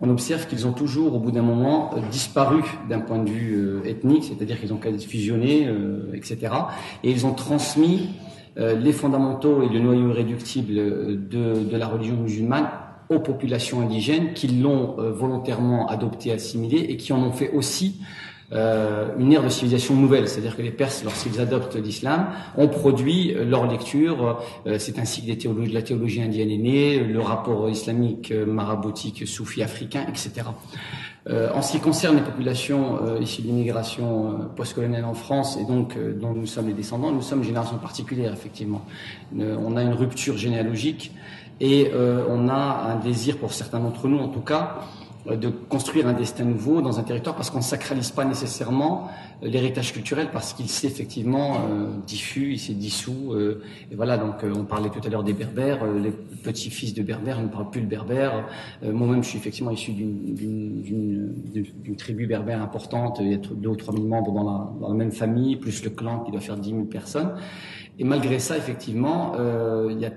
on 0.00 0.10
observe 0.10 0.46
qu'ils 0.46 0.66
ont 0.66 0.72
toujours, 0.72 1.14
au 1.14 1.18
bout 1.18 1.32
d'un 1.32 1.42
moment, 1.42 1.90
euh, 1.94 2.00
disparu 2.10 2.62
d'un 2.88 3.00
point 3.00 3.18
de 3.18 3.28
vue 3.28 3.56
euh, 3.56 3.84
ethnique, 3.84 4.24
c'est-à-dire 4.24 4.60
qu'ils 4.60 4.72
ont 4.72 4.80
fusionné, 4.80 5.66
euh, 5.66 6.12
etc. 6.14 6.52
Et 7.02 7.10
ils 7.10 7.26
ont 7.26 7.34
transmis 7.34 8.10
les 8.56 8.90
fondamentaux 8.90 9.62
et 9.62 9.68
le 9.68 9.78
noyau 9.78 10.10
irréductible 10.10 10.74
de, 10.74 11.62
de 11.62 11.76
la 11.76 11.86
religion 11.86 12.16
musulmane 12.16 12.66
aux 13.10 13.20
populations 13.20 13.80
indigènes 13.80 14.32
qui 14.34 14.48
l'ont 14.48 14.96
volontairement 14.98 15.88
adopté, 15.88 16.32
assimilé 16.32 16.78
et 16.78 16.96
qui 16.96 17.12
en 17.12 17.22
ont 17.22 17.32
fait 17.32 17.50
aussi 17.52 18.00
euh, 18.50 19.08
une 19.18 19.30
ère 19.32 19.42
de 19.42 19.50
civilisation 19.50 19.94
nouvelle, 19.94 20.26
c'est-à-dire 20.26 20.56
que 20.56 20.62
les 20.62 20.70
Perses, 20.70 21.04
lorsqu'ils 21.04 21.38
adoptent 21.38 21.76
l'islam, 21.76 22.28
ont 22.56 22.68
produit 22.68 23.34
leur 23.34 23.66
lecture. 23.66 24.42
Euh, 24.66 24.78
c'est 24.78 24.98
ainsi 24.98 25.22
que 25.22 25.72
la 25.72 25.82
théologie 25.82 26.22
indienne 26.22 26.50
est 26.50 26.56
née, 26.56 26.98
le 27.00 27.20
rapport 27.20 27.68
islamique, 27.68 28.30
euh, 28.30 28.46
maraboutique, 28.46 29.26
soufi 29.26 29.62
africain, 29.62 30.06
etc. 30.08 30.46
en 31.54 31.60
ce 31.60 31.72
qui 31.72 31.80
concerne 31.80 32.16
les 32.16 32.22
populations 32.22 33.20
issues 33.20 33.42
de 33.42 33.48
l'immigration 33.48 34.48
postcoloniale 34.56 35.04
en 35.04 35.12
France 35.12 35.58
et 35.60 35.66
donc 35.66 35.94
dont 36.18 36.32
nous 36.32 36.46
sommes 36.46 36.68
les 36.68 36.72
descendants, 36.72 37.12
nous 37.12 37.20
sommes 37.20 37.40
une 37.40 37.44
génération 37.44 37.76
particulière 37.76 38.32
effectivement. 38.32 38.82
on 39.36 39.76
a 39.76 39.82
une 39.82 39.92
rupture 39.92 40.38
généalogique 40.38 41.12
et 41.60 41.90
on 42.28 42.48
a 42.48 42.92
un 42.92 42.96
désir 42.96 43.38
pour 43.38 43.52
certains 43.52 43.80
d'entre 43.80 44.08
nous 44.08 44.18
en 44.18 44.28
tout 44.28 44.40
cas 44.40 44.78
euh, 45.28 45.36
de 45.36 45.48
construire 45.48 46.06
un 46.06 46.12
destin 46.12 46.44
nouveau 46.44 46.80
dans 46.80 47.00
un 47.00 47.02
territoire 47.02 47.34
parce 47.34 47.50
qu'on 47.50 47.58
ne 47.58 47.62
sacralise 47.62 48.12
pas 48.12 48.24
nécessairement 48.24 49.08
euh, 49.42 49.48
l'héritage 49.48 49.92
culturel 49.92 50.28
parce 50.32 50.52
qu'il 50.52 50.68
s'est 50.68 50.86
effectivement 50.86 51.56
euh, 51.56 51.88
diffus, 52.06 52.52
il 52.52 52.58
s'est 52.58 52.74
dissous. 52.74 53.34
et 53.90 53.94
voilà, 53.94 54.16
donc 54.16 54.44
on 54.44 54.64
parlait 54.64 54.90
tout 54.90 55.00
à 55.04 55.08
l'heure 55.08 55.24
des 55.24 55.32
berbères, 55.32 55.84
les 55.86 56.10
petits-fils 56.10 56.94
de 56.94 57.02
berbères 57.02 57.40
ne 57.40 57.48
parlent 57.48 57.70
plus 57.70 57.80
le 57.80 57.86
berbère. 57.86 58.46
Moi-même, 58.82 59.22
je 59.22 59.28
suis 59.28 59.38
effectivement 59.38 59.70
issu 59.70 59.92
d'une 59.92 61.34
tribu 61.96 62.26
berbère 62.26 62.62
importante, 62.62 63.18
il 63.20 63.30
y 63.30 63.34
a 63.34 63.38
deux 63.38 63.68
ou 63.68 63.76
trois 63.76 63.94
mille 63.94 64.06
membres 64.06 64.32
dans 64.32 64.44
la, 64.44 64.70
dans 64.80 64.88
la 64.88 64.94
même 64.94 65.12
famille, 65.12 65.56
plus 65.56 65.84
le 65.84 65.90
clan 65.90 66.20
qui 66.20 66.30
doit 66.32 66.40
faire 66.40 66.56
dix 66.56 66.72
mille 66.72 66.88
personnes. 66.88 67.34
Et 67.98 68.04
malgré 68.04 68.38
ça, 68.38 68.56
effectivement, 68.56 69.34
il 69.90 69.98
y 69.98 70.06
a 70.06 70.12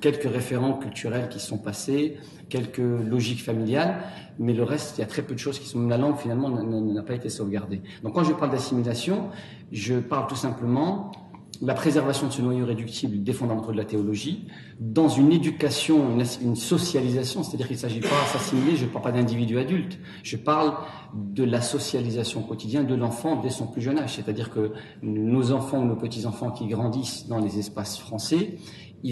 quelques 0.00 0.30
référents 0.30 0.74
culturels 0.74 1.28
qui 1.28 1.40
sont 1.40 1.58
passés, 1.58 2.18
quelques 2.48 2.78
logiques 2.78 3.42
familiales, 3.42 4.02
mais 4.38 4.52
le 4.52 4.62
reste, 4.62 4.98
il 4.98 5.00
y 5.00 5.04
a 5.04 5.06
très 5.06 5.22
peu 5.22 5.34
de 5.34 5.38
choses 5.38 5.58
qui 5.58 5.66
sont. 5.66 5.86
La 5.88 5.96
langue, 5.96 6.16
finalement, 6.16 6.48
n'a 6.50 7.02
pas 7.02 7.14
été 7.14 7.28
sauvegardée. 7.28 7.80
Donc, 8.02 8.14
quand 8.14 8.24
je 8.24 8.32
parle 8.32 8.50
d'assimilation, 8.50 9.30
je 9.72 9.94
parle 9.94 10.26
tout 10.26 10.36
simplement 10.36 11.12
la 11.62 11.74
préservation 11.74 12.26
de 12.26 12.32
ce 12.32 12.42
noyau 12.42 12.66
réductible 12.66 13.22
des 13.22 13.32
fondamentaux 13.32 13.72
de 13.72 13.76
la 13.76 13.84
théologie, 13.84 14.46
dans 14.78 15.08
une 15.08 15.32
éducation, 15.32 16.18
une, 16.42 16.56
socialisation, 16.56 17.42
c'est-à-dire 17.42 17.66
qu'il 17.66 17.76
ne 17.76 17.80
s'agit 17.80 18.00
pas 18.00 18.08
de 18.08 18.38
s'assimiler, 18.38 18.76
je 18.76 18.84
ne 18.84 18.90
parle 18.90 19.04
pas 19.04 19.12
d'individu 19.12 19.58
adulte, 19.58 19.98
je 20.22 20.36
parle 20.36 20.74
de 21.14 21.44
la 21.44 21.60
socialisation 21.60 22.42
quotidienne 22.42 22.86
de 22.86 22.94
l'enfant 22.94 23.40
dès 23.40 23.50
son 23.50 23.66
plus 23.66 23.80
jeune 23.80 23.98
âge, 23.98 24.16
c'est-à-dire 24.16 24.50
que 24.50 24.72
nos 25.02 25.52
enfants 25.52 25.78
ou 25.78 25.86
nos 25.86 25.96
petits-enfants 25.96 26.50
qui 26.50 26.66
grandissent 26.66 27.26
dans 27.28 27.38
les 27.38 27.58
espaces 27.58 27.98
français, 27.98 28.58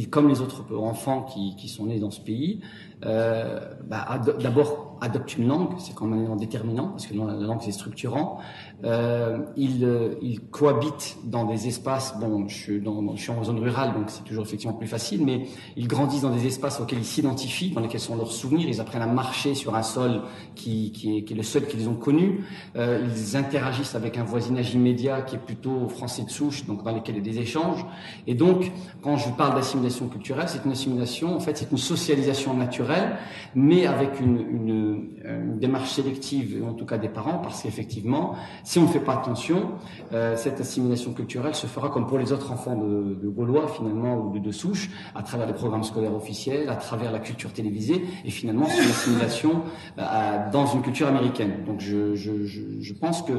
comme 0.02 0.28
les 0.28 0.40
autres 0.40 0.64
enfants 0.76 1.22
qui, 1.22 1.68
sont 1.68 1.86
nés 1.86 2.00
dans 2.00 2.10
ce 2.10 2.20
pays, 2.20 2.60
euh, 3.04 3.60
bah, 3.86 4.20
d'abord 4.40 4.98
adoptent 5.00 5.36
une 5.36 5.48
langue, 5.48 5.74
c'est 5.78 5.94
quand 5.94 6.06
même 6.06 6.14
un 6.14 6.22
élément 6.22 6.36
déterminant, 6.36 6.88
parce 6.88 7.06
que 7.06 7.14
la 7.14 7.34
langue 7.34 7.60
c'est 7.62 7.72
structurant, 7.72 8.38
euh, 8.84 9.38
ils, 9.56 9.84
euh, 9.84 10.14
cohabitent 10.50 11.16
dans 11.24 11.44
des 11.44 11.68
espaces. 11.68 12.14
Bon, 12.20 12.48
je 12.48 12.54
suis, 12.54 13.30
en 13.30 13.44
zone 13.44 13.58
rurale, 13.58 13.94
donc 13.94 14.04
c'est 14.08 14.24
toujours 14.24 14.44
effectivement 14.44 14.74
plus 14.74 14.86
facile, 14.86 15.24
mais 15.24 15.46
ils 15.76 15.88
grandissent 15.88 16.22
dans 16.22 16.34
des 16.34 16.46
espaces 16.46 16.80
auxquels 16.80 16.98
ils 16.98 17.04
s'identifient, 17.04 17.70
dans 17.70 17.80
lesquels 17.80 18.00
sont 18.00 18.16
leurs 18.16 18.32
souvenirs. 18.32 18.68
Ils 18.68 18.80
apprennent 18.80 19.02
à 19.02 19.06
marcher 19.06 19.54
sur 19.54 19.74
un 19.74 19.82
sol 19.82 20.22
qui, 20.54 21.24
est, 21.28 21.34
le 21.34 21.42
seul 21.42 21.66
qu'ils 21.66 21.88
ont 21.88 21.94
connu. 21.94 22.44
Euh, 22.76 23.06
ils 23.16 23.36
interagissent 23.36 23.94
avec 23.94 24.18
un 24.18 24.24
voisinage 24.24 24.74
immédiat 24.74 25.22
qui 25.22 25.36
est 25.36 25.44
plutôt 25.44 25.88
français 25.88 26.24
de 26.24 26.30
souche, 26.30 26.66
donc 26.66 26.84
dans 26.84 26.92
lequel 26.92 27.16
il 27.16 27.26
y 27.26 27.30
a 27.30 27.32
des 27.32 27.40
échanges. 27.40 27.84
Et 28.26 28.34
donc, 28.34 28.70
quand 29.02 29.16
je 29.16 29.30
parle 29.30 29.54
d'assimilation 29.54 30.08
culturelle, 30.08 30.48
c'est 30.48 30.64
une 30.64 30.72
assimilation, 30.72 31.34
en 31.34 31.40
fait, 31.40 31.56
c'est 31.56 31.70
une 31.70 31.78
socialisation 31.78 32.54
naturelle, 32.54 33.16
mais 33.54 33.86
avec 33.86 34.20
une 34.20 35.58
démarche 35.58 35.92
sélective, 35.92 36.62
en 36.68 36.74
tout 36.74 36.84
cas 36.84 36.98
des 36.98 37.08
parents, 37.08 37.38
parce 37.38 37.62
qu'effectivement, 37.62 38.34
si 38.74 38.80
on 38.80 38.82
ne 38.82 38.88
fait 38.88 38.98
pas 38.98 39.14
attention, 39.14 39.70
euh, 40.12 40.34
cette 40.36 40.60
assimilation 40.60 41.12
culturelle 41.12 41.54
se 41.54 41.68
fera 41.68 41.90
comme 41.90 42.08
pour 42.08 42.18
les 42.18 42.32
autres 42.32 42.50
enfants 42.50 42.74
de, 42.74 43.28
Gaulois 43.28 43.68
finalement 43.68 44.16
ou 44.16 44.36
de, 44.36 44.50
souche, 44.50 44.90
à 45.14 45.22
travers 45.22 45.46
les 45.46 45.52
programmes 45.52 45.84
scolaires 45.84 46.12
officiels, 46.12 46.68
à 46.68 46.74
travers 46.74 47.12
la 47.12 47.20
culture 47.20 47.52
télévisée, 47.52 48.04
et 48.24 48.32
finalement 48.32 48.66
c'est 48.66 48.82
une 48.82 48.90
assimilation 48.90 49.62
euh, 49.96 50.50
dans 50.50 50.66
une 50.66 50.82
culture 50.82 51.06
américaine. 51.06 51.62
Donc 51.64 51.78
je 51.78 52.92
pense 52.94 53.22
que 53.22 53.34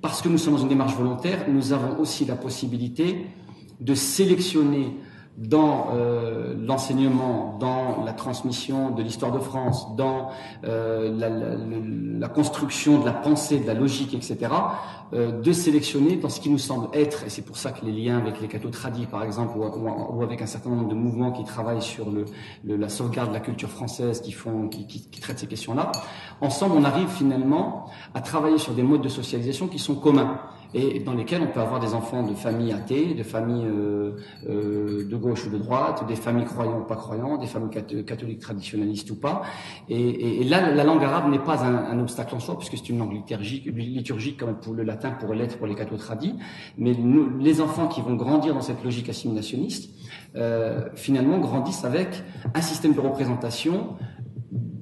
parce 0.00 0.22
que 0.22 0.28
nous 0.28 0.38
sommes 0.38 0.54
dans 0.54 0.62
une 0.62 0.68
démarche 0.68 0.94
volontaire, 0.94 1.46
nous 1.48 1.72
avons 1.72 1.98
aussi 1.98 2.24
la 2.24 2.36
possibilité 2.36 3.26
de 3.80 3.94
sélectionner 3.96 4.94
dans 5.38 5.90
euh, 5.92 6.54
l'enseignement, 6.58 7.56
dans 7.60 8.02
la 8.04 8.12
transmission 8.12 8.90
de 8.90 9.02
l'histoire 9.04 9.30
de 9.30 9.38
France, 9.38 9.94
dans 9.96 10.30
euh, 10.64 11.16
la, 11.16 11.28
la, 11.28 11.54
la, 11.54 12.28
construction 12.28 12.98
de 12.98 13.06
la 13.06 13.12
pensée, 13.12 13.60
de 13.60 13.66
la 13.66 13.74
logique, 13.74 14.14
etc., 14.14 14.52
euh, 15.14 15.40
de 15.40 15.52
sélectionner 15.52 16.16
dans 16.16 16.28
ce 16.28 16.40
qui 16.40 16.50
nous 16.50 16.58
semble 16.58 16.88
être, 16.92 17.24
et 17.24 17.30
c'est 17.30 17.42
pour 17.42 17.56
ça 17.56 17.70
que 17.70 17.86
les 17.86 17.92
liens 17.92 18.18
avec 18.18 18.40
les 18.40 18.48
cathos 18.48 18.70
tradis, 18.70 19.06
par 19.06 19.22
exemple, 19.22 19.56
ou, 19.56 19.62
ou, 19.62 20.22
avec 20.24 20.42
un 20.42 20.46
certain 20.46 20.70
nombre 20.70 20.88
de 20.88 20.94
mouvements 20.94 21.30
qui 21.30 21.44
travaillent 21.44 21.82
sur 21.82 22.10
le, 22.10 22.24
le, 22.64 22.76
la 22.76 22.88
sauvegarde 22.88 23.28
de 23.28 23.34
la 23.34 23.40
culture 23.40 23.70
française, 23.70 24.20
qui, 24.20 24.32
font, 24.32 24.68
qui, 24.68 24.86
qui 24.86 25.20
traitent 25.20 25.38
ces 25.38 25.46
questions-là, 25.46 25.92
ensemble, 26.40 26.74
on 26.76 26.84
arrive 26.84 27.08
finalement 27.08 27.86
à 28.12 28.20
travailler 28.20 28.58
sur 28.58 28.72
des 28.74 28.82
modes 28.82 29.02
de 29.02 29.08
socialisation 29.08 29.68
qui 29.68 29.78
sont 29.78 29.94
communs 29.94 30.40
et 30.74 31.00
dans 31.00 31.14
lesquels 31.14 31.40
on 31.42 31.46
peut 31.46 31.60
avoir 31.60 31.80
des 31.80 31.94
enfants 31.94 32.22
de 32.22 32.34
familles 32.34 32.72
athées, 32.72 33.14
de 33.14 33.22
familles 33.22 33.66
euh, 33.66 34.12
euh, 34.48 35.08
de 35.08 35.16
gauche 35.16 35.46
ou 35.46 35.50
de 35.50 35.58
droite, 35.58 36.06
des 36.06 36.16
familles 36.16 36.44
croyantes 36.44 36.82
ou 36.82 36.84
pas 36.84 36.96
croyantes, 36.96 37.40
des 37.40 37.46
familles 37.46 38.04
catholiques 38.04 38.40
traditionnalistes 38.40 39.10
ou 39.10 39.16
pas. 39.16 39.42
Et, 39.88 40.44
là, 40.44 40.70
la 40.72 40.84
langue 40.84 41.02
arabe 41.02 41.30
n'est 41.30 41.38
pas 41.38 41.64
un, 41.64 41.98
obstacle 41.98 42.34
en 42.34 42.40
soi, 42.40 42.58
puisque 42.58 42.76
c'est 42.76 42.90
une 42.90 42.98
langue 42.98 43.12
liturgique, 43.12 43.66
liturgique 43.66 44.38
comme 44.38 44.56
pour 44.56 44.74
le 44.74 44.82
latin 44.82 45.10
pour 45.12 45.32
l'être 45.32 45.56
pour 45.56 45.66
les 45.66 45.74
cathos 45.74 45.96
tradis. 45.96 46.34
Mais 46.76 46.94
les 47.40 47.60
enfants 47.60 47.88
qui 47.88 48.02
vont 48.02 48.14
grandir 48.14 48.54
dans 48.54 48.60
cette 48.60 48.84
logique 48.84 49.08
assimilationniste, 49.08 49.90
euh, 50.36 50.88
finalement 50.94 51.38
grandissent 51.38 51.84
avec 51.84 52.22
un 52.54 52.60
système 52.60 52.92
de 52.92 53.00
représentation 53.00 53.96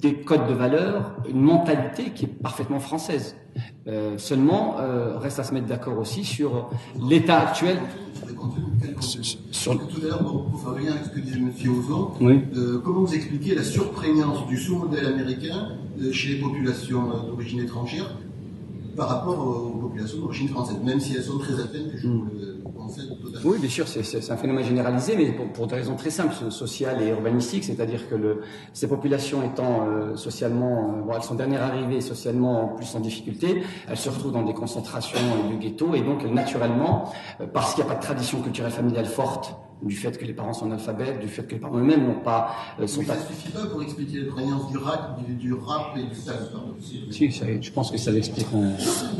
des 0.06 0.14
codes 0.14 0.48
de 0.48 0.54
valeurs, 0.54 1.16
une 1.28 1.40
mentalité 1.40 2.10
qui 2.14 2.24
est 2.24 2.28
parfaitement 2.28 2.80
française. 2.80 3.36
Euh, 3.88 4.18
seulement, 4.18 4.76
euh, 4.78 5.18
reste 5.18 5.38
à 5.38 5.44
se 5.44 5.54
mettre 5.54 5.66
d'accord 5.66 5.98
aussi 5.98 6.24
sur 6.24 6.68
l'état 7.08 7.38
actuel. 7.40 7.78
Sur... 9.50 9.72
Tout 9.88 10.00
à 10.02 10.08
l'heure, 10.08 10.18
pour 10.24 10.60
faire 10.60 10.74
rien 10.74 10.92
avec 10.92 11.04
ce 11.04 11.10
que 11.10 11.20
disait 11.20 11.38
M. 11.38 11.50
Ozon, 11.78 12.10
oui. 12.20 12.40
euh, 12.56 12.80
comment 12.84 13.00
vous 13.00 13.14
expliquez 13.14 13.54
la 13.54 13.62
surprégnance 13.62 14.46
du 14.46 14.56
sous-modèle 14.56 15.06
américain 15.06 15.72
euh, 16.00 16.12
chez 16.12 16.34
les 16.34 16.40
populations 16.40 17.10
euh, 17.10 17.30
d'origine 17.30 17.60
étrangère 17.60 18.16
par 18.96 19.08
rapport 19.08 19.38
aux 19.38 19.78
populations 19.78 20.18
d'origine 20.18 20.48
française, 20.48 20.76
même 20.84 21.00
si 21.00 21.14
elles 21.16 21.22
sont 21.22 21.38
très 21.38 21.54
atteintes, 21.54 21.92
que 21.92 21.98
Oui, 23.44 23.58
bien 23.58 23.68
sûr, 23.68 23.86
c'est 23.88 24.30
un 24.30 24.36
phénomène 24.36 24.64
généralisé, 24.64 25.16
mais 25.16 25.32
pour, 25.32 25.66
des 25.66 25.74
raisons 25.74 25.96
très 25.96 26.10
simples, 26.10 26.34
sociales 26.50 27.02
et 27.02 27.08
urbanistiques, 27.08 27.64
c'est-à-dire 27.64 28.08
que 28.08 28.40
ces 28.72 28.88
populations 28.88 29.42
étant 29.42 29.86
euh, 29.86 30.16
socialement, 30.16 30.94
euh, 30.96 31.02
bon, 31.02 31.12
elles 31.14 31.22
sont 31.22 31.34
dernières 31.34 31.62
arrivées 31.62 32.00
socialement 32.00 32.64
en 32.64 32.68
plus 32.76 32.94
en 32.94 33.00
difficulté, 33.00 33.62
elles 33.88 33.96
se 33.96 34.08
retrouvent 34.08 34.32
dans 34.32 34.42
des 34.44 34.54
concentrations 34.54 35.18
et 35.44 35.48
du 35.48 35.56
ghetto, 35.56 35.94
et 35.94 36.02
donc 36.02 36.24
naturellement, 36.24 37.12
euh, 37.40 37.46
parce 37.52 37.74
qu'il 37.74 37.84
n'y 37.84 37.90
a 37.90 37.94
pas 37.94 37.98
de 37.98 38.04
tradition 38.04 38.40
culturelle 38.40 38.72
familiale 38.72 39.06
forte, 39.06 39.54
du 39.82 39.94
fait 39.94 40.16
que 40.18 40.24
les 40.24 40.32
parents 40.32 40.52
sont 40.52 40.66
analphabètes, 40.66 41.20
du 41.20 41.28
fait 41.28 41.46
que 41.46 41.52
les 41.52 41.60
parents 41.60 41.76
eux-mêmes 41.76 42.06
n'ont 42.06 42.20
pas 42.20 42.50
euh, 42.80 42.86
sont 42.86 43.00
Mais 43.00 43.06
ça 43.06 43.18
suffit 43.20 43.50
pas 43.50 43.66
pour 43.66 43.82
expliquer 43.82 44.20
les 44.20 44.26
prégnances 44.26 44.70
du 44.70 44.78
rap, 44.78 45.18
du, 45.24 45.34
du 45.34 45.52
rap 45.52 45.96
et 45.96 46.02
du 46.02 46.20
tap. 46.20 46.34
Si, 47.10 47.30
ça, 47.32 47.46
je 47.60 47.70
pense 47.70 47.90
que 47.90 47.98
ça 47.98 48.10
l'explique. 48.10 48.46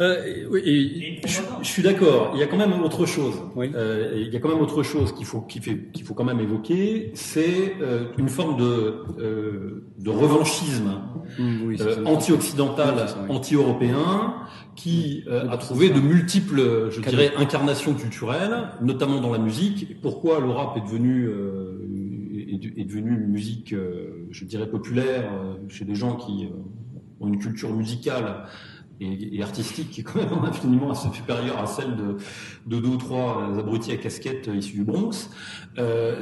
Euh, 0.01 0.47
oui, 0.51 0.61
et, 0.65 1.27
je, 1.27 1.41
je, 1.63 1.67
suis 1.67 1.83
d'accord. 1.83 2.31
Il 2.35 2.41
y 2.41 2.43
a 2.43 2.47
quand 2.47 2.57
même 2.57 2.73
autre 2.83 3.07
chose. 3.07 3.35
Oui. 3.55 3.71
Euh, 3.75 4.25
il 4.27 4.33
y 4.33 4.37
a 4.37 4.41
quand 4.41 4.49
même 4.49 4.61
autre 4.61 4.83
chose 4.83 5.13
qu'il 5.13 5.27
faut 5.27 5.41
qu'il 5.41 5.63
qu'il 5.93 6.05
faut 6.05 6.15
quand 6.15 6.25
même 6.25 6.41
évoquer, 6.41 7.11
c'est 7.15 7.75
euh, 7.81 8.07
une 8.19 8.29
forme 8.29 8.57
de 8.57 9.05
euh, 9.19 9.87
de 9.99 10.11
revanchisme 10.11 11.03
mmh, 11.39 11.67
oui, 11.67 11.77
euh, 11.81 12.05
anti-occidental, 12.05 13.07
oui, 13.23 13.37
anti-européen 13.37 14.35
qui 14.77 15.25
euh, 15.27 15.49
a 15.49 15.57
trouvé 15.57 15.91
de 15.91 16.01
multiples, 16.01 16.91
je 16.91 17.01
dirais, 17.01 17.33
incarnations 17.37 17.95
culturelles, 17.95 18.69
notamment 18.81 19.21
dans 19.21 19.33
la 19.33 19.39
musique. 19.39 20.01
Pourquoi 20.01 20.39
le 20.41 20.51
rap 20.51 20.77
est 20.77 20.83
devenu 20.83 21.27
euh, 21.27 21.77
est, 22.53 22.81
est, 22.81 22.85
devenu 22.85 23.15
une 23.15 23.29
musique, 23.29 23.73
euh, 23.73 24.27
je 24.31 24.45
dirais, 24.45 24.69
populaire 24.69 25.31
euh, 25.33 25.55
chez 25.69 25.85
des 25.85 25.95
gens 25.95 26.17
qui 26.17 26.47
euh, 26.47 26.51
ont 27.21 27.29
une 27.29 27.39
culture 27.39 27.73
musicale 27.73 28.45
et, 29.01 29.37
et, 29.37 29.43
artistique 29.43 29.91
qui 29.91 30.01
est 30.01 30.05
quand 30.05 30.19
même 30.19 30.45
infiniment 30.45 30.95
supérieure 30.95 31.59
à 31.59 31.67
celle 31.67 31.97
de, 31.97 32.17
de 32.67 32.81
deux 32.81 32.89
ou 32.89 32.97
trois 32.97 33.59
abrutis 33.59 33.93
à 33.93 33.97
casquette 33.97 34.49
issus 34.55 34.77
du 34.77 34.85
Bronx. 34.85 35.31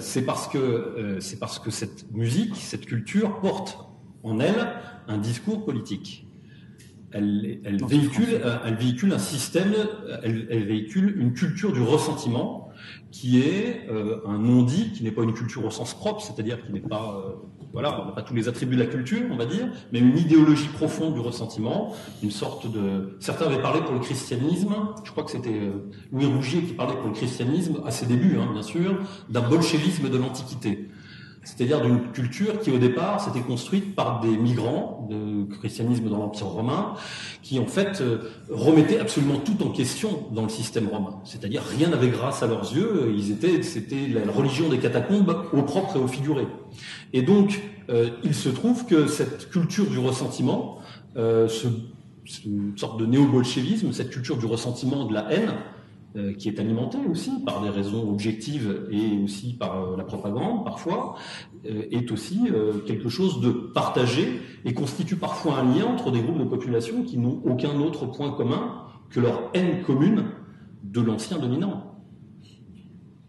c'est 0.00 0.24
parce 0.24 0.48
que 0.48 1.18
c'est 1.20 1.38
parce 1.38 1.60
que 1.60 1.70
cette 1.70 2.12
musique, 2.12 2.56
cette 2.56 2.86
culture 2.86 3.40
porte 3.40 3.78
en 4.24 4.40
elle 4.40 4.72
un 5.06 5.18
discours 5.18 5.64
politique 5.64 6.23
elle, 7.14 7.60
elle 7.64 7.84
véhicule, 7.84 8.40
elle 8.64 8.74
véhicule 8.74 9.12
un 9.12 9.18
système, 9.18 9.72
elle, 10.22 10.46
elle, 10.50 10.64
véhicule 10.64 11.14
une 11.18 11.32
culture 11.32 11.72
du 11.72 11.80
ressentiment 11.80 12.64
qui 13.10 13.40
est 13.40 13.86
euh, 13.88 14.18
un 14.26 14.38
non-dit, 14.38 14.90
qui 14.92 15.04
n'est 15.04 15.12
pas 15.12 15.22
une 15.22 15.34
culture 15.34 15.64
au 15.64 15.70
sens 15.70 15.94
propre, 15.94 16.20
c'est-à-dire 16.20 16.60
qui 16.64 16.72
n'est 16.72 16.80
pas, 16.80 17.22
euh, 17.24 17.34
voilà, 17.72 18.02
on 18.02 18.06
n'a 18.06 18.12
pas 18.12 18.22
tous 18.22 18.34
les 18.34 18.48
attributs 18.48 18.74
de 18.74 18.80
la 18.80 18.88
culture, 18.88 19.22
on 19.30 19.36
va 19.36 19.46
dire, 19.46 19.68
mais 19.92 20.00
une 20.00 20.18
idéologie 20.18 20.68
profonde 20.68 21.14
du 21.14 21.20
ressentiment, 21.20 21.94
une 22.22 22.32
sorte 22.32 22.70
de. 22.70 23.16
Certains 23.20 23.46
avaient 23.46 23.62
parlé 23.62 23.80
pour 23.82 23.94
le 23.94 24.00
christianisme. 24.00 24.74
Je 25.04 25.10
crois 25.12 25.22
que 25.22 25.30
c'était 25.30 25.50
euh, 25.50 25.90
Louis 26.12 26.26
Rougier 26.26 26.62
qui 26.62 26.72
parlait 26.72 26.96
pour 26.96 27.06
le 27.06 27.14
christianisme 27.14 27.82
à 27.86 27.92
ses 27.92 28.06
débuts, 28.06 28.36
hein, 28.38 28.48
bien 28.52 28.62
sûr, 28.62 28.98
d'un 29.28 29.48
bolchevisme 29.48 30.10
de 30.10 30.18
l'Antiquité. 30.18 30.88
C'est-à-dire 31.44 31.80
d'une 31.80 32.10
culture 32.12 32.58
qui 32.60 32.70
au 32.70 32.78
départ 32.78 33.20
s'était 33.20 33.44
construite 33.44 33.94
par 33.94 34.20
des 34.20 34.36
migrants 34.36 35.06
de 35.10 35.44
christianisme 35.58 36.08
dans 36.08 36.18
l'Empire 36.18 36.46
romain, 36.46 36.94
qui 37.42 37.58
en 37.58 37.66
fait 37.66 38.00
euh, 38.00 38.18
remettaient 38.50 38.98
absolument 38.98 39.38
tout 39.38 39.62
en 39.62 39.70
question 39.70 40.24
dans 40.32 40.42
le 40.42 40.48
système 40.48 40.88
romain. 40.88 41.20
C'est-à-dire 41.24 41.62
rien 41.62 41.88
n'avait 41.88 42.08
grâce 42.08 42.42
à 42.42 42.46
leurs 42.46 42.74
yeux, 42.74 43.12
ils 43.14 43.30
étaient, 43.30 43.62
c'était 43.62 44.08
la 44.08 44.30
religion 44.32 44.68
des 44.68 44.78
catacombes 44.78 45.44
au 45.52 45.62
propre 45.62 45.96
et 45.96 46.00
au 46.00 46.08
figuré. 46.08 46.46
Et 47.12 47.22
donc, 47.22 47.62
euh, 47.90 48.10
il 48.24 48.34
se 48.34 48.48
trouve 48.48 48.86
que 48.86 49.06
cette 49.06 49.50
culture 49.50 49.86
du 49.86 49.98
ressentiment, 49.98 50.78
euh, 51.16 51.48
ce, 51.48 51.68
une 52.46 52.76
sorte 52.76 52.98
de 52.98 53.06
néo-bolchevisme, 53.06 53.92
cette 53.92 54.10
culture 54.10 54.36
du 54.36 54.46
ressentiment, 54.46 55.04
de 55.04 55.14
la 55.14 55.30
haine, 55.30 55.52
qui 56.38 56.48
est 56.48 56.60
alimentée 56.60 56.98
aussi 57.10 57.30
par 57.44 57.60
des 57.62 57.70
raisons 57.70 58.08
objectives 58.08 58.86
et 58.90 59.18
aussi 59.22 59.54
par 59.54 59.82
euh, 59.82 59.96
la 59.96 60.04
propagande 60.04 60.64
parfois, 60.64 61.16
euh, 61.66 61.82
est 61.90 62.10
aussi 62.12 62.40
quelque 62.86 63.08
chose 63.08 63.40
de 63.40 63.50
partagé 63.50 64.40
et 64.64 64.74
constitue 64.74 65.16
parfois 65.16 65.58
un 65.58 65.74
lien 65.74 65.86
entre 65.86 66.10
des 66.10 66.20
groupes 66.20 66.38
de 66.38 66.44
population 66.44 67.02
qui 67.02 67.18
n'ont 67.18 67.40
aucun 67.44 67.80
autre 67.80 68.06
point 68.06 68.30
commun 68.32 68.84
que 69.10 69.20
leur 69.20 69.50
haine 69.54 69.82
commune 69.82 70.24
de 70.82 71.00
l'ancien 71.00 71.38
dominant. 71.38 71.93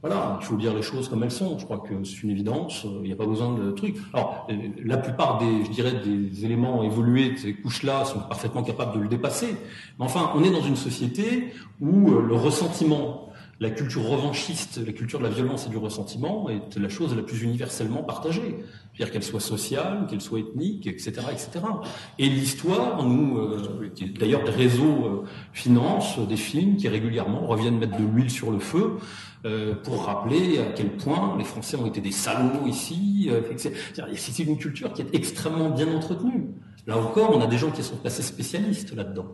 Voilà, 0.08 0.38
il 0.40 0.45
faut 0.45 0.56
dire 0.56 0.72
les 0.75 0.84
choses 0.84 1.09
comme 1.09 1.24
elles 1.24 1.32
sont. 1.32 1.58
Je 1.58 1.66
crois 1.66 1.80
que 1.80 2.03
c'est 2.03 2.22
une 2.22 2.30
évidence. 2.30 2.84
Il 2.84 3.08
n'y 3.08 3.11
a 3.11 3.16
pas 3.16 3.25
besoin 3.25 3.56
de 3.56 3.72
trucs. 3.72 3.95
Alors, 4.14 4.48
la 4.84 4.98
plupart 4.98 5.40
des, 5.40 5.66
je 5.66 5.72
dirais, 5.72 5.93
des 6.06 6.45
éléments 6.45 6.84
évolués 6.84 7.32
de 7.32 7.38
ces 7.38 7.56
couches-là 7.56 8.06
sont 8.06 8.19
parfaitement 8.19 8.61
capables 8.61 8.93
de 8.93 9.00
le 9.00 9.08
dépasser. 9.08 9.56
Mais 9.98 10.06
enfin, 10.06 10.32
on 10.35 10.43
est 10.43 10.51
dans 10.51 10.61
une 10.61 10.75
société 10.75 11.53
où 11.82 12.11
euh, 12.11 12.22
le 12.22 12.35
ressentiment, 12.35 13.30
la 13.59 13.72
culture 13.72 14.03
revanchiste, 14.03 14.80
la 14.85 14.93
culture 14.93 15.17
de 15.17 15.24
la 15.24 15.32
violence 15.32 15.66
et 15.66 15.69
du 15.72 15.77
ressentiment 15.77 16.50
est 16.50 16.77
la 16.77 16.90
chose 16.90 17.16
la 17.16 17.24
plus 17.24 17.42
universellement 17.42 18.03
partagée. 18.03 18.64
C'est-à-dire 18.93 19.11
qu'elle 19.11 19.24
soit 19.24 19.40
sociale, 19.40 20.06
qu'elle 20.08 20.22
soit 20.22 20.40
ethnique, 20.40 20.85
etc., 20.85 21.14
etc. 21.32 21.66
Et 22.19 22.30
l'histoire, 22.30 23.03
nous, 23.03 23.40
euh, 23.40 23.92
d'ailleurs, 24.19 24.43
des 24.43 24.51
réseaux 24.51 25.06
euh, 25.06 25.24
financent 25.51 26.19
des 26.19 26.38
films 26.38 26.75
qui 26.75 26.88
régulièrement 26.90 27.48
reviennent 27.48 27.80
mettre 27.80 27.98
de 27.98 28.03
l'huile 28.03 28.30
sur 28.30 28.51
le 28.51 28.59
feu 28.59 28.98
euh, 29.45 29.75
pour 29.75 30.06
rappeler 30.06 30.57
à 30.57 30.65
quel 30.75 30.98
point 30.98 31.35
les 31.38 31.43
Français 31.43 31.77
ont 31.77 31.85
été 31.85 32.01
des 32.01 32.11
salauds 32.11 32.65
ici. 32.65 33.30
Euh, 33.30 33.41
c'est 34.15 34.43
une 34.43 34.57
culture 34.57 34.91
qui 34.91 35.03
est 35.03 35.14
extrêmement 35.14 35.69
bien 35.69 35.93
entretenue. 35.93 36.48
Là 36.88 36.98
encore, 36.98 37.35
on 37.35 37.41
a 37.41 37.48
des 37.48 37.59
gens 37.59 37.69
qui 37.69 37.83
sont 37.83 38.03
assez 38.06 38.24
spécialistes 38.24 38.95
là-dedans. 38.95 39.27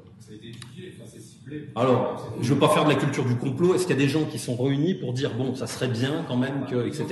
Alors, 1.76 2.34
je 2.42 2.50
ne 2.50 2.54
veux 2.54 2.60
pas 2.60 2.70
faire 2.70 2.84
de 2.84 2.90
la 2.90 2.96
culture 2.96 3.26
du 3.26 3.36
complot. 3.36 3.74
Est-ce 3.74 3.88
qu'il 3.88 3.96
y 3.96 4.00
a 4.00 4.02
des 4.02 4.10
gens 4.10 4.26
qui 4.26 4.38
sont 4.38 4.56
réunis 4.56 4.96
pour 4.96 5.14
dire 5.14 5.34
bon, 5.34 5.56
ça 5.56 5.68
serait 5.68 5.88
bien 5.88 6.26
quand 6.28 6.38
même 6.38 6.66
que, 6.70 6.88
etc. 6.88 7.06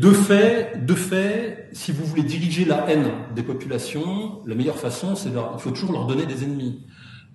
De 0.00 0.12
fait, 0.12 0.84
de 0.84 0.94
fait, 0.94 1.68
si 1.72 1.92
vous 1.92 2.04
voulez 2.04 2.22
diriger 2.22 2.64
la 2.64 2.90
haine 2.90 3.10
des 3.34 3.42
populations, 3.42 4.42
la 4.46 4.54
meilleure 4.54 4.78
façon, 4.78 5.16
c'est 5.16 5.30
il 5.30 5.60
faut 5.60 5.70
toujours 5.70 5.92
leur 5.92 6.06
donner 6.06 6.26
des 6.26 6.44
ennemis. 6.44 6.80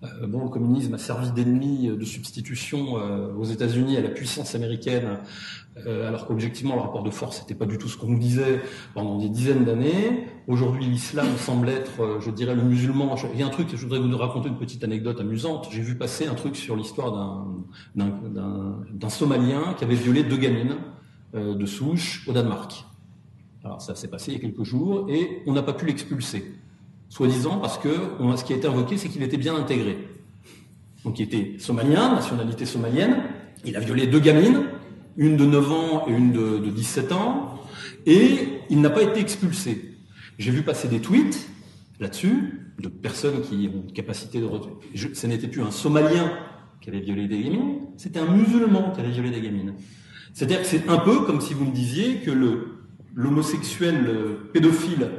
Euh, 0.04 0.28
bon, 0.28 0.44
le 0.44 0.50
communisme 0.50 0.94
a 0.94 0.98
servi 0.98 1.32
d'ennemi 1.32 1.88
de 1.88 2.06
substitution 2.06 2.98
euh, 2.98 3.34
aux 3.36 3.46
États-Unis 3.46 3.98
à 3.98 4.02
la 4.02 4.10
puissance 4.10 4.54
américaine, 4.54 5.20
euh, 5.86 6.08
alors 6.08 6.28
qu'objectivement 6.28 6.76
le 6.76 6.82
rapport 6.82 7.04
de 7.04 7.10
force 7.10 7.40
n'était 7.42 7.56
pas 7.56 7.66
du 7.66 7.78
tout 7.78 7.88
ce 7.88 7.98
qu'on 7.98 8.08
nous 8.08 8.20
disait 8.20 8.62
pendant 8.94 9.18
des 9.18 9.30
dizaines 9.30 9.64
d'années. 9.64 10.28
Aujourd'hui, 10.48 10.86
l'islam 10.86 11.28
semble 11.38 11.70
être, 11.70 12.20
je 12.20 12.30
dirais, 12.32 12.54
le 12.56 12.64
musulman. 12.64 13.16
Il 13.34 13.40
y 13.40 13.44
a 13.44 13.48
un 13.48 13.50
truc, 13.50 13.70
je 13.74 13.82
voudrais 13.82 14.00
vous 14.00 14.18
raconter 14.18 14.50
une 14.50 14.58
petite 14.58 14.84
anecdote 14.84 15.22
amusante. 15.22 15.70
J'ai 15.72 15.82
vu 15.82 15.98
passer 15.98 16.28
un 16.28 16.36
truc 16.36 16.58
sur 16.58 16.76
l'histoire 16.76 17.14
d'un 17.96 19.10
Somalien 19.10 19.74
qui 19.78 19.86
avait 19.86 19.96
violé 19.96 20.24
deux 20.24 20.38
gamines 20.38 20.76
de 21.34 21.66
souche 21.66 22.28
au 22.28 22.34
Danemark. 22.34 22.86
Alors 23.64 23.82
ça 23.82 23.96
s'est 23.96 24.10
passé 24.10 24.32
il 24.32 24.34
y 24.36 24.38
a 24.38 24.42
quelques 24.42 24.64
jours 24.64 25.06
et 25.10 25.42
on 25.48 25.54
n'a 25.54 25.64
pas 25.64 25.72
pu 25.72 25.86
l'expulser 25.86 26.54
soi-disant 27.14 27.60
parce 27.60 27.78
que 27.78 27.90
ce 28.36 28.44
qui 28.44 28.54
a 28.54 28.56
été 28.56 28.68
invoqué, 28.68 28.98
c'est 28.98 29.08
qu'il 29.08 29.22
était 29.22 29.38
bien 29.38 29.56
intégré. 29.56 30.00
Donc 31.06 31.20
il 31.20 31.24
était 31.24 31.60
somalien, 31.60 32.16
nationalité 32.16 32.66
somalienne, 32.66 33.18
il 33.66 33.78
a 33.78 33.80
violé 33.80 34.08
deux 34.08 34.20
gamines, 34.20 34.64
une 35.16 35.38
de 35.38 35.46
9 35.46 35.72
ans 35.72 36.06
et 36.08 36.12
une 36.12 36.32
de, 36.32 36.58
17 36.58 37.12
ans, 37.12 37.60
et 38.08 38.50
il 38.72 38.82
n'a 38.82 38.90
pas 38.90 39.04
été 39.04 39.20
expulsé. 39.20 39.96
J'ai 40.40 40.50
vu 40.50 40.64
passer 40.64 40.88
des 40.88 41.02
tweets 41.02 41.48
là-dessus, 42.00 42.72
de 42.80 42.88
personnes 42.88 43.42
qui 43.42 43.70
ont 43.72 43.84
une 43.86 43.94
capacité 43.94 44.42
de... 44.42 44.50
Je, 44.96 45.10
ce 45.14 45.28
n'était 45.28 45.48
plus 45.48 45.62
un 45.62 45.70
somalien 45.70 46.32
qui 46.82 46.90
avait 46.90 47.02
violé 47.02 47.28
des 47.28 47.44
gamines, 47.44 47.82
c'était 47.96 48.22
un 48.22 48.32
musulman 48.32 48.90
qui 48.90 49.02
avait 49.02 49.12
violé 49.12 49.30
des 49.30 49.42
gamines. 49.42 49.76
C'est-à-dire 50.34 50.62
que 50.62 50.66
c'est 50.66 50.90
un 50.90 50.98
peu 50.98 51.26
comme 51.26 51.42
si 51.42 51.54
vous 51.54 51.66
me 51.66 51.76
disiez 51.76 52.22
que 52.22 52.32
l'homosexuel 53.14 54.10
pédophile 54.52 55.10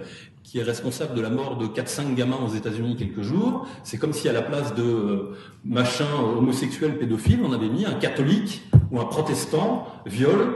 qui 0.45 0.59
est 0.59 0.63
responsable 0.63 1.15
de 1.15 1.23
la 1.23 1.31
mort 1.31 1.57
de 1.57 1.67
4-5 1.67 2.15
gamins 2.15 2.39
aux 2.47 2.55
États-Unis 2.55 2.97
quelques 2.97 3.23
jours. 3.23 3.67
C'est 3.83 3.97
comme 3.97 4.13
si 4.13 4.29
à 4.29 4.33
la 4.33 4.43
place 4.43 4.75
de 4.75 4.83
euh, 4.83 5.37
machin 5.65 6.07
homosexuel 6.37 6.99
pédophile, 6.99 7.41
on 7.43 7.53
avait 7.53 7.71
mis 7.71 7.87
un 7.87 7.95
catholique 7.95 8.63
ou 8.93 9.01
un 9.01 9.07
protestant 9.07 9.89
viole 10.05 10.55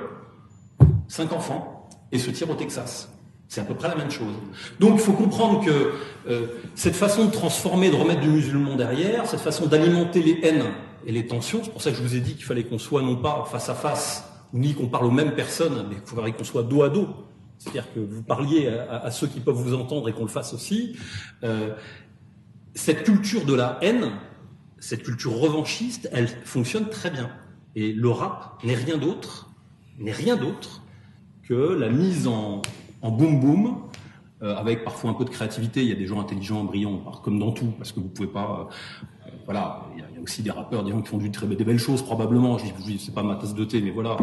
5 1.09 1.33
enfants 1.33 1.89
et 2.13 2.19
se 2.19 2.31
tire 2.31 2.51
au 2.51 2.55
Texas. 2.55 3.11
C'est 3.49 3.63
à 3.63 3.65
peu 3.65 3.75
près 3.75 3.89
la 3.89 3.97
même 3.97 4.11
chose. 4.11 4.35
Donc 4.79 4.93
il 4.97 5.01
faut 5.01 5.15
comprendre 5.15 5.65
que 5.65 5.93
euh, 6.29 6.47
cette 6.75 6.95
façon 6.95 7.25
de 7.25 7.31
transformer, 7.31 7.91
de 7.91 7.97
remettre 7.97 8.21
du 8.21 8.29
musulman 8.29 8.77
derrière, 8.77 9.27
cette 9.27 9.41
façon 9.41 9.67
d'alimenter 9.67 10.23
les 10.23 10.39
haines 10.43 10.67
et 11.07 11.13
les 11.13 11.27
tensions, 11.27 11.61
c'est 11.65 11.73
pour 11.73 11.81
ça 11.81 11.91
que 11.91 11.97
je 11.97 12.03
vous 12.03 12.15
ai 12.15 12.21
dit 12.21 12.35
qu'il 12.35 12.45
fallait 12.45 12.65
qu'on 12.65 12.79
soit 12.79 13.01
non 13.01 13.17
pas 13.17 13.47
face 13.51 13.71
à 13.71 13.75
face, 13.75 14.31
ni 14.53 14.75
qu'on 14.75 14.89
parle 14.89 15.07
aux 15.07 15.11
mêmes 15.11 15.35
personnes, 15.35 15.87
mais 15.89 15.95
qu'il 15.95 16.05
faudrait 16.05 16.33
qu'on 16.33 16.45
soit 16.45 16.63
dos 16.63 16.83
à 16.83 16.91
dos 16.91 17.09
c'est-à-dire 17.59 17.93
que 17.93 18.01
vous 18.01 18.23
parliez 18.23 18.69
à, 18.69 19.11
ceux 19.11 19.27
qui 19.27 19.41
peuvent 19.41 19.57
vous 19.57 19.75
entendre 19.75 20.09
et 20.09 20.13
qu'on 20.13 20.23
le 20.23 20.29
fasse 20.29 20.55
aussi, 20.55 20.97
euh, 21.43 21.75
cette 22.75 23.03
culture 23.03 23.45
de 23.45 23.55
la 23.55 23.79
haine, 23.83 24.13
cette 24.79 25.03
culture 25.03 25.37
revanchiste, 25.37 26.09
elle 26.13 26.29
fonctionne 26.29 26.89
très 26.89 27.11
bien. 27.11 27.31
Et 27.75 27.93
le 27.93 28.11
rap 28.11 28.63
n'est 28.63 28.77
rien 28.77 28.97
d'autre, 28.97 29.51
n'est 29.99 30.13
rien 30.13 30.37
d'autre 30.37 30.83
que 31.43 31.55
la 31.55 31.89
mise 31.89 32.29
en, 32.29 32.63
boom 33.03 33.41
boom, 33.41 33.83
euh, 34.43 34.55
avec 34.55 34.85
parfois 34.85 35.11
un 35.11 35.15
peu 35.15 35.25
de 35.25 35.31
créativité. 35.31 35.83
Il 35.83 35.89
y 35.89 35.93
a 35.93 35.97
des 35.97 36.07
gens 36.07 36.21
intelligents, 36.21 36.63
brillants, 36.63 36.99
comme 37.25 37.41
dans 37.41 37.51
tout, 37.51 37.73
parce 37.77 37.91
que 37.91 37.99
vous 37.99 38.09
pouvez 38.09 38.29
pas. 38.29 38.69
Euh, 38.69 38.73
voilà, 39.49 39.81
il 39.97 40.01
y, 40.01 40.03
a, 40.03 40.23
aussi 40.23 40.43
des 40.43 40.51
rappeurs, 40.51 40.85
des 40.85 40.91
gens 40.91 41.01
qui 41.01 41.09
font 41.09 41.17
du 41.17 41.31
très, 41.31 41.47
des 41.47 41.65
belles 41.65 41.79
choses 41.79 42.03
probablement. 42.03 42.59
Je 42.59 42.67
dis, 42.85 42.99
c'est 42.99 43.15
pas 43.15 43.23
ma 43.23 43.35
tasse 43.37 43.55
de 43.55 43.65
thé, 43.65 43.81
mais 43.81 43.91
voilà, 43.91 44.19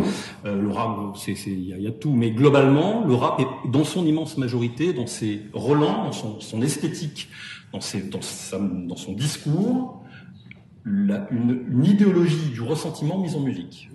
euh, 0.45 0.61
le 0.61 0.69
rap, 0.69 1.17
c'est, 1.17 1.33
il 1.47 1.81
y, 1.81 1.87
a, 1.87 1.91
tout. 1.91 2.11
Mais 2.11 2.29
globalement, 2.29 3.03
le 3.07 3.15
rap 3.15 3.39
est 3.39 3.47
dans 3.71 3.83
son 3.83 4.05
immense 4.05 4.37
majorité, 4.37 4.93
dans 4.93 5.07
ses 5.07 5.41
relents, 5.51 6.03
dans 6.03 6.11
son, 6.11 6.39
son 6.41 6.61
esthétique, 6.61 7.29
dans, 7.73 7.81
ses, 7.81 8.03
dans, 8.03 8.21
sa, 8.21 8.59
dans 8.59 8.97
son 8.97 9.13
discours, 9.13 10.03
une, 10.85 11.83
idéologie 11.83 12.51
du 12.51 12.61
ressentiment 12.61 13.17
mise 13.17 13.35
en 13.35 13.41
musique 13.41 13.89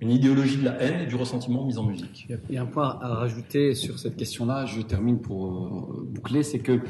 une 0.00 0.10
idéologie 0.10 0.58
de 0.58 0.64
la 0.64 0.80
haine 0.80 1.00
et 1.00 1.06
du 1.06 1.16
ressentiment 1.16 1.64
mise 1.64 1.78
en 1.78 1.84
musique. 1.84 2.28
Il 2.48 2.54
y 2.54 2.58
a 2.58 2.62
un 2.62 2.66
point 2.66 2.98
à 3.00 3.14
rajouter 3.16 3.74
sur 3.74 3.98
cette 3.98 4.16
question-là, 4.16 4.64
je 4.64 4.80
termine 4.80 5.18
pour 5.18 5.46
euh, 5.46 6.08
boucler, 6.08 6.44
c'est 6.44 6.60
que 6.60 6.80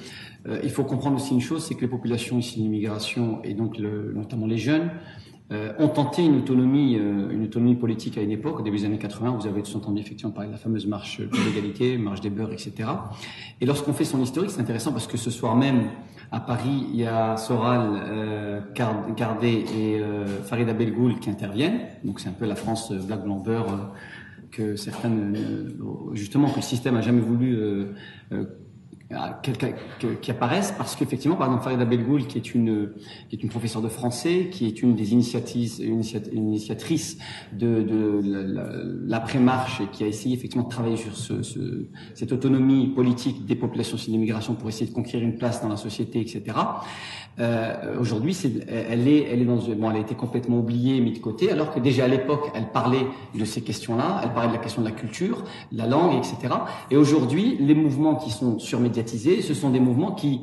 euh, 0.47 0.61
il 0.63 0.71
faut 0.71 0.85
comprendre 0.85 1.17
aussi 1.17 1.33
une 1.33 1.41
chose, 1.41 1.65
c'est 1.65 1.75
que 1.75 1.81
les 1.81 1.89
populations 1.89 2.39
ici 2.39 2.61
d'immigration 2.61 3.43
et 3.45 3.55
donc 3.55 3.79
notamment 3.79 4.47
les 4.47 4.59
jeunes 4.59 4.91
euh, 5.51 5.73
ont 5.79 5.89
tenté 5.89 6.25
une 6.25 6.37
autonomie, 6.37 6.95
une 6.95 7.45
autonomie 7.45 7.75
politique 7.75 8.19
à 8.19 8.23
une 8.23 8.31
époque, 8.31 8.61
au 8.61 8.63
début 8.63 8.79
des 8.79 8.85
années 8.85 8.99
80. 8.99 9.31
Vous 9.41 9.47
avez 9.47 9.63
tous 9.63 9.75
entendu 9.77 10.01
effectivement 10.01 10.33
parler 10.33 10.49
de 10.49 10.55
la 10.55 10.59
fameuse 10.59 10.87
marche 10.87 11.27
pour 11.27 11.41
l'égalité, 11.45 11.97
marche 11.99 12.21
des 12.21 12.31
beurs, 12.31 12.53
etc. 12.53 12.73
Et 13.61 13.67
lorsqu'on 13.67 13.93
fait 13.93 14.05
son 14.05 14.23
historique, 14.23 14.51
c'est 14.51 14.61
intéressant 14.61 14.93
parce 14.93 15.07
que 15.07 15.17
ce 15.17 15.31
soir 15.31 15.57
même, 15.57 15.89
à 16.31 16.41
Paris, 16.41 16.87
il 16.93 16.97
y 16.97 17.07
a 17.07 17.37
Soral, 17.37 18.03
euh, 18.07 18.61
et 19.43 20.01
euh, 20.01 20.27
Farida 20.43 20.75
Belgoul 20.75 21.19
qui 21.19 21.31
interviennent. 21.31 21.81
Donc 22.05 22.21
c'est 22.21 22.29
un 22.29 22.33
peu 22.33 22.47
la 22.47 22.55
France 22.55 22.91
euh, 22.93 22.99
black 22.99 23.25
blanc 23.25 23.37
beurre 23.37 23.73
euh, 23.73 23.77
que 24.51 24.77
certaines, 24.77 25.37
justement, 26.13 26.49
que 26.49 26.57
le 26.57 26.63
système 26.63 26.97
a 26.97 27.03
jamais 27.03 27.21
voulu 27.21 27.59
qui 30.21 30.31
apparaissent 30.31 30.73
parce 30.73 30.95
qu'effectivement, 30.95 31.37
par 31.37 31.47
exemple, 31.47 31.65
Farida 31.65 31.87
Belgoul, 31.87 32.27
qui 32.27 32.37
est 32.37 32.55
une 32.55 32.91
qui 33.31 33.37
est 33.37 33.43
une 33.43 33.49
professeure 33.49 33.81
de 33.81 33.89
français, 33.89 34.51
qui 34.51 34.67
est 34.67 34.83
une 34.83 34.97
des 34.97 35.13
initiatrices, 35.13 35.79
initiatrices 35.79 37.17
de, 37.53 37.83
de 37.83 39.01
l'après-marche 39.07 39.81
et 39.81 39.87
qui 39.87 40.05
a 40.05 40.07
essayé 40.07 40.37
effectivement 40.37 40.65
de 40.65 40.71
travailler 40.71 40.99
sur 40.99 41.17
ce, 41.17 41.43
ce, 41.43 41.87
cette 42.15 42.33
autonomie 42.33 42.89
politique 42.89 43.47
des 43.47 43.57
populations 43.57 43.97
sur 43.97 44.13
l'immigration 44.13 44.55
pour 44.55 44.69
essayer 44.69 44.87
de 44.87 44.95
conquérir 44.95 45.27
une 45.27 45.39
place 45.39 45.63
dans 45.63 45.69
la 45.69 45.79
société, 45.79 46.21
etc. 46.21 46.57
Euh, 47.41 47.99
Aujourd'hui, 48.01 48.37
elle 48.69 49.07
est, 49.07 49.29
elle 49.31 49.43
est 49.43 49.45
dans, 49.45 49.57
bon, 49.57 49.91
elle 49.91 49.97
a 49.97 50.01
été 50.01 50.15
complètement 50.15 50.59
oubliée, 50.59 51.01
mise 51.01 51.15
de 51.15 51.23
côté, 51.23 51.51
alors 51.53 51.73
que 51.73 51.81
déjà 51.81 52.05
à 52.05 52.09
l'époque, 52.09 52.51
elle 52.55 52.71
parlait 52.73 53.07
de 53.35 53.45
ces 53.45 53.61
questions-là, 53.61 54.21
elle 54.25 54.33
parlait 54.33 54.49
de 54.49 54.55
la 54.55 54.59
question 54.59 54.83
de 54.83 54.89
la 54.89 54.95
culture, 54.95 55.45
la 55.73 55.87
langue, 55.87 56.17
etc. 56.17 56.55
Et 56.91 56.97
aujourd'hui, 56.97 57.57
les 57.61 57.75
mouvements 57.75 58.17
qui 58.17 58.31
sont 58.31 58.59
surmédiatisés, 58.59 59.41
ce 59.43 59.55
sont 59.55 59.71
des 59.71 59.81
mouvements 59.81 60.13
qui 60.13 60.43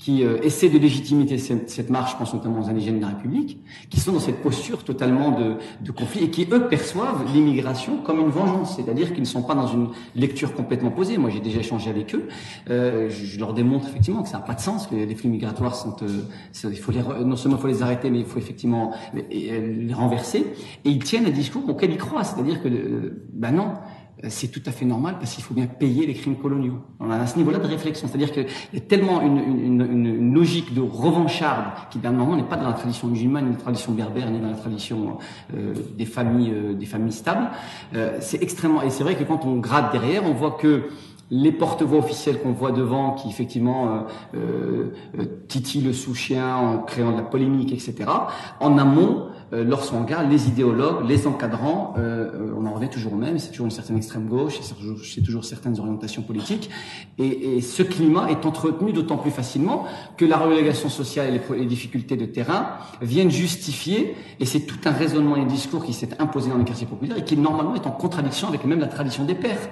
qui 0.00 0.24
euh, 0.24 0.38
essaient 0.42 0.70
de 0.70 0.78
légitimer 0.78 1.36
cette, 1.36 1.90
marche, 1.90 2.12
je 2.12 2.16
pense 2.16 2.32
notamment 2.32 2.60
aux 2.60 2.70
indigènes 2.70 2.96
de 2.96 3.02
la 3.02 3.08
République, 3.08 3.60
qui 3.90 4.00
sont 4.00 4.12
dans 4.12 4.20
cette 4.20 4.40
posture 4.40 4.82
totalement 4.82 5.38
de, 5.38 5.92
conflit 5.92 6.24
et 6.24 6.30
qui, 6.30 6.48
eux, 6.50 6.68
perçoivent 6.68 7.26
l'immigration 7.34 7.98
comme 7.98 8.18
une 8.20 8.30
vengeance, 8.30 8.76
c'est-à-dire 8.76 9.12
qu'ils 9.12 9.20
ne 9.20 9.26
sont 9.26 9.42
pas 9.42 9.54
dans 9.54 9.66
une 9.66 9.88
lecture 10.16 10.54
complètement 10.54 10.90
posée. 10.90 11.18
Moi, 11.18 11.28
j'ai 11.28 11.40
déjà 11.40 11.60
échangé 11.60 11.90
avec 11.90 12.14
eux. 12.14 12.28
Euh, 12.70 13.10
je, 13.10 13.38
leur 13.38 13.52
démontre 13.52 13.88
effectivement 13.88 14.22
que 14.22 14.30
ça 14.30 14.38
n'a 14.38 14.44
pas 14.44 14.54
de 14.54 14.60
sens, 14.60 14.86
que 14.86 14.94
les 14.94 15.14
flux 15.14 15.28
migratoires 15.28 15.74
sont... 15.74 15.94
Euh, 16.02 16.22
il 16.64 16.78
faut 16.78 16.92
non 16.92 17.36
seulement 17.36 17.58
il 17.58 17.60
faut 17.60 17.68
les 17.68 17.82
arrêter, 17.82 18.08
mais 18.08 18.20
il 18.20 18.24
faut 18.24 18.38
effectivement 18.38 18.92
les, 19.12 19.60
les 19.60 19.94
renverser. 19.94 20.46
Et 20.86 20.90
ils 20.90 21.04
tiennent 21.04 21.26
un 21.26 21.30
discours 21.30 21.68
auquel 21.68 21.90
ils 21.90 21.98
croient, 21.98 22.24
c'est-à-dire 22.24 22.62
que, 22.62 22.68
euh, 22.68 23.22
ben 23.34 23.52
non, 23.52 23.68
euh, 23.68 23.89
c'est 24.28 24.48
tout 24.48 24.62
à 24.66 24.70
fait 24.70 24.84
normal 24.84 25.16
parce 25.18 25.34
qu'il 25.34 25.44
faut 25.44 25.54
bien 25.54 25.66
payer 25.66 26.06
les 26.06 26.14
crimes 26.14 26.36
coloniaux. 26.36 26.80
On 26.98 27.10
a 27.10 27.16
à 27.16 27.26
ce 27.26 27.36
niveau-là 27.38 27.58
de 27.58 27.66
réflexion, 27.66 28.08
c'est-à-dire 28.08 28.32
qu'il 28.32 28.46
y 28.74 28.76
a 28.76 28.80
tellement 28.80 29.22
une, 29.22 30.32
logique 30.34 30.74
de 30.74 30.80
revancharde 30.80 31.66
qui, 31.90 31.98
d'un 31.98 32.12
moment, 32.12 32.36
n'est 32.36 32.42
pas 32.42 32.56
dans 32.56 32.68
la 32.68 32.74
tradition 32.74 33.08
musulmane, 33.08 33.44
ni 33.44 33.50
dans 33.50 33.56
la 33.56 33.62
tradition 33.62 33.92
berbère, 33.92 34.30
ni 34.30 34.38
dans 34.38 34.50
la 34.50 34.56
tradition 34.56 35.18
euh, 35.54 35.74
des 35.96 36.04
familles, 36.04 36.52
euh, 36.52 36.74
des 36.74 36.86
familles 36.86 37.12
stables. 37.12 37.48
Euh, 37.94 38.18
c'est 38.20 38.42
extrêmement, 38.42 38.82
et 38.82 38.90
c'est 38.90 39.04
vrai 39.04 39.16
que 39.16 39.24
quand 39.24 39.44
on 39.44 39.56
gratte 39.56 39.92
derrière, 39.92 40.24
on 40.24 40.34
voit 40.34 40.52
que 40.52 40.84
les 41.30 41.52
porte-voix 41.52 41.98
officiels 41.98 42.40
qu'on 42.40 42.52
voit 42.52 42.72
devant, 42.72 43.12
qui 43.12 43.28
effectivement 43.28 44.06
euh, 44.34 44.86
euh, 45.18 45.24
titillent 45.48 45.82
le 45.82 45.92
sous-chien 45.92 46.56
en 46.56 46.78
créant 46.78 47.12
de 47.12 47.16
la 47.16 47.22
polémique, 47.22 47.72
etc. 47.72 48.10
En 48.58 48.78
amont, 48.78 49.26
euh, 49.26 49.39
lorsqu'on 49.52 50.02
regarde 50.02 50.30
les 50.30 50.48
idéologues, 50.48 51.08
les 51.08 51.26
encadrants, 51.26 51.94
euh, 51.98 52.30
euh, 52.34 52.54
on 52.56 52.66
en 52.66 52.74
revient 52.74 52.88
toujours 52.88 53.14
au 53.14 53.16
même, 53.16 53.38
c'est 53.38 53.50
toujours 53.50 53.66
une 53.66 53.72
certaine 53.72 53.96
extrême 53.96 54.28
gauche, 54.28 54.60
c'est 54.60 55.22
toujours, 55.22 55.44
certaines 55.44 55.78
orientations 55.80 56.22
politiques, 56.22 56.70
et, 57.18 57.56
et 57.56 57.60
ce 57.60 57.82
climat 57.82 58.30
est 58.30 58.46
entretenu 58.46 58.92
d'autant 58.92 59.16
plus 59.16 59.30
facilement 59.30 59.86
que 60.16 60.24
la 60.24 60.36
relégation 60.36 60.88
sociale 60.88 61.28
et 61.28 61.40
les, 61.52 61.58
les 61.60 61.66
difficultés 61.66 62.16
de 62.16 62.26
terrain 62.26 62.76
viennent 63.02 63.30
justifier, 63.30 64.14
et 64.38 64.46
c'est 64.46 64.60
tout 64.60 64.78
un 64.84 64.92
raisonnement 64.92 65.36
et 65.36 65.40
un 65.40 65.46
discours 65.46 65.84
qui 65.84 65.92
s'est 65.92 66.10
imposé 66.20 66.50
dans 66.50 66.58
les 66.58 66.64
quartiers 66.64 66.86
populaires 66.86 67.18
et 67.18 67.24
qui 67.24 67.36
normalement 67.36 67.74
est 67.74 67.86
en 67.86 67.92
contradiction 67.92 68.48
avec 68.48 68.64
même 68.64 68.80
la 68.80 68.88
tradition 68.88 69.24
des 69.24 69.34
pères. 69.34 69.68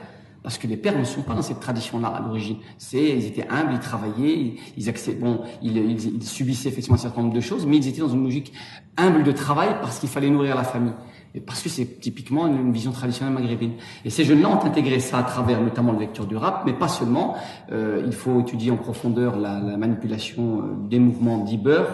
Parce 0.49 0.57
que 0.57 0.67
les 0.67 0.79
pères 0.79 0.99
ne 0.99 1.05
sont 1.05 1.21
pas 1.21 1.35
dans 1.35 1.43
cette 1.43 1.61
tradition-là 1.61 2.09
à 2.09 2.23
l'origine. 2.23 2.57
C'est, 2.79 3.05
ils 3.05 3.27
étaient 3.27 3.47
humbles, 3.51 3.75
ils 3.75 3.81
travaillaient, 3.81 4.55
ils, 4.79 4.89
ils, 4.89 5.19
bon, 5.21 5.43
ils, 5.61 6.23
subissaient 6.23 6.71
effectivement 6.71 6.95
un 6.95 7.01
certain 7.03 7.21
nombre 7.21 7.35
de 7.35 7.41
choses, 7.41 7.67
mais 7.67 7.77
ils 7.77 7.87
étaient 7.87 8.01
dans 8.01 8.09
une 8.09 8.25
logique 8.25 8.55
humble 8.97 9.25
de 9.25 9.33
travail 9.33 9.69
parce 9.83 9.99
qu'il 9.99 10.09
fallait 10.09 10.31
nourrir 10.31 10.57
la 10.57 10.65
famille. 10.65 10.95
Et 11.35 11.41
parce 11.41 11.61
que 11.61 11.69
c'est 11.69 12.01
typiquement 12.01 12.47
une, 12.47 12.73
vision 12.73 12.93
traditionnelle 12.93 13.35
maghrébine. 13.35 13.73
Et 14.07 14.09
ces 14.09 14.25
jeunes-là 14.25 14.49
ont 14.49 14.65
intégré 14.65 15.01
ça 15.01 15.19
à 15.19 15.23
travers 15.23 15.61
notamment 15.61 15.93
la 15.93 15.99
lecture 15.99 16.25
du 16.25 16.39
rap, 16.39 16.63
mais 16.65 16.73
pas 16.73 16.89
seulement. 16.89 17.37
Euh, 17.71 18.03
il 18.07 18.15
faut 18.15 18.41
étudier 18.41 18.71
en 18.71 18.79
profondeur 18.79 19.37
la, 19.37 19.61
la 19.61 19.77
manipulation 19.77 20.63
euh, 20.63 20.89
des 20.89 20.99
mouvements 20.99 21.45
d'Iber, 21.45 21.85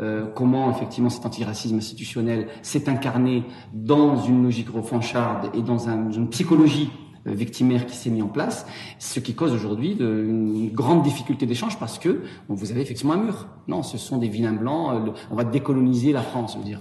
euh, 0.00 0.26
comment 0.34 0.70
effectivement 0.70 1.08
cet 1.08 1.24
antiracisme 1.24 1.78
institutionnel 1.78 2.48
s'est 2.60 2.90
incarné 2.90 3.44
dans 3.72 4.20
une 4.20 4.42
logique 4.42 4.68
refancharde 4.68 5.48
et 5.54 5.62
dans 5.62 5.88
un, 5.88 6.10
une 6.10 6.28
psychologie 6.28 6.90
victimaire 7.26 7.86
qui 7.86 7.96
s'est 7.96 8.10
mis 8.10 8.22
en 8.22 8.28
place, 8.28 8.66
ce 8.98 9.20
qui 9.20 9.34
cause 9.34 9.52
aujourd'hui 9.52 9.96
une 10.00 10.70
grande 10.72 11.02
difficulté 11.02 11.46
d'échange 11.46 11.78
parce 11.78 11.98
que 11.98 12.22
vous 12.48 12.70
avez 12.70 12.80
effectivement 12.80 13.14
un 13.14 13.22
mur. 13.24 13.46
Non, 13.68 13.82
ce 13.82 13.98
sont 13.98 14.18
des 14.18 14.28
vilains 14.28 14.52
blancs. 14.52 14.94
Euh, 14.94 15.10
on 15.30 15.36
va 15.36 15.44
décoloniser 15.44 16.12
la 16.12 16.22
France, 16.22 16.54
je 16.54 16.58
veux 16.58 16.64
dire. 16.64 16.80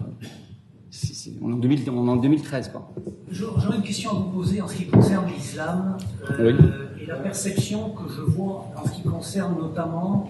on, 1.42 1.62
est 1.62 1.90
en 1.90 2.08
en 2.08 2.16
2013, 2.16 2.70
quoi. 2.70 2.92
J'aurais 3.30 3.76
une 3.76 3.84
question 3.84 4.12
à 4.12 4.14
vous 4.16 4.30
poser 4.30 4.62
en 4.62 4.68
ce 4.68 4.76
qui 4.76 4.88
concerne 4.88 5.28
l'islam 5.28 5.98
euh, 6.32 6.90
et 7.00 7.06
la 7.06 7.18
perception 7.18 7.90
que 7.92 8.12
je 8.12 8.22
vois 8.22 8.72
en 8.76 8.86
ce 8.86 8.94
qui 8.94 9.04
concerne 9.04 9.58
notamment 9.58 10.30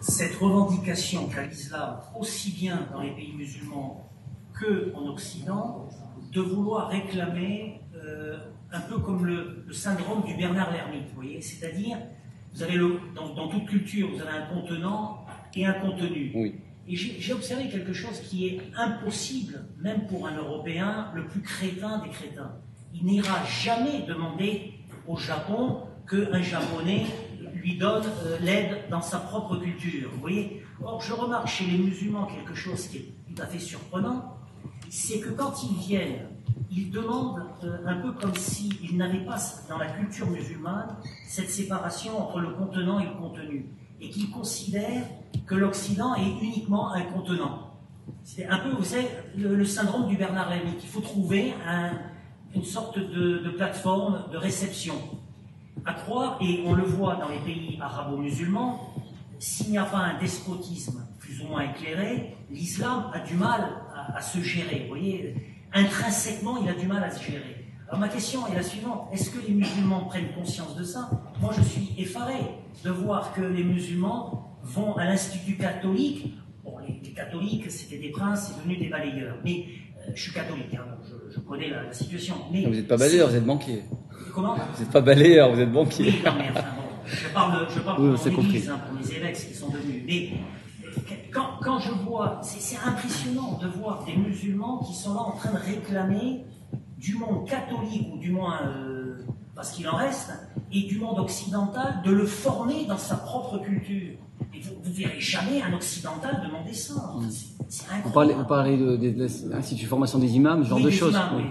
cette 0.00 0.36
revendication 0.36 1.26
qu'a 1.26 1.44
l'islam, 1.44 1.96
aussi 2.18 2.52
bien 2.52 2.86
dans 2.92 3.00
les 3.00 3.10
pays 3.10 3.34
musulmans 3.36 4.08
qu'en 4.58 5.08
Occident, 5.08 5.88
de 6.32 6.40
vouloir 6.40 6.88
réclamer 6.88 7.80
un 8.72 8.80
peu 8.80 8.98
comme 8.98 9.24
le, 9.24 9.64
syndrome 9.72 10.24
du 10.24 10.34
Bernard 10.34 10.72
l'ermite, 10.72 11.08
vous 11.08 11.14
voyez, 11.14 11.40
c'est-à-dire, 11.40 11.98
vous 12.54 12.62
avez 12.62 12.76
le, 12.76 13.00
dans, 13.14 13.48
toute 13.48 13.66
culture, 13.66 14.08
vous 14.10 14.20
avez 14.20 14.38
un 14.38 14.46
contenant 14.46 15.26
et 15.54 15.66
un 15.66 15.74
contenu. 15.74 16.32
Oui. 16.34 16.54
Et 16.90 16.96
j'ai 16.96 17.32
observé 17.34 17.68
quelque 17.68 17.92
chose 17.92 18.20
qui 18.20 18.46
est 18.46 18.60
impossible, 18.74 19.66
même 19.78 20.06
pour 20.06 20.26
un 20.26 20.36
Européen 20.36 21.10
le 21.14 21.26
plus 21.26 21.42
crétin 21.42 21.98
des 21.98 22.08
crétins. 22.08 22.54
Il 22.94 23.04
n'ira 23.04 23.44
jamais 23.44 24.06
demander 24.08 24.72
au 25.06 25.16
Japon 25.16 25.82
qu'un 26.08 26.40
Japonais 26.40 27.04
lui 27.54 27.76
donne 27.76 28.06
euh, 28.24 28.38
l'aide 28.40 28.84
dans 28.90 29.02
sa 29.02 29.18
propre 29.18 29.56
culture. 29.56 30.08
Vous 30.14 30.20
voyez 30.20 30.62
Or, 30.82 31.02
je 31.02 31.12
remarque 31.12 31.48
chez 31.48 31.64
les 31.64 31.76
musulmans 31.76 32.26
quelque 32.26 32.54
chose 32.54 32.86
qui 32.86 32.98
est 32.98 33.14
tout 33.26 33.42
à 33.42 33.46
fait 33.46 33.58
surprenant, 33.58 34.36
c'est 34.88 35.20
que 35.20 35.30
quand 35.30 35.62
ils 35.64 35.76
viennent 35.76 36.28
il 36.70 36.90
demande 36.90 37.42
euh, 37.64 37.78
un 37.86 37.96
peu 37.96 38.12
comme 38.12 38.34
s'il 38.34 38.96
n'avait 38.96 39.24
pas 39.24 39.38
dans 39.68 39.78
la 39.78 39.86
culture 39.86 40.28
musulmane 40.28 40.96
cette 41.26 41.50
séparation 41.50 42.18
entre 42.18 42.40
le 42.40 42.50
contenant 42.50 42.98
et 42.98 43.04
le 43.04 43.14
contenu, 43.14 43.66
et 44.00 44.10
qu'il 44.10 44.30
considère 44.30 45.02
que 45.46 45.54
l'Occident 45.54 46.14
est 46.14 46.42
uniquement 46.42 46.92
un 46.92 47.02
contenant. 47.02 47.72
C'est 48.22 48.46
un 48.46 48.58
peu, 48.58 48.70
vous 48.70 48.84
savez, 48.84 49.08
le, 49.36 49.64
syndrome 49.64 50.08
du 50.08 50.16
Bernard 50.16 50.48
Rémy, 50.48 50.76
qu'il 50.76 50.88
faut 50.88 51.00
trouver 51.00 51.54
une 52.54 52.64
sorte 52.64 52.98
de, 52.98 53.50
plateforme 53.56 54.24
de 54.32 54.36
réception. 54.36 54.94
À 55.84 55.94
croire, 55.94 56.38
et 56.40 56.62
on 56.66 56.74
le 56.74 56.84
voit 56.84 57.16
dans 57.16 57.28
les 57.28 57.38
pays 57.38 57.78
arabo-musulmans, 57.80 58.94
s'il 59.38 59.70
n'y 59.70 59.78
a 59.78 59.84
pas 59.84 59.98
un 59.98 60.18
despotisme 60.18 61.06
plus 61.18 61.40
ou 61.42 61.48
moins 61.48 61.62
éclairé, 61.62 62.36
l'islam 62.50 63.10
a 63.12 63.20
du 63.20 63.34
mal 63.34 63.68
à, 63.94 64.16
à 64.16 64.20
se 64.20 64.40
gérer. 64.40 64.82
Vous 64.82 64.88
voyez, 64.88 65.34
intrinsèquement, 65.72 66.58
il 66.62 66.68
a 66.68 66.74
du 66.74 66.86
mal 66.86 67.02
à 67.04 67.10
se 67.10 67.22
gérer. 67.22 67.58
Alors 67.88 68.00
ma 68.00 68.08
question 68.08 68.46
est 68.46 68.54
la 68.54 68.62
suivante. 68.62 69.08
Est-ce 69.12 69.30
que 69.30 69.38
les 69.46 69.54
musulmans 69.54 70.04
prennent 70.04 70.32
conscience 70.34 70.76
de 70.76 70.84
ça? 70.84 71.10
Moi, 71.40 71.52
je 71.56 71.62
suis 71.62 71.94
effaré 71.96 72.34
de 72.84 72.90
voir 72.90 73.32
que 73.32 73.40
les 73.40 73.64
musulmans 73.64 74.58
vont 74.62 74.94
à 74.96 75.06
l'Institut 75.06 75.56
catholique. 75.56 76.34
Bon, 76.62 76.74
les, 76.86 77.12
catholiques, 77.12 77.70
c'était 77.70 77.98
des 77.98 78.10
princes, 78.10 78.48
c'est 78.48 78.58
devenu 78.58 78.76
des 78.76 78.90
balayeurs. 78.90 79.36
Mais 79.42 79.64
euh, 80.06 80.12
je 80.14 80.22
suis 80.22 80.32
catholique, 80.32 80.74
hein, 80.74 80.84
je, 81.34 81.40
connais 81.40 81.70
la, 81.70 81.90
situation. 81.92 82.34
Mais 82.52 82.66
vous 82.66 82.74
n'êtes 82.74 82.88
pas 82.88 82.98
balayeur, 82.98 83.30
vous 83.30 83.36
êtes 83.36 83.46
banquier. 83.46 83.82
Comment? 84.34 84.54
Vous 84.54 84.82
n'êtes 84.82 84.92
pas 84.92 85.00
balayeur, 85.00 85.54
vous 85.54 85.60
êtes 85.60 85.72
banquier. 85.72 86.04
Oui, 86.04 86.20
mais 86.24 86.50
enfin, 86.50 86.64
bon, 86.76 87.06
je 87.06 87.28
parle, 87.28 87.68
je 87.74 87.80
parle 87.80 88.02
oui, 88.02 88.18
pour, 88.18 88.42
l'église, 88.42 88.68
hein, 88.68 88.80
pour 88.86 89.10
évêques 89.10 89.48
qui 89.48 89.54
sont 89.54 89.70
devenus. 89.70 90.02
Mais 90.06 90.30
quand, 91.32 91.78
je 91.78 91.90
vois, 91.92 92.40
c'est 92.42 92.76
impressionnant 92.84 93.58
de 93.60 93.68
voir 93.68 94.04
des 94.04 94.16
musulmans 94.16 94.78
qui 94.78 94.94
sont 94.94 95.14
là 95.14 95.20
en 95.20 95.32
train 95.32 95.52
de 95.52 95.58
réclamer 95.58 96.44
du 96.96 97.16
monde 97.16 97.46
catholique, 97.48 98.08
ou 98.14 98.18
du 98.18 98.30
moins 98.30 98.60
euh, 98.66 99.16
parce 99.54 99.72
qu'il 99.72 99.88
en 99.88 99.96
reste, 99.96 100.32
et 100.72 100.82
du 100.82 100.98
monde 100.98 101.18
occidental, 101.18 102.02
de 102.04 102.10
le 102.10 102.26
former 102.26 102.84
dans 102.86 102.98
sa 102.98 103.16
propre 103.16 103.58
culture. 103.58 104.14
Et 104.54 104.60
vous 104.60 104.74
ne 104.84 104.92
verrez 104.92 105.20
jamais 105.20 105.62
un 105.62 105.72
occidental 105.74 106.42
demander 106.44 106.72
ça. 106.72 106.94
Mm. 106.94 107.30
C'est 107.68 107.90
incroyable. 107.92 108.40
Vous 108.40 108.46
parlez, 108.48 108.76
de, 108.76 109.26
l'Institut 109.50 109.84
de 109.84 109.88
formation 109.88 110.18
des 110.18 110.34
imams, 110.34 110.64
ce 110.64 110.68
genre 110.70 110.80
de 110.80 110.90
choses. 110.90 111.18
Oui, 111.36 111.44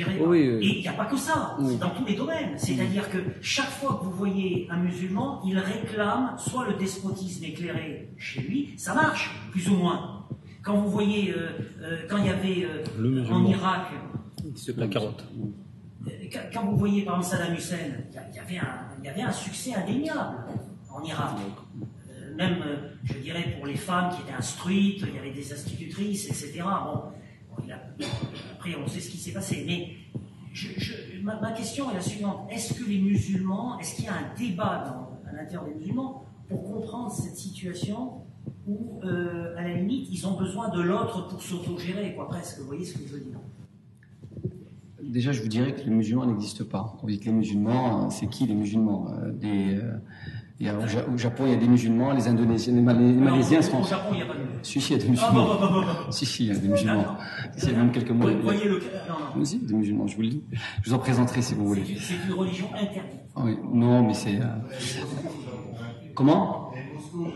Et 0.00 0.66
il 0.66 0.80
n'y 0.80 0.88
a 0.88 0.92
pas 0.92 1.06
que 1.06 1.16
ça, 1.16 1.56
c'est 1.64 1.78
dans 1.78 1.90
tous 1.90 2.04
les 2.04 2.14
domaines. 2.14 2.56
C'est-à-dire 2.56 3.08
que 3.10 3.18
chaque 3.40 3.70
fois 3.70 3.98
que 4.00 4.04
vous 4.04 4.12
voyez 4.12 4.68
un 4.70 4.78
musulman, 4.78 5.42
il 5.44 5.58
réclame 5.58 6.34
soit 6.38 6.66
le 6.66 6.74
despotisme 6.74 7.44
éclairé 7.44 8.10
chez 8.16 8.40
lui, 8.42 8.70
ça 8.76 8.94
marche, 8.94 9.30
plus 9.50 9.68
ou 9.68 9.76
moins. 9.76 10.26
Quand 10.62 10.76
vous 10.78 10.90
voyez, 10.90 11.30
euh, 11.30 11.50
euh, 11.80 11.98
quand 12.08 12.18
il 12.18 12.26
y 12.26 12.28
avait 12.28 12.64
euh, 12.64 13.32
en 13.32 13.46
Irak... 13.46 13.92
La 14.76 14.88
carotte. 14.88 15.24
Quand 16.52 16.64
vous 16.64 16.76
voyez 16.76 17.02
par 17.02 17.18
exemple 17.18 17.36
Saddam 17.36 17.56
Hussein, 17.56 17.76
il 18.30 18.36
y, 18.36 18.38
avait 18.38 18.58
un, 18.58 18.88
il 18.98 19.04
y 19.04 19.08
avait 19.08 19.22
un 19.22 19.32
succès 19.32 19.74
indéniable 19.74 20.36
en 20.90 21.02
Irak. 21.02 21.36
même, 22.36 22.64
je 23.04 23.14
dirais, 23.14 23.54
pour 23.56 23.66
les 23.66 23.76
femmes 23.76 24.10
qui 24.14 24.22
étaient 24.22 24.36
instruites, 24.36 25.04
il 25.06 25.14
y 25.14 25.18
avait 25.18 25.32
des 25.32 25.52
institutrices, 25.52 26.26
etc. 26.26 26.62
Bon, 26.84 27.02
après, 28.54 28.74
on 28.76 28.86
sait 28.86 29.00
ce 29.00 29.10
qui 29.10 29.18
s'est 29.18 29.32
passé. 29.32 29.64
Mais 29.66 29.96
ma, 31.22 31.52
question 31.52 31.90
est 31.90 31.94
la 31.94 32.00
suivante. 32.00 32.48
Est-ce 32.50 32.74
que 32.74 32.88
les 32.88 32.98
musulmans, 32.98 33.78
est-ce 33.78 33.96
qu'il 33.96 34.04
y 34.04 34.08
a 34.08 34.14
un 34.14 34.34
débat 34.38 34.84
à 35.28 35.32
l'intérieur 35.32 35.64
des 35.66 35.74
musulmans 35.74 36.24
pour 36.48 36.62
comprendre 36.62 37.10
cette 37.10 37.36
situation 37.36 38.22
où, 38.66 39.00
euh, 39.04 39.56
à 39.56 39.62
la 39.62 39.74
limite, 39.74 40.08
ils 40.10 40.26
ont 40.26 40.36
besoin 40.38 40.68
de 40.68 40.80
l'autre 40.80 41.28
pour 41.28 41.42
s'autogérer, 41.42 42.14
quoi, 42.14 42.28
presque. 42.28 42.58
Vous 42.60 42.66
voyez 42.66 42.84
ce 42.84 42.98
que 42.98 43.06
je 43.06 43.12
veux 43.14 43.20
dire? 43.20 43.38
Déjà, 45.02 45.32
je 45.32 45.42
vous 45.42 45.48
dirais 45.48 45.72
que 45.72 45.82
les 45.82 45.90
musulmans 45.90 46.26
n'existent 46.26 46.64
pas. 46.64 46.96
On 47.02 47.06
dit 47.06 47.18
que 47.18 47.26
les 47.26 47.32
musulmans, 47.32 48.10
c'est 48.10 48.26
qui 48.26 48.46
les 48.46 48.54
musulmans? 48.54 49.08
Euh, 49.12 49.32
euh, 49.44 49.98
il 50.58 50.66
y 50.66 50.70
a, 50.70 50.74
au, 50.74 51.18
Japon, 51.18 51.44
il 51.46 51.52
y 51.52 51.54
a 51.54 51.58
des 51.58 51.68
musulmans, 51.68 52.12
les 52.12 52.28
Indonésiens, 52.28 52.72
les, 52.74 52.80
Malaisiens 52.80 53.60
sont. 53.60 53.82
Au 53.82 53.84
Japon, 53.84 54.08
il 54.12 54.16
n'y 54.16 54.22
a 54.22 54.26
pas 54.26 54.32
de 54.34 54.38
musulmans. 54.38 54.62
Si, 54.62 54.80
si, 54.80 54.94
il 54.94 54.96
y 54.96 55.00
a 55.00 55.02
des 55.02 55.08
musulmans. 55.10 55.46
Ah, 55.50 56.06
si, 56.10 56.24
si, 56.24 56.44
il 56.44 56.48
y 56.48 56.56
a 56.56 56.58
des 56.58 56.68
musulmans. 56.68 57.18
il 57.58 57.64
y 57.64 57.74
a 57.74 57.76
même 57.76 57.92
quelques 57.92 58.10
mots. 58.10 58.26
Vous 58.28 58.42
voyez 58.42 58.64
le. 58.64 58.78
Non, 58.78 59.36
non. 59.36 59.44
Si, 59.44 59.58
des 59.58 59.74
musulmans, 59.74 60.06
je 60.06 60.16
vous 60.16 60.22
le 60.22 60.28
dis. 60.28 60.44
Je 60.82 60.88
vous 60.88 60.96
en 60.96 60.98
présenterai 60.98 61.42
si 61.42 61.54
vous 61.54 61.66
voulez. 61.66 61.84
C'est 62.00 62.14
une 62.26 62.32
religion 62.32 62.68
interdite. 62.72 63.20
Oui, 63.36 63.58
non, 63.70 64.06
mais 64.06 64.14
c'est. 64.14 64.40
Euh... 64.40 64.46
Comment? 66.14 66.70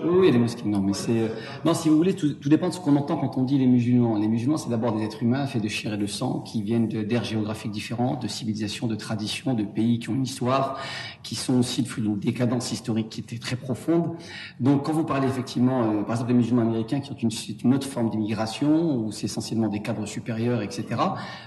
Oui, 0.05 0.31
les 0.31 0.39
mosquées, 0.39 0.69
non, 0.69 0.83
mais 0.83 0.93
c'est... 0.93 1.33
Non, 1.65 1.73
si 1.73 1.89
vous 1.89 1.97
voulez, 1.97 2.15
tout, 2.15 2.37
dépend 2.47 2.69
de 2.69 2.75
ce 2.75 2.81
qu'on 2.81 2.97
entend 2.97 3.17
quand 3.17 3.39
on 3.39 3.45
dit 3.45 3.57
les 3.57 3.67
musulmans. 3.67 4.19
Les 4.19 4.29
musulmans, 4.29 4.59
c'est 4.59 4.69
d'abord 4.69 4.95
des 4.95 5.05
êtres 5.05 5.23
humains 5.23 5.47
faits 5.47 5.63
de 5.63 5.69
chair 5.69 5.95
et 5.95 5.97
de 5.97 6.07
sang, 6.07 6.41
qui 6.41 6.63
viennent 6.63 6.87
d'aires 6.87 7.25
géographiques 7.25 7.71
différentes, 7.71 8.21
de 8.21 8.29
civilisations, 8.29 8.89
de 8.89 8.95
traditions, 8.95 9.55
de 9.55 9.65
pays 9.65 9.99
qui 9.99 10.11
ont 10.11 10.15
une 10.15 10.25
histoire, 10.25 10.79
qui 11.23 11.35
sont 11.35 11.59
aussi 11.59 11.81
le 11.81 11.87
fruit 11.87 12.03
d'une 12.03 12.19
décadence 12.19 12.73
historique 12.73 13.09
qui 13.09 13.21
était 13.21 13.39
très 13.39 13.57
profonde. 13.57 14.17
Donc, 14.59 14.85
quand 14.85 14.93
vous 14.93 15.05
parlez 15.05 15.27
effectivement, 15.27 15.83
euh, 15.83 16.03
par 16.03 16.17
exemple, 16.17 16.33
des 16.33 16.39
musulmans 16.39 16.63
américains 16.63 17.01
qui 17.01 17.13
ont 17.13 17.17
une, 17.17 17.31
une 17.65 17.75
autre 17.75 17.87
forme 17.87 18.11
d'immigration, 18.11 18.97
où 18.97 19.13
c'est 19.13 19.25
essentiellement 19.25 19.69
des 19.69 19.81
cadres 19.81 20.07
supérieurs, 20.07 20.61
etc., 20.61 20.85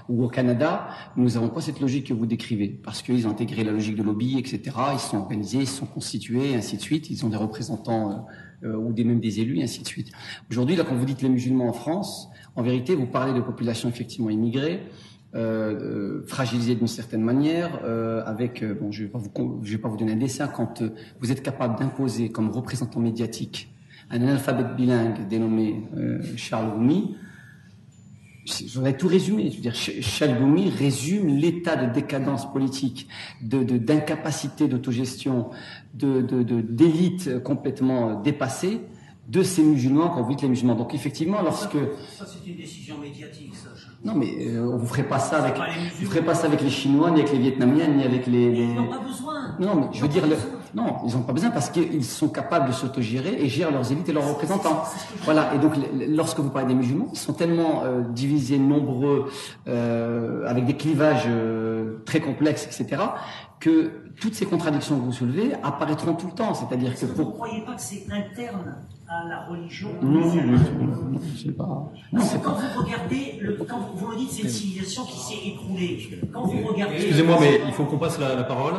ou 0.08 0.24
au 0.24 0.28
Canada, 0.28 0.88
nous 1.16 1.30
n'avons 1.30 1.50
pas 1.50 1.60
cette 1.60 1.80
logique 1.80 2.08
que 2.08 2.14
vous 2.14 2.26
décrivez, 2.26 2.68
parce 2.68 3.02
qu'ils 3.02 3.28
ont 3.28 3.30
intégré 3.30 3.62
la 3.62 3.70
logique 3.70 3.94
de 3.94 4.02
lobby, 4.02 4.38
etc., 4.38 4.60
ils 4.92 4.98
sont 4.98 5.18
organisés, 5.18 5.58
ils 5.58 5.68
sont 5.68 5.86
constitués, 5.86 6.50
et 6.50 6.56
ainsi 6.56 6.76
de 6.76 6.82
suite, 6.82 7.10
ils 7.10 7.24
ont 7.24 7.28
des 7.28 7.36
représentants 7.36 8.23
euh, 8.62 8.64
euh, 8.64 8.76
ou 8.76 8.92
des, 8.92 9.04
même 9.04 9.20
des 9.20 9.40
élus, 9.40 9.58
et 9.58 9.62
ainsi 9.62 9.82
de 9.82 9.86
suite. 9.86 10.10
Aujourd'hui, 10.50 10.76
quand 10.76 10.94
vous 10.94 11.04
dites 11.04 11.22
les 11.22 11.28
musulmans 11.28 11.68
en 11.68 11.72
France, 11.72 12.28
en 12.56 12.62
vérité, 12.62 12.94
vous 12.94 13.06
parlez 13.06 13.34
de 13.34 13.40
populations 13.40 13.88
effectivement 13.88 14.30
immigrées, 14.30 14.80
euh, 15.34 16.22
fragilisées 16.26 16.74
d'une 16.74 16.86
certaine 16.86 17.22
manière, 17.22 17.80
euh, 17.84 18.22
avec, 18.24 18.64
bon, 18.64 18.90
je 18.92 19.04
ne 19.04 19.08
vais, 19.08 19.72
vais, 19.72 19.78
pas 19.78 19.88
vous 19.88 19.96
donner 19.96 20.12
un 20.12 20.16
dessin, 20.16 20.46
quand 20.48 20.82
vous 21.20 21.32
êtes 21.32 21.42
capable 21.42 21.78
d'imposer 21.78 22.30
comme 22.30 22.50
représentant 22.50 23.00
médiatique 23.00 23.70
un 24.10 24.20
analphabète 24.20 24.76
bilingue 24.76 25.26
dénommé 25.28 25.82
Charles 26.36 26.68
Roumi, 26.68 27.16
J'aurais 28.44 28.96
tout 28.96 29.08
résumé. 29.08 29.50
Je 29.50 29.56
veux 29.56 29.62
dire, 29.62 29.74
Chalboumi 29.74 30.68
résume 30.70 31.28
l'état 31.28 31.76
de 31.76 31.92
décadence 31.92 32.50
politique, 32.52 33.08
de 33.40 33.62
d'incapacité 33.62 34.68
d'autogestion, 34.68 35.50
de 35.94 36.20
d'élite 36.20 37.42
complètement 37.42 38.20
dépassée 38.20 38.80
de 39.28 39.42
ces 39.42 39.62
musulmans 39.62 40.10
quand 40.10 40.22
vous 40.22 40.30
dites 40.30 40.42
les 40.42 40.48
musulmans. 40.48 40.74
Donc 40.74 40.94
effectivement, 40.94 41.40
lorsque 41.42 41.72
ça, 41.72 42.26
c'est 42.26 42.48
une 42.48 42.56
décision 42.56 42.98
médiatique, 42.98 43.54
ça. 43.54 43.70
Non, 44.04 44.14
mais 44.14 44.34
euh, 44.40 44.76
vous 44.76 44.86
ferez 44.86 45.04
pas 45.04 45.18
ça 45.18 45.42
avec 45.42 45.56
vous 45.98 46.06
ferez 46.06 46.22
pas 46.22 46.34
ça 46.34 46.46
avec 46.46 46.60
les 46.60 46.70
Chinois, 46.70 47.10
ni 47.10 47.20
avec 47.20 47.32
les 47.32 47.38
Vietnamiens, 47.38 47.88
ni 47.88 48.04
avec 48.04 48.26
les. 48.26 48.44
Ils 48.44 48.74
n'ont 48.74 48.88
pas 48.88 48.98
besoin. 48.98 49.56
Non, 49.58 49.74
mais 49.76 49.86
je 49.92 50.02
veux 50.02 50.08
dire, 50.08 50.26
le... 50.26 50.36
non, 50.74 50.96
ils 51.06 51.14
n'ont 51.14 51.22
pas 51.22 51.32
besoin 51.32 51.50
parce 51.50 51.70
qu'ils 51.70 52.04
sont 52.04 52.28
capables 52.28 52.68
de 52.68 52.72
s'autogérer 52.72 53.36
et 53.38 53.48
gèrent 53.48 53.70
leurs 53.70 53.92
élites 53.92 54.08
et 54.08 54.12
leurs 54.12 54.28
représentants. 54.28 54.82
Voilà. 55.22 55.54
Et 55.54 55.58
donc, 55.58 55.74
lorsque 56.08 56.40
vous 56.40 56.50
parlez 56.50 56.68
des 56.68 56.74
musulmans, 56.74 57.08
ils 57.12 57.18
sont 57.18 57.32
tellement 57.32 57.82
euh, 57.84 58.02
divisés, 58.02 58.58
nombreux, 58.58 59.30
euh, 59.68 60.48
avec 60.48 60.66
des 60.66 60.76
clivages 60.76 61.24
euh, 61.28 61.98
très 62.04 62.20
complexes, 62.20 62.66
etc., 62.66 63.02
que 63.60 63.92
toutes 64.20 64.34
ces 64.34 64.46
contradictions 64.46 64.98
que 64.98 65.04
vous 65.04 65.12
soulevez 65.12 65.52
apparaîtront 65.62 66.14
tout 66.14 66.26
le 66.26 66.32
temps. 66.32 66.54
C'est-à-dire 66.54 66.94
que 66.98 67.06
pour. 67.06 67.24
Vous 67.24 67.30
ne 67.30 67.36
croyez 67.36 67.60
pas 67.62 67.74
que 67.74 67.80
c'est 67.80 68.04
interne 68.10 68.76
à 69.08 69.28
la 69.28 69.44
religion 69.46 69.90
Non, 70.02 70.34
non, 70.34 71.18
sais 71.36 71.52
pas. 71.52 71.90
quand 72.42 72.54
vous 72.54 72.82
regardez, 72.82 73.38
le, 73.40 73.52
quand 73.68 73.90
vous, 73.94 74.08
me 74.08 74.16
dites 74.16 74.30
c'est 74.30 74.42
une 74.42 74.48
civilisation 74.48 75.04
qui 75.04 75.18
s'est 75.18 75.48
écroulée. 75.48 75.98
Quand 76.32 76.42
vous 76.42 76.66
regardez. 76.66 76.96
Excusez-moi, 76.96 77.36
mais 77.40 77.60
il 77.66 77.72
faut 77.72 77.84
qu'on 77.84 77.98
passe 77.98 78.18
la, 78.18 78.34
la 78.34 78.44
parole. 78.44 78.74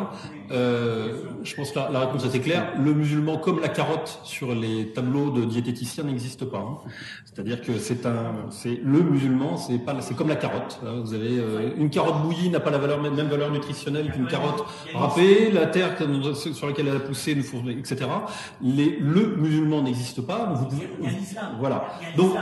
Euh, 0.52 1.14
je 1.44 1.56
pense 1.56 1.72
que 1.72 1.80
la, 1.80 2.00
réponse 2.00 2.24
est 2.24 2.28
assez 2.28 2.40
claire. 2.40 2.74
Le 2.80 2.94
musulman, 2.94 3.38
comme 3.38 3.60
la 3.60 3.70
carotte 3.70 4.20
sur 4.24 4.54
les 4.54 4.88
tableaux 4.90 5.32
de 5.32 5.46
diététiciens, 5.46 6.04
n'existe 6.04 6.46
pas. 6.46 6.60
Hein. 6.60 6.78
C'est-à-dire 7.26 7.62
que 7.62 7.78
c'est 7.78 8.06
un, 8.06 8.48
c'est 8.50 8.80
le 8.84 9.02
musulman, 9.02 9.58
c'est 9.58 9.80
pas, 9.80 10.00
c'est 10.02 10.16
comme 10.16 10.30
la 10.30 10.36
carotte. 10.36 10.80
Hein. 10.86 11.02
Vous 11.04 11.14
avez 11.14 11.40
euh, 11.40 11.72
une 11.78 11.90
carotte 11.90 12.22
bouillie 12.24 12.50
n'a 12.50 12.60
pas 12.60 12.72
la 12.72 12.78
valeur, 12.78 13.02
même 13.02 13.16
valeur 13.28 13.52
nutritionnelle 13.52 14.12
qu'une 14.12 14.28
carotte 14.28 14.66
râpée. 14.94 15.52
La 15.52 15.68
terre 15.68 15.96
sur 16.54 16.68
laquelle 16.68 16.88
elle 16.88 16.98
a 16.98 17.00
poussé, 17.00 17.32
etc. 17.32 18.06
Les, 18.62 18.98
le 19.00 19.36
musulman 19.38 19.82
n'existe 19.82 20.15
pas. 20.22 20.46
vous 20.54 20.66
pouvez, 20.66 20.90
il 21.00 21.06
y 21.06 21.08
a 21.08 21.12
l'islam. 21.12 21.56
Voilà. 21.60 21.86
Donc, 22.16 22.36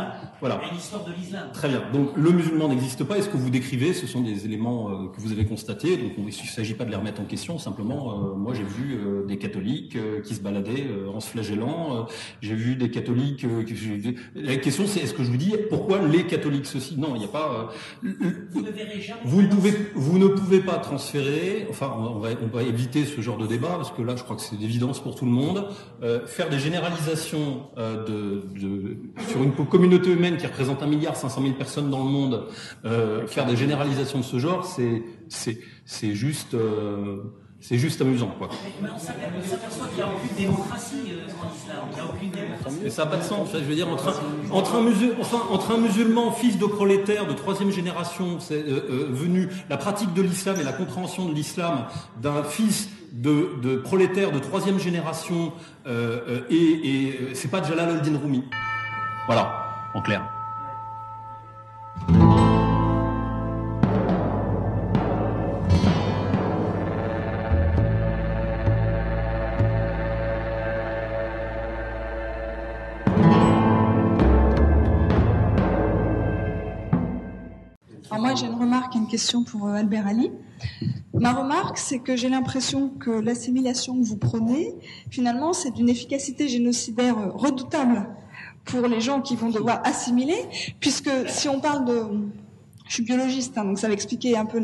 voilà. 0.44 0.60
Il 0.62 0.68
y 0.68 0.72
a 0.72 0.74
l'histoire 0.74 1.06
de 1.06 1.14
l'islam. 1.14 1.50
Très 1.54 1.70
bien. 1.70 1.82
Donc, 1.94 2.10
le 2.18 2.32
musulman 2.32 2.68
n'existe 2.68 3.06
pas. 3.06 3.18
Et 3.18 3.22
ce 3.22 3.30
que 3.30 3.38
vous 3.38 3.50
décrivez, 3.50 3.94
ce 3.94 4.08
sont 4.08 4.20
des 4.20 4.44
éléments 4.44 4.90
euh, 4.90 5.08
que 5.08 5.22
vous 5.22 5.32
avez 5.32 5.46
constatés. 5.46 5.96
Donc, 5.96 6.12
il 6.18 6.26
ne 6.26 6.32
s'agit 6.32 6.74
pas 6.74 6.84
de 6.84 6.90
les 6.90 6.98
remettre 6.98 7.22
en 7.22 7.24
question. 7.24 7.58
Simplement, 7.58 8.12
euh, 8.12 8.36
moi, 8.36 8.54
j'ai 8.54 8.66
vu 8.66 8.94
euh, 8.94 9.26
des 9.26 9.38
catholiques 9.38 9.98
qui 10.26 10.36
se 10.36 10.42
baladaient 10.42 10.86
en 11.16 11.22
se 11.22 11.30
flagellant. 11.30 12.08
j'ai 12.42 12.56
vu 12.56 12.76
des 12.76 12.92
catholiques. 12.92 13.46
Qui, 13.66 14.18
la 14.36 14.58
question, 14.58 14.86
c'est 14.86 15.00
est-ce 15.00 15.14
que 15.14 15.24
je 15.24 15.32
vous 15.32 15.38
dis 15.38 15.54
pourquoi 15.70 16.06
les 16.06 16.26
catholiques 16.26 16.66
ceci? 16.66 16.98
Non, 16.98 17.16
il 17.16 17.20
n'y 17.20 17.26
a 17.26 17.30
pas. 17.30 17.72
vous 18.02 18.62
ne 18.62 18.70
verrez 18.70 19.00
jamais. 19.00 19.22
Vous 19.24 19.44
ne 19.44 19.48
pouvez, 19.48 19.72
vous 19.96 20.18
ne 20.18 20.28
pouvez 20.28 20.60
pas 20.60 20.76
transférer. 20.80 21.68
Enfin, 21.70 21.90
on 21.98 22.20
va, 22.20 22.32
on 22.42 22.54
va 22.54 22.64
éviter 22.64 23.06
ce 23.06 23.22
genre 23.22 23.38
de 23.38 23.48
débat 23.48 23.76
parce 23.78 23.94
que 23.94 24.02
là, 24.02 24.18
je 24.18 24.24
crois 24.24 24.36
que 24.36 24.42
c'est 24.42 24.58
d'évidence 24.58 25.00
pour 25.00 25.16
tout 25.16 25.24
le 25.24 25.32
monde. 25.32 25.70
faire 26.26 26.50
des 26.50 26.60
généralisations 26.60 27.68
de, 27.78 28.44
de, 28.60 28.98
sur 29.30 29.42
une 29.42 29.54
communauté 29.54 30.12
humaine 30.12 30.33
qui 30.38 30.48
représente 30.48 30.84
un 30.84 30.88
milliard 30.88 31.16
500 31.16 31.42
000 31.42 31.54
personnes 31.54 31.90
dans 31.90 32.04
le 32.04 32.10
monde, 32.10 32.48
euh, 32.86 33.28
faire 33.28 33.46
des 33.46 33.56
généralisations 33.56 34.20
de 34.20 34.24
ce 34.24 34.40
genre, 34.40 34.66
c'est 34.66 35.04
c'est 35.30 35.60
c'est 35.86 36.14
juste 36.14 36.54
euh, 36.54 37.18
c'est 37.64 37.78
juste 37.78 38.02
amusant, 38.02 38.36
quoi. 38.38 38.50
Mais 38.82 38.90
on 38.94 39.00
s'aperçoit 39.00 39.88
qu'il 39.88 39.96
n'y 39.96 40.02
a 40.02 40.14
aucune 40.14 40.36
démocratie 40.36 41.14
euh, 41.14 41.32
en 41.42 41.56
islam. 41.56 41.78
Il 41.92 41.96
n'y 41.96 42.02
a 42.02 42.06
aucune 42.06 42.30
démocratie. 42.30 42.80
Mais 42.84 42.90
ça 42.90 43.06
n'a 43.06 43.12
pas 43.12 43.18
de 43.18 43.24
sens. 43.24 43.48
Je 43.54 43.60
veux 43.60 43.74
dire, 43.76 43.88
entre 43.88 44.10
un, 44.10 44.54
entre 44.54 44.76
un, 44.76 44.82
musulman, 44.82 45.16
enfin, 45.22 45.38
entre 45.50 45.72
un 45.72 45.78
musulman, 45.78 46.32
fils 46.34 46.58
de 46.58 46.66
prolétaire 46.66 47.26
de 47.26 47.32
troisième 47.32 47.72
génération, 47.72 48.42
c'est 48.42 48.56
euh, 48.68 48.82
euh, 48.90 49.08
venu 49.12 49.48
la 49.70 49.78
pratique 49.78 50.14
de 50.14 50.22
l'islam 50.22 50.58
et 50.60 50.64
la 50.64 50.74
compréhension 50.74 51.26
de 51.26 51.34
l'islam 51.34 51.86
d'un 52.22 52.44
fils 52.44 52.90
de, 53.14 53.52
de 53.62 53.78
prolétaire 53.78 54.34
de 54.34 54.40
troisième 54.40 54.78
génération, 54.78 55.54
euh, 55.88 56.20
euh 56.28 56.40
et, 56.50 56.56
et 56.56 57.20
c'est 57.34 57.50
pas 57.50 57.64
Jalal 57.64 57.92
al-Din 57.92 58.20
Rumi. 58.22 58.44
Voilà 59.26 59.63
en 59.94 60.02
clair. 60.02 60.30
Moi 78.20 78.36
j'ai 78.36 78.46
une 78.46 78.56
remarque 78.56 78.96
et 78.96 79.00
une 79.00 79.08
question 79.08 79.44
pour 79.44 79.68
euh, 79.68 79.74
Albert 79.74 80.08
Ali. 80.08 80.32
Ma 81.14 81.34
remarque, 81.34 81.78
c'est 81.78 82.00
que 82.00 82.16
j'ai 82.16 82.30
l'impression 82.30 82.90
que 82.90 83.12
l'assimilation 83.12 84.00
que 84.00 84.06
vous 84.06 84.18
prenez, 84.18 84.74
finalement, 85.10 85.54
c'est 85.54 85.72
d'une 85.72 85.90
efficacité 85.90 86.48
génocidaire 86.48 87.34
redoutable 87.34 88.08
pour 88.66 88.88
les 88.88 89.02
gens 89.02 89.22
qui 89.22 89.36
vont 89.36 89.50
devoir 89.50 89.82
assimiler, 89.84 90.48
puisque 90.80 91.10
si 91.28 91.50
on 91.50 91.60
parle 91.60 91.86
de 91.86 92.08
je 92.88 92.96
suis 92.96 93.04
biologiste, 93.04 93.58
hein, 93.58 93.66
donc 93.66 93.80
ça 93.80 93.88
va 93.88 93.94
expliquer 93.94 94.38
un 94.38 94.46
peu 94.46 94.62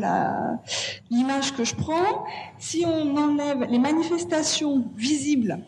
l'image 1.10 1.54
que 1.54 1.64
je 1.64 1.74
prends. 1.74 2.24
Si 2.58 2.84
on 2.86 3.16
enlève 3.16 3.64
les 3.70 3.78
manifestations 3.78 4.84
visibles 4.96 5.58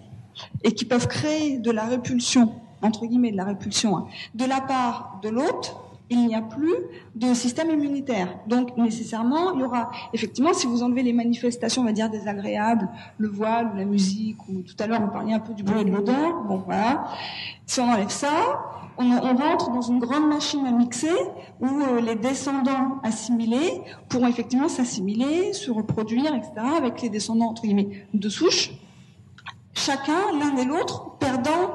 et 0.62 0.72
qui 0.72 0.84
peuvent 0.84 1.08
créer 1.08 1.58
de 1.58 1.70
la 1.70 1.84
répulsion, 1.84 2.54
entre 2.82 3.06
guillemets 3.06 3.32
de 3.32 3.36
la 3.36 3.44
répulsion, 3.44 3.96
hein, 3.96 4.06
de 4.34 4.44
la 4.44 4.60
part 4.60 5.18
de 5.22 5.28
l'autre, 5.28 5.91
il 6.12 6.26
n'y 6.26 6.34
a 6.34 6.42
plus 6.42 6.74
de 7.14 7.34
système 7.34 7.70
immunitaire. 7.70 8.38
Donc 8.46 8.76
nécessairement, 8.76 9.52
il 9.54 9.60
y 9.60 9.64
aura 9.64 9.90
effectivement, 10.12 10.52
si 10.52 10.66
vous 10.66 10.82
enlevez 10.82 11.02
les 11.02 11.12
manifestations, 11.12 11.82
on 11.82 11.84
va 11.84 11.92
dire 11.92 12.10
désagréables, 12.10 12.88
le 13.18 13.28
voile, 13.28 13.72
la 13.76 13.84
musique, 13.84 14.38
ou 14.48 14.62
tout 14.62 14.76
à 14.78 14.86
l'heure 14.86 15.00
on 15.02 15.08
parlait 15.08 15.34
un 15.34 15.40
peu 15.40 15.54
du 15.54 15.62
bruit 15.62 15.80
et 15.80 15.84
de 15.84 15.90
l'odeur, 15.90 16.42
bon 16.44 16.62
voilà. 16.64 17.04
Si 17.66 17.80
on 17.80 17.88
enlève 17.90 18.10
ça, 18.10 18.28
on, 18.98 19.36
rentre 19.36 19.70
dans 19.70 19.80
une 19.80 19.98
grande 19.98 20.28
machine 20.28 20.66
à 20.66 20.70
mixer 20.70 21.14
où 21.60 21.66
euh, 21.66 22.00
les 22.00 22.14
descendants 22.14 23.00
assimilés 23.02 23.80
pourront 24.08 24.28
effectivement 24.28 24.68
s'assimiler, 24.68 25.52
se 25.52 25.70
reproduire, 25.70 26.34
etc., 26.34 26.52
avec 26.76 27.00
les 27.02 27.08
descendants 27.08 27.50
entre 27.50 27.62
guillemets 27.62 28.06
de 28.12 28.28
souche, 28.28 28.72
chacun, 29.74 30.32
l'un 30.38 30.56
et 30.56 30.64
l'autre, 30.64 31.16
perdant 31.18 31.72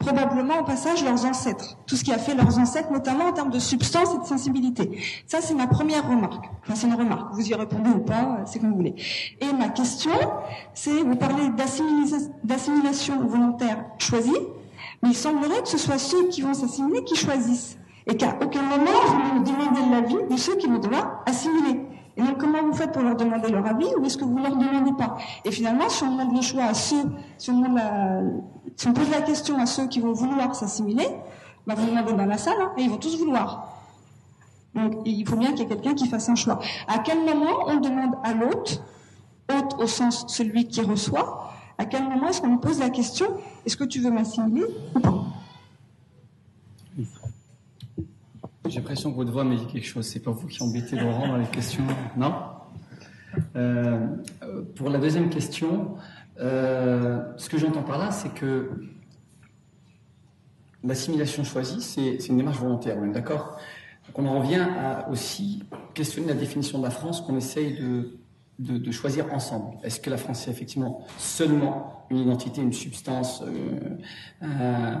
probablement 0.00 0.60
au 0.60 0.64
passage 0.64 1.04
leurs 1.04 1.24
ancêtres, 1.26 1.76
tout 1.86 1.94
ce 1.94 2.02
qui 2.02 2.12
a 2.12 2.18
fait 2.18 2.34
leurs 2.34 2.58
ancêtres, 2.58 2.90
notamment 2.90 3.26
en 3.26 3.32
termes 3.32 3.50
de 3.50 3.58
substance 3.58 4.14
et 4.14 4.18
de 4.18 4.24
sensibilité. 4.24 4.98
Ça, 5.26 5.40
c'est 5.40 5.54
ma 5.54 5.66
première 5.66 6.08
remarque. 6.08 6.46
Enfin, 6.62 6.74
c'est 6.74 6.86
une 6.86 6.94
remarque. 6.94 7.34
Vous 7.34 7.46
y 7.46 7.54
répondez 7.54 7.90
ou 7.90 8.00
pas, 8.00 8.38
c'est 8.46 8.58
comme 8.58 8.70
vous 8.70 8.76
voulez. 8.76 8.94
Et 9.40 9.52
ma 9.52 9.68
question, 9.68 10.12
c'est, 10.74 11.02
vous 11.02 11.16
parlez 11.16 11.50
d'assimilation 12.42 13.26
volontaire 13.26 13.84
choisie, 13.98 14.32
mais 15.02 15.10
il 15.10 15.16
semblerait 15.16 15.62
que 15.62 15.68
ce 15.68 15.78
soit 15.78 15.98
ceux 15.98 16.28
qui 16.28 16.40
vont 16.40 16.54
s'assimiler 16.54 17.04
qui 17.04 17.14
choisissent. 17.14 17.76
Et 18.06 18.16
qu'à 18.16 18.36
aucun 18.42 18.62
moment, 18.62 18.90
vous 19.06 19.38
ne 19.38 19.44
demandez 19.44 19.82
l'avis 19.90 20.34
de 20.34 20.36
ceux 20.36 20.56
qui 20.56 20.66
vont 20.66 20.78
devoir 20.78 21.22
assimiler. 21.26 21.86
Et 22.20 22.22
donc, 22.22 22.36
comment 22.36 22.62
vous 22.62 22.74
faites 22.74 22.92
pour 22.92 23.02
leur 23.02 23.16
demander 23.16 23.48
leur 23.48 23.66
avis 23.66 23.86
ou 23.98 24.04
est-ce 24.04 24.18
que 24.18 24.24
vous 24.24 24.36
leur 24.36 24.54
demandez 24.54 24.92
pas? 24.92 25.16
Et 25.46 25.50
finalement, 25.50 25.88
si 25.88 26.04
on 26.04 26.12
demande 26.12 26.36
le 26.36 26.42
choix 26.42 26.64
à 26.64 26.74
ceux, 26.74 27.02
si 27.38 27.50
on, 27.50 28.92
pose 28.92 29.10
la 29.10 29.22
question 29.22 29.58
à 29.58 29.64
ceux 29.64 29.86
qui 29.86 30.00
vont 30.00 30.12
vouloir 30.12 30.54
s'assimiler, 30.54 31.08
bah 31.66 31.74
vous 31.74 31.86
demandez 31.86 32.12
dans 32.12 32.26
la 32.26 32.36
salle 32.36 32.60
hein, 32.60 32.72
et 32.76 32.82
ils 32.82 32.90
vont 32.90 32.98
tous 32.98 33.16
vouloir. 33.18 33.74
Donc, 34.74 34.96
il 35.06 35.26
faut 35.26 35.36
bien 35.36 35.52
qu'il 35.52 35.60
y 35.60 35.62
ait 35.62 35.68
quelqu'un 35.68 35.94
qui 35.94 36.08
fasse 36.08 36.28
un 36.28 36.34
choix. 36.34 36.58
À 36.88 36.98
quel 36.98 37.20
moment 37.20 37.64
on 37.68 37.76
demande 37.76 38.16
à 38.22 38.34
l'autre, 38.34 38.82
hôte 39.50 39.80
au 39.80 39.86
sens 39.86 40.26
celui 40.28 40.68
qui 40.68 40.82
reçoit, 40.82 41.50
À 41.78 41.86
quel 41.86 42.02
moment 42.02 42.28
est-ce 42.28 42.42
qu'on 42.42 42.48
lui 42.48 42.58
pose 42.58 42.80
la 42.80 42.90
question 42.90 43.28
est-ce 43.64 43.78
que 43.78 43.84
tu 43.84 44.00
veux 44.00 44.10
m'assimiler 44.10 44.66
ou 44.94 45.00
pas? 45.00 45.24
J'ai 48.68 48.76
l'impression 48.76 49.10
que 49.10 49.16
votre 49.16 49.32
voix 49.32 49.44
me 49.44 49.56
dit 49.56 49.66
quelque 49.66 49.86
chose. 49.86 50.06
C'est 50.06 50.20
pas 50.20 50.30
vous 50.30 50.46
qui 50.46 50.62
embêtez 50.62 50.96
Laurent 50.96 51.28
dans 51.28 51.36
les 51.36 51.46
questions, 51.46 51.84
non? 52.16 52.34
Euh, 53.56 54.06
Pour 54.76 54.90
la 54.90 54.98
deuxième 54.98 55.30
question, 55.30 55.94
euh, 56.38 57.22
ce 57.36 57.48
que 57.48 57.58
j'entends 57.58 57.82
par 57.82 57.98
là, 57.98 58.10
c'est 58.10 58.34
que 58.34 58.70
l'assimilation 60.84 61.42
choisie, 61.42 61.80
c'est 61.80 62.28
une 62.28 62.36
démarche 62.36 62.58
volontaire, 62.58 62.96
on 63.00 63.08
est 63.08 63.12
d'accord? 63.12 63.58
On 64.14 64.26
en 64.26 64.40
revient 64.40 64.66
à 64.78 65.08
aussi 65.10 65.62
questionner 65.94 66.28
la 66.28 66.34
définition 66.34 66.78
de 66.78 66.84
la 66.84 66.90
France 66.90 67.20
qu'on 67.20 67.36
essaye 67.36 67.78
de, 68.58 68.90
choisir 68.90 69.32
ensemble. 69.32 69.78
Est-ce 69.82 70.00
que 70.00 70.10
la 70.10 70.18
France 70.18 70.46
est 70.46 70.50
effectivement 70.50 71.06
seulement 71.16 72.06
une 72.10 72.18
identité, 72.18 72.60
une 72.60 72.72
substance, 72.72 73.42
euh, 74.42 74.94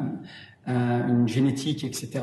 euh, 0.68 1.08
une 1.08 1.26
génétique, 1.26 1.84
etc. 1.84 2.20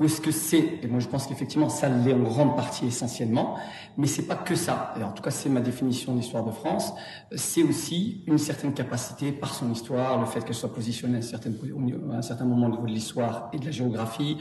Ou 0.00 0.04
est-ce 0.04 0.20
que 0.20 0.32
c'est, 0.32 0.80
et 0.82 0.86
moi 0.88 0.98
je 0.98 1.06
pense 1.06 1.28
qu'effectivement 1.28 1.68
ça 1.68 1.88
l'est 1.88 2.12
en 2.12 2.18
grande 2.18 2.56
partie 2.56 2.86
essentiellement, 2.86 3.56
mais 3.96 4.08
c'est 4.08 4.26
pas 4.26 4.34
que 4.34 4.56
ça. 4.56 4.92
Et 4.98 5.04
en 5.04 5.12
tout 5.12 5.22
cas 5.22 5.30
c'est 5.30 5.48
ma 5.48 5.60
définition 5.60 6.14
d'histoire 6.14 6.44
de 6.44 6.50
France. 6.50 6.92
C'est 7.36 7.62
aussi 7.62 8.24
une 8.26 8.38
certaine 8.38 8.74
capacité 8.74 9.30
par 9.30 9.54
son 9.54 9.70
histoire, 9.70 10.18
le 10.18 10.26
fait 10.26 10.44
qu'elle 10.44 10.56
soit 10.56 10.74
positionnée 10.74 11.16
à 11.16 11.18
un 11.18 11.22
certain, 11.22 11.50
à 11.50 12.16
un 12.16 12.22
certain 12.22 12.44
moment 12.44 12.66
au 12.66 12.70
niveau 12.70 12.86
de 12.86 12.92
l'histoire 12.92 13.48
et 13.52 13.58
de 13.58 13.64
la 13.64 13.70
géographie, 13.70 14.38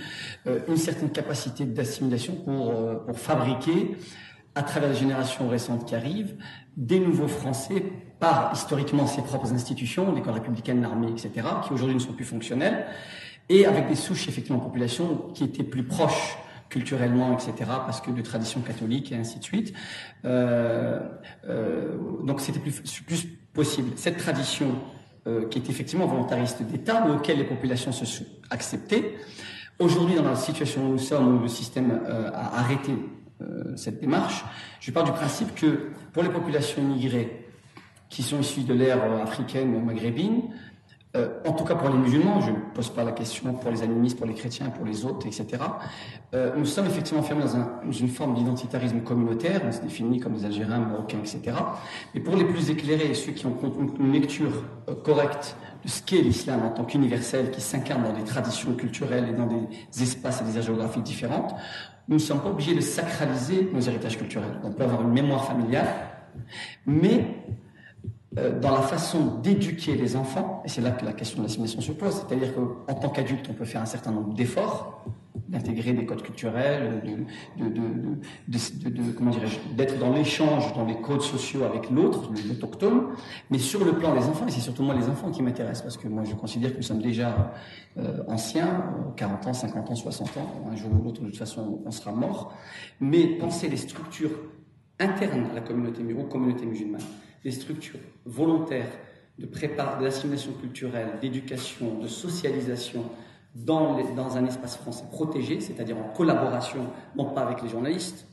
euh, 0.47 0.59
une 0.67 0.77
certaine 0.77 1.11
capacité 1.11 1.65
d'assimilation 1.65 2.33
pour, 2.35 2.71
euh, 2.71 2.95
pour 3.05 3.19
fabriquer 3.19 3.97
à 4.55 4.63
travers 4.63 4.89
les 4.89 4.95
générations 4.95 5.47
récentes 5.47 5.85
qui 5.85 5.95
arrivent, 5.95 6.35
des 6.77 6.99
nouveaux 6.99 7.27
Français 7.27 7.83
par 8.19 8.51
historiquement 8.53 9.07
ses 9.07 9.21
propres 9.21 9.53
institutions, 9.53 10.13
l'école 10.13 10.33
républicaine, 10.33 10.81
l'armée, 10.81 11.09
etc., 11.09 11.47
qui 11.65 11.73
aujourd'hui 11.73 11.95
ne 11.95 12.01
sont 12.01 12.13
plus 12.13 12.25
fonctionnelles, 12.25 12.85
et 13.49 13.65
avec 13.65 13.87
des 13.87 13.95
souches 13.95 14.27
effectivement 14.27 14.59
de 14.59 14.63
population 14.63 15.29
qui 15.33 15.43
étaient 15.43 15.63
plus 15.63 15.83
proches 15.83 16.37
culturellement, 16.69 17.33
etc., 17.33 17.53
parce 17.85 18.01
que 18.01 18.11
de 18.11 18.21
tradition 18.21 18.61
catholique 18.61 19.11
et 19.11 19.15
ainsi 19.15 19.39
de 19.39 19.43
suite. 19.43 19.73
Euh, 20.25 20.99
euh, 21.47 21.97
donc 22.23 22.39
c'était 22.39 22.59
plus, 22.59 22.81
possible. 23.53 23.91
Cette 23.97 24.17
tradition 24.17 24.67
euh, 25.27 25.47
qui 25.49 25.59
est 25.59 25.69
effectivement 25.69 26.07
volontariste 26.07 26.63
d'État, 26.63 27.03
mais 27.05 27.13
auquel 27.13 27.37
les 27.37 27.43
populations 27.43 27.91
se 27.91 28.05
sont 28.05 28.23
acceptées, 28.49 29.17
aujourd'hui 29.79 30.15
dans 30.15 30.23
la 30.23 30.37
situation 30.37 30.87
où 30.87 30.91
nous 30.93 30.97
sommes, 30.97 31.37
où 31.37 31.41
le 31.41 31.49
système 31.49 31.99
a 32.33 32.59
arrêté 32.59 32.93
cette 33.75 33.99
démarche, 33.99 34.43
je 34.79 34.91
pars 34.91 35.03
du 35.03 35.11
principe 35.11 35.55
que 35.55 35.89
pour 36.13 36.23
les 36.23 36.29
populations 36.29 36.81
immigrées 36.81 37.47
qui 38.09 38.23
sont 38.23 38.39
issues 38.39 38.63
de 38.63 38.73
l'ère 38.73 39.01
africaine 39.21 39.73
ou 39.75 39.79
maghrébine, 39.79 40.43
euh, 41.17 41.27
en 41.45 41.51
tout 41.51 41.65
cas 41.65 41.75
pour 41.75 41.89
les 41.89 41.97
musulmans, 41.97 42.39
je 42.39 42.51
ne 42.51 42.55
pose 42.73 42.89
pas 42.89 43.03
la 43.03 43.11
question 43.11 43.53
pour 43.53 43.69
les 43.69 43.83
animistes, 43.83 44.17
pour 44.17 44.27
les 44.27 44.33
chrétiens, 44.33 44.69
pour 44.69 44.85
les 44.85 45.03
autres, 45.03 45.27
etc. 45.27 45.45
Euh, 46.33 46.53
nous 46.55 46.65
sommes 46.65 46.85
effectivement 46.85 47.21
fermés 47.21 47.43
dans, 47.43 47.57
un, 47.57 47.69
dans 47.85 47.91
une 47.91 48.07
forme 48.07 48.33
d'identitarisme 48.33 49.01
communautaire, 49.01 49.61
on 49.65 49.71
se 49.73 49.81
définit 49.81 50.21
comme 50.21 50.35
des 50.35 50.45
Algériens, 50.45 50.79
Marocains, 50.79 51.19
etc. 51.19 51.57
Mais 52.15 52.21
pour 52.21 52.37
les 52.37 52.45
plus 52.45 52.69
éclairés, 52.69 53.13
ceux 53.13 53.33
qui 53.33 53.45
ont 53.45 53.57
une 53.99 54.13
lecture 54.13 54.63
euh, 54.87 54.95
correcte 54.95 55.57
de 55.83 55.89
ce 55.89 56.01
qu'est 56.03 56.21
l'islam 56.21 56.61
en 56.63 56.69
tant 56.69 56.85
qu'universel, 56.85 57.51
qui 57.51 57.61
s'incarne 57.61 58.03
dans 58.03 58.13
des 58.13 58.23
traditions 58.23 58.73
culturelles 58.73 59.29
et 59.29 59.33
dans 59.33 59.47
des 59.47 60.03
espaces 60.03 60.41
et 60.41 60.43
des 60.45 60.57
aires 60.57 60.63
géographiques 60.63 61.03
différentes, 61.03 61.55
nous 62.07 62.15
ne 62.15 62.19
sommes 62.21 62.41
pas 62.41 62.49
obligés 62.49 62.75
de 62.75 62.81
sacraliser 62.81 63.69
nos 63.73 63.81
héritages 63.81 64.17
culturels. 64.17 64.59
On 64.63 64.71
peut 64.71 64.83
avoir 64.83 65.01
une 65.01 65.11
mémoire 65.13 65.45
familiale, 65.45 65.87
mais 66.85 67.25
euh, 68.37 68.59
dans 68.59 68.71
la 68.71 68.81
façon 68.81 69.39
d'éduquer 69.41 69.95
les 69.95 70.15
enfants, 70.15 70.61
et 70.65 70.69
c'est 70.69 70.81
là 70.81 70.91
que 70.91 71.05
la 71.05 71.13
question 71.13 71.39
de 71.39 71.43
l'assimilation 71.43 71.81
se 71.81 71.91
pose, 71.91 72.13
c'est-à-dire 72.13 72.53
qu'en 72.53 72.93
tant 72.93 73.09
qu'adulte, 73.09 73.47
on 73.49 73.53
peut 73.53 73.65
faire 73.65 73.81
un 73.81 73.85
certain 73.85 74.11
nombre 74.11 74.33
d'efforts, 74.33 75.05
d'intégrer 75.51 75.91
des 75.91 76.05
codes 76.05 76.21
culturels, 76.21 77.03
d'être 79.75 79.99
dans 79.99 80.13
l'échange, 80.13 80.73
dans 80.73 80.85
les 80.85 80.99
codes 81.01 81.21
sociaux 81.21 81.63
avec 81.63 81.89
l'autre, 81.91 82.31
l'autochtone, 82.47 83.07
mais 83.49 83.59
sur 83.59 83.83
le 83.83 83.91
plan 83.93 84.15
des 84.15 84.25
enfants, 84.25 84.47
et 84.47 84.51
c'est 84.51 84.61
surtout 84.61 84.83
moi 84.83 84.95
les 84.95 85.09
enfants 85.09 85.29
qui 85.29 85.43
m'intéressent, 85.43 85.83
parce 85.83 85.97
que 85.97 86.07
moi 86.07 86.23
je 86.23 86.35
considère 86.35 86.71
que 86.71 86.77
nous 86.77 86.83
sommes 86.83 87.01
déjà 87.01 87.53
euh, 87.97 88.23
anciens, 88.29 88.85
40 89.17 89.47
ans, 89.47 89.53
50 89.53 89.91
ans, 89.91 89.95
60 89.95 90.37
ans, 90.37 90.67
un 90.71 90.75
jour 90.77 90.89
ou 90.93 91.03
l'autre 91.03 91.21
de 91.21 91.27
toute 91.27 91.37
façon 91.37 91.81
on 91.85 91.91
sera 91.91 92.13
mort, 92.13 92.55
mais 93.01 93.27
penser 93.37 93.67
les 93.67 93.77
structures 93.77 94.31
internes 94.99 95.47
à 95.51 95.55
la 95.55 95.61
communauté, 95.61 96.01
aux 96.13 96.23
communautés 96.23 96.65
musulmanes, 96.65 97.01
des 97.43 97.51
structures 97.51 97.99
volontaires 98.25 98.91
de 99.37 99.47
préparation, 99.47 100.01
d'assimilation 100.01 100.53
culturelle, 100.53 101.09
d'éducation, 101.21 101.99
de 101.99 102.07
socialisation 102.07 103.03
dans, 103.55 103.97
un 104.37 104.45
espace 104.45 104.77
français 104.77 105.05
protégé, 105.11 105.59
c'est-à-dire 105.59 105.97
en 105.97 106.15
collaboration, 106.15 106.87
non 107.15 107.25
pas 107.25 107.41
avec 107.41 107.61
les 107.61 107.69
journalistes 107.69 108.25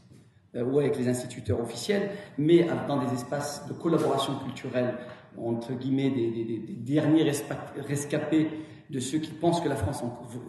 euh, 0.55 0.65
ou 0.65 0.79
avec 0.79 0.97
les 0.97 1.09
instituteurs 1.09 1.61
officiels, 1.61 2.11
mais 2.37 2.67
dans 2.87 3.03
des 3.05 3.13
espaces 3.13 3.67
de 3.69 3.73
collaboration 3.73 4.37
culturelle, 4.45 4.95
entre 5.37 5.73
guillemets, 5.73 6.11
des 6.11 6.77
derniers 6.79 7.31
rescapés 7.77 8.49
de 8.91 9.01
ceux 9.01 9.19
qui 9.19 9.33
pensent 9.33 9.61
que 9.61 9.69
la 9.69 9.77
France 9.77 10.03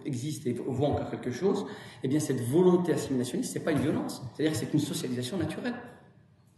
existe 0.05 0.47
et 0.47 0.53
voit 0.53 0.89
encore 0.89 1.09
quelque 1.09 1.31
chose, 1.31 1.65
eh 2.03 2.07
bien 2.07 2.19
cette 2.19 2.41
volonté 2.41 2.93
assimilationniste, 2.93 3.53
c'est 3.53 3.63
pas 3.63 3.71
une 3.71 3.79
violence, 3.79 4.21
c'est-à-dire 4.33 4.53
que 4.53 4.65
c'est 4.65 4.73
une 4.73 4.79
socialisation 4.79 5.37
naturelle. 5.37 5.75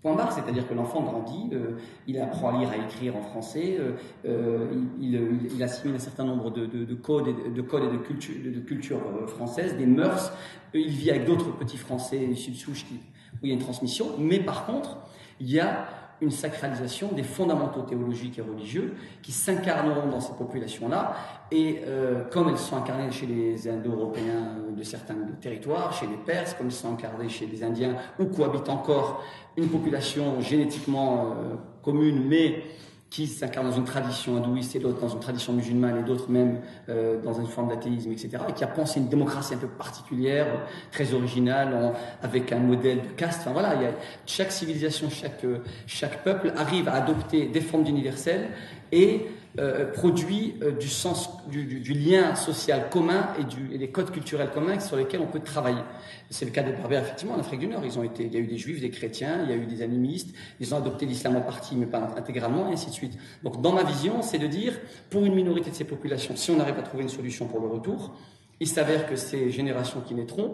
Point 0.01 0.15
barre, 0.15 0.31
c'est-à-dire 0.31 0.67
que 0.67 0.73
l'enfant 0.73 1.03
grandit, 1.03 1.49
euh, 1.53 1.77
il 2.07 2.17
apprend 2.19 2.49
à 2.49 2.59
lire, 2.59 2.71
à 2.71 2.77
écrire 2.77 3.15
en 3.15 3.21
français, 3.21 3.77
euh, 3.79 3.91
euh 4.25 4.67
il, 4.99 5.13
il, 5.13 5.51
il, 5.55 5.63
assimile 5.63 5.95
un 5.95 5.99
certain 5.99 6.23
nombre 6.23 6.49
de, 6.49 6.65
de, 6.65 6.85
de 6.85 6.95
codes 6.95 7.27
et 7.27 7.33
de, 7.33 7.53
de, 7.53 7.61
codes 7.61 7.83
et 7.83 7.87
de 7.87 8.49
de, 8.49 8.59
culture 8.61 8.97
euh, 8.97 9.77
des 9.77 9.85
mœurs. 9.85 10.33
Il 10.73 10.89
vit 10.89 11.11
avec 11.11 11.25
d'autres 11.25 11.55
petits 11.55 11.77
Français 11.77 12.17
issus 12.17 12.51
de 12.51 12.55
souche 12.55 12.85
où 12.91 13.45
il 13.45 13.49
y 13.49 13.51
a 13.51 13.53
une 13.53 13.61
transmission. 13.61 14.07
Mais 14.17 14.39
par 14.39 14.65
contre, 14.65 14.97
il 15.39 15.51
y 15.51 15.59
a 15.59 15.87
une 16.21 16.31
sacralisation 16.31 17.11
des 17.11 17.23
fondamentaux 17.23 17.81
théologiques 17.81 18.37
et 18.37 18.41
religieux 18.41 18.93
qui 19.23 19.31
s'incarneront 19.31 20.07
dans 20.07 20.21
ces 20.21 20.33
populations-là. 20.33 21.15
Et 21.51 21.81
euh, 21.85 22.23
comme 22.29 22.49
elles 22.49 22.57
sont 22.57 22.77
incarnées 22.77 23.11
chez 23.11 23.25
les 23.25 23.67
Indo-Européens 23.67 24.55
de 24.75 24.83
certains 24.83 25.15
territoires, 25.41 25.91
chez 25.93 26.07
les 26.07 26.17
Perses, 26.17 26.53
comme 26.53 26.67
elles 26.67 26.73
sont 26.73 26.93
incarnées 26.93 27.27
chez 27.27 27.47
les 27.47 27.63
Indiens, 27.63 27.95
où 28.19 28.25
cohabitent 28.25 28.69
encore 28.69 29.23
une 29.57 29.67
population 29.67 30.39
génétiquement 30.39 31.31
euh, 31.31 31.55
commune, 31.81 32.27
mais 32.27 32.63
qui 33.11 33.27
s'incarne 33.27 33.69
dans 33.69 33.75
une 33.75 33.83
tradition 33.83 34.37
hindouiste 34.37 34.75
et 34.77 34.79
d'autres 34.79 35.01
dans 35.01 35.09
une 35.09 35.19
tradition 35.19 35.51
musulmane 35.51 35.99
et 35.99 36.03
d'autres 36.03 36.31
même 36.31 36.61
euh, 36.87 37.21
dans 37.21 37.33
une 37.33 37.45
forme 37.45 37.67
d'athéisme, 37.67 38.09
etc. 38.09 38.37
Et 38.47 38.53
qui 38.53 38.63
a 38.63 38.67
pensé 38.67 39.01
une 39.01 39.09
démocratie 39.09 39.53
un 39.53 39.57
peu 39.57 39.67
particulière, 39.67 40.47
très 40.91 41.13
originale, 41.13 41.93
avec 42.23 42.53
un 42.53 42.59
modèle 42.59 43.01
de 43.01 43.07
caste. 43.09 43.41
Enfin 43.41 43.51
voilà, 43.51 43.75
il 43.75 43.81
y 43.81 43.85
a, 43.85 43.91
chaque 44.25 44.53
civilisation, 44.53 45.09
chaque, 45.09 45.45
chaque 45.85 46.23
peuple 46.23 46.53
arrive 46.55 46.87
à 46.87 46.93
adopter 46.93 47.47
des 47.47 47.59
formes 47.59 47.83
d'universel 47.83 48.47
et 48.93 49.27
euh, 49.59 49.91
produit 49.91 50.55
euh, 50.61 50.71
du 50.71 50.87
sens, 50.87 51.29
du, 51.49 51.93
lien 51.93 52.35
social 52.35 52.89
commun 52.89 53.27
et, 53.37 53.77
des 53.77 53.89
codes 53.89 54.11
culturels 54.11 54.49
communs 54.49 54.79
sur 54.79 54.95
lesquels 54.95 55.19
on 55.19 55.27
peut 55.27 55.41
travailler. 55.41 55.81
C'est 56.29 56.45
le 56.45 56.51
cas 56.51 56.63
des 56.63 56.71
Berbères, 56.71 57.01
effectivement, 57.01 57.33
en 57.33 57.39
Afrique 57.39 57.59
du 57.59 57.67
Nord. 57.67 57.81
Ils 57.83 57.99
ont 57.99 58.03
été, 58.03 58.23
il 58.23 58.33
y 58.33 58.37
a 58.37 58.39
eu 58.39 58.47
des 58.47 58.57
juifs, 58.57 58.79
des 58.79 58.89
chrétiens, 58.89 59.43
il 59.43 59.49
y 59.49 59.53
a 59.53 59.57
eu 59.57 59.65
des 59.65 59.81
animistes, 59.81 60.33
ils 60.61 60.73
ont 60.73 60.77
adopté 60.77 61.05
l'islam 61.05 61.35
en 61.35 61.41
partie, 61.41 61.75
mais 61.75 61.85
pas 61.85 62.13
intégralement, 62.15 62.69
et 62.69 62.73
ainsi 62.73 62.87
de 62.87 62.95
suite. 62.95 63.17
Donc, 63.43 63.61
dans 63.61 63.73
ma 63.73 63.83
vision, 63.83 64.21
c'est 64.21 64.39
de 64.39 64.47
dire, 64.47 64.79
pour 65.09 65.25
une 65.25 65.35
minorité 65.35 65.69
de 65.69 65.75
ces 65.75 65.83
populations, 65.83 66.37
si 66.37 66.49
on 66.51 66.59
arrive 66.61 66.79
à 66.79 66.83
trouver 66.83 67.03
une 67.03 67.09
solution 67.09 67.47
pour 67.47 67.59
le 67.59 67.67
retour, 67.67 68.13
il 68.61 68.67
s'avère 68.67 69.05
que 69.05 69.17
ces 69.17 69.51
générations 69.51 69.99
qui 69.99 70.13
naîtront 70.13 70.53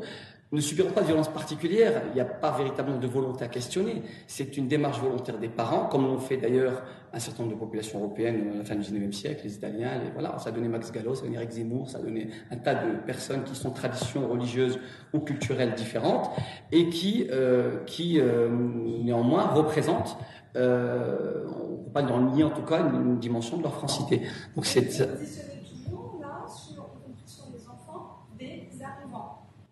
ne 0.51 0.61
subiront 0.61 0.91
pas 0.91 1.01
de 1.01 1.07
violence 1.07 1.27
particulière. 1.27 2.03
Il 2.09 2.13
n'y 2.13 2.21
a 2.21 2.25
pas 2.25 2.51
véritablement 2.57 2.99
de 2.99 3.07
volonté 3.07 3.43
à 3.43 3.47
questionner. 3.49 4.01
C'est 4.27 4.57
une 4.57 4.67
démarche 4.67 4.99
volontaire 4.99 5.37
des 5.37 5.49
parents, 5.49 5.87
comme 5.87 6.05
l'ont 6.05 6.19
fait 6.19 6.37
d'ailleurs 6.37 6.83
un 7.11 7.19
certain 7.19 7.43
nombre 7.43 7.55
de 7.55 7.59
populations 7.59 7.99
européennes 7.99 8.51
à 8.53 8.57
la 8.59 8.63
fin 8.63 8.75
du 8.75 8.81
19e 8.81 9.11
siècle, 9.11 9.41
les 9.43 9.55
Italiens, 9.55 9.91
les, 10.03 10.11
voilà, 10.11 10.37
ça 10.39 10.49
a 10.49 10.51
donné 10.51 10.67
Max 10.67 10.91
Gallo, 10.91 11.15
ça 11.15 11.21
a 11.21 11.25
donné 11.25 11.37
Eric 11.37 11.51
Zemmour, 11.51 11.89
ça 11.89 11.97
a 11.97 12.01
donné 12.01 12.29
un 12.51 12.57
tas 12.57 12.75
de 12.75 12.97
personnes 13.05 13.43
qui 13.43 13.55
sont 13.55 13.71
traditions 13.71 14.27
religieuses 14.27 14.79
ou 15.13 15.19
culturelles 15.19 15.73
différentes 15.73 16.29
et 16.71 16.89
qui, 16.89 17.27
euh, 17.31 17.83
qui 17.85 18.19
euh, 18.19 18.49
néanmoins 18.49 19.47
représentent, 19.47 20.17
euh, 20.55 21.45
on 21.47 21.71
ne 21.71 21.77
peut 21.83 21.91
pas 21.91 22.01
dans 22.03 22.17
le 22.17 22.31
nier 22.31 22.43
en 22.43 22.51
tout 22.51 22.63
cas, 22.63 22.81
une, 22.87 22.95
une 22.95 23.19
dimension 23.19 23.57
de 23.57 23.63
leur 23.63 23.73
francité. 23.73 24.21
Donc 24.55 24.65
c'est 24.65 25.01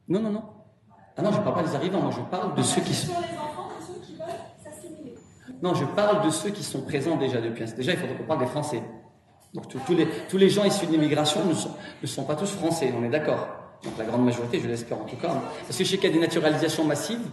Non, 0.08 0.20
non, 0.20 0.30
non. 0.30 0.44
Ah 1.18 1.22
non, 1.22 1.32
je 1.32 1.38
ne 1.38 1.44
parle 1.44 1.56
pas 1.56 1.64
des 1.64 1.76
arrivants, 1.76 2.02
moi 2.02 2.11
je 2.11 2.22
parle 2.22 2.56
de 2.56 2.61
ceux 2.61 2.82
qui 2.82 2.94
sont. 2.94 3.14
Non, 5.61 5.74
je 5.74 5.85
parle 5.85 6.26
de 6.26 6.30
ceux 6.30 6.50
qui 6.50 6.64
sont 6.64 6.82
présents 6.82 7.16
déjà 7.16 7.40
depuis. 7.40 7.64
Déjà, 7.77 7.94
il 7.94 7.98
faudrait 7.98 8.16
qu'on 8.16 8.26
parle 8.26 8.40
des 8.40 8.45
Français. 8.45 8.84
Donc 9.53 9.69
tous 9.69 9.95
les, 9.95 10.08
tous 10.30 10.38
les 10.38 10.50
gens 10.50 10.66
issus 10.66 10.85
de 10.85 10.92
l'immigration 10.92 11.45
ne 11.45 11.53
sont, 11.53 11.72
ne 12.02 12.08
sont 12.08 12.24
pas 12.24 12.35
tous 12.35 12.52
français, 12.52 12.94
on 12.98 13.03
est 13.06 13.10
d'accord. 13.10 13.48
Donc 13.84 13.94
la 13.98 14.03
grande 14.03 14.26
majorité, 14.26 14.60
je 14.60 14.68
l'espère 14.68 15.00
en 15.00 15.06
tout 15.06 15.16
cas. 15.16 15.30
Parce 15.66 15.77
que 15.77 15.84
je 15.85 15.90
sais 15.90 15.98
qu'il 15.98 16.10
y 16.10 16.11
a 16.11 16.16
des 16.16 16.19
naturalisations 16.19 16.84
massives 16.84 17.26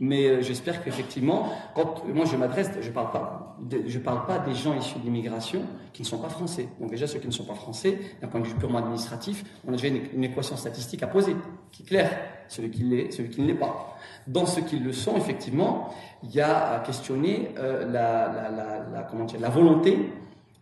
Mais 0.00 0.26
euh, 0.26 0.42
j'espère 0.42 0.84
qu'effectivement, 0.84 1.52
quand 1.74 2.04
moi 2.06 2.24
je 2.24 2.36
m'adresse, 2.36 2.70
je 2.80 2.90
parle 2.90 3.10
parle 3.10 4.26
pas 4.26 4.38
des 4.38 4.54
gens 4.54 4.78
issus 4.78 4.98
de 5.00 5.04
l'immigration 5.04 5.62
qui 5.92 6.02
ne 6.02 6.06
sont 6.06 6.18
pas 6.18 6.28
français. 6.28 6.68
Donc 6.80 6.90
déjà 6.90 7.08
ceux 7.08 7.18
qui 7.18 7.26
ne 7.26 7.32
sont 7.32 7.44
pas 7.44 7.54
français, 7.54 7.98
d'un 8.20 8.28
point 8.28 8.40
de 8.40 8.46
vue 8.46 8.54
purement 8.54 8.78
administratif, 8.78 9.44
on 9.66 9.70
a 9.70 9.76
déjà 9.76 9.88
une, 9.88 10.22
équation 10.22 10.56
statistique 10.56 11.02
à 11.02 11.08
poser, 11.08 11.34
qui 11.72 11.82
est 11.82 11.86
claire, 11.86 12.16
celui 12.46 12.70
qui 12.70 12.84
l'est, 12.84 13.10
celui 13.10 13.30
qui 13.30 13.40
ne 13.40 13.48
l'est 13.48 13.54
pas. 13.54 13.96
Dans 14.28 14.46
ceux 14.46 14.62
qui 14.62 14.78
le 14.78 14.92
sont, 14.92 15.16
effectivement, 15.16 15.92
il 16.22 16.30
y 16.30 16.40
a 16.40 16.74
à 16.74 16.80
questionner 16.80 17.50
euh, 17.58 17.84
la, 17.90 18.28
la, 18.28 18.50
la, 18.92 19.02
comment 19.02 19.24
dire, 19.24 19.40
la 19.40 19.48
volonté 19.48 19.98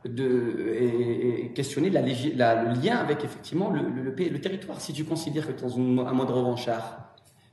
de, 0.06 0.72
et, 0.80 1.52
questionner 1.54 1.90
le 1.90 2.80
lien 2.80 2.96
avec 2.96 3.22
effectivement 3.24 3.70
le, 3.70 3.80
le, 3.82 4.02
le, 4.02 4.40
territoire. 4.40 4.80
Si 4.80 4.92
tu 4.92 5.04
considères 5.04 5.46
que 5.46 5.52
tu 5.52 5.62
dans 5.62 5.76
un 5.76 6.12
mode 6.12 6.30
revanchard, 6.30 7.05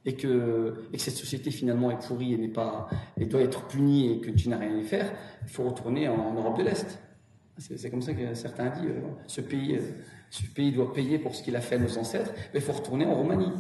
et 0.06 0.16
que, 0.16 0.88
et 0.92 0.98
que 0.98 1.02
cette 1.02 1.16
société 1.16 1.52
finalement 1.52 1.92
est 1.92 2.08
pourrie 2.08 2.34
et 2.34 2.38
n'est 2.38 2.48
pas 2.48 2.90
et 3.18 3.26
doit 3.26 3.42
être 3.42 3.68
punie 3.68 4.12
et 4.12 4.20
que 4.20 4.32
tu 4.32 4.50
n'as 4.50 4.58
rien 4.58 4.74
à 4.74 4.78
y 4.78 4.84
faire, 4.84 5.14
il 5.44 5.50
faut 5.50 5.64
retourner 5.64 6.08
en, 6.08 6.34
Europe 6.34 6.58
de 6.58 6.64
l'Est. 6.64 7.00
C'est 7.58 7.90
comme 7.90 8.02
ça 8.02 8.14
que 8.14 8.34
certains 8.34 8.70
disent 8.70 8.90
euh, 8.90 9.02
ce 9.28 9.42
pays, 9.42 9.76
euh, 9.76 9.82
ce 10.32 10.44
pays 10.48 10.72
doit 10.72 10.92
payer 10.92 11.20
pour 11.20 11.36
ce 11.36 11.44
qu'il 11.44 11.56
a 11.56 11.62
fait 11.62 11.76
à 11.76 11.80
nos 11.80 11.98
ancêtres, 11.98 12.32
mais 12.54 12.60
il 12.60 12.62
faut 12.62 12.74
retourner 12.74 13.06
en 13.06 13.14
Roumanie. 13.14 13.52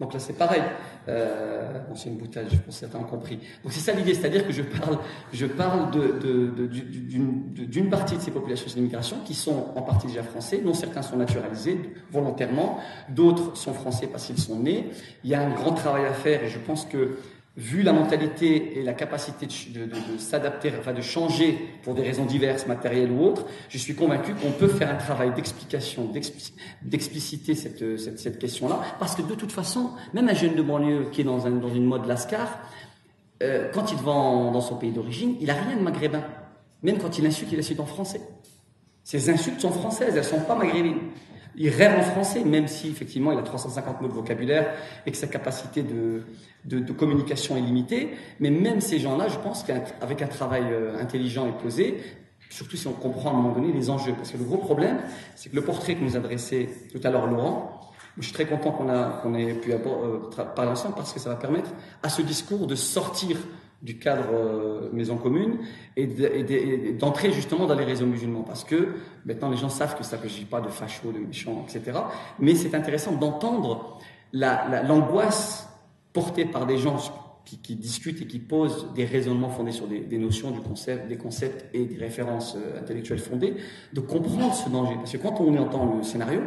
Donc 0.00 0.12
là, 0.12 0.18
c'est 0.18 0.32
pareil. 0.32 0.62
Euh, 1.08 1.78
bon, 1.88 1.94
c'est 1.94 2.08
une 2.08 2.16
boutade, 2.16 2.46
je 2.50 2.56
pense 2.56 2.74
que 2.74 2.80
certains 2.80 2.98
ont 2.98 3.04
compris. 3.04 3.36
Donc 3.62 3.72
c'est 3.72 3.80
ça 3.80 3.92
l'idée, 3.92 4.14
c'est-à-dire 4.14 4.46
que 4.46 4.52
je 4.52 4.62
parle, 4.62 4.98
je 5.32 5.46
parle 5.46 5.90
d'une 5.90 7.52
de, 7.54 7.64
de, 7.64 7.88
partie 7.88 8.16
de 8.16 8.20
ces 8.20 8.32
populations 8.32 8.66
d'immigration 8.74 9.18
qui 9.24 9.34
sont 9.34 9.68
en 9.76 9.82
partie 9.82 10.08
déjà 10.08 10.22
français, 10.22 10.58
dont 10.58 10.74
certains 10.74 11.02
sont 11.02 11.16
naturalisés 11.16 11.78
volontairement, 12.10 12.78
d'autres 13.08 13.56
sont 13.56 13.72
français 13.72 14.08
parce 14.08 14.26
qu'ils 14.26 14.40
sont 14.40 14.58
nés. 14.58 14.90
Il 15.22 15.30
y 15.30 15.34
a 15.34 15.40
un 15.40 15.50
grand 15.50 15.72
travail 15.72 16.06
à 16.06 16.12
faire 16.12 16.42
et 16.42 16.48
je 16.48 16.58
pense 16.58 16.86
que 16.86 17.18
vu 17.56 17.82
la 17.82 17.92
mentalité 17.92 18.78
et 18.78 18.82
la 18.82 18.94
capacité 18.94 19.46
de, 19.46 19.88
s'adapter, 20.18 20.72
enfin 20.78 20.92
de 20.92 21.00
changer 21.00 21.56
pour 21.82 21.94
des 21.94 22.02
raisons 22.02 22.24
diverses, 22.24 22.66
matérielles 22.66 23.12
ou 23.12 23.22
autres, 23.22 23.46
je 23.68 23.78
suis 23.78 23.94
convaincu 23.94 24.34
qu'on 24.34 24.50
peut 24.50 24.66
faire 24.66 24.90
un 24.90 24.96
travail 24.96 25.32
d'explication, 25.34 26.10
d'expliciter 26.82 27.54
cette, 27.54 28.38
question-là, 28.38 28.80
parce 28.98 29.14
que 29.14 29.22
de 29.22 29.34
toute 29.34 29.52
façon, 29.52 29.90
même 30.14 30.28
un 30.28 30.34
jeune 30.34 30.56
de 30.56 30.62
banlieue 30.62 31.10
qui 31.12 31.20
est 31.20 31.24
dans, 31.24 31.46
un, 31.46 31.50
dans 31.50 31.72
une 31.72 31.84
mode 31.84 32.06
lascar, 32.06 32.58
euh, 33.42 33.70
quand 33.72 33.92
il 33.92 33.98
va 33.98 34.12
dans 34.12 34.60
son 34.60 34.76
pays 34.76 34.90
d'origine, 34.90 35.36
il 35.40 35.48
a 35.50 35.54
rien 35.54 35.76
de 35.76 35.82
maghrébin, 35.82 36.24
même 36.82 36.98
quand 36.98 37.18
il 37.18 37.26
insulte, 37.26 37.52
il 37.52 37.58
insulte 37.60 37.80
en 37.80 37.86
français. 37.86 38.20
Ces 39.04 39.30
insultes 39.30 39.60
sont 39.60 39.70
françaises, 39.70 40.16
elles 40.16 40.24
sont 40.24 40.40
pas 40.40 40.56
maghrébines. 40.56 40.98
Il 41.56 41.68
rêve 41.68 41.96
en 41.96 42.02
français, 42.02 42.42
même 42.42 42.66
si 42.66 42.88
effectivement 42.88 43.30
il 43.30 43.38
a 43.38 43.42
350 43.42 44.00
mots 44.00 44.08
de 44.08 44.12
vocabulaire 44.12 44.74
et 45.06 45.12
que 45.12 45.16
sa 45.16 45.28
capacité 45.28 45.84
de, 45.84 46.24
de, 46.64 46.78
de 46.78 46.92
communication 46.92 47.56
est 47.56 47.60
limitée. 47.60 48.10
Mais 48.40 48.50
même 48.50 48.80
ces 48.80 48.98
gens-là, 48.98 49.28
je 49.28 49.38
pense 49.38 49.62
qu'avec 49.62 50.22
un 50.22 50.26
travail 50.26 50.64
euh, 50.70 51.00
intelligent 51.00 51.46
et 51.46 51.52
posé, 51.52 52.02
surtout 52.50 52.76
si 52.76 52.86
on 52.86 52.92
comprend 52.92 53.30
à 53.30 53.32
un 53.32 53.36
moment 53.36 53.54
donné 53.54 53.72
les 53.72 53.90
enjeux. 53.90 54.12
Parce 54.14 54.30
que 54.30 54.38
le 54.38 54.44
gros 54.44 54.58
problème, 54.58 54.98
c'est 55.34 55.50
que 55.50 55.56
le 55.56 55.62
portrait 55.62 55.94
que 55.94 56.04
nous 56.04 56.16
a 56.16 56.20
dressé 56.20 56.68
tout 56.92 57.00
à 57.02 57.10
l'heure 57.10 57.26
Laurent, 57.26 57.80
je 58.18 58.24
suis 58.24 58.32
très 58.32 58.46
content 58.46 58.70
qu'on 58.70 58.86
qu'on 59.22 59.34
ait 59.34 59.54
pu 59.54 59.72
euh, 59.72 59.78
parler 60.54 60.70
ensemble 60.70 60.94
parce 60.94 61.12
que 61.12 61.18
ça 61.18 61.30
va 61.30 61.36
permettre 61.36 61.70
à 62.02 62.08
ce 62.08 62.22
discours 62.22 62.66
de 62.66 62.76
sortir 62.76 63.36
du 63.82 63.98
cadre 63.98 64.32
euh, 64.32 64.88
maison 64.92 65.16
commune 65.16 65.58
et 65.96 66.06
d'entrer 66.98 67.32
justement 67.32 67.66
dans 67.66 67.74
les 67.74 67.84
réseaux 67.84 68.06
musulmans 68.06 68.42
parce 68.42 68.64
que 68.64 68.94
maintenant 69.26 69.50
les 69.50 69.58
gens 69.58 69.68
savent 69.68 69.96
que 69.98 70.04
ça 70.04 70.16
ne 70.16 70.22
s'agit 70.22 70.46
pas 70.46 70.60
de 70.60 70.68
fachos, 70.68 71.12
de 71.12 71.18
méchants, 71.18 71.66
etc. 71.68 71.98
Mais 72.38 72.54
c'est 72.54 72.74
intéressant 72.74 73.12
d'entendre 73.12 73.98
l'angoisse 74.32 75.68
portée 76.14 76.46
par 76.46 76.64
des 76.64 76.78
gens 76.78 76.96
qui, 77.44 77.76
discutent 77.76 78.22
et 78.22 78.26
qui 78.26 78.38
posent 78.38 78.92
des 78.94 79.04
raisonnements 79.04 79.50
fondés 79.50 79.72
sur 79.72 79.86
des, 79.86 80.18
notions 80.18 80.50
des 80.50 81.16
concepts 81.16 81.66
et 81.74 81.84
des 81.84 81.96
références 81.96 82.56
euh, 82.56 82.80
intellectuelles 82.80 83.18
fondées, 83.18 83.56
de 83.92 84.00
comprendre 84.00 84.54
ce 84.54 84.70
danger. 84.70 84.94
Parce 84.94 85.12
que 85.12 85.18
quand 85.18 85.40
on 85.40 85.54
entend 85.58 85.96
le 85.96 86.02
scénario, 86.02 86.40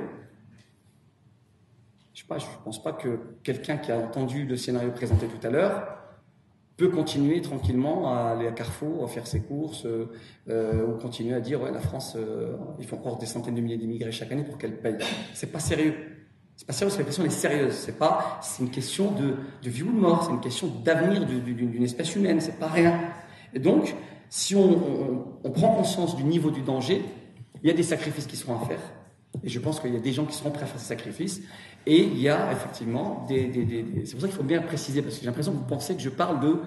je 2.13 2.23
ne 2.23 2.63
pense 2.63 2.81
pas 2.81 2.93
que 2.93 3.19
quelqu'un 3.43 3.77
qui 3.77 3.91
a 3.91 3.99
entendu 3.99 4.45
le 4.45 4.57
scénario 4.57 4.91
présenté 4.91 5.27
tout 5.27 5.45
à 5.45 5.51
l'heure 5.51 5.87
peut 6.77 6.89
continuer 6.89 7.41
tranquillement 7.41 8.13
à 8.13 8.31
aller 8.31 8.47
à 8.47 8.51
Carrefour, 8.51 9.03
à 9.03 9.07
faire 9.07 9.27
ses 9.27 9.41
courses, 9.41 9.85
euh, 9.85 10.09
euh, 10.49 10.87
ou 10.87 10.97
continuer 10.97 11.35
à 11.35 11.39
dire 11.39 11.61
ouais, 11.61 11.71
la 11.71 11.79
France, 11.79 12.17
il 12.79 12.85
faut 12.85 12.95
encore 12.95 13.17
des 13.17 13.25
centaines 13.25 13.55
de 13.55 13.61
milliers 13.61 13.77
d'immigrés 13.77 14.11
chaque 14.11 14.31
année 14.31 14.43
pour 14.43 14.57
qu'elle 14.57 14.77
paye. 14.79 14.97
C'est 15.33 15.51
pas 15.51 15.59
sérieux. 15.59 16.16
C'est 16.57 16.65
parce 16.65 16.79
que 16.79 16.99
la 16.99 17.05
question 17.05 17.23
est 17.23 17.29
sérieuse. 17.29 17.73
C'est 17.73 17.99
pas, 17.99 18.39
c'est 18.41 18.63
une 18.63 18.71
question 18.71 19.11
de, 19.11 19.35
de 19.61 19.69
vie 19.69 19.83
ou 19.83 19.91
de 19.91 19.99
mort. 19.99 20.23
C'est 20.25 20.31
une 20.31 20.41
question 20.41 20.67
d'avenir 20.83 21.25
d'une 21.25 21.83
espèce 21.83 22.15
humaine. 22.15 22.41
C'est 22.41 22.59
pas 22.59 22.67
rien. 22.67 22.99
Et 23.53 23.59
donc, 23.59 23.95
si 24.29 24.55
on, 24.55 24.63
on, 24.63 25.25
on, 25.43 25.51
prend 25.51 25.75
conscience 25.75 26.15
du 26.15 26.23
niveau 26.23 26.49
du 26.49 26.61
danger, 26.61 27.05
il 27.61 27.67
y 27.67 27.71
a 27.71 27.75
des 27.75 27.83
sacrifices 27.83 28.25
qui 28.25 28.35
seront 28.35 28.59
à 28.59 28.65
faire. 28.65 28.81
Et 29.43 29.49
je 29.49 29.59
pense 29.59 29.79
qu'il 29.79 29.93
y 29.93 29.97
a 29.97 29.99
des 29.99 30.11
gens 30.11 30.25
qui 30.25 30.35
seront 30.35 30.49
prêts 30.49 30.63
à 30.63 30.65
faire 30.65 30.79
ces 30.79 30.87
sacrifices. 30.87 31.41
Et 31.85 32.01
il 32.01 32.19
y 32.19 32.27
a 32.27 32.51
effectivement 32.51 33.25
des. 33.29 33.45
des, 33.47 33.63
des, 33.63 34.05
c'est 34.05 34.13
pour 34.13 34.21
ça 34.21 34.27
qu'il 34.27 34.35
faut 34.35 34.43
bien 34.43 34.61
préciser, 34.61 35.03
parce 35.03 35.15
que 35.15 35.21
j'ai 35.21 35.27
l'impression 35.27 35.53
que 35.53 35.57
vous 35.57 35.63
pensez 35.63 35.95
que 35.95 36.01
je 36.01 36.09
parle 36.09 36.39
de. 36.39 36.59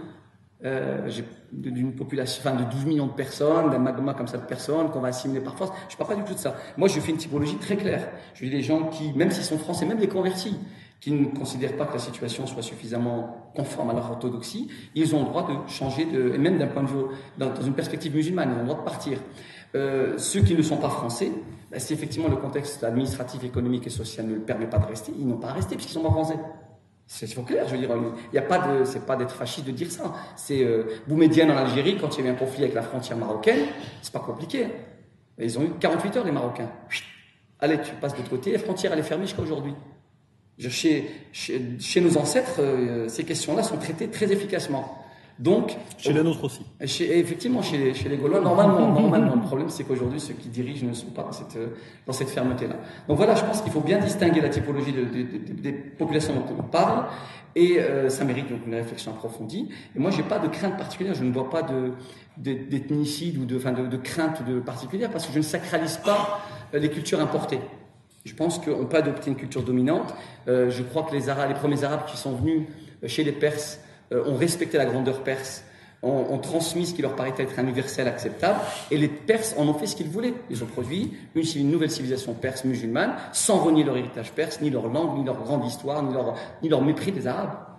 Euh, 0.62 1.08
d'une 1.52 1.94
population, 1.94 2.42
enfin 2.44 2.54
de 2.54 2.70
12 2.70 2.84
millions 2.84 3.06
de 3.06 3.12
personnes, 3.12 3.70
d'un 3.70 3.78
magma 3.78 4.12
comme 4.12 4.28
ça 4.28 4.36
de 4.36 4.44
personnes 4.44 4.90
qu'on 4.90 5.00
va 5.00 5.08
assimiler 5.08 5.40
par 5.40 5.56
force. 5.56 5.72
Je 5.88 5.94
ne 5.94 5.98
parle 5.98 6.10
pas 6.10 6.16
du 6.16 6.22
tout 6.22 6.34
de 6.34 6.38
ça. 6.38 6.54
Moi, 6.76 6.86
je 6.86 7.00
fais 7.00 7.10
une 7.12 7.16
typologie 7.16 7.56
très 7.56 7.76
claire. 7.76 8.08
Je 8.34 8.44
dis 8.44 8.50
les 8.50 8.62
gens 8.62 8.84
qui, 8.84 9.12
même 9.14 9.30
s'ils 9.30 9.42
sont 9.42 9.58
français, 9.58 9.86
même 9.86 9.98
les 9.98 10.06
convertis, 10.06 10.54
qui 11.00 11.12
ne 11.12 11.24
considèrent 11.26 11.76
pas 11.76 11.86
que 11.86 11.94
la 11.94 11.98
situation 11.98 12.46
soit 12.46 12.62
suffisamment 12.62 13.50
conforme 13.56 13.88
à 13.88 13.94
leur 13.94 14.10
orthodoxie, 14.10 14.68
ils 14.94 15.14
ont 15.14 15.20
le 15.20 15.28
droit 15.30 15.48
de 15.48 15.68
changer, 15.68 16.02
et 16.02 16.38
même 16.38 16.58
d'un 16.58 16.66
point 16.66 16.82
de 16.82 16.88
vue, 16.88 17.04
dans, 17.38 17.54
une 17.62 17.72
perspective 17.72 18.14
musulmane, 18.14 18.50
ils 18.52 18.56
ont 18.56 18.60
le 18.60 18.66
droit 18.66 18.80
de 18.80 18.84
partir. 18.84 19.18
Euh, 19.74 20.18
ceux 20.18 20.42
qui 20.42 20.54
ne 20.54 20.62
sont 20.62 20.76
pas 20.76 20.90
français, 20.90 21.32
ben, 21.70 21.80
si 21.80 21.94
effectivement 21.94 22.28
le 22.28 22.36
contexte 22.36 22.84
administratif, 22.84 23.42
économique 23.44 23.86
et 23.86 23.90
social 23.90 24.26
ne 24.26 24.34
le 24.34 24.40
permet 24.40 24.66
pas 24.66 24.78
de 24.78 24.86
rester, 24.86 25.12
ils 25.18 25.26
n'ont 25.26 25.38
pas 25.38 25.48
à 25.48 25.52
rester 25.54 25.74
puisqu'ils 25.76 25.94
sont 25.94 26.02
pas 26.02 26.10
français. 26.10 26.36
C'est 27.12 27.26
clair, 27.44 27.66
je 27.66 27.74
veux 27.74 27.78
dire, 27.78 27.90
il 27.92 28.32
n'y 28.32 28.38
a 28.38 28.42
pas 28.42 28.58
de, 28.58 28.84
c'est 28.84 29.04
pas 29.04 29.16
d'être 29.16 29.34
fasciste 29.34 29.66
de 29.66 29.72
dire 29.72 29.90
ça. 29.90 30.14
C'est 30.36 30.62
euh, 30.62 30.84
Boumedienne 31.08 31.50
en 31.50 31.56
Algérie, 31.56 31.98
quand 32.00 32.16
il 32.16 32.24
y 32.24 32.28
a 32.28 32.30
eu 32.30 32.32
un 32.32 32.36
conflit 32.36 32.62
avec 32.62 32.74
la 32.74 32.82
frontière 32.82 33.18
marocaine, 33.18 33.66
c'est 34.00 34.12
pas 34.12 34.20
compliqué. 34.20 34.68
Ils 35.36 35.58
ont 35.58 35.62
eu 35.64 35.70
48 35.80 36.16
heures 36.16 36.24
les 36.24 36.30
Marocains. 36.30 36.70
Allez, 37.58 37.80
tu 37.80 37.90
passes 38.00 38.12
de 38.12 38.18
l'autre 38.18 38.30
côté, 38.30 38.52
la 38.52 38.60
frontière 38.60 38.92
elle 38.92 39.00
est 39.00 39.02
fermée 39.02 39.26
jusqu'à 39.26 39.42
aujourd'hui. 39.42 39.74
Chez, 40.60 42.00
nos 42.00 42.16
ancêtres, 42.16 42.60
euh, 42.60 43.08
ces 43.08 43.24
questions-là 43.24 43.64
sont 43.64 43.78
traitées 43.78 44.08
très 44.08 44.30
efficacement. 44.30 45.04
Donc, 45.40 45.76
chez 45.96 46.12
les 46.12 46.22
nôtres 46.22 46.44
aussi. 46.44 46.60
Chez, 46.84 47.18
effectivement, 47.18 47.62
chez, 47.62 47.94
chez 47.94 48.08
les 48.08 48.16
Gaulois, 48.16 48.40
normalement, 48.40 48.92
normalement. 49.00 49.34
Le 49.34 49.40
problème, 49.40 49.70
c'est 49.70 49.84
qu'aujourd'hui, 49.84 50.20
ceux 50.20 50.34
qui 50.34 50.48
dirigent 50.48 50.86
ne 50.86 50.92
sont 50.92 51.08
pas 51.08 51.22
dans 51.22 51.32
cette, 51.32 51.58
dans 52.06 52.12
cette 52.12 52.28
fermeté-là. 52.28 52.76
Donc 53.08 53.16
voilà, 53.16 53.34
je 53.34 53.44
pense 53.44 53.62
qu'il 53.62 53.72
faut 53.72 53.80
bien 53.80 53.98
distinguer 53.98 54.40
la 54.40 54.50
typologie 54.50 54.92
de, 54.92 55.04
des 55.04 55.72
populations 55.72 56.34
dont 56.34 56.44
on 56.58 56.62
parle, 56.62 57.06
et 57.56 57.80
euh, 57.80 58.08
ça 58.10 58.24
mérite 58.24 58.48
donc 58.48 58.60
une 58.66 58.74
réflexion 58.74 59.12
approfondie. 59.12 59.70
Et 59.96 59.98
moi, 59.98 60.10
j'ai 60.10 60.22
pas 60.22 60.38
de 60.38 60.48
crainte 60.48 60.76
particulière, 60.76 61.14
je 61.14 61.24
ne 61.24 61.32
vois 61.32 61.50
pas 61.50 61.62
de 61.62 61.92
d'ethnicide 62.36 63.36
ou 63.36 63.44
de, 63.44 63.56
enfin 63.56 63.72
de, 63.72 63.86
de 63.86 63.96
crainte 63.98 64.46
de 64.46 64.60
particulière, 64.60 65.10
parce 65.10 65.26
que 65.26 65.32
je 65.32 65.38
ne 65.38 65.42
sacralise 65.42 65.98
pas 65.98 66.40
euh, 66.74 66.78
les 66.78 66.88
cultures 66.88 67.20
importées. 67.20 67.60
Je 68.24 68.34
pense 68.34 68.58
qu'on 68.58 68.86
peut 68.86 68.98
adopter 68.98 69.30
une 69.30 69.36
culture 69.36 69.62
dominante. 69.62 70.14
Euh, 70.46 70.70
je 70.70 70.82
crois 70.82 71.04
que 71.04 71.14
les 71.14 71.28
Arabes, 71.28 71.48
les 71.48 71.54
premiers 71.54 71.84
Arabes 71.84 72.04
qui 72.06 72.18
sont 72.18 72.34
venus 72.34 72.62
euh, 73.02 73.08
chez 73.08 73.24
les 73.24 73.32
Perses 73.32 73.80
euh, 73.80 73.89
ont 74.12 74.36
respecté 74.36 74.78
la 74.78 74.86
grandeur 74.86 75.22
perse, 75.22 75.64
ont, 76.02 76.38
transmis 76.38 76.86
ce 76.86 76.94
qui 76.94 77.02
leur 77.02 77.14
paraissait 77.14 77.42
être 77.42 77.58
universel 77.58 78.08
acceptable, 78.08 78.58
et 78.90 78.96
les 78.96 79.08
Perses 79.08 79.54
en 79.58 79.68
ont 79.68 79.74
fait 79.74 79.86
ce 79.86 79.96
qu'ils 79.96 80.08
voulaient. 80.08 80.34
Ils 80.48 80.62
ont 80.62 80.66
produit 80.66 81.12
une, 81.34 81.70
nouvelle 81.70 81.90
civilisation 81.90 82.32
perse 82.34 82.64
musulmane, 82.64 83.12
sans 83.32 83.58
renier 83.58 83.84
leur 83.84 83.96
héritage 83.96 84.32
perse, 84.32 84.60
ni 84.60 84.70
leur 84.70 84.88
langue, 84.88 85.18
ni 85.18 85.24
leur 85.24 85.42
grande 85.42 85.64
histoire, 85.66 86.02
ni 86.62 86.68
leur 86.68 86.82
mépris 86.82 87.12
des 87.12 87.26
Arabes 87.26 87.69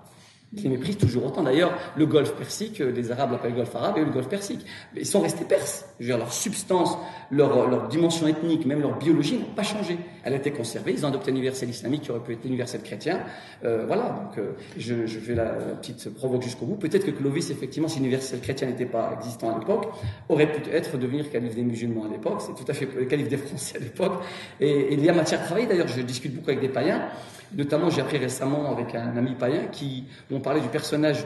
qui 0.55 0.67
méprisent 0.67 0.97
toujours 0.97 1.25
autant. 1.25 1.43
D'ailleurs, 1.43 1.77
le 1.95 2.05
golfe 2.05 2.33
persique, 2.35 2.81
euh, 2.81 2.91
les 2.91 3.11
Arabes 3.11 3.31
l'appellent 3.31 3.55
golfe 3.55 3.73
arabe 3.75 3.97
et 3.97 4.03
le 4.03 4.11
golfe 4.11 4.27
persique. 4.27 4.65
Mais 4.93 5.01
ils 5.01 5.05
sont 5.05 5.21
restés 5.21 5.45
perses. 5.45 5.85
Je 5.99 6.05
veux 6.05 6.09
dire, 6.09 6.17
leur 6.17 6.33
substance, 6.33 6.97
leur, 7.31 7.69
leur 7.69 7.87
dimension 7.87 8.27
ethnique, 8.27 8.65
même 8.65 8.81
leur 8.81 8.97
biologie 8.97 9.37
n'ont 9.37 9.55
pas 9.55 9.63
changé. 9.63 9.97
Elle 10.23 10.33
a 10.33 10.35
été 10.35 10.51
conservée. 10.51 10.91
Ils 10.91 11.05
ont 11.05 11.09
adopté 11.09 11.31
l'universel 11.31 11.69
islamique 11.69 12.01
qui 12.01 12.11
aurait 12.11 12.19
pu 12.19 12.33
être 12.33 12.43
l'universel 12.43 12.81
chrétien. 12.81 13.21
Euh, 13.63 13.85
voilà, 13.87 14.09
donc 14.09 14.37
euh, 14.37 14.51
je, 14.77 15.05
je 15.05 15.19
fais 15.19 15.35
la, 15.35 15.51
petite 15.81 16.13
provoque 16.13 16.43
jusqu'au 16.43 16.65
bout. 16.65 16.75
Peut-être 16.75 17.05
que 17.05 17.11
Clovis, 17.11 17.49
effectivement, 17.49 17.87
si 17.87 17.99
l'universel 17.99 18.41
chrétien 18.41 18.67
n'était 18.67 18.85
pas 18.85 19.13
existant 19.17 19.55
à 19.55 19.59
l'époque, 19.59 19.87
aurait 20.27 20.51
pu 20.51 20.69
être 20.69 20.97
devenir 20.97 21.29
calife 21.31 21.55
des 21.55 21.63
musulmans 21.63 22.05
à 22.05 22.09
l'époque. 22.09 22.41
C'est 22.41 22.61
tout 22.61 22.69
à 22.69 22.73
fait 22.73 22.87
le 22.93 23.05
calife 23.05 23.29
des 23.29 23.37
Français 23.37 23.77
à 23.77 23.79
l'époque. 23.79 24.21
Et, 24.59 24.93
il 24.93 25.03
y 25.03 25.09
a 25.09 25.13
matière 25.13 25.41
à 25.41 25.45
travailler. 25.45 25.67
D'ailleurs, 25.67 25.87
je 25.87 26.01
discute 26.01 26.35
beaucoup 26.35 26.49
avec 26.49 26.61
des 26.61 26.69
païens. 26.69 27.09
Notamment, 27.55 27.89
j'ai 27.89 28.01
appris 28.01 28.17
récemment 28.17 28.71
avec 28.71 28.95
un 28.95 29.15
ami 29.17 29.35
païen 29.35 29.65
qui, 29.71 30.05
on 30.31 30.39
parlait 30.39 30.61
du 30.61 30.69
personnage 30.69 31.25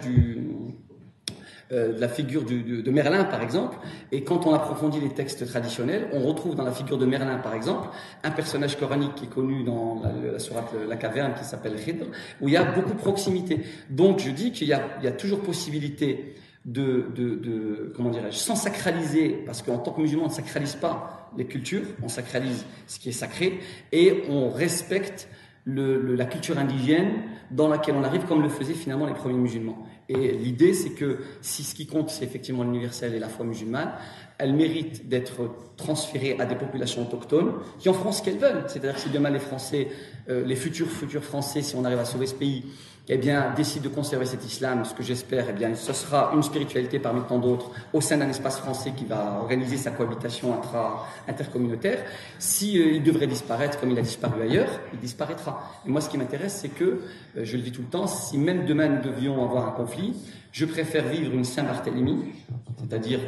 euh, 1.71 1.93
de 1.93 1.99
la 1.99 2.07
figure 2.07 2.43
de 2.43 2.91
Merlin, 2.91 3.23
par 3.25 3.41
exemple. 3.41 3.77
Et 4.11 4.23
quand 4.23 4.45
on 4.47 4.53
approfondit 4.53 4.99
les 4.99 5.09
textes 5.09 5.47
traditionnels, 5.47 6.07
on 6.13 6.21
retrouve 6.21 6.55
dans 6.55 6.63
la 6.63 6.71
figure 6.71 6.97
de 6.97 7.05
Merlin, 7.05 7.37
par 7.37 7.53
exemple, 7.53 7.89
un 8.23 8.31
personnage 8.31 8.77
coranique 8.77 9.15
qui 9.15 9.25
est 9.25 9.29
connu 9.29 9.63
dans 9.63 10.01
la, 10.03 10.31
la 10.33 10.39
sourate 10.39 10.73
La 10.87 10.95
Caverne, 10.95 11.33
qui 11.37 11.43
s'appelle 11.43 11.75
Khidr, 11.75 12.05
où 12.41 12.47
il 12.47 12.53
y 12.53 12.57
a 12.57 12.63
beaucoup 12.63 12.93
de 12.93 12.99
proximité. 12.99 13.61
Donc 13.89 14.19
je 14.19 14.31
dis 14.31 14.51
qu'il 14.51 14.67
y, 14.67 14.71
y 14.71 15.07
a, 15.07 15.11
toujours 15.11 15.41
possibilité 15.41 16.35
de, 16.65 17.05
de, 17.15 17.35
de 17.35 17.93
comment 17.95 18.09
dirais-je, 18.09 18.37
sans 18.37 18.55
sacraliser, 18.55 19.43
parce 19.45 19.61
qu'en 19.61 19.77
tant 19.77 19.91
que 19.91 20.01
musulman, 20.01 20.25
on 20.25 20.29
ne 20.29 20.33
sacralise 20.33 20.75
pas 20.75 21.29
les 21.37 21.45
cultures, 21.45 21.85
on 22.01 22.09
sacralise 22.09 22.65
ce 22.87 22.99
qui 22.99 23.09
est 23.09 23.13
sacré, 23.13 23.59
et 23.91 24.23
on 24.29 24.49
respecte 24.49 25.27
le, 25.65 26.15
la 26.15 26.25
culture 26.25 26.57
indigène 26.57 27.23
dans 27.51 27.67
laquelle 27.67 27.95
on 27.95 28.03
arrive, 28.03 28.25
comme 28.25 28.41
le 28.41 28.49
faisaient 28.49 28.73
finalement 28.73 29.07
les 29.07 29.13
premiers 29.13 29.37
musulmans. 29.37 29.85
Et 30.07 30.31
l'idée, 30.31 30.73
c'est 30.73 30.91
que 30.91 31.19
si 31.41 31.63
ce 31.63 31.73
qui 31.73 31.87
compte, 31.87 32.11
c'est 32.11 32.23
effectivement 32.23 32.63
l'universel 32.63 33.15
et 33.15 33.19
la 33.19 33.27
foi 33.27 33.45
musulmane, 33.45 33.91
elle 34.37 34.53
mérite 34.53 35.09
d'être 35.09 35.49
transférée 35.77 36.37
à 36.39 36.45
des 36.45 36.55
populations 36.55 37.01
autochtones 37.01 37.53
qui 37.79 37.89
en 37.89 37.93
feront 37.93 38.11
ce 38.11 38.21
qu'elles 38.21 38.37
veulent. 38.37 38.63
C'est-à-dire 38.67 38.93
que 38.93 39.01
si 39.01 39.09
demain 39.09 39.31
les 39.31 39.39
Français, 39.39 39.87
euh, 40.29 40.45
les 40.45 40.55
futurs 40.55 40.87
futurs 40.87 41.23
Français, 41.23 41.61
si 41.61 41.75
on 41.75 41.83
arrive 41.83 41.99
à 41.99 42.05
sauver 42.05 42.27
ce 42.27 42.35
pays, 42.35 42.65
eh 43.08 43.17
bien, 43.17 43.53
décide 43.56 43.84
de 43.84 43.90
conserver 43.90 44.25
cet 44.25 44.43
islam, 44.45 44.84
ce 44.84 44.93
que 44.93 45.03
j'espère, 45.03 45.45
eh 45.50 45.53
bien, 45.53 45.75
ce 45.75 45.93
sera 45.93 46.32
une 46.34 46.42
spiritualité 46.42 46.98
parmi 46.98 47.22
tant 47.22 47.38
d'autres 47.38 47.69
au 47.93 48.01
sein 48.01 48.17
d'un 48.17 48.30
espace 48.30 48.58
français 48.58 48.93
qui 48.98 49.06
va 49.06 49.38
organiser 49.42 49.77
sa 49.77 49.92
cohabitation 49.92 50.56
intra, 50.56 51.08
intercommunautaire. 51.27 52.03
Si 52.40 52.80
euh, 52.80 52.93
il 52.93 53.03
devrait 53.03 53.27
disparaître 53.27 53.80
comme 53.80 53.92
il 53.92 54.00
a 54.00 54.01
disparu 54.01 54.42
ailleurs, 54.42 54.80
il 54.92 55.00
disparaîtra. 55.00 55.82
Et 55.85 55.90
moi, 55.90 56.01
ce 56.01 56.09
qui 56.09 56.17
m'intéresse, 56.17 56.58
c'est 56.61 56.69
que, 56.69 57.01
euh, 57.38 57.43
je 57.43 57.58
le 57.58 57.61
dis 57.61 57.72
tout 57.72 57.82
le 57.82 57.88
temps, 57.88 58.08
si 58.08 58.40
même 58.40 58.66
demain 58.66 58.88
nous 58.88 59.01
devions 59.03 59.43
avoir 59.43 59.67
un 59.67 59.72
conflit, 59.72 60.16
je 60.51 60.66
préfère 60.66 61.08
vivre 61.08 61.32
une 61.34 61.43
Saint-Barthélemy, 61.43 62.34
c'est-à-dire 62.80 63.19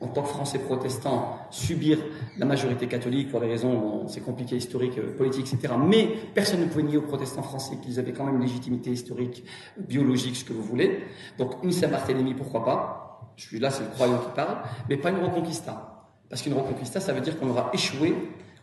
en 0.00 0.06
tant 0.08 0.22
que 0.22 0.28
Français 0.28 0.58
protestants, 0.58 1.38
subir 1.50 1.98
la 2.38 2.46
majorité 2.46 2.86
catholique 2.86 3.30
pour 3.30 3.40
des 3.40 3.48
raisons, 3.48 4.06
c'est 4.08 4.20
compliqué, 4.20 4.56
historiques, 4.56 4.98
euh, 4.98 5.16
politiques, 5.16 5.52
etc. 5.52 5.74
Mais 5.78 6.08
personne 6.34 6.60
ne 6.60 6.66
pouvait 6.66 6.82
nier 6.82 6.96
aux 6.96 7.02
protestants 7.02 7.42
français 7.42 7.76
qu'ils 7.82 7.98
avaient 7.98 8.12
quand 8.12 8.24
même 8.24 8.36
une 8.36 8.42
légitimité 8.42 8.90
historique, 8.90 9.44
biologique, 9.78 10.36
ce 10.36 10.44
que 10.44 10.52
vous 10.52 10.62
voulez. 10.62 11.00
Donc 11.38 11.54
une 11.62 11.72
Saint-Barthélemy, 11.72 12.34
pourquoi 12.34 12.64
pas? 12.64 13.32
Je 13.36 13.46
suis 13.46 13.58
là, 13.58 13.70
c'est 13.70 13.84
le 13.84 13.90
croyant 13.90 14.18
qui 14.18 14.30
parle, 14.34 14.58
mais 14.88 14.96
pas 14.96 15.10
une 15.10 15.24
Reconquista. 15.24 16.06
Parce 16.28 16.42
qu'une 16.42 16.54
Reconquista, 16.54 17.00
ça 17.00 17.12
veut 17.12 17.20
dire 17.20 17.38
qu'on 17.38 17.48
aura 17.48 17.70
échoué, 17.72 18.14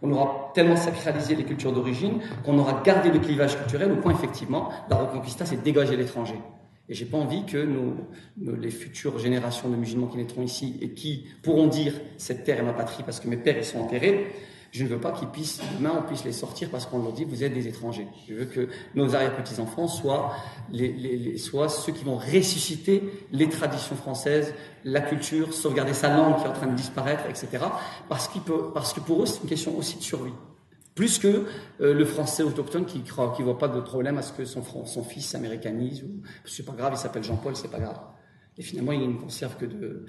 on 0.02 0.12
aura 0.12 0.52
tellement 0.54 0.76
sacralisé 0.76 1.36
les 1.36 1.44
cultures 1.44 1.74
d'origine 1.74 2.20
qu'on 2.46 2.58
aura 2.60 2.82
gardé 2.84 3.10
le 3.10 3.20
clivage 3.20 3.58
culturel 3.58 3.92
au 3.92 3.98
point, 3.98 4.12
effectivement, 4.14 4.70
la 4.90 4.98
Reconquista, 4.98 5.46
c'est 5.46 5.62
dégager 5.64 5.96
l'étranger. 5.96 6.40
Et 6.90 6.94
j'ai 6.94 7.06
pas 7.06 7.18
envie 7.18 7.46
que 7.46 7.58
nos, 7.58 7.96
les 8.56 8.70
futures 8.72 9.20
générations 9.20 9.70
de 9.70 9.76
musulmans 9.76 10.08
qui 10.08 10.18
naîtront 10.18 10.44
ici 10.44 10.78
et 10.82 10.92
qui 10.92 11.26
pourront 11.44 11.68
dire 11.68 11.94
cette 12.18 12.44
terre 12.46 12.60
est 12.60 12.64
ma 12.64 12.74
patrie 12.74 13.04
parce 13.04 13.20
que 13.20 13.28
mes 13.28 13.38
pères 13.38 13.58
y 13.58 13.66
sont 13.66 13.80
enterrés, 13.80 14.28
je 14.72 14.84
ne 14.84 14.90
veux 14.90 15.00
pas 15.00 15.12
qu'ils 15.12 15.28
puissent, 15.30 15.62
demain, 15.78 15.94
on 15.98 16.08
puisse 16.08 16.24
les 16.24 16.32
sortir 16.32 16.70
parce 16.70 16.86
qu'on 16.86 17.00
leur 17.02 17.14
dit 17.14 17.26
vous 17.26 17.44
êtes 17.44 17.54
des 17.54 17.68
étrangers. 17.68 18.08
Je 18.28 18.36
veux 18.36 18.46
que 18.46 18.70
nos 18.96 19.16
arrière-petits-enfants 19.16 19.88
soient, 19.88 20.34
les, 20.72 20.92
les, 20.92 21.38
soient 21.38 21.70
ceux 21.70 21.92
qui 21.94 22.04
vont 22.04 22.18
ressusciter 22.18 23.04
les 23.32 23.50
traditions 23.50 23.96
françaises, 23.96 24.54
la 24.84 25.02
culture, 25.02 25.54
sauvegarder 25.54 25.94
sa 25.94 26.16
langue 26.16 26.38
qui 26.38 26.44
est 26.44 26.50
en 26.50 26.54
train 26.54 26.68
de 26.68 26.76
disparaître, 26.76 27.24
etc. 27.30 27.66
Parce, 28.08 28.30
parce 28.74 28.94
que 28.94 29.00
pour 29.00 29.24
eux, 29.24 29.26
c'est 29.26 29.42
une 29.42 29.50
question 29.50 29.78
aussi 29.78 29.98
de 29.98 30.04
survie. 30.04 30.34
Plus 30.98 31.20
que 31.20 31.46
euh, 31.80 31.94
le 31.94 32.06
français 32.06 32.42
autochtone 32.42 32.86
qui 32.86 32.98
ne 32.98 33.36
qui 33.36 33.44
voit 33.44 33.58
pas 33.60 33.68
de 33.68 33.80
problème 33.80 34.18
à 34.18 34.24
ce 34.24 34.34
que 34.34 34.46
son, 34.46 34.64
son 34.64 35.04
fils 35.04 35.28
s'américanise. 35.28 36.04
Ou... 36.04 36.24
C'est 36.44 36.66
pas 36.66 36.74
grave, 36.74 36.94
il 36.96 36.98
s'appelle 36.98 37.24
Jean-Paul, 37.24 37.56
c'est 37.56 37.70
pas 37.70 37.80
grave. 37.80 38.00
Et 38.58 38.64
finalement, 38.64 38.94
il 38.94 39.08
ne 39.08 39.18
conserve 39.18 39.56
que 39.58 39.66
de, 39.66 40.06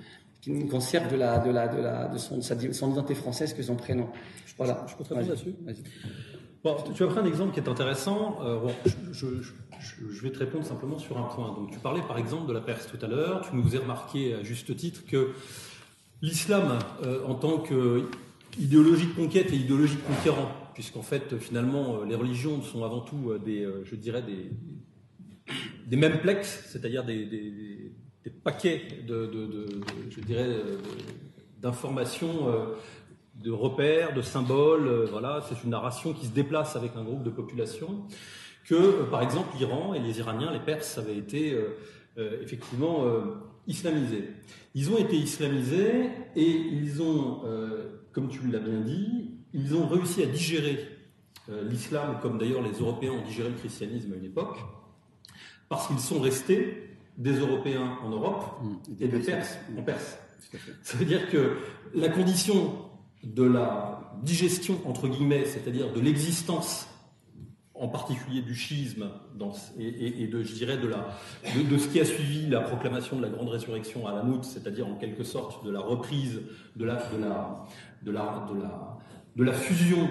ne 0.46 0.66
conserve 0.66 1.12
de 1.12 1.16
la, 1.16 1.38
de 1.40 1.50
la, 1.50 1.68
de 1.68 1.82
la, 1.82 2.08
de 2.08 2.16
son, 2.16 2.40
son 2.40 2.90
identité 2.90 3.14
française 3.14 3.52
que 3.52 3.62
son 3.62 3.76
prénom. 3.76 4.08
Voilà. 4.56 4.86
Je 4.88 4.96
peux 4.96 5.04
te 5.04 5.10
répondre 5.10 5.28
là-dessus 5.28 5.54
Bon, 6.64 6.76
tu 6.94 7.04
as 7.04 7.06
pris 7.06 7.18
un 7.20 7.26
exemple 7.26 7.52
qui 7.52 7.60
est 7.60 7.68
intéressant. 7.68 8.38
Euh, 8.42 8.58
bon, 8.58 8.72
je, 9.12 9.26
je, 9.42 9.52
je, 10.10 10.22
vais 10.22 10.30
te 10.30 10.38
répondre 10.38 10.64
simplement 10.64 10.98
sur 10.98 11.18
un 11.18 11.24
point. 11.24 11.54
Donc, 11.54 11.70
tu 11.70 11.78
parlais 11.78 12.00
par 12.00 12.16
exemple 12.18 12.48
de 12.48 12.54
la 12.54 12.60
Perse 12.60 12.88
tout 12.88 13.04
à 13.04 13.08
l'heure. 13.08 13.42
Tu 13.48 13.54
nous 13.54 13.76
as 13.76 13.78
remarqué 13.78 14.34
à 14.34 14.42
juste 14.42 14.74
titre 14.74 15.02
que 15.06 15.32
l'islam, 16.22 16.78
euh, 17.04 17.24
en 17.26 17.34
tant 17.34 17.58
qu'idéologie 17.58 19.06
de 19.06 19.12
conquête 19.12 19.52
et 19.52 19.56
idéologie 19.56 19.96
de 19.96 20.14
conquérant, 20.14 20.48
puisqu'en 20.78 21.02
fait, 21.02 21.36
finalement, 21.38 21.96
euh, 21.96 22.04
les 22.04 22.14
religions 22.14 22.62
sont 22.62 22.84
avant 22.84 23.00
tout 23.00 23.32
euh, 23.32 23.40
des, 23.40 23.64
euh, 23.64 23.82
je 23.84 23.96
dirais, 23.96 24.22
des, 24.22 24.48
des 25.88 25.96
mêmes 25.96 26.20
plexes, 26.20 26.68
c'est-à-dire 26.68 27.02
des, 27.02 27.24
des, 27.26 27.92
paquets 28.44 28.82
de, 29.04 29.28
je 30.10 30.20
dirais, 30.20 30.48
d'informations, 31.60 32.46
de 33.42 33.50
repères, 33.50 34.12
de 34.12 34.20
symboles. 34.20 35.06
Voilà, 35.10 35.42
c'est 35.48 35.64
une 35.64 35.70
narration 35.70 36.12
qui 36.12 36.26
se 36.26 36.32
déplace 36.32 36.76
avec 36.76 36.94
un 36.94 37.02
groupe 37.02 37.22
de 37.22 37.30
population. 37.30 38.04
Que, 38.66 39.04
par 39.10 39.22
exemple, 39.22 39.56
l'Iran 39.56 39.94
et 39.94 39.98
les 39.98 40.18
Iraniens, 40.18 40.52
les 40.52 40.60
Perses, 40.60 40.98
avaient 40.98 41.16
été 41.16 41.58
effectivement 42.42 43.06
islamisés. 43.66 44.28
Ils 44.74 44.92
ont 44.92 44.98
été 44.98 45.16
islamisés 45.16 46.10
et 46.36 46.50
ils 46.50 47.00
ont, 47.00 47.40
comme 48.12 48.28
tu 48.28 48.46
l'as 48.46 48.60
bien 48.60 48.80
dit, 48.80 49.37
ils 49.54 49.74
ont 49.74 49.86
réussi 49.88 50.22
à 50.22 50.26
digérer 50.26 50.78
euh, 51.50 51.68
l'islam, 51.68 52.18
comme 52.20 52.38
d'ailleurs 52.38 52.62
les 52.62 52.78
Européens 52.78 53.12
ont 53.12 53.24
digéré 53.24 53.48
le 53.48 53.56
christianisme 53.56 54.12
à 54.12 54.16
une 54.16 54.24
époque, 54.24 54.58
parce 55.68 55.86
qu'ils 55.86 55.98
sont 55.98 56.20
restés 56.20 56.96
des 57.16 57.38
Européens 57.38 57.98
en 58.02 58.10
Europe 58.10 58.60
mmh, 58.62 59.02
et 59.02 59.08
des 59.08 59.18
Perses. 59.18 59.58
En 59.76 59.82
Perse. 59.82 60.18
Ça 60.82 60.96
veut 60.96 61.04
dire 61.04 61.28
que 61.30 61.56
la 61.94 62.08
condition 62.08 62.84
de 63.24 63.42
la 63.42 64.12
digestion, 64.22 64.80
entre 64.86 65.08
guillemets, 65.08 65.44
c'est-à-dire 65.44 65.92
de 65.92 66.00
l'existence, 66.00 66.88
en 67.74 67.88
particulier 67.88 68.42
du 68.42 68.54
schisme, 68.54 69.08
et, 69.78 70.26
de, 70.26 70.42
je 70.42 70.52
dirais, 70.54 70.78
de, 70.78 70.88
la, 70.88 71.08
de, 71.54 71.78
ce 71.78 71.88
qui 71.88 72.00
a 72.00 72.04
suivi 72.04 72.48
la 72.48 72.60
proclamation 72.60 73.16
de 73.16 73.22
la 73.22 73.28
grande 73.28 73.48
résurrection 73.48 74.06
à 74.06 74.14
la 74.14 74.22
Mout, 74.22 74.44
c'est-à-dire 74.44 74.86
en 74.86 74.96
quelque 74.96 75.22
sorte 75.22 75.64
de 75.64 75.70
la 75.70 75.80
reprise 75.80 76.40
de 76.76 76.84
la, 76.84 76.96
de 77.10 77.18
la, 77.18 77.66
de 78.02 78.10
la, 78.10 78.46
de 78.52 78.60
la 78.60 78.97
de 79.38 79.44
la 79.44 79.52
fusion 79.52 80.10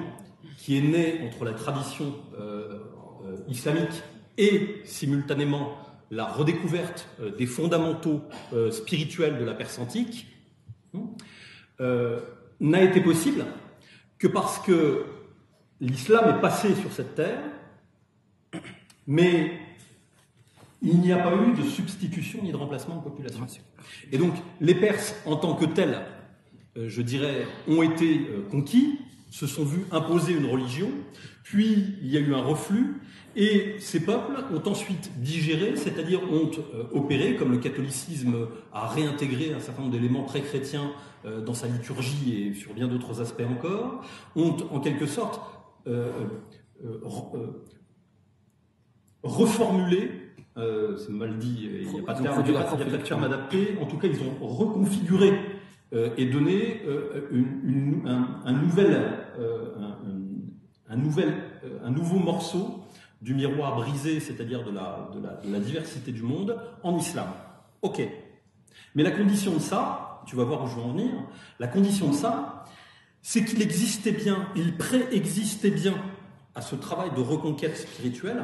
qui 0.57 0.77
est 0.77 0.81
née 0.81 1.19
entre 1.27 1.43
la 1.43 1.53
tradition 1.53 2.15
euh, 2.39 2.79
euh, 3.25 3.35
islamique 3.49 4.01
et 4.37 4.81
simultanément 4.85 5.77
la 6.09 6.25
redécouverte 6.25 7.09
euh, 7.19 7.35
des 7.35 7.45
fondamentaux 7.45 8.23
spirituels 8.71 9.37
de 9.37 9.43
la 9.43 9.53
Perse 9.53 9.77
antique, 9.77 10.27
n'a 12.59 12.81
été 12.81 13.01
possible 13.01 13.45
que 14.17 14.27
parce 14.27 14.57
que 14.59 15.05
l'islam 15.79 16.35
est 16.35 16.41
passé 16.41 16.73
sur 16.73 16.91
cette 16.91 17.13
terre, 17.13 17.39
mais 19.05 19.59
il 20.81 20.99
n'y 20.99 21.11
a 21.11 21.17
pas 21.17 21.35
eu 21.35 21.53
de 21.53 21.61
substitution 21.61 22.39
ni 22.41 22.51
de 22.51 22.57
remplacement 22.57 22.95
de 22.95 23.03
population. 23.03 23.45
Et 24.11 24.17
donc 24.17 24.33
les 24.59 24.73
Perses, 24.73 25.15
en 25.25 25.35
tant 25.35 25.53
que 25.53 25.65
tels, 25.65 26.01
je 26.75 27.01
dirais, 27.03 27.45
ont 27.67 27.83
été 27.83 28.27
conquis, 28.49 28.97
se 29.29 29.47
sont 29.47 29.63
vus 29.63 29.85
imposer 29.91 30.33
une 30.33 30.45
religion, 30.45 30.89
puis 31.43 31.95
il 32.01 32.11
y 32.11 32.17
a 32.17 32.19
eu 32.19 32.33
un 32.33 32.41
reflux, 32.41 33.01
et 33.35 33.75
ces 33.79 33.99
peuples 33.99 34.35
ont 34.51 34.67
ensuite 34.67 35.11
digéré, 35.21 35.75
c'est-à-dire 35.75 36.21
ont 36.23 36.49
euh, 36.73 36.83
opéré, 36.91 37.35
comme 37.35 37.51
le 37.51 37.59
catholicisme 37.59 38.47
a 38.73 38.87
réintégré 38.87 39.53
un 39.53 39.59
certain 39.59 39.83
nombre 39.83 39.93
d'éléments 39.93 40.23
très 40.23 40.41
chrétiens 40.41 40.91
euh, 41.25 41.41
dans 41.41 41.53
sa 41.53 41.67
liturgie 41.67 42.47
et 42.47 42.53
sur 42.53 42.73
bien 42.73 42.87
d'autres 42.87 43.21
aspects 43.21 43.43
encore, 43.47 44.03
ont 44.35 44.57
en 44.71 44.79
quelque 44.79 45.05
sorte 45.05 45.39
euh, 45.85 46.09
reformulé, 49.23 50.11
c'est 50.55 51.11
mal 51.11 51.37
dit, 51.37 51.69
il 51.81 51.89
n'y 51.89 51.99
a 51.99 52.03
pas 52.03 52.13
de 52.15 52.97
terme 53.03 53.23
adapté, 53.23 53.77
en 53.79 53.85
tout 53.85 53.97
cas 53.97 54.07
ils 54.07 54.21
ont 54.21 54.45
reconfiguré 54.45 55.33
et 55.91 56.25
donner 56.25 56.81
euh, 56.85 57.29
un, 58.45 58.51
nouvel, 58.51 59.13
euh, 59.39 59.75
un, 60.89 60.95
nouvel, 60.97 61.33
un 61.83 61.91
nouveau 61.91 62.19
morceau 62.19 62.83
du 63.21 63.33
miroir 63.33 63.77
brisé, 63.77 64.19
c'est-à-dire 64.19 64.63
de 64.63 64.71
la, 64.71 65.09
de, 65.13 65.21
la, 65.21 65.35
de 65.35 65.51
la, 65.51 65.59
diversité 65.59 66.11
du 66.11 66.23
monde, 66.23 66.59
en 66.83 66.97
islam. 66.97 67.27
Ok. 67.81 68.01
Mais 68.95 69.03
la 69.03 69.11
condition 69.11 69.53
de 69.53 69.59
ça, 69.59 70.23
tu 70.25 70.35
vas 70.35 70.43
voir 70.43 70.63
où 70.63 70.67
je 70.67 70.75
veux 70.75 70.81
en 70.81 70.91
venir, 70.91 71.11
la 71.59 71.67
condition 71.67 72.09
de 72.09 72.15
ça, 72.15 72.65
c'est 73.21 73.45
qu'il 73.45 73.61
existait 73.61 74.11
bien, 74.11 74.49
il 74.55 74.77
préexistait 74.77 75.71
bien 75.71 75.95
à 76.57 76.61
ce 76.61 76.75
travail 76.75 77.11
de 77.15 77.21
reconquête 77.21 77.77
spirituelle, 77.77 78.41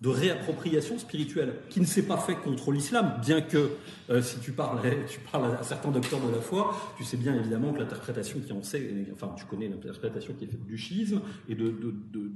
de 0.00 0.08
réappropriation 0.08 0.98
spirituelle, 0.98 1.56
qui 1.68 1.78
ne 1.80 1.84
s'est 1.84 2.06
pas 2.06 2.16
fait 2.16 2.34
contre 2.34 2.72
l'islam, 2.72 3.20
bien 3.20 3.42
que 3.42 3.72
euh, 4.08 4.22
si 4.22 4.40
tu 4.40 4.52
parles, 4.52 4.80
tu 5.08 5.20
parles 5.30 5.54
à 5.60 5.62
certains 5.62 5.90
docteurs 5.90 6.26
de 6.26 6.32
la 6.32 6.40
foi, 6.40 6.74
tu 6.96 7.04
sais 7.04 7.18
bien 7.18 7.34
évidemment 7.34 7.74
que 7.74 7.80
l'interprétation 7.80 8.40
qui 8.40 8.50
en 8.54 8.62
sait, 8.62 9.06
enfin 9.12 9.34
tu 9.36 9.44
connais 9.44 9.68
l'interprétation 9.68 10.32
qui 10.38 10.44
est 10.44 10.48
faite 10.48 10.64
du 10.64 10.78
schisme 10.78 11.20
et 11.50 11.54
de, 11.54 11.64
de, 11.64 11.94
de, 12.10 12.30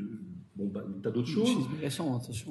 bon, 0.57 0.67
bah, 0.67 0.85
tas 1.03 1.11
d'autres 1.11 1.29
choses. 1.29 1.57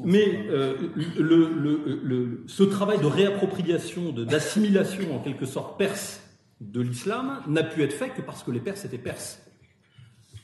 Mais 0.04 0.48
euh, 0.50 0.76
le, 1.16 2.44
ce 2.48 2.64
travail 2.64 3.00
de 3.00 3.06
réappropriation, 3.06 4.12
d'assimilation 4.14 5.16
en 5.16 5.20
quelque 5.20 5.46
sorte 5.46 5.78
perse 5.78 6.22
de 6.60 6.82
l'islam 6.82 7.44
n'a 7.48 7.62
pu 7.62 7.84
être 7.84 7.94
fait 7.94 8.10
que 8.10 8.22
parce 8.22 8.42
que 8.42 8.50
les 8.50 8.62
Perses 8.62 8.84
étaient 8.84 8.98
Perses. 8.98 9.40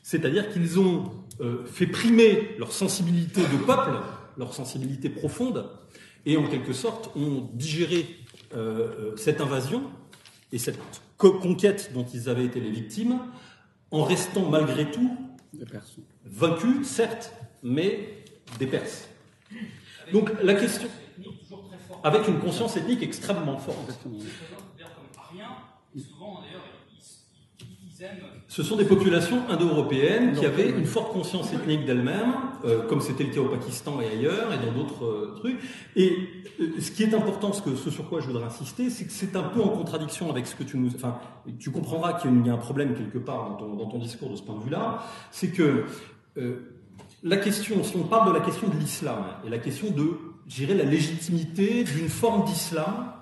C'est-à-dire 0.03 0.51
qu'ils 0.51 0.79
ont 0.79 1.11
euh, 1.41 1.65
fait 1.65 1.87
primer 1.87 2.55
leur 2.57 2.71
sensibilité 2.71 3.41
de 3.41 3.57
peuple, 3.65 3.91
leur 4.37 4.53
sensibilité 4.53 5.09
profonde, 5.09 5.69
et 6.25 6.37
en 6.37 6.47
quelque 6.47 6.73
sorte 6.73 7.15
ont 7.15 7.49
digéré 7.53 8.05
euh, 8.55 9.15
cette 9.15 9.41
invasion 9.41 9.83
et 10.51 10.57
cette 10.57 10.79
conquête 11.17 11.91
dont 11.93 12.05
ils 12.13 12.29
avaient 12.29 12.45
été 12.45 12.59
les 12.59 12.71
victimes, 12.71 13.19
en 13.91 14.03
restant 14.03 14.49
malgré 14.49 14.89
tout 14.89 15.17
vaincus, 16.25 16.87
certes, 16.87 17.33
mais 17.63 18.23
des 18.57 18.67
Perses. 18.67 19.09
Donc 20.11 20.31
la 20.41 20.55
question, 20.55 20.87
avec 22.03 22.27
une 22.27 22.39
conscience 22.39 22.77
ethnique 22.77 23.03
extrêmement 23.03 23.57
forte. 23.57 23.99
Ce 28.47 28.63
sont 28.63 28.75
des 28.75 28.85
populations 28.85 29.47
indo-européennes 29.49 30.33
qui 30.33 30.45
avaient 30.45 30.69
une 30.69 30.85
forte 30.85 31.11
conscience 31.11 31.53
ethnique 31.53 31.85
d'elles-mêmes, 31.85 32.33
euh, 32.65 32.87
comme 32.87 33.01
c'était 33.01 33.23
le 33.23 33.31
cas 33.31 33.41
au 33.41 33.49
Pakistan 33.49 33.99
et 34.01 34.07
ailleurs, 34.07 34.53
et 34.53 34.65
dans 34.65 34.71
d'autres 34.71 35.05
euh, 35.05 35.35
trucs. 35.37 35.59
Et 35.95 36.17
euh, 36.59 36.79
ce 36.79 36.91
qui 36.91 37.03
est 37.03 37.13
important, 37.13 37.53
ce, 37.53 37.61
que, 37.61 37.75
ce 37.75 37.89
sur 37.89 38.07
quoi 38.09 38.21
je 38.21 38.27
voudrais 38.27 38.45
insister, 38.45 38.89
c'est 38.89 39.05
que 39.05 39.11
c'est 39.11 39.35
un 39.35 39.43
peu 39.43 39.61
en 39.61 39.69
contradiction 39.69 40.29
avec 40.29 40.47
ce 40.47 40.55
que 40.55 40.63
tu 40.63 40.77
nous... 40.77 40.89
Enfin, 40.95 41.19
tu 41.59 41.71
comprendras 41.71 42.13
qu'il 42.13 42.45
y 42.45 42.49
a 42.49 42.53
un 42.53 42.57
problème 42.57 42.95
quelque 42.95 43.19
part 43.19 43.49
dans 43.49 43.55
ton, 43.55 43.75
dans 43.75 43.87
ton 43.87 43.99
discours 43.99 44.29
de 44.29 44.35
ce 44.35 44.43
point 44.43 44.55
de 44.55 44.63
vue-là, 44.63 45.03
c'est 45.31 45.49
que 45.49 45.85
la 47.21 47.37
question, 47.37 47.83
si 47.83 47.97
on 47.97 48.03
parle 48.03 48.29
de 48.29 48.37
la 48.37 48.43
question 48.43 48.69
de 48.69 48.77
l'islam, 48.77 49.25
et 49.45 49.49
la 49.49 49.57
question 49.57 49.91
de, 49.91 50.17
gérer 50.49 50.73
la 50.73 50.83
légitimité 50.83 51.83
d'une 51.83 52.09
forme 52.09 52.43
d'islam 52.45 53.13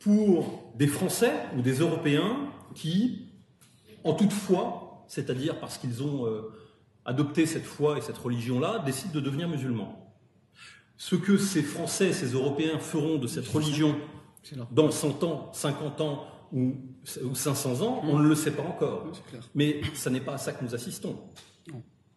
pour 0.00 0.72
des 0.76 0.86
Français 0.86 1.32
ou 1.56 1.60
des 1.60 1.80
Européens 1.80 2.36
qui 2.74 3.27
en 4.04 4.14
toute 4.14 4.32
foi, 4.32 5.04
c'est-à-dire 5.08 5.58
parce 5.58 5.78
qu'ils 5.78 6.02
ont 6.02 6.26
euh, 6.26 6.52
adopté 7.04 7.46
cette 7.46 7.64
foi 7.64 7.98
et 7.98 8.00
cette 8.00 8.18
religion-là, 8.18 8.80
décident 8.84 9.14
de 9.14 9.20
devenir 9.20 9.48
musulmans. 9.48 10.14
Ce 10.96 11.16
que 11.16 11.38
ces 11.38 11.62
Français, 11.62 12.12
ces 12.12 12.32
Européens 12.32 12.78
feront 12.78 13.16
de 13.16 13.26
cette 13.26 13.48
religion 13.48 13.96
dans 14.70 14.90
100 14.90 15.24
ans, 15.24 15.50
50 15.52 16.00
ans 16.00 16.26
ou, 16.52 16.74
500 17.34 17.82
ans, 17.82 18.00
on 18.04 18.18
ne 18.18 18.28
le 18.28 18.34
sait 18.34 18.50
pas 18.50 18.62
encore. 18.62 19.12
Mais 19.54 19.80
ce 19.94 20.08
n'est 20.08 20.20
pas 20.20 20.34
à 20.34 20.38
ça 20.38 20.52
que 20.52 20.64
nous 20.64 20.74
assistons. 20.74 21.16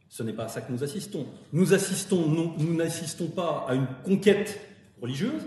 Ce 0.10 0.24
n'est 0.24 0.34
pas 0.34 0.45
à 0.45 0.48
ça 0.50 0.61
que 0.61 0.72
nous 0.72 0.84
assistons. 0.84 1.26
Nous 1.53 1.74
assistons, 1.74 2.27
nous 2.27 2.74
n'assistons 2.74 3.27
pas 3.27 3.66
à 3.69 3.76
une 3.76 3.88
conquête 4.03 4.60
religieuse, 5.01 5.43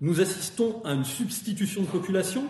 nous 0.00 0.20
assistons 0.20 0.82
à 0.84 0.92
une 0.92 1.04
substitution 1.04 1.82
de 1.82 1.86
population 1.86 2.44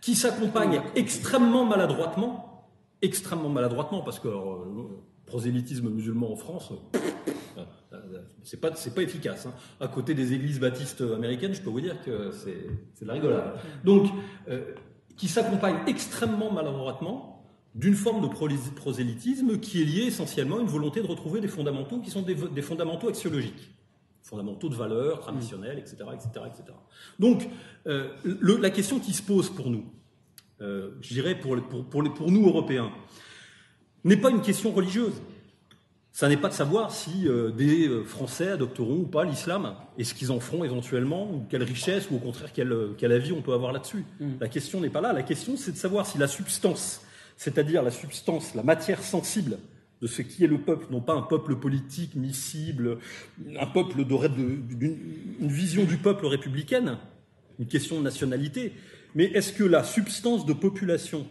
qui 0.00 0.14
s'accompagne 0.14 0.80
extrêmement 0.94 1.64
maladroitement 1.64 2.53
extrêmement 3.04 3.48
maladroitement, 3.48 4.02
parce 4.02 4.18
que 4.18 4.28
le 4.28 4.84
prosélytisme 5.26 5.88
musulman 5.88 6.32
en 6.32 6.36
France, 6.36 6.72
euh, 7.56 7.64
euh, 7.92 8.20
c'est 8.42 8.60
pas, 8.60 8.74
c'est 8.74 8.94
pas 8.94 9.02
efficace. 9.02 9.46
Hein. 9.46 9.54
À 9.80 9.88
côté 9.88 10.14
des 10.14 10.32
églises 10.32 10.60
baptistes 10.60 11.00
américaines, 11.00 11.54
je 11.54 11.60
peux 11.60 11.70
vous 11.70 11.80
dire 11.80 12.02
que 12.04 12.30
c'est, 12.32 12.66
c'est 12.94 13.04
de 13.04 13.08
la 13.08 13.14
rigolade. 13.14 13.54
Donc, 13.84 14.10
euh, 14.48 14.74
qui 15.16 15.28
s'accompagne 15.28 15.76
extrêmement 15.86 16.52
maladroitement 16.52 17.44
d'une 17.74 17.94
forme 17.94 18.28
de 18.28 18.72
prosélytisme 18.74 19.58
qui 19.58 19.82
est 19.82 19.84
liée 19.84 20.06
essentiellement 20.06 20.58
à 20.58 20.60
une 20.60 20.68
volonté 20.68 21.02
de 21.02 21.06
retrouver 21.06 21.40
des 21.40 21.48
fondamentaux 21.48 21.98
qui 21.98 22.10
sont 22.10 22.22
des, 22.22 22.62
fondamentaux 22.62 23.08
axiologiques 23.08 23.70
fondamentaux 24.22 24.70
de 24.70 24.74
valeurs 24.74 25.20
traditionnelles, 25.20 25.78
etc., 25.78 25.96
etc., 26.14 26.46
etc. 26.46 26.64
Donc, 27.18 27.46
la 27.84 28.70
question 28.70 28.98
qui 28.98 29.12
se 29.12 29.22
pose 29.22 29.50
pour 29.50 29.68
nous, 29.68 29.84
euh, 30.60 30.90
je 31.00 31.08
dirais 31.14 31.34
pour, 31.34 31.56
pour, 31.62 31.84
pour, 31.88 32.30
nous 32.30 32.46
Européens, 32.46 32.92
n'est 34.04 34.16
pas 34.16 34.30
une 34.30 34.42
question 34.42 34.72
religieuse. 34.72 35.14
Ça 36.12 36.28
n'est 36.28 36.36
pas 36.36 36.48
de 36.48 36.54
savoir 36.54 36.92
si 36.92 37.26
euh, 37.26 37.50
des 37.50 37.88
euh, 37.88 38.04
Français 38.04 38.52
adopteront 38.52 38.98
ou 38.98 39.06
pas 39.06 39.24
l'islam 39.24 39.74
et 39.98 40.04
ce 40.04 40.14
qu'ils 40.14 40.30
en 40.30 40.38
feront 40.38 40.62
éventuellement, 40.62 41.28
ou 41.28 41.44
quelle 41.50 41.64
richesse, 41.64 42.08
ou 42.10 42.16
au 42.16 42.18
contraire 42.20 42.52
quelle 42.52 43.12
avis 43.12 43.32
on 43.32 43.42
peut 43.42 43.52
avoir 43.52 43.72
là-dessus. 43.72 44.04
Mm. 44.20 44.34
La 44.40 44.48
question 44.48 44.80
n'est 44.80 44.90
pas 44.90 45.00
là. 45.00 45.12
La 45.12 45.24
question, 45.24 45.56
c'est 45.56 45.72
de 45.72 45.76
savoir 45.76 46.06
si 46.06 46.18
la 46.18 46.28
substance, 46.28 47.02
c'est-à-dire 47.36 47.82
la 47.82 47.90
substance, 47.90 48.54
la 48.54 48.62
matière 48.62 49.02
sensible 49.02 49.58
de 50.00 50.06
ce 50.06 50.22
qui 50.22 50.44
est 50.44 50.48
le 50.48 50.58
peuple, 50.58 50.86
non 50.90 51.00
pas 51.00 51.14
un 51.14 51.22
peuple 51.22 51.56
politique, 51.56 52.14
miscible, 52.14 52.98
un 53.58 53.66
peuple 53.66 54.04
d'une 54.04 54.98
vision 55.40 55.84
du 55.84 55.96
peuple 55.96 56.26
républicaine, 56.26 56.98
une 57.58 57.66
question 57.66 57.98
de 57.98 58.04
nationalité, 58.04 58.72
mais 59.14 59.24
est-ce 59.24 59.52
que 59.52 59.64
la 59.64 59.84
substance 59.84 60.46
de 60.46 60.52
population 60.52 61.26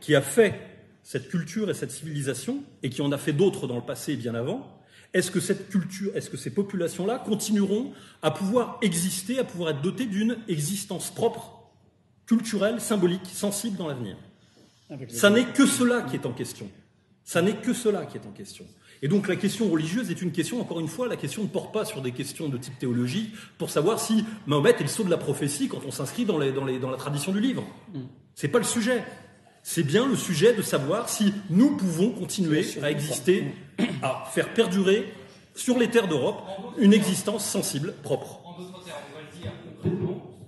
qui 0.00 0.14
a 0.14 0.22
fait 0.22 0.60
cette 1.02 1.28
culture 1.28 1.70
et 1.70 1.74
cette 1.74 1.90
civilisation, 1.90 2.62
et 2.82 2.90
qui 2.90 3.00
en 3.00 3.12
a 3.12 3.18
fait 3.18 3.32
d'autres 3.32 3.66
dans 3.66 3.76
le 3.76 3.82
passé 3.82 4.12
et 4.12 4.16
bien 4.16 4.34
avant, 4.34 4.78
est-ce 5.14 5.30
que 5.30 5.40
cette 5.40 5.70
culture, 5.70 6.14
est-ce 6.14 6.28
que 6.28 6.36
ces 6.36 6.50
populations-là 6.50 7.18
continueront 7.18 7.92
à 8.20 8.30
pouvoir 8.30 8.78
exister, 8.82 9.38
à 9.38 9.44
pouvoir 9.44 9.70
être 9.70 9.80
dotées 9.80 10.04
d'une 10.04 10.36
existence 10.48 11.10
propre, 11.10 11.70
culturelle, 12.26 12.80
symbolique, 12.80 13.26
sensible 13.32 13.76
dans 13.76 13.88
l'avenir? 13.88 14.16
Ça 15.08 15.30
n'est 15.30 15.46
que 15.46 15.66
cela 15.66 16.02
qui 16.02 16.16
est 16.16 16.26
en 16.26 16.32
question. 16.32 16.70
Ça 17.24 17.40
n'est 17.40 17.56
que 17.56 17.72
cela 17.72 18.06
qui 18.06 18.18
est 18.18 18.26
en 18.26 18.32
question. 18.32 18.66
Et 19.02 19.08
donc 19.08 19.28
la 19.28 19.36
question 19.36 19.68
religieuse 19.68 20.10
est 20.10 20.20
une 20.22 20.32
question, 20.32 20.60
encore 20.60 20.80
une 20.80 20.88
fois, 20.88 21.06
la 21.08 21.16
question 21.16 21.42
ne 21.42 21.48
porte 21.48 21.72
pas 21.72 21.84
sur 21.84 22.02
des 22.02 22.12
questions 22.12 22.48
de 22.48 22.58
type 22.58 22.78
théologie 22.78 23.30
pour 23.56 23.70
savoir 23.70 24.00
si 24.00 24.24
Mahomet 24.46 24.70
est 24.70 24.82
le 24.82 24.88
sceau 24.88 25.04
de 25.04 25.10
la 25.10 25.16
prophétie 25.16 25.68
quand 25.68 25.80
on 25.86 25.90
s'inscrit 25.90 26.24
dans, 26.24 26.38
dans, 26.38 26.90
la 26.90 26.96
tradition 26.96 27.32
du 27.32 27.40
livre. 27.40 27.64
Mm. 27.94 28.00
C'est 28.34 28.48
pas 28.48 28.58
le 28.58 28.64
sujet. 28.64 29.04
C'est 29.62 29.82
bien 29.82 30.06
le 30.06 30.16
sujet 30.16 30.54
de 30.54 30.62
savoir 30.62 31.08
si 31.08 31.34
nous 31.50 31.76
pouvons 31.76 32.10
continuer 32.10 32.64
à 32.82 32.90
exister, 32.90 33.44
à 34.02 34.24
faire 34.32 34.54
perdurer 34.54 35.12
sur 35.54 35.78
les 35.78 35.88
terres 35.88 36.08
d'Europe 36.08 36.42
une 36.78 36.94
existence 36.94 37.44
sensible, 37.44 37.92
propre. 38.02 38.40
En 38.44 38.58
d'autres 38.58 38.84
termes, 38.84 38.98
on 39.12 39.16
va 39.16 39.24
le 39.24 39.40
dire 39.40 39.52
concrètement, 39.82 40.38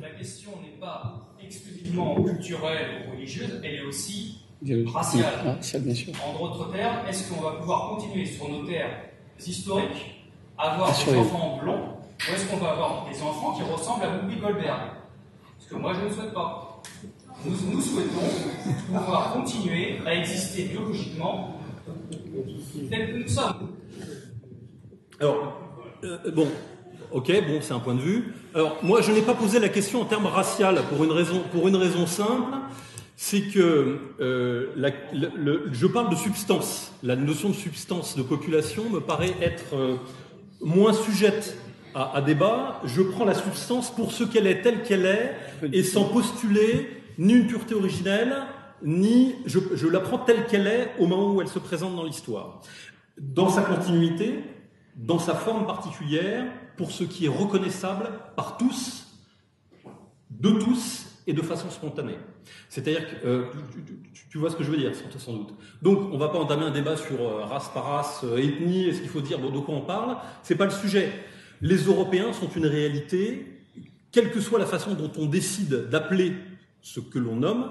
la 0.00 0.10
question 0.10 0.50
n'est 0.62 0.78
pas 0.78 1.34
exclusivement 1.42 2.22
culturelle 2.22 3.06
ou 3.08 3.12
religieuse, 3.12 3.60
elle 3.64 3.74
est 3.74 3.82
aussi 3.82 4.33
raciale. 4.86 5.58
En 6.26 6.38
d'autres 6.38 6.72
termes, 6.72 6.96
est-ce 7.08 7.30
qu'on 7.30 7.40
va 7.42 7.52
pouvoir 7.52 7.90
continuer 7.90 8.24
sur 8.24 8.48
nos 8.48 8.64
terres 8.64 9.10
historiques, 9.44 10.24
avoir 10.56 10.88
des 10.88 11.16
enfants 11.16 11.58
blonds, 11.62 11.98
ou 12.28 12.34
est-ce 12.34 12.46
qu'on 12.46 12.56
va 12.56 12.70
avoir 12.70 13.06
des 13.10 13.20
enfants 13.22 13.52
qui 13.52 13.62
ressemblent 13.62 14.04
à 14.04 14.16
Whoopi 14.16 14.36
Goldberg? 14.36 14.80
Parce 15.58 15.70
que 15.70 15.74
moi, 15.76 15.92
je 15.94 16.08
ne 16.08 16.12
souhaite 16.12 16.32
pas. 16.32 16.82
Nous, 17.44 17.52
nous 17.72 17.80
souhaitons 17.80 18.20
pouvoir 18.86 19.32
continuer 19.32 19.98
à 20.06 20.14
exister 20.14 20.64
biologiquement 20.64 21.58
tel 22.90 23.12
que 23.12 23.22
nous 23.22 23.28
sommes. 23.28 23.72
Alors, 25.20 25.58
euh, 26.04 26.18
bon, 26.34 26.48
ok, 27.12 27.32
bon, 27.46 27.58
c'est 27.60 27.72
un 27.72 27.80
point 27.80 27.94
de 27.94 28.00
vue. 28.00 28.34
Alors, 28.54 28.76
moi, 28.82 29.02
je 29.02 29.12
n'ai 29.12 29.22
pas 29.22 29.34
posé 29.34 29.58
la 29.58 29.68
question 29.68 30.02
en 30.02 30.04
termes 30.04 30.26
racial 30.26 30.80
pour 30.88 31.04
une 31.04 31.12
raison, 31.12 31.42
pour 31.52 31.68
une 31.68 31.76
raison 31.76 32.06
simple 32.06 32.54
c'est 33.16 33.42
que 33.42 33.98
euh, 34.20 34.92
je 35.72 35.86
parle 35.86 36.10
de 36.10 36.16
substance. 36.16 36.92
La 37.02 37.16
notion 37.16 37.50
de 37.50 37.54
substance 37.54 38.16
de 38.16 38.22
population 38.22 38.88
me 38.90 39.00
paraît 39.00 39.34
être 39.40 39.74
euh, 39.74 39.96
moins 40.60 40.92
sujette 40.92 41.56
à, 41.94 42.20
débat. 42.20 42.80
Je 42.84 43.02
prends 43.02 43.24
la 43.24 43.34
substance 43.34 43.94
pour 43.94 44.12
ce 44.12 44.24
qu'elle 44.24 44.48
est, 44.48 44.62
telle 44.62 44.82
qu'elle 44.82 45.06
est, 45.06 45.36
et 45.72 45.84
sans 45.84 46.04
postuler 46.04 46.88
ni 47.18 47.34
une 47.34 47.46
pureté 47.46 47.74
originelle, 47.74 48.34
ni 48.82 49.36
je, 49.46 49.60
je 49.74 49.86
la 49.86 50.00
prends 50.00 50.18
telle 50.18 50.46
qu'elle 50.46 50.66
est 50.66 50.90
au 50.98 51.06
moment 51.06 51.32
où 51.32 51.40
elle 51.40 51.48
se 51.48 51.60
présente 51.60 51.94
dans 51.94 52.02
l'histoire. 52.02 52.62
Dans 53.16 53.48
sa 53.48 53.62
continuité, 53.62 54.40
dans 54.96 55.20
sa 55.20 55.36
forme 55.36 55.66
particulière, 55.66 56.46
pour 56.76 56.90
ce 56.90 57.04
qui 57.04 57.26
est 57.26 57.28
reconnaissable 57.28 58.08
par 58.34 58.56
tous, 58.56 59.06
de 60.30 60.50
tous 60.50 61.03
et 61.26 61.32
de 61.32 61.42
façon 61.42 61.70
spontanée. 61.70 62.16
C'est-à-dire 62.68 63.06
que 63.08 63.26
euh, 63.26 63.44
tu, 64.30 64.38
vois 64.38 64.50
ce 64.50 64.56
que 64.56 64.64
je 64.64 64.70
veux 64.70 64.76
dire, 64.76 64.92
sans, 65.18 65.32
doute. 65.32 65.54
Donc, 65.80 66.10
on 66.10 66.14
ne 66.14 66.18
va 66.18 66.28
pas 66.28 66.38
entamer 66.38 66.64
un 66.64 66.70
débat 66.70 66.96
sur 66.96 67.20
euh, 67.20 67.44
race 67.44 67.70
par 67.72 67.84
race, 67.84 68.20
euh, 68.24 68.36
ethnie, 68.36 68.88
est-ce 68.88 69.00
qu'il 69.00 69.08
faut 69.08 69.20
dire 69.20 69.38
de 69.38 69.58
quoi 69.58 69.74
on 69.74 69.80
parle. 69.80 70.16
C'est 70.42 70.56
pas 70.56 70.66
le 70.66 70.70
sujet. 70.70 71.12
Les 71.62 71.76
Européens 71.84 72.32
sont 72.32 72.50
une 72.50 72.66
réalité, 72.66 73.62
quelle 74.12 74.30
que 74.30 74.40
soit 74.40 74.58
la 74.58 74.66
façon 74.66 74.94
dont 74.94 75.10
on 75.16 75.26
décide 75.26 75.88
d'appeler 75.88 76.34
ce 76.82 77.00
que 77.00 77.18
l'on 77.18 77.36
nomme, 77.36 77.70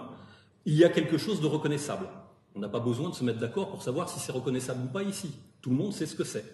il 0.66 0.74
y 0.74 0.84
a 0.84 0.90
quelque 0.90 1.18
chose 1.18 1.42
de 1.42 1.48
reconnaissable. 1.48 2.08
On 2.56 2.60
n'a 2.60 2.70
pas 2.70 2.80
besoin 2.80 3.10
de 3.10 3.16
se 3.16 3.24
mettre 3.24 3.40
d'accord 3.40 3.70
pour 3.70 3.84
savoir 3.84 4.10
si 4.10 4.20
c'est 4.20 4.32
reconnaissable 4.32 4.86
ou 4.86 4.92
pas 4.92 5.04
ici. 5.04 5.32
Tout 5.62 5.70
le 5.70 5.76
monde 5.76 5.94
sait 5.94 6.06
ce 6.06 6.16
que 6.16 6.24
c'est. 6.24 6.46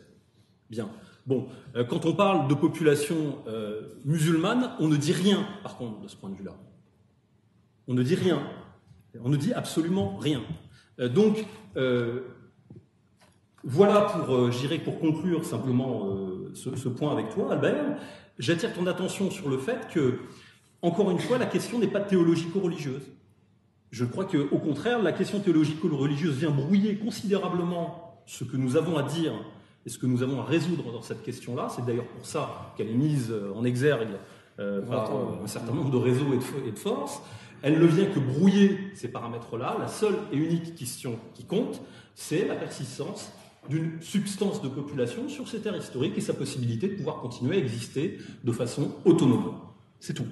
Bien. 0.69 0.89
Bon, 1.25 1.47
quand 1.89 2.05
on 2.05 2.13
parle 2.13 2.47
de 2.47 2.53
population 2.53 3.37
musulmane, 4.05 4.71
on 4.79 4.87
ne 4.87 4.97
dit 4.97 5.13
rien, 5.13 5.45
par 5.61 5.77
contre, 5.77 6.01
de 6.01 6.07
ce 6.07 6.15
point 6.15 6.29
de 6.29 6.35
vue-là. 6.35 6.55
On 7.89 7.95
ne 7.95 8.03
dit 8.03 8.13
rien. 8.13 8.39
On 9.19 9.29
ne 9.29 9.35
dit 9.35 9.51
absolument 9.51 10.15
rien. 10.17 10.43
Euh, 10.99 11.09
donc, 11.09 11.43
euh, 11.75 12.21
voilà 13.63 14.01
pour, 14.01 14.35
euh, 14.35 14.51
pour 14.85 14.99
conclure 14.99 15.43
simplement 15.43 16.07
ce, 16.53 16.75
ce, 16.75 16.87
point 16.87 17.11
avec 17.11 17.29
toi, 17.29 17.51
Albert. 17.51 17.97
J'attire 18.37 18.73
ton 18.73 18.85
attention 18.85 19.31
sur 19.31 19.49
le 19.49 19.57
fait 19.57 19.87
que, 19.91 20.19
encore 20.83 21.09
une 21.09 21.17
fois, 21.17 21.39
la 21.39 21.47
question 21.47 21.79
n'est 21.79 21.87
pas 21.87 21.99
théologico-religieuse. 21.99 23.01
Je 23.89 24.05
crois 24.05 24.25
qu'au 24.25 24.59
contraire, 24.59 25.01
la 25.01 25.11
question 25.11 25.39
théologico-religieuse 25.39 26.37
vient 26.37 26.51
brouiller 26.51 26.95
considérablement 26.97 28.21
ce 28.27 28.43
que 28.43 28.55
nous 28.55 28.77
avons 28.77 28.97
à 28.97 29.03
dire 29.03 29.33
et 29.87 29.89
ce 29.89 29.97
que 29.97 30.05
nous 30.05 30.21
avons 30.21 30.39
à 30.41 30.43
résoudre 30.43 30.91
dans 30.91 31.01
cette 31.01 31.23
question-là. 31.23 31.69
C'est 31.75 31.83
d'ailleurs 31.83 32.07
pour 32.07 32.25
ça 32.25 32.71
qu'elle 32.77 32.89
est 32.89 32.93
mise 32.93 33.33
en 33.55 33.65
exergue 33.65 34.15
euh, 34.59 34.81
par 34.81 35.09
un 35.41 35.47
certain 35.47 35.71
nombre 35.71 35.89
de 35.89 35.95
réseaux 35.95 36.33
et 36.33 36.71
de, 36.71 36.77
forces. 36.77 37.21
Elle 37.61 37.79
ne 37.79 37.85
vient 37.85 38.05
que 38.05 38.19
brouiller 38.19 38.77
ces 38.93 39.09
paramètres-là. 39.09 39.77
La 39.79 39.87
seule 39.87 40.15
et 40.31 40.37
unique 40.37 40.75
question 40.75 41.19
qui 41.33 41.43
compte, 41.43 41.81
c'est 42.15 42.47
la 42.47 42.55
persistance 42.55 43.31
d'une 43.69 44.01
substance 44.01 44.61
de 44.61 44.69
population 44.69 45.29
sur 45.29 45.47
ces 45.47 45.59
terres 45.59 45.77
historiques 45.77 46.17
et 46.17 46.21
sa 46.21 46.33
possibilité 46.33 46.87
de 46.87 46.95
pouvoir 46.95 47.17
continuer 47.21 47.57
à 47.57 47.59
exister 47.59 48.17
de 48.43 48.51
façon 48.51 48.91
autonome. 49.05 49.55
C'est 49.99 50.13
tout. 50.13 50.25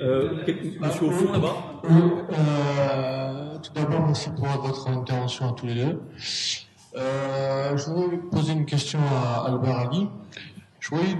Euh, 0.00 0.44
monsieur 0.80 1.06
au 1.06 1.10
fond 1.10 1.32
là-bas. 1.32 1.82
Euh, 1.84 3.58
tout 3.58 3.72
d'abord, 3.74 4.06
merci 4.06 4.30
pour 4.30 4.46
votre 4.46 4.88
intervention 4.88 5.50
à 5.50 5.52
tous 5.52 5.66
les 5.66 5.74
deux. 5.74 6.00
Euh, 6.96 7.76
je 7.76 7.84
voudrais 7.90 8.16
poser 8.18 8.52
une 8.52 8.66
question 8.66 8.98
à 9.00 9.46
Albert 9.46 9.78
Ali. 9.78 10.08
Je 10.82 10.88
voulais 10.90 11.14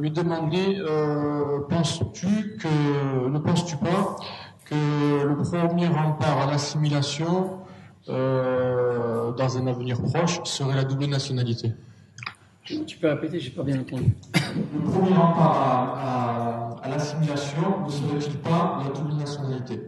lui 0.00 0.10
demander, 0.10 0.78
euh, 0.80 1.60
penses-tu 1.68 2.56
que, 2.56 3.28
ne 3.28 3.38
penses-tu 3.38 3.76
pas 3.76 4.16
que 4.64 5.22
le 5.22 5.36
premier 5.36 5.86
rempart 5.88 6.48
à 6.48 6.50
l'assimilation 6.50 7.58
euh, 8.08 9.32
dans 9.32 9.58
un 9.58 9.66
avenir 9.66 10.00
proche 10.00 10.40
serait 10.44 10.76
la 10.76 10.84
double 10.84 11.04
nationalité? 11.04 11.72
Tu 12.64 12.96
peux 12.96 13.08
répéter, 13.08 13.38
j'ai 13.38 13.50
pas 13.50 13.64
bien 13.64 13.80
entendu. 13.80 14.14
Le 14.34 14.90
premier 14.90 15.14
rempart 15.14 15.98
à, 16.02 16.76
à 16.82 16.88
l'assimilation 16.88 17.84
ne 17.84 17.90
serait-il 17.90 18.38
pas 18.38 18.80
la 18.82 18.98
double 18.98 19.12
nationalité? 19.12 19.78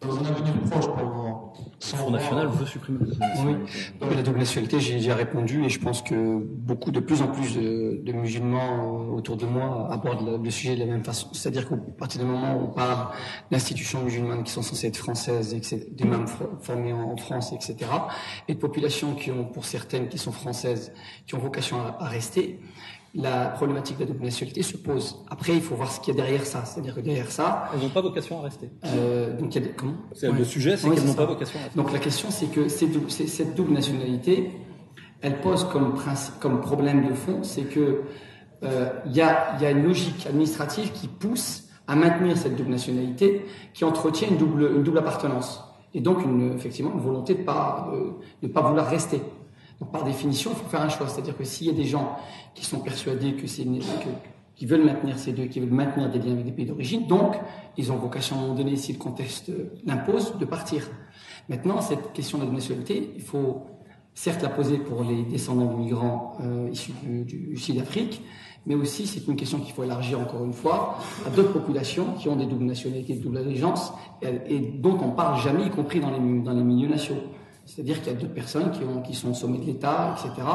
Dans 0.00 0.16
un 0.16 0.24
avenir 0.26 0.54
proche 0.70 0.86
pour 0.86 1.54
le 1.82 1.96
Front 1.96 2.10
National 2.10 2.48
veut 2.48 2.66
supprimer 2.66 2.98
la 3.00 3.06
double 3.06 3.20
nationalité. 3.20 3.72
Oui, 4.00 4.16
la 4.16 4.22
double 4.22 4.38
nationalité, 4.38 4.80
j'ai 4.80 4.94
déjà 4.94 5.14
répondu 5.14 5.64
et 5.64 5.68
je 5.68 5.78
pense 5.78 6.02
que 6.02 6.38
beaucoup, 6.38 6.90
de 6.90 7.00
plus 7.00 7.22
en 7.22 7.28
plus 7.28 7.56
de, 7.56 8.12
musulmans 8.12 9.10
euh, 9.10 9.16
autour 9.16 9.36
de 9.36 9.46
moi 9.46 9.88
abordent 9.90 10.42
le, 10.42 10.50
sujet 10.50 10.74
de 10.74 10.80
la 10.80 10.86
même 10.86 11.04
façon. 11.04 11.28
C'est-à-dire 11.32 11.68
qu'à 11.68 11.76
partir 11.76 12.20
du 12.20 12.26
moment 12.26 12.56
où 12.56 12.64
on 12.64 12.68
parle 12.68 13.08
d'institutions 13.50 14.02
musulmanes 14.02 14.42
qui 14.42 14.52
sont 14.52 14.62
censées 14.62 14.88
être 14.88 14.96
françaises, 14.96 15.54
des 15.90 16.04
mêmes 16.04 16.26
formées 16.60 16.92
en, 16.92 17.16
France, 17.16 17.52
etc., 17.52 17.90
et 18.48 18.54
de 18.54 18.58
populations 18.58 19.14
qui 19.14 19.30
ont, 19.30 19.44
pour 19.44 19.64
certaines 19.64 20.08
qui 20.08 20.18
sont 20.18 20.32
françaises, 20.32 20.92
qui 21.26 21.34
ont 21.34 21.38
vocation 21.38 21.78
à 21.98 22.06
rester, 22.06 22.58
la 23.14 23.46
problématique 23.48 23.96
de 23.98 24.04
la 24.04 24.10
double 24.10 24.24
nationalité 24.24 24.62
se 24.62 24.76
pose. 24.76 25.24
Après, 25.28 25.54
il 25.54 25.60
faut 25.60 25.74
voir 25.74 25.90
ce 25.90 26.00
qu'il 26.00 26.14
y 26.14 26.20
a 26.20 26.22
derrière 26.22 26.46
ça. 26.46 26.64
C'est-à-dire 26.64 26.94
que 26.94 27.00
derrière 27.00 27.30
ça... 27.30 27.68
Elles 27.74 27.80
n'ont 27.80 27.88
pas 27.88 28.02
vocation 28.02 28.38
à 28.38 28.42
rester. 28.42 28.70
Euh, 28.84 29.36
donc 29.36 29.54
il 29.54 29.62
y 29.62 29.66
a 29.66 29.68
comment 29.76 29.96
Le 30.22 30.44
sujet, 30.44 30.76
c'est 30.76 30.88
qu'elles 30.88 31.04
n'ont 31.04 31.14
pas 31.14 31.26
vocation 31.26 31.58
à 31.58 31.64
rester. 31.64 31.76
Donc 31.76 31.92
la 31.92 31.98
question, 31.98 32.30
c'est 32.30 32.46
que 32.46 32.68
cette 32.68 33.54
double 33.54 33.72
nationalité, 33.72 34.52
elle 35.22 35.40
pose 35.40 35.64
comme, 35.64 35.94
principe, 35.94 36.38
comme 36.38 36.60
problème 36.60 37.08
de 37.08 37.14
fond, 37.14 37.42
c'est 37.42 37.62
que 37.64 38.02
euh, 38.62 38.90
il 39.06 39.16
y, 39.16 39.22
a, 39.22 39.58
y, 39.60 39.66
a, 39.66 39.70
une 39.70 39.82
logique 39.82 40.26
administrative 40.26 40.92
qui 40.92 41.08
pousse 41.08 41.64
à 41.88 41.96
maintenir 41.96 42.36
cette 42.36 42.56
double 42.56 42.70
nationalité, 42.70 43.44
qui 43.74 43.84
entretient 43.84 44.28
une 44.28 44.36
double, 44.36 44.70
une 44.76 44.82
double 44.82 44.98
appartenance. 44.98 45.64
Et 45.94 46.00
donc, 46.00 46.24
une, 46.24 46.52
effectivement, 46.54 46.92
une 46.94 47.00
volonté 47.00 47.34
de 47.34 47.40
ne 47.40 47.44
pas, 47.44 47.90
de, 47.90 48.46
de 48.46 48.52
pas 48.52 48.60
vouloir 48.60 48.88
rester. 48.88 49.20
Par 49.86 50.04
définition, 50.04 50.50
il 50.52 50.56
faut 50.56 50.68
faire 50.68 50.82
un 50.82 50.88
choix. 50.88 51.08
C'est-à-dire 51.08 51.36
que 51.36 51.44
s'il 51.44 51.66
y 51.66 51.70
a 51.70 51.72
des 51.72 51.86
gens 51.86 52.16
qui 52.54 52.64
sont 52.64 52.80
persuadés 52.80 53.34
que 53.34 53.46
c'est 53.46 53.64
qui 54.54 54.66
veulent 54.66 54.84
maintenir 54.84 55.18
ces 55.18 55.32
deux, 55.32 55.46
qui 55.46 55.58
veulent 55.58 55.70
maintenir 55.70 56.10
des 56.10 56.18
liens 56.18 56.32
avec 56.32 56.44
des 56.44 56.52
pays 56.52 56.66
d'origine, 56.66 57.06
donc 57.06 57.34
ils 57.78 57.90
ont 57.90 57.96
vocation 57.96 58.36
à 58.36 58.38
un 58.40 58.42
moment 58.42 58.54
donné, 58.54 58.76
si 58.76 58.92
le 58.92 58.98
contexte 58.98 59.50
l'impose, 59.86 60.36
de 60.38 60.44
partir. 60.44 60.86
Maintenant, 61.48 61.80
cette 61.80 62.12
question 62.12 62.36
de 62.36 62.44
la 62.44 62.50
nationalité, 62.50 63.10
il 63.16 63.22
faut 63.22 63.62
certes 64.12 64.42
la 64.42 64.50
poser 64.50 64.76
pour 64.76 65.02
les 65.02 65.22
descendants 65.22 65.72
de 65.72 65.76
migrants 65.78 66.36
euh, 66.42 66.68
issus 66.70 66.92
du, 67.02 67.56
Sud-Afrique, 67.56 68.22
mais 68.66 68.74
aussi 68.74 69.06
c'est 69.06 69.26
une 69.26 69.36
question 69.36 69.60
qu'il 69.60 69.72
faut 69.72 69.82
élargir 69.82 70.20
encore 70.20 70.44
une 70.44 70.52
fois 70.52 70.98
à 71.26 71.30
d'autres 71.30 71.54
populations 71.54 72.12
qui 72.18 72.28
ont 72.28 72.36
des 72.36 72.44
doubles 72.44 72.66
nationalités, 72.66 73.14
des 73.14 73.20
doubles 73.20 73.38
allégeances, 73.38 73.94
et, 74.20 74.58
dont 74.60 74.98
on 75.02 75.12
parle 75.12 75.40
jamais, 75.40 75.64
y 75.64 75.70
compris 75.70 76.00
dans 76.00 76.10
les 76.10 76.20
milieux 76.62 76.88
nationaux. 76.88 77.22
C'est-à-dire 77.72 78.02
qu'il 78.02 78.12
y 78.12 78.16
a 78.16 78.18
d'autres 78.18 78.34
personnes 78.34 78.72
qui, 78.72 78.80
ont, 78.82 79.02
sont 79.12 79.30
au 79.30 79.34
sommet 79.34 79.58
de 79.58 79.64
l'État, 79.64 80.16
etc., 80.18 80.46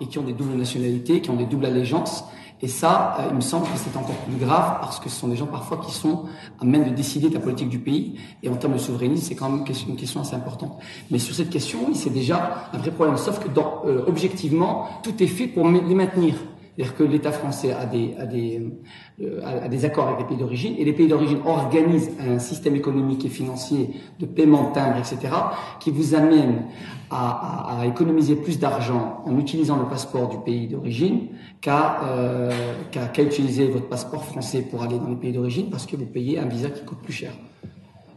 et 0.00 0.06
qui 0.06 0.18
ont 0.18 0.22
des 0.22 0.32
doubles 0.32 0.54
nationalités, 0.54 1.20
qui 1.20 1.28
ont 1.28 1.36
des 1.36 1.44
doubles 1.44 1.66
allégeances. 1.66 2.24
Et 2.62 2.68
ça, 2.68 3.16
euh, 3.18 3.26
il 3.30 3.36
me 3.36 3.40
semble 3.40 3.66
que 3.66 3.76
c'est 3.76 3.94
encore 3.96 4.16
plus 4.16 4.36
grave 4.36 4.78
parce 4.80 4.98
que 4.98 5.10
ce 5.10 5.16
sont 5.16 5.28
des 5.28 5.36
gens 5.36 5.46
parfois 5.46 5.78
qui 5.78 5.92
sont 5.92 6.24
à 6.60 6.64
même 6.64 6.84
de 6.84 6.94
décider 6.94 7.28
de 7.28 7.34
la 7.34 7.40
politique 7.40 7.68
du 7.68 7.78
pays. 7.78 8.18
Et 8.42 8.48
en 8.48 8.56
termes 8.56 8.74
de 8.74 8.78
souveraineté, 8.78 9.20
c'est 9.20 9.34
quand 9.34 9.50
même 9.50 9.64
une 9.88 9.96
question, 9.96 10.20
assez 10.20 10.34
importante. 10.34 10.78
Mais 11.10 11.18
sur 11.18 11.34
cette 11.34 11.50
question, 11.50 11.80
oui, 11.88 11.94
c'est 11.94 12.10
déjà 12.10 12.68
un 12.72 12.78
vrai 12.78 12.90
problème. 12.90 13.18
Sauf 13.18 13.38
que, 13.40 13.48
euh, 13.48 14.04
objectivement, 14.06 14.88
tout 15.02 15.22
est 15.22 15.26
fait 15.26 15.48
pour 15.48 15.68
les 15.68 15.94
maintenir. 15.94 16.36
C'est-à-dire 16.76 16.96
que 16.96 17.02
l'État 17.02 17.32
français 17.32 17.74
euh, 17.74 19.40
a 19.44 19.68
des 19.68 19.84
accords 19.84 20.08
avec 20.08 20.20
les 20.20 20.26
pays 20.26 20.38
d'origine 20.38 20.74
et 20.78 20.84
les 20.84 20.94
pays 20.94 21.06
d'origine 21.06 21.40
organisent 21.44 22.10
un 22.18 22.38
système 22.38 22.74
économique 22.74 23.26
et 23.26 23.28
financier 23.28 23.90
de 24.18 24.24
paiement 24.24 24.70
de 24.70 24.74
timbres, 24.74 24.96
etc., 24.96 25.34
qui 25.80 25.90
vous 25.90 26.14
amène 26.14 26.62
à, 27.10 27.82
économiser 27.84 28.36
plus 28.36 28.58
d'argent 28.58 29.22
en 29.26 29.38
utilisant 29.38 29.76
le 29.76 29.84
passeport 29.84 30.30
du 30.30 30.38
pays 30.38 30.66
d'origine 30.66 31.28
qu'à 31.60 32.04
euh, 32.04 32.50
qu'à 32.90 33.22
utiliser 33.22 33.66
votre 33.66 33.88
passeport 33.88 34.24
français 34.24 34.62
pour 34.62 34.82
aller 34.82 34.98
dans 34.98 35.10
les 35.10 35.16
pays 35.16 35.32
d'origine 35.32 35.68
parce 35.68 35.84
que 35.84 35.96
vous 35.96 36.06
payez 36.06 36.38
un 36.38 36.46
visa 36.46 36.70
qui 36.70 36.84
coûte 36.84 37.02
plus 37.02 37.12
cher. 37.12 37.32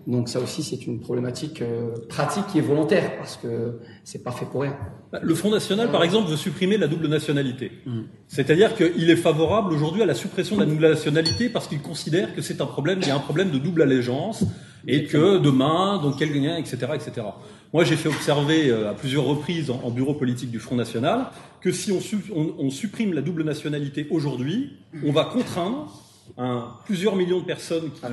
Donc 0.07 0.29
ça 0.29 0.39
aussi, 0.39 0.61
c'est 0.61 0.85
une 0.85 0.99
problématique 0.99 1.61
euh, 1.61 1.95
pratique 2.09 2.45
qui 2.51 2.59
est 2.59 2.61
volontaire 2.61 3.17
parce 3.17 3.37
que 3.37 3.79
c'est 4.03 4.23
pas 4.23 4.31
fait 4.31 4.45
pour 4.45 4.61
rien. 4.61 4.77
Le 5.19 5.33
Front 5.33 5.49
National, 5.49 5.89
par 5.89 6.03
exemple, 6.03 6.29
veut 6.29 6.37
supprimer 6.37 6.77
la 6.77 6.87
double 6.87 7.07
nationalité. 7.07 7.71
Mm. 7.85 8.01
C'est-à-dire 8.27 8.75
qu'il 8.75 9.09
est 9.09 9.15
favorable 9.15 9.73
aujourd'hui 9.73 10.03
à 10.03 10.05
la 10.05 10.13
suppression 10.13 10.57
de 10.57 10.61
la 10.61 10.67
double 10.67 10.87
nationalité 10.87 11.49
parce 11.49 11.67
qu'il 11.67 11.81
considère 11.81 12.35
que 12.35 12.41
c'est 12.41 12.61
un 12.61 12.67
problème, 12.67 12.99
il 13.01 13.07
y 13.07 13.11
a 13.11 13.15
un 13.15 13.19
problème 13.19 13.49
de 13.49 13.57
double 13.57 13.81
allégeance 13.81 14.43
et 14.87 15.05
que 15.05 15.39
demain, 15.39 15.99
donc 16.01 16.19
quel 16.19 16.31
lien, 16.31 16.57
etc., 16.57 16.77
etc. 16.93 17.27
Moi, 17.73 17.83
j'ai 17.83 17.95
fait 17.95 18.09
observer 18.09 18.69
euh, 18.69 18.91
à 18.91 18.93
plusieurs 18.93 19.25
reprises 19.25 19.71
en, 19.71 19.89
bureau 19.89 20.13
politique 20.13 20.51
du 20.51 20.59
Front 20.59 20.75
National 20.75 21.27
que 21.61 21.71
si 21.71 21.91
on, 21.91 21.99
on, 22.59 22.69
supprime 22.69 23.13
la 23.13 23.21
double 23.21 23.43
nationalité 23.43 24.05
aujourd'hui, 24.11 24.73
on 25.03 25.11
va 25.11 25.25
contraindre 25.25 25.91
un, 26.37 26.73
plusieurs 26.85 27.15
millions 27.15 27.39
de 27.39 27.45
personnes 27.45 27.89
qui, 27.91 28.01
ah, 28.03 28.09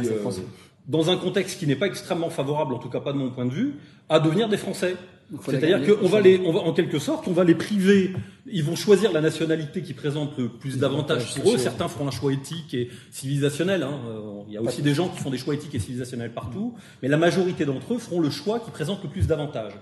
dans 0.86 1.10
un 1.10 1.16
contexte 1.16 1.58
qui 1.58 1.66
n'est 1.66 1.76
pas 1.76 1.86
extrêmement 1.86 2.30
favorable, 2.30 2.74
en 2.74 2.78
tout 2.78 2.88
cas 2.88 3.00
pas 3.00 3.12
de 3.12 3.18
mon 3.18 3.30
point 3.30 3.46
de 3.46 3.52
vue, 3.52 3.74
à 4.08 4.20
devenir 4.20 4.48
des 4.48 4.56
Français. 4.56 4.96
C'est-à-dire 5.44 5.80
qu'on 5.86 6.08
va 6.08 6.20
les, 6.20 6.40
on 6.44 6.52
va, 6.52 6.60
en 6.60 6.72
quelque 6.72 6.98
sorte, 6.98 7.26
on 7.26 7.32
va 7.32 7.44
les 7.44 7.54
priver. 7.54 8.12
Ils 8.46 8.64
vont 8.64 8.76
choisir 8.76 9.12
la 9.12 9.22
nationalité 9.22 9.80
qui 9.80 9.94
présente 9.94 10.36
le 10.36 10.48
plus 10.50 10.78
d'avantages 10.78 11.34
pour 11.34 11.54
eux. 11.54 11.58
Certains 11.58 11.88
feront 11.88 12.06
un 12.06 12.10
choix 12.10 12.32
éthique 12.32 12.74
et 12.74 12.90
civilisationnel. 13.10 13.82
Hein. 13.82 13.98
Euh, 14.08 14.42
il 14.48 14.54
y 14.54 14.56
a 14.58 14.62
aussi 14.62 14.82
des 14.82 14.92
gens 14.92 15.08
qui 15.08 15.20
font 15.20 15.30
des 15.30 15.38
choix 15.38 15.54
éthiques 15.54 15.74
et 15.74 15.78
civilisationnels 15.78 16.32
partout, 16.32 16.74
mais 17.00 17.08
la 17.08 17.16
majorité 17.16 17.64
d'entre 17.64 17.94
eux 17.94 17.98
feront 17.98 18.20
le 18.20 18.28
choix 18.28 18.60
qui 18.60 18.70
présente 18.70 19.02
le 19.02 19.08
plus 19.08 19.26
d'avantages. 19.26 19.72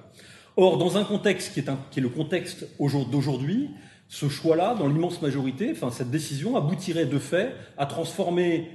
Or, 0.56 0.78
dans 0.78 0.98
un 0.98 1.04
contexte 1.04 1.54
qui 1.54 1.60
est, 1.60 1.68
un, 1.68 1.78
qui 1.90 1.98
est 1.98 2.02
le 2.02 2.10
contexte 2.10 2.68
d'aujourd'hui, 2.78 3.70
ce 4.08 4.28
choix-là, 4.28 4.74
dans 4.74 4.88
l'immense 4.88 5.22
majorité, 5.22 5.70
enfin 5.72 5.90
cette 5.90 6.10
décision 6.10 6.56
aboutirait 6.56 7.06
de 7.06 7.18
fait 7.18 7.54
à 7.78 7.86
transformer 7.86 8.68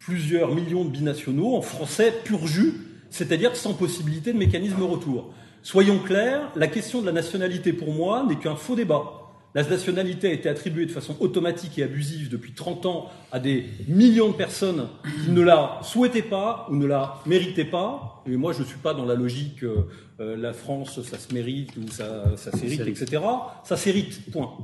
plusieurs 0.00 0.54
millions 0.54 0.84
de 0.84 0.90
binationaux 0.90 1.54
en 1.54 1.62
français 1.62 2.12
pur 2.24 2.46
jus, 2.46 2.74
c'est-à-dire 3.10 3.54
sans 3.54 3.74
possibilité 3.74 4.32
de 4.32 4.38
mécanisme 4.38 4.82
retour. 4.82 5.32
Soyons 5.62 5.98
clairs, 5.98 6.50
la 6.56 6.66
question 6.66 7.02
de 7.02 7.06
la 7.06 7.12
nationalité 7.12 7.72
pour 7.72 7.92
moi 7.92 8.24
n'est 8.26 8.36
qu'un 8.36 8.56
faux 8.56 8.74
débat. 8.74 9.20
La 9.54 9.64
nationalité 9.64 10.28
a 10.28 10.32
été 10.32 10.48
attribuée 10.48 10.86
de 10.86 10.92
façon 10.92 11.16
automatique 11.18 11.78
et 11.78 11.82
abusive 11.82 12.30
depuis 12.30 12.52
30 12.52 12.86
ans 12.86 13.10
à 13.32 13.40
des 13.40 13.66
millions 13.88 14.28
de 14.28 14.34
personnes 14.34 14.86
qui 15.24 15.32
ne 15.32 15.42
la 15.42 15.80
souhaitaient 15.82 16.22
pas 16.22 16.66
ou 16.70 16.76
ne 16.76 16.86
la 16.86 17.16
méritaient 17.26 17.64
pas. 17.64 18.22
Et 18.26 18.36
moi, 18.36 18.52
je 18.52 18.60
ne 18.60 18.64
suis 18.64 18.78
pas 18.78 18.94
dans 18.94 19.04
la 19.04 19.14
logique 19.14 19.64
euh, 19.64 19.88
euh, 20.20 20.36
la 20.36 20.52
France, 20.52 21.02
ça 21.02 21.18
se 21.18 21.34
mérite 21.34 21.76
ou 21.76 21.90
ça, 21.90 22.36
ça 22.36 22.52
s'hérite, 22.52 22.86
etc. 22.86 23.22
Ça 23.64 23.76
s'hérite, 23.76 24.30
point. 24.30 24.56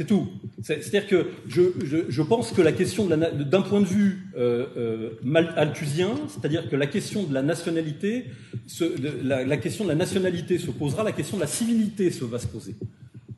C'est 0.00 0.06
tout. 0.06 0.28
C'est-à-dire 0.62 1.06
que 1.06 1.26
je, 1.46 2.22
pense 2.22 2.52
que 2.52 2.62
la 2.62 2.72
question 2.72 3.06
d'un 3.06 3.60
point 3.60 3.82
de 3.82 3.84
vue 3.84 4.30
euh, 4.34 5.10
euh 5.26 5.44
althusien, 5.56 6.12
c'est-à-dire 6.26 6.70
que 6.70 6.76
la 6.76 6.86
question 6.86 7.24
de 7.24 7.34
la 7.34 7.42
nationalité, 7.42 8.24
la, 9.22 9.58
question 9.58 9.84
de 9.84 9.90
la 9.90 9.94
nationalité 9.94 10.56
se 10.56 10.70
posera, 10.70 11.04
la 11.04 11.12
question 11.12 11.36
de 11.36 11.42
la 11.42 11.46
civilité 11.46 12.10
se 12.10 12.24
va 12.24 12.38
se 12.38 12.46
poser. 12.46 12.76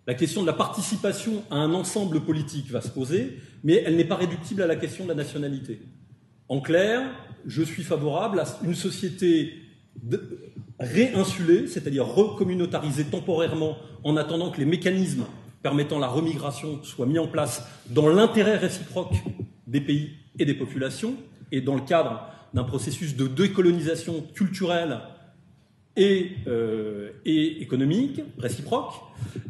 La 0.06 0.14
question 0.14 0.42
de 0.42 0.46
la 0.46 0.52
participation 0.52 1.42
à 1.50 1.56
un 1.56 1.74
ensemble 1.74 2.20
politique 2.20 2.70
va 2.70 2.80
se 2.80 2.90
poser, 2.90 3.38
mais 3.64 3.82
elle 3.84 3.96
n'est 3.96 4.04
pas 4.04 4.14
réductible 4.14 4.62
à 4.62 4.68
la 4.68 4.76
question 4.76 5.02
de 5.02 5.08
la 5.08 5.16
nationalité. 5.16 5.80
En 6.48 6.60
clair, 6.60 7.02
je 7.44 7.64
suis 7.64 7.82
favorable 7.82 8.38
à 8.38 8.46
une 8.62 8.76
société 8.76 9.52
réinsuler, 10.78 11.66
c'est-à-dire 11.66 12.06
recommunautariser 12.06 13.02
temporairement 13.06 13.78
en 14.04 14.16
attendant 14.16 14.52
que 14.52 14.60
les 14.60 14.64
mécanismes 14.64 15.24
permettant 15.62 15.98
la 15.98 16.08
remigration 16.08 16.82
soient 16.82 17.06
mis 17.06 17.18
en 17.18 17.28
place 17.28 17.66
dans 17.88 18.08
l'intérêt 18.08 18.56
réciproque 18.56 19.14
des 19.66 19.80
pays 19.80 20.10
et 20.38 20.44
des 20.44 20.54
populations, 20.54 21.14
et 21.50 21.60
dans 21.60 21.74
le 21.74 21.82
cadre 21.82 22.26
d'un 22.54 22.64
processus 22.64 23.16
de 23.16 23.26
décolonisation 23.26 24.22
culturelle 24.34 25.00
et, 25.96 26.32
euh, 26.46 27.10
économique 27.24 28.22
réciproque, 28.38 28.94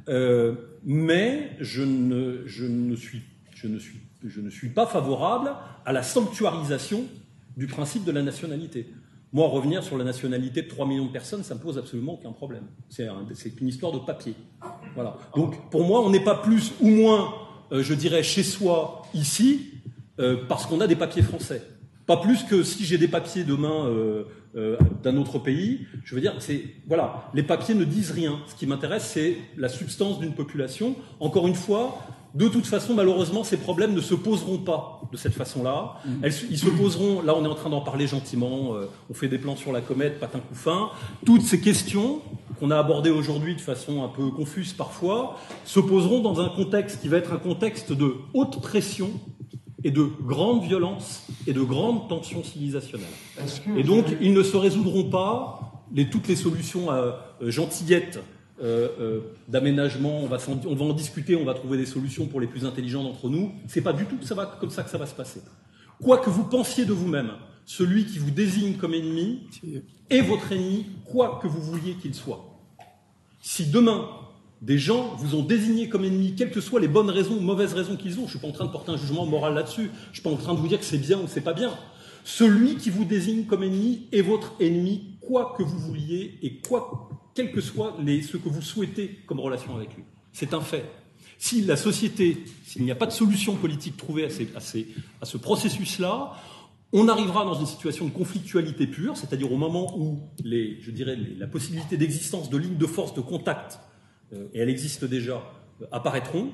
euh, 0.08 0.54
mais 0.84 1.56
je 1.60 1.82
ne 1.82 2.96
suis 2.96 4.68
pas 4.68 4.86
favorable 4.86 5.52
à 5.84 5.92
la 5.92 6.02
sanctuarisation 6.02 7.04
du 7.56 7.66
principe 7.66 8.04
de 8.04 8.12
la 8.12 8.22
nationalité. 8.22 8.86
Moi, 9.32 9.48
revenir 9.48 9.82
sur 9.82 9.96
la 9.96 10.04
nationalité 10.04 10.62
de 10.62 10.68
3 10.68 10.86
millions 10.86 11.06
de 11.06 11.12
personnes, 11.12 11.42
ça 11.42 11.54
ne 11.54 11.60
pose 11.60 11.78
absolument 11.78 12.14
aucun 12.14 12.32
problème. 12.32 12.64
C'est 12.90 13.08
une 13.60 13.68
histoire 13.68 13.92
de 13.92 13.98
papier. 13.98 14.34
Voilà. 14.94 15.16
Donc, 15.34 15.70
pour 15.70 15.84
moi, 15.84 16.02
on 16.02 16.10
n'est 16.10 16.24
pas 16.24 16.34
plus 16.34 16.72
ou 16.80 16.88
moins, 16.88 17.32
euh, 17.72 17.82
je 17.82 17.94
dirais, 17.94 18.22
chez 18.22 18.42
soi, 18.42 19.02
ici, 19.14 19.70
euh, 20.20 20.36
parce 20.48 20.66
qu'on 20.66 20.80
a 20.80 20.86
des 20.86 20.96
papiers 20.96 21.22
français. 21.22 21.62
Pas 22.06 22.18
plus 22.18 22.42
que 22.44 22.62
si 22.62 22.84
j'ai 22.84 22.98
des 22.98 23.08
papiers 23.08 23.44
demain 23.44 23.86
euh, 24.54 24.76
d'un 25.02 25.16
autre 25.16 25.38
pays. 25.38 25.86
Je 26.04 26.14
veux 26.14 26.20
dire, 26.20 26.34
c'est 26.40 26.64
voilà, 26.86 27.30
les 27.32 27.42
papiers 27.42 27.74
ne 27.74 27.84
disent 27.84 28.10
rien. 28.10 28.38
Ce 28.48 28.54
qui 28.54 28.66
m'intéresse, 28.66 29.04
c'est 29.04 29.38
la 29.56 29.70
substance 29.70 30.20
d'une 30.20 30.34
population. 30.34 30.94
Encore 31.20 31.46
une 31.46 31.54
fois, 31.54 32.02
de 32.34 32.48
toute 32.48 32.66
façon, 32.66 32.94
malheureusement, 32.94 33.44
ces 33.44 33.58
problèmes 33.58 33.94
ne 33.94 34.00
se 34.00 34.14
poseront 34.14 34.58
pas 34.58 35.02
de 35.12 35.16
cette 35.16 35.34
façon-là. 35.34 35.96
Mm. 36.04 36.26
Ils 36.50 36.58
se 36.58 36.70
poseront, 36.70 37.22
là 37.22 37.34
on 37.36 37.44
est 37.44 37.48
en 37.48 37.54
train 37.54 37.70
d'en 37.70 37.82
parler 37.82 38.06
gentiment, 38.06 38.74
euh, 38.74 38.86
on 39.10 39.14
fait 39.14 39.28
des 39.28 39.38
plans 39.38 39.56
sur 39.56 39.72
la 39.72 39.80
comète, 39.80 40.18
patin 40.18 40.38
coup 40.38 40.54
fin. 40.54 40.90
Toutes 41.26 41.42
ces 41.42 41.60
questions 41.60 42.22
qu'on 42.58 42.70
a 42.70 42.78
abordées 42.78 43.10
aujourd'hui 43.10 43.54
de 43.54 43.60
façon 43.60 44.02
un 44.02 44.08
peu 44.08 44.30
confuse 44.30 44.72
parfois, 44.72 45.38
se 45.64 45.80
poseront 45.80 46.20
dans 46.20 46.40
un 46.40 46.48
contexte 46.48 47.00
qui 47.00 47.08
va 47.08 47.18
être 47.18 47.32
un 47.32 47.38
contexte 47.38 47.92
de 47.92 48.14
haute 48.34 48.60
pression 48.62 49.10
et 49.84 49.90
de 49.90 50.08
grande 50.20 50.62
violence 50.62 51.26
et 51.46 51.52
de 51.52 51.62
grande 51.62 52.08
tension 52.08 52.42
civilisationnelle. 52.44 53.08
Et 53.76 53.82
donc, 53.82 54.06
ils 54.20 54.32
ne 54.32 54.42
se 54.42 54.56
résoudront 54.56 55.10
pas, 55.10 55.82
les, 55.92 56.08
toutes 56.08 56.28
les 56.28 56.36
solutions 56.36 56.90
euh, 56.90 57.12
gentillettes 57.40 58.16
euh, 58.16 58.20
euh, 58.20 58.41
d'aménagement, 59.48 60.20
on 60.20 60.26
va, 60.26 60.38
on 60.66 60.74
va 60.74 60.84
en 60.84 60.92
discuter, 60.92 61.34
on 61.36 61.44
va 61.44 61.54
trouver 61.54 61.78
des 61.78 61.86
solutions 61.86 62.26
pour 62.26 62.40
les 62.40 62.46
plus 62.46 62.64
intelligents 62.64 63.02
d'entre 63.02 63.28
nous. 63.28 63.52
C'est 63.66 63.80
pas 63.80 63.92
du 63.92 64.06
tout 64.06 64.16
ça 64.22 64.34
va, 64.34 64.46
comme 64.46 64.70
ça 64.70 64.82
que 64.82 64.90
ça 64.90 64.98
va 64.98 65.06
se 65.06 65.14
passer. 65.14 65.40
Quoi 66.00 66.18
que 66.18 66.30
vous 66.30 66.44
pensiez 66.44 66.84
de 66.84 66.92
vous-même, 66.92 67.32
celui 67.64 68.06
qui 68.06 68.18
vous 68.18 68.30
désigne 68.30 68.74
comme 68.74 68.94
ennemi 68.94 69.40
est 70.10 70.20
votre 70.20 70.52
ennemi, 70.52 70.86
quoi 71.04 71.38
que 71.42 71.48
vous 71.48 71.60
vouliez 71.60 71.94
qu'il 71.94 72.14
soit. 72.14 72.58
Si 73.40 73.66
demain, 73.66 74.08
des 74.60 74.78
gens 74.78 75.16
vous 75.16 75.34
ont 75.34 75.42
désigné 75.42 75.88
comme 75.88 76.04
ennemi, 76.04 76.34
quelles 76.36 76.52
que 76.52 76.60
soient 76.60 76.80
les 76.80 76.88
bonnes 76.88 77.10
raisons 77.10 77.36
ou 77.36 77.40
mauvaises 77.40 77.74
raisons 77.74 77.96
qu'ils 77.96 78.14
ont, 78.14 78.22
je 78.22 78.22
ne 78.22 78.28
suis 78.30 78.38
pas 78.38 78.48
en 78.48 78.52
train 78.52 78.66
de 78.66 78.70
porter 78.70 78.92
un 78.92 78.96
jugement 78.96 79.26
moral 79.26 79.54
là-dessus, 79.54 79.90
je 80.04 80.08
ne 80.08 80.14
suis 80.14 80.22
pas 80.22 80.30
en 80.30 80.36
train 80.36 80.54
de 80.54 80.58
vous 80.58 80.68
dire 80.68 80.78
que 80.78 80.84
c'est 80.84 80.98
bien 80.98 81.18
ou 81.18 81.26
c'est 81.26 81.40
pas 81.40 81.52
bien. 81.52 81.72
Celui 82.24 82.76
qui 82.76 82.90
vous 82.90 83.04
désigne 83.04 83.44
comme 83.44 83.64
ennemi 83.64 84.06
est 84.12 84.22
votre 84.22 84.52
ennemi, 84.60 85.16
quoi 85.20 85.54
que 85.58 85.64
vous 85.64 85.78
vouliez 85.78 86.38
et 86.42 86.58
quoi 86.60 87.08
quel 87.34 87.52
que 87.52 87.60
soit 87.60 87.96
ce 87.98 88.36
que 88.36 88.48
vous 88.48 88.62
souhaitez 88.62 89.18
comme 89.26 89.40
relation 89.40 89.74
avec 89.76 89.94
lui. 89.94 90.04
C'est 90.32 90.54
un 90.54 90.60
fait. 90.60 90.84
Si 91.38 91.62
la 91.62 91.76
société, 91.76 92.44
s'il 92.64 92.84
n'y 92.84 92.90
a 92.90 92.94
pas 92.94 93.06
de 93.06 93.12
solution 93.12 93.56
politique 93.56 93.96
trouvée 93.96 94.26
à, 94.26 95.26
ce 95.26 95.36
processus-là, 95.36 96.34
on 96.92 97.08
arrivera 97.08 97.44
dans 97.44 97.54
une 97.54 97.66
situation 97.66 98.06
de 98.06 98.10
conflictualité 98.10 98.86
pure, 98.86 99.16
c'est-à-dire 99.16 99.50
au 99.50 99.56
moment 99.56 99.98
où 99.98 100.20
la 100.44 101.46
possibilité 101.46 101.96
d'existence 101.96 102.50
de 102.50 102.58
lignes 102.58 102.76
de 102.76 102.86
force 102.86 103.14
de 103.14 103.20
contact, 103.20 103.80
euh, 104.32 104.46
et 104.52 104.60
elle 104.60 104.68
existe 104.68 105.04
déjà, 105.04 105.42
euh, 105.80 105.86
apparaîtront. 105.90 106.50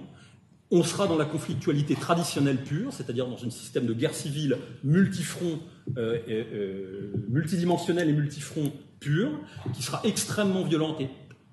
On 0.70 0.82
sera 0.82 1.06
dans 1.06 1.16
la 1.16 1.24
conflictualité 1.24 1.94
traditionnelle 1.94 2.62
pure, 2.62 2.92
c'est-à-dire 2.92 3.26
dans 3.26 3.42
un 3.42 3.50
système 3.50 3.86
de 3.86 3.94
guerre 3.94 4.14
civile 4.14 4.58
multifront, 4.84 5.60
euh, 5.96 6.18
euh, 6.28 7.12
multidimensionnel 7.28 8.10
et 8.10 8.12
multifront 8.12 8.72
pure, 9.00 9.30
qui 9.74 9.82
sera 9.82 10.00
extrêmement 10.04 10.64
violente 10.64 11.00
et 11.00 11.08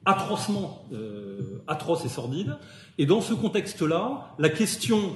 atrocement 0.05 0.85
euh, 0.93 1.63
atroce 1.67 2.05
et 2.05 2.09
sordide. 2.09 2.57
Et 2.97 3.05
dans 3.05 3.21
ce 3.21 3.33
contexte-là, 3.33 4.35
la 4.37 4.49
question 4.49 5.15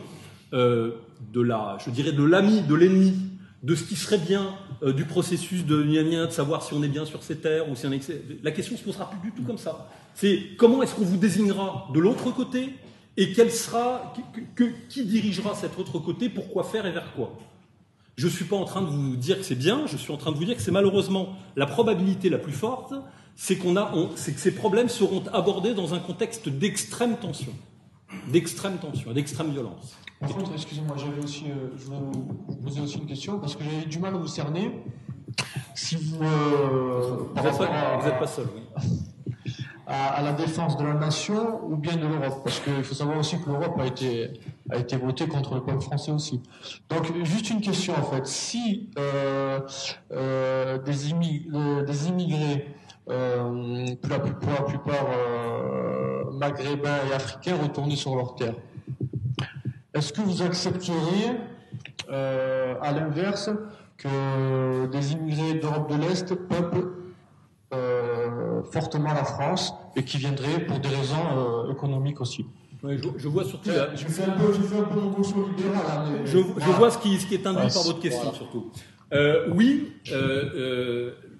euh, 0.53 0.91
de 1.31 1.41
la, 1.41 1.77
je 1.85 1.89
dirais, 1.91 2.11
de 2.11 2.23
l'ami, 2.23 2.61
de 2.61 2.75
l'ennemi, 2.75 3.15
de 3.61 3.75
ce 3.75 3.83
qui 3.83 3.95
serait 3.95 4.17
bien 4.17 4.55
euh, 4.83 4.93
du 4.93 5.05
processus 5.05 5.65
de 5.65 5.83
gna 5.83 6.25
de 6.25 6.31
savoir 6.31 6.63
si 6.63 6.73
on 6.73 6.81
est 6.81 6.87
bien 6.87 7.05
sur 7.05 7.23
ces 7.23 7.37
terres 7.37 7.69
ou 7.69 7.75
si 7.75 7.85
on 7.85 7.91
est... 7.91 8.11
La 8.43 8.51
question 8.51 8.77
se 8.77 8.83
posera 8.83 9.09
plus 9.09 9.19
du 9.19 9.31
tout 9.35 9.43
comme 9.43 9.57
ça. 9.57 9.89
C'est 10.15 10.41
comment 10.57 10.81
est-ce 10.81 10.95
qu'on 10.95 11.05
vous 11.05 11.17
désignera 11.17 11.87
de 11.93 11.99
l'autre 11.99 12.31
côté 12.31 12.73
et 13.17 13.33
quel 13.33 13.51
sera, 13.51 14.13
qui 14.87 15.03
dirigera 15.03 15.53
cet 15.53 15.77
autre 15.77 15.99
côté, 15.99 16.29
pourquoi 16.29 16.63
faire 16.63 16.85
et 16.85 16.91
vers 16.91 17.11
quoi 17.13 17.37
je 18.19 18.27
ne 18.27 18.31
suis 18.31 18.43
pas 18.43 18.57
en 18.57 18.65
train 18.65 18.81
de 18.81 18.87
vous 18.87 19.15
dire 19.15 19.37
que 19.37 19.43
c'est 19.43 19.55
bien, 19.55 19.87
je 19.87 19.95
suis 19.95 20.11
en 20.11 20.17
train 20.17 20.33
de 20.33 20.35
vous 20.35 20.43
dire 20.43 20.57
que 20.57 20.61
c'est 20.61 20.71
malheureusement 20.71 21.29
la 21.55 21.65
probabilité 21.65 22.29
la 22.29 22.37
plus 22.37 22.51
forte, 22.51 22.93
c'est 23.37 23.55
qu'on 23.55 23.77
a, 23.77 23.93
c'est 24.15 24.33
que 24.33 24.41
ces 24.41 24.53
problèmes 24.53 24.89
seront 24.89 25.23
abordés 25.31 25.73
dans 25.73 25.93
un 25.93 25.99
contexte 25.99 26.49
d'extrême 26.49 27.15
tension, 27.15 27.53
d'extrême 28.27 28.77
tension, 28.77 29.13
d'extrême 29.13 29.51
violence. 29.51 29.95
Par 30.19 30.35
contre, 30.35 30.51
excusez-moi, 30.53 30.97
j'avais 30.97 31.23
aussi, 31.23 31.45
euh, 31.45 31.69
je 31.77 31.85
voulais 31.85 31.97
vous 32.11 32.55
poser 32.55 32.81
aussi 32.81 32.97
une 32.97 33.05
question 33.05 33.39
parce 33.39 33.55
que 33.55 33.63
j'avais 33.63 33.85
du 33.85 33.99
mal 33.99 34.13
à 34.13 34.17
vous 34.17 34.27
cerner. 34.27 34.69
Si 35.73 35.95
vous, 35.95 36.21
euh, 36.21 37.15
vous 37.33 38.05
n'êtes 38.05 38.19
pas 38.19 38.27
seul, 38.27 38.47
oui 38.53 38.81
à, 39.89 40.21
la 40.21 40.33
défense 40.33 40.77
de 40.77 40.85
la 40.85 40.93
nation 40.93 41.61
ou 41.65 41.75
bien 41.75 41.95
de 41.95 42.05
l'Europe 42.05 42.41
Parce 42.43 42.59
qu'il 42.59 42.83
faut 42.83 42.93
savoir 42.93 43.17
aussi 43.17 43.41
que 43.41 43.49
l'Europe 43.49 43.79
a 43.79 43.87
été, 43.87 44.39
a 44.69 44.77
été 44.77 44.95
votée 44.97 45.27
contre 45.27 45.55
le 45.55 45.61
peuple 45.61 45.81
français 45.81 46.11
aussi. 46.11 46.41
Donc, 46.89 47.11
juste 47.23 47.49
une 47.49 47.59
question 47.59 47.93
en 47.97 48.03
fait. 48.03 48.27
Si 48.27 48.91
euh, 48.99 49.59
euh, 50.11 50.77
des, 50.77 51.09
immigrés, 51.09 51.83
des 51.85 52.07
immigrés 52.07 52.67
euh, 53.09 53.95
pour, 53.99 54.11
la, 54.11 54.19
plupart 54.61 55.07
maghrébins 56.33 56.99
et 57.09 57.13
africains 57.13 57.57
retournaient 57.61 57.95
sur 57.95 58.15
leur 58.15 58.35
terre, 58.35 58.53
est-ce 59.95 60.13
que 60.13 60.21
vous 60.21 60.43
accepteriez, 60.43 61.31
à 62.07 62.91
l'inverse, 62.91 63.49
que 63.97 64.85
des 64.85 65.13
immigrés 65.13 65.55
d'Europe 65.55 65.89
de 65.91 65.95
l'Est 65.95 66.35
peuplent 66.35 66.77
euh, 66.77 66.98
fortement 68.71 69.13
la 69.13 69.23
France 69.23 69.73
et 69.95 70.03
qui 70.03 70.17
viendrait 70.17 70.65
pour 70.65 70.79
des 70.79 70.89
raisons 70.89 71.67
euh, 71.67 71.71
économiques 71.71 72.21
aussi. 72.21 72.45
je, 72.83 73.27
vois 73.27 73.43
surtout. 73.43 73.69
je, 73.95 74.05
fais 74.07 74.23
un 74.23 74.31
peu, 74.31 74.53
je 74.53 74.61
fais 74.61 74.77
un 74.77 74.83
peu 74.83 74.99
libéral. 74.99 75.85
Hein, 75.89 76.05
je, 76.25 76.37
vois 76.37 76.91
ce 76.91 76.97
qui, 76.97 77.19
ce 77.19 77.25
qui 77.25 77.35
est 77.35 77.45
induit 77.45 77.73
par 77.73 77.83
votre 77.83 77.99
question 77.99 78.33
surtout. 78.33 78.71
Euh, 79.11 79.49
oui, 79.55 79.91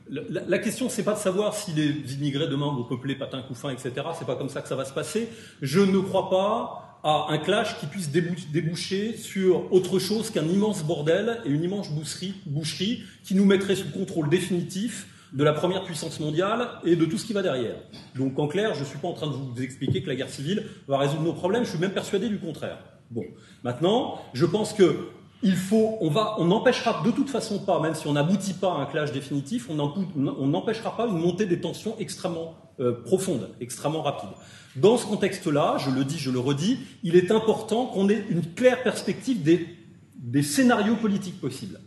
la, 0.09 0.41
la, 0.48 0.58
question 0.58 0.90
c'est 0.90 1.03
pas 1.03 1.14
de 1.14 1.19
savoir 1.19 1.53
si 1.53 1.72
les 1.72 2.16
immigrés 2.16 2.48
demain 2.48 2.74
vont 2.74 2.83
peupler 2.83 3.16
Patin, 3.16 3.43
Couffin, 3.43 3.69
etc. 3.69 3.91
C'est 4.17 4.25
pas 4.25 4.35
comme 4.35 4.49
ça 4.49 4.61
que 4.61 4.67
ça 4.67 4.75
va 4.75 4.85
se 4.85 4.93
passer. 4.93 5.30
Je 5.61 5.80
ne 5.80 5.99
crois 5.99 6.30
pas 6.30 6.99
à 7.03 7.27
un 7.30 7.38
clash 7.38 7.80
qui 7.80 7.85
puisse 7.85 8.09
déboucher 8.09 9.16
sur 9.16 9.72
autre 9.72 9.99
chose 9.99 10.32
qu'un 10.32 10.45
immense 10.45 10.83
bordel 10.83 11.40
et 11.45 11.49
une 11.49 11.64
immense 11.64 11.90
boucherie, 11.91 12.33
boucherie 12.45 13.03
qui 13.24 13.35
nous 13.35 13.45
mettrait 13.45 13.75
sous 13.75 13.90
contrôle 13.91 14.30
définitif 14.30 15.08
de 15.33 15.43
la 15.43 15.53
première 15.53 15.83
puissance 15.83 16.19
mondiale 16.19 16.69
et 16.83 16.95
de 16.95 17.06
tout 17.06 17.17
ce 17.17 17.25
qui 17.25 17.33
va 17.33 17.41
derrière. 17.41 17.75
Donc 18.16 18.38
en 18.40 18.48
clair, 18.48 18.74
je 18.74 18.82
ne 18.82 18.85
suis 18.85 18.98
pas 18.98 19.08
en 19.08 19.14
train 19.14 19.27
de 19.27 19.33
vous 19.33 19.61
expliquer 19.61 20.01
que 20.01 20.08
la 20.08 20.16
guerre 20.16 20.30
civile 20.30 20.66
va 20.88 20.98
résoudre 20.98 21.24
nos 21.24 21.33
problèmes, 21.33 21.64
je 21.64 21.69
suis 21.69 21.80
même 21.80 21.93
persuadé 21.93 22.30
du 22.30 22.40
contraire. 22.40 22.80
Bon, 23.11 23.24
maintenant, 23.64 24.19
je 24.33 24.45
pense 24.45 24.74
que 24.74 25.09
il 25.41 25.56
faut, 25.56 25.98
on 26.01 26.09
va, 26.09 26.35
on 26.38 26.45
n'empêchera 26.45 27.01
de 27.06 27.11
toute 27.11 27.30
façon 27.30 27.59
pas, 27.59 27.80
même 27.80 27.95
si 27.95 28.08
on 28.08 28.14
n'aboutit 28.14 28.53
pas 28.53 28.74
à 28.74 28.77
un 28.82 28.85
clash 28.85 29.14
définitif, 29.14 29.69
on 29.69 30.48
n'empêchera 30.48 30.98
pas 30.98 31.08
une 31.08 31.17
montée 31.17 31.45
des 31.45 31.61
tensions 31.61 31.95
extrêmement 31.98 32.56
euh, 32.82 32.91
profonde, 32.91 33.49
extrêmement 33.61 34.01
rapide. 34.01 34.30
Dans 34.75 34.98
ce 34.98 35.06
contexte-là, 35.06 35.77
je 35.80 35.91
le 35.91 36.03
dis, 36.03 36.17
je 36.17 36.30
le 36.30 36.40
redis, 36.40 36.80
il 37.03 37.16
est 37.16 37.32
important 37.32 37.85
qu'on 37.85 38.09
ait 38.09 38.25
une 38.30 38.41
claire 38.53 38.83
perspective 38.83 39.41
des 39.41 40.43
scénarios 40.43 40.98
politiques 40.98 41.40
possibles. 41.40 41.80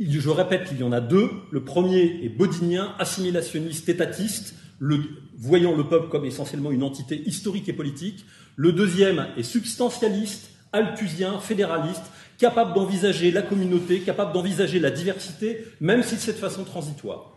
Je 0.00 0.30
répète 0.30 0.68
qu'il 0.68 0.78
y 0.78 0.82
en 0.84 0.92
a 0.92 1.00
deux. 1.00 1.30
Le 1.50 1.64
premier 1.64 2.20
est 2.22 2.28
bodinien, 2.28 2.94
assimilationniste, 2.98 3.88
étatiste, 3.88 4.54
voyant 5.36 5.74
le 5.74 5.88
peuple 5.88 6.08
comme 6.08 6.24
essentiellement 6.24 6.70
une 6.70 6.82
entité 6.82 7.20
historique 7.26 7.68
et 7.68 7.72
politique. 7.72 8.24
Le 8.56 8.72
deuxième 8.72 9.26
est 9.36 9.42
substantialiste, 9.42 10.50
althusien, 10.72 11.40
fédéraliste, 11.40 12.04
capable 12.38 12.74
d'envisager 12.74 13.30
la 13.32 13.42
communauté, 13.42 14.00
capable 14.00 14.32
d'envisager 14.32 14.78
la 14.78 14.90
diversité, 14.90 15.64
même 15.80 16.02
si 16.02 16.16
c'est 16.16 16.32
de 16.32 16.38
façon 16.38 16.64
transitoire. 16.64 17.32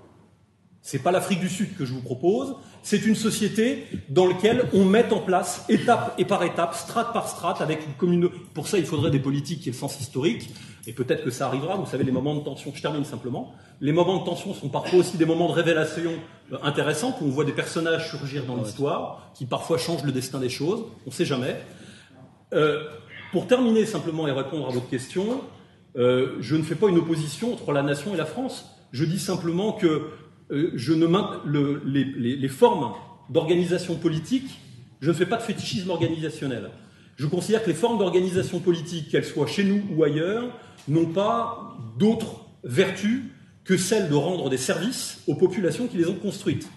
C'est 0.81 0.99
pas 0.99 1.11
l'Afrique 1.11 1.39
du 1.39 1.49
Sud 1.49 1.77
que 1.77 1.85
je 1.85 1.93
vous 1.93 2.01
propose, 2.01 2.55
c'est 2.81 3.05
une 3.05 3.15
société 3.15 3.85
dans 4.09 4.25
laquelle 4.25 4.67
on 4.73 4.83
met 4.83 5.13
en 5.13 5.19
place, 5.19 5.63
étape 5.69 6.15
et 6.17 6.25
par 6.25 6.43
étape, 6.43 6.73
strate 6.73 7.13
par 7.13 7.27
strate, 7.27 7.61
avec 7.61 7.85
une 7.85 7.93
communauté. 7.93 8.35
Pour 8.55 8.67
ça, 8.67 8.79
il 8.79 8.85
faudrait 8.85 9.11
des 9.11 9.19
politiques 9.19 9.61
qui 9.61 9.69
aient 9.69 9.73
le 9.73 9.77
sens 9.77 9.99
historique, 9.99 10.49
et 10.87 10.93
peut-être 10.93 11.23
que 11.23 11.29
ça 11.29 11.45
arrivera. 11.45 11.75
Vous 11.75 11.85
savez, 11.85 12.03
les 12.03 12.11
moments 12.11 12.33
de 12.33 12.41
tension, 12.41 12.71
je 12.73 12.81
termine 12.81 13.05
simplement. 13.05 13.53
Les 13.79 13.91
moments 13.91 14.17
de 14.17 14.25
tension 14.25 14.55
sont 14.55 14.69
parfois 14.69 14.99
aussi 14.99 15.17
des 15.17 15.25
moments 15.25 15.47
de 15.47 15.53
révélation 15.53 16.13
euh, 16.51 16.57
intéressants, 16.63 17.15
où 17.21 17.25
on 17.25 17.29
voit 17.29 17.45
des 17.45 17.51
personnages 17.51 18.09
surgir 18.09 18.45
dans 18.45 18.55
l'histoire, 18.55 19.31
qui 19.35 19.45
parfois 19.45 19.77
changent 19.77 20.03
le 20.03 20.11
destin 20.11 20.39
des 20.39 20.49
choses, 20.49 20.83
on 21.05 21.11
ne 21.11 21.15
sait 21.15 21.25
jamais. 21.25 21.57
Euh, 22.53 22.83
pour 23.31 23.45
terminer 23.45 23.85
simplement 23.85 24.27
et 24.27 24.31
répondre 24.31 24.67
à 24.67 24.71
votre 24.71 24.89
question, 24.89 25.41
euh, 25.95 26.37
je 26.39 26.55
ne 26.55 26.63
fais 26.63 26.75
pas 26.75 26.87
une 26.87 26.97
opposition 26.97 27.53
entre 27.53 27.71
la 27.71 27.83
nation 27.83 28.13
et 28.13 28.17
la 28.17 28.25
France. 28.25 28.65
Je 28.91 29.05
dis 29.05 29.19
simplement 29.19 29.73
que 29.73 30.09
je 30.51 30.93
ne 30.93 31.07
le, 31.45 31.81
les, 31.85 32.03
les, 32.35 32.47
formes 32.49 32.93
d'organisation 33.29 33.95
politique, 33.95 34.59
je 34.99 35.09
ne 35.09 35.15
fais 35.15 35.25
pas 35.25 35.37
de 35.37 35.43
fétichisme 35.43 35.89
organisationnel. 35.89 36.69
Je 37.15 37.25
considère 37.27 37.63
que 37.63 37.69
les 37.69 37.75
formes 37.75 37.97
d'organisation 37.97 38.59
politique, 38.59 39.09
qu'elles 39.09 39.25
soient 39.25 39.47
chez 39.47 39.63
nous 39.63 39.81
ou 39.95 40.03
ailleurs, 40.03 40.51
n'ont 40.87 41.05
pas 41.05 41.77
d'autres 41.97 42.45
vertus 42.63 43.23
que 43.63 43.77
celle 43.77 44.09
de 44.09 44.15
rendre 44.15 44.49
des 44.49 44.57
services 44.57 45.23
aux 45.27 45.35
populations 45.35 45.87
qui 45.87 45.97
les 45.97 46.07
ont 46.07 46.15
construites. 46.15 46.67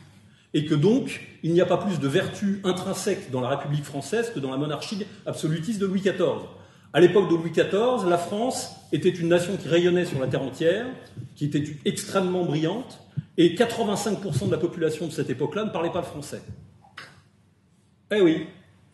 Et 0.52 0.66
que 0.66 0.74
donc, 0.74 1.26
il 1.42 1.52
n'y 1.52 1.60
a 1.60 1.66
pas 1.66 1.78
plus 1.78 1.98
de 1.98 2.06
vertus 2.06 2.60
intrinsèques 2.62 3.32
dans 3.32 3.40
la 3.40 3.48
République 3.48 3.84
française 3.84 4.30
que 4.32 4.38
dans 4.38 4.50
la 4.50 4.56
monarchie 4.56 5.04
absolutiste 5.26 5.80
de 5.80 5.86
Louis 5.86 6.00
XIV. 6.00 6.46
À 6.92 7.00
l'époque 7.00 7.28
de 7.28 7.34
Louis 7.34 7.50
XIV, 7.50 8.08
la 8.08 8.18
France 8.18 8.70
était 8.92 9.08
une 9.08 9.28
nation 9.28 9.56
qui 9.56 9.66
rayonnait 9.66 10.04
sur 10.04 10.20
la 10.20 10.28
terre 10.28 10.42
entière, 10.42 10.86
qui 11.34 11.46
était 11.46 11.64
extrêmement 11.84 12.44
brillante, 12.44 13.00
et 13.36 13.54
85% 13.54 14.46
de 14.46 14.50
la 14.50 14.58
population 14.58 15.06
de 15.06 15.12
cette 15.12 15.30
époque-là 15.30 15.64
ne 15.64 15.70
parlait 15.70 15.90
pas 15.90 16.00
le 16.00 16.06
français. 16.06 16.42
Eh 18.10 18.20
oui, 18.20 18.46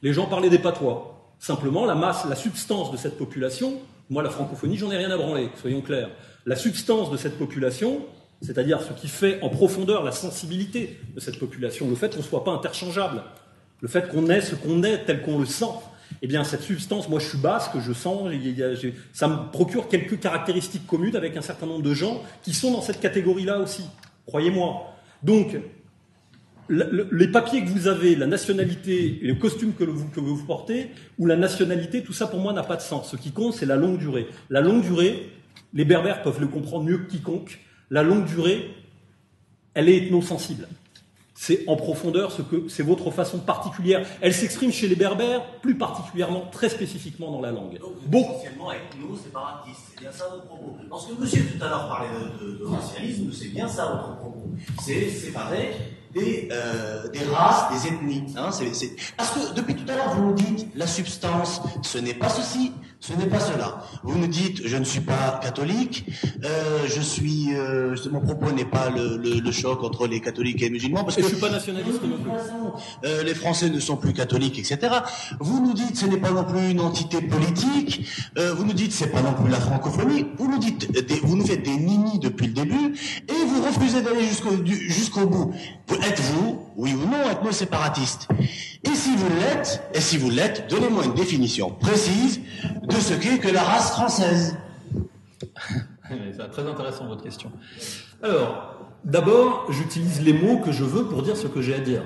les 0.03 0.13
gens 0.13 0.27
parlaient 0.27 0.51
des 0.51 0.59
patois. 0.59 1.35
Simplement, 1.39 1.85
la 1.85 1.95
masse, 1.95 2.25
la 2.29 2.37
substance 2.37 2.91
de 2.91 2.97
cette 2.97 3.19
population, 3.19 3.81
moi 4.09 4.23
la 4.23 4.31
francophonie, 4.31 4.77
j'en 4.77 4.91
ai 4.91 4.97
rien 4.97 5.11
à 5.11 5.17
branler, 5.17 5.51
soyons 5.61 5.81
clairs. 5.81 6.11
La 6.47 6.57
substance 6.57 7.11
de 7.11 7.17
cette 7.17 7.39
population, 7.39 8.01
c'est-à-dire 8.43 8.81
ce 8.83 8.93
qui 8.93 9.09
fait 9.09 9.41
en 9.43 9.49
profondeur 9.51 10.05
la 10.05 10.13
sensibilité 10.13 10.99
de 11.15 11.21
cette 11.21 11.39
population, 11.39 11.89
le 11.89 11.95
fait 11.95 12.11
qu'on 12.11 12.19
ne 12.19 12.27
soit 12.27 12.45
pas 12.45 12.53
interchangeable, 12.53 13.23
le 13.81 13.89
fait 13.89 14.09
qu'on 14.09 14.29
est 14.29 14.41
ce 14.41 14.55
qu'on 14.55 14.83
est 14.83 15.05
tel 15.05 15.23
qu'on 15.23 15.39
le 15.39 15.47
sent, 15.47 15.67
eh 16.23 16.27
bien 16.27 16.45
cette 16.45 16.63
substance, 16.63 17.09
moi 17.09 17.21
je 17.21 17.29
suis 17.29 17.39
basque, 17.39 17.73
je 17.81 17.93
sens, 17.93 18.31
ça 19.13 19.29
me 19.29 19.51
procure 19.51 19.89
quelques 19.89 20.19
caractéristiques 20.19 20.87
communes 20.87 21.17
avec 21.17 21.37
un 21.37 21.43
certain 21.43 21.67
nombre 21.67 21.83
de 21.83 21.95
gens 21.95 22.23
qui 22.43 22.53
sont 22.53 22.73
dans 22.73 22.83
cette 22.83 23.01
catégorie-là 23.01 23.59
aussi. 23.61 23.85
Croyez-moi. 24.31 24.95
Donc, 25.25 25.57
les 26.69 27.29
papiers 27.29 27.65
que 27.65 27.69
vous 27.69 27.89
avez, 27.89 28.15
la 28.15 28.29
nationalité, 28.29 29.19
le 29.23 29.35
costume 29.35 29.73
que 29.75 29.83
vous, 29.83 30.09
que 30.09 30.21
vous 30.21 30.45
portez, 30.45 30.93
ou 31.19 31.27
la 31.27 31.35
nationalité, 31.35 32.05
tout 32.05 32.13
ça 32.13 32.29
pour 32.29 32.39
moi 32.39 32.53
n'a 32.53 32.63
pas 32.63 32.77
de 32.77 32.81
sens. 32.81 33.11
Ce 33.11 33.17
qui 33.17 33.33
compte, 33.33 33.55
c'est 33.55 33.67
la 33.67 33.75
longue 33.75 33.99
durée. 33.99 34.29
La 34.49 34.61
longue 34.61 34.83
durée, 34.83 35.33
les 35.75 35.85
berbères 35.85 36.23
peuvent 36.23 36.41
le 36.41 36.47
comprendre 36.47 36.85
mieux 36.85 36.99
que 36.99 37.11
quiconque. 37.11 37.59
La 37.91 38.05
longue 38.05 38.25
durée, 38.25 38.71
elle 39.75 39.89
est 39.89 39.97
ethnosensible 39.97 40.69
c'est 41.41 41.65
en 41.69 41.77
profondeur 41.77 42.33
ce 42.33 42.43
que 42.43 42.69
c'est 42.69 42.83
votre 42.83 43.11
façon 43.11 43.39
particulière. 43.39 44.07
Elle 44.21 44.35
s'exprime 44.35 44.71
chez 44.71 44.89
les 44.89 44.95
Berbères, 44.95 45.43
plus 45.63 45.75
particulièrement, 45.75 46.45
très 46.53 46.69
spécifiquement 46.69 47.33
dans 47.33 47.41
la 47.41 47.51
langue. 47.51 47.79
Donc, 47.79 47.95
bon. 48.07 48.21
essentiellement 48.21 48.71
ethno-séparatiste, 48.73 49.81
c'est 49.91 50.01
bien 50.01 50.13
ça 50.13 50.29
votre 50.31 50.45
propos. 50.45 50.77
Lorsque 50.91 51.19
monsieur 51.19 51.43
tout 51.45 51.65
à 51.65 51.69
l'heure 51.71 51.89
parlait 51.89 52.09
de, 52.43 52.59
de 52.59 52.65
racialisme, 52.67 53.33
c'est 53.33 53.49
bien 53.49 53.67
ça 53.69 53.87
votre 53.87 54.19
propos. 54.19 54.51
C'est 54.85 55.09
séparer 55.09 55.71
des, 56.13 56.49
euh, 56.53 57.09
des 57.09 57.25
races, 57.25 57.73
des 57.73 57.89
ethnies. 57.89 58.35
Hein. 58.37 58.51
Parce 59.17 59.31
que 59.31 59.55
depuis 59.55 59.77
tout 59.77 59.91
à 59.91 59.97
l'heure, 59.97 60.11
vous 60.17 60.27
nous 60.27 60.35
dites 60.35 60.69
la 60.75 60.87
substance, 60.87 61.63
ce 61.83 61.97
n'est 61.97 62.13
pas 62.13 62.29
ceci, 62.29 62.73
ce 63.01 63.15
n'est 63.15 63.27
pas 63.27 63.41
cela. 63.41 63.83
Vous 64.03 64.19
nous 64.19 64.27
dites 64.27 64.67
je 64.67 64.77
ne 64.77 64.85
suis 64.85 65.01
pas 65.01 65.41
catholique, 65.43 66.05
euh, 66.45 66.87
je 66.87 67.01
suis, 67.01 67.49
euh, 67.55 67.97
mon 68.13 68.21
propos 68.21 68.53
n'est 68.53 68.67
pas 68.67 68.91
le, 68.91 69.17
le, 69.17 69.41
le, 69.41 69.53
choc 69.53 69.83
entre 69.83 70.07
les 70.07 70.21
catholiques 70.21 70.61
et 70.61 70.67
les 70.67 70.71
musulmans, 70.71 71.03
parce 71.05 71.17
et 71.17 71.23
que 71.23 71.29
je 71.29 71.33
suis 71.33 71.41
pas 71.41 71.51
nationaliste 71.51 72.03
non 72.03 72.19
plus. 72.19 72.31
Euh, 73.05 73.23
les 73.23 73.35
Français 73.35 73.71
ne 73.71 73.81
sont 73.81 73.97
plus 73.97 74.13
catholiques, 74.13 74.59
etc. 74.59 74.79
Vous 75.41 75.65
nous 75.67 75.73
dites 75.73 75.97
ce 75.97 76.07
n'est 76.07 76.19
pas 76.19 76.31
non 76.31 76.45
plus 76.45 76.71
une 76.71 76.81
entité 76.81 77.23
politique. 77.23 78.07
Euh, 78.39 78.53
vous 78.53 78.65
nous 78.65 78.75
dites 78.75 78.93
c'est 78.93 79.09
pas 79.11 79.23
non 79.23 79.33
plus 79.33 79.51
la 79.51 79.61
francophonie. 79.61 80.27
Vous 80.37 80.51
nous 80.51 80.59
dites, 80.59 80.93
des, 80.93 81.21
vous 81.21 81.37
nous 81.37 81.47
faites 81.47 81.63
des 81.63 81.77
ninis 81.77 82.19
depuis 82.19 82.49
le 82.49 82.53
début, 82.53 82.95
et 83.29 83.45
vous 83.47 83.63
refusez 83.63 84.03
d'aller 84.03 84.27
jusqu'au 84.27 84.63
jusqu'au 84.67 85.27
bout. 85.27 85.55
Êtes-vous, 85.91 86.67
oui 86.77 86.95
ou 86.95 87.07
non, 87.09 87.31
ethno-séparatiste 87.31 88.29
Et 88.85 88.95
si 88.95 89.15
vous 89.15 89.29
l'êtes, 89.29 89.83
et 89.95 90.01
si 90.01 90.17
vous 90.17 90.31
l'êtes, 90.31 90.69
donnez-moi 90.71 91.05
une 91.05 91.15
définition 91.15 91.71
précise 91.71 92.41
de 92.83 92.95
ce 92.95 93.15
qu'est 93.15 93.39
que 93.39 93.49
la 93.49 93.63
race 93.63 93.91
française. 93.93 94.57
C'est 96.09 96.51
très 96.51 96.67
intéressant 96.67 97.07
votre 97.07 97.23
question. 97.23 97.53
Alors, 98.23 98.75
d'abord, 99.05 99.67
j'utilise 99.71 100.23
les 100.23 100.33
mots 100.33 100.59
que 100.59 100.73
je 100.73 100.83
veux 100.83 101.05
pour 101.05 101.23
dire 101.23 101.37
ce 101.37 101.47
que 101.47 101.61
j'ai 101.61 101.75
à 101.75 101.79
dire. 101.79 102.03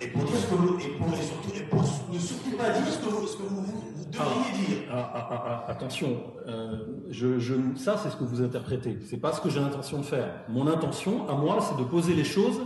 Et 0.00 0.06
pour 0.08 0.22
dire 0.24 0.36
ce 0.36 0.46
que 0.46 0.54
vous, 0.54 0.78
et 0.78 0.96
pour, 0.96 1.08
surtout, 1.16 1.50
et 1.56 1.62
pour 1.62 1.82
ne 1.82 2.18
surtout 2.18 2.56
pas 2.56 2.70
dire 2.70 2.86
ce 2.88 2.98
que 2.98 3.10
vous, 3.10 3.26
ce 3.26 3.36
que 3.36 3.42
vous, 3.42 3.62
vous 3.62 4.04
devriez 4.10 4.66
dire. 4.66 4.78
Ah, 4.90 5.12
ah, 5.14 5.28
ah, 5.30 5.44
ah 5.46 5.70
attention, 5.70 6.22
euh, 6.46 6.78
je, 7.10 7.38
je, 7.38 7.54
ça 7.76 7.98
c'est 8.02 8.10
ce 8.10 8.16
que 8.16 8.24
vous 8.24 8.42
interprétez. 8.42 8.98
C'est 9.08 9.18
pas 9.18 9.32
ce 9.32 9.40
que 9.40 9.50
j'ai 9.50 9.60
l'intention 9.60 9.98
de 9.98 10.04
faire. 10.04 10.44
Mon 10.48 10.66
intention, 10.68 11.28
à 11.28 11.34
moi, 11.34 11.58
c'est 11.60 11.76
de 11.76 11.86
poser 11.86 12.14
les 12.14 12.24
choses 12.24 12.60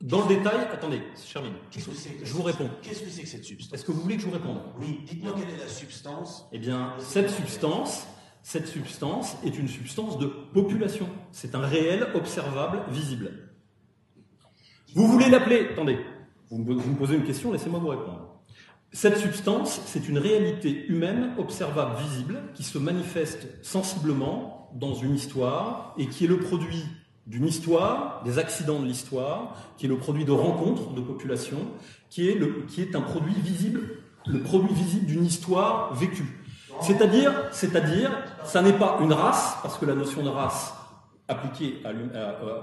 dans 0.00 0.22
le 0.26 0.34
détail, 0.34 0.66
attendez, 0.72 1.02
c'est 1.14 1.38
je 2.22 2.32
vous 2.32 2.42
réponds. 2.42 2.70
Qu'est-ce 2.80 3.02
que 3.02 3.10
c'est 3.10 3.22
que 3.22 3.28
cette 3.28 3.44
substance? 3.44 3.74
Est-ce 3.74 3.84
que 3.84 3.92
vous 3.92 4.00
voulez 4.00 4.16
que 4.16 4.22
je 4.22 4.26
vous 4.26 4.32
réponde? 4.32 4.58
Oui, 4.78 5.00
dites-moi 5.04 5.34
quelle 5.38 5.54
est 5.54 5.58
la 5.58 5.68
substance. 5.68 6.46
Eh 6.52 6.58
bien, 6.58 6.94
cette 6.98 7.28
substance, 7.28 8.06
cette 8.42 8.66
substance 8.66 9.36
est 9.44 9.58
une 9.58 9.68
substance 9.68 10.18
de 10.18 10.26
population. 10.26 11.06
C'est 11.32 11.54
un 11.54 11.60
réel 11.60 12.08
observable 12.14 12.80
visible. 12.90 13.50
Vous 14.94 15.06
voulez 15.06 15.28
l'appeler 15.28 15.68
Attendez, 15.70 15.98
vous 16.50 16.58
me 16.58 16.96
posez 16.96 17.16
une 17.16 17.24
question, 17.24 17.52
laissez-moi 17.52 17.78
vous 17.78 17.88
répondre. 17.88 18.40
Cette 18.92 19.18
substance, 19.18 19.82
c'est 19.84 20.08
une 20.08 20.18
réalité 20.18 20.86
humaine 20.86 21.34
observable 21.38 21.96
visible 22.00 22.40
qui 22.54 22.64
se 22.64 22.78
manifeste 22.78 23.46
sensiblement 23.62 24.70
dans 24.74 24.94
une 24.94 25.14
histoire 25.14 25.94
et 25.98 26.06
qui 26.06 26.24
est 26.24 26.28
le 26.28 26.40
produit 26.40 26.86
d'une 27.30 27.46
histoire, 27.46 28.22
des 28.24 28.38
accidents 28.38 28.80
de 28.80 28.86
l'histoire, 28.86 29.56
qui 29.76 29.86
est 29.86 29.88
le 29.88 29.96
produit 29.96 30.24
de 30.24 30.32
rencontres 30.32 30.92
de 30.94 31.00
populations, 31.00 31.64
qui 32.08 32.28
est, 32.28 32.96
un 32.96 33.00
produit 33.00 33.40
visible, 33.40 33.82
le 34.26 34.40
produit 34.40 34.74
visible 34.74 35.06
d'une 35.06 35.24
histoire 35.24 35.94
vécue. 35.94 36.26
C'est-à-dire, 36.80 37.32
ça 38.42 38.62
n'est 38.62 38.72
pas 38.72 38.98
une 39.00 39.12
race, 39.12 39.56
parce 39.62 39.78
que 39.78 39.86
la 39.86 39.94
notion 39.94 40.24
de 40.24 40.28
race 40.28 40.74
appliquée 41.28 41.80
à, 41.84 41.92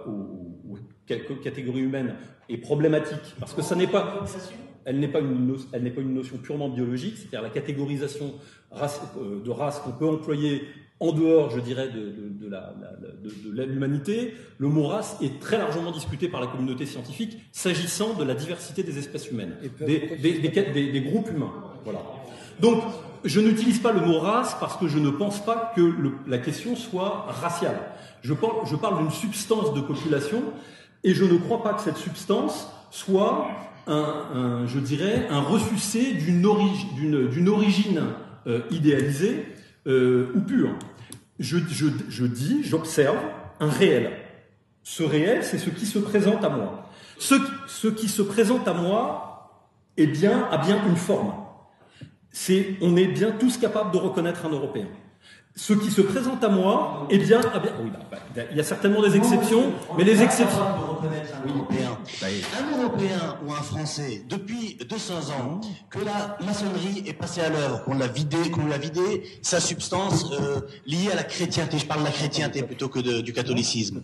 aux, 0.06 0.78
catégories 1.08 1.84
humaines 1.84 2.16
est 2.50 2.58
problématique, 2.58 3.36
parce 3.40 3.54
que 3.54 3.62
ça 3.62 3.76
n'est 3.76 3.88
pas, 3.88 4.26
elle 4.84 5.00
n'est 5.00 5.08
pas 5.08 5.20
une, 5.20 5.56
elle 5.72 5.84
n'est 5.84 5.92
pas 5.92 6.02
une 6.02 6.14
notion 6.14 6.38
purement 6.38 6.68
biologique, 6.68 7.16
c'est-à-dire 7.16 7.42
la 7.42 7.50
catégorisation 7.50 8.34
euh, 8.74 9.42
de 9.42 9.50
race 9.50 9.80
qu'on 9.80 9.92
peut 9.92 10.10
employer 10.10 10.68
en 11.00 11.12
dehors, 11.12 11.52
je 11.52 11.60
dirais, 11.60 11.90
de, 11.90 12.00
de, 12.00 12.50
de 12.50 13.64
l'humanité, 13.64 14.34
le 14.58 14.68
mot 14.68 14.88
race 14.88 15.18
est 15.22 15.40
très 15.40 15.58
largement 15.58 15.92
discuté 15.92 16.28
par 16.28 16.42
la 16.42 16.48
communauté 16.48 16.86
scientifique 16.86 17.38
s'agissant 17.52 18.14
de 18.16 18.24
la 18.24 18.34
diversité 18.34 18.82
des 18.82 18.98
espèces 18.98 19.30
humaines, 19.30 19.56
des, 19.80 20.18
des, 20.22 20.40
des, 20.40 20.92
des, 20.92 21.02
groupes 21.02 21.30
humains. 21.30 21.54
Voilà. 21.84 22.00
Donc, 22.60 22.82
je 23.24 23.40
n'utilise 23.40 23.80
pas 23.80 23.92
le 23.92 24.02
mot 24.02 24.20
race 24.20 24.56
parce 24.60 24.78
que 24.78 24.88
je 24.88 24.98
ne 24.98 25.12
pense 25.12 25.44
pas 25.46 25.72
que 25.76 25.82
le, 25.82 26.14
la 26.26 26.40
question 26.40 26.76
soit 26.76 27.26
raciale. 27.28 27.80
Je 28.24 28.34
parle, 28.34 28.66
je 28.66 28.76
parle 28.76 28.98
d'une 29.00 29.12
substance 29.12 29.74
de 29.76 29.82
population 29.82 30.42
et 31.04 31.14
je 31.14 31.26
ne 31.26 31.38
crois 31.38 31.62
pas 31.62 31.74
que 31.74 31.82
cette 31.82 31.98
substance 31.98 32.70
soit 32.90 33.48
un, 33.86 33.94
un 34.64 34.68
je 34.68 34.80
dirais, 34.80 35.28
un 35.30 35.42
ressuscité 35.42 36.14
d'une 36.14 36.46
origine, 36.46 37.50
origine 37.50 38.02
euh, 38.48 38.62
idéalisée 38.72 39.46
euh, 39.88 40.32
ou 40.36 40.42
pur. 40.42 40.70
Je, 41.40 41.58
dis, 42.26 42.64
j'observe 42.64 43.18
un 43.60 43.70
réel. 43.70 44.12
Ce 44.84 45.04
réel, 45.04 45.44
c'est 45.44 45.58
ce 45.58 45.70
qui 45.70 45.86
se 45.86 46.00
présente 46.00 46.44
à 46.44 46.50
moi. 46.50 46.90
Ce, 47.20 47.88
qui 47.88 48.08
se 48.08 48.22
présente 48.22 48.68
à 48.68 48.74
moi 48.74 49.64
est 49.98 50.08
bien, 50.08 50.48
a 50.52 50.58
bien 50.58 50.80
une 50.88 50.96
forme. 50.96 51.34
C'est, 52.32 52.76
on 52.82 52.96
est 52.96 53.08
bien 53.08 53.32
tous 53.32 53.58
capables 53.58 53.92
de 53.92 53.98
reconnaître 53.98 54.46
un 54.46 54.50
Européen 54.50 54.88
ce 55.58 55.74
qui 55.74 55.90
se 55.90 56.02
présente 56.02 56.44
à 56.44 56.50
moi, 56.50 57.08
eh 57.10 57.18
bien, 57.18 57.42
ah 57.52 57.58
bien 57.58 57.72
oui, 57.82 57.90
bah, 58.12 58.20
bah, 58.36 58.42
il 58.52 58.58
y 58.58 58.60
a 58.60 58.64
certainement 58.64 59.02
des 59.02 59.18
exceptions, 59.18 59.74
mais 59.98 60.04
les 60.04 60.22
exceptions. 60.22 60.62
un 60.62 61.50
Européen. 61.50 61.98
Un 62.24 62.78
Européen 62.78 63.38
ou 63.44 63.52
un 63.52 63.64
Français, 63.64 64.22
depuis 64.30 64.78
200 64.88 65.32
ans, 65.32 65.60
que 65.90 65.98
la 65.98 66.38
maçonnerie 66.46 67.04
est 67.08 67.14
passée 67.14 67.42
à 67.42 67.50
l'œuvre, 67.50 67.84
qu'on 67.86 67.96
l'a 67.96 68.08
vidé, 68.08 68.52
qu'on 68.52 68.68
l'a 68.68 68.78
vidé, 68.78 69.24
sa 69.42 69.60
substance 69.60 70.32
euh, 70.32 70.62
liée 70.86 71.10
à 71.12 71.16
la 71.16 71.24
chrétienté. 71.24 71.80
Je 71.80 71.88
parle 71.88 72.02
de 72.02 72.06
la 72.06 72.12
chrétienté 72.12 72.62
plutôt 72.62 72.88
que 72.88 73.00
de, 73.00 73.22
du 73.22 73.34
catholicisme. 73.34 74.04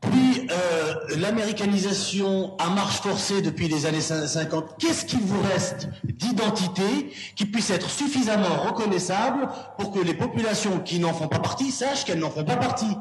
Puis 0.00 0.48
euh, 0.50 0.94
l'américanisation 1.18 2.56
à 2.58 2.70
marche 2.70 3.00
forcée 3.00 3.42
depuis 3.42 3.68
les 3.68 3.86
années 3.86 4.00
50, 4.00 4.76
qu'est-ce 4.78 5.04
qu'il 5.04 5.20
vous 5.20 5.40
reste 5.52 5.88
d'identité 6.04 7.12
qui 7.36 7.44
puisse 7.44 7.70
être 7.70 7.90
suffisamment 7.90 8.62
reconnaissable 8.66 9.48
pour 9.78 9.92
que 9.92 10.00
les 10.00 10.14
populations 10.14 10.80
qui 10.80 10.98
n'en 10.98 11.12
font 11.12 11.28
pas 11.28 11.38
partie 11.38 11.70
sachent 11.70 12.04
qu'elles 12.04 12.18
n'en 12.18 12.30
font 12.30 12.44
pas 12.44 12.56
partie? 12.56 12.96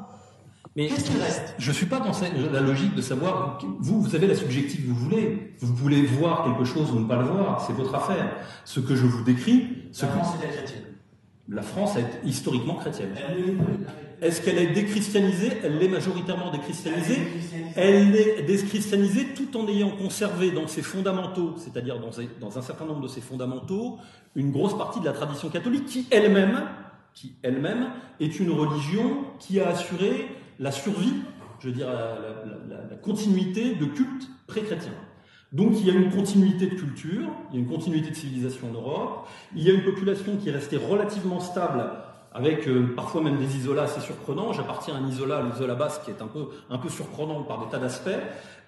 Mais 0.75 0.89
Je 1.57 1.71
suis 1.71 1.87
pas 1.87 1.99
dans 1.99 2.11
la 2.51 2.61
logique 2.61 2.95
de 2.95 3.01
savoir. 3.01 3.59
Vous, 3.79 4.01
vous 4.01 4.15
avez 4.15 4.27
la 4.27 4.35
subjective 4.35 4.85
que 4.85 4.89
vous 4.89 4.95
voulez. 4.95 5.53
Vous 5.59 5.73
voulez 5.73 6.03
voir 6.03 6.43
quelque 6.43 6.63
chose 6.63 6.91
ou 6.91 6.99
ne 6.99 7.05
pas 7.05 7.17
le 7.17 7.25
voir. 7.25 7.63
C'est 7.65 7.73
votre 7.73 7.95
affaire. 7.95 8.37
Ce 8.65 8.79
que 8.79 8.95
je 8.95 9.05
vous 9.05 9.23
décris. 9.23 9.67
Ce 9.91 10.05
la 10.05 10.11
France 10.11 10.35
est 10.43 10.47
chrétienne. 10.47 10.83
La 11.51 11.63
France 11.63 11.95
est 11.97 12.27
historiquement 12.27 12.75
chrétienne. 12.75 13.09
Est-ce 14.21 14.41
qu'elle 14.41 14.59
est 14.59 14.73
déchristianisée? 14.73 15.51
Elle 15.63 15.79
l'est 15.79 15.87
majoritairement 15.87 16.51
déchristianisée. 16.51 17.17
Elle 17.75 18.15
est 18.15 18.43
déchristianisée 18.43 19.27
tout 19.35 19.57
en 19.57 19.67
ayant 19.67 19.89
conservé 19.89 20.51
dans 20.51 20.67
ses 20.67 20.83
fondamentaux, 20.83 21.55
c'est-à-dire 21.57 21.99
dans, 21.99 22.57
un 22.57 22.61
certain 22.61 22.85
nombre 22.85 23.01
de 23.01 23.07
ses 23.07 23.21
fondamentaux, 23.21 23.97
une 24.35 24.51
grosse 24.51 24.77
partie 24.77 24.99
de 24.99 25.05
la 25.05 25.13
tradition 25.13 25.49
catholique 25.49 25.85
qui 25.85 26.07
elle-même, 26.11 26.61
qui 27.13 27.35
elle-même 27.41 27.87
est 28.19 28.39
une 28.39 28.51
religion 28.51 29.23
qui 29.39 29.59
a 29.59 29.69
assuré 29.69 30.27
la 30.59 30.71
survie, 30.71 31.13
je 31.59 31.69
veux 31.69 31.73
dire 31.73 31.87
la, 31.89 32.95
continuité 33.01 33.73
de 33.75 33.85
culte 33.85 34.29
pré-chrétien. 34.45 34.91
Donc 35.51 35.73
il 35.79 35.87
y 35.87 35.89
a 35.89 35.93
une 35.93 36.11
continuité 36.11 36.67
de 36.67 36.75
culture, 36.75 37.27
il 37.49 37.55
y 37.55 37.57
a 37.57 37.61
une 37.61 37.69
continuité 37.69 38.11
de 38.11 38.15
civilisation 38.15 38.69
en 38.69 38.73
Europe, 38.73 39.27
il 39.55 39.63
y 39.63 39.69
a 39.69 39.73
une 39.73 39.83
population 39.83 40.37
qui 40.37 40.49
est 40.49 40.51
restée 40.51 40.77
relativement 40.77 41.39
stable 41.39 41.83
avec 42.31 42.67
euh, 42.67 42.93
parfois 42.95 43.23
même 43.23 43.37
des 43.37 43.57
isolats 43.57 43.83
assez 43.83 44.01
surprenants. 44.01 44.53
J'appartiens 44.53 44.95
à 44.95 44.97
un 44.99 45.07
isolat, 45.07 45.41
l'isola 45.41 45.75
basque, 45.75 46.03
qui 46.05 46.11
est 46.11 46.21
un 46.21 46.27
peu, 46.27 46.49
un 46.69 46.77
peu 46.77 46.89
surprenant 46.89 47.41
par 47.43 47.65
des 47.65 47.71
tas 47.71 47.79
d'aspects. 47.79 48.09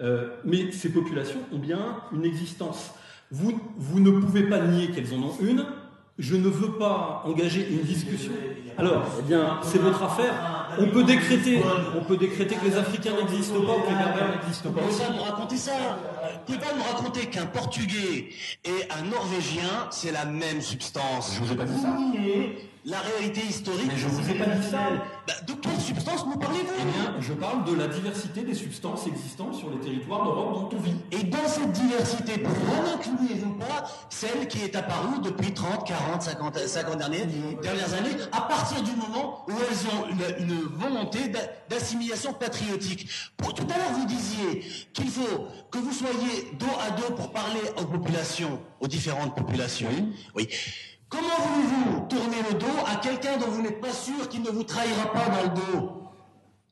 Euh, 0.02 0.30
mais 0.44 0.72
ces 0.72 0.92
populations 0.92 1.40
ont 1.54 1.60
bien 1.60 1.98
une 2.12 2.26
existence. 2.26 2.92
Vous, 3.30 3.60
vous 3.78 4.00
ne 4.00 4.12
pouvez 4.20 4.44
pas 4.44 4.60
nier 4.60 4.90
qu'elles 4.90 5.14
en 5.14 5.24
ont 5.24 5.34
une, 5.42 5.66
je 6.18 6.36
ne 6.36 6.50
veux 6.50 6.74
pas 6.74 7.24
engager 7.26 7.68
une 7.70 7.82
discussion. 7.82 8.32
Alors, 8.78 9.04
eh 9.20 9.22
bien, 9.24 9.60
c'est 9.62 9.80
votre 9.80 10.04
affaire. 10.04 10.61
On 10.80 10.88
peut 10.88 11.04
décréter, 11.04 11.62
on 11.96 12.04
peut 12.04 12.18
décréter 12.18 12.56
que 12.56 12.66
les 12.66 12.78
Africains 12.78 13.14
n'existent 13.16 13.62
pas 13.62 13.78
ou 13.78 13.82
que 13.82 13.90
les 13.90 13.96
Berbères 13.96 14.30
n'existent 14.36 14.72
pas. 14.72 14.82
Vous 14.82 15.14
me 15.14 15.22
raconter 15.22 15.58
ça. 15.58 15.72
Vous 15.72 16.40
pouvez 16.46 16.58
pas 16.58 16.74
me 16.74 16.82
raconter 16.82 17.28
qu'un 17.28 17.46
Portugais 17.46 18.30
et 18.66 18.90
un 18.98 19.04
Norvégien, 19.10 19.88
c'est 19.92 20.12
la 20.12 20.26
même 20.26 20.62
substance. 20.62 21.36
Je 21.36 21.44
vous 21.44 21.54
ai 21.54 21.56
pas 21.56 21.66
dit 21.66 21.82
ça 21.82 21.98
la 22.86 23.00
réalité 23.00 23.42
historique. 23.42 23.88
Mais 23.88 23.98
je 23.98 24.08
vous 24.08 24.30
ai 24.30 24.34
pas 24.34 24.46
dit 24.46 24.68
ça. 24.68 24.80
Bah, 25.28 25.34
de 25.48 25.54
quelle 25.54 25.80
substance 25.80 26.26
nous 26.26 26.38
parlez-vous? 26.38 26.74
Eh 26.80 26.84
bien, 26.84 27.16
je 27.20 27.34
parle 27.34 27.64
de 27.66 27.76
la 27.76 27.88
diversité 27.88 28.42
des 28.42 28.56
substances 28.56 29.06
existantes 29.08 29.56
sur 29.56 29.70
les 29.70 29.78
territoires 29.80 30.24
d'Europe 30.24 30.72
dont 30.72 30.78
on 30.78 30.82
vit. 30.82 30.96
Et 31.12 31.24
dans 31.24 31.48
cette 31.48 31.72
diversité, 31.72 32.40
pourquoi 32.40 32.84
n'incluez-vous 32.84 33.54
pas 33.54 33.84
celle 34.10 34.48
qui 34.48 34.64
est 34.64 34.76
apparue 34.76 35.20
depuis 35.24 35.54
30, 35.54 35.88
40, 35.88 36.22
50, 36.24 36.58
50 36.58 36.98
dernières, 36.98 37.28
dernières 37.62 37.94
années, 37.94 38.18
à 38.32 38.42
partir 38.42 38.82
du 38.82 38.92
moment 38.96 39.46
où 39.48 39.52
elles 39.52 39.88
ont 39.88 40.10
une, 40.40 40.61
volonté 40.62 41.20
d'assimilation 41.70 42.34
patriotique 42.34 43.10
Pour 43.38 43.54
tout 43.54 43.66
à 43.74 43.78
l'heure, 43.78 43.92
vous 43.94 44.06
disiez 44.06 44.64
qu'il 44.94 45.10
faut 45.10 45.48
que 45.72 45.78
vous 45.78 45.92
soyez 45.94 46.52
dos 46.60 46.66
à 46.86 46.92
dos 46.92 47.14
pour 47.16 47.32
parler 47.32 47.62
aux 47.78 47.86
populations, 47.86 48.60
aux 48.80 48.88
différentes 48.88 49.36
populations. 49.36 49.90
oui. 50.36 50.48
Comment 51.10 51.28
voulez-vous 51.28 52.08
tourner 52.08 52.38
le 52.50 52.58
dos 52.58 52.86
à 52.88 52.96
quelqu'un 52.96 53.36
dont 53.38 53.48
vous 53.48 53.62
n'êtes 53.62 53.82
pas 53.82 53.92
sûr 53.92 54.30
qu'il 54.30 54.44
ne 54.44 54.50
vous 54.50 54.64
trahira 54.64 55.12
pas 55.12 55.28
dans 55.28 55.44
le 55.44 55.50
dos? 55.50 56.04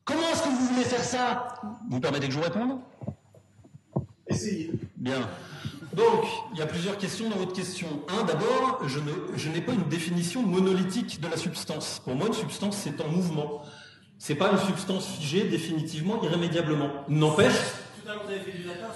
Comment 0.02 0.22
est-ce 0.32 0.42
que 0.42 0.48
vous 0.48 0.66
voulez 0.66 0.84
faire 0.84 1.04
ça? 1.04 1.60
Vous 1.90 2.00
permettez 2.00 2.26
que 2.26 2.32
je 2.32 2.38
vous 2.38 2.44
réponde? 2.44 2.80
Essayez. 4.26 4.72
Bien. 4.96 5.28
Donc, 5.92 6.24
il 6.52 6.58
y 6.58 6.62
a 6.62 6.66
plusieurs 6.66 6.96
questions 6.96 7.28
dans 7.28 7.36
votre 7.36 7.52
question. 7.52 7.88
Un, 8.08 8.24
d'abord, 8.24 8.80
je, 8.86 9.00
je 9.36 9.48
n'ai 9.50 9.60
pas 9.60 9.72
une 9.72 9.88
définition 9.88 10.42
monolithique 10.42 11.20
de 11.20 11.28
la 11.28 11.36
substance. 11.36 12.00
Pour 12.02 12.14
moi, 12.14 12.28
une 12.28 12.32
substance, 12.32 12.78
c'est 12.78 12.98
en 13.02 13.08
mouvement. 13.08 13.62
C'est 14.22 14.34
pas 14.34 14.52
une 14.52 14.58
substance 14.58 15.06
figée 15.06 15.44
définitivement, 15.44 16.22
irrémédiablement. 16.22 16.90
N'empêche, 17.08 17.54
vous 18.04 18.30
avez 18.30 18.40
fait 18.40 18.58
du 18.58 18.64
latin, 18.64 18.88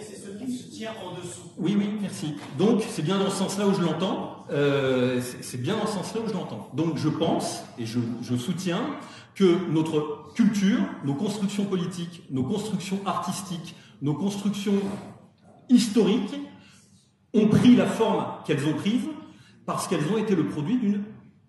c'est 0.00 0.16
ce 0.16 0.44
qui 0.44 0.56
se 0.56 0.70
tient 0.70 0.92
en 1.04 1.20
dessous. 1.20 1.50
Oui, 1.58 1.74
oui, 1.76 1.90
merci. 2.00 2.36
Donc, 2.58 2.80
c'est 2.88 3.02
bien 3.02 3.18
dans 3.18 3.28
ce 3.28 3.38
sens-là 3.38 3.66
où 3.66 3.74
je 3.74 3.82
l'entends. 3.82 4.46
Euh, 4.52 5.20
c'est 5.40 5.60
bien 5.60 5.76
dans 5.76 5.86
ce 5.88 5.94
sens-là 5.94 6.20
où 6.24 6.28
je 6.28 6.32
l'entends. 6.32 6.70
Donc, 6.74 6.96
je 6.96 7.08
pense 7.08 7.64
et 7.76 7.86
je, 7.86 7.98
je 8.22 8.36
soutiens 8.36 8.82
que 9.34 9.68
notre 9.68 10.32
culture, 10.34 10.78
nos 11.04 11.14
constructions 11.14 11.64
politiques, 11.64 12.22
nos 12.30 12.44
constructions 12.44 13.00
artistiques, 13.04 13.74
nos 14.00 14.14
constructions 14.14 14.80
historiques 15.70 16.36
ont 17.34 17.48
pris 17.48 17.74
la 17.74 17.86
forme 17.86 18.26
qu'elles 18.46 18.64
ont 18.66 18.74
prise 18.74 19.08
parce 19.66 19.88
qu'elles 19.88 20.06
ont 20.12 20.18
été 20.18 20.36
le 20.36 20.46
produit 20.46 20.78
d'une 20.78 21.02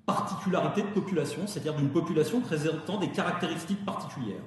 particularité 0.05 0.81
de 0.81 0.87
population, 0.87 1.47
c'est-à-dire 1.47 1.75
d'une 1.75 1.89
population 1.89 2.41
présentant 2.41 2.97
des 2.97 3.09
caractéristiques 3.09 3.85
particulières. 3.85 4.41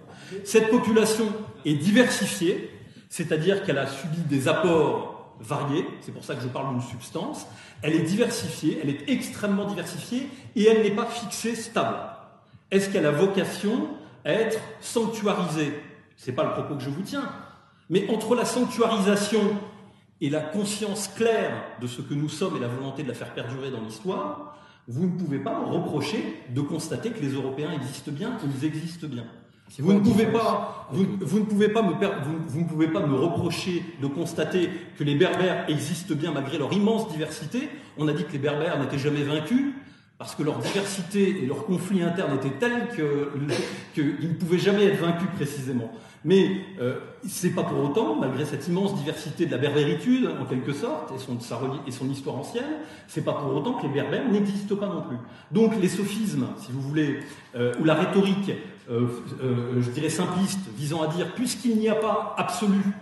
Cette 0.44 0.70
population 0.70 1.26
est 1.64 1.74
diversifiée, 1.74 2.70
c'est-à-dire 3.08 3.64
qu'elle 3.64 3.78
a 3.78 3.86
subi 3.86 4.18
des 4.28 4.48
apports 4.48 5.34
variés, 5.40 5.86
c'est 6.00 6.12
pour 6.12 6.24
ça 6.24 6.34
que 6.34 6.42
je 6.42 6.48
parle 6.48 6.72
d'une 6.72 6.82
substance, 6.82 7.46
elle 7.82 7.94
est 7.94 8.02
diversifiée, 8.02 8.80
elle 8.82 8.90
est 8.90 9.08
extrêmement 9.08 9.66
diversifiée 9.66 10.28
et 10.54 10.66
elle 10.66 10.82
n'est 10.82 10.94
pas 10.94 11.06
fixée 11.06 11.54
stable. 11.54 11.98
Est-ce 12.70 12.90
qu'elle 12.90 13.06
a 13.06 13.10
vocation 13.10 13.88
à 14.24 14.32
être 14.32 14.58
sanctuarisée? 14.80 15.72
C'est 16.16 16.32
pas 16.32 16.44
le 16.44 16.50
propos 16.50 16.74
que 16.74 16.82
je 16.82 16.90
vous 16.90 17.02
tiens. 17.02 17.30
Mais 17.90 18.10
entre 18.10 18.34
la 18.34 18.44
sanctuarisation 18.44 19.40
et 20.20 20.30
la 20.30 20.40
conscience 20.40 21.08
claire 21.08 21.62
de 21.80 21.86
ce 21.86 22.02
que 22.02 22.14
nous 22.14 22.28
sommes 22.28 22.56
et 22.56 22.60
la 22.60 22.68
volonté 22.68 23.02
de 23.02 23.08
la 23.08 23.14
faire 23.14 23.32
perdurer 23.34 23.70
dans 23.70 23.82
l'histoire, 23.82 24.56
vous 24.88 25.06
ne 25.06 25.18
pouvez 25.18 25.38
pas 25.38 25.60
me 25.60 25.66
reprocher 25.66 26.42
de 26.50 26.60
constater 26.60 27.10
que 27.10 27.20
les 27.20 27.32
Européens 27.32 27.72
existent 27.72 28.12
bien, 28.12 28.36
qu'ils 28.36 28.64
existent 28.66 29.06
bien. 29.08 29.24
Vous 29.78 29.92
ne, 29.92 29.98
pouvez 29.98 30.26
pas, 30.26 30.88
vous, 30.92 31.40
ne 31.40 31.44
pouvez 31.44 31.68
pas 31.68 31.82
me, 31.82 31.92
vous, 32.46 32.60
ne 32.60 32.68
pouvez 32.68 32.86
pas 32.86 33.04
me 33.04 33.16
reprocher 33.16 33.82
de 34.00 34.06
constater 34.06 34.70
que 34.96 35.02
les 35.02 35.16
Berbères 35.16 35.68
existent 35.68 36.14
bien 36.14 36.30
malgré 36.30 36.56
leur 36.56 36.72
immense 36.72 37.10
diversité. 37.10 37.68
On 37.98 38.06
a 38.06 38.12
dit 38.12 38.22
que 38.24 38.32
les 38.32 38.38
Berbères 38.38 38.78
n'étaient 38.80 38.98
jamais 38.98 39.24
vaincus 39.24 39.74
parce 40.18 40.34
que 40.34 40.42
leur 40.42 40.58
diversité 40.58 41.42
et 41.42 41.46
leur 41.46 41.66
conflit 41.66 42.02
interne 42.02 42.36
étaient 42.36 42.58
tels 42.58 42.88
qu'ils 43.94 44.28
ne 44.28 44.34
pouvaient 44.34 44.58
jamais 44.58 44.84
être 44.86 45.00
vaincus 45.00 45.28
précisément. 45.36 45.92
Mais 46.24 46.62
euh, 46.80 46.98
c'est 47.24 47.50
pas 47.50 47.62
pour 47.62 47.78
autant, 47.84 48.16
malgré 48.16 48.44
cette 48.44 48.66
immense 48.66 48.96
diversité 48.96 49.46
de 49.46 49.50
la 49.50 49.58
berbéritude, 49.58 50.28
en 50.40 50.44
quelque 50.44 50.72
sorte, 50.72 51.12
et 51.14 51.18
son, 51.18 52.08
histoire 52.10 52.36
ancienne, 52.36 52.64
c'est 53.06 53.24
pas 53.24 53.34
pour 53.34 53.54
autant 53.54 53.74
que 53.74 53.86
les 53.86 53.92
berbères 53.92 54.28
n'existent 54.28 54.76
pas 54.76 54.88
non 54.88 55.02
plus. 55.02 55.18
Donc 55.52 55.80
les 55.80 55.88
sophismes, 55.88 56.46
si 56.58 56.72
vous 56.72 56.80
voulez, 56.80 57.20
euh, 57.54 57.74
ou 57.78 57.84
la 57.84 57.94
rhétorique, 57.94 58.50
euh, 58.90 59.08
euh, 59.42 59.82
je 59.82 59.90
dirais 59.90 60.08
simpliste, 60.08 60.60
visant 60.76 61.02
à 61.02 61.08
dire, 61.08 61.34
puisqu'il 61.34 61.76
n'y 61.76 61.88
a 61.88 61.94
pas 61.94 62.34
absolue 62.38 62.92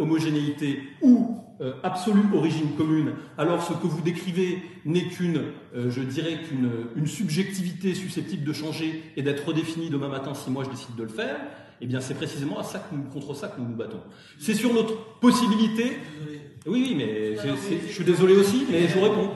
homogénéité 0.00 0.80
ou 1.02 1.38
absolue 1.82 2.22
origine 2.34 2.76
commune, 2.76 3.12
alors 3.38 3.62
ce 3.62 3.72
que 3.72 3.86
vous 3.86 4.02
décrivez 4.02 4.62
n'est 4.84 5.06
qu'une, 5.08 5.42
je 5.74 6.00
dirais 6.02 6.38
qu'une 6.48 6.70
une 6.96 7.06
subjectivité 7.06 7.94
susceptible 7.94 8.44
de 8.44 8.52
changer 8.52 9.02
et 9.16 9.22
d'être 9.22 9.46
redéfinie 9.46 9.88
demain 9.88 10.08
matin 10.08 10.34
si 10.34 10.50
moi 10.50 10.64
je 10.64 10.70
décide 10.70 10.94
de 10.96 11.02
le 11.02 11.08
faire, 11.08 11.36
eh 11.80 11.86
bien, 11.86 12.00
c'est 12.00 12.14
précisément 12.14 12.58
à 12.58 12.64
ça 12.64 12.78
que 12.78 12.94
nous, 12.94 13.02
contre 13.04 13.34
ça 13.34 13.48
que 13.48 13.60
nous 13.60 13.68
nous 13.68 13.76
battons. 13.76 14.00
C'est 14.38 14.54
sur 14.54 14.72
notre 14.72 15.18
possibilité. 15.18 15.98
Oui, 16.66 16.82
oui, 16.88 16.94
mais 16.96 17.36
je 17.36 17.92
suis 17.92 18.04
désolé 18.04 18.34
aussi, 18.34 18.66
mais 18.70 18.88
je 18.88 18.94
vous 18.94 19.04
réponds. 19.04 19.30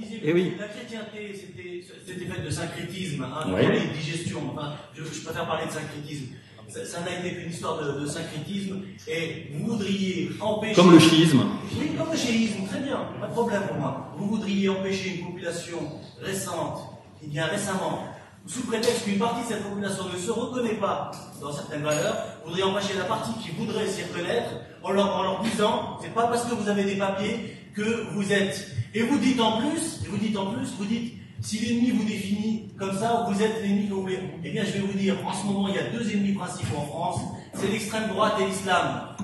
Et 0.00 0.20
eh 0.24 0.32
oui. 0.32 0.54
La 0.58 0.66
chrétienté, 0.66 1.32
c'était 1.32 2.24
fait 2.24 2.44
de 2.44 2.50
syncrétisme, 2.50 3.22
hein, 3.24 3.46
de 3.48 3.94
digestion. 3.94 4.40
Enfin, 4.52 4.74
je, 4.94 5.02
préfère 5.02 5.46
parler 5.46 5.66
de 5.66 5.70
syncrétisme. 5.70 6.34
Ça 6.68 7.00
n'a 7.00 7.18
été 7.18 7.34
qu'une 7.34 7.50
histoire 7.50 7.78
de, 7.82 8.06
syncrétisme 8.06 8.80
et 9.06 9.50
vous 9.54 9.72
voudriez 9.72 10.30
empêcher. 10.40 10.74
Comme 10.74 10.92
le 10.92 10.98
schisme. 10.98 11.40
Oui, 11.78 11.92
comme 11.96 12.10
le 12.10 12.16
schisme, 12.16 12.66
très 12.66 12.80
bien, 12.80 13.08
pas 13.20 13.26
de 13.26 13.32
problème 13.32 13.62
pour 13.68 13.78
moi. 13.78 14.12
Vous 14.18 14.26
voudriez 14.26 14.68
empêcher 14.68 15.16
une 15.16 15.26
population 15.26 15.78
récente, 16.20 16.80
qui 17.20 17.30
vient 17.30 17.46
récemment, 17.46 18.04
sous 18.46 18.62
prétexte 18.62 19.04
qu'une 19.04 19.18
partie 19.18 19.42
de 19.42 19.48
cette 19.48 19.62
population 19.62 20.04
ne 20.12 20.18
se 20.18 20.30
reconnaît 20.30 20.74
pas 20.74 21.10
dans 21.40 21.52
certaines 21.52 21.82
valeurs, 21.82 22.16
vous 22.42 22.50
voudriez 22.50 22.64
empêcher 22.64 22.94
la 22.98 23.04
partie 23.04 23.32
qui 23.42 23.50
voudrait 23.50 23.86
s'y 23.86 24.02
reconnaître 24.02 24.50
en 24.82 24.92
leur, 24.92 25.16
en 25.16 25.22
leur 25.22 25.42
disant 25.42 25.98
c'est 26.02 26.14
pas 26.14 26.26
parce 26.26 26.44
que 26.44 26.54
vous 26.54 26.68
avez 26.68 26.84
des 26.84 26.96
papiers 26.96 27.56
que 27.74 28.12
vous 28.12 28.32
êtes. 28.32 28.68
Et 28.94 29.02
vous 29.02 29.18
dites 29.18 29.40
en 29.40 29.60
plus, 29.60 30.00
et 30.04 30.08
vous 30.08 30.16
dites 30.16 30.36
en 30.36 30.52
plus, 30.52 30.68
vous 30.78 30.84
dites 30.84 31.17
si 31.40 31.58
l'ennemi 31.58 31.90
vous 31.90 32.04
définit 32.04 32.68
comme 32.78 32.96
ça, 32.96 33.26
vous 33.28 33.42
êtes 33.42 33.62
l'ennemi 33.62 33.88
que 33.88 33.94
vous 33.94 34.02
voulez. 34.02 34.18
Eh 34.44 34.50
bien, 34.50 34.64
je 34.64 34.72
vais 34.72 34.80
vous 34.80 34.98
dire, 34.98 35.16
en 35.26 35.32
ce 35.32 35.46
moment, 35.46 35.68
il 35.68 35.74
y 35.74 35.78
a 35.78 35.90
deux 35.90 36.10
ennemis 36.12 36.32
principaux 36.32 36.76
en 36.76 36.86
France 36.86 37.20
c'est 37.58 37.68
l'extrême 37.68 38.08
droite 38.08 38.34
et 38.40 38.46
l'islam. 38.46 39.16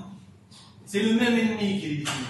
C'est 0.85 1.01
le 1.03 1.15
même 1.15 1.39
ennemi 1.39 1.81
qui 1.81 1.87
les 1.89 1.97
définit. 1.99 2.27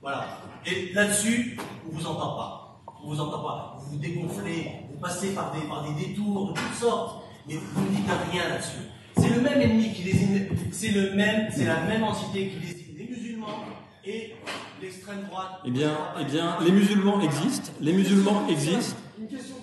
Voilà. 0.00 0.26
Et 0.66 0.92
là-dessus, 0.92 1.58
on 1.86 1.96
vous 1.96 2.06
entend 2.06 2.36
pas. 2.36 2.82
On 3.02 3.08
vous 3.08 3.20
entend 3.20 3.42
pas. 3.42 3.76
Vous 3.78 3.92
vous 3.92 3.98
dégonflez, 3.98 4.72
passer 5.00 5.34
par 5.34 5.52
des, 5.52 5.66
par 5.66 5.84
des 5.84 6.06
détours 6.06 6.48
de 6.48 6.52
toutes 6.54 6.74
sortes, 6.74 7.24
mais 7.46 7.54
vous 7.54 7.84
ne 7.84 7.96
dites 7.96 8.06
rien 8.30 8.48
là-dessus. 8.48 8.88
C'est 9.16 9.30
le 9.30 9.40
même 9.40 9.60
ennemi 9.60 9.92
qui 9.92 10.02
désigne, 10.04 10.48
c'est 10.70 10.90
le 10.90 11.14
même, 11.14 11.48
c'est 11.50 11.64
la 11.64 11.80
même 11.82 12.04
entité 12.04 12.48
qui 12.48 12.58
désigne 12.58 12.96
les 12.96 13.08
musulmans 13.08 13.64
et 14.04 14.34
l'extrême 14.80 15.22
droite. 15.28 15.60
Eh 15.64 15.70
bien, 15.70 15.96
eh 16.20 16.24
bien, 16.24 16.58
les 16.64 16.70
musulmans 16.70 17.20
existent, 17.20 17.72
les 17.80 17.92
musulmans 17.92 18.46
existent. 18.48 18.96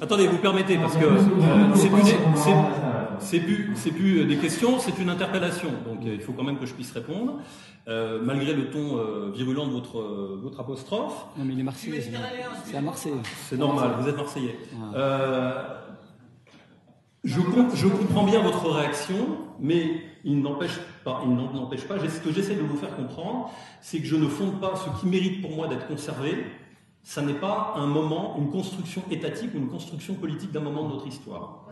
Attendez, 0.02 0.28
vous 0.28 0.38
permettez, 0.38 0.78
parce 0.78 0.96
que 0.98 1.06
euh, 1.06 1.18
c'est 1.76 1.90
plus, 1.90 2.04
c'est- 3.20 3.40
plus, 3.40 3.72
c'est 3.76 3.92
plus 3.92 4.26
des 4.26 4.38
questions, 4.38 4.78
c'est 4.80 4.98
une 5.00 5.10
interpellation. 5.10 5.70
Donc, 5.88 6.06
euh, 6.06 6.14
il 6.14 6.20
faut 6.22 6.34
quand 6.34 6.44
même 6.44 6.58
que 6.60 6.66
je 6.66 6.74
puisse 6.74 6.92
répondre, 6.92 7.40
euh, 7.88 8.20
malgré 8.24 8.54
le 8.54 8.70
ton 8.70 8.98
euh, 8.98 9.32
virulent 9.34 9.66
de 9.68 9.72
votre, 9.72 10.00
euh, 10.00 10.40
votre 10.44 10.60
apostrophe. 10.60 11.26
Non, 11.38 11.46
mais 11.46 11.54
il 11.54 11.60
est 11.60 11.64
marseillais. 11.64 12.02
c'est- 12.02 12.12
C'est 12.66 12.78
à 12.78 12.82
Marseille. 12.82 13.14
C'est 13.50 13.58
normal, 13.58 13.92
vous 14.02 14.10
êtes 14.10 14.18
marseillais. 14.18 14.56
Euh, 14.96 15.54
je, 17.24 17.40
com- 17.42 17.70
je 17.74 17.88
comprends 17.88 18.24
bien 18.24 18.42
votre 18.42 18.70
réaction, 18.70 19.16
mais 19.60 20.02
il 20.24 20.42
n'empêche 20.42 20.78
pas, 21.04 21.22
il 21.26 21.34
n'en- 21.34 21.52
n'empêche 21.54 21.86
pas, 21.86 21.96
ce 22.00 22.20
que 22.20 22.32
j'essaie 22.34 22.56
de 22.56 22.62
vous 22.62 22.78
faire 22.78 22.96
comprendre, 22.96 23.50
c'est 23.82 24.00
que 24.00 24.06
je 24.06 24.16
ne 24.16 24.28
fonde 24.28 24.60
pas 24.60 24.74
ce 24.76 25.00
qui 25.00 25.08
mérite 25.08 25.42
pour 25.42 25.52
moi 25.56 25.68
d'être 25.68 25.88
conservé, 25.88 26.46
ça 27.06 27.22
n'est 27.22 27.36
pas 27.36 27.76
un 27.76 27.86
moment, 27.86 28.36
une 28.40 28.50
construction 28.50 29.04
étatique 29.12 29.54
ou 29.54 29.58
une 29.58 29.70
construction 29.70 30.16
politique 30.16 30.52
d'un 30.52 30.60
moment 30.60 30.90
de 30.90 30.94
notre 30.96 31.06
histoire. 31.08 31.68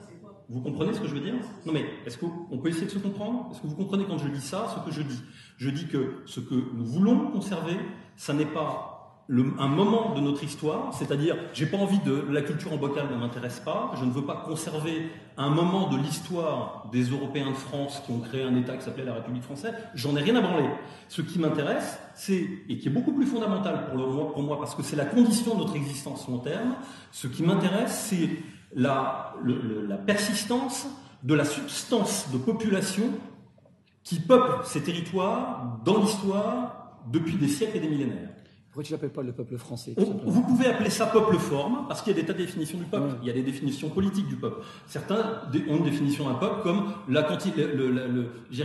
Vous 0.48 0.62
comprenez 0.62 0.94
ce 0.94 1.00
que 1.00 1.08
je 1.08 1.16
veux 1.16 1.22
dire? 1.22 1.34
Non 1.66 1.74
mais 1.74 1.86
est-ce 2.06 2.20
qu'on 2.20 2.58
peut 2.60 2.70
essayer 2.70 2.86
de 2.86 2.92
se 2.92 3.00
comprendre? 3.00 3.50
Est-ce 3.52 3.60
que 3.60 3.66
vous 3.66 3.76
comprenez 3.76 4.06
quand 4.06 4.20
je 4.20 4.28
dis 4.28 4.42
ça, 4.42 4.68
ce 4.76 4.86
que 4.86 4.96
je 4.96 5.02
dis? 5.02 5.20
Je 5.58 5.72
dis 5.72 5.88
que 5.88 6.22
ce 6.28 6.40
que 6.40 6.54
nous 6.54 6.86
voulons 6.86 7.32
conserver, 7.32 7.76
ça 8.16 8.34
n'est 8.34 8.46
pas 8.46 8.93
un 9.30 9.68
moment 9.68 10.14
de 10.14 10.20
notre 10.20 10.44
histoire, 10.44 10.94
c'est-à-dire, 10.94 11.38
j'ai 11.54 11.66
pas 11.66 11.78
envie 11.78 12.00
de 12.00 12.26
la 12.30 12.42
culture 12.42 12.74
en 12.74 12.78
bocal 12.78 13.08
ne 13.10 13.16
m'intéresse 13.16 13.62
pas, 13.62 13.94
je 13.98 14.04
ne 14.04 14.12
veux 14.12 14.26
pas 14.26 14.44
conserver 14.46 15.10
un 15.38 15.50
moment 15.50 15.88
de 15.88 15.98
l'histoire 15.98 16.90
des 16.92 17.04
Européens 17.04 17.50
de 17.50 17.56
France 17.56 18.02
qui 18.06 18.12
ont 18.12 18.20
créé 18.20 18.44
un 18.44 18.54
État 18.56 18.76
qui 18.76 18.84
s'appelait 18.84 19.06
la 19.06 19.14
République 19.14 19.44
française, 19.44 19.74
j'en 19.96 20.16
ai 20.18 20.22
rien 20.22 20.36
à 20.36 20.42
branler. 20.42 20.70
Ce 21.08 21.22
qui 21.22 21.40
m'intéresse, 21.40 22.00
c'est, 22.16 22.46
et 22.68 22.78
qui 22.78 22.90
est 22.90 22.92
beaucoup 22.92 23.14
plus 23.14 23.26
fondamental 23.26 23.88
pour, 23.94 24.44
moi, 24.44 24.60
parce 24.60 24.76
que 24.76 24.84
c'est 24.84 24.98
la 24.98 25.06
condition 25.06 25.56
de 25.56 25.60
notre 25.60 25.78
existence 25.78 26.28
long 26.28 26.40
terme, 26.40 26.76
ce 27.12 27.28
qui 27.28 27.44
m'intéresse, 27.44 28.08
c'est 28.10 28.30
la, 28.76 29.36
la 29.88 29.98
persistance 29.98 30.86
de 31.24 31.34
la 31.34 31.46
substance 31.46 32.30
de 32.34 32.38
population 32.38 33.06
qui 34.04 34.20
peuple 34.20 34.66
ces 34.66 34.84
territoires 34.84 35.80
dans 35.86 36.02
l'histoire 36.02 37.00
depuis 37.10 37.36
des 37.36 37.48
siècles 37.48 37.78
et 37.78 37.80
des 37.80 37.88
millénaires. 37.88 38.33
Pourquoi 38.74 38.86
tu 38.86 38.92
l'appelles 38.92 39.12
pas 39.12 39.22
le 39.22 39.34
peuple 39.34 39.56
français 39.58 39.94
On- 39.98 40.04
vous 40.32 40.42
pouvez 40.42 40.66
appeler 40.66 40.90
ça 40.90 41.06
peuple 41.06 41.38
forme 41.38 41.86
parce 41.88 42.02
qu'il 42.02 42.12
y 42.12 42.18
a 42.18 42.20
des 42.20 42.26
tas 42.26 42.34
de 42.34 42.40
définitions 42.40 42.80
du 42.80 42.86
peuple. 42.86 43.18
Il 43.22 43.28
y 43.28 43.30
a 43.30 43.34
des 43.34 43.44
définitions 43.44 43.90
politiques 43.90 44.28
du 44.28 44.36
peuple. 44.36 44.62
Certains 44.88 45.42
ont 45.70 45.78
une 45.78 45.84
définition 45.84 46.28
d'un 46.28 46.34
peuple 46.34 46.64
comme 46.64 46.92
la 47.08 47.22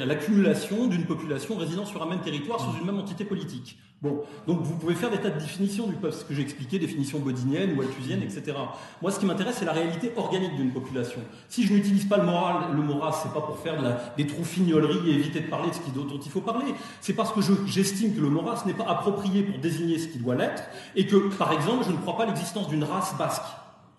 l'accumulation 0.06 0.86
d'une 0.86 1.04
population 1.04 1.56
résidant 1.56 1.84
sur 1.84 2.02
un 2.02 2.08
même 2.08 2.20
territoire 2.20 2.58
sous 2.58 2.78
une 2.80 2.86
même 2.86 2.98
entité 2.98 3.26
politique. 3.26 3.76
Bon, 4.00 4.22
donc 4.46 4.62
vous 4.62 4.76
pouvez 4.76 4.94
faire 4.94 5.10
des 5.10 5.18
tas 5.18 5.30
de 5.30 5.40
définitions 5.40 5.88
du 5.88 5.94
peuple, 5.94 6.14
ce 6.14 6.24
que 6.24 6.32
j'ai 6.32 6.42
expliqué, 6.42 6.78
définition 6.78 7.18
bodinienne 7.18 7.76
ou 7.76 7.82
althusienne, 7.82 8.22
etc. 8.22 8.56
Moi, 9.02 9.10
ce 9.10 9.18
qui 9.18 9.26
m'intéresse, 9.26 9.56
c'est 9.58 9.64
la 9.64 9.72
réalité 9.72 10.12
organique 10.16 10.54
d'une 10.54 10.70
population. 10.70 11.20
Si 11.48 11.64
je 11.66 11.72
n'utilise 11.72 12.04
pas 12.04 12.16
le 12.18 12.22
moral, 12.24 12.76
le 12.76 12.80
moral, 12.82 13.12
c'est 13.20 13.32
pas 13.32 13.40
pour 13.40 13.58
faire 13.58 13.76
de 13.76 13.82
la- 13.82 14.14
des 14.16 14.24
troufignoleries 14.28 15.10
et 15.10 15.14
éviter 15.14 15.40
de 15.40 15.48
parler 15.48 15.70
de 15.70 15.74
ce 15.74 15.80
qui- 15.80 15.90
dont, 15.90 16.04
dont 16.04 16.20
il 16.24 16.30
faut 16.30 16.40
parler. 16.40 16.72
C'est 17.00 17.14
parce 17.14 17.32
que 17.32 17.40
je- 17.40 17.66
j'estime 17.66 18.14
que 18.14 18.20
le 18.20 18.30
moral, 18.30 18.56
ce 18.56 18.68
n'est 18.68 18.74
pas 18.74 18.84
approprié 18.86 19.42
pour 19.42 19.58
désigner 19.58 19.98
ce 19.98 20.06
qui 20.06 20.18
doit 20.18 20.36
l'être, 20.36 20.62
et 20.94 21.04
que, 21.06 21.16
par 21.36 21.50
exemple, 21.52 21.84
je 21.84 21.90
ne 21.90 21.96
crois 21.96 22.16
pas 22.16 22.26
l'existence 22.26 22.68
d'une 22.68 22.84
race 22.84 23.16
basque. 23.18 23.42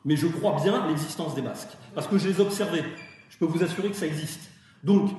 Mais 0.05 0.15
je 0.15 0.27
crois 0.27 0.55
bien 0.63 0.87
l'existence 0.87 1.35
des 1.35 1.41
Basques. 1.41 1.75
Parce 1.93 2.07
que 2.07 2.17
je 2.17 2.29
les 2.29 2.37
ai 2.37 2.41
observés. 2.41 2.83
Je 3.29 3.37
peux 3.37 3.45
vous 3.45 3.61
assurer 3.63 3.89
que 3.89 3.97
ça 3.97 4.05
existe. 4.05 4.49
Donc, 4.81 5.11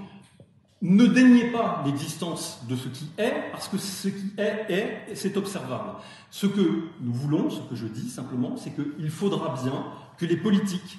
ne 0.82 1.06
déniez 1.06 1.50
pas 1.50 1.82
l'existence 1.84 2.60
de 2.68 2.74
ce 2.74 2.88
qui 2.88 3.10
est, 3.18 3.50
parce 3.52 3.68
que 3.68 3.76
ce 3.76 4.08
qui 4.08 4.32
est, 4.38 4.66
est, 4.68 5.14
c'est 5.14 5.36
observable. 5.36 5.90
Ce 6.30 6.46
que 6.46 6.88
nous 7.00 7.12
voulons, 7.12 7.50
ce 7.50 7.60
que 7.60 7.74
je 7.74 7.86
dis 7.86 8.08
simplement, 8.08 8.56
c'est 8.56 8.74
qu'il 8.74 9.10
faudra 9.10 9.54
bien 9.62 9.84
que 10.16 10.24
les 10.24 10.36
politiques 10.36 10.98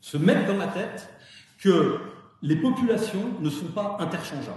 se 0.00 0.16
mettent 0.16 0.46
dans 0.46 0.56
la 0.56 0.66
tête 0.66 1.08
que 1.58 1.98
les 2.42 2.56
populations 2.56 3.34
ne 3.40 3.50
sont 3.50 3.66
pas 3.66 3.96
interchangeables. 4.00 4.56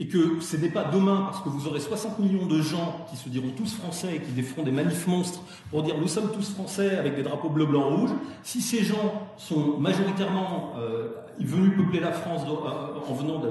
Et 0.00 0.08
que 0.08 0.40
ce 0.40 0.56
n'est 0.56 0.70
pas 0.70 0.84
demain, 0.84 1.28
parce 1.30 1.42
que 1.42 1.48
vous 1.48 1.68
aurez 1.68 1.78
60 1.78 2.18
millions 2.18 2.46
de 2.46 2.60
gens 2.60 3.06
qui 3.08 3.16
se 3.16 3.28
diront 3.28 3.50
tous 3.50 3.76
français 3.76 4.16
et 4.16 4.20
qui 4.20 4.32
déferont 4.32 4.64
des 4.64 4.72
manifs 4.72 5.06
monstres 5.06 5.40
pour 5.70 5.82
dire 5.84 5.96
nous 5.98 6.08
sommes 6.08 6.32
tous 6.32 6.50
français 6.50 6.96
avec 6.96 7.14
des 7.14 7.22
drapeaux 7.22 7.50
bleu, 7.50 7.66
blanc, 7.66 7.88
rouge. 7.88 8.10
Si 8.42 8.60
ces 8.60 8.82
gens 8.82 9.28
sont 9.36 9.78
majoritairement 9.78 10.72
euh, 10.78 11.10
venus 11.44 11.76
peupler 11.76 12.00
la 12.00 12.12
France 12.12 12.42
euh, 12.46 13.10
en 13.10 13.14
venant 13.14 13.42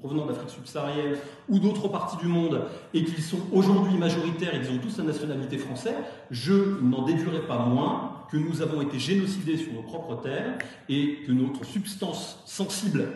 provenant 0.00 0.26
d'Afrique 0.26 0.50
subsaharienne 0.50 1.16
ou 1.48 1.58
d'autres 1.58 1.88
parties 1.88 2.16
du 2.18 2.26
monde 2.26 2.62
et 2.94 3.04
qu'ils 3.04 3.22
sont 3.22 3.40
aujourd'hui 3.52 3.96
majoritaires 3.98 4.52
qu'ils 4.60 4.74
ont 4.74 4.78
tous 4.78 4.98
la 4.98 5.04
nationalité 5.04 5.58
française, 5.58 5.96
je 6.30 6.80
n'en 6.82 7.04
déduirai 7.04 7.40
pas 7.46 7.58
moins 7.58 8.12
que 8.30 8.36
nous 8.36 8.62
avons 8.62 8.82
été 8.82 8.98
génocidés 8.98 9.56
sur 9.56 9.72
nos 9.72 9.82
propres 9.82 10.20
terres 10.22 10.58
et 10.88 11.18
que 11.26 11.32
notre 11.32 11.64
substance 11.64 12.42
sensible 12.46 13.08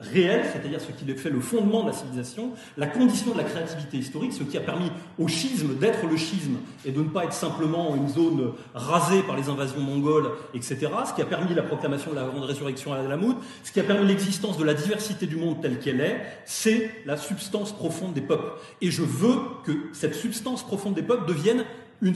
réel, 0.00 0.44
c'est-à-dire 0.50 0.80
ce 0.80 0.92
qui 0.92 1.04
fait 1.14 1.30
le 1.30 1.40
fondement 1.40 1.82
de 1.82 1.88
la 1.88 1.92
civilisation, 1.92 2.52
la 2.76 2.86
condition 2.86 3.32
de 3.32 3.38
la 3.38 3.44
créativité 3.44 3.98
historique, 3.98 4.32
ce 4.32 4.42
qui 4.42 4.56
a 4.56 4.60
permis 4.60 4.90
au 5.18 5.28
schisme 5.28 5.76
d'être 5.78 6.06
le 6.06 6.16
schisme 6.16 6.56
et 6.84 6.92
de 6.92 7.02
ne 7.02 7.08
pas 7.08 7.24
être 7.24 7.34
simplement 7.34 7.94
une 7.94 8.08
zone 8.08 8.52
rasée 8.74 9.22
par 9.22 9.36
les 9.36 9.48
invasions 9.48 9.80
mongoles, 9.80 10.30
etc., 10.54 10.88
ce 11.06 11.14
qui 11.14 11.22
a 11.22 11.26
permis 11.26 11.54
la 11.54 11.62
proclamation 11.62 12.12
de 12.12 12.16
la 12.16 12.24
grande 12.24 12.44
résurrection 12.44 12.92
à 12.92 13.02
la 13.02 13.08
Lamoud, 13.08 13.36
ce 13.62 13.72
qui 13.72 13.80
a 13.80 13.84
permis 13.84 14.06
l'existence 14.06 14.56
de 14.56 14.64
la 14.64 14.74
diversité 14.74 15.26
du 15.26 15.36
monde 15.36 15.60
telle 15.60 15.78
qu'elle 15.78 16.00
est, 16.00 16.20
c'est 16.46 16.90
la 17.04 17.16
substance 17.16 17.72
profonde 17.72 18.14
des 18.14 18.22
peuples. 18.22 18.52
Et 18.80 18.90
je 18.90 19.02
veux 19.02 19.36
que 19.64 19.72
cette 19.92 20.14
substance 20.14 20.66
profonde 20.66 20.94
des 20.94 21.02
peuples 21.02 21.26
devienne 21.26 21.64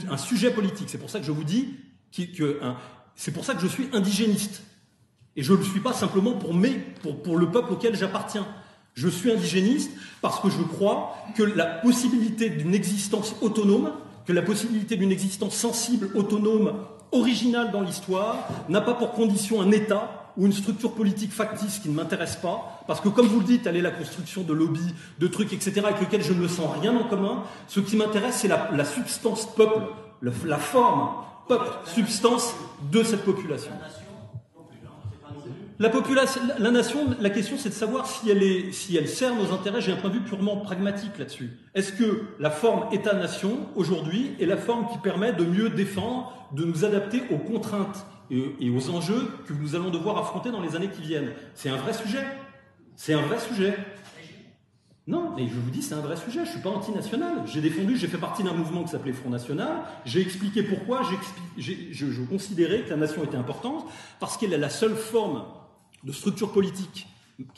un 0.09 0.17
sujet 0.17 0.49
politique. 0.49 0.89
C'est 0.89 0.97
pour 0.97 1.11
ça 1.11 1.19
que 1.19 1.25
je 1.25 1.31
vous 1.31 1.43
dis 1.43 1.75
que 2.11 2.59
c'est 3.15 3.31
pour 3.31 3.45
ça 3.45 3.53
que 3.53 3.61
je 3.61 3.67
suis 3.67 3.89
indigéniste. 3.93 4.63
Et 5.35 5.43
je 5.43 5.53
ne 5.53 5.57
le 5.57 5.63
suis 5.63 5.81
pas 5.81 5.93
simplement 5.93 6.33
pour, 6.33 6.53
mes, 6.53 6.71
pour, 7.23 7.37
le 7.37 7.49
peuple 7.49 7.73
auquel 7.73 7.95
j'appartiens. 7.95 8.47
Je 8.93 9.09
suis 9.09 9.31
indigéniste 9.31 9.91
parce 10.21 10.39
que 10.39 10.49
je 10.49 10.61
crois 10.61 11.15
que 11.35 11.43
la 11.43 11.65
possibilité 11.65 12.49
d'une 12.49 12.73
existence 12.73 13.35
autonome, 13.41 13.91
que 14.25 14.31
la 14.31 14.41
possibilité 14.41 14.95
d'une 14.95 15.11
existence 15.11 15.55
sensible, 15.55 16.09
autonome, 16.15 16.73
originale 17.11 17.71
dans 17.71 17.81
l'histoire, 17.81 18.47
n'a 18.69 18.81
pas 18.81 18.93
pour 18.93 19.11
condition 19.11 19.61
un 19.61 19.71
État 19.71 20.31
ou 20.37 20.45
une 20.45 20.53
structure 20.53 20.91
politique 20.93 21.31
factice 21.31 21.79
qui 21.79 21.89
ne 21.89 21.95
m'intéresse 21.95 22.35
pas, 22.35 22.83
parce 22.87 22.99
que 22.99 23.09
comme 23.09 23.27
vous 23.27 23.39
le 23.39 23.45
dites, 23.45 23.67
elle 23.67 23.77
est 23.77 23.81
la 23.81 23.91
construction 23.91 24.41
de 24.43 24.53
lobbies, 24.53 24.93
de 25.19 25.27
trucs, 25.27 25.53
etc., 25.53 25.81
avec 25.85 25.99
lesquels 26.01 26.23
je 26.23 26.33
ne 26.33 26.47
sens 26.47 26.69
rien 26.79 26.95
en 26.95 27.03
commun. 27.03 27.43
Ce 27.67 27.79
qui 27.79 27.95
m'intéresse, 27.95 28.39
c'est 28.39 28.49
la, 28.49 28.85
substance 28.85 29.45
peuple, 29.55 29.81
le- 30.19 30.33
la 30.45 30.57
forme 30.57 31.09
peuple, 31.47 31.67
substance 31.85 32.53
de 32.91 33.03
cette 33.03 33.23
population. 33.23 33.71
La 35.77 35.89
population, 35.89 36.39
la 36.57 36.71
nation, 36.71 36.99
la 37.19 37.29
question 37.29 37.57
c'est 37.57 37.67
de 37.69 37.73
savoir 37.73 38.07
si 38.07 38.29
elle, 38.29 38.43
est, 38.43 38.71
sert 38.71 39.35
nos 39.35 39.51
intérêts. 39.51 39.81
J'ai 39.81 39.91
un 39.91 39.97
point 39.97 40.09
de 40.09 40.15
vue 40.15 40.21
purement 40.21 40.55
pragmatique 40.57 41.17
là-dessus. 41.19 41.51
Est-ce 41.73 41.91
que 41.91 42.23
la 42.39 42.49
forme 42.49 42.85
État-nation 42.93 43.57
aujourd'hui 43.75 44.31
est 44.39 44.45
la 44.45 44.55
forme 44.55 44.87
qui 44.89 44.97
permet 44.99 45.33
de 45.33 45.43
mieux 45.43 45.69
défendre, 45.69 46.31
de 46.53 46.63
nous 46.63 46.85
adapter 46.85 47.23
aux 47.29 47.37
contraintes 47.37 48.05
et, 48.31 48.69
aux 48.69 48.89
enjeux 48.89 49.27
que 49.45 49.53
nous 49.53 49.75
allons 49.75 49.89
devoir 49.89 50.17
affronter 50.17 50.49
dans 50.49 50.61
les 50.61 50.77
années 50.77 50.87
qui 50.89 51.01
viennent? 51.01 51.31
C'est 51.55 51.69
un 51.69 51.75
vrai 51.77 51.91
sujet. 51.91 52.25
C'est 52.95 53.13
un 53.13 53.21
vrai 53.23 53.37
sujet. 53.39 53.77
Non, 55.07 55.33
mais 55.35 55.45
je 55.47 55.53
vous 55.53 55.69
dis, 55.69 55.81
c'est 55.83 55.93
un 55.93 55.99
vrai 55.99 56.15
sujet. 56.15 56.45
Je 56.45 56.51
suis 56.51 56.61
pas 56.61 56.69
antinational. 56.69 57.43
J'ai 57.45 57.59
défendu, 57.59 57.97
j'ai 57.97 58.07
fait 58.07 58.17
partie 58.17 58.43
d'un 58.43 58.53
mouvement 58.53 58.83
qui 58.83 58.89
s'appelait 58.91 59.11
Front 59.11 59.29
National. 59.29 59.81
J'ai 60.05 60.21
expliqué 60.21 60.63
pourquoi 60.63 61.01
j'ai- 61.57 61.89
je, 61.91 62.09
je 62.11 62.21
considérais 62.21 62.79
que 62.79 62.89
la 62.91 62.95
nation 62.95 63.23
était 63.25 63.35
importante 63.37 63.85
parce 64.21 64.37
qu'elle 64.37 64.53
est 64.53 64.57
la 64.57 64.69
seule 64.69 64.95
forme 64.95 65.43
de 66.05 66.11
structure 66.11 66.51
politique, 66.51 67.07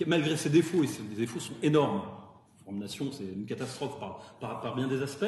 malgré 0.07 0.35
ses 0.37 0.49
défauts, 0.49 0.83
et 0.83 0.89
les 1.11 1.15
défauts 1.17 1.39
sont 1.39 1.53
énormes. 1.61 2.01
Forme 2.63 2.79
nation, 2.79 3.11
c'est 3.11 3.23
une 3.23 3.45
catastrophe 3.45 3.99
par 4.39 4.75
bien 4.75 4.87
des 4.87 5.01
aspects. 5.01 5.25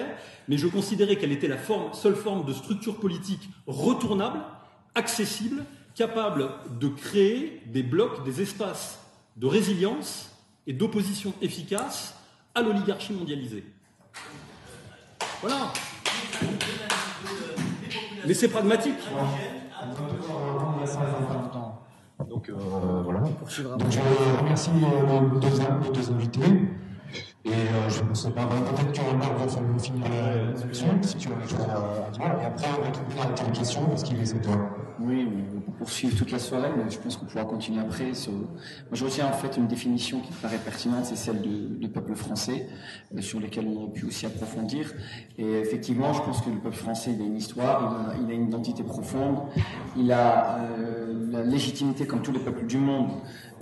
Mais 0.47 0.57
je 0.57 0.67
considérais 0.67 1.15
qu'elle 1.17 1.31
était 1.31 1.47
la 1.47 1.57
forme- 1.57 1.93
seule 1.93 2.15
forme 2.15 2.45
de 2.45 2.53
structure 2.53 2.97
politique 2.99 3.49
retournable, 3.67 4.39
accessible, 4.95 5.63
capable 5.95 6.49
de 6.79 6.87
créer 6.87 7.61
des 7.67 7.83
blocs, 7.83 8.23
des 8.23 8.41
espaces 8.41 8.99
de 9.37 9.47
résilience 9.47 10.31
et 10.67 10.73
d'opposition 10.73 11.33
efficace 11.41 12.15
à 12.55 12.61
l'oligarchie 12.61 13.13
mondialisée. 13.13 13.63
Voilà. 15.41 15.71
Mais 18.25 18.33
c'est 18.33 18.49
pragmatique. 18.49 18.95
Donc 22.27 22.49
euh, 22.49 22.53
voilà. 23.03 23.19
Donc 23.19 23.89
je 23.89 23.99
remercie 24.39 24.71
euh, 24.71 25.19
nos, 25.21 25.39
deux, 25.39 25.47
nos 25.47 25.91
deux 25.91 26.11
invités. 26.11 26.41
Et 27.45 27.51
euh, 27.51 27.89
je 27.89 28.03
ne 28.03 28.13
sais 28.13 28.31
pas, 28.31 28.45
peut-être 28.45 28.91
que 28.91 29.15
Marc 29.15 29.33
va 29.37 29.47
falloir 29.47 29.79
finir 29.79 30.05
la 30.09 30.51
discussion, 30.51 30.87
si 31.01 31.15
tu 31.15 31.29
as 31.29 31.31
quelque 31.31 31.49
chose 31.49 31.59
à. 31.61 32.41
Et 32.41 32.45
après, 32.45 32.67
on 32.77 32.81
va 32.81 32.87
répondre 32.87 33.21
à 33.23 33.33
tes 33.33 33.51
questions, 33.57 33.85
parce 33.85 34.03
qu'il 34.03 34.19
est 34.19 34.25
7 34.25 34.47
heures. 34.47 34.59
Oui, 34.59 34.59
mais 34.59 34.78
poursuivre 35.79 36.15
toute 36.15 36.31
la 36.31 36.39
soirée, 36.39 36.69
mais 36.77 36.91
je 36.91 36.99
pense 36.99 37.15
qu'on 37.15 37.25
pourra 37.25 37.45
continuer 37.45 37.79
après. 37.79 38.11
Moi, 38.27 38.47
je 38.91 39.05
retiens 39.05 39.27
en 39.27 39.31
fait 39.31 39.55
une 39.57 39.67
définition 39.67 40.19
qui 40.19 40.31
me 40.31 40.37
paraît 40.41 40.57
pertinente, 40.57 41.05
c'est 41.05 41.15
celle 41.15 41.41
du 41.41 41.87
peuple 41.87 42.15
français, 42.15 42.67
euh, 43.15 43.21
sur 43.21 43.39
lesquels 43.39 43.65
on 43.65 43.75
aurait 43.81 43.93
pu 43.93 44.05
aussi 44.05 44.25
approfondir. 44.25 44.93
Et 45.37 45.59
effectivement, 45.59 46.13
je 46.13 46.21
pense 46.21 46.41
que 46.41 46.49
le 46.49 46.57
peuple 46.57 46.75
français, 46.75 47.11
il 47.15 47.21
a 47.21 47.25
une 47.25 47.37
histoire, 47.37 48.13
il 48.21 48.29
a, 48.29 48.33
une 48.33 48.47
identité 48.47 48.83
profonde, 48.83 49.37
il 49.97 50.11
a 50.11 50.59
euh, 50.59 51.31
la 51.31 51.43
légitimité, 51.43 52.05
comme 52.05 52.21
tous 52.21 52.33
les 52.33 52.39
peuples 52.39 52.65
du 52.65 52.77
monde, 52.77 53.11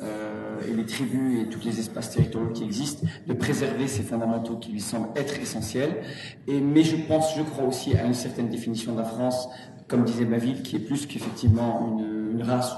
euh, 0.02 0.60
et 0.68 0.74
les 0.74 0.86
tribus 0.86 1.42
et 1.42 1.50
tous 1.50 1.64
les 1.66 1.80
espaces 1.80 2.12
territoriaux 2.12 2.50
qui 2.50 2.64
existent, 2.64 3.08
de 3.28 3.34
préserver 3.34 3.88
ces 3.88 4.02
fondamentaux 4.02 4.58
qui 4.58 4.72
lui 4.72 4.82
semblent 4.82 5.10
être 5.16 5.40
essentiels. 5.40 6.02
Et, 6.48 6.60
mais 6.60 6.84
je 6.84 6.96
pense, 7.08 7.36
je 7.36 7.44
crois 7.44 7.66
aussi 7.66 7.96
à 7.96 8.04
une 8.04 8.16
certaine 8.16 8.50
définition 8.50 8.94
de 8.94 9.00
la 9.00 9.06
France, 9.06 9.50
comme 9.88 10.04
disait 10.04 10.26
Baville, 10.26 10.62
qui 10.64 10.76
est 10.76 10.80
plus 10.80 11.06
qu'effectivement 11.06 11.98
une, 12.00 12.42
race 12.42 12.76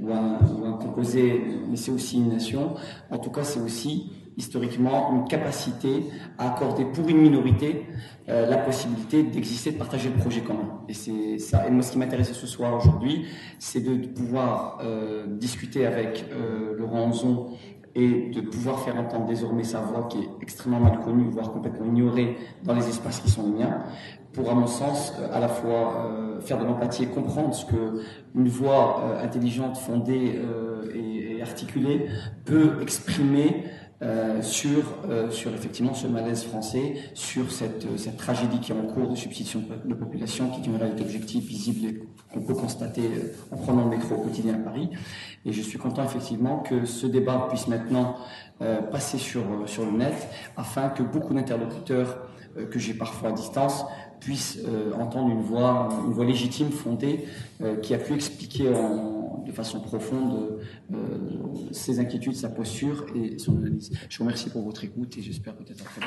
ou, 0.00 0.10
un, 0.12 0.72
composé, 0.72 1.40
mais 1.68 1.76
c'est 1.76 1.92
aussi 1.92 2.16
une 2.16 2.30
nation. 2.30 2.74
En 3.10 3.18
tout 3.18 3.30
cas, 3.30 3.44
c'est 3.44 3.60
aussi 3.60 4.10
historiquement 4.36 5.12
une 5.12 5.24
capacité 5.28 6.04
à 6.38 6.54
accorder 6.54 6.84
pour 6.86 7.08
une 7.08 7.18
minorité 7.18 7.86
euh, 8.28 8.48
la 8.48 8.56
possibilité 8.56 9.22
d'exister, 9.22 9.72
de 9.72 9.78
partager 9.78 10.08
le 10.08 10.16
projet 10.16 10.40
commun. 10.40 10.80
Et 10.88 10.94
c'est 10.94 11.38
ça. 11.38 11.66
Et 11.66 11.70
moi, 11.70 11.82
ce 11.82 11.92
qui 11.92 11.98
m'intéresse 11.98 12.32
ce 12.32 12.46
soir 12.46 12.74
aujourd'hui, 12.74 13.26
c'est 13.58 13.80
de, 13.80 14.06
pouvoir 14.06 14.78
euh, 14.82 15.26
discuter 15.26 15.86
avec 15.86 16.24
euh, 16.32 16.76
Laurent 16.78 17.04
Anzon 17.08 17.48
et 17.94 18.30
de 18.30 18.40
pouvoir 18.40 18.80
faire 18.80 18.96
entendre 18.96 19.26
désormais 19.26 19.64
sa 19.64 19.80
voix 19.80 20.08
qui 20.08 20.18
est 20.18 20.28
extrêmement 20.40 20.80
mal 20.80 21.00
connue, 21.00 21.28
voire 21.30 21.52
complètement 21.52 21.86
ignorée 21.86 22.36
dans 22.64 22.74
les 22.74 22.88
espaces 22.88 23.20
qui 23.20 23.30
sont 23.30 23.44
les 23.44 23.58
miens, 23.58 23.82
pour, 24.32 24.50
à 24.50 24.54
mon 24.54 24.66
sens, 24.66 25.12
à 25.32 25.40
la 25.40 25.48
fois 25.48 26.10
faire 26.40 26.58
de 26.58 26.64
l'empathie 26.64 27.04
et 27.04 27.06
comprendre 27.06 27.54
ce 27.54 27.64
que 27.64 28.00
une 28.34 28.48
voix 28.48 29.18
intelligente, 29.22 29.76
fondée 29.76 30.40
et, 30.94 31.36
et, 31.36 31.42
articulée 31.42 32.06
peut 32.44 32.78
exprimer 32.80 33.64
euh, 34.02 34.42
sur, 34.42 34.82
euh, 35.08 35.30
sur 35.30 35.54
effectivement 35.54 35.94
ce 35.94 36.08
malaise 36.08 36.42
français, 36.42 36.94
sur 37.14 37.52
cette, 37.52 37.86
euh, 37.86 37.96
cette 37.96 38.16
tragédie 38.16 38.58
qui 38.58 38.72
est 38.72 38.74
en 38.74 38.82
cours 38.82 39.06
de 39.06 39.14
substitution 39.14 39.62
de 39.84 39.94
population, 39.94 40.48
qui 40.48 40.60
est 40.60 40.66
une 40.66 40.74
réalité 40.74 41.02
objective, 41.02 41.44
visible 41.44 41.86
et 41.86 42.02
qu'on 42.34 42.40
peut 42.40 42.54
constater 42.54 43.02
en 43.52 43.56
prenant 43.58 43.84
le 43.84 43.90
métro 43.90 44.16
au 44.16 44.18
quotidien 44.18 44.54
à 44.54 44.58
Paris. 44.58 44.90
Et 45.44 45.52
je 45.52 45.62
suis 45.62 45.78
content 45.78 46.02
effectivement 46.02 46.58
que 46.58 46.84
ce 46.84 47.06
débat 47.06 47.46
puisse 47.48 47.68
maintenant 47.68 48.16
passer 48.90 49.18
sur, 49.18 49.42
sur 49.66 49.84
le 49.84 49.92
net, 49.92 50.14
afin 50.56 50.88
que 50.88 51.02
beaucoup 51.04 51.34
d'interlocuteurs 51.34 52.26
que 52.70 52.78
j'ai 52.78 52.94
parfois 52.94 53.30
à 53.30 53.32
distance 53.32 53.84
puissent 54.24 54.58
entendre 54.98 55.30
une 55.30 55.42
voix, 55.42 55.88
une 56.06 56.12
voix 56.12 56.24
légitime, 56.24 56.70
fondée, 56.70 57.24
qui 57.82 57.94
a 57.94 57.98
pu 57.98 58.14
expliquer 58.14 58.72
de 59.44 59.52
façon 59.52 59.80
profonde 59.80 60.60
euh, 60.92 60.96
ses 61.72 62.00
inquiétudes, 62.00 62.36
sa 62.36 62.48
posture 62.48 63.06
et 63.14 63.38
son 63.38 63.56
analyse. 63.56 63.90
Je 64.08 64.18
vous 64.18 64.24
remercie 64.24 64.50
pour 64.50 64.62
votre 64.62 64.84
écoute 64.84 65.16
et 65.18 65.22
j'espère 65.22 65.54
peut-être 65.54 65.84
après. 65.84 66.06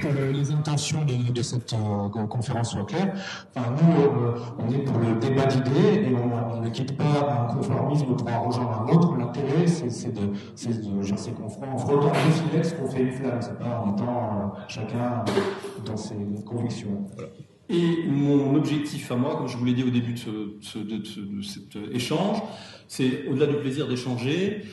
que 0.00 0.32
les 0.32 0.50
intentions 0.50 1.04
de, 1.04 1.42
cette 1.42 1.72
euh, 1.72 2.08
conférence 2.26 2.72
soient 2.72 2.84
claires. 2.84 3.14
Enfin, 3.54 3.74
nous, 3.82 4.02
euh, 4.02 4.34
on 4.58 4.70
est 4.70 4.78
pour 4.78 4.98
le 4.98 5.14
débat 5.16 5.46
d'idées 5.46 6.08
et 6.08 6.14
on, 6.14 6.60
ne 6.60 6.70
quitte 6.70 6.96
pas 6.96 7.48
un 7.50 7.54
conformisme 7.54 8.16
pour 8.16 8.28
en 8.28 8.44
rejoindre 8.44 8.82
un 8.82 8.92
autre. 8.92 9.16
L'intérêt, 9.16 9.66
c'est 9.66 10.12
de, 10.12 10.26
de 10.26 11.02
gérer 11.02 11.32
qu'on 11.32 11.66
en 11.66 11.78
frottant 11.78 12.12
deux 12.12 12.32
filets 12.32 12.76
qu'on 12.76 12.90
fait 12.90 13.02
une 13.02 13.12
flamme. 13.12 13.38
C'est 13.40 13.58
pas 13.58 13.82
en 13.84 13.94
étant 13.94 14.52
chacun 14.68 15.24
dans 15.84 15.96
ses 15.96 16.16
convictions. 16.46 17.06
Et 17.68 18.06
mon 18.06 18.54
objectif 18.54 19.10
à 19.10 19.16
moi, 19.16 19.36
comme 19.36 19.48
je 19.48 19.56
vous 19.56 19.64
l'ai 19.64 19.72
dit 19.72 19.84
au 19.84 19.90
début 19.90 20.16
ce, 20.16 20.78
de 20.78 21.42
cet 21.42 21.76
échange, 21.92 22.42
c'est 22.88 23.26
au-delà 23.26 23.46
du 23.46 23.56
plaisir 23.56 23.88
d'échanger, 23.88 24.64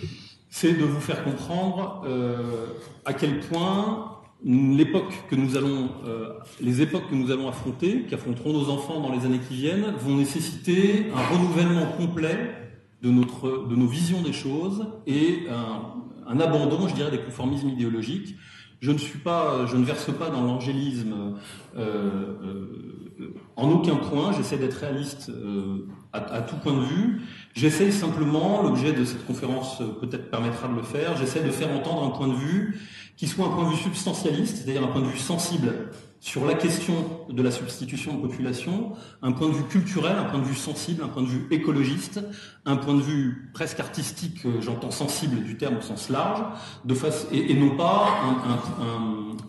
c'est 0.52 0.74
de 0.74 0.84
vous 0.84 1.00
faire 1.00 1.24
comprendre 1.24 2.04
euh, 2.06 2.68
à 3.06 3.14
quel 3.14 3.40
point 3.40 4.18
l'époque 4.44 5.14
que 5.30 5.36
nous 5.36 5.56
allons, 5.56 5.90
euh, 6.06 6.34
les 6.60 6.82
époques 6.82 7.10
que 7.10 7.16
nous 7.16 7.32
allons 7.32 7.48
affronter, 7.48 8.04
qui 8.04 8.14
affronteront 8.14 8.52
nos 8.54 8.70
enfants 8.70 9.00
dans 9.00 9.14
les 9.14 9.26
années 9.26 9.40
qui 9.40 9.56
viennent, 9.56 9.94
vont 9.98 10.18
nécessiter 10.18 11.08
un 11.16 11.36
renouvellement 11.36 11.86
complet 11.98 12.54
de 13.02 13.10
notre, 13.10 13.68
de 13.68 13.76
nos 13.76 13.88
visions 13.88 14.22
des 14.22 14.34
choses 14.34 14.88
et 15.08 15.44
un, 15.50 15.94
un 16.28 16.40
abandon, 16.40 16.88
je 16.88 16.96
dirais, 16.96 17.12
des 17.12 17.22
conformismes 17.22 17.70
idéologiques. 17.70 18.36
Je 18.82 18.92
ne 18.92 18.98
suis 18.98 19.20
pas, 19.20 19.68
je 19.68 19.78
ne 19.78 19.86
verse 19.86 20.12
pas 20.12 20.30
dans 20.30 20.42
l'angélisme 20.42 21.36
euh, 21.78 22.36
euh, 22.44 23.34
en 23.56 23.70
aucun 23.70 23.96
point. 23.96 24.34
J'essaie 24.34 24.58
d'être 24.58 24.74
réaliste 24.74 25.30
euh, 25.30 25.88
à, 26.14 26.42
tout 26.42 26.56
point 26.56 26.74
de 26.74 26.86
vue. 26.86 27.22
J'essaie 27.54 27.92
simplement, 27.92 28.62
l'objet 28.62 28.94
de 28.94 29.04
cette 29.04 29.26
conférence 29.26 29.82
euh, 29.82 29.88
peut-être 30.00 30.30
permettra 30.30 30.68
de 30.68 30.76
le 30.76 30.84
faire. 30.84 31.18
J'essaie 31.18 31.42
de 31.42 31.52
faire 31.52 31.72
entendre 31.72 32.04
un 32.04 32.12
point 32.12 32.28
de 32.28 32.34
vue 32.34 32.80
qui 33.18 33.28
soit 33.28 33.46
un 33.46 33.50
point 33.50 33.66
de 33.66 33.76
vue 33.76 33.82
substantialiste, 33.82 34.58
c'est-à-dire 34.58 34.84
un 34.84 34.88
point 34.88 35.02
de 35.02 35.08
vue 35.08 35.20
sensible 35.20 35.74
sur 36.22 36.46
la 36.46 36.54
question 36.54 36.94
de 37.30 37.42
la 37.42 37.52
substitution 37.52 38.16
de 38.16 38.22
population, 38.22 38.94
un 39.24 39.32
point 39.32 39.50
de 39.50 39.54
vue 39.54 39.64
culturel, 39.64 40.16
un 40.18 40.26
point 40.26 40.40
de 40.40 40.46
vue 40.46 40.56
sensible, 40.56 41.04
un 41.04 41.08
point 41.08 41.24
de 41.24 41.28
vue 41.28 41.48
écologiste, 41.50 42.22
un 42.66 42.78
point 42.78 42.94
de 42.94 43.02
vue 43.02 43.50
presque 43.54 43.80
artistique, 43.80 44.46
j'entends 44.62 44.92
sensible 44.92 45.44
du 45.44 45.58
terme 45.58 45.78
au 45.78 45.82
sens 45.82 46.10
large, 46.10 46.44
de 46.86 46.94
face, 46.94 47.28
et, 47.32 47.56
non 47.56 47.76
pas 47.76 48.20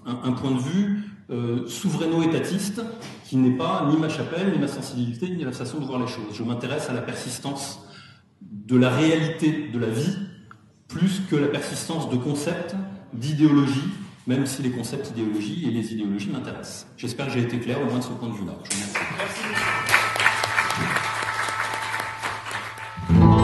un, 0.06 0.32
point 0.32 0.50
de 0.50 0.60
vue 0.60 1.04
euh, 1.30 1.66
souveraino-étatiste 1.66 2.82
qui 3.26 3.36
n'est 3.36 3.56
pas 3.56 3.86
ni 3.90 3.98
ma 3.98 4.08
chapelle, 4.08 4.50
ni 4.52 4.58
ma 4.58 4.68
sensibilité, 4.68 5.28
ni 5.28 5.44
la 5.44 5.52
façon 5.52 5.78
de 5.78 5.84
voir 5.84 6.00
les 6.00 6.06
choses. 6.06 6.34
Je 6.34 6.42
m'intéresse 6.42 6.88
à 6.88 6.94
la 6.94 7.02
persistance 7.02 7.80
de 8.50 8.76
la 8.76 8.90
réalité 8.90 9.68
de 9.72 9.78
la 9.78 9.88
vie 9.88 10.16
plus 10.88 11.22
que 11.30 11.36
la 11.36 11.48
persistance 11.48 12.10
de 12.10 12.16
concepts 12.16 12.74
d'idéologie, 13.12 13.88
même 14.26 14.46
si 14.46 14.62
les 14.62 14.70
concepts 14.70 15.12
d'idéologie 15.12 15.66
et 15.66 15.70
les 15.70 15.92
idéologies 15.92 16.30
m'intéressent. 16.30 16.86
J'espère 16.96 17.26
que 17.26 17.32
j'ai 17.32 17.42
été 17.42 17.58
clair 17.58 17.80
au 17.80 17.86
moins 17.86 17.98
de 17.98 18.04
ce 18.04 18.10
point 18.10 18.28
de 18.28 18.34
vue-là. 18.34 18.54
Je 18.64 18.76
vous 23.14 23.22
remercie. 23.22 23.41